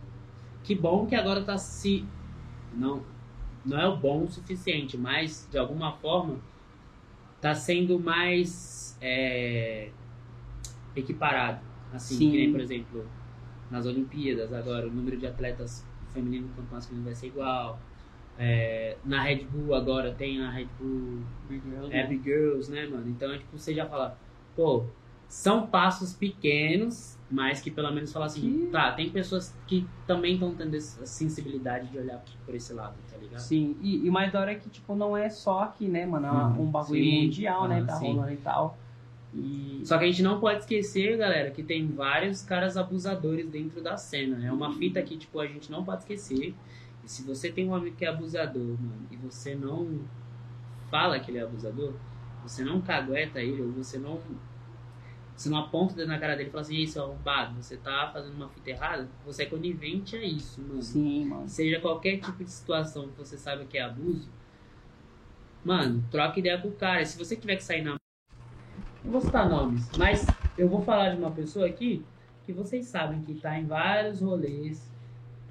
que 0.64 0.74
bom 0.74 1.06
que 1.06 1.14
agora 1.14 1.42
tá 1.42 1.56
se. 1.56 2.04
Não, 2.74 3.00
não 3.64 3.78
é 3.80 3.86
o 3.88 3.96
bom 3.96 4.24
o 4.24 4.28
suficiente, 4.28 4.98
mas 4.98 5.48
de 5.50 5.56
alguma 5.56 5.92
forma 5.92 6.36
tá 7.40 7.54
sendo 7.54 7.98
mais 7.98 8.96
é, 9.00 9.90
equiparado. 10.94 11.60
Assim, 11.92 12.16
Sim. 12.16 12.30
que 12.30 12.36
nem, 12.36 12.52
por 12.52 12.60
exemplo, 12.60 13.06
nas 13.70 13.86
Olimpíadas 13.86 14.52
agora, 14.52 14.86
o 14.86 14.90
número 14.90 15.16
de 15.16 15.26
atletas 15.26 15.84
feminino 16.12 16.48
quanto 16.54 16.72
masculino 16.72 17.04
vai 17.04 17.14
ser 17.14 17.28
igual. 17.28 17.78
É, 18.38 18.96
na 19.04 19.22
Red 19.22 19.44
Bull 19.44 19.74
agora 19.74 20.12
tem 20.12 20.42
a 20.42 20.50
Red 20.50 20.68
Bull 20.78 21.22
Happy 21.84 22.20
Girls, 22.22 22.70
né, 22.70 22.86
mano? 22.86 23.08
Então, 23.08 23.32
é, 23.32 23.38
tipo, 23.38 23.58
você 23.58 23.74
já 23.74 23.86
fala, 23.86 24.18
pô, 24.54 24.84
são 25.28 25.66
passos 25.66 26.12
pequenos, 26.12 27.15
mas 27.30 27.60
que 27.60 27.70
pelo 27.70 27.90
menos 27.92 28.12
fala 28.12 28.26
assim, 28.26 28.40
Que- 28.66 28.66
tá, 28.66 28.92
tem 28.92 29.10
pessoas 29.10 29.54
que 29.66 29.86
também 30.06 30.34
estão 30.34 30.54
tendo 30.54 30.74
essa 30.76 31.04
sensibilidade 31.06 31.88
de 31.90 31.98
olhar 31.98 32.22
por 32.44 32.54
esse 32.54 32.72
lado, 32.72 32.94
tá 33.10 33.16
ligado? 33.16 33.40
Sim, 33.40 33.76
e, 33.80 34.06
e 34.06 34.10
mais 34.10 34.32
da 34.32 34.40
hora 34.40 34.52
é 34.52 34.54
que, 34.54 34.68
tipo, 34.70 34.94
não 34.94 35.16
é 35.16 35.28
só 35.28 35.60
aqui, 35.64 35.88
né, 35.88 36.06
mano? 36.06 36.26
É 36.26 36.30
Uhum. 36.30 36.62
um 36.62 36.70
bagulho 36.70 37.02
Sim. 37.02 37.24
mundial, 37.24 37.68
né? 37.68 37.82
Tá 37.84 37.94
sim. 37.94 38.06
rolando 38.06 38.32
e 38.32 38.36
tal. 38.36 38.78
E. 39.34 39.82
Só 39.84 39.98
que 39.98 40.04
a 40.04 40.06
gente 40.06 40.22
não 40.22 40.40
pode 40.40 40.60
esquecer, 40.60 41.16
galera, 41.18 41.50
que 41.50 41.62
tem 41.62 41.86
vários 41.88 42.42
caras 42.42 42.76
abusadores 42.76 43.48
dentro 43.48 43.82
da 43.82 43.96
cena. 43.96 44.44
É 44.44 44.50
uma 44.52 44.72
fita 44.72 45.02
que, 45.02 45.16
tipo, 45.18 45.38
a 45.40 45.46
gente 45.46 45.70
não 45.70 45.84
pode 45.84 46.02
esquecer. 46.02 46.54
E 47.04 47.08
se 47.08 47.22
você 47.22 47.50
tem 47.50 47.68
um 47.68 47.74
amigo 47.74 47.96
que 47.96 48.04
é 48.04 48.08
abusador, 48.08 48.62
mano, 48.62 49.06
e 49.10 49.16
você 49.16 49.54
não 49.54 50.00
fala 50.90 51.18
que 51.20 51.30
ele 51.30 51.38
é 51.38 51.42
abusador, 51.42 51.92
você 52.42 52.64
não 52.64 52.80
cagueta 52.80 53.40
ele, 53.40 53.62
ou 53.62 53.70
você 53.72 53.98
não. 53.98 54.20
Você 55.36 55.50
não 55.50 55.58
aponta 55.58 55.92
o 55.92 55.96
dedo 55.96 56.08
na 56.08 56.18
cara 56.18 56.34
dele 56.34 56.48
e 56.48 56.52
fala 56.52 56.62
assim, 56.62 56.76
isso 56.76 56.98
é 56.98 57.02
arrombado, 57.02 57.62
você 57.62 57.76
tá 57.76 58.10
fazendo 58.10 58.34
uma 58.34 58.48
fita 58.48 58.70
errada, 58.70 59.08
você 59.24 59.42
é 59.42 59.46
conivente 59.46 60.16
a 60.16 60.24
isso, 60.24 60.62
mano. 60.62 60.82
Sim, 60.82 61.26
mano. 61.26 61.48
Seja 61.48 61.78
qualquer 61.78 62.18
tipo 62.18 62.42
de 62.42 62.50
situação 62.50 63.08
que 63.08 63.18
você 63.18 63.36
saiba 63.36 63.66
que 63.66 63.76
é 63.76 63.82
abuso, 63.82 64.30
mano, 65.62 66.02
troca 66.10 66.38
ideia 66.38 66.58
com 66.58 66.68
o 66.68 66.72
cara. 66.72 67.04
Se 67.04 67.18
você 67.18 67.36
tiver 67.36 67.56
que 67.56 67.64
sair 67.64 67.82
na. 67.82 67.96
Não 69.04 69.12
vou 69.12 69.20
citar 69.20 69.48
nomes, 69.48 69.90
mas 69.98 70.26
eu 70.56 70.68
vou 70.68 70.80
falar 70.80 71.10
de 71.10 71.18
uma 71.18 71.30
pessoa 71.30 71.66
aqui 71.66 72.02
que 72.46 72.52
vocês 72.52 72.86
sabem 72.86 73.22
que 73.22 73.34
tá 73.34 73.58
em 73.58 73.66
vários 73.66 74.20
rolês, 74.22 74.90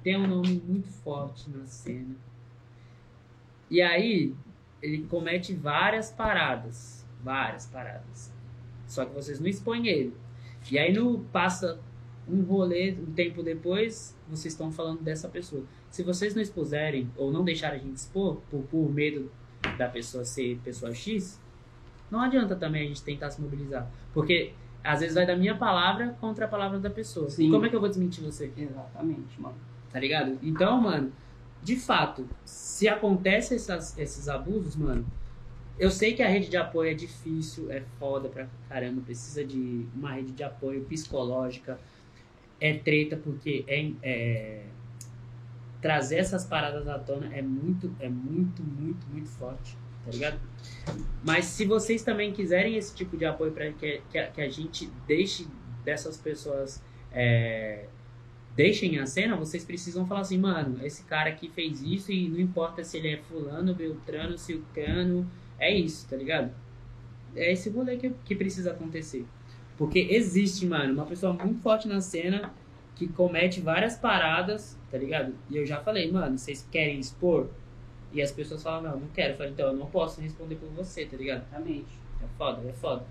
tem 0.02 0.16
um 0.16 0.26
nome 0.26 0.60
muito 0.66 0.88
forte 0.88 1.48
na 1.50 1.64
cena. 1.64 2.16
E 3.70 3.80
aí, 3.80 4.34
ele 4.82 5.06
comete 5.06 5.54
várias 5.54 6.10
paradas. 6.10 7.06
Várias 7.22 7.66
paradas. 7.66 8.35
Só 8.86 9.04
que 9.04 9.14
vocês 9.14 9.40
não 9.40 9.46
expõem 9.48 9.86
ele. 9.88 10.14
E 10.70 10.78
aí 10.78 10.92
no 10.92 11.20
passa 11.32 11.78
um 12.28 12.42
rolê, 12.42 12.92
um 12.92 13.12
tempo 13.12 13.42
depois, 13.42 14.16
vocês 14.28 14.52
estão 14.52 14.70
falando 14.72 15.00
dessa 15.02 15.28
pessoa. 15.28 15.62
Se 15.90 16.02
vocês 16.02 16.34
não 16.34 16.42
expuserem 16.42 17.10
ou 17.16 17.32
não 17.32 17.44
deixarem 17.44 17.80
a 17.80 17.82
gente 17.82 17.96
expor, 17.96 18.36
por, 18.50 18.62
por 18.64 18.92
medo 18.92 19.30
da 19.78 19.88
pessoa 19.88 20.24
ser 20.24 20.58
pessoa 20.64 20.92
X, 20.92 21.40
não 22.10 22.20
adianta 22.20 22.56
também 22.56 22.84
a 22.84 22.88
gente 22.88 23.02
tentar 23.02 23.30
se 23.30 23.40
mobilizar. 23.40 23.88
Porque 24.12 24.52
às 24.82 25.00
vezes 25.00 25.14
vai 25.14 25.26
da 25.26 25.36
minha 25.36 25.56
palavra 25.56 26.16
contra 26.20 26.44
a 26.46 26.48
palavra 26.48 26.78
da 26.78 26.90
pessoa. 26.90 27.28
Sim. 27.30 27.48
E 27.48 27.50
como 27.50 27.64
é 27.66 27.68
que 27.68 27.76
eu 27.76 27.80
vou 27.80 27.88
desmentir 27.88 28.24
você? 28.24 28.52
Exatamente, 28.56 29.40
mano. 29.40 29.54
Tá 29.92 29.98
ligado? 30.00 30.38
Então, 30.42 30.80
mano, 30.80 31.12
de 31.62 31.76
fato, 31.76 32.28
se 32.44 32.88
acontece 32.88 33.54
essas- 33.54 33.96
esses 33.98 34.28
abusos, 34.28 34.76
mano, 34.76 35.06
eu 35.78 35.90
sei 35.90 36.14
que 36.14 36.22
a 36.22 36.28
rede 36.28 36.48
de 36.48 36.56
apoio 36.56 36.90
é 36.90 36.94
difícil, 36.94 37.70
é 37.70 37.82
foda 37.98 38.28
pra 38.28 38.46
caramba, 38.68 39.02
precisa 39.02 39.44
de 39.44 39.86
uma 39.94 40.12
rede 40.12 40.32
de 40.32 40.42
apoio 40.42 40.84
psicológica, 40.84 41.78
é 42.60 42.74
treta, 42.74 43.16
porque 43.16 43.64
é, 43.66 43.90
é- 44.02 44.62
trazer 45.80 46.16
essas 46.16 46.44
paradas 46.44 46.88
à 46.88 46.98
tona 46.98 47.32
é 47.34 47.42
muito, 47.42 47.94
é 48.00 48.08
muito, 48.08 48.62
muito, 48.62 49.06
muito 49.08 49.28
forte, 49.28 49.76
tá 50.04 50.10
ligado? 50.10 50.40
Mas 51.22 51.44
se 51.44 51.64
vocês 51.64 52.02
também 52.02 52.32
quiserem 52.32 52.76
esse 52.76 52.94
tipo 52.94 53.16
de 53.16 53.24
apoio 53.24 53.52
para 53.52 53.70
que, 53.72 54.00
que, 54.10 54.18
a- 54.18 54.28
que 54.30 54.40
a 54.40 54.48
gente 54.48 54.90
deixe 55.06 55.46
dessas 55.84 56.16
pessoas 56.16 56.82
é, 57.12 57.84
deixem 58.56 58.98
a 58.98 59.06
cena, 59.06 59.36
vocês 59.36 59.64
precisam 59.64 60.06
falar 60.06 60.20
assim, 60.22 60.38
mano, 60.38 60.84
esse 60.84 61.04
cara 61.04 61.28
aqui 61.30 61.48
fez 61.48 61.82
isso 61.82 62.10
e 62.10 62.28
não 62.28 62.40
importa 62.40 62.82
se 62.82 62.96
ele 62.96 63.08
é 63.08 63.18
fulano, 63.18 63.74
beltrano, 63.74 64.36
silcano, 64.38 65.30
é 65.58 65.74
isso, 65.74 66.08
tá 66.08 66.16
ligado? 66.16 66.50
É 67.34 67.52
esse 67.52 67.70
rolê 67.70 67.96
que, 67.96 68.10
que 68.24 68.34
precisa 68.34 68.70
acontecer. 68.70 69.26
Porque 69.76 69.98
existe, 70.10 70.66
mano, 70.66 70.94
uma 70.94 71.04
pessoa 71.04 71.32
muito 71.32 71.60
forte 71.60 71.86
na 71.86 72.00
cena 72.00 72.52
que 72.94 73.06
comete 73.06 73.60
várias 73.60 73.96
paradas, 73.96 74.78
tá 74.90 74.96
ligado? 74.96 75.34
E 75.50 75.56
eu 75.56 75.66
já 75.66 75.80
falei, 75.80 76.10
mano, 76.10 76.38
vocês 76.38 76.66
querem 76.70 76.98
expor? 76.98 77.48
E 78.12 78.22
as 78.22 78.32
pessoas 78.32 78.62
falam, 78.62 78.90
não, 78.90 79.00
não 79.00 79.08
quero. 79.08 79.34
Eu 79.34 79.36
falei, 79.36 79.52
então 79.52 79.66
eu 79.66 79.76
não 79.76 79.86
posso 79.86 80.20
responder 80.20 80.54
por 80.54 80.68
você, 80.70 81.04
tá 81.04 81.16
ligado? 81.16 81.42
Exatamente. 81.42 81.98
É 82.22 82.26
foda, 82.38 82.66
é 82.66 82.72
foda. 82.72 83.04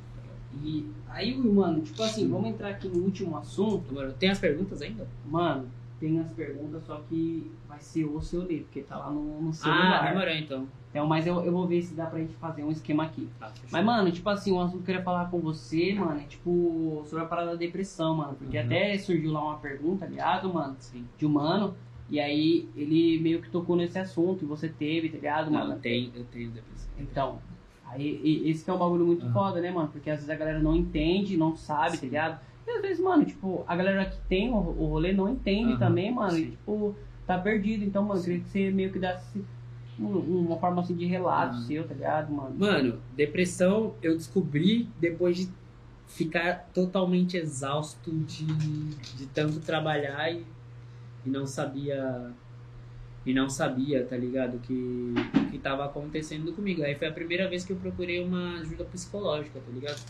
E 0.63 0.89
aí, 1.07 1.37
mano, 1.37 1.81
tipo 1.81 2.01
assim, 2.01 2.27
vamos 2.27 2.49
entrar 2.49 2.69
aqui 2.69 2.87
no 2.87 3.03
último 3.03 3.37
assunto. 3.37 3.93
Mano, 3.93 4.13
tem 4.13 4.29
as 4.29 4.39
perguntas 4.39 4.81
ainda? 4.81 5.07
Mano, 5.25 5.69
tem 5.99 6.19
as 6.19 6.31
perguntas, 6.33 6.83
só 6.85 7.01
que 7.07 7.51
vai 7.67 7.79
ser 7.79 8.05
o 8.05 8.21
seu 8.21 8.41
ler, 8.43 8.61
porque 8.61 8.81
tá 8.81 8.97
lá 8.97 9.11
no, 9.11 9.41
no 9.41 9.53
celular. 9.53 10.03
Ah, 10.03 10.07
demorou 10.09 10.33
então. 10.33 10.67
Então, 10.95 11.05
mas 11.05 11.27
eu, 11.27 11.43
eu 11.43 11.51
vou 11.51 11.67
ver 11.67 11.81
se 11.81 11.93
dá 11.93 12.05
pra 12.05 12.19
gente 12.19 12.33
fazer 12.35 12.63
um 12.63 12.71
esquema 12.71 13.03
aqui. 13.03 13.27
Tá. 13.37 13.51
Mas, 13.69 13.83
mano, 13.83 14.09
tipo 14.13 14.29
assim, 14.29 14.53
um 14.53 14.61
assunto 14.61 14.75
que 14.77 14.83
eu 14.83 14.85
queria 14.85 15.03
falar 15.03 15.29
com 15.29 15.41
você, 15.41 15.93
mano, 15.93 16.21
é 16.21 16.23
tipo 16.23 17.03
sobre 17.05 17.25
a 17.25 17.27
parada 17.27 17.51
da 17.51 17.55
depressão, 17.57 18.15
mano. 18.15 18.33
Porque 18.35 18.57
Uhum. 18.57 18.63
até 18.63 18.97
surgiu 18.97 19.33
lá 19.33 19.43
uma 19.43 19.57
pergunta, 19.57 20.05
ligado, 20.05 20.53
mano, 20.53 20.77
Sim. 20.79 21.05
de 21.17 21.25
um 21.25 21.29
mano. 21.31 21.75
E 22.09 22.17
aí 22.17 22.69
ele 22.77 23.19
meio 23.21 23.41
que 23.41 23.49
tocou 23.49 23.75
nesse 23.75 23.99
assunto 23.99 24.45
e 24.45 24.47
você 24.47 24.69
teve, 24.69 25.09
tá 25.09 25.17
ligado, 25.17 25.51
Não, 25.51 25.59
mano? 25.59 25.73
eu 25.73 25.79
tenho, 25.79 26.11
eu 26.15 26.23
tenho 26.31 26.49
depressão. 26.51 26.89
Então, 26.97 27.39
aí 27.83 28.21
e- 28.23 28.49
esse 28.49 28.63
que 28.63 28.69
é 28.69 28.73
um 28.73 28.77
bagulho 28.79 29.05
muito 29.05 29.25
Aham. 29.25 29.33
foda, 29.33 29.59
né, 29.59 29.71
mano? 29.71 29.89
Porque 29.89 30.09
às 30.09 30.19
vezes 30.19 30.29
a 30.29 30.35
galera 30.35 30.59
não 30.59 30.73
entende, 30.77 31.35
não 31.35 31.57
sabe, 31.57 31.97
tá 31.97 32.05
ligado? 32.05 32.39
E 32.65 32.71
às 32.71 32.81
vezes, 32.81 33.03
mano, 33.03 33.25
tipo, 33.25 33.65
a 33.67 33.75
galera 33.75 34.05
que 34.05 34.17
tem 34.29 34.49
o, 34.49 34.55
o 34.55 34.85
rolê 34.87 35.11
não 35.11 35.27
entende 35.27 35.71
Aham, 35.73 35.79
também, 35.79 36.13
mano, 36.13 36.37
e 36.37 36.43
sim. 36.45 36.51
tipo, 36.51 36.95
tá 37.27 37.37
perdido. 37.37 37.83
Então, 37.83 38.01
mano, 38.05 38.21
eu 38.21 38.23
queria 38.23 38.39
que 38.39 38.47
você 38.47 38.71
meio 38.71 38.93
que 38.93 38.99
desse 38.99 39.43
uma 39.97 40.57
forma 40.57 40.81
assim 40.81 40.95
de 40.95 41.05
relato 41.05 41.57
seu, 41.61 41.87
tá 41.87 41.93
ligado, 41.93 42.31
mano? 42.31 42.55
Mano, 42.57 43.01
depressão 43.15 43.95
eu 44.01 44.15
descobri 44.15 44.89
depois 44.99 45.37
de 45.37 45.49
ficar 46.07 46.69
totalmente 46.73 47.37
exausto 47.37 48.11
de, 48.11 48.45
de 48.45 49.25
tanto 49.27 49.59
trabalhar 49.59 50.31
e, 50.31 50.45
e 51.25 51.29
não 51.29 51.45
sabia. 51.45 52.31
E 53.25 53.33
não 53.33 53.49
sabia, 53.49 54.05
tá 54.05 54.15
ligado? 54.15 54.59
Que 54.59 55.13
que 55.55 55.59
tava 55.59 55.85
acontecendo 55.85 56.53
comigo. 56.53 56.83
Aí 56.83 56.95
foi 56.95 57.07
a 57.07 57.11
primeira 57.11 57.47
vez 57.49 57.63
que 57.63 57.71
eu 57.71 57.77
procurei 57.77 58.23
uma 58.23 58.59
ajuda 58.59 58.83
psicológica, 58.83 59.59
tá 59.59 59.71
ligado? 59.71 60.01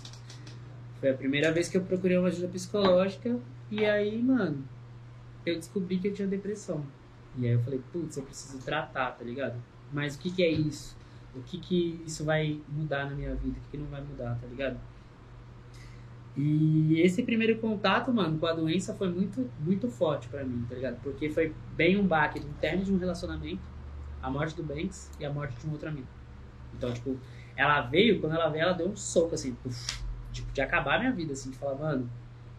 Foi 0.99 1.09
a 1.09 1.13
primeira 1.13 1.51
vez 1.51 1.69
que 1.69 1.77
eu 1.77 1.81
procurei 1.81 2.17
uma 2.17 2.29
ajuda 2.29 2.47
psicológica. 2.47 3.39
E 3.69 3.85
aí, 3.85 4.21
mano, 4.21 4.63
eu 5.45 5.55
descobri 5.55 5.99
que 5.99 6.07
eu 6.07 6.13
tinha 6.13 6.27
depressão. 6.27 6.83
E 7.37 7.45
aí 7.45 7.53
eu 7.53 7.61
falei, 7.61 7.79
putz, 7.91 8.17
eu 8.17 8.23
preciso 8.23 8.57
tratar, 8.63 9.11
tá 9.11 9.23
ligado? 9.23 9.55
Mas 9.95 10.15
o 10.15 10.19
que, 10.19 10.29
que 10.29 10.43
é 10.43 10.51
isso? 10.51 10.93
O 11.33 11.41
que, 11.41 11.57
que 11.57 12.03
isso 12.05 12.25
vai 12.25 12.59
mudar 12.67 13.09
na 13.09 13.15
minha 13.15 13.33
vida? 13.33 13.57
O 13.57 13.61
que, 13.61 13.69
que 13.71 13.77
não 13.77 13.85
vai 13.85 14.01
mudar, 14.01 14.37
tá 14.41 14.45
ligado? 14.45 14.77
E 16.35 16.99
esse 16.99 17.23
primeiro 17.23 17.57
contato, 17.59 18.11
mano, 18.13 18.37
com 18.37 18.45
a 18.45 18.51
doença 18.51 18.93
foi 18.93 19.07
muito, 19.07 19.49
muito 19.57 19.87
forte 19.87 20.27
pra 20.27 20.43
mim, 20.43 20.65
tá 20.67 20.75
ligado? 20.75 21.01
Porque 21.01 21.29
foi 21.29 21.53
bem 21.77 21.97
um 21.97 22.05
baque 22.05 22.41
do 22.41 22.47
término 22.59 22.83
de 22.83 22.91
um 22.91 22.97
relacionamento, 22.97 23.61
a 24.21 24.29
morte 24.29 24.53
do 24.53 24.63
Banks 24.63 25.09
e 25.17 25.23
a 25.23 25.31
morte 25.31 25.57
de 25.57 25.65
um 25.65 25.71
outro 25.71 25.87
amigo. 25.87 26.07
Então, 26.77 26.91
tipo, 26.91 27.17
ela 27.55 27.79
veio, 27.83 28.19
quando 28.19 28.33
ela 28.33 28.49
veio, 28.49 28.63
ela 28.63 28.73
deu 28.73 28.89
um 28.89 28.97
soco, 28.97 29.33
assim, 29.33 29.55
puf, 29.55 30.03
tipo, 30.33 30.51
de 30.51 30.59
acabar 30.59 30.95
a 30.95 30.99
minha 30.99 31.13
vida, 31.13 31.31
assim, 31.31 31.51
de 31.51 31.57
falar, 31.57 31.75
mano, 31.75 32.09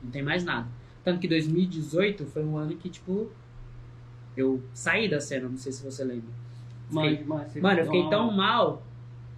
não 0.02 0.10
tem 0.10 0.22
mais 0.22 0.42
nada. 0.42 0.68
Tanto 1.04 1.20
que 1.20 1.28
2018 1.28 2.24
foi 2.24 2.42
um 2.42 2.56
ano 2.56 2.74
que, 2.76 2.88
tipo, 2.88 3.30
eu 4.34 4.62
saí 4.72 5.06
da 5.06 5.20
cena, 5.20 5.50
não 5.50 5.58
sei 5.58 5.70
se 5.70 5.84
você 5.84 6.02
lembra. 6.02 6.45
Mano, 6.90 7.26
mano, 7.26 7.80
eu 7.80 7.84
fiquei 7.84 8.02
Não, 8.02 8.10
tão 8.10 8.32
mal, 8.32 8.82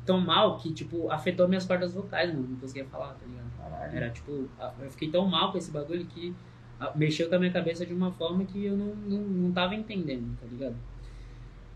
tão 0.05 0.20
mal 0.20 0.59
que, 0.59 0.73
tipo, 0.73 1.11
afetou 1.11 1.49
minhas 1.49 1.65
cordas 1.65 1.95
vocais, 1.95 2.33
mano. 2.33 2.49
Não 2.49 2.57
conseguia 2.57 2.85
falar, 2.85 3.15
tá 3.15 3.27
ligado? 3.27 3.51
Caralho. 3.57 3.97
Era 3.97 4.11
tipo, 4.11 4.49
eu 4.81 4.91
fiquei 4.91 5.11
tão 5.11 5.27
mal 5.27 5.53
com 5.53 5.59
esse 5.59 5.70
bagulho 5.70 6.05
que 6.07 6.35
mexeu 6.95 7.29
com 7.29 7.35
a 7.35 7.39
minha 7.39 7.53
cabeça 7.53 7.85
de 7.85 7.93
uma 7.93 8.12
forma 8.12 8.45
que 8.45 8.65
eu 8.65 8.77
não, 8.77 8.95
não, 8.95 9.19
não 9.19 9.53
tava 9.53 9.75
entendendo, 9.75 10.37
tá 10.41 10.47
ligado? 10.47 10.77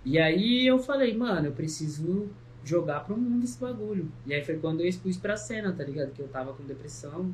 E 0.04 0.18
aí 0.18 0.66
eu 0.66 0.78
falei, 0.78 1.16
mano, 1.16 1.48
eu 1.48 1.52
preciso 1.52 2.28
jogar 2.64 3.00
pro 3.00 3.16
mundo 3.16 3.44
esse 3.44 3.58
bagulho. 3.58 4.10
E 4.26 4.34
aí 4.34 4.44
foi 4.44 4.58
quando 4.58 4.80
eu 4.80 4.86
expus 4.86 5.16
pra 5.16 5.36
cena, 5.36 5.72
tá 5.72 5.84
ligado? 5.84 6.12
Que 6.12 6.20
eu 6.20 6.28
tava 6.28 6.52
com 6.52 6.64
depressão. 6.64 7.32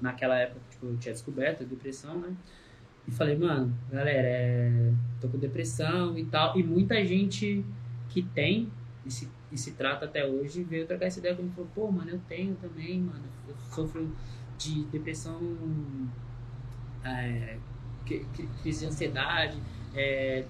Naquela 0.00 0.36
época, 0.38 0.60
tipo, 0.70 0.86
eu 0.86 0.96
tinha 0.96 1.12
descoberto 1.12 1.62
a 1.62 1.66
depressão, 1.66 2.18
né? 2.18 2.34
E 3.06 3.10
falei, 3.10 3.36
mano, 3.36 3.74
galera, 3.90 4.28
é... 4.28 4.92
tô 5.20 5.28
com 5.28 5.38
depressão 5.38 6.16
e 6.16 6.24
tal. 6.24 6.58
E 6.58 6.62
muita 6.62 7.04
gente 7.04 7.64
que 8.10 8.22
tem 8.22 8.70
e 9.04 9.10
se, 9.10 9.28
e 9.50 9.56
se 9.56 9.72
trata 9.72 10.04
até 10.04 10.26
hoje 10.26 10.62
veio 10.62 10.86
trocar 10.86 11.06
essa 11.06 11.18
ideia 11.18 11.34
comigo. 11.34 11.54
Falou, 11.54 11.70
pô, 11.74 11.90
mano, 11.90 12.10
eu 12.10 12.20
tenho 12.28 12.54
também, 12.56 13.00
mano. 13.00 13.24
Eu 13.48 13.54
sofro 13.70 14.10
de 14.58 14.84
depressão, 14.84 15.40
é, 17.02 17.56
crise 18.62 18.80
de 18.80 18.86
ansiedade, 18.86 19.58
é, 19.94 20.44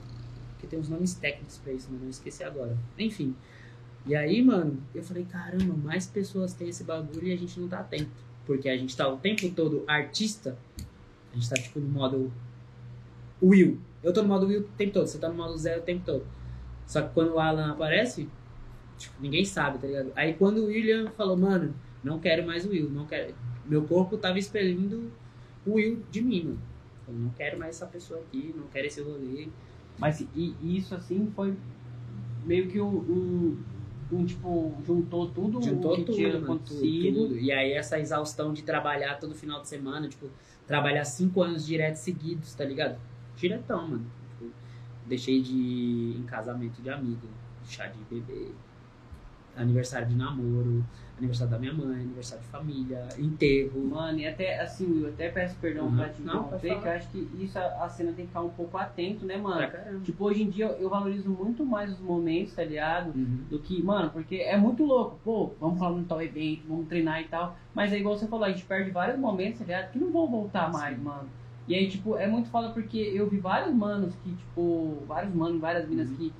que 0.58 0.66
tem 0.66 0.78
uns 0.78 0.88
nomes 0.88 1.14
técnicos 1.14 1.58
pra 1.58 1.72
isso, 1.72 1.90
mano, 1.90 2.04
eu 2.04 2.10
esqueci 2.10 2.42
agora. 2.42 2.76
Enfim. 2.98 3.36
E 4.06 4.16
aí, 4.16 4.42
mano, 4.42 4.82
eu 4.94 5.02
falei, 5.02 5.24
caramba, 5.24 5.74
mais 5.74 6.06
pessoas 6.06 6.54
têm 6.54 6.68
esse 6.68 6.82
bagulho 6.84 7.28
e 7.28 7.32
a 7.32 7.36
gente 7.36 7.60
não 7.60 7.68
tá 7.68 7.80
atento. 7.80 8.10
Porque 8.46 8.68
a 8.68 8.76
gente 8.76 8.96
tá 8.96 9.06
o 9.06 9.18
tempo 9.18 9.48
todo 9.50 9.84
artista, 9.86 10.56
a 11.32 11.34
gente 11.36 11.48
tá 11.48 11.56
tipo 11.56 11.78
no 11.78 11.88
modo 11.88 12.32
Will. 13.40 13.78
Eu 14.02 14.12
tô 14.12 14.22
no 14.22 14.28
modo 14.28 14.46
Will 14.46 14.62
o 14.62 14.64
tempo 14.76 14.94
todo, 14.94 15.06
você 15.06 15.18
tá 15.18 15.28
no 15.28 15.34
modo 15.34 15.56
Zé 15.56 15.78
o 15.78 15.82
tempo 15.82 16.04
todo. 16.04 16.26
Só 16.90 17.02
que 17.02 17.14
quando 17.14 17.34
o 17.34 17.38
Alan 17.38 17.70
aparece, 17.70 18.28
tipo, 18.98 19.14
ninguém 19.20 19.44
sabe, 19.44 19.78
tá 19.78 19.86
ligado? 19.86 20.10
Aí 20.16 20.34
quando 20.34 20.58
o 20.58 20.66
William 20.66 21.08
falou, 21.12 21.36
mano, 21.36 21.72
não 22.02 22.18
quero 22.18 22.44
mais 22.44 22.66
o 22.66 22.70
Will, 22.70 22.90
não 22.90 23.06
quero. 23.06 23.32
Meu 23.64 23.84
corpo 23.84 24.16
tava 24.16 24.40
expelindo 24.40 25.08
o 25.64 25.74
Will 25.74 26.02
de 26.10 26.20
mim, 26.20 26.42
mano. 26.46 26.58
Eu 27.06 27.14
não 27.14 27.30
quero 27.30 27.56
mais 27.56 27.76
essa 27.76 27.86
pessoa 27.86 28.18
aqui, 28.18 28.52
não 28.56 28.66
quero 28.66 28.88
esse 28.88 29.00
rolê. 29.00 29.46
Mas 30.00 30.20
e, 30.34 30.56
isso 30.60 30.92
assim 30.92 31.30
foi 31.36 31.54
meio 32.44 32.66
que 32.66 32.80
um, 32.80 32.88
um, 32.88 33.58
um, 34.10 34.26
tipo, 34.26 34.74
juntou 34.84 35.28
tudo 35.30 35.62
Juntou 35.62 35.94
que 35.94 36.02
tudo, 36.02 36.16
tinha 36.16 36.32
mano, 36.32 36.44
acontecido. 36.44 37.28
tudo. 37.28 37.38
E 37.38 37.52
aí 37.52 37.70
essa 37.70 38.00
exaustão 38.00 38.52
de 38.52 38.64
trabalhar 38.64 39.20
todo 39.20 39.32
final 39.32 39.62
de 39.62 39.68
semana, 39.68 40.08
tipo, 40.08 40.28
trabalhar 40.66 41.04
cinco 41.04 41.40
anos 41.40 41.64
direto 41.64 41.94
seguidos, 41.98 42.52
tá 42.52 42.64
ligado? 42.64 42.98
Diretão, 43.36 43.86
mano. 43.86 44.19
Deixei 45.10 45.42
de 45.42 45.52
ir 45.52 46.20
em 46.20 46.22
casamento 46.22 46.80
de 46.80 46.88
amigo, 46.88 47.26
chá 47.66 47.86
de 47.88 47.98
bebê, 48.08 48.46
aniversário 49.56 50.06
de 50.06 50.14
namoro, 50.14 50.84
aniversário 51.18 51.50
da 51.50 51.58
minha 51.58 51.74
mãe, 51.74 52.02
aniversário 52.02 52.44
de 52.44 52.48
família, 52.48 53.08
enterro. 53.18 53.88
Mano, 53.90 54.20
e 54.20 54.26
até 54.28 54.60
assim, 54.60 55.02
eu 55.02 55.08
até 55.08 55.28
peço 55.28 55.56
perdão 55.60 55.86
Uhum. 55.86 55.96
pra 55.96 56.08
te 56.10 56.22
Não, 56.22 56.34
interromper, 56.44 56.80
que 56.80 56.86
eu 56.86 56.92
acho 56.92 57.08
que 57.10 57.28
isso 57.40 57.58
a, 57.58 57.84
a 57.84 57.88
cena 57.88 58.12
tem 58.12 58.24
que 58.24 58.28
ficar 58.28 58.42
um 58.42 58.50
pouco 58.50 58.78
atento, 58.78 59.26
né, 59.26 59.36
mano? 59.36 59.68
Pra. 59.68 59.98
Tipo, 60.04 60.24
hoje 60.26 60.44
em 60.44 60.48
dia 60.48 60.66
eu, 60.66 60.82
eu 60.82 60.88
valorizo 60.88 61.28
muito 61.28 61.66
mais 61.66 61.90
os 61.92 61.98
momentos, 61.98 62.54
tá 62.54 62.62
ligado? 62.62 63.08
Uhum. 63.08 63.38
Do 63.50 63.58
que, 63.58 63.82
mano, 63.82 64.10
porque 64.10 64.36
é 64.36 64.56
muito 64.56 64.84
louco. 64.84 65.18
Pô, 65.24 65.50
vamos 65.58 65.80
falar 65.80 65.96
no 65.98 66.04
tal 66.04 66.22
evento, 66.22 66.62
vamos 66.68 66.86
treinar 66.86 67.20
e 67.20 67.24
tal. 67.24 67.56
Mas 67.74 67.92
é 67.92 67.98
igual 67.98 68.16
você 68.16 68.28
falou, 68.28 68.44
a 68.44 68.50
gente 68.52 68.64
perde 68.64 68.92
vários 68.92 69.18
momentos, 69.18 69.58
tá 69.58 69.64
ligado? 69.64 69.90
Que 69.90 69.98
não 69.98 70.12
vão 70.12 70.28
voltar 70.30 70.70
mais, 70.70 70.96
mano. 71.02 71.28
E 71.70 71.74
aí, 71.76 71.88
tipo, 71.88 72.16
é 72.16 72.26
muito 72.26 72.50
foda 72.50 72.70
porque 72.72 72.98
eu 72.98 73.30
vi 73.30 73.38
vários 73.38 73.72
manos 73.72 74.16
que, 74.16 74.34
tipo, 74.34 75.04
vários 75.06 75.32
manos, 75.32 75.60
várias 75.60 75.88
minas 75.88 76.10
Uhum. 76.10 76.16
que 76.16 76.34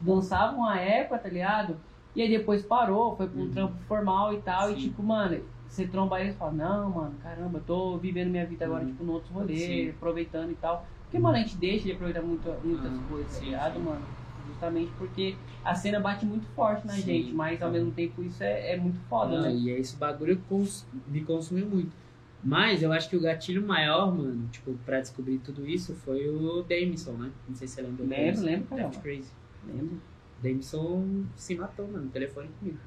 dançavam 0.00 0.64
a 0.64 0.76
época, 0.80 1.18
tá 1.18 1.28
ligado? 1.28 1.84
E 2.14 2.22
aí 2.22 2.30
depois 2.30 2.62
parou, 2.62 3.14
foi 3.14 3.28
pra 3.28 3.38
um 3.38 3.42
Uhum. 3.42 3.50
trampo 3.50 3.78
formal 3.84 4.32
e 4.32 4.40
tal. 4.40 4.70
E 4.70 4.74
Sim. 4.76 4.80
tipo, 4.88 5.02
mano, 5.02 5.44
você 5.68 5.86
tromba 5.86 6.18
eles 6.18 6.34
e 6.34 6.38
fala, 6.38 6.52
não, 6.52 6.90
mano, 6.90 7.18
caramba, 7.18 7.58
eu 7.58 7.64
tô 7.64 7.98
vivendo 7.98 8.30
minha 8.30 8.46
vida 8.46 8.64
agora, 8.64 8.84
Uhum. 8.84 8.90
tipo, 8.92 9.04
no 9.04 9.12
outro 9.12 9.34
rolê, 9.34 9.56
Sim. 9.66 9.90
aproveitando 9.90 10.50
e 10.50 10.56
tal. 10.56 10.88
Porque, 11.02 11.18
mano, 11.18 11.36
a 11.36 11.40
gente 11.40 11.58
deixa 11.58 11.84
de 11.84 11.92
aproveitar 11.92 12.22
muito, 12.22 12.48
muitas 12.64 12.98
Uhum. 12.98 13.06
coisas, 13.06 13.32
tá 13.34 13.40
ligado, 13.44 13.74
sim. 13.78 13.84
mano? 13.84 14.06
Justamente 14.46 14.92
porque 14.94 15.36
a 15.62 15.74
cena 15.74 16.00
bate 16.00 16.24
muito 16.24 16.46
forte 16.54 16.86
na 16.86 16.96
gente, 16.96 17.34
mas 17.34 17.60
ao 17.60 17.68
Uhum. 17.68 17.74
mesmo 17.74 17.92
tempo 17.92 18.22
isso 18.22 18.42
é, 18.42 18.72
é 18.72 18.76
muito 18.78 18.98
foda, 19.00 19.38
né? 19.42 19.54
E 19.54 19.68
esse 19.70 19.96
bagulho 19.98 20.40
cons- 20.48 20.88
me 21.06 21.22
consumiu 21.22 21.68
muito. 21.68 21.94
Mas 22.42 22.82
eu 22.82 22.90
acho 22.92 23.08
que 23.10 23.16
o 23.16 23.20
gatilho 23.20 23.66
maior, 23.66 24.14
mano, 24.16 24.48
tipo, 24.50 24.72
pra 24.86 25.00
descobrir 25.00 25.38
tudo 25.38 25.66
isso 25.68 25.94
foi 25.94 26.26
o 26.28 26.62
Damison, 26.62 27.12
né? 27.12 27.30
Não 27.48 27.54
sei 27.54 27.68
se 27.68 27.74
você 27.74 27.82
lembra. 27.82 28.04
do 28.04 28.08
Lembro, 28.10 28.42
lembro, 28.42 28.66
caramba. 28.68 28.88
Daft 28.88 29.02
Crazy. 29.02 29.30
Lembro. 29.66 30.00
Damison 30.42 31.24
se 31.36 31.54
matou, 31.54 31.86
mano, 31.86 32.04
no 32.04 32.10
telefone 32.10 32.48
comigo. 32.58 32.78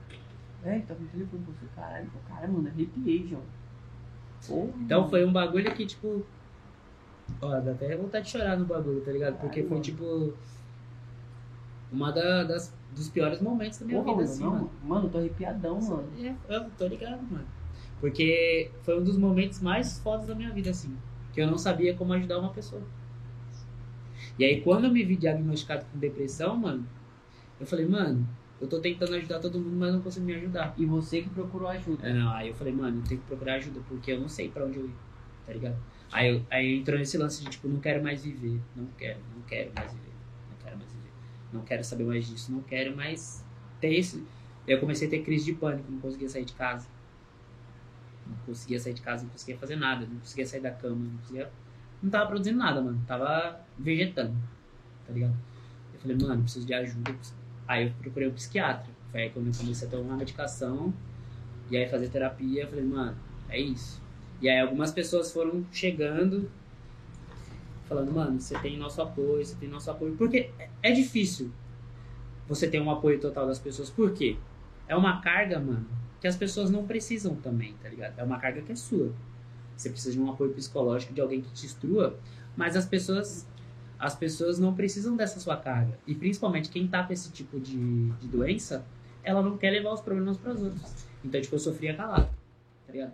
É, 0.63 0.79
tá 0.79 0.95
com 0.95 1.03
o 1.03 1.07
telefone 1.07 1.43
com 1.45 1.51
você, 1.51 1.65
caralho, 1.75 2.09
cara, 2.27 2.47
mano, 2.47 2.67
arrepiei, 2.67 3.27
João. 3.27 3.43
Então 4.81 4.99
mano. 5.01 5.09
foi 5.11 5.23
um 5.25 5.31
bagulho 5.31 5.71
que, 5.75 5.85
tipo. 5.85 6.25
Ó, 7.41 7.59
dá 7.59 7.71
até 7.71 7.95
vontade 7.95 8.25
de 8.25 8.31
chorar 8.31 8.57
no 8.57 8.65
bagulho, 8.65 9.01
tá 9.01 9.11
ligado? 9.11 9.33
Porque 9.39 9.61
Caralho, 9.61 9.67
foi, 9.67 9.77
mano. 9.77 9.81
tipo. 9.83 10.33
Uma 11.91 12.11
da- 12.11 12.43
das, 12.43 12.73
dos 12.95 13.07
piores 13.09 13.39
momentos 13.39 13.77
da 13.77 13.85
minha 13.85 14.01
Porra, 14.01 14.17
vida, 14.17 14.23
mano, 14.23 14.33
assim, 14.33 14.43
não, 14.43 14.51
mano. 14.51 14.71
mano, 14.83 15.09
tô 15.09 15.17
arrepiadão, 15.19 15.79
mano. 15.79 16.07
É, 16.49 16.55
eu 16.55 16.69
tô 16.71 16.87
ligado, 16.87 17.21
mano. 17.31 17.45
Porque 18.03 18.69
foi 18.81 18.99
um 18.99 19.01
dos 19.01 19.17
momentos 19.17 19.61
mais 19.61 19.97
fodas 19.99 20.27
da 20.27 20.35
minha 20.35 20.51
vida, 20.51 20.71
assim. 20.71 20.93
Que 21.31 21.39
eu 21.39 21.47
não 21.47 21.57
sabia 21.57 21.93
como 21.93 22.11
ajudar 22.11 22.37
uma 22.37 22.49
pessoa. 22.49 22.81
E 24.37 24.43
aí, 24.43 24.59
quando 24.59 24.83
eu 24.87 24.91
me 24.91 25.05
vi 25.05 25.15
diagnosticado 25.15 25.85
com 25.85 25.97
depressão, 25.97 26.53
mano, 26.57 26.85
eu 27.57 27.65
falei, 27.65 27.87
mano, 27.87 28.27
eu 28.59 28.67
tô 28.67 28.81
tentando 28.81 29.15
ajudar 29.15 29.39
todo 29.39 29.57
mundo, 29.57 29.77
mas 29.77 29.93
não 29.93 30.01
consigo 30.01 30.25
me 30.25 30.35
ajudar. 30.35 30.73
E 30.77 30.85
você 30.85 31.21
que 31.21 31.29
procurou 31.29 31.69
ajuda. 31.69 32.05
É, 32.05 32.11
não, 32.11 32.29
aí 32.33 32.49
eu 32.49 32.53
falei, 32.53 32.73
mano, 32.73 32.99
eu 32.99 33.03
tenho 33.07 33.21
que 33.21 33.27
procurar 33.27 33.53
ajuda, 33.53 33.79
porque 33.87 34.11
eu 34.11 34.19
não 34.19 34.27
sei 34.27 34.49
pra 34.49 34.65
onde 34.65 34.79
eu 34.79 34.85
ir, 34.85 34.95
tá 35.47 35.53
ligado? 35.53 35.77
Aí, 36.11 36.27
eu- 36.27 36.45
aí 36.51 36.79
entrou 36.79 36.99
nesse 36.99 37.17
lance 37.17 37.41
de, 37.41 37.51
tipo, 37.51 37.69
não 37.69 37.79
quero 37.79 38.03
mais 38.03 38.21
viver, 38.21 38.59
não 38.75 38.85
quero, 38.97 39.19
não 39.33 39.43
quero 39.43 39.71
mais 39.73 39.93
viver, 39.93 40.11
não 40.49 40.57
quero 40.57 40.77
mais 40.77 40.91
viver, 40.91 41.11
não 41.53 41.61
quero 41.61 41.83
saber 41.85 42.03
mais 42.03 42.27
disso, 42.27 42.51
não 42.51 42.61
quero 42.63 42.93
mais 42.97 43.45
ter 43.79 43.93
esse... 43.93 44.21
Eu 44.67 44.77
comecei 44.81 45.07
a 45.07 45.11
ter 45.11 45.19
crise 45.23 45.45
de 45.45 45.53
pânico, 45.53 45.89
não 45.89 45.99
conseguia 46.01 46.27
sair 46.27 46.43
de 46.43 46.53
casa. 46.53 46.92
Não 48.27 48.35
conseguia 48.45 48.79
sair 48.79 48.93
de 48.93 49.01
casa, 49.01 49.23
não 49.23 49.29
conseguia 49.29 49.57
fazer 49.57 49.75
nada, 49.75 50.05
não 50.05 50.19
conseguia 50.19 50.45
sair 50.45 50.61
da 50.61 50.71
cama, 50.71 51.05
não 51.05 51.17
conseguia... 51.17 51.51
Não 52.01 52.09
tava 52.09 52.27
produzindo 52.27 52.57
nada, 52.57 52.81
mano, 52.81 53.01
tava 53.07 53.61
vegetando, 53.77 54.35
tá 55.07 55.13
ligado? 55.13 55.35
Eu 55.93 55.99
falei, 56.01 56.17
mano, 56.17 56.43
preciso 56.43 56.65
de 56.65 56.73
ajuda. 56.73 57.15
Aí 57.67 57.87
eu 57.87 57.93
procurei 58.01 58.27
um 58.27 58.33
psiquiatra, 58.33 58.89
foi 59.11 59.21
aí 59.21 59.29
quando 59.29 59.47
eu 59.47 59.53
comecei 59.53 59.87
a 59.87 59.91
tomar 59.91 60.17
medicação, 60.17 60.93
e 61.71 61.77
aí 61.77 61.87
fazer 61.87 62.09
terapia, 62.09 62.63
eu 62.63 62.67
falei, 62.67 62.83
mano, 62.83 63.17
é 63.47 63.59
isso. 63.59 64.01
E 64.41 64.49
aí 64.49 64.59
algumas 64.59 64.91
pessoas 64.91 65.31
foram 65.31 65.65
chegando, 65.71 66.51
falando, 67.87 68.11
mano, 68.11 68.39
você 68.39 68.57
tem 68.59 68.77
nosso 68.77 69.01
apoio, 69.01 69.45
você 69.45 69.55
tem 69.55 69.69
nosso 69.69 69.89
apoio. 69.89 70.15
Porque 70.15 70.51
é 70.81 70.91
difícil 70.91 71.51
você 72.47 72.67
ter 72.67 72.81
um 72.81 72.91
apoio 72.91 73.19
total 73.19 73.47
das 73.47 73.59
pessoas. 73.59 73.89
Por 73.89 74.11
quê? 74.11 74.35
É 74.87 74.95
uma 74.95 75.21
carga, 75.21 75.59
mano, 75.59 75.87
que 76.23 76.27
as 76.29 76.37
pessoas 76.37 76.71
não 76.71 76.87
precisam 76.87 77.35
também, 77.35 77.75
tá 77.83 77.89
ligado? 77.89 78.17
É 78.17 78.23
uma 78.23 78.39
carga 78.39 78.61
que 78.61 78.71
é 78.71 78.75
sua. 78.77 79.11
Você 79.75 79.89
precisa 79.89 80.13
de 80.13 80.21
um 80.21 80.31
apoio 80.31 80.53
psicológico, 80.53 81.13
de 81.13 81.19
alguém 81.19 81.41
que 81.41 81.51
te 81.51 81.65
instrua, 81.65 82.17
mas 82.55 82.77
as 82.77 82.85
pessoas 82.85 83.45
as 83.99 84.15
pessoas 84.15 84.57
não 84.57 84.73
precisam 84.73 85.17
dessa 85.17 85.37
sua 85.41 85.57
carga. 85.57 85.99
E 86.07 86.15
principalmente 86.15 86.69
quem 86.69 86.87
tá 86.87 87.03
com 87.03 87.11
esse 87.11 87.29
tipo 87.29 87.59
de, 87.59 88.09
de 88.11 88.27
doença, 88.29 88.85
ela 89.21 89.41
não 89.41 89.57
quer 89.57 89.71
levar 89.71 89.91
os 89.91 89.99
problemas 89.99 90.37
para 90.37 90.53
os 90.53 90.63
outros. 90.63 91.05
Então, 91.25 91.41
tipo, 91.41 91.55
eu 91.55 91.59
sofria 91.59 91.93
calado, 91.93 92.29
tá 92.87 92.93
ligado? 92.93 93.13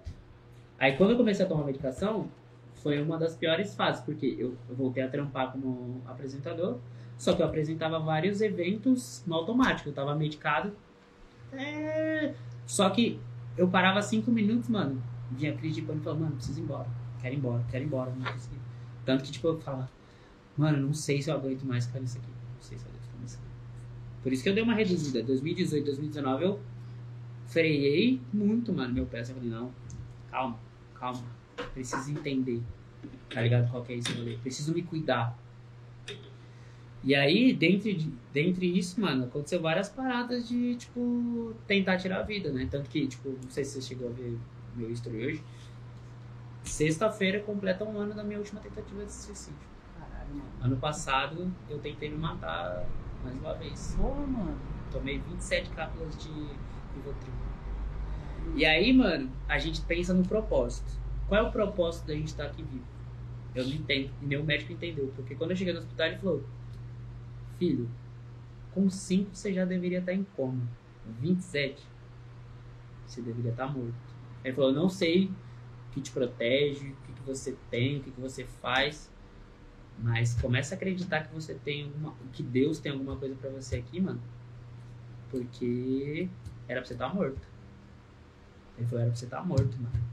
Aí 0.77 0.95
quando 0.95 1.09
eu 1.09 1.17
comecei 1.17 1.43
a 1.43 1.49
tomar 1.49 1.63
medicação, 1.63 2.29
foi 2.75 3.01
uma 3.01 3.17
das 3.17 3.35
piores 3.35 3.73
fases, 3.73 4.03
porque 4.03 4.35
eu, 4.37 4.55
eu 4.69 4.75
voltei 4.75 5.01
a 5.01 5.09
trampar 5.09 5.51
como 5.51 5.99
apresentador, 6.05 6.77
só 7.17 7.33
que 7.33 7.41
eu 7.41 7.47
apresentava 7.47 7.97
vários 7.97 8.39
eventos 8.39 9.23
no 9.25 9.33
automático, 9.33 9.89
eu 9.89 9.93
tava 9.93 10.15
medicado. 10.15 10.71
É... 11.51 12.35
Só 12.69 12.87
que 12.91 13.19
eu 13.57 13.67
parava 13.67 13.99
cinco 13.99 14.29
minutos, 14.29 14.69
mano, 14.69 15.01
vinha 15.31 15.57
crise 15.57 15.81
de 15.81 15.81
pânico 15.81 16.03
e 16.03 16.05
falava, 16.05 16.23
mano, 16.25 16.35
preciso 16.35 16.59
ir 16.59 16.63
embora, 16.63 16.87
quero 17.19 17.33
ir 17.33 17.37
embora, 17.39 17.65
quero 17.67 17.83
ir 17.83 17.87
embora, 17.87 18.11
não. 18.11 18.31
Tanto 19.03 19.23
que, 19.23 19.31
tipo, 19.31 19.47
eu 19.47 19.59
falava, 19.59 19.89
mano, 20.55 20.85
não 20.85 20.93
sei 20.93 21.19
se 21.19 21.31
eu 21.31 21.35
aguento 21.35 21.63
mais 21.63 21.87
ficar 21.87 21.99
nisso 21.99 22.19
aqui, 22.19 22.27
não 22.27 22.61
sei 22.61 22.77
se 22.77 22.83
eu 22.83 22.89
aguento 22.91 23.01
ficar 23.01 23.17
nisso 23.23 23.37
aqui. 23.37 24.21
Por 24.21 24.31
isso 24.31 24.43
que 24.43 24.49
eu 24.49 24.53
dei 24.53 24.63
uma 24.63 24.75
reduzida, 24.75 25.23
2018, 25.23 25.83
2019 25.83 26.43
eu 26.43 26.59
freiei 27.47 28.21
muito, 28.31 28.71
mano, 28.71 28.93
meu 28.93 29.07
pé. 29.07 29.21
Eu 29.21 29.25
falei, 29.25 29.49
não, 29.49 29.71
calma, 30.29 30.59
calma. 30.93 31.23
Preciso 31.73 32.11
entender, 32.11 32.61
tá 33.33 33.41
ligado? 33.41 33.67
Qual 33.71 33.83
que 33.83 33.93
é 33.93 33.97
esse 33.97 34.13
rolê. 34.13 34.37
Preciso 34.37 34.75
me 34.75 34.83
cuidar. 34.83 35.35
E 37.01 37.15
aí, 37.15 37.53
dentre, 37.53 37.93
de- 37.93 38.11
dentre 38.33 38.65
isso, 38.77 38.99
mano, 38.99 39.25
aconteceu 39.25 39.61
várias 39.61 39.87
paradas 39.89 40.47
de, 40.47 40.75
tipo, 40.75 41.53
tentar 41.65 41.97
tirar 41.97 42.19
a 42.19 42.23
vida, 42.23 42.51
né? 42.51 42.67
Tanto 42.69 42.89
que, 42.89 43.07
tipo, 43.07 43.29
não 43.41 43.49
sei 43.49 43.63
se 43.63 43.73
você 43.81 43.81
chegou 43.87 44.09
a 44.09 44.11
ver 44.11 44.37
meu 44.75 44.91
history 44.91 45.25
hoje. 45.25 45.43
Sexta-feira 46.63 47.39
completa 47.39 47.83
um 47.83 47.97
ano 47.97 48.13
da 48.13 48.23
minha 48.23 48.37
última 48.37 48.59
tentativa 48.61 49.03
de 49.05 49.11
suicídio. 49.11 49.59
Caralho. 49.97 50.35
mano. 50.35 50.49
Ano 50.61 50.77
passado 50.77 51.51
eu 51.69 51.79
tentei 51.79 52.09
me 52.09 52.17
matar 52.17 52.85
mais 53.23 53.35
uma 53.37 53.53
vez. 53.55 53.95
Porra, 53.97 54.27
mano. 54.27 54.57
Tomei 54.91 55.19
27 55.19 55.69
cápsulas 55.69 56.21
de 56.21 56.29
Rivotril. 56.95 57.33
E 58.55 58.65
aí, 58.65 58.91
mano, 58.93 59.29
a 59.47 59.57
gente 59.57 59.81
pensa 59.81 60.13
no 60.13 60.23
propósito. 60.27 60.91
Qual 61.27 61.39
é 61.39 61.47
o 61.47 61.51
propósito 61.51 62.07
da 62.07 62.13
gente 62.13 62.27
estar 62.27 62.45
aqui 62.45 62.63
vivo? 62.63 62.85
Eu 63.55 63.63
não 63.65 63.73
entendo. 63.73 64.09
E 64.21 64.25
nem 64.25 64.37
o 64.39 64.43
médico 64.43 64.73
entendeu. 64.73 65.11
Porque 65.15 65.35
quando 65.35 65.51
eu 65.51 65.57
cheguei 65.57 65.73
no 65.73 65.79
hospital, 65.79 66.07
ele 66.07 66.17
falou: 66.17 66.43
Filho, 67.59 67.89
com 68.73 68.89
5 68.89 69.35
você 69.35 69.53
já 69.53 69.65
deveria 69.65 69.99
estar 69.99 70.13
em 70.13 70.23
coma. 70.35 70.67
27, 71.19 71.85
você 73.05 73.21
deveria 73.21 73.51
estar 73.51 73.67
morto. 73.67 73.93
Ele 74.43 74.55
falou: 74.55 74.71
Não 74.71 74.89
sei 74.89 75.25
o 75.25 75.91
que 75.91 76.01
te 76.01 76.11
protege, 76.11 76.87
o 76.89 76.95
que, 77.05 77.13
que 77.13 77.21
você 77.23 77.55
tem, 77.69 77.97
o 77.97 78.03
que, 78.03 78.11
que 78.11 78.21
você 78.21 78.45
faz. 78.45 79.11
Mas 80.01 80.33
começa 80.39 80.75
a 80.75 80.77
acreditar 80.77 81.23
que 81.23 81.33
você 81.33 81.53
tem 81.53 81.83
alguma. 81.83 82.15
que 82.31 82.41
Deus 82.41 82.79
tem 82.79 82.91
alguma 82.91 83.17
coisa 83.17 83.35
pra 83.35 83.49
você 83.49 83.77
aqui, 83.77 83.99
mano. 83.99 84.21
Porque 85.29 86.29
era 86.67 86.79
pra 86.79 86.87
você 86.87 86.93
estar 86.93 87.13
morto. 87.13 87.47
Ele 88.77 88.87
falou, 88.87 89.01
era 89.01 89.09
pra 89.11 89.19
você 89.19 89.25
estar 89.25 89.45
morto, 89.45 89.75
mano. 89.77 90.09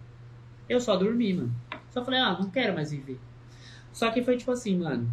Eu 0.69 0.81
só 0.81 0.97
dormi, 0.97 1.33
mano. 1.33 1.55
Só 1.91 2.05
falei, 2.05 2.19
ah, 2.19 2.37
não 2.39 2.51
quero 2.51 2.75
mais 2.75 2.91
viver. 2.91 3.21
Só 3.93 4.11
que 4.11 4.23
foi 4.23 4.37
tipo 4.37 4.51
assim, 4.51 4.77
mano. 4.77 5.09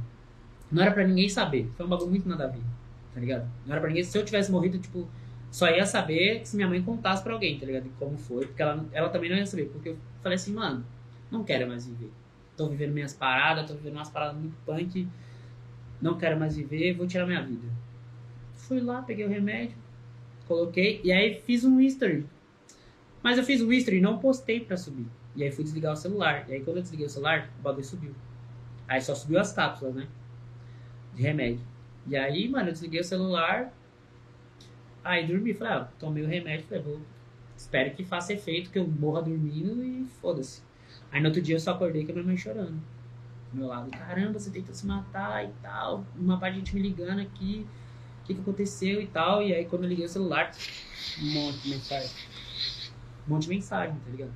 Não 0.73 0.81
era 0.81 0.91
pra 0.91 1.05
ninguém 1.05 1.29
saber. 1.29 1.71
Foi 1.77 1.85
um 1.85 1.89
bagulho 1.89 2.09
muito 2.09 2.27
nada 2.27 2.45
a 2.45 2.47
ver. 2.47 2.61
Tá 3.13 3.19
ligado? 3.19 3.47
Não 3.65 3.73
era 3.73 3.79
pra 3.79 3.89
ninguém. 3.89 4.03
Se 4.03 4.17
eu 4.17 4.25
tivesse 4.25 4.51
morrido, 4.51 4.79
tipo, 4.79 5.07
só 5.51 5.69
ia 5.69 5.85
saber 5.85 6.45
se 6.45 6.55
minha 6.55 6.67
mãe 6.67 6.81
contasse 6.81 7.21
pra 7.21 7.31
alguém, 7.31 7.59
tá 7.59 7.65
ligado? 7.65 7.87
Como 7.99 8.17
foi. 8.17 8.47
Porque 8.47 8.61
ela, 8.61 8.83
ela 8.91 9.09
também 9.09 9.29
não 9.29 9.37
ia 9.37 9.45
saber. 9.45 9.65
Porque 9.65 9.89
eu 9.89 9.97
falei 10.21 10.35
assim, 10.35 10.51
mano, 10.51 10.83
não 11.29 11.43
quero 11.43 11.67
mais 11.67 11.85
viver. 11.85 12.11
Tô 12.57 12.67
vivendo 12.67 12.91
minhas 12.91 13.13
paradas, 13.13 13.67
tô 13.67 13.75
vivendo 13.75 13.93
umas 13.93 14.09
paradas 14.09 14.35
muito 14.35 14.55
punk. 14.65 15.07
Não 16.01 16.17
quero 16.17 16.39
mais 16.39 16.55
viver, 16.55 16.93
vou 16.93 17.07
tirar 17.07 17.25
minha 17.25 17.41
vida. 17.41 17.67
Fui 18.55 18.79
lá, 18.79 19.01
peguei 19.01 19.25
o 19.25 19.29
remédio, 19.29 19.75
coloquei, 20.47 21.01
e 21.03 21.11
aí 21.11 21.41
fiz 21.41 21.63
um 21.63 21.79
history. 21.79 22.25
Mas 23.21 23.37
eu 23.37 23.43
fiz 23.43 23.61
o 23.61 23.71
history 23.71 23.97
e 23.97 24.01
não 24.01 24.17
postei 24.17 24.59
pra 24.59 24.75
subir. 24.75 25.07
E 25.35 25.43
aí 25.43 25.51
fui 25.51 25.63
desligar 25.63 25.93
o 25.93 25.95
celular. 25.95 26.45
E 26.49 26.53
aí 26.53 26.61
quando 26.61 26.77
eu 26.77 26.81
desliguei 26.83 27.05
o 27.05 27.09
celular, 27.09 27.49
o 27.59 27.61
bagulho 27.61 27.85
subiu. 27.85 28.11
Aí 28.87 29.01
só 29.01 29.15
subiu 29.15 29.39
as 29.39 29.53
cápsulas, 29.53 29.95
né? 29.95 30.07
De 31.15 31.21
remédio. 31.21 31.61
E 32.07 32.15
aí, 32.15 32.47
mano, 32.49 32.69
eu 32.69 32.73
desliguei 32.73 32.99
o 32.99 33.03
celular. 33.03 33.71
Aí 35.03 35.25
dormi. 35.27 35.53
Falei, 35.53 35.73
ah, 35.73 35.87
tomei 35.99 36.23
o 36.23 36.27
remédio. 36.27 36.65
Falei, 36.67 36.83
vou. 36.83 36.99
Espero 37.55 37.93
que 37.95 38.03
faça 38.03 38.33
efeito, 38.33 38.71
que 38.71 38.79
eu 38.79 38.87
morra 38.87 39.21
dormindo 39.21 39.83
e 39.83 40.05
foda-se. 40.21 40.61
Aí 41.11 41.21
no 41.21 41.27
outro 41.27 41.41
dia 41.41 41.55
eu 41.55 41.59
só 41.59 41.71
acordei 41.71 42.03
com 42.05 42.11
a 42.11 42.15
minha 42.15 42.25
mãe 42.25 42.37
chorando. 42.37 42.81
Do 43.51 43.57
meu 43.57 43.67
lado. 43.67 43.91
Caramba, 43.91 44.39
você 44.39 44.49
tentou 44.49 44.73
se 44.73 44.85
matar 44.85 45.45
e 45.45 45.51
tal. 45.61 46.05
Uma 46.17 46.39
parte 46.39 46.53
de 46.53 46.59
gente 46.59 46.75
me 46.75 46.81
ligando 46.81 47.19
aqui. 47.19 47.65
O 48.21 48.25
que, 48.25 48.33
que 48.33 48.41
aconteceu 48.41 49.01
e 49.01 49.07
tal. 49.07 49.43
E 49.43 49.53
aí 49.53 49.65
quando 49.65 49.83
eu 49.83 49.89
liguei 49.89 50.05
o 50.05 50.09
celular, 50.09 50.51
um 51.21 51.33
monte 51.33 51.59
de 51.59 51.69
mensagem. 51.69 52.09
Um 53.27 53.33
monte 53.33 53.43
de 53.43 53.49
mensagem, 53.49 53.95
tá 53.95 54.09
ligado? 54.09 54.33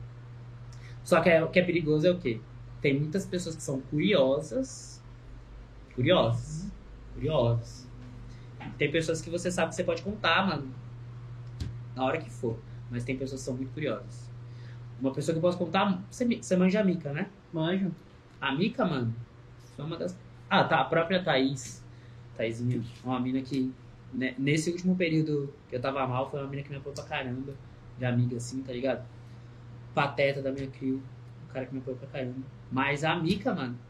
Só 1.03 1.21
que 1.21 1.29
é- 1.29 1.43
o 1.43 1.49
que 1.49 1.59
é 1.59 1.63
perigoso 1.63 2.05
é 2.05 2.11
o 2.11 2.19
quê? 2.19 2.39
Tem 2.81 2.97
muitas 2.99 3.25
pessoas 3.25 3.55
que 3.55 3.63
são 3.63 3.81
curiosas. 3.81 4.96
Curiosas. 5.97 6.71
Curiosas. 7.15 7.87
Tem 8.77 8.91
pessoas 8.91 9.19
que 9.19 9.31
você 9.31 9.49
sabe 9.49 9.69
que 9.69 9.75
você 9.75 9.83
pode 9.83 10.03
contar, 10.03 10.45
mano. 10.45 10.71
Na 11.95 12.05
hora 12.05 12.19
que 12.19 12.29
for. 12.29 12.59
Mas 12.91 13.03
tem 13.03 13.17
pessoas 13.17 13.41
que 13.41 13.45
são 13.45 13.55
muito 13.55 13.73
curiosas. 13.73 14.29
Uma 15.01 15.11
pessoa 15.11 15.33
que 15.33 15.39
eu 15.39 15.41
posso 15.41 15.57
contar. 15.57 15.99
Você, 16.11 16.23
você 16.23 16.55
manja 16.55 16.81
a 16.81 16.83
Mica, 16.83 17.11
né? 17.11 17.31
Manjo. 17.51 17.91
A 18.39 18.53
Mica, 18.53 18.85
mano, 18.85 19.11
foi 19.75 19.85
uma 19.85 19.97
das. 19.97 20.15
Ah, 20.47 20.63
tá. 20.63 20.81
A 20.81 20.85
própria 20.85 21.23
Thaís. 21.23 21.83
Thaisinha. 22.35 22.83
Uma 23.03 23.19
mina 23.19 23.41
que. 23.41 23.73
né, 24.13 24.35
nesse 24.37 24.69
último 24.69 24.95
período 24.95 25.51
que 25.67 25.75
eu 25.75 25.81
tava 25.81 26.05
mal, 26.05 26.29
foi 26.29 26.39
uma 26.39 26.47
mina 26.47 26.61
que 26.61 26.69
me 26.69 26.75
apoiou 26.75 26.93
pra 26.93 27.05
caramba. 27.05 27.55
De 27.97 28.05
amiga 28.05 28.37
assim, 28.37 28.61
tá 28.61 28.71
ligado? 28.71 29.03
Pateta 29.95 30.43
da 30.43 30.51
minha 30.51 30.67
crio. 30.67 31.01
O 31.49 31.51
cara 31.51 31.65
que 31.65 31.73
me 31.73 31.79
apoiou 31.79 31.97
pra 31.97 32.07
caramba. 32.07 32.45
Mas 32.71 33.03
a 33.03 33.15
Mica, 33.15 33.55
mano. 33.55 33.86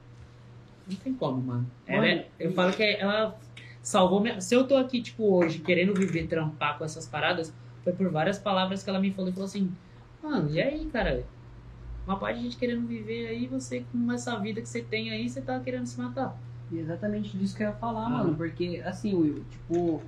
Não 0.87 0.95
tem 0.97 1.13
como, 1.13 1.41
mano. 1.41 1.69
Ela 1.85 2.07
é- 2.07 2.15
Mano, 2.15 2.27
eu 2.39 2.51
falo 2.53 2.73
que 2.73 2.83
ela 2.83 3.37
salvou 3.81 4.19
minha. 4.21 4.39
Se 4.41 4.55
eu 4.55 4.67
tô 4.67 4.75
aqui, 4.77 5.01
tipo, 5.01 5.23
hoje, 5.35 5.59
querendo 5.59 5.93
viver, 5.93 6.27
trampar 6.27 6.77
com 6.77 6.85
essas 6.85 7.07
paradas, 7.07 7.53
foi 7.83 7.93
por 7.93 8.09
várias 8.09 8.37
palavras 8.37 8.83
que 8.83 8.89
ela 8.89 8.99
me 8.99 9.11
falou 9.11 9.29
e 9.29 9.33
falou 9.33 9.45
assim: 9.45 9.71
Mano, 10.21 10.49
e 10.49 10.61
aí, 10.61 10.85
cara? 10.85 11.25
Uma 12.05 12.17
parte 12.17 12.37
de 12.37 12.43
gente 12.45 12.57
querendo 12.57 12.87
viver 12.87 13.27
aí, 13.27 13.47
você 13.47 13.83
com 13.91 14.11
essa 14.13 14.37
vida 14.39 14.61
que 14.61 14.69
você 14.69 14.81
tem 14.81 15.11
aí, 15.11 15.29
você 15.29 15.41
tá 15.41 15.59
querendo 15.59 15.85
se 15.85 15.99
matar. 15.99 16.37
E 16.71 16.77
exatamente 16.79 17.37
disso 17.37 17.55
que 17.55 17.63
eu 17.63 17.67
ia 17.67 17.73
falar, 17.73 18.05
Ah. 18.05 18.09
mano. 18.09 18.35
Porque, 18.35 18.81
assim, 18.85 19.13
Will, 19.13 19.43
tipo, 19.51 20.01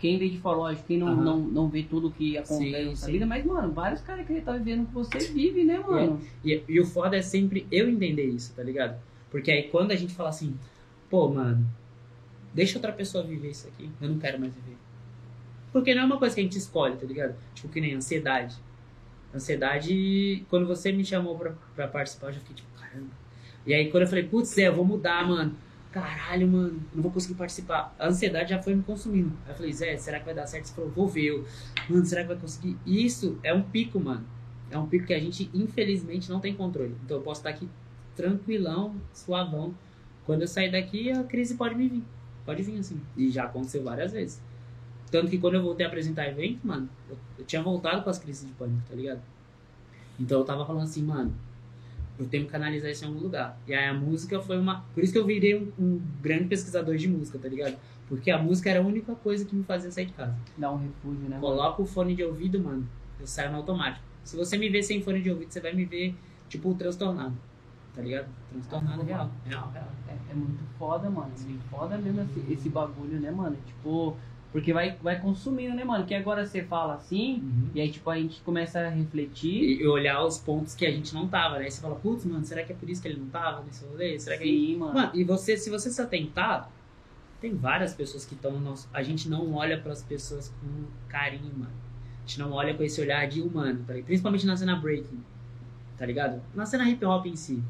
quem 0.00 0.18
vê 0.18 0.28
de 0.28 0.38
fora, 0.38 0.56
lógico, 0.56 0.88
quem 0.88 0.98
não, 0.98 1.08
Aham. 1.08 1.24
não, 1.24 1.38
não 1.38 1.68
vê 1.68 1.84
tudo 1.84 2.10
que 2.10 2.36
acontece 2.36 2.96
sim. 2.96 3.12
vida, 3.12 3.26
mas, 3.26 3.44
mano, 3.44 3.72
vários 3.72 4.00
caras 4.00 4.26
que 4.26 4.40
tá 4.40 4.52
vivendo 4.54 4.86
que 4.86 4.92
você 4.94 5.18
vive, 5.18 5.62
né, 5.62 5.78
mano? 5.78 6.20
E, 6.44 6.64
e 6.68 6.80
o 6.80 6.84
foda 6.84 7.16
é 7.16 7.22
sempre 7.22 7.66
eu 7.70 7.88
entender 7.88 8.24
isso, 8.24 8.52
tá 8.54 8.62
ligado? 8.64 9.00
Porque 9.30 9.50
aí 9.50 9.64
quando 9.64 9.92
a 9.92 9.96
gente 9.96 10.14
fala 10.14 10.28
assim, 10.28 10.58
pô, 11.08 11.28
mano, 11.28 11.66
deixa 12.52 12.76
outra 12.76 12.92
pessoa 12.92 13.24
viver 13.24 13.50
isso 13.50 13.68
aqui, 13.68 13.90
eu 14.00 14.08
não 14.08 14.18
quero 14.18 14.38
mais 14.38 14.52
viver. 14.52 14.76
Porque 15.72 15.94
não 15.94 16.02
é 16.02 16.04
uma 16.04 16.18
coisa 16.18 16.34
que 16.34 16.40
a 16.40 16.44
gente 16.44 16.58
escolhe, 16.58 16.96
tá 16.96 17.06
ligado? 17.06 17.36
Tipo, 17.54 17.68
que 17.68 17.80
nem 17.80 17.94
ansiedade. 17.94 18.56
Ansiedade, 19.32 20.44
quando 20.48 20.66
você 20.66 20.90
me 20.90 21.04
chamou 21.04 21.38
pra, 21.38 21.52
pra 21.76 21.86
participar, 21.86 22.28
eu 22.28 22.32
já 22.34 22.40
fiquei 22.40 22.56
tipo, 22.56 22.68
caramba. 22.78 23.10
E 23.64 23.72
aí 23.72 23.90
quando 23.90 24.02
eu 24.02 24.08
falei, 24.08 24.24
putz, 24.24 24.48
Zé, 24.50 24.66
eu 24.66 24.74
vou 24.74 24.84
mudar, 24.84 25.26
mano. 25.26 25.54
Caralho, 25.92 26.46
mano, 26.46 26.80
não 26.94 27.02
vou 27.02 27.10
conseguir 27.10 27.34
participar. 27.34 27.94
A 27.98 28.08
ansiedade 28.08 28.50
já 28.50 28.62
foi 28.62 28.74
me 28.74 28.82
consumindo. 28.82 29.32
Aí 29.44 29.52
eu 29.52 29.56
falei, 29.56 29.72
Zé, 29.72 29.96
será 29.96 30.18
que 30.18 30.24
vai 30.24 30.34
dar 30.34 30.46
certo? 30.46 30.66
Você 30.66 30.74
falou, 30.74 30.90
vou 30.90 31.08
ver. 31.08 31.26
Eu, 31.26 31.44
mano, 31.88 32.04
será 32.04 32.22
que 32.22 32.28
vai 32.28 32.36
conseguir? 32.36 32.76
Isso 32.86 33.38
é 33.42 33.52
um 33.54 33.62
pico, 33.62 33.98
mano. 34.00 34.24
É 34.70 34.78
um 34.78 34.86
pico 34.86 35.06
que 35.06 35.14
a 35.14 35.18
gente, 35.18 35.50
infelizmente, 35.52 36.30
não 36.30 36.40
tem 36.40 36.54
controle. 36.54 36.96
Então 37.04 37.16
eu 37.16 37.22
posso 37.22 37.40
estar 37.40 37.50
aqui 37.50 37.68
tranquilão, 38.20 38.94
suavão. 39.14 39.74
Quando 40.26 40.42
eu 40.42 40.48
sair 40.48 40.70
daqui, 40.70 41.10
a 41.10 41.24
crise 41.24 41.54
pode 41.54 41.74
me 41.74 41.88
vir. 41.88 42.04
Pode 42.44 42.62
vir, 42.62 42.78
assim. 42.78 43.00
E 43.16 43.30
já 43.30 43.44
aconteceu 43.44 43.82
várias 43.82 44.12
vezes. 44.12 44.40
Tanto 45.10 45.28
que 45.28 45.38
quando 45.38 45.54
eu 45.54 45.62
voltei 45.62 45.84
a 45.84 45.88
apresentar 45.88 46.28
evento, 46.28 46.66
mano, 46.66 46.88
eu, 47.08 47.16
eu 47.38 47.44
tinha 47.44 47.62
voltado 47.62 48.02
com 48.02 48.10
as 48.10 48.18
crises 48.18 48.46
de 48.46 48.52
pânico, 48.52 48.82
tá 48.88 48.94
ligado? 48.94 49.20
Então 50.18 50.40
eu 50.40 50.44
tava 50.44 50.64
falando 50.64 50.84
assim, 50.84 51.02
mano, 51.02 51.34
eu 52.18 52.28
tenho 52.28 52.44
que 52.44 52.50
canalizar 52.50 52.90
isso 52.90 53.04
em 53.04 53.08
algum 53.08 53.20
lugar. 53.20 53.58
E 53.66 53.74
aí 53.74 53.86
a 53.86 53.94
música 53.94 54.40
foi 54.40 54.58
uma. 54.58 54.84
Por 54.94 55.02
isso 55.02 55.12
que 55.12 55.18
eu 55.18 55.26
virei 55.26 55.56
um, 55.56 55.72
um 55.78 56.02
grande 56.22 56.44
pesquisador 56.44 56.96
de 56.96 57.08
música, 57.08 57.38
tá 57.38 57.48
ligado? 57.48 57.76
Porque 58.08 58.30
a 58.30 58.38
música 58.38 58.70
era 58.70 58.80
a 58.80 58.82
única 58.82 59.14
coisa 59.14 59.44
que 59.44 59.54
me 59.56 59.64
fazia 59.64 59.90
sair 59.90 60.06
de 60.06 60.12
casa. 60.12 60.36
Dá 60.58 60.70
um 60.70 60.76
refúgio, 60.76 61.28
né? 61.28 61.38
Coloca 61.40 61.80
o 61.80 61.86
fone 61.86 62.14
de 62.14 62.22
ouvido, 62.22 62.60
mano, 62.60 62.86
eu 63.18 63.26
saio 63.26 63.50
no 63.50 63.58
automático. 63.58 64.04
Se 64.22 64.36
você 64.36 64.58
me 64.58 64.68
ver 64.68 64.82
sem 64.82 65.02
fone 65.02 65.22
de 65.22 65.30
ouvido, 65.30 65.50
você 65.50 65.60
vai 65.60 65.72
me 65.72 65.84
ver, 65.84 66.14
tipo, 66.48 66.74
transtornado. 66.74 67.34
Tá 67.94 68.02
ligado? 68.02 68.28
Transtornado 68.50 69.00
Ah, 69.02 69.04
real. 69.04 69.30
Real, 69.46 69.70
real. 69.72 69.88
É, 70.08 70.32
é 70.32 70.34
muito 70.34 70.62
foda, 70.78 71.10
mano. 71.10 71.32
É 71.38 71.44
muito 71.44 71.64
foda 71.68 71.98
mesmo 71.98 72.22
esse, 72.22 72.52
esse 72.52 72.68
bagulho, 72.68 73.20
né, 73.20 73.30
mano? 73.30 73.56
Tipo, 73.66 74.16
porque 74.52 74.72
vai, 74.72 74.96
vai 75.02 75.20
consumindo, 75.20 75.74
né, 75.74 75.84
mano? 75.84 76.04
Que 76.04 76.14
agora 76.14 76.44
você 76.44 76.62
fala 76.62 76.94
assim, 76.94 77.70
e 77.74 77.80
aí, 77.80 77.90
tipo, 77.90 78.08
a 78.10 78.16
gente 78.16 78.40
começa 78.42 78.80
a 78.80 78.88
refletir. 78.88 79.80
E 79.80 79.86
olhar 79.86 80.24
os 80.24 80.38
pontos 80.38 80.74
que 80.74 80.84
a 80.84 80.90
gente 80.90 81.14
não 81.14 81.28
tava, 81.28 81.58
né? 81.58 81.64
Aí 81.64 81.70
você 81.70 81.80
fala, 81.80 81.94
putz, 81.96 82.24
mano, 82.24 82.44
será 82.44 82.62
que 82.64 82.72
é 82.72 82.76
por 82.76 82.88
isso 82.88 83.00
que 83.00 83.08
ele 83.08 83.20
não 83.20 83.28
tava 83.28 83.62
nesse 83.62 83.84
rolê? 83.84 84.18
Será 84.18 84.36
que 84.36 84.44
Sim, 84.44 84.76
mano. 84.76 84.94
Mano, 84.94 85.10
e 85.14 85.24
você, 85.24 85.56
se 85.56 85.70
você 85.70 85.90
se 85.90 86.00
atentar, 86.00 86.70
tem 87.40 87.54
várias 87.54 87.94
pessoas 87.94 88.24
que 88.24 88.34
estão 88.34 88.52
no 88.52 88.60
nosso. 88.60 88.88
A 88.92 89.02
gente 89.02 89.28
não 89.28 89.54
olha 89.54 89.80
pras 89.80 90.02
pessoas 90.02 90.52
com 90.60 90.84
carinho, 91.08 91.52
mano. 91.56 91.72
A 92.18 92.26
gente 92.26 92.38
não 92.38 92.52
olha 92.52 92.74
com 92.74 92.82
esse 92.82 93.00
olhar 93.00 93.26
de 93.26 93.40
humano, 93.40 93.82
tá 93.86 93.94
ligado? 93.94 94.06
Principalmente 94.06 94.46
na 94.46 94.56
cena 94.56 94.76
breaking, 94.76 95.20
tá 95.96 96.04
ligado? 96.04 96.42
Na 96.54 96.66
cena 96.66 96.88
hip 96.88 97.04
hop 97.04 97.26
em 97.26 97.36
si. 97.36 97.62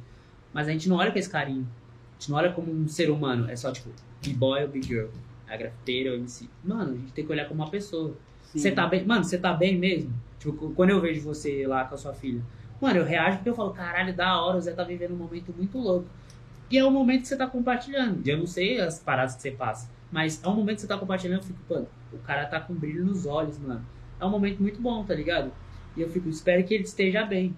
Mas 0.52 0.68
a 0.68 0.72
gente 0.72 0.88
não 0.88 0.96
olha 0.96 1.10
com 1.10 1.18
esse 1.18 1.30
carinho. 1.30 1.66
A 2.10 2.20
gente 2.20 2.30
não 2.30 2.38
olha 2.38 2.52
como 2.52 2.72
um 2.72 2.88
ser 2.88 3.10
humano. 3.10 3.50
É 3.50 3.56
só 3.56 3.72
tipo, 3.72 3.90
B-boy 4.22 4.62
ou 4.62 4.68
B-girl. 4.68 5.08
A 5.48 5.56
grafiteira 5.56 6.10
ou 6.10 6.16
MC. 6.16 6.48
Mano, 6.64 6.92
a 6.92 6.96
gente 6.96 7.12
tem 7.12 7.24
que 7.24 7.32
olhar 7.32 7.48
como 7.48 7.62
uma 7.62 7.70
pessoa. 7.70 8.16
Você 8.42 8.70
tá 8.70 8.86
bem? 8.86 9.04
Mano, 9.04 9.24
você 9.24 9.38
tá 9.38 9.52
bem 9.52 9.78
mesmo? 9.78 10.12
Tipo, 10.38 10.70
quando 10.70 10.90
eu 10.90 11.00
vejo 11.00 11.22
você 11.22 11.66
lá 11.66 11.84
com 11.84 11.94
a 11.94 11.98
sua 11.98 12.12
filha. 12.12 12.42
Mano, 12.80 12.98
eu 12.98 13.04
reajo 13.04 13.36
porque 13.38 13.50
eu 13.50 13.54
falo, 13.54 13.72
caralho, 13.72 14.14
da 14.14 14.40
hora, 14.40 14.56
o 14.56 14.60
Zé 14.60 14.72
tá 14.72 14.82
vivendo 14.82 15.12
um 15.12 15.16
momento 15.16 15.52
muito 15.56 15.78
louco. 15.78 16.06
E 16.70 16.78
é 16.78 16.84
o 16.84 16.90
momento 16.90 17.22
que 17.22 17.28
você 17.28 17.36
tá 17.36 17.46
compartilhando. 17.46 18.26
Eu 18.26 18.38
não 18.38 18.46
sei 18.46 18.80
as 18.80 18.98
paradas 18.98 19.34
que 19.34 19.42
você 19.42 19.50
passa. 19.50 19.90
Mas 20.10 20.42
é 20.42 20.48
um 20.48 20.54
momento 20.54 20.76
que 20.76 20.80
você 20.82 20.86
tá 20.86 20.96
compartilhando, 20.96 21.40
eu 21.40 21.44
fico, 21.44 21.58
mano, 21.68 21.86
o 22.12 22.18
cara 22.18 22.46
tá 22.46 22.58
com 22.60 22.74
brilho 22.74 23.04
nos 23.04 23.26
olhos, 23.26 23.58
mano. 23.58 23.84
É 24.18 24.24
um 24.24 24.30
momento 24.30 24.60
muito 24.60 24.80
bom, 24.80 25.04
tá 25.04 25.14
ligado? 25.14 25.52
E 25.96 26.00
eu 26.00 26.08
fico, 26.08 26.28
espero 26.28 26.64
que 26.64 26.74
ele 26.74 26.84
esteja 26.84 27.24
bem. 27.24 27.56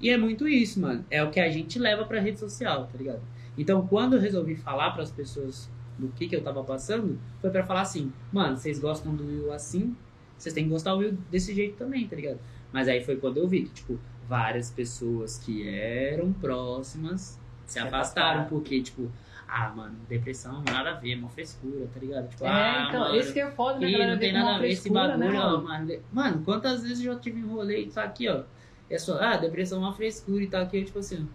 E 0.00 0.10
é 0.10 0.16
muito 0.16 0.46
isso, 0.46 0.80
mano. 0.80 1.04
É 1.10 1.22
o 1.22 1.30
que 1.30 1.40
a 1.40 1.50
gente 1.50 1.78
leva 1.78 2.04
pra 2.04 2.20
rede 2.20 2.38
social, 2.38 2.86
tá 2.90 2.96
ligado? 2.98 3.20
Então, 3.56 3.86
quando 3.86 4.14
eu 4.16 4.20
resolvi 4.20 4.54
falar 4.54 4.92
pras 4.92 5.10
pessoas 5.10 5.68
do 5.98 6.08
que 6.08 6.28
que 6.28 6.36
eu 6.36 6.42
tava 6.42 6.62
passando, 6.62 7.18
foi 7.40 7.50
pra 7.50 7.64
falar 7.64 7.80
assim, 7.82 8.12
mano, 8.32 8.56
vocês 8.56 8.78
gostam 8.78 9.14
do 9.14 9.26
Will 9.26 9.52
assim, 9.52 9.96
vocês 10.36 10.54
têm 10.54 10.64
que 10.64 10.70
gostar 10.70 10.92
do 10.92 10.98
Will 10.98 11.18
desse 11.30 11.52
jeito 11.52 11.76
também, 11.76 12.06
tá 12.06 12.14
ligado? 12.14 12.38
Mas 12.72 12.86
aí 12.86 13.02
foi 13.02 13.16
quando 13.16 13.38
eu 13.38 13.48
vi 13.48 13.62
que, 13.64 13.70
tipo, 13.70 13.98
várias 14.28 14.70
pessoas 14.70 15.38
que 15.38 15.66
eram 15.68 16.32
próximas 16.32 17.40
Se 17.66 17.78
afastaram 17.78 18.44
porque, 18.44 18.80
tipo, 18.80 19.10
ah, 19.48 19.72
mano, 19.74 19.96
depressão, 20.08 20.62
nada 20.70 20.90
a 20.90 20.94
ver, 20.94 21.14
é 21.14 21.16
uma 21.16 21.28
frescura, 21.30 21.88
tá 21.92 21.98
ligado? 21.98 22.28
Tipo, 22.28 22.44
É, 22.44 22.48
ah, 22.48 22.86
então, 22.88 23.00
mano, 23.00 23.16
esse 23.16 23.32
que 23.32 23.40
é 23.40 23.50
foda, 23.50 23.80
né? 23.80 23.90
Galera 23.90 24.12
não 24.12 24.18
tem 24.18 24.32
como 24.32 24.44
nada 24.44 24.56
a 24.56 24.60
ver 24.60 24.68
esse 24.68 24.82
frescura, 24.82 25.08
bagulho, 25.08 25.30
né, 25.30 25.38
mano? 25.38 26.02
mano. 26.12 26.42
Quantas 26.44 26.82
vezes 26.82 27.04
eu 27.04 27.14
já 27.14 27.18
tive 27.18 27.42
um 27.42 27.54
rolê 27.54 27.82
e 27.82 27.86
tá 27.90 28.04
aqui, 28.04 28.28
ó. 28.28 28.42
É 28.90 28.98
só, 28.98 29.18
ah, 29.20 29.36
depressão 29.36 29.78
é 29.78 29.86
uma 29.86 29.92
frescura 29.94 30.42
e 30.42 30.46
tá 30.46 30.62
aqui, 30.62 30.78
eu, 30.78 30.84
tipo 30.84 30.98
assim. 30.98 31.28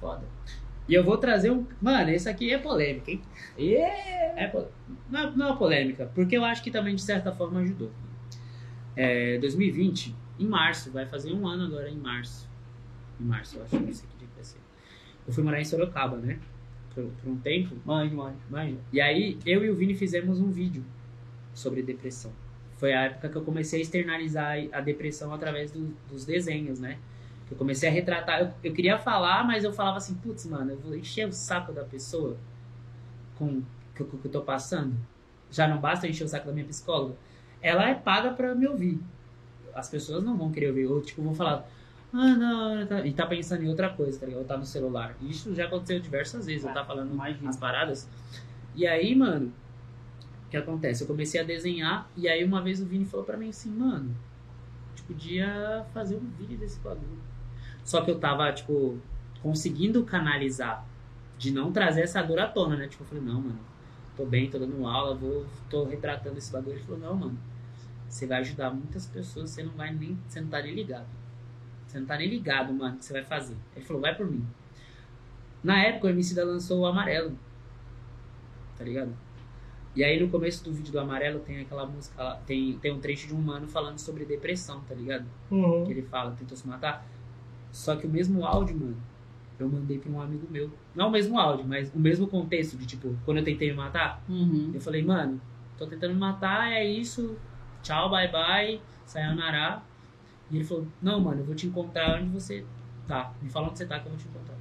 Foda. 0.00 0.24
E 0.88 0.94
eu 0.94 1.02
vou 1.02 1.16
trazer 1.18 1.50
um. 1.50 1.66
Mano, 1.80 2.10
esse 2.10 2.28
aqui 2.28 2.52
é 2.52 2.58
polêmica, 2.58 3.10
hein? 3.10 3.20
Yeah. 3.58 4.40
É, 4.40 4.46
po- 4.46 4.68
não, 5.10 5.20
é- 5.20 5.30
não 5.36 5.52
é 5.54 5.56
polêmica, 5.56 6.10
porque 6.14 6.36
eu 6.36 6.44
acho 6.44 6.62
que 6.62 6.70
também 6.70 6.94
de 6.94 7.02
certa 7.02 7.32
forma 7.32 7.60
ajudou. 7.60 7.90
É, 8.94 9.38
2020, 9.38 10.14
em 10.38 10.46
março, 10.46 10.90
vai 10.92 11.04
fazer 11.06 11.32
um 11.32 11.46
ano 11.46 11.64
agora 11.64 11.90
em 11.90 11.96
março. 11.96 12.48
Em 13.20 13.24
março, 13.24 13.56
eu 13.56 13.64
acho 13.64 13.70
que 13.70 13.78
que 13.84 13.92
dia 13.92 14.28
que 14.28 14.34
vai 14.34 14.44
ser. 14.44 14.58
Eu 15.26 15.32
fui 15.32 15.42
morar 15.42 15.60
em 15.60 15.64
Sorocaba, 15.64 16.16
né? 16.18 16.38
Por, 16.94 17.04
por 17.04 17.30
um 17.30 17.36
tempo. 17.38 17.76
Manjo, 17.84 18.14
manjo. 18.16 18.36
Imagina. 18.48 18.78
E 18.92 19.00
aí, 19.00 19.38
eu 19.44 19.64
e 19.64 19.70
o 19.70 19.74
Vini 19.74 19.94
fizemos 19.94 20.38
um 20.40 20.50
vídeo 20.50 20.84
sobre 21.52 21.82
depressão. 21.82 22.32
Foi 22.76 22.92
a 22.92 23.02
época 23.04 23.28
que 23.28 23.36
eu 23.36 23.42
comecei 23.42 23.78
a 23.80 23.82
externalizar 23.82 24.56
a 24.72 24.80
depressão 24.80 25.32
através 25.32 25.70
do- 25.70 25.96
dos 26.10 26.24
desenhos, 26.24 26.78
né? 26.78 26.98
Que 27.46 27.54
eu 27.54 27.58
comecei 27.58 27.88
a 27.88 27.92
retratar. 27.92 28.40
Eu, 28.40 28.50
eu 28.62 28.72
queria 28.74 28.98
falar, 28.98 29.44
mas 29.46 29.64
eu 29.64 29.72
falava 29.72 29.96
assim, 29.96 30.14
putz, 30.14 30.44
mano, 30.46 30.72
eu 30.72 30.78
vou 30.78 30.94
encher 30.96 31.26
o 31.26 31.32
saco 31.32 31.72
da 31.72 31.84
pessoa 31.84 32.36
com 33.38 33.46
o 33.46 33.64
que, 33.94 34.02
eu- 34.02 34.06
que 34.06 34.26
eu 34.26 34.30
tô 34.30 34.40
passando. 34.42 34.94
Já 35.50 35.66
não 35.66 35.78
basta 35.78 36.06
eu 36.06 36.10
encher 36.10 36.24
o 36.24 36.28
saco 36.28 36.46
da 36.46 36.52
minha 36.52 36.66
psicóloga. 36.66 37.14
Ela 37.62 37.88
é 37.88 37.94
paga 37.94 38.30
pra 38.32 38.54
me 38.54 38.66
ouvir. 38.66 39.00
As 39.74 39.88
pessoas 39.88 40.22
não 40.22 40.36
vão 40.36 40.50
querer 40.52 40.68
ouvir. 40.68 40.86
Ou, 40.86 41.00
tipo, 41.00 41.22
vão 41.22 41.34
falar, 41.34 41.66
ah, 42.12 42.34
não, 42.34 42.86
tá- 42.86 43.06
e 43.06 43.12
tá 43.12 43.26
pensando 43.26 43.62
em 43.62 43.68
outra 43.68 43.88
coisa, 43.90 44.18
tá 44.18 44.26
ligado? 44.26 44.40
Ou 44.40 44.46
tá 44.46 44.56
no 44.56 44.66
celular. 44.66 45.14
Isso 45.22 45.54
já 45.54 45.64
aconteceu 45.66 45.98
diversas 46.00 46.44
vezes. 46.46 46.64
Eu 46.64 46.74
tá 46.74 46.84
falando 46.84 47.12
Imagina. 47.12 47.48
as 47.48 47.56
paradas. 47.56 48.08
E 48.74 48.86
aí, 48.86 49.14
mano, 49.14 49.52
o 50.46 50.48
que 50.48 50.56
acontece? 50.56 51.02
Eu 51.02 51.08
comecei 51.08 51.40
a 51.40 51.44
desenhar 51.44 52.08
e 52.16 52.28
aí 52.28 52.44
uma 52.44 52.62
vez 52.62 52.80
o 52.80 52.86
Vini 52.86 53.04
falou 53.04 53.26
pra 53.26 53.36
mim 53.36 53.48
assim, 53.48 53.68
mano, 53.70 54.14
a 54.86 54.88
gente 54.90 55.02
podia 55.02 55.84
fazer 55.92 56.16
um 56.16 56.30
vídeo 56.38 56.56
desse 56.56 56.78
bagulho. 56.80 57.18
Só 57.84 58.00
que 58.00 58.10
eu 58.10 58.18
tava, 58.18 58.52
tipo, 58.52 58.98
conseguindo 59.42 60.04
canalizar, 60.04 60.86
de 61.38 61.50
não 61.50 61.70
trazer 61.72 62.02
essa 62.02 62.22
dor 62.22 62.38
à 62.38 62.48
tona, 62.48 62.76
né? 62.76 62.88
Tipo, 62.88 63.02
eu 63.02 63.08
falei, 63.08 63.24
não, 63.24 63.40
mano, 63.40 63.58
tô 64.16 64.24
bem, 64.24 64.48
tô 64.48 64.58
dando 64.58 64.86
aula, 64.86 65.14
vou, 65.14 65.44
tô 65.68 65.84
retratando 65.84 66.38
esse 66.38 66.50
bagulho. 66.52 66.76
Ele 66.76 66.84
falou, 66.84 67.00
não, 67.00 67.14
mano, 67.14 67.38
você 68.08 68.26
vai 68.26 68.38
ajudar 68.38 68.70
muitas 68.70 69.06
pessoas, 69.06 69.50
você 69.50 69.62
não 69.62 69.72
vai 69.72 69.92
nem, 69.92 70.18
você 70.26 70.40
não 70.40 70.48
tá 70.48 70.62
nem 70.62 70.74
ligado. 70.74 71.06
Você 71.86 71.98
não 71.98 72.06
tá 72.06 72.16
nem 72.16 72.28
ligado, 72.28 72.72
mano, 72.72 72.94
o 72.94 72.98
que 72.98 73.04
você 73.04 73.12
vai 73.12 73.24
fazer. 73.24 73.56
Ele 73.74 73.84
falou, 73.84 74.00
vai 74.00 74.14
por 74.14 74.30
mim. 74.30 74.46
Na 75.62 75.82
época, 75.82 76.06
o 76.06 76.10
MC 76.10 76.34
da 76.34 76.44
lançou 76.44 76.80
o 76.80 76.86
Amarelo. 76.86 77.36
Tá 78.76 78.84
ligado? 78.84 79.25
E 79.96 80.04
aí, 80.04 80.20
no 80.22 80.28
começo 80.28 80.62
do 80.62 80.70
vídeo 80.72 80.92
do 80.92 81.00
Amarelo, 81.00 81.40
tem 81.40 81.58
aquela 81.60 81.86
música, 81.86 82.38
tem, 82.46 82.78
tem 82.78 82.92
um 82.92 83.00
trecho 83.00 83.26
de 83.26 83.34
um 83.34 83.40
mano 83.40 83.66
falando 83.66 83.98
sobre 83.98 84.26
depressão, 84.26 84.82
tá 84.82 84.94
ligado? 84.94 85.24
Que 85.86 85.92
ele 85.92 86.02
fala, 86.02 86.32
tentou 86.32 86.54
se 86.56 86.68
matar. 86.68 87.06
Só 87.72 87.96
que 87.96 88.06
o 88.06 88.10
mesmo 88.10 88.44
áudio, 88.44 88.76
mano, 88.78 88.96
eu 89.58 89.66
mandei 89.68 89.98
pra 89.98 90.10
um 90.12 90.20
amigo 90.20 90.46
meu. 90.50 90.70
Não 90.94 91.08
o 91.08 91.10
mesmo 91.10 91.38
áudio, 91.40 91.66
mas 91.66 91.90
o 91.94 91.98
mesmo 91.98 92.26
contexto 92.28 92.76
de, 92.76 92.84
tipo, 92.84 93.16
quando 93.24 93.38
eu 93.38 93.44
tentei 93.44 93.70
me 93.70 93.76
matar, 93.76 94.22
Uhum. 94.28 94.70
eu 94.74 94.80
falei, 94.82 95.02
mano, 95.02 95.40
tô 95.78 95.86
tentando 95.86 96.12
me 96.12 96.20
matar, 96.20 96.70
é 96.70 96.84
isso, 96.84 97.38
tchau, 97.82 98.10
bye 98.10 98.30
bye, 98.30 98.80
sayonara. 99.06 99.82
E 100.50 100.56
ele 100.56 100.64
falou, 100.64 100.86
não, 101.00 101.18
mano, 101.20 101.40
eu 101.40 101.44
vou 101.46 101.54
te 101.54 101.66
encontrar 101.66 102.20
onde 102.20 102.28
você 102.28 102.66
tá. 103.08 103.32
Me 103.40 103.48
fala 103.48 103.68
onde 103.68 103.78
você 103.78 103.86
tá 103.86 103.98
que 103.98 104.06
eu 104.06 104.10
vou 104.10 104.18
te 104.20 104.28
encontrar. 104.28 104.56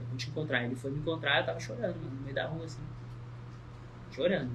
Eu 0.00 0.06
vou 0.06 0.16
te 0.16 0.28
encontrar. 0.28 0.64
Ele 0.64 0.74
foi 0.74 0.90
me 0.90 0.98
encontrar, 0.98 1.40
eu 1.40 1.46
tava 1.46 1.60
chorando, 1.60 1.94
mano, 1.96 2.10
no 2.16 2.22
meio 2.22 2.34
da 2.34 2.46
rua, 2.48 2.64
assim. 2.64 2.82
Chorando, 4.14 4.50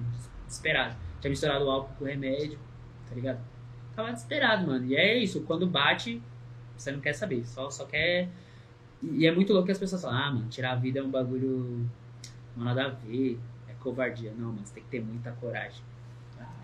desesperado. 0.46 0.96
Tinha 1.20 1.30
misturado 1.30 1.64
o 1.64 1.70
álcool 1.70 1.94
com 1.98 2.04
o 2.04 2.06
remédio, 2.06 2.58
tá 3.08 3.14
ligado? 3.14 3.40
Tava 3.94 4.12
desesperado, 4.12 4.66
mano. 4.66 4.86
E 4.86 4.96
é 4.96 5.18
isso, 5.18 5.42
quando 5.42 5.66
bate, 5.66 6.22
você 6.76 6.90
não 6.90 7.00
quer 7.00 7.12
saber, 7.12 7.44
só, 7.46 7.68
só 7.70 7.84
quer. 7.84 8.28
E 9.02 9.26
é 9.26 9.32
muito 9.34 9.52
louco 9.52 9.66
que 9.66 9.72
as 9.72 9.78
pessoas 9.78 10.02
falam, 10.02 10.18
ah, 10.18 10.32
mano, 10.32 10.48
tirar 10.48 10.72
a 10.72 10.76
vida 10.76 11.00
é 11.00 11.02
um 11.02 11.10
bagulho. 11.10 11.86
Não 12.56 12.64
nada 12.64 12.86
a 12.86 12.88
ver, 12.88 13.38
é 13.68 13.72
covardia. 13.80 14.32
Não, 14.36 14.48
mano, 14.48 14.64
você 14.64 14.74
tem 14.74 14.82
que 14.82 14.90
ter 14.90 15.02
muita 15.02 15.30
coragem. 15.32 15.82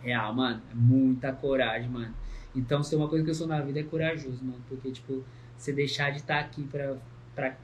Real, 0.02 0.32
mano, 0.32 0.62
é 0.70 0.74
muita 0.74 1.32
coragem, 1.32 1.89
mano. 1.89 2.14
Então, 2.55 2.82
se 2.82 2.90
tem 2.90 2.98
uma 2.98 3.09
coisa 3.09 3.24
que 3.24 3.31
eu 3.31 3.35
sou 3.35 3.47
na 3.47 3.60
vida 3.60 3.81
é 3.81 3.82
corajoso, 3.82 4.43
mano. 4.43 4.62
Porque, 4.68 4.90
tipo, 4.90 5.23
você 5.56 5.73
deixar 5.73 6.10
de 6.10 6.18
estar 6.18 6.39
aqui 6.39 6.64
pra, 6.64 6.97
pra 7.35 7.56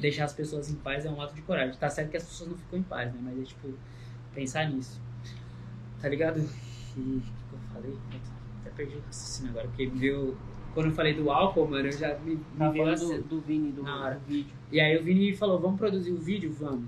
deixar 0.00 0.24
as 0.24 0.32
pessoas 0.32 0.70
em 0.70 0.74
paz 0.74 1.06
é 1.06 1.10
um 1.10 1.20
ato 1.20 1.34
de 1.34 1.42
coragem. 1.42 1.76
Tá 1.78 1.88
certo 1.88 2.10
que 2.10 2.16
as 2.16 2.24
pessoas 2.24 2.50
não 2.50 2.58
ficam 2.58 2.78
em 2.78 2.82
paz, 2.82 3.12
né? 3.12 3.18
Mas 3.22 3.38
é, 3.38 3.42
tipo, 3.42 3.72
pensar 4.34 4.68
nisso. 4.70 5.00
Tá 6.00 6.08
ligado? 6.08 6.38
E 6.96 7.00
o 7.00 7.20
que 7.20 7.32
que 7.32 7.52
eu 7.54 7.58
falei? 7.72 7.96
Até 8.60 8.70
perdi 8.70 8.96
o 8.96 9.00
raciocínio 9.06 9.50
agora, 9.50 9.68
porque 9.68 9.86
me 9.86 9.98
veio. 9.98 10.36
Quando 10.74 10.86
eu 10.86 10.92
falei 10.92 11.14
do 11.14 11.30
álcool, 11.30 11.66
mano, 11.66 11.88
eu 11.88 11.92
já 11.92 12.16
me, 12.18 12.34
me 12.36 12.40
Tá 12.58 12.70
veio 12.70 12.84
a 12.84 12.96
falando 12.96 13.08
cena. 13.08 13.22
do, 13.22 13.28
do 13.28 13.40
Vini, 13.40 13.72
do, 13.72 13.82
Na 13.82 13.96
hora. 14.04 14.14
do 14.16 14.20
vídeo. 14.26 14.52
E 14.70 14.78
aí 14.80 14.96
o 14.96 15.02
Vini 15.02 15.34
falou, 15.34 15.58
vamos 15.58 15.78
produzir 15.78 16.12
o 16.12 16.18
vídeo? 16.18 16.52
Vamos. 16.52 16.84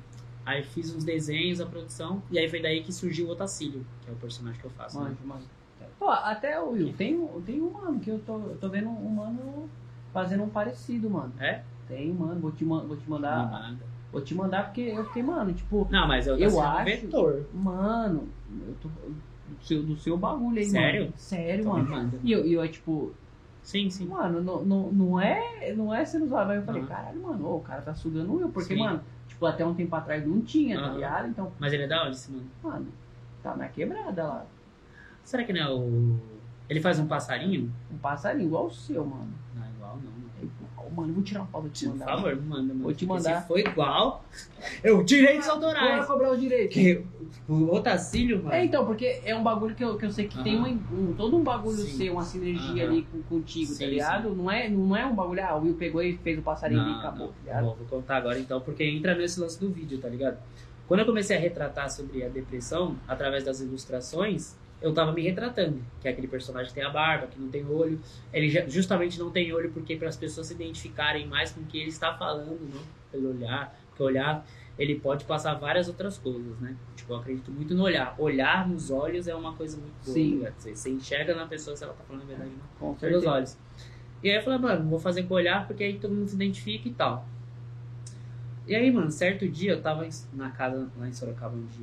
Aí 0.47 0.63
fiz 0.63 0.95
uns 0.95 1.03
desenhos, 1.05 1.61
a 1.61 1.67
produção, 1.67 2.23
e 2.31 2.39
aí 2.39 2.49
foi 2.49 2.61
daí 2.63 2.83
que 2.83 2.93
surgiu 2.93 3.27
o 3.27 3.31
Otacílio, 3.31 3.85
que 4.03 4.11
é 4.11 4.13
o 4.13 4.17
personagem 4.17 4.61
que 4.61 4.67
eu 4.67 4.71
faço. 4.71 4.99
né? 5.01 5.11
Manjo, 5.11 5.27
manjo. 5.27 5.47
Pô, 5.99 6.09
até 6.09 6.59
o 6.61 6.71
Will, 6.71 6.93
tem, 6.95 7.17
um- 7.19 7.41
tem 7.43 7.61
um 7.61 7.71
mano 7.71 8.01
que 8.01 8.11
eu 8.11 8.19
tô, 8.21 8.39
eu 8.39 8.57
tô 8.59 8.69
vendo 8.69 8.89
um 8.89 9.09
mano 9.11 9.69
fazendo 10.13 10.43
um 10.45 10.49
parecido, 10.49 11.11
mano. 11.11 11.33
É? 11.39 11.63
Tem, 11.89 12.11
mano, 12.13 12.41
vou 12.41 12.53
te, 12.53 12.65
vou 12.65 12.97
te 12.97 13.03
Me 13.05 13.11
mandar. 13.11 13.75
Vou 14.13 14.21
te 14.21 14.35
mandar 14.35 14.65
porque 14.65 14.81
eu 14.81 15.05
fiquei, 15.05 15.23
mano, 15.23 15.53
tipo, 15.53 15.87
Não, 15.91 16.07
mas 16.09 16.27
eu, 16.27 16.37
Eu 16.37 16.61
acho- 16.61 16.85
vetor. 16.85 17.47
mano, 17.55 18.29
eu 18.67 18.75
tô. 18.83 18.89
Do 18.89 19.65
seu, 19.65 19.83
do 19.83 19.97
seu 19.97 20.17
bagulho 20.17 20.59
aí, 20.59 20.65
Sério? 20.67 21.01
mano. 21.03 21.13
Sério, 21.17 21.65
me 21.75 21.83
mano. 21.83 22.21
E 22.23 22.33
eu, 22.33 22.45
eu, 22.45 22.69
tipo, 22.71 23.13
Sim, 23.63 23.91
sim. 23.91 24.07
mano, 24.07 24.41
não, 24.41 24.65
não, 24.65 24.93
não 24.93 25.21
é. 25.21 25.73
Não 25.75 25.93
é 25.95 26.05
sendo 26.05 26.29
zoado. 26.29 26.51
Aí 26.53 26.59
eu 26.59 26.63
falei, 26.63 26.81
Aham. 26.83 26.89
caralho, 26.89 27.23
mano, 27.23 27.47
ô, 27.47 27.57
o 27.57 27.61
cara 27.61 27.83
tá 27.83 27.95
sugando 27.95 28.41
eu. 28.41 28.49
Porque, 28.49 28.75
Sim. 28.75 28.81
mano, 28.81 29.01
tipo, 29.29 29.45
até 29.47 29.65
um 29.67 29.75
tempo 29.75 29.95
atrás 29.95 30.27
não 30.27 30.41
tinha, 30.41 30.77
tá 30.81 30.87
Aham. 30.87 30.95
ligado? 30.95 31.29
Então, 31.29 31.53
Mas 31.59 31.73
ele 31.73 31.83
é 31.85 31.87
da 31.89 32.05
onde 32.05 32.17
esse 32.17 32.31
mano? 32.31 32.47
mano, 32.63 32.87
tá 33.43 33.55
na 33.57 33.69
quebrada 33.69 34.25
lá. 34.25 34.47
Será 35.25 35.45
que 35.45 35.53
não 35.53 35.61
é 35.61 35.69
o. 35.69 36.17
Ele 36.69 36.81
faz 36.81 36.99
um 36.99 37.07
passarinho? 37.07 37.71
Um 37.93 37.99
passarinho 37.99 38.47
igual 38.47 38.67
o 38.67 38.71
seu, 38.71 39.05
mano. 39.05 39.29
Não, 39.55 39.63
igual 39.69 39.97
não. 39.97 40.11
mano. 40.13 40.31
Aí, 40.41 40.49
pô, 40.59 40.65
Mano, 41.01 41.11
eu 41.11 41.15
vou 41.15 41.23
tirar 41.25 41.41
uma 41.41 41.47
foto 41.49 41.65
de 41.69 41.71
te 41.71 41.85
Por 41.87 41.93
mandar. 41.93 42.07
favor, 42.07 42.37
me 42.37 42.43
manda, 42.43 42.63
mano. 42.75 42.83
Vou 42.83 42.93
te 42.93 43.07
Porque 43.07 43.19
mandar. 43.23 43.43
Se 43.43 43.49
for 43.49 43.59
igual, 43.59 44.25
eu 44.85 45.03
direitos 45.03 45.47
Bora 45.47 45.67
autorais. 45.67 46.07
cobrar 46.07 46.33
os 46.33 46.41
direitos. 46.41 46.75
Que 46.75 47.05
o 47.49 47.75
Otacílio, 47.75 48.39
mano. 48.43 48.53
É, 48.55 48.65
então, 48.65 48.85
porque 48.87 49.21
é 49.25 49.35
um 49.35 49.43
bagulho 49.43 49.75
que 49.75 49.83
eu, 49.85 49.97
que 49.97 50.05
eu 50.07 50.11
sei 50.11 50.29
que 50.29 50.43
tem 50.43 50.57
Aham. 50.59 50.79
um, 50.93 51.11
um- 51.11 51.15
todo 51.15 51.37
um 51.37 51.43
bagulho 51.43 51.79
Sim. 51.79 51.97
seu, 51.97 52.13
uma 52.13 52.23
sinergia 52.23 52.85
Aham. 52.85 52.93
ali 52.93 53.03
com, 53.11 53.23
contigo, 53.23 53.71
tá 53.73 53.79
Sim, 53.79 53.87
ligado? 53.87 54.35
Não 54.35 54.51
é, 54.51 54.69
não 54.69 54.97
é 54.97 55.07
um 55.07 55.15
bagulho, 55.15 55.43
ah, 55.45 55.57
o 55.57 55.63
Will 55.63 55.75
pegou 55.75 56.03
e 56.03 56.17
fez 56.19 56.39
o 56.39 56.43
passarinho 56.43 56.81
ali 56.81 56.91
e 56.91 56.93
Não, 56.93 57.01
acabou, 57.01 57.27
não. 57.29 57.33
tá 57.33 57.39
ligado? 57.45 57.65
Bom, 57.65 57.75
vou 57.77 57.87
contar 58.01 58.17
agora 58.17 58.39
então, 58.39 58.61
porque 58.61 58.85
entra 58.85 59.15
nesse 59.15 59.41
lance 59.41 59.59
do 59.59 59.71
vídeo, 59.71 59.99
tá 59.99 60.09
ligado? 60.09 60.39
Quando 60.87 61.01
eu 61.01 61.07
comecei 61.07 61.37
a 61.37 61.41
retratar 61.41 61.89
sobre 61.91 62.25
a 62.25 62.29
depressão, 62.29 62.97
através 63.07 63.45
das 63.45 63.61
ilustrações, 63.61 64.57
eu 64.83 64.95
tava 64.95 65.13
me 65.13 65.23
retratando, 65.23 65.81
que 66.01 66.09
é 66.09 66.11
aquele 66.11 66.27
personagem 66.29 66.69
que 66.69 66.75
tem 66.75 66.85
a 66.85 66.91
barba, 66.91 67.27
que 67.27 67.39
não 67.39 67.49
tem 67.49 67.67
olho. 67.67 68.01
Ele 68.33 68.49
já- 68.49 68.67
justamente 68.67 69.19
não 69.19 69.31
tem 69.31 69.53
olho 69.53 69.71
porque 69.73 69.97
para 69.97 70.09
as 70.09 70.17
pessoas 70.17 70.47
se 70.47 70.55
identificarem 70.55 71.27
mais 71.27 71.53
com 71.53 71.61
o 71.61 71.65
que 71.65 71.79
ele 71.79 71.91
está 71.91 72.15
falando, 72.15 72.59
não 72.73 72.83
pelo 73.13 73.31
olhar, 73.31 73.79
porque 73.89 74.03
olhar 74.03 74.47
ele 74.79 74.99
pode 74.99 75.25
passar 75.27 75.53
várias 75.55 75.89
outras 75.89 76.17
coisas, 76.17 76.59
né? 76.59 76.75
Tipo, 76.97 77.13
eu 77.13 77.17
acredito 77.19 77.51
muito 77.51 77.75
no 77.75 77.83
olhar. 77.83 78.15
Olhar 78.19 78.67
nos 78.67 78.91
olhos 78.91 79.29
é 79.29 79.35
uma 79.35 79.53
coisa 79.53 79.77
muito 79.77 79.93
boa. 80.05 80.15
Sim. 80.15 80.37
né? 80.39 80.53
Você, 80.57 80.75
você 80.75 80.91
enxerga 80.91 81.35
na 81.35 81.47
pessoa 81.47 81.77
se 81.77 81.85
ela 81.85 81.93
tá 81.93 82.03
falando 82.05 82.23
a 82.23 82.27
verdade 82.27 82.51
ou 82.51 82.57
não 82.57 82.93
Com 82.95 82.95
pelos 82.99 83.27
olhos. 83.27 83.59
E 84.23 84.31
aí 84.31 84.37
eu 84.37 84.43
falei, 84.43 84.59
mano, 84.59 84.89
vou 84.89 84.99
fazer 84.99 85.25
com 85.25 85.35
o 85.35 85.37
olhar 85.37 85.67
porque 85.67 85.85
aí 85.85 85.99
todo 85.99 86.15
mundo 86.15 86.29
se 86.29 86.35
identifica 86.35 86.89
e 86.89 86.93
tal. 86.93 87.29
E 88.67 88.75
aí, 88.75 88.91
mano, 88.91 89.11
certo 89.11 89.47
dia 89.49 89.73
eu 89.73 89.83
tava 89.83 90.09
na 90.33 90.51
casa 90.51 90.89
lá 90.97 91.09
em 91.09 91.13
Sorocaba 91.13 91.55
onde 91.57 91.83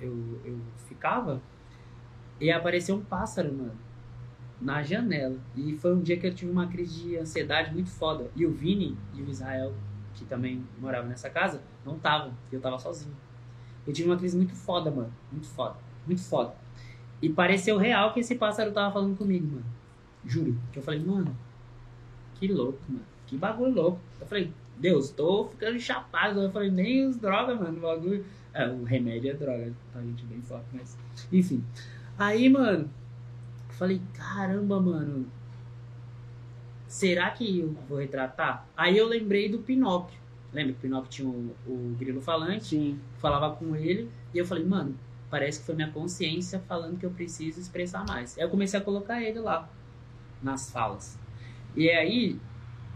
eu, 0.00 0.40
eu 0.44 0.58
ficava 0.88 1.40
e 2.40 2.50
apareceu 2.50 2.96
um 2.96 3.00
pássaro, 3.00 3.52
mano, 3.52 3.76
na 4.60 4.82
janela. 4.82 5.38
E 5.54 5.76
foi 5.76 5.94
um 5.94 6.00
dia 6.00 6.16
que 6.16 6.26
eu 6.26 6.34
tive 6.34 6.50
uma 6.50 6.66
crise 6.66 7.02
de 7.02 7.16
ansiedade 7.16 7.72
muito 7.72 7.90
foda. 7.90 8.30
E 8.34 8.44
o 8.44 8.52
Vini 8.52 8.96
e 9.14 9.22
o 9.22 9.28
Israel, 9.28 9.74
que 10.14 10.24
também 10.24 10.64
morava 10.78 11.06
nessa 11.06 11.30
casa, 11.30 11.62
não 11.84 11.96
estavam. 11.96 12.32
Eu 12.50 12.60
tava 12.60 12.78
sozinho. 12.78 13.14
Eu 13.86 13.92
tive 13.92 14.08
uma 14.08 14.16
crise 14.16 14.36
muito 14.36 14.54
foda, 14.54 14.90
mano. 14.90 15.12
Muito 15.30 15.46
foda. 15.46 15.76
Muito 16.06 16.22
foda. 16.22 16.54
E 17.22 17.28
pareceu 17.28 17.78
real 17.78 18.12
que 18.12 18.20
esse 18.20 18.34
pássaro 18.34 18.72
tava 18.72 18.92
falando 18.92 19.16
comigo, 19.16 19.46
mano. 19.46 19.66
Juro. 20.24 20.58
Que 20.72 20.78
eu 20.78 20.82
falei, 20.82 21.00
mano, 21.00 21.36
que 22.34 22.48
louco, 22.48 22.80
mano. 22.88 23.04
Que 23.26 23.36
bagulho 23.36 23.74
louco. 23.74 24.00
Eu 24.20 24.26
falei, 24.26 24.52
Deus, 24.78 25.10
tô 25.10 25.46
ficando 25.48 25.78
chapado. 25.78 26.40
Eu 26.40 26.50
falei, 26.50 26.70
nem 26.70 27.06
os 27.06 27.16
drogas, 27.16 27.58
mano, 27.58 27.78
o 27.78 27.80
bagulho. 27.80 28.24
É, 28.52 28.68
o 28.68 28.84
remédio 28.84 29.30
é 29.30 29.34
droga, 29.34 29.72
tá 29.92 30.00
gente 30.00 30.24
bem 30.24 30.40
forte, 30.40 30.66
mas. 30.72 30.96
Enfim. 31.32 31.62
Aí, 32.18 32.48
mano, 32.48 32.90
eu 33.68 33.74
falei, 33.74 34.00
caramba, 34.14 34.80
mano. 34.80 35.26
será 36.88 37.30
que 37.30 37.60
eu 37.60 37.72
vou 37.88 37.98
retratar? 37.98 38.66
Aí 38.76 38.96
eu 38.96 39.06
lembrei 39.06 39.48
do 39.48 39.58
Pinóquio. 39.58 40.18
Lembra 40.52 40.72
que 40.72 40.78
o 40.78 40.82
Pinóquio 40.82 41.10
tinha 41.10 41.28
o, 41.28 41.54
o 41.66 41.96
grilo 41.98 42.20
falante? 42.20 42.66
Sim. 42.66 43.00
Falava 43.18 43.54
com 43.56 43.76
ele. 43.76 44.10
E 44.32 44.38
eu 44.38 44.46
falei, 44.46 44.64
mano, 44.64 44.98
parece 45.30 45.60
que 45.60 45.66
foi 45.66 45.74
minha 45.74 45.90
consciência 45.90 46.58
falando 46.60 46.98
que 46.98 47.04
eu 47.04 47.10
preciso 47.10 47.60
expressar 47.60 48.06
mais. 48.06 48.38
Aí 48.38 48.44
eu 48.44 48.50
comecei 48.50 48.78
a 48.78 48.82
colocar 48.82 49.22
ele 49.22 49.40
lá, 49.40 49.68
nas 50.42 50.70
falas. 50.70 51.18
E 51.74 51.90
aí, 51.90 52.40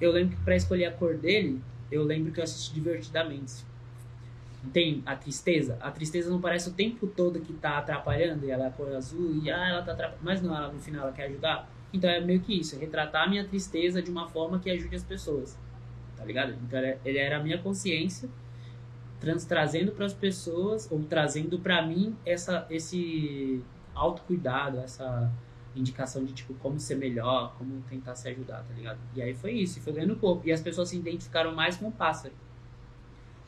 eu 0.00 0.12
lembro 0.12 0.36
que 0.36 0.42
pra 0.44 0.56
escolher 0.56 0.86
a 0.86 0.92
cor 0.92 1.16
dele, 1.18 1.60
eu 1.90 2.02
lembro 2.04 2.32
que 2.32 2.40
eu 2.40 2.44
assisti 2.44 2.72
divertidamente. 2.72 3.64
Tem 4.72 5.02
a 5.06 5.16
tristeza. 5.16 5.78
A 5.80 5.90
tristeza 5.90 6.30
não 6.30 6.40
parece 6.40 6.68
o 6.68 6.72
tempo 6.72 7.06
todo 7.06 7.40
que 7.40 7.52
tá 7.54 7.78
atrapalhando, 7.78 8.44
e 8.44 8.50
ela 8.50 8.66
é 8.66 8.70
cor 8.70 8.94
azul, 8.94 9.34
e 9.42 9.50
ah, 9.50 9.68
ela 9.68 9.82
tá 9.82 9.92
atrapalhando. 9.92 10.22
Mas 10.24 10.42
não, 10.42 10.54
ela 10.56 10.70
no 10.70 10.78
final 10.78 11.04
ela 11.04 11.12
quer 11.12 11.26
ajudar. 11.26 11.68
Então 11.92 12.08
é 12.08 12.20
meio 12.20 12.40
que 12.40 12.60
isso, 12.60 12.76
é 12.76 12.78
retratar 12.78 13.24
a 13.24 13.28
minha 13.28 13.44
tristeza 13.44 14.02
de 14.02 14.10
uma 14.10 14.28
forma 14.28 14.58
que 14.58 14.70
ajude 14.70 14.94
as 14.94 15.02
pessoas. 15.02 15.58
Tá 16.16 16.24
ligado? 16.24 16.52
Então 16.66 16.78
ele- 16.78 16.98
ele 17.04 17.18
era 17.18 17.38
a 17.38 17.42
minha 17.42 17.58
consciência 17.58 18.28
trans, 19.18 19.44
trazendo 19.44 19.92
para 19.92 20.06
as 20.06 20.12
pessoas 20.14 20.90
ou 20.90 21.02
trazendo 21.04 21.58
para 21.58 21.84
mim 21.86 22.14
essa 22.24 22.66
esse 22.70 23.62
autocuidado, 23.94 24.78
essa 24.78 25.30
indicação 25.76 26.24
de 26.24 26.32
tipo 26.32 26.54
como 26.54 26.78
ser 26.80 26.96
melhor, 26.96 27.54
como 27.56 27.80
tentar 27.88 28.14
se 28.14 28.28
ajudar, 28.28 28.62
tá 28.64 28.74
ligado? 28.74 28.98
E 29.14 29.22
aí 29.22 29.34
foi 29.34 29.52
isso, 29.52 29.78
e 29.78 29.82
foi 29.82 29.92
ganhando 29.92 30.16
corpo. 30.16 30.46
E 30.46 30.52
as 30.52 30.60
pessoas 30.60 30.88
se 30.88 30.96
identificaram 30.96 31.54
mais 31.54 31.76
com 31.76 31.88
o 31.88 31.92
pássaro. 31.92 32.34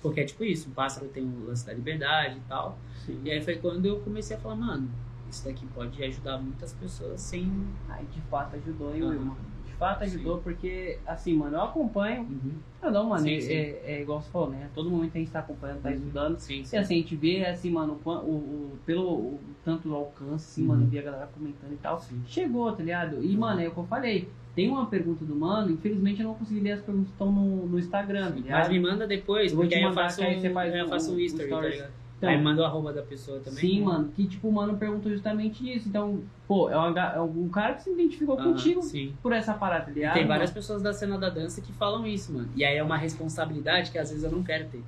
Porque 0.02 0.20
é 0.20 0.24
tipo 0.24 0.42
isso, 0.44 0.68
o 0.68 0.72
pássaro 0.72 1.06
tem 1.08 1.22
o 1.24 1.46
lance 1.46 1.64
da 1.64 1.72
liberdade 1.72 2.36
e 2.36 2.40
tal. 2.48 2.76
Sim. 3.06 3.20
E 3.24 3.30
aí 3.30 3.40
foi 3.40 3.56
quando 3.56 3.86
eu 3.86 4.00
comecei 4.00 4.36
a 4.36 4.40
falar, 4.40 4.56
mano, 4.56 4.88
isso 5.30 5.44
daqui 5.44 5.64
pode 5.66 6.02
ajudar 6.02 6.38
muitas 6.38 6.72
pessoas 6.72 7.20
sem. 7.20 7.50
Aí 7.88 8.04
de 8.06 8.20
fato 8.22 8.56
ajudou, 8.56 8.94
hein. 8.94 9.02
Will, 9.02 9.20
mano? 9.20 9.36
De 9.66 9.72
fato 9.74 10.04
ajudou, 10.04 10.38
porque, 10.38 10.98
assim, 11.06 11.34
mano, 11.34 11.56
eu 11.56 11.62
acompanho. 11.62 12.22
Uhum. 12.22 12.52
Eu 12.82 12.90
não, 12.90 13.08
mano, 13.08 13.22
Sim, 13.24 13.36
é, 13.36 13.40
sim. 13.40 13.52
É, 13.52 13.82
é 13.98 14.02
igual 14.02 14.20
você 14.20 14.30
falou, 14.30 14.50
né? 14.50 14.68
Todo 14.74 14.90
momento 14.90 15.16
a 15.16 15.18
gente 15.18 15.30
tá 15.30 15.38
acompanhando, 15.40 15.80
tá 15.82 15.88
Uhum. 15.88 15.94
estudando. 15.96 16.38
Sim, 16.38 16.58
E 16.72 16.76
assim, 16.76 16.94
a 16.94 16.98
gente 16.98 17.16
vê, 17.16 17.44
assim, 17.46 17.70
mano, 17.70 17.98
o, 18.04 18.10
o, 18.10 18.78
pelo 18.84 19.08
o, 19.12 19.40
tanto 19.64 19.88
do 19.88 19.94
alcance, 19.94 20.34
assim, 20.52 20.62
Uhum. 20.62 20.68
mano, 20.68 20.86
vê 20.86 20.98
a 20.98 21.02
galera 21.02 21.26
comentando 21.28 21.72
e 21.72 21.76
tal. 21.76 22.00
Sim. 22.00 22.20
Chegou, 22.26 22.70
tá 22.72 22.82
ligado? 22.82 23.24
E, 23.24 23.36
mano, 23.36 23.60
é 23.60 23.68
o 23.68 23.70
que 23.72 23.78
eu 23.78 23.84
falei. 23.86 24.28
Tem 24.54 24.68
uma 24.68 24.86
pergunta 24.86 25.24
do 25.24 25.34
mano, 25.34 25.70
infelizmente 25.70 26.20
eu 26.20 26.28
não 26.28 26.34
consegui 26.34 26.60
ler 26.60 26.72
as 26.72 26.80
perguntas 26.80 27.08
que 27.08 27.14
estão 27.14 27.32
no, 27.32 27.66
no 27.66 27.78
Instagram, 27.78 28.32
tá? 28.32 28.58
Mas 28.58 28.68
me 28.68 28.78
manda 28.78 29.06
depois, 29.06 29.52
porque 29.52 29.74
aí 29.74 29.82
eu 29.82 29.92
faço, 29.92 30.18
que 30.18 30.24
aí 30.24 30.38
um, 30.38 30.76
eu 30.76 30.88
faço 30.88 31.12
um 31.14 31.18
history, 31.18 31.48
tá 31.48 31.60
ligado? 31.60 32.02
Então, 32.18 32.30
aí 32.30 32.40
manda 32.40 32.62
o 32.62 32.64
arroba 32.64 32.92
da 32.92 33.02
pessoa 33.02 33.40
também. 33.40 33.58
Sim, 33.58 33.80
né? 33.80 33.86
mano, 33.86 34.08
que 34.14 34.24
tipo, 34.28 34.46
o 34.48 34.52
mano 34.52 34.76
perguntou 34.76 35.10
justamente 35.10 35.68
isso. 35.68 35.88
Então, 35.88 36.20
pô, 36.46 36.70
é, 36.70 36.76
uma 36.76 37.00
é 37.00 37.20
um 37.20 37.48
cara 37.48 37.74
que 37.74 37.82
se 37.82 37.90
identificou 37.90 38.38
Ah, 38.38 38.44
contigo 38.44 38.80
Sim. 38.80 39.12
por 39.20 39.32
essa 39.32 39.54
parada, 39.54 39.86
tá 39.86 39.90
E 39.90 39.94
ligado? 39.94 40.14
tem 40.14 40.26
várias 40.26 40.52
pessoas 40.52 40.80
da 40.80 40.92
cena 40.92 41.18
da 41.18 41.28
dança 41.28 41.60
que 41.60 41.72
falam 41.72 42.06
isso, 42.06 42.32
mano. 42.32 42.48
E 42.54 42.64
aí 42.64 42.76
é 42.76 42.82
uma 42.82 42.96
responsabilidade 42.96 43.90
que 43.90 43.98
às 43.98 44.10
vezes 44.10 44.22
eu 44.22 44.30
não 44.30 44.44
quero 44.44 44.66
ter. 44.68 44.82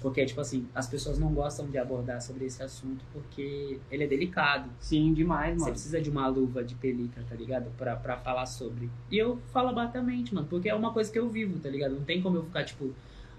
Porque, 0.00 0.24
tipo 0.24 0.40
assim, 0.40 0.68
as 0.74 0.86
pessoas 0.86 1.18
não 1.18 1.32
gostam 1.34 1.66
de 1.66 1.76
abordar 1.76 2.20
sobre 2.22 2.44
esse 2.44 2.62
assunto 2.62 3.04
porque 3.12 3.80
ele 3.90 4.04
é 4.04 4.06
delicado. 4.06 4.70
Sim, 4.78 5.12
demais, 5.12 5.54
Você 5.54 5.60
mano. 5.60 5.72
precisa 5.72 6.00
de 6.00 6.08
uma 6.08 6.26
luva 6.28 6.62
de 6.62 6.74
pelica, 6.76 7.20
tá 7.28 7.34
ligado? 7.34 7.70
Pra, 7.76 7.96
pra 7.96 8.16
falar 8.16 8.46
sobre. 8.46 8.88
E 9.10 9.18
eu 9.18 9.38
falo 9.52 9.70
abertamente, 9.70 10.32
mano, 10.34 10.46
porque 10.48 10.68
é 10.68 10.74
uma 10.74 10.92
coisa 10.92 11.10
que 11.10 11.18
eu 11.18 11.28
vivo, 11.28 11.58
tá 11.58 11.68
ligado? 11.68 11.96
Não 11.96 12.04
tem 12.04 12.22
como 12.22 12.36
eu 12.36 12.44
ficar, 12.44 12.64
tipo, 12.64 12.94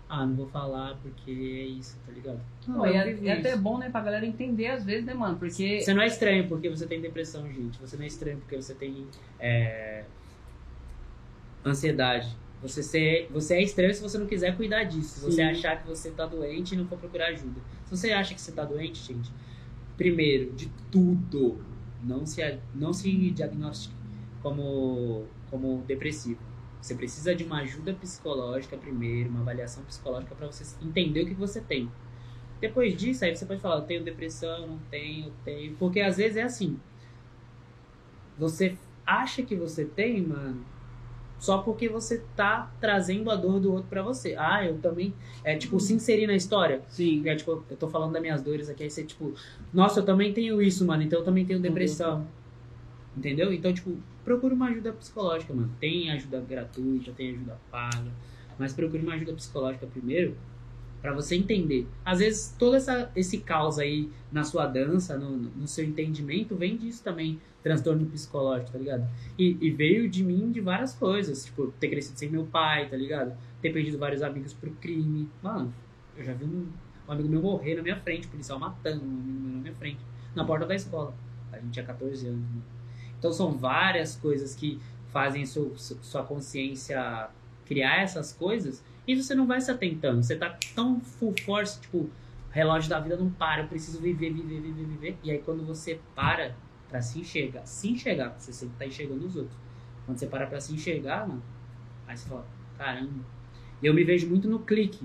ah, 0.10 0.26
não 0.26 0.36
vou 0.36 0.48
falar 0.48 0.98
porque 1.02 1.32
é 1.32 1.66
isso, 1.66 1.98
tá 2.06 2.12
ligado? 2.12 2.42
Não, 2.68 2.80
Pô, 2.80 2.86
e 2.88 2.94
é, 2.94 3.28
é 3.28 3.40
até 3.40 3.54
isso. 3.54 3.62
bom, 3.62 3.78
né, 3.78 3.90
pra 3.90 4.02
galera 4.02 4.26
entender 4.26 4.68
às 4.68 4.84
vezes, 4.84 5.06
né, 5.06 5.14
mano? 5.14 5.38
Porque. 5.38 5.80
Você 5.80 5.94
não 5.94 6.02
é 6.02 6.08
estranho 6.08 6.48
porque 6.50 6.68
você 6.68 6.86
tem 6.86 7.00
depressão, 7.00 7.48
gente. 7.48 7.80
Você 7.80 7.96
não 7.96 8.04
é 8.04 8.08
estranho 8.08 8.38
porque 8.40 8.56
você 8.56 8.74
tem 8.74 9.08
é, 9.40 10.04
ansiedade. 11.66 12.36
Você, 12.62 12.84
ser, 12.84 13.30
você 13.32 13.56
é 13.56 13.64
estranho 13.64 13.94
se 13.94 14.02
você 14.02 14.18
não 14.18 14.26
quiser 14.26 14.56
cuidar 14.58 14.84
disso. 14.84 15.20
Se 15.20 15.26
você 15.26 15.42
achar 15.42 15.82
que 15.82 15.88
você 15.88 16.12
tá 16.12 16.26
doente 16.26 16.76
e 16.76 16.78
não 16.78 16.86
for 16.86 16.98
procurar 16.98 17.28
ajuda. 17.28 17.62
Se 17.86 17.96
você 17.96 18.12
acha 18.12 18.34
que 18.34 18.42
você 18.42 18.52
tá 18.52 18.66
doente, 18.66 19.02
gente, 19.02 19.32
primeiro, 19.96 20.52
de 20.52 20.70
tudo, 20.92 21.58
não 22.04 22.26
se, 22.26 22.42
não 22.76 22.92
se 22.92 23.32
diagnostique 23.32 23.96
como, 24.42 25.26
como 25.50 25.84
depressivo. 25.88 26.40
Você 26.82 26.96
precisa 26.96 27.36
de 27.36 27.44
uma 27.44 27.62
ajuda 27.62 27.94
psicológica 27.94 28.78
primeiro, 28.78 29.30
uma 29.30 29.42
avaliação 29.42 29.84
psicológica 29.84 30.34
para 30.36 30.48
você 30.48 30.64
entender 30.82 31.24
o 31.24 31.28
que 31.28 31.34
você 31.34 31.62
tem. 31.62 31.90
Depois 32.60 32.96
disso, 32.96 33.24
aí 33.24 33.36
você 33.36 33.46
pode 33.46 33.62
falar, 33.62 33.78
eu 33.78 33.86
tenho 33.86 34.04
depressão, 34.04 34.68
não 34.68 34.80
tenho, 34.90 35.28
eu 35.28 35.34
tenho. 35.46 35.76
Porque 35.76 36.02
às 36.02 36.18
vezes 36.18 36.38
é 36.38 36.44
assim. 36.44 36.78
Você 38.38 38.78
acha 39.06 39.44
que 39.44 39.56
você 39.56 39.86
tem, 39.86 40.22
mano, 40.22 40.66
só 41.40 41.60
porque 41.60 41.88
você 41.88 42.24
tá 42.36 42.72
trazendo 42.80 43.32
a 43.32 43.36
dor 43.36 43.60
do 43.60 43.72
outro 43.72 43.90
pra 43.90 44.04
você. 44.04 44.36
Ah, 44.38 44.66
eu 44.66 44.78
também. 44.78 45.14
É 45.44 45.56
tipo, 45.56 45.80
se 45.80 45.94
inserir 45.94 46.28
na 46.28 46.36
história. 46.36 46.82
Sim. 46.90 47.28
É, 47.28 47.36
tipo, 47.36 47.64
eu 47.70 47.78
tô 47.78 47.88
falando 47.88 48.12
das 48.12 48.22
minhas 48.22 48.42
dores 48.42 48.70
aqui, 48.70 48.84
aí 48.84 48.90
você, 48.90 49.04
tipo, 49.04 49.34
nossa, 49.74 50.02
eu 50.02 50.06
também 50.06 50.34
tenho 50.34 50.62
isso, 50.62 50.86
mano, 50.86 51.02
então 51.02 51.20
eu 51.20 51.26
também 51.26 51.46
tenho 51.46 51.60
depressão. 51.60 52.28
Entendeu? 53.18 53.52
Então, 53.52 53.74
tipo, 53.74 53.98
procure 54.24 54.54
uma 54.54 54.68
ajuda 54.68 54.92
psicológica, 54.94 55.54
mano. 55.54 55.72
Tem 55.80 56.12
ajuda 56.12 56.40
gratuita, 56.42 57.12
tem 57.12 57.32
ajuda 57.32 57.58
paga. 57.72 58.12
Mas 58.58 58.74
procure 58.74 59.02
uma 59.02 59.14
ajuda 59.14 59.34
psicológica 59.34 59.88
primeiro 59.88 60.36
pra 61.02 61.14
você 61.14 61.36
entender. 61.36 61.88
Às 62.04 62.20
vezes, 62.20 62.56
todo 62.58 62.76
essa, 62.76 63.12
esse 63.16 63.38
caos 63.40 63.80
aí 63.80 64.10
na 64.32 64.44
sua 64.44 64.66
dança, 64.68 65.18
no, 65.18 65.32
no 65.38 65.68
seu 65.68 65.84
entendimento, 65.86 66.56
vem 66.56 66.78
disso 66.78 67.04
também. 67.04 67.40
Transtorno 67.62 68.06
psicológico, 68.06 68.72
tá 68.72 68.78
ligado? 68.78 69.06
E, 69.38 69.58
e 69.60 69.70
veio 69.72 70.10
de 70.10 70.24
mim 70.24 70.50
de 70.52 70.62
várias 70.62 70.94
coisas. 70.94 71.44
Tipo, 71.46 71.74
ter 71.80 71.90
crescido 71.90 72.18
sem 72.18 72.30
meu 72.30 72.46
pai, 72.46 72.88
tá 72.90 72.96
ligado? 72.96 73.36
Ter 73.62 73.72
perdido 73.74 73.98
vários 73.98 74.22
amigos 74.22 74.54
pro 74.54 74.72
crime. 74.72 75.28
Mano, 75.44 75.74
eu 76.18 76.24
já 76.24 76.34
vi 76.34 76.46
um, 76.46 76.68
um 77.08 77.12
amigo 77.12 77.28
meu 77.28 77.42
morrer 77.42 77.76
na 77.76 77.82
minha 77.82 77.98
frente, 77.98 78.28
policial 78.28 78.58
matando 78.60 79.04
um 79.04 79.08
amigo 79.10 79.40
meu 79.42 79.52
na 79.56 79.62
minha 79.62 79.76
frente. 79.76 80.00
Na 80.34 80.46
porta 80.46 80.66
da 80.66 80.76
escola. 80.76 81.14
A 81.52 81.58
gente 81.60 81.72
tinha 81.72 81.86
14 81.86 82.28
anos. 82.28 82.40
Né? 82.40 82.62
Então 83.18 83.34
são 83.34 83.52
várias 83.52 84.16
coisas 84.16 84.56
que 84.56 84.80
fazem 85.10 85.46
su- 85.46 85.74
su- 85.76 85.98
sua 86.02 86.24
consciência 86.24 87.30
criar 87.66 88.02
essas 88.02 88.32
coisas 88.32 88.84
e 89.10 89.16
você 89.16 89.34
não 89.34 89.48
vai 89.48 89.60
se 89.60 89.72
atentando. 89.72 90.22
Você 90.22 90.36
tá 90.36 90.56
tão 90.76 91.00
full 91.00 91.34
force, 91.44 91.82
tipo, 91.82 91.98
o 91.98 92.12
relógio 92.52 92.88
da 92.92 93.00
vida 93.00 93.18
não 93.18 93.28
para, 93.28 93.64
eu 93.64 93.68
preciso 93.68 94.00
viver, 94.00 94.32
viver, 94.32 94.62
viver, 94.62 94.86
viver. 94.86 95.18
E 95.24 95.32
aí 95.32 95.40
quando 95.40 95.66
você 95.66 96.00
para 96.14 96.56
pra 96.88 97.02
se 97.02 97.20
enxergar, 97.20 97.66
se 97.66 97.90
enxergar, 97.90 98.36
você 98.38 98.54
sempre 98.54 98.76
tá 98.78 98.86
enxergando 98.86 99.26
os 99.26 99.36
outros. 99.36 99.58
Quando 100.06 100.20
você 100.20 100.28
para 100.28 100.46
pra 100.46 100.62
se 100.62 100.76
enxergar, 100.76 101.28
mano, 101.28 101.42
aí 102.08 102.16
você 102.16 102.30
fala, 102.30 102.46
caramba. 102.78 103.26
E 103.82 103.88
eu 103.88 103.96
me 103.96 104.04
vejo 104.04 104.30
muito 104.30 104.48
no 104.48 104.60
clique. 104.60 105.04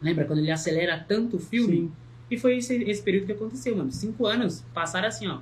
Lembra 0.00 0.24
quando 0.24 0.38
ele 0.38 0.52
acelera 0.52 0.96
tanto 0.96 1.36
o 1.36 1.40
filme? 1.40 1.78
Sim. 1.78 1.92
E 2.30 2.38
foi 2.38 2.58
esse, 2.58 2.76
esse 2.84 3.02
período 3.02 3.26
que 3.26 3.32
aconteceu, 3.32 3.76
mano. 3.76 3.90
Cinco 3.90 4.24
anos 4.24 4.64
passaram 4.72 5.08
assim, 5.08 5.26
ó. 5.26 5.40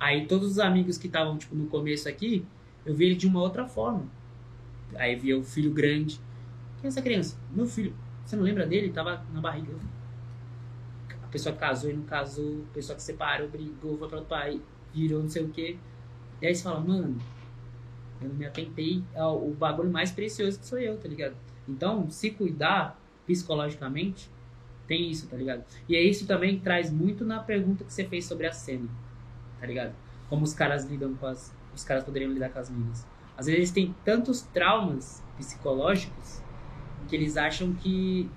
Aí 0.00 0.26
todos 0.26 0.50
os 0.50 0.58
amigos 0.58 0.98
que 0.98 1.06
estavam, 1.06 1.38
tipo, 1.38 1.54
no 1.54 1.66
começo 1.66 2.08
aqui, 2.08 2.44
eu 2.84 2.96
vi 2.96 3.04
ele 3.04 3.14
de 3.14 3.28
uma 3.28 3.40
outra 3.40 3.64
forma. 3.68 4.06
Aí 4.96 5.14
via 5.14 5.38
o 5.38 5.44
filho 5.44 5.70
grande. 5.70 6.18
Quem 6.80 6.86
é 6.86 6.88
essa 6.88 7.02
criança? 7.02 7.36
Meu 7.50 7.66
filho. 7.66 7.94
Você 8.24 8.36
não 8.36 8.42
lembra 8.42 8.66
dele? 8.66 8.90
Tava 8.90 9.24
na 9.32 9.40
barriga. 9.40 9.72
A 11.22 11.26
pessoa 11.26 11.54
casou 11.54 11.90
e 11.90 11.94
não 11.94 12.04
casou. 12.04 12.64
A 12.70 12.74
pessoa 12.74 12.96
que 12.96 13.02
separou, 13.02 13.48
brigou, 13.48 13.98
foi 13.98 14.08
para 14.08 14.18
outro 14.18 14.62
virou 14.92 15.22
não 15.22 15.28
sei 15.28 15.44
o 15.44 15.48
quê. 15.48 15.76
E 16.40 16.46
aí 16.46 16.54
você 16.54 16.62
fala, 16.62 16.80
mano, 16.80 17.18
eu 18.20 18.28
não 18.28 18.34
me 18.34 18.46
atentei 18.46 19.02
ao 19.14 19.46
o 19.46 19.54
bagulho 19.54 19.90
mais 19.90 20.10
precioso 20.10 20.58
que 20.58 20.66
sou 20.66 20.78
eu, 20.78 20.96
tá 20.98 21.08
ligado? 21.08 21.36
Então, 21.68 22.10
se 22.10 22.30
cuidar 22.30 22.98
psicologicamente, 23.26 24.30
tem 24.86 25.10
isso, 25.10 25.28
tá 25.28 25.36
ligado? 25.36 25.64
E 25.88 25.94
é 25.94 26.02
isso 26.02 26.26
também 26.26 26.58
traz 26.58 26.90
muito 26.90 27.24
na 27.24 27.40
pergunta 27.40 27.84
que 27.84 27.92
você 27.92 28.04
fez 28.04 28.24
sobre 28.24 28.46
a 28.46 28.52
cena, 28.52 28.88
tá 29.60 29.66
ligado? 29.66 29.94
Como 30.28 30.44
os 30.44 30.54
caras 30.54 30.84
lidam 30.84 31.14
com 31.14 31.26
as. 31.26 31.54
Os 31.72 31.84
caras 31.84 32.02
poderiam 32.02 32.32
lidar 32.32 32.50
com 32.50 32.58
as 32.58 32.68
minas. 32.68 33.06
Às 33.36 33.46
vezes 33.46 33.58
eles 33.58 33.70
têm 33.70 33.94
tantos 34.04 34.42
traumas 34.42 35.22
psicológicos 35.36 36.42
que 37.10 37.16
eles 37.16 37.36
acham 37.36 37.72
que 37.74 38.30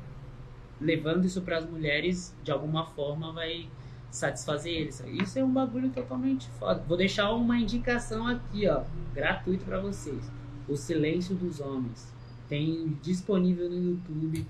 levando 0.81 1.25
isso 1.25 1.41
para 1.41 1.59
as 1.59 1.69
mulheres 1.69 2.35
de 2.43 2.51
alguma 2.51 2.85
forma 2.85 3.31
vai 3.31 3.69
satisfazer 4.09 4.73
eles. 4.73 5.03
Isso 5.07 5.39
é 5.39 5.43
um 5.43 5.51
bagulho 5.51 5.89
totalmente 5.91 6.49
foda. 6.59 6.83
Vou 6.87 6.97
deixar 6.97 7.31
uma 7.31 7.57
indicação 7.57 8.27
aqui, 8.27 8.67
ó, 8.67 8.83
gratuito 9.13 9.63
para 9.63 9.79
vocês. 9.79 10.29
O 10.67 10.75
Silêncio 10.75 11.35
dos 11.35 11.59
Homens. 11.59 12.11
Tem 12.49 12.97
disponível 13.01 13.69
no 13.69 13.91
YouTube. 13.91 14.45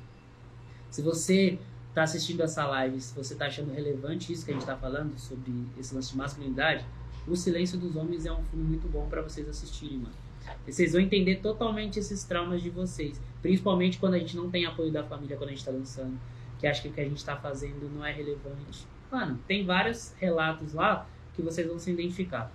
Se 0.89 1.01
você 1.01 1.59
tá 1.93 2.03
assistindo 2.03 2.41
essa 2.41 2.65
live, 2.65 2.99
se 2.99 3.15
você 3.15 3.35
tá 3.35 3.45
achando 3.45 3.71
relevante 3.71 4.33
isso 4.33 4.45
que 4.45 4.51
a 4.51 4.53
gente 4.53 4.65
tá 4.65 4.75
falando 4.75 5.17
sobre 5.17 5.53
esse 5.77 5.93
lance 5.93 6.11
de 6.11 6.17
masculinidade, 6.17 6.85
O 7.25 7.37
Silêncio 7.37 7.77
dos 7.77 7.95
Homens 7.95 8.25
é 8.25 8.31
um 8.31 8.43
filme 8.43 8.65
muito 8.65 8.87
bom 8.89 9.07
para 9.07 9.21
vocês 9.21 9.47
assistirem, 9.47 9.97
mano. 9.97 10.22
E 10.67 10.71
Vocês 10.71 10.93
vão 10.93 11.01
entender 11.01 11.37
totalmente 11.37 11.99
esses 11.99 12.23
traumas 12.23 12.61
de 12.61 12.69
vocês. 12.69 13.21
Principalmente 13.41 13.97
quando 13.97 14.15
a 14.15 14.19
gente 14.19 14.35
não 14.35 14.49
tem 14.49 14.65
apoio 14.65 14.91
da 14.91 15.03
família 15.03 15.37
quando 15.37 15.49
a 15.49 15.53
gente 15.53 15.65
tá 15.65 15.71
dançando. 15.71 16.17
Que 16.59 16.67
acha 16.67 16.81
que 16.81 16.87
o 16.87 16.93
que 16.93 17.01
a 17.01 17.05
gente 17.05 17.23
tá 17.23 17.35
fazendo 17.35 17.89
não 17.93 18.05
é 18.05 18.11
relevante. 18.11 18.87
Mano, 19.11 19.39
tem 19.47 19.65
vários 19.65 20.13
relatos 20.17 20.73
lá 20.73 21.07
que 21.33 21.41
vocês 21.41 21.67
vão 21.67 21.77
se 21.77 21.91
identificar. 21.91 22.51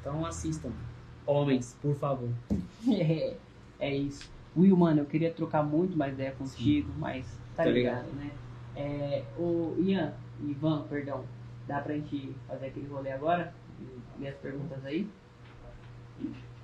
Então 0.00 0.24
assistam. 0.24 0.70
Homens, 1.26 1.76
por 1.82 1.94
favor. 1.96 2.30
É, 2.88 3.34
é 3.78 3.94
isso. 3.94 4.30
Will, 4.56 4.76
mano, 4.76 5.00
eu 5.00 5.06
queria 5.06 5.30
trocar 5.30 5.62
muito 5.62 5.96
mais 5.96 6.14
ideia 6.14 6.32
contigo, 6.32 6.90
mas 6.98 7.26
tá 7.54 7.64
ligado, 7.64 8.06
ligado. 8.06 8.16
né? 8.16 8.30
É, 8.74 9.24
o 9.36 9.76
Ian, 9.78 10.14
Ivan, 10.40 10.82
perdão, 10.88 11.24
dá 11.66 11.80
pra 11.80 11.94
gente 11.94 12.34
fazer 12.46 12.66
aquele 12.66 12.86
rolê 12.86 13.12
agora? 13.12 13.52
Minhas 14.18 14.36
perguntas 14.36 14.84
aí? 14.84 15.08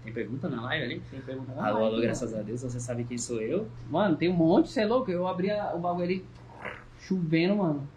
Tem 0.05 0.13
pergunta 0.13 0.49
na 0.51 0.61
live 0.63 0.85
ali? 0.85 1.01
Tem 1.11 1.21
pergunta 1.23 1.53
lá? 1.55 1.67
Alô, 1.69 1.79
Vai, 1.79 1.87
alô, 1.89 2.01
graças 2.03 2.35
a 2.35 2.43
Deus, 2.43 2.61
você 2.63 2.79
sabe 2.79 3.05
quem 3.05 3.17
sou 3.17 3.41
eu. 3.41 3.67
Mano, 3.91 4.17
tem 4.17 4.29
um 4.29 4.35
monte, 4.35 4.69
você 4.69 4.83
é 4.83 4.87
louco? 4.87 5.11
Eu 5.11 5.27
abri 5.27 5.51
a- 5.51 5.75
o 5.75 5.79
bagulho 5.81 6.05
ali 6.05 6.27
chovendo, 7.01 7.57
mano. 7.57 7.89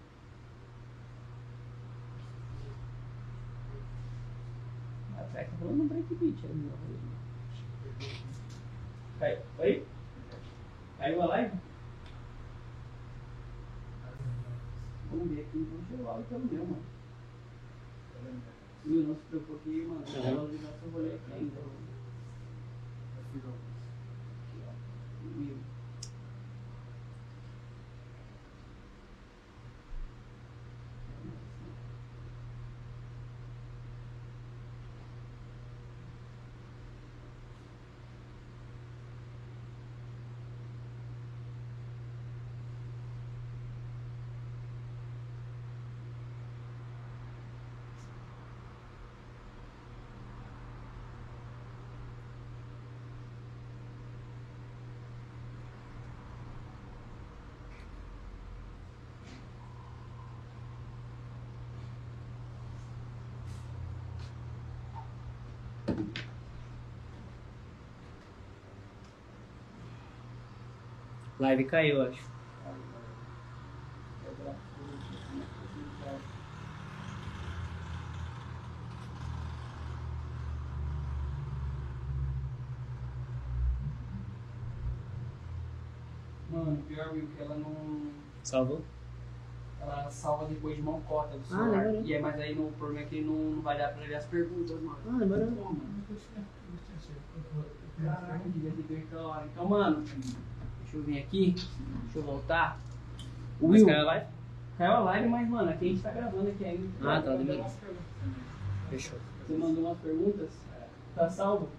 Tá 5.34 5.44
falando 5.60 5.78
no 5.78 5.84
breakbeat 5.86 6.38
aí, 6.46 6.56
meu? 6.56 6.72
Caiu. 9.20 9.38
Oi? 9.60 9.86
Caiu 10.98 11.22
a 11.22 11.26
live? 11.26 11.52
Vamos 15.12 15.30
ver 15.30 15.42
aqui, 15.42 15.68
vamos 15.72 15.88
chegar 15.90 16.04
o 16.04 16.10
áudio 16.10 16.26
pelo 16.26 16.46
meu, 16.46 16.64
mano. 16.66 16.84
Will, 18.86 19.04
não 19.08 19.16
se 19.16 19.22
preocupe, 19.30 19.70
mano. 19.86 20.04
Eu 20.16 20.36
vou 20.38 20.48
ligar 20.48 20.72
seu 20.80 20.90
rolê 20.92 21.10
aqui 21.10 21.34
ainda. 21.34 21.60
Will. 25.38 25.58
Live 71.48 71.64
caiu, 71.64 72.02
acho. 72.02 72.22
Mano, 86.50 86.78
pior, 86.88 87.10
que 87.14 87.42
ela 87.42 87.56
não. 87.56 88.12
Salvou? 88.44 88.82
Ela 89.82 90.10
salva 90.10 90.46
depois 90.46 90.76
de 90.76 90.82
mão 90.82 91.00
cota 91.02 91.38
do 91.38 91.44
Ah, 91.44 91.48
celular. 91.48 91.84
demorou. 91.84 92.04
e 92.04 92.14
é, 92.14 92.20
mas 92.20 92.40
aí 92.40 92.56
no 92.56 92.72
problema 92.74 93.02
é 93.06 93.10
que 93.10 93.22
não, 93.22 93.34
não 93.36 93.62
vai 93.62 93.78
dar 93.78 93.90
pra 93.94 94.06
ler 94.06 94.16
as 94.16 94.26
perguntas, 94.26 94.82
mano. 94.82 94.98
Ah, 95.08 95.18
demorou. 95.20 95.76
Caraca, 98.04 98.50
devia 98.50 98.72
ter 98.72 98.84
feito 98.84 99.06
aquela 99.06 99.28
hora. 99.28 99.46
Então, 99.46 99.68
mano, 99.68 100.04
deixa 100.88 100.98
eu 100.98 101.04
vir 101.04 101.20
aqui, 101.20 101.56
deixa 102.04 102.20
eu 102.20 102.24
voltar. 102.24 102.80
O 103.60 103.68
Mas 103.68 103.82
Will, 103.82 103.88
caiu 103.88 104.02
a 104.02 104.06
live? 104.06 104.26
caiu 104.78 104.92
a 104.94 105.00
live, 105.00 105.30
mas, 105.30 105.50
mano, 105.50 105.70
aqui 105.70 105.86
a 105.86 105.90
gente 105.90 106.02
tá 106.02 106.12
gravando 106.12 106.50
aqui 106.50 106.66
ainda. 106.66 106.88
Ah, 107.02 107.22
tá, 107.22 107.36
demorou. 107.36 107.66
Fechou. 108.90 109.20
Você 109.48 109.58
mandou 109.58 109.86
umas 109.86 109.98
perguntas? 110.00 110.50
Tá 111.16 111.30
salvo? 111.30 111.70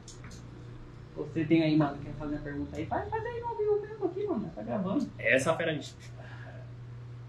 Você 1.17 1.45
tem 1.45 1.63
aí, 1.63 1.77
mano, 1.77 1.99
quer 1.99 2.13
fazer 2.15 2.37
a 2.37 2.41
pergunta 2.41 2.77
aí? 2.77 2.87
Faz, 2.87 3.09
faz 3.09 3.25
aí 3.25 3.41
no 3.41 3.57
vivo 3.57 3.81
mesmo 3.81 4.07
aqui, 4.07 4.27
mano. 4.27 4.51
Tá 4.55 4.63
gravando. 4.63 5.11
Essa 5.19 5.55
fera 5.57 5.75
bicho. 5.75 5.97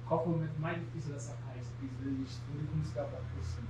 Qual 0.07 0.23
foi 0.23 0.33
o 0.33 0.35
momento 0.37 0.59
mais 0.59 0.79
difícil 0.79 1.13
dessa 1.13 1.37
e 1.81 1.87
como 2.67 2.85
se 2.85 2.93
dá 2.93 3.03
pra 3.03 3.19
aproximar? 3.19 3.69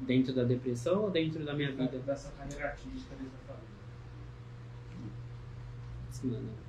Dentro 0.00 0.34
da 0.34 0.44
depressão 0.44 1.02
ou 1.02 1.10
dentro 1.10 1.44
da 1.44 1.54
minha 1.54 1.72
vida? 1.72 1.98
Dessa 1.98 2.30
carreira 2.32 2.68
artística 2.68 3.16
dentro 3.16 3.32
da 3.48 3.54
família. 3.54 3.74
Assim, 6.08 6.30
mano, 6.30 6.63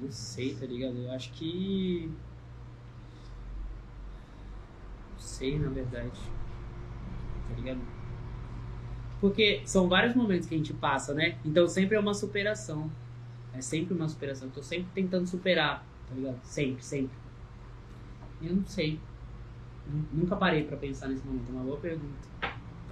não 0.00 0.10
sei, 0.10 0.54
tá 0.54 0.66
ligado? 0.66 0.96
Eu 0.96 1.10
acho 1.12 1.32
que. 1.32 2.10
Não 5.12 5.18
sei, 5.18 5.58
na 5.58 5.68
verdade. 5.68 6.20
Tá 7.48 7.54
ligado? 7.56 7.80
Porque 9.20 9.62
são 9.64 9.88
vários 9.88 10.14
momentos 10.16 10.48
que 10.48 10.54
a 10.54 10.58
gente 10.58 10.72
passa, 10.74 11.14
né? 11.14 11.38
Então 11.44 11.68
sempre 11.68 11.96
é 11.96 12.00
uma 12.00 12.14
superação. 12.14 12.90
É 13.54 13.60
sempre 13.60 13.94
uma 13.94 14.08
superação. 14.08 14.48
Eu 14.48 14.54
tô 14.54 14.62
sempre 14.62 14.88
tentando 14.94 15.26
superar, 15.26 15.84
tá 16.08 16.14
ligado? 16.14 16.40
Sempre, 16.42 16.82
sempre. 16.84 17.16
Eu 18.42 18.56
não 18.56 18.66
sei. 18.66 18.98
Nu- 19.86 20.04
Nunca 20.22 20.34
parei 20.36 20.64
pra 20.64 20.76
pensar 20.76 21.08
nesse 21.08 21.24
momento. 21.24 21.48
É 21.50 21.52
uma 21.52 21.64
boa 21.64 21.76
pergunta. 21.76 22.28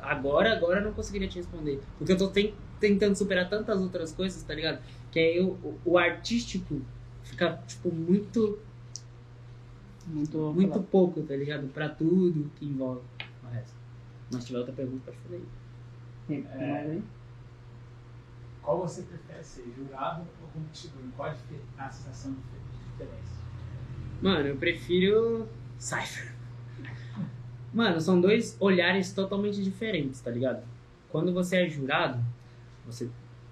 Agora, 0.01 0.53
agora 0.57 0.81
eu 0.81 0.85
não 0.85 0.93
conseguiria 0.93 1.29
te 1.29 1.37
responder. 1.39 1.81
Porque 1.99 2.13
eu 2.13 2.17
tô 2.17 2.29
ten- 2.29 2.55
tentando 2.79 3.17
superar 3.17 3.49
tantas 3.49 3.81
outras 3.81 4.13
coisas, 4.13 4.41
tá 4.43 4.55
ligado? 4.55 4.81
Que 5.11 5.19
aí 5.19 5.41
o, 5.41 5.79
o- 5.85 5.99
artístico 5.99 6.81
fica, 7.25 7.61
tipo, 7.67 7.93
muito, 7.93 8.59
Muito, 10.07 10.39
muito 10.53 10.81
pouco, 10.85 11.23
tá 11.23 11.35
ligado? 11.37 11.69
Pra 11.69 11.89
tudo 11.89 12.51
que 12.57 12.65
envolve 12.65 13.01
o 13.45 13.47
resto. 13.49 13.75
Mas 14.31 14.41
se 14.43 14.47
tiver 14.49 14.59
outra 14.61 14.75
pergunta, 14.75 15.03
pode 15.07 15.17
fazer 15.19 15.37
aí. 16.29 16.47
Aí? 16.61 17.03
Qual 18.63 18.79
você 18.81 19.03
prefere 19.03 19.43
ser, 19.43 19.73
jurado 19.77 20.25
ou 20.43 20.49
competidor? 20.49 21.03
Qual 21.17 21.29
a 21.79 21.91
sensação 21.91 22.33
de 22.33 22.39
de 22.39 22.91
diferença? 22.91 23.41
Mano, 24.23 24.49
eu 24.49 24.57
prefiro 24.57 25.49
Cypher. 25.79 26.33
Mano, 27.73 28.01
são 28.01 28.21
dois 28.21 28.57
olhares 28.61 29.13
totalmente 29.13 29.63
diferentes, 29.63 30.21
tá 30.21 30.31
ligado? 30.31 30.63
Quando 31.09 31.33
você 31.33 31.57
é 31.65 31.69
jurado, 31.69 32.23
você, 32.85 33.09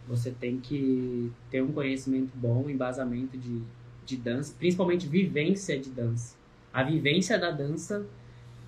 você 0.08 0.30
tem 0.30 0.58
que 0.58 1.30
ter 1.50 1.62
um 1.62 1.72
conhecimento 1.72 2.32
bom, 2.34 2.68
embasamento 2.68 3.36
de, 3.36 3.62
de 4.06 4.16
dança, 4.16 4.54
principalmente 4.58 5.06
vivência 5.06 5.78
de 5.78 5.90
dança. 5.90 6.36
A 6.72 6.82
vivência 6.82 7.38
da 7.38 7.50
dança 7.50 8.06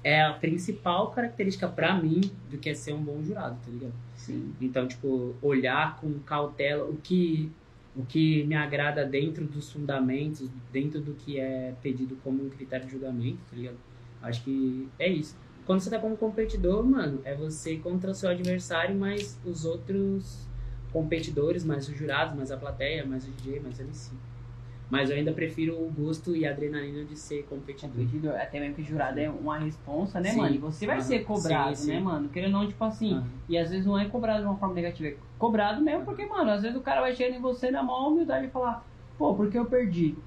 é 0.03 0.23
a 0.23 0.33
principal 0.33 1.11
característica 1.11 1.69
pra 1.69 1.95
mim 1.95 2.21
do 2.51 2.59
que 2.59 2.69
é 2.71 2.75
ser 2.75 2.93
um 2.93 3.03
bom 3.03 3.23
jurado, 3.23 3.59
tá 3.65 3.71
ligado? 3.71 3.95
Sim. 4.17 4.55
Então, 4.61 4.87
tipo, 4.87 5.35
olhar 5.43 5.99
com 6.01 6.19
cautela 6.21 6.85
o 6.85 6.97
que 6.97 7.51
o 7.97 8.05
que 8.05 8.45
me 8.45 8.55
agrada 8.55 9.05
dentro 9.05 9.45
dos 9.45 9.73
fundamentos, 9.73 10.49
dentro 10.73 11.01
do 11.01 11.13
que 11.15 11.41
é 11.41 11.75
pedido 11.83 12.17
como 12.23 12.45
um 12.45 12.49
critério 12.49 12.87
de 12.87 12.93
julgamento, 12.93 13.39
tá 13.51 13.57
ligado? 13.57 13.77
Acho 14.23 14.45
que 14.45 14.89
é 14.97 15.09
isso. 15.09 15.37
Quando 15.67 15.81
você 15.81 15.91
tá 15.91 15.99
como 15.99 16.17
competidor, 16.17 16.85
mano, 16.85 17.21
é 17.25 17.35
você 17.35 17.77
contra 17.79 18.13
o 18.13 18.15
seu 18.15 18.31
adversário, 18.31 18.97
mais 18.97 19.39
os 19.45 19.65
outros 19.65 20.49
competidores, 20.91 21.65
mais 21.65 21.89
os 21.89 21.97
jurados, 21.97 22.35
mais 22.35 22.51
a 22.51 22.57
plateia, 22.57 23.07
mais 23.07 23.27
o 23.27 23.31
DJ, 23.31 23.61
mais 23.61 23.79
o 23.79 23.83
MC. 23.83 24.21
Mas 24.89 25.09
eu 25.09 25.17
ainda 25.17 25.33
prefiro 25.33 25.81
o 25.81 25.89
gosto 25.91 26.35
e 26.35 26.45
a 26.45 26.51
adrenalina 26.51 27.05
de 27.05 27.15
ser 27.17 27.45
competidor. 27.45 27.91
Competidor, 27.93 28.35
até 28.35 28.59
mesmo 28.59 28.75
que 28.75 28.83
jurado 28.83 29.21
é 29.21 29.31
uma 29.31 29.57
responsa, 29.59 30.21
né, 30.21 30.33
Sim. 30.33 30.39
mano? 30.39 30.55
E 30.55 30.59
você 30.59 30.85
vai 30.85 30.97
Aham. 30.97 31.07
ser 31.07 31.21
cobrado, 31.25 31.71
Sim, 31.71 31.75
sim. 31.77 31.93
né, 31.93 32.01
mano? 32.01 32.29
Querendo 32.29 32.57
ou 32.57 32.63
não, 32.63 32.69
tipo 32.69 32.83
assim, 32.85 33.11
Aham. 33.13 33.41
e 33.49 33.57
às 33.57 33.71
vezes 33.71 33.87
não 33.87 33.97
é 33.97 34.09
cobrado 34.09 34.41
de 34.43 34.47
uma 34.49 34.59
forma 34.59 34.75
negativa, 34.75 35.09
é 35.11 35.19
cobrado 35.39 35.81
mesmo 35.81 36.05
porque, 36.05 36.27
mano, 36.27 36.51
às 36.51 36.63
vezes 36.63 36.77
o 36.77 36.83
cara 36.83 37.01
vai 37.01 37.15
chegando 37.15 37.39
em 37.39 37.41
você 37.41 37.71
na 37.71 37.83
maior 37.85 38.09
humildade 38.09 38.47
e 38.47 38.51
falar, 38.51 38.85
pô, 39.17 39.37
porque 39.37 39.57
eu 39.57 39.67
perdi. 39.67 40.25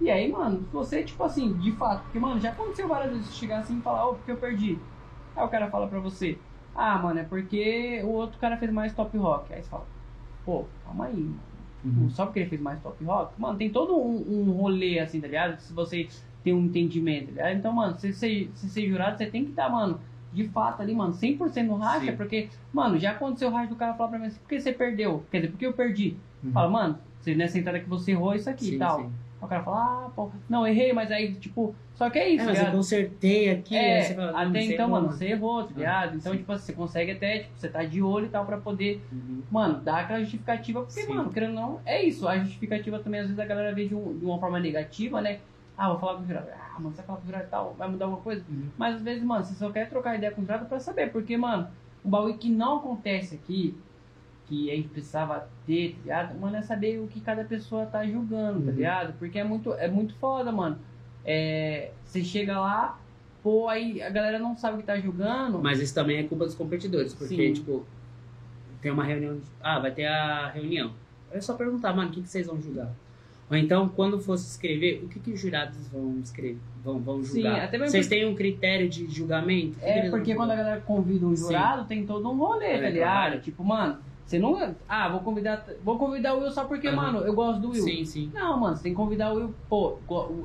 E 0.00 0.10
aí, 0.10 0.30
mano, 0.30 0.68
você, 0.70 1.04
tipo 1.04 1.22
assim, 1.24 1.56
de 1.56 1.76
fato, 1.76 2.04
porque, 2.04 2.18
mano, 2.18 2.40
já 2.40 2.50
aconteceu 2.52 2.88
várias 2.88 3.12
vezes 3.12 3.28
você 3.28 3.34
chegar 3.34 3.60
assim 3.60 3.78
e 3.78 3.82
falar, 3.82 4.08
ô, 4.08 4.16
porque 4.16 4.30
eu 4.32 4.38
perdi. 4.40 4.86
Aí 5.34 5.44
o 5.44 5.48
cara 5.50 5.70
fala 5.70 5.88
pra 5.88 6.00
você, 6.00 6.46
ah, 6.74 6.98
mano, 6.98 7.20
é 7.20 7.24
porque 7.24 8.02
o 8.04 8.08
outro 8.10 8.38
cara 8.38 8.58
fez 8.58 8.72
mais 8.72 8.94
top 8.94 9.16
rock. 9.18 9.52
Aí 9.54 9.62
você 9.62 9.68
fala, 9.70 9.93
pô, 10.44 10.64
calma 10.84 11.06
aí, 11.06 11.16
mano. 11.16 11.40
Uhum. 11.84 12.08
Só 12.10 12.24
porque 12.24 12.40
ele 12.40 12.48
fez 12.48 12.60
mais 12.60 12.80
top 12.80 13.04
rock? 13.04 13.38
Mano, 13.38 13.58
tem 13.58 13.70
todo 13.70 13.94
um, 13.94 14.48
um 14.48 14.52
rolê 14.52 14.98
assim, 14.98 15.20
tá 15.20 15.26
ligado? 15.26 15.58
Se 15.60 15.72
você 15.72 16.08
tem 16.42 16.52
um 16.54 16.64
entendimento, 16.64 17.26
tá 17.26 17.32
ligado? 17.32 17.56
Então, 17.58 17.72
mano, 17.72 17.94
se 17.98 18.12
você 18.12 18.48
se 18.54 18.68
ser 18.70 18.88
jurado, 18.88 19.18
você 19.18 19.26
tem 19.26 19.44
que 19.44 19.50
estar, 19.50 19.68
mano, 19.68 20.00
de 20.32 20.48
fato 20.48 20.80
ali, 20.80 20.94
mano, 20.94 21.12
100% 21.12 21.66
no 21.66 21.76
racha, 21.76 22.10
Sim. 22.10 22.16
porque, 22.16 22.48
mano, 22.72 22.98
já 22.98 23.12
aconteceu 23.12 23.48
o 23.48 23.52
racha 23.52 23.68
do 23.68 23.76
cara 23.76 23.94
falar 23.94 24.10
pra 24.10 24.18
mim 24.18 24.26
assim, 24.26 24.38
por 24.38 24.48
que 24.48 24.60
você 24.60 24.72
perdeu? 24.72 25.24
Quer 25.30 25.38
dizer, 25.38 25.52
por 25.52 25.58
que 25.58 25.66
eu 25.66 25.72
perdi? 25.72 26.16
Uhum. 26.42 26.52
Fala, 26.52 26.70
mano, 26.70 26.98
você 27.20 27.34
nessa 27.34 27.58
entrada 27.58 27.80
que 27.80 27.88
você 27.88 28.12
errou 28.12 28.34
isso 28.34 28.48
aqui 28.48 28.66
e 28.66 28.70
Sim, 28.70 28.78
tal. 28.78 29.00
sim. 29.00 29.10
O 29.44 29.48
cara 29.48 29.62
fala, 29.64 30.06
ah, 30.06 30.10
pô, 30.10 30.32
não, 30.48 30.66
errei, 30.66 30.92
mas 30.92 31.10
aí, 31.10 31.38
tipo, 31.38 31.76
só 31.92 32.08
que 32.10 32.18
é 32.18 32.30
É, 32.30 32.34
isso, 32.34 32.46
mas 32.46 32.58
eu 32.58 32.64
ligado? 32.64 32.76
consertei 32.76 33.50
aqui, 33.50 33.74
É, 33.76 33.94
aí 33.96 34.02
você 34.02 34.14
fala, 34.14 34.30
até 34.48 34.60
você 34.60 34.74
então, 34.74 34.88
mano, 34.90 35.10
você 35.10 35.26
errou, 35.28 35.62
tá 35.66 35.74
ligado? 35.74 36.16
Então, 36.16 36.32
sim. 36.32 36.38
tipo 36.38 36.52
assim, 36.52 36.64
você 36.66 36.72
consegue 36.74 37.10
até, 37.12 37.38
tipo, 37.40 37.58
você 37.58 37.68
tá 37.70 37.84
de 37.84 38.02
olho 38.02 38.26
e 38.26 38.30
tal 38.30 38.46
pra 38.46 38.60
poder, 38.60 39.08
Uhum. 39.12 39.42
mano, 39.50 39.82
dar 39.82 40.00
aquela 40.00 40.20
justificativa, 40.20 40.82
porque, 40.84 41.00
Sim. 41.00 41.14
mano, 41.14 41.30
querendo 41.32 41.50
ou 41.50 41.54
não, 41.54 41.82
é 41.84 42.02
isso. 42.02 42.26
A 42.26 42.38
justificativa 42.38 43.02
também, 43.02 43.20
às 43.20 43.26
vezes, 43.26 43.38
a 43.38 43.46
galera 43.46 43.74
vê 43.74 43.86
de, 43.88 43.94
um- 43.94 44.18
de 44.18 44.24
uma 44.24 44.38
forma 44.40 44.58
negativa, 44.60 45.20
né? 45.20 45.42
Ah, 45.76 45.88
vou 45.90 45.98
falar 45.98 46.16
com 46.16 46.22
o 46.22 46.26
jurado. 46.26 46.50
Ah, 46.52 46.80
mano, 46.80 46.90
você 46.94 46.98
vai 46.98 47.06
falar 47.06 47.18
com 47.18 47.24
o 47.24 47.26
jurado 47.26 47.46
e 47.46 47.50
tal, 47.50 47.76
vai 47.76 47.88
mudar 47.88 48.04
alguma 48.06 48.22
coisa? 48.22 48.46
Uhum. 48.48 48.72
Mas 48.76 48.96
às 48.96 49.02
vezes, 49.02 49.24
mano, 49.24 49.44
você 49.44 49.54
só 49.54 49.72
quer 49.72 49.88
trocar 49.88 50.16
ideia 50.16 50.32
com 50.32 50.40
o 50.40 50.44
jurado 50.44 50.66
pra 50.68 50.78
saber, 50.80 51.10
porque, 51.12 51.36
mano, 51.36 51.76
um 52.04 52.10
bagulho 52.10 52.38
que 52.38 52.50
não 52.50 52.78
acontece 52.78 53.34
aqui, 53.34 53.83
que 54.46 54.70
a 54.70 54.74
gente 54.76 54.88
precisava 54.88 55.48
ter, 55.66 55.92
tá 55.92 55.98
ligado? 56.02 56.38
Mano, 56.40 56.56
é 56.56 56.62
saber 56.62 56.98
o 57.00 57.06
que 57.06 57.20
cada 57.20 57.44
pessoa 57.44 57.86
tá 57.86 58.06
julgando, 58.06 58.60
tá 58.60 58.70
Uhum. 58.70 58.76
ligado? 58.76 59.14
Porque 59.18 59.38
é 59.38 59.44
muito, 59.44 59.72
é 59.74 59.88
muito 59.88 60.14
foda, 60.16 60.52
mano. 60.52 60.78
É, 61.24 61.90
você 62.04 62.22
chega 62.22 62.60
lá, 62.60 62.98
pô, 63.42 63.68
aí 63.68 64.02
a 64.02 64.10
galera 64.10 64.38
não 64.38 64.56
sabe 64.56 64.74
o 64.76 64.80
que 64.80 64.84
tá 64.86 64.98
julgando. 65.00 65.60
Mas 65.62 65.80
isso 65.80 65.94
também 65.94 66.18
é 66.18 66.22
culpa 66.24 66.44
dos 66.44 66.54
competidores, 66.54 67.14
porque, 67.14 67.34
Sim. 67.48 67.52
tipo, 67.54 67.86
tem 68.82 68.92
uma 68.92 69.04
reunião. 69.04 69.38
Ah, 69.62 69.78
vai 69.78 69.90
ter 69.90 70.04
a 70.06 70.48
reunião. 70.50 70.92
É 71.32 71.40
só 71.40 71.54
perguntar, 71.54 71.94
mano, 71.94 72.10
o 72.10 72.12
que, 72.12 72.20
que 72.22 72.28
vocês 72.28 72.46
vão 72.46 72.60
julgar? 72.60 72.92
Ou 73.50 73.56
então, 73.56 73.88
quando 73.88 74.18
fosse 74.20 74.46
escrever, 74.48 75.02
o 75.04 75.08
que, 75.08 75.18
que 75.20 75.30
os 75.32 75.40
jurados 75.40 75.86
vão 75.88 76.18
escrever? 76.22 76.58
Vão, 76.82 76.98
vão 76.98 77.22
Sim, 77.22 77.42
julgar? 77.42 77.64
até 77.64 77.76
mesmo 77.78 77.90
Vocês 77.90 78.06
porque- 78.06 78.20
têm 78.20 78.30
um 78.30 78.34
critério 78.34 78.88
de 78.88 79.06
julgamento? 79.10 79.78
Que 79.78 79.84
É 79.84 80.10
porque 80.10 80.34
quando 80.34 80.50
a 80.50 80.56
galera 80.56 80.80
convida 80.82 81.26
um 81.26 81.34
Sim. 81.36 81.44
jurado, 81.46 81.86
tem 81.86 82.06
todo 82.06 82.30
um 82.30 82.36
rolê, 82.36 82.66
É, 82.66 82.82
tá 82.82 82.88
ligado? 82.90 83.40
Tipo, 83.42 83.62
mano, 83.64 83.98
você 84.24 84.38
não. 84.38 84.74
Ah, 84.88 85.08
vou 85.08 85.20
convidar. 85.20 85.66
Vou 85.82 85.98
convidar 85.98 86.34
o 86.34 86.40
Will 86.40 86.50
só 86.50 86.64
porque, 86.64 86.88
Aham. 86.88 86.96
mano, 86.96 87.18
eu 87.20 87.34
gosto 87.34 87.60
do 87.60 87.70
Will. 87.70 87.82
Sim, 87.82 88.04
sim. 88.04 88.30
Não, 88.34 88.58
mano, 88.58 88.76
você 88.76 88.82
tem 88.84 88.92
que 88.92 88.96
convidar 88.96 89.32
o 89.32 89.36
Will. 89.36 89.54
Pô, 89.68 89.98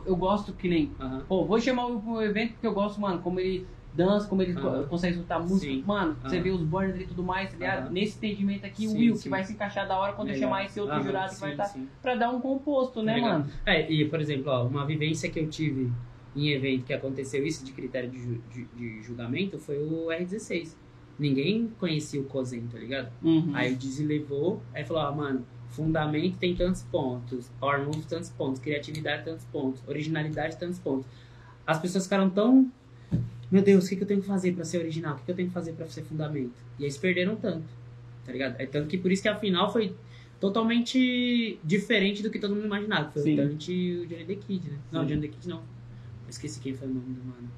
eu 0.05 0.15
gosto 0.15 0.53
que 0.53 0.67
nem. 0.67 0.91
Aham. 0.99 1.23
Pô, 1.27 1.45
vou 1.45 1.59
chamar 1.59 1.85
o 1.85 1.91
Will 1.91 1.99
pro 2.01 2.21
evento 2.21 2.53
porque 2.53 2.67
eu 2.67 2.73
gosto, 2.73 2.99
mano, 2.99 3.19
como 3.21 3.39
ele 3.39 3.65
dança, 3.91 4.27
como 4.27 4.41
ele 4.43 4.53
co- 4.53 4.83
consegue 4.83 5.15
escutar 5.15 5.39
música. 5.39 5.71
Sim. 5.73 5.83
Mano, 5.85 6.15
você 6.21 6.39
vê 6.39 6.51
os 6.51 6.61
burners 6.61 6.99
e 7.01 7.05
tudo 7.07 7.23
mais, 7.23 7.49
tá 7.51 7.57
ligado? 7.57 7.83
Aham. 7.85 7.91
Nesse 7.91 8.17
entendimento 8.17 8.65
aqui, 8.65 8.85
o 8.85 8.91
Sim, 8.91 8.97
Will, 8.99 9.15
sim. 9.15 9.23
que 9.23 9.29
vai 9.29 9.43
se 9.43 9.53
encaixar 9.53 9.87
da 9.87 9.97
hora 9.97 10.13
quando 10.13 10.27
eu 10.27 10.35
Legal. 10.35 10.49
chamar 10.49 10.65
esse 10.65 10.79
outro 10.79 11.01
jurado 11.01 11.33
que 11.33 11.39
vai 11.41 11.51
estar. 11.51 11.65
sim. 11.65 11.87
Pra 12.01 12.15
dar 12.15 12.29
um 12.29 12.39
composto, 12.39 13.01
né, 13.01 13.15
Legal. 13.15 13.29
mano? 13.39 13.45
É, 13.65 13.91
e, 13.91 14.07
por 14.07 14.19
exemplo, 14.21 14.51
ó, 14.51 14.67
uma 14.67 14.85
vivência 14.85 15.29
que 15.29 15.39
eu 15.39 15.49
tive 15.49 15.91
em 16.35 16.49
evento 16.49 16.85
que 16.85 16.93
aconteceu 16.93 17.43
isso 17.45 17.65
de 17.65 17.71
critério 17.71 18.09
de, 18.11 18.19
ju- 18.19 18.41
de- 18.53 18.65
de 18.75 19.01
julgamento 19.01 19.57
foi 19.57 19.79
o 19.79 20.07
R16. 20.11 20.77
Ninguém 21.19 21.69
conhecia 21.77 22.21
o 22.21 22.23
COSEN, 22.23 22.67
tá 22.67 22.79
ligado? 22.79 23.11
Uhum. 23.21 23.51
Aí 23.53 23.73
o 23.73 23.75
Dizzy 23.75 24.05
levou, 24.05 24.61
aí 24.73 24.85
falou, 24.85 25.03
ah, 25.03 25.11
mano, 25.11 25.45
fundamento 25.69 26.37
tem 26.37 26.55
tantos 26.55 26.83
pontos, 26.83 27.51
power 27.59 27.85
move 27.85 28.03
tantos 28.03 28.29
pontos, 28.29 28.61
criatividade 28.61 29.25
tantos 29.25 29.43
pontos, 29.45 29.83
originalidade 29.87 30.57
tantos 30.57 30.79
pontos. 30.79 31.05
As 31.67 31.77
pessoas 31.77 32.05
ficaram 32.05 32.29
tão, 32.29 32.71
meu 33.51 33.61
Deus, 33.61 33.85
o 33.85 33.89
que, 33.89 33.97
que 33.97 34.03
eu 34.03 34.07
tenho 34.07 34.21
que 34.21 34.27
fazer 34.27 34.53
pra 34.53 34.63
ser 34.63 34.77
original? 34.77 35.15
O 35.15 35.17
que, 35.17 35.25
que 35.25 35.31
eu 35.31 35.35
tenho 35.35 35.49
que 35.49 35.53
fazer 35.53 35.73
pra 35.73 35.85
ser 35.87 36.03
fundamento? 36.03 36.53
E 36.77 36.83
aí 36.83 36.85
eles 36.85 36.97
perderam 36.97 37.35
tanto, 37.35 37.67
tá 38.25 38.31
ligado? 38.31 38.55
É 38.57 38.65
tanto 38.65 38.87
que 38.87 38.97
por 38.97 39.11
isso 39.11 39.21
que 39.21 39.27
a 39.27 39.35
final 39.35 39.71
foi 39.71 39.93
totalmente 40.39 41.59
diferente 41.63 42.23
do 42.23 42.29
que 42.29 42.39
todo 42.39 42.55
mundo 42.55 42.65
imaginava. 42.65 43.11
Foi 43.11 43.21
Sim. 43.21 43.33
o 43.33 43.35
Dante 43.35 43.73
e 43.73 43.97
o 43.97 44.07
Johnny 44.07 44.25
the 44.25 44.35
Kid, 44.35 44.69
né? 44.69 44.77
Não, 44.91 45.01
o 45.01 45.03
Sim. 45.03 45.09
Johnny 45.15 45.27
the 45.27 45.33
Kid 45.35 45.49
não. 45.49 45.57
Eu 45.57 46.29
esqueci 46.29 46.59
quem 46.59 46.73
foi 46.73 46.87
o 46.87 46.93
nome 46.93 47.13
do 47.13 47.23
mano. 47.23 47.49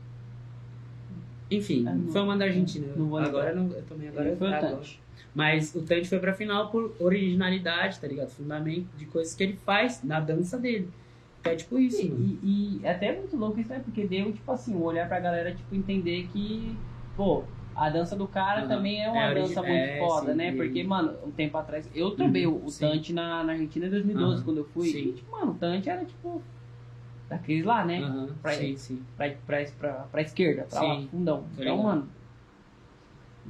Enfim, 1.51 1.85
Ah, 1.85 1.97
foi 2.11 2.21
um 2.21 2.25
mano 2.27 2.39
da 2.39 2.45
Argentina. 2.45 2.87
Não 2.95 3.09
vou 3.09 3.19
agora 3.19 3.53
não, 3.53 3.71
eu 3.73 3.85
também 3.85 4.07
agora 4.07 4.35
foi. 4.37 4.49
Tante. 4.49 5.01
Mas 5.33 5.75
o 5.75 5.85
Tante 5.85 6.07
foi 6.07 6.19
pra 6.19 6.33
final 6.33 6.71
por 6.71 6.95
originalidade, 6.99 7.99
tá 7.99 8.07
ligado? 8.07 8.29
Fundamento 8.29 8.95
de 8.95 9.05
coisas 9.05 9.33
que 9.35 9.43
ele 9.43 9.57
faz 9.57 10.01
na 10.03 10.19
dança 10.19 10.57
dele. 10.57 10.89
É 11.43 11.55
tipo 11.55 11.77
isso, 11.79 12.07
mano. 12.07 12.23
E, 12.23 12.79
e 12.81 12.85
até 12.85 13.07
é 13.07 13.17
muito 13.19 13.35
louco 13.35 13.59
isso, 13.59 13.69
né? 13.69 13.79
Porque 13.79 14.07
deu, 14.07 14.31
tipo 14.31 14.51
assim, 14.51 14.75
um 14.75 14.81
olhar 14.83 15.07
pra 15.07 15.19
galera, 15.19 15.53
tipo, 15.53 15.73
entender 15.75 16.27
que, 16.27 16.77
pô, 17.15 17.45
a 17.73 17.89
dança 17.89 18.15
do 18.15 18.27
cara 18.27 18.67
também 18.67 19.01
é 19.03 19.09
uma 19.09 19.27
É, 19.27 19.33
dança 19.33 19.61
muito 19.63 19.81
é, 19.81 19.97
foda, 19.97 20.31
sim, 20.31 20.37
né? 20.37 20.51
e- 20.51 20.57
Porque, 20.57 20.83
mano, 20.83 21.17
um 21.25 21.31
tempo 21.31 21.57
atrás, 21.57 21.89
eu 21.93 22.11
trombei 22.15 22.45
Uhum, 22.45 22.53
o, 22.55 22.65
o 22.65 22.69
sim. 22.69 22.85
Tante 22.85 23.11
na, 23.13 23.43
na 23.43 23.53
Argentina 23.53 23.87
em 23.87 23.89
2012, 23.89 24.35
Aham. 24.35 24.45
quando 24.45 24.57
eu 24.59 24.65
fui. 24.65 24.89
E, 24.89 25.13
tipo, 25.15 25.31
mano, 25.31 25.53
o 25.53 25.57
Tante 25.57 25.89
era, 25.89 26.05
tipo, 26.05 26.43
daqueles 27.31 27.63
lá, 27.65 27.83
né? 27.85 27.99
Aham, 27.99 28.29
Pra- 28.41 28.51
sim, 28.53 28.75
sim. 28.75 29.01
Pra, 29.15 29.29
pra, 29.47 29.63
pra, 29.79 29.93
pra 30.11 30.21
esquerda, 30.21 30.63
pra 30.69 30.81
lá, 30.83 30.95
Sim, 30.99 31.07
fundão. 31.09 31.43
tô 31.55 31.61
Então, 31.61 31.81
mano, 31.81 32.07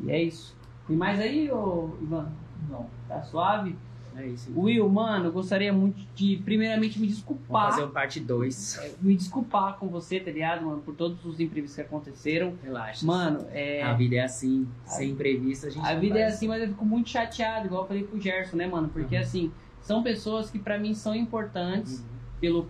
e 0.04 0.12
é 0.12 0.22
isso. 0.22 0.56
E 0.90 0.94
mais 0.96 1.20
aí, 1.20 1.52
ô, 1.52 1.98
Ivan? 2.02 2.32
Não. 2.70 2.86
Tá 3.08 3.22
suave? 3.24 3.76
É 4.16 4.28
isso. 4.28 4.52
Will, 4.56 4.88
mano, 4.90 5.26
eu 5.28 5.32
gostaria 5.32 5.72
muito 5.72 6.02
de, 6.14 6.36
primeiramente, 6.44 7.00
me 7.00 7.08
Vamos 7.08 7.16
desculpar. 7.16 7.70
fazer 7.70 7.84
o 7.84 7.90
parte 7.90 8.20
2. 8.20 8.78
É, 8.78 8.92
me 9.02 9.16
desculpar 9.16 9.78
com 9.78 9.88
você, 9.88 10.20
tá 10.20 10.30
ligado, 10.30 10.66
mano, 10.66 10.82
por 10.82 10.94
todos 10.96 11.24
os 11.26 11.40
imprevistos 11.40 11.76
que 11.76 11.82
aconteceram. 11.82 12.54
Relaxa. 12.62 13.06
Mano, 13.06 13.48
é. 13.52 13.82
A 13.82 13.94
vida 13.94 14.18
é 14.18 14.24
assim, 14.24 14.68
sem 14.86 15.12
imprevisto 15.12 15.66
a 15.68 15.70
gente 15.70 15.86
A 15.88 15.96
vida 15.96 16.20
é 16.20 16.24
faz. 16.24 16.36
assim, 16.36 16.48
mas 16.50 16.62
eu 16.62 16.68
fico 16.70 16.86
muito 16.86 17.10
chateado, 17.10 17.68
igual 17.68 17.84
eu 17.84 17.88
falei 17.88 18.04
pro 18.04 18.20
Gerson, 18.20 18.58
né, 18.58 18.68
mano? 18.68 18.90
Porque 18.90 19.16
Uhum. 19.16 19.22
assim, 19.22 19.52
são 19.82 20.04
pessoas 20.04 20.50
que 20.52 20.60
pra 20.60 20.78
mim 20.78 20.94
são 20.94 21.16
importantes 21.16 22.00
Uhum. 22.02 22.06
pelo 22.42 22.60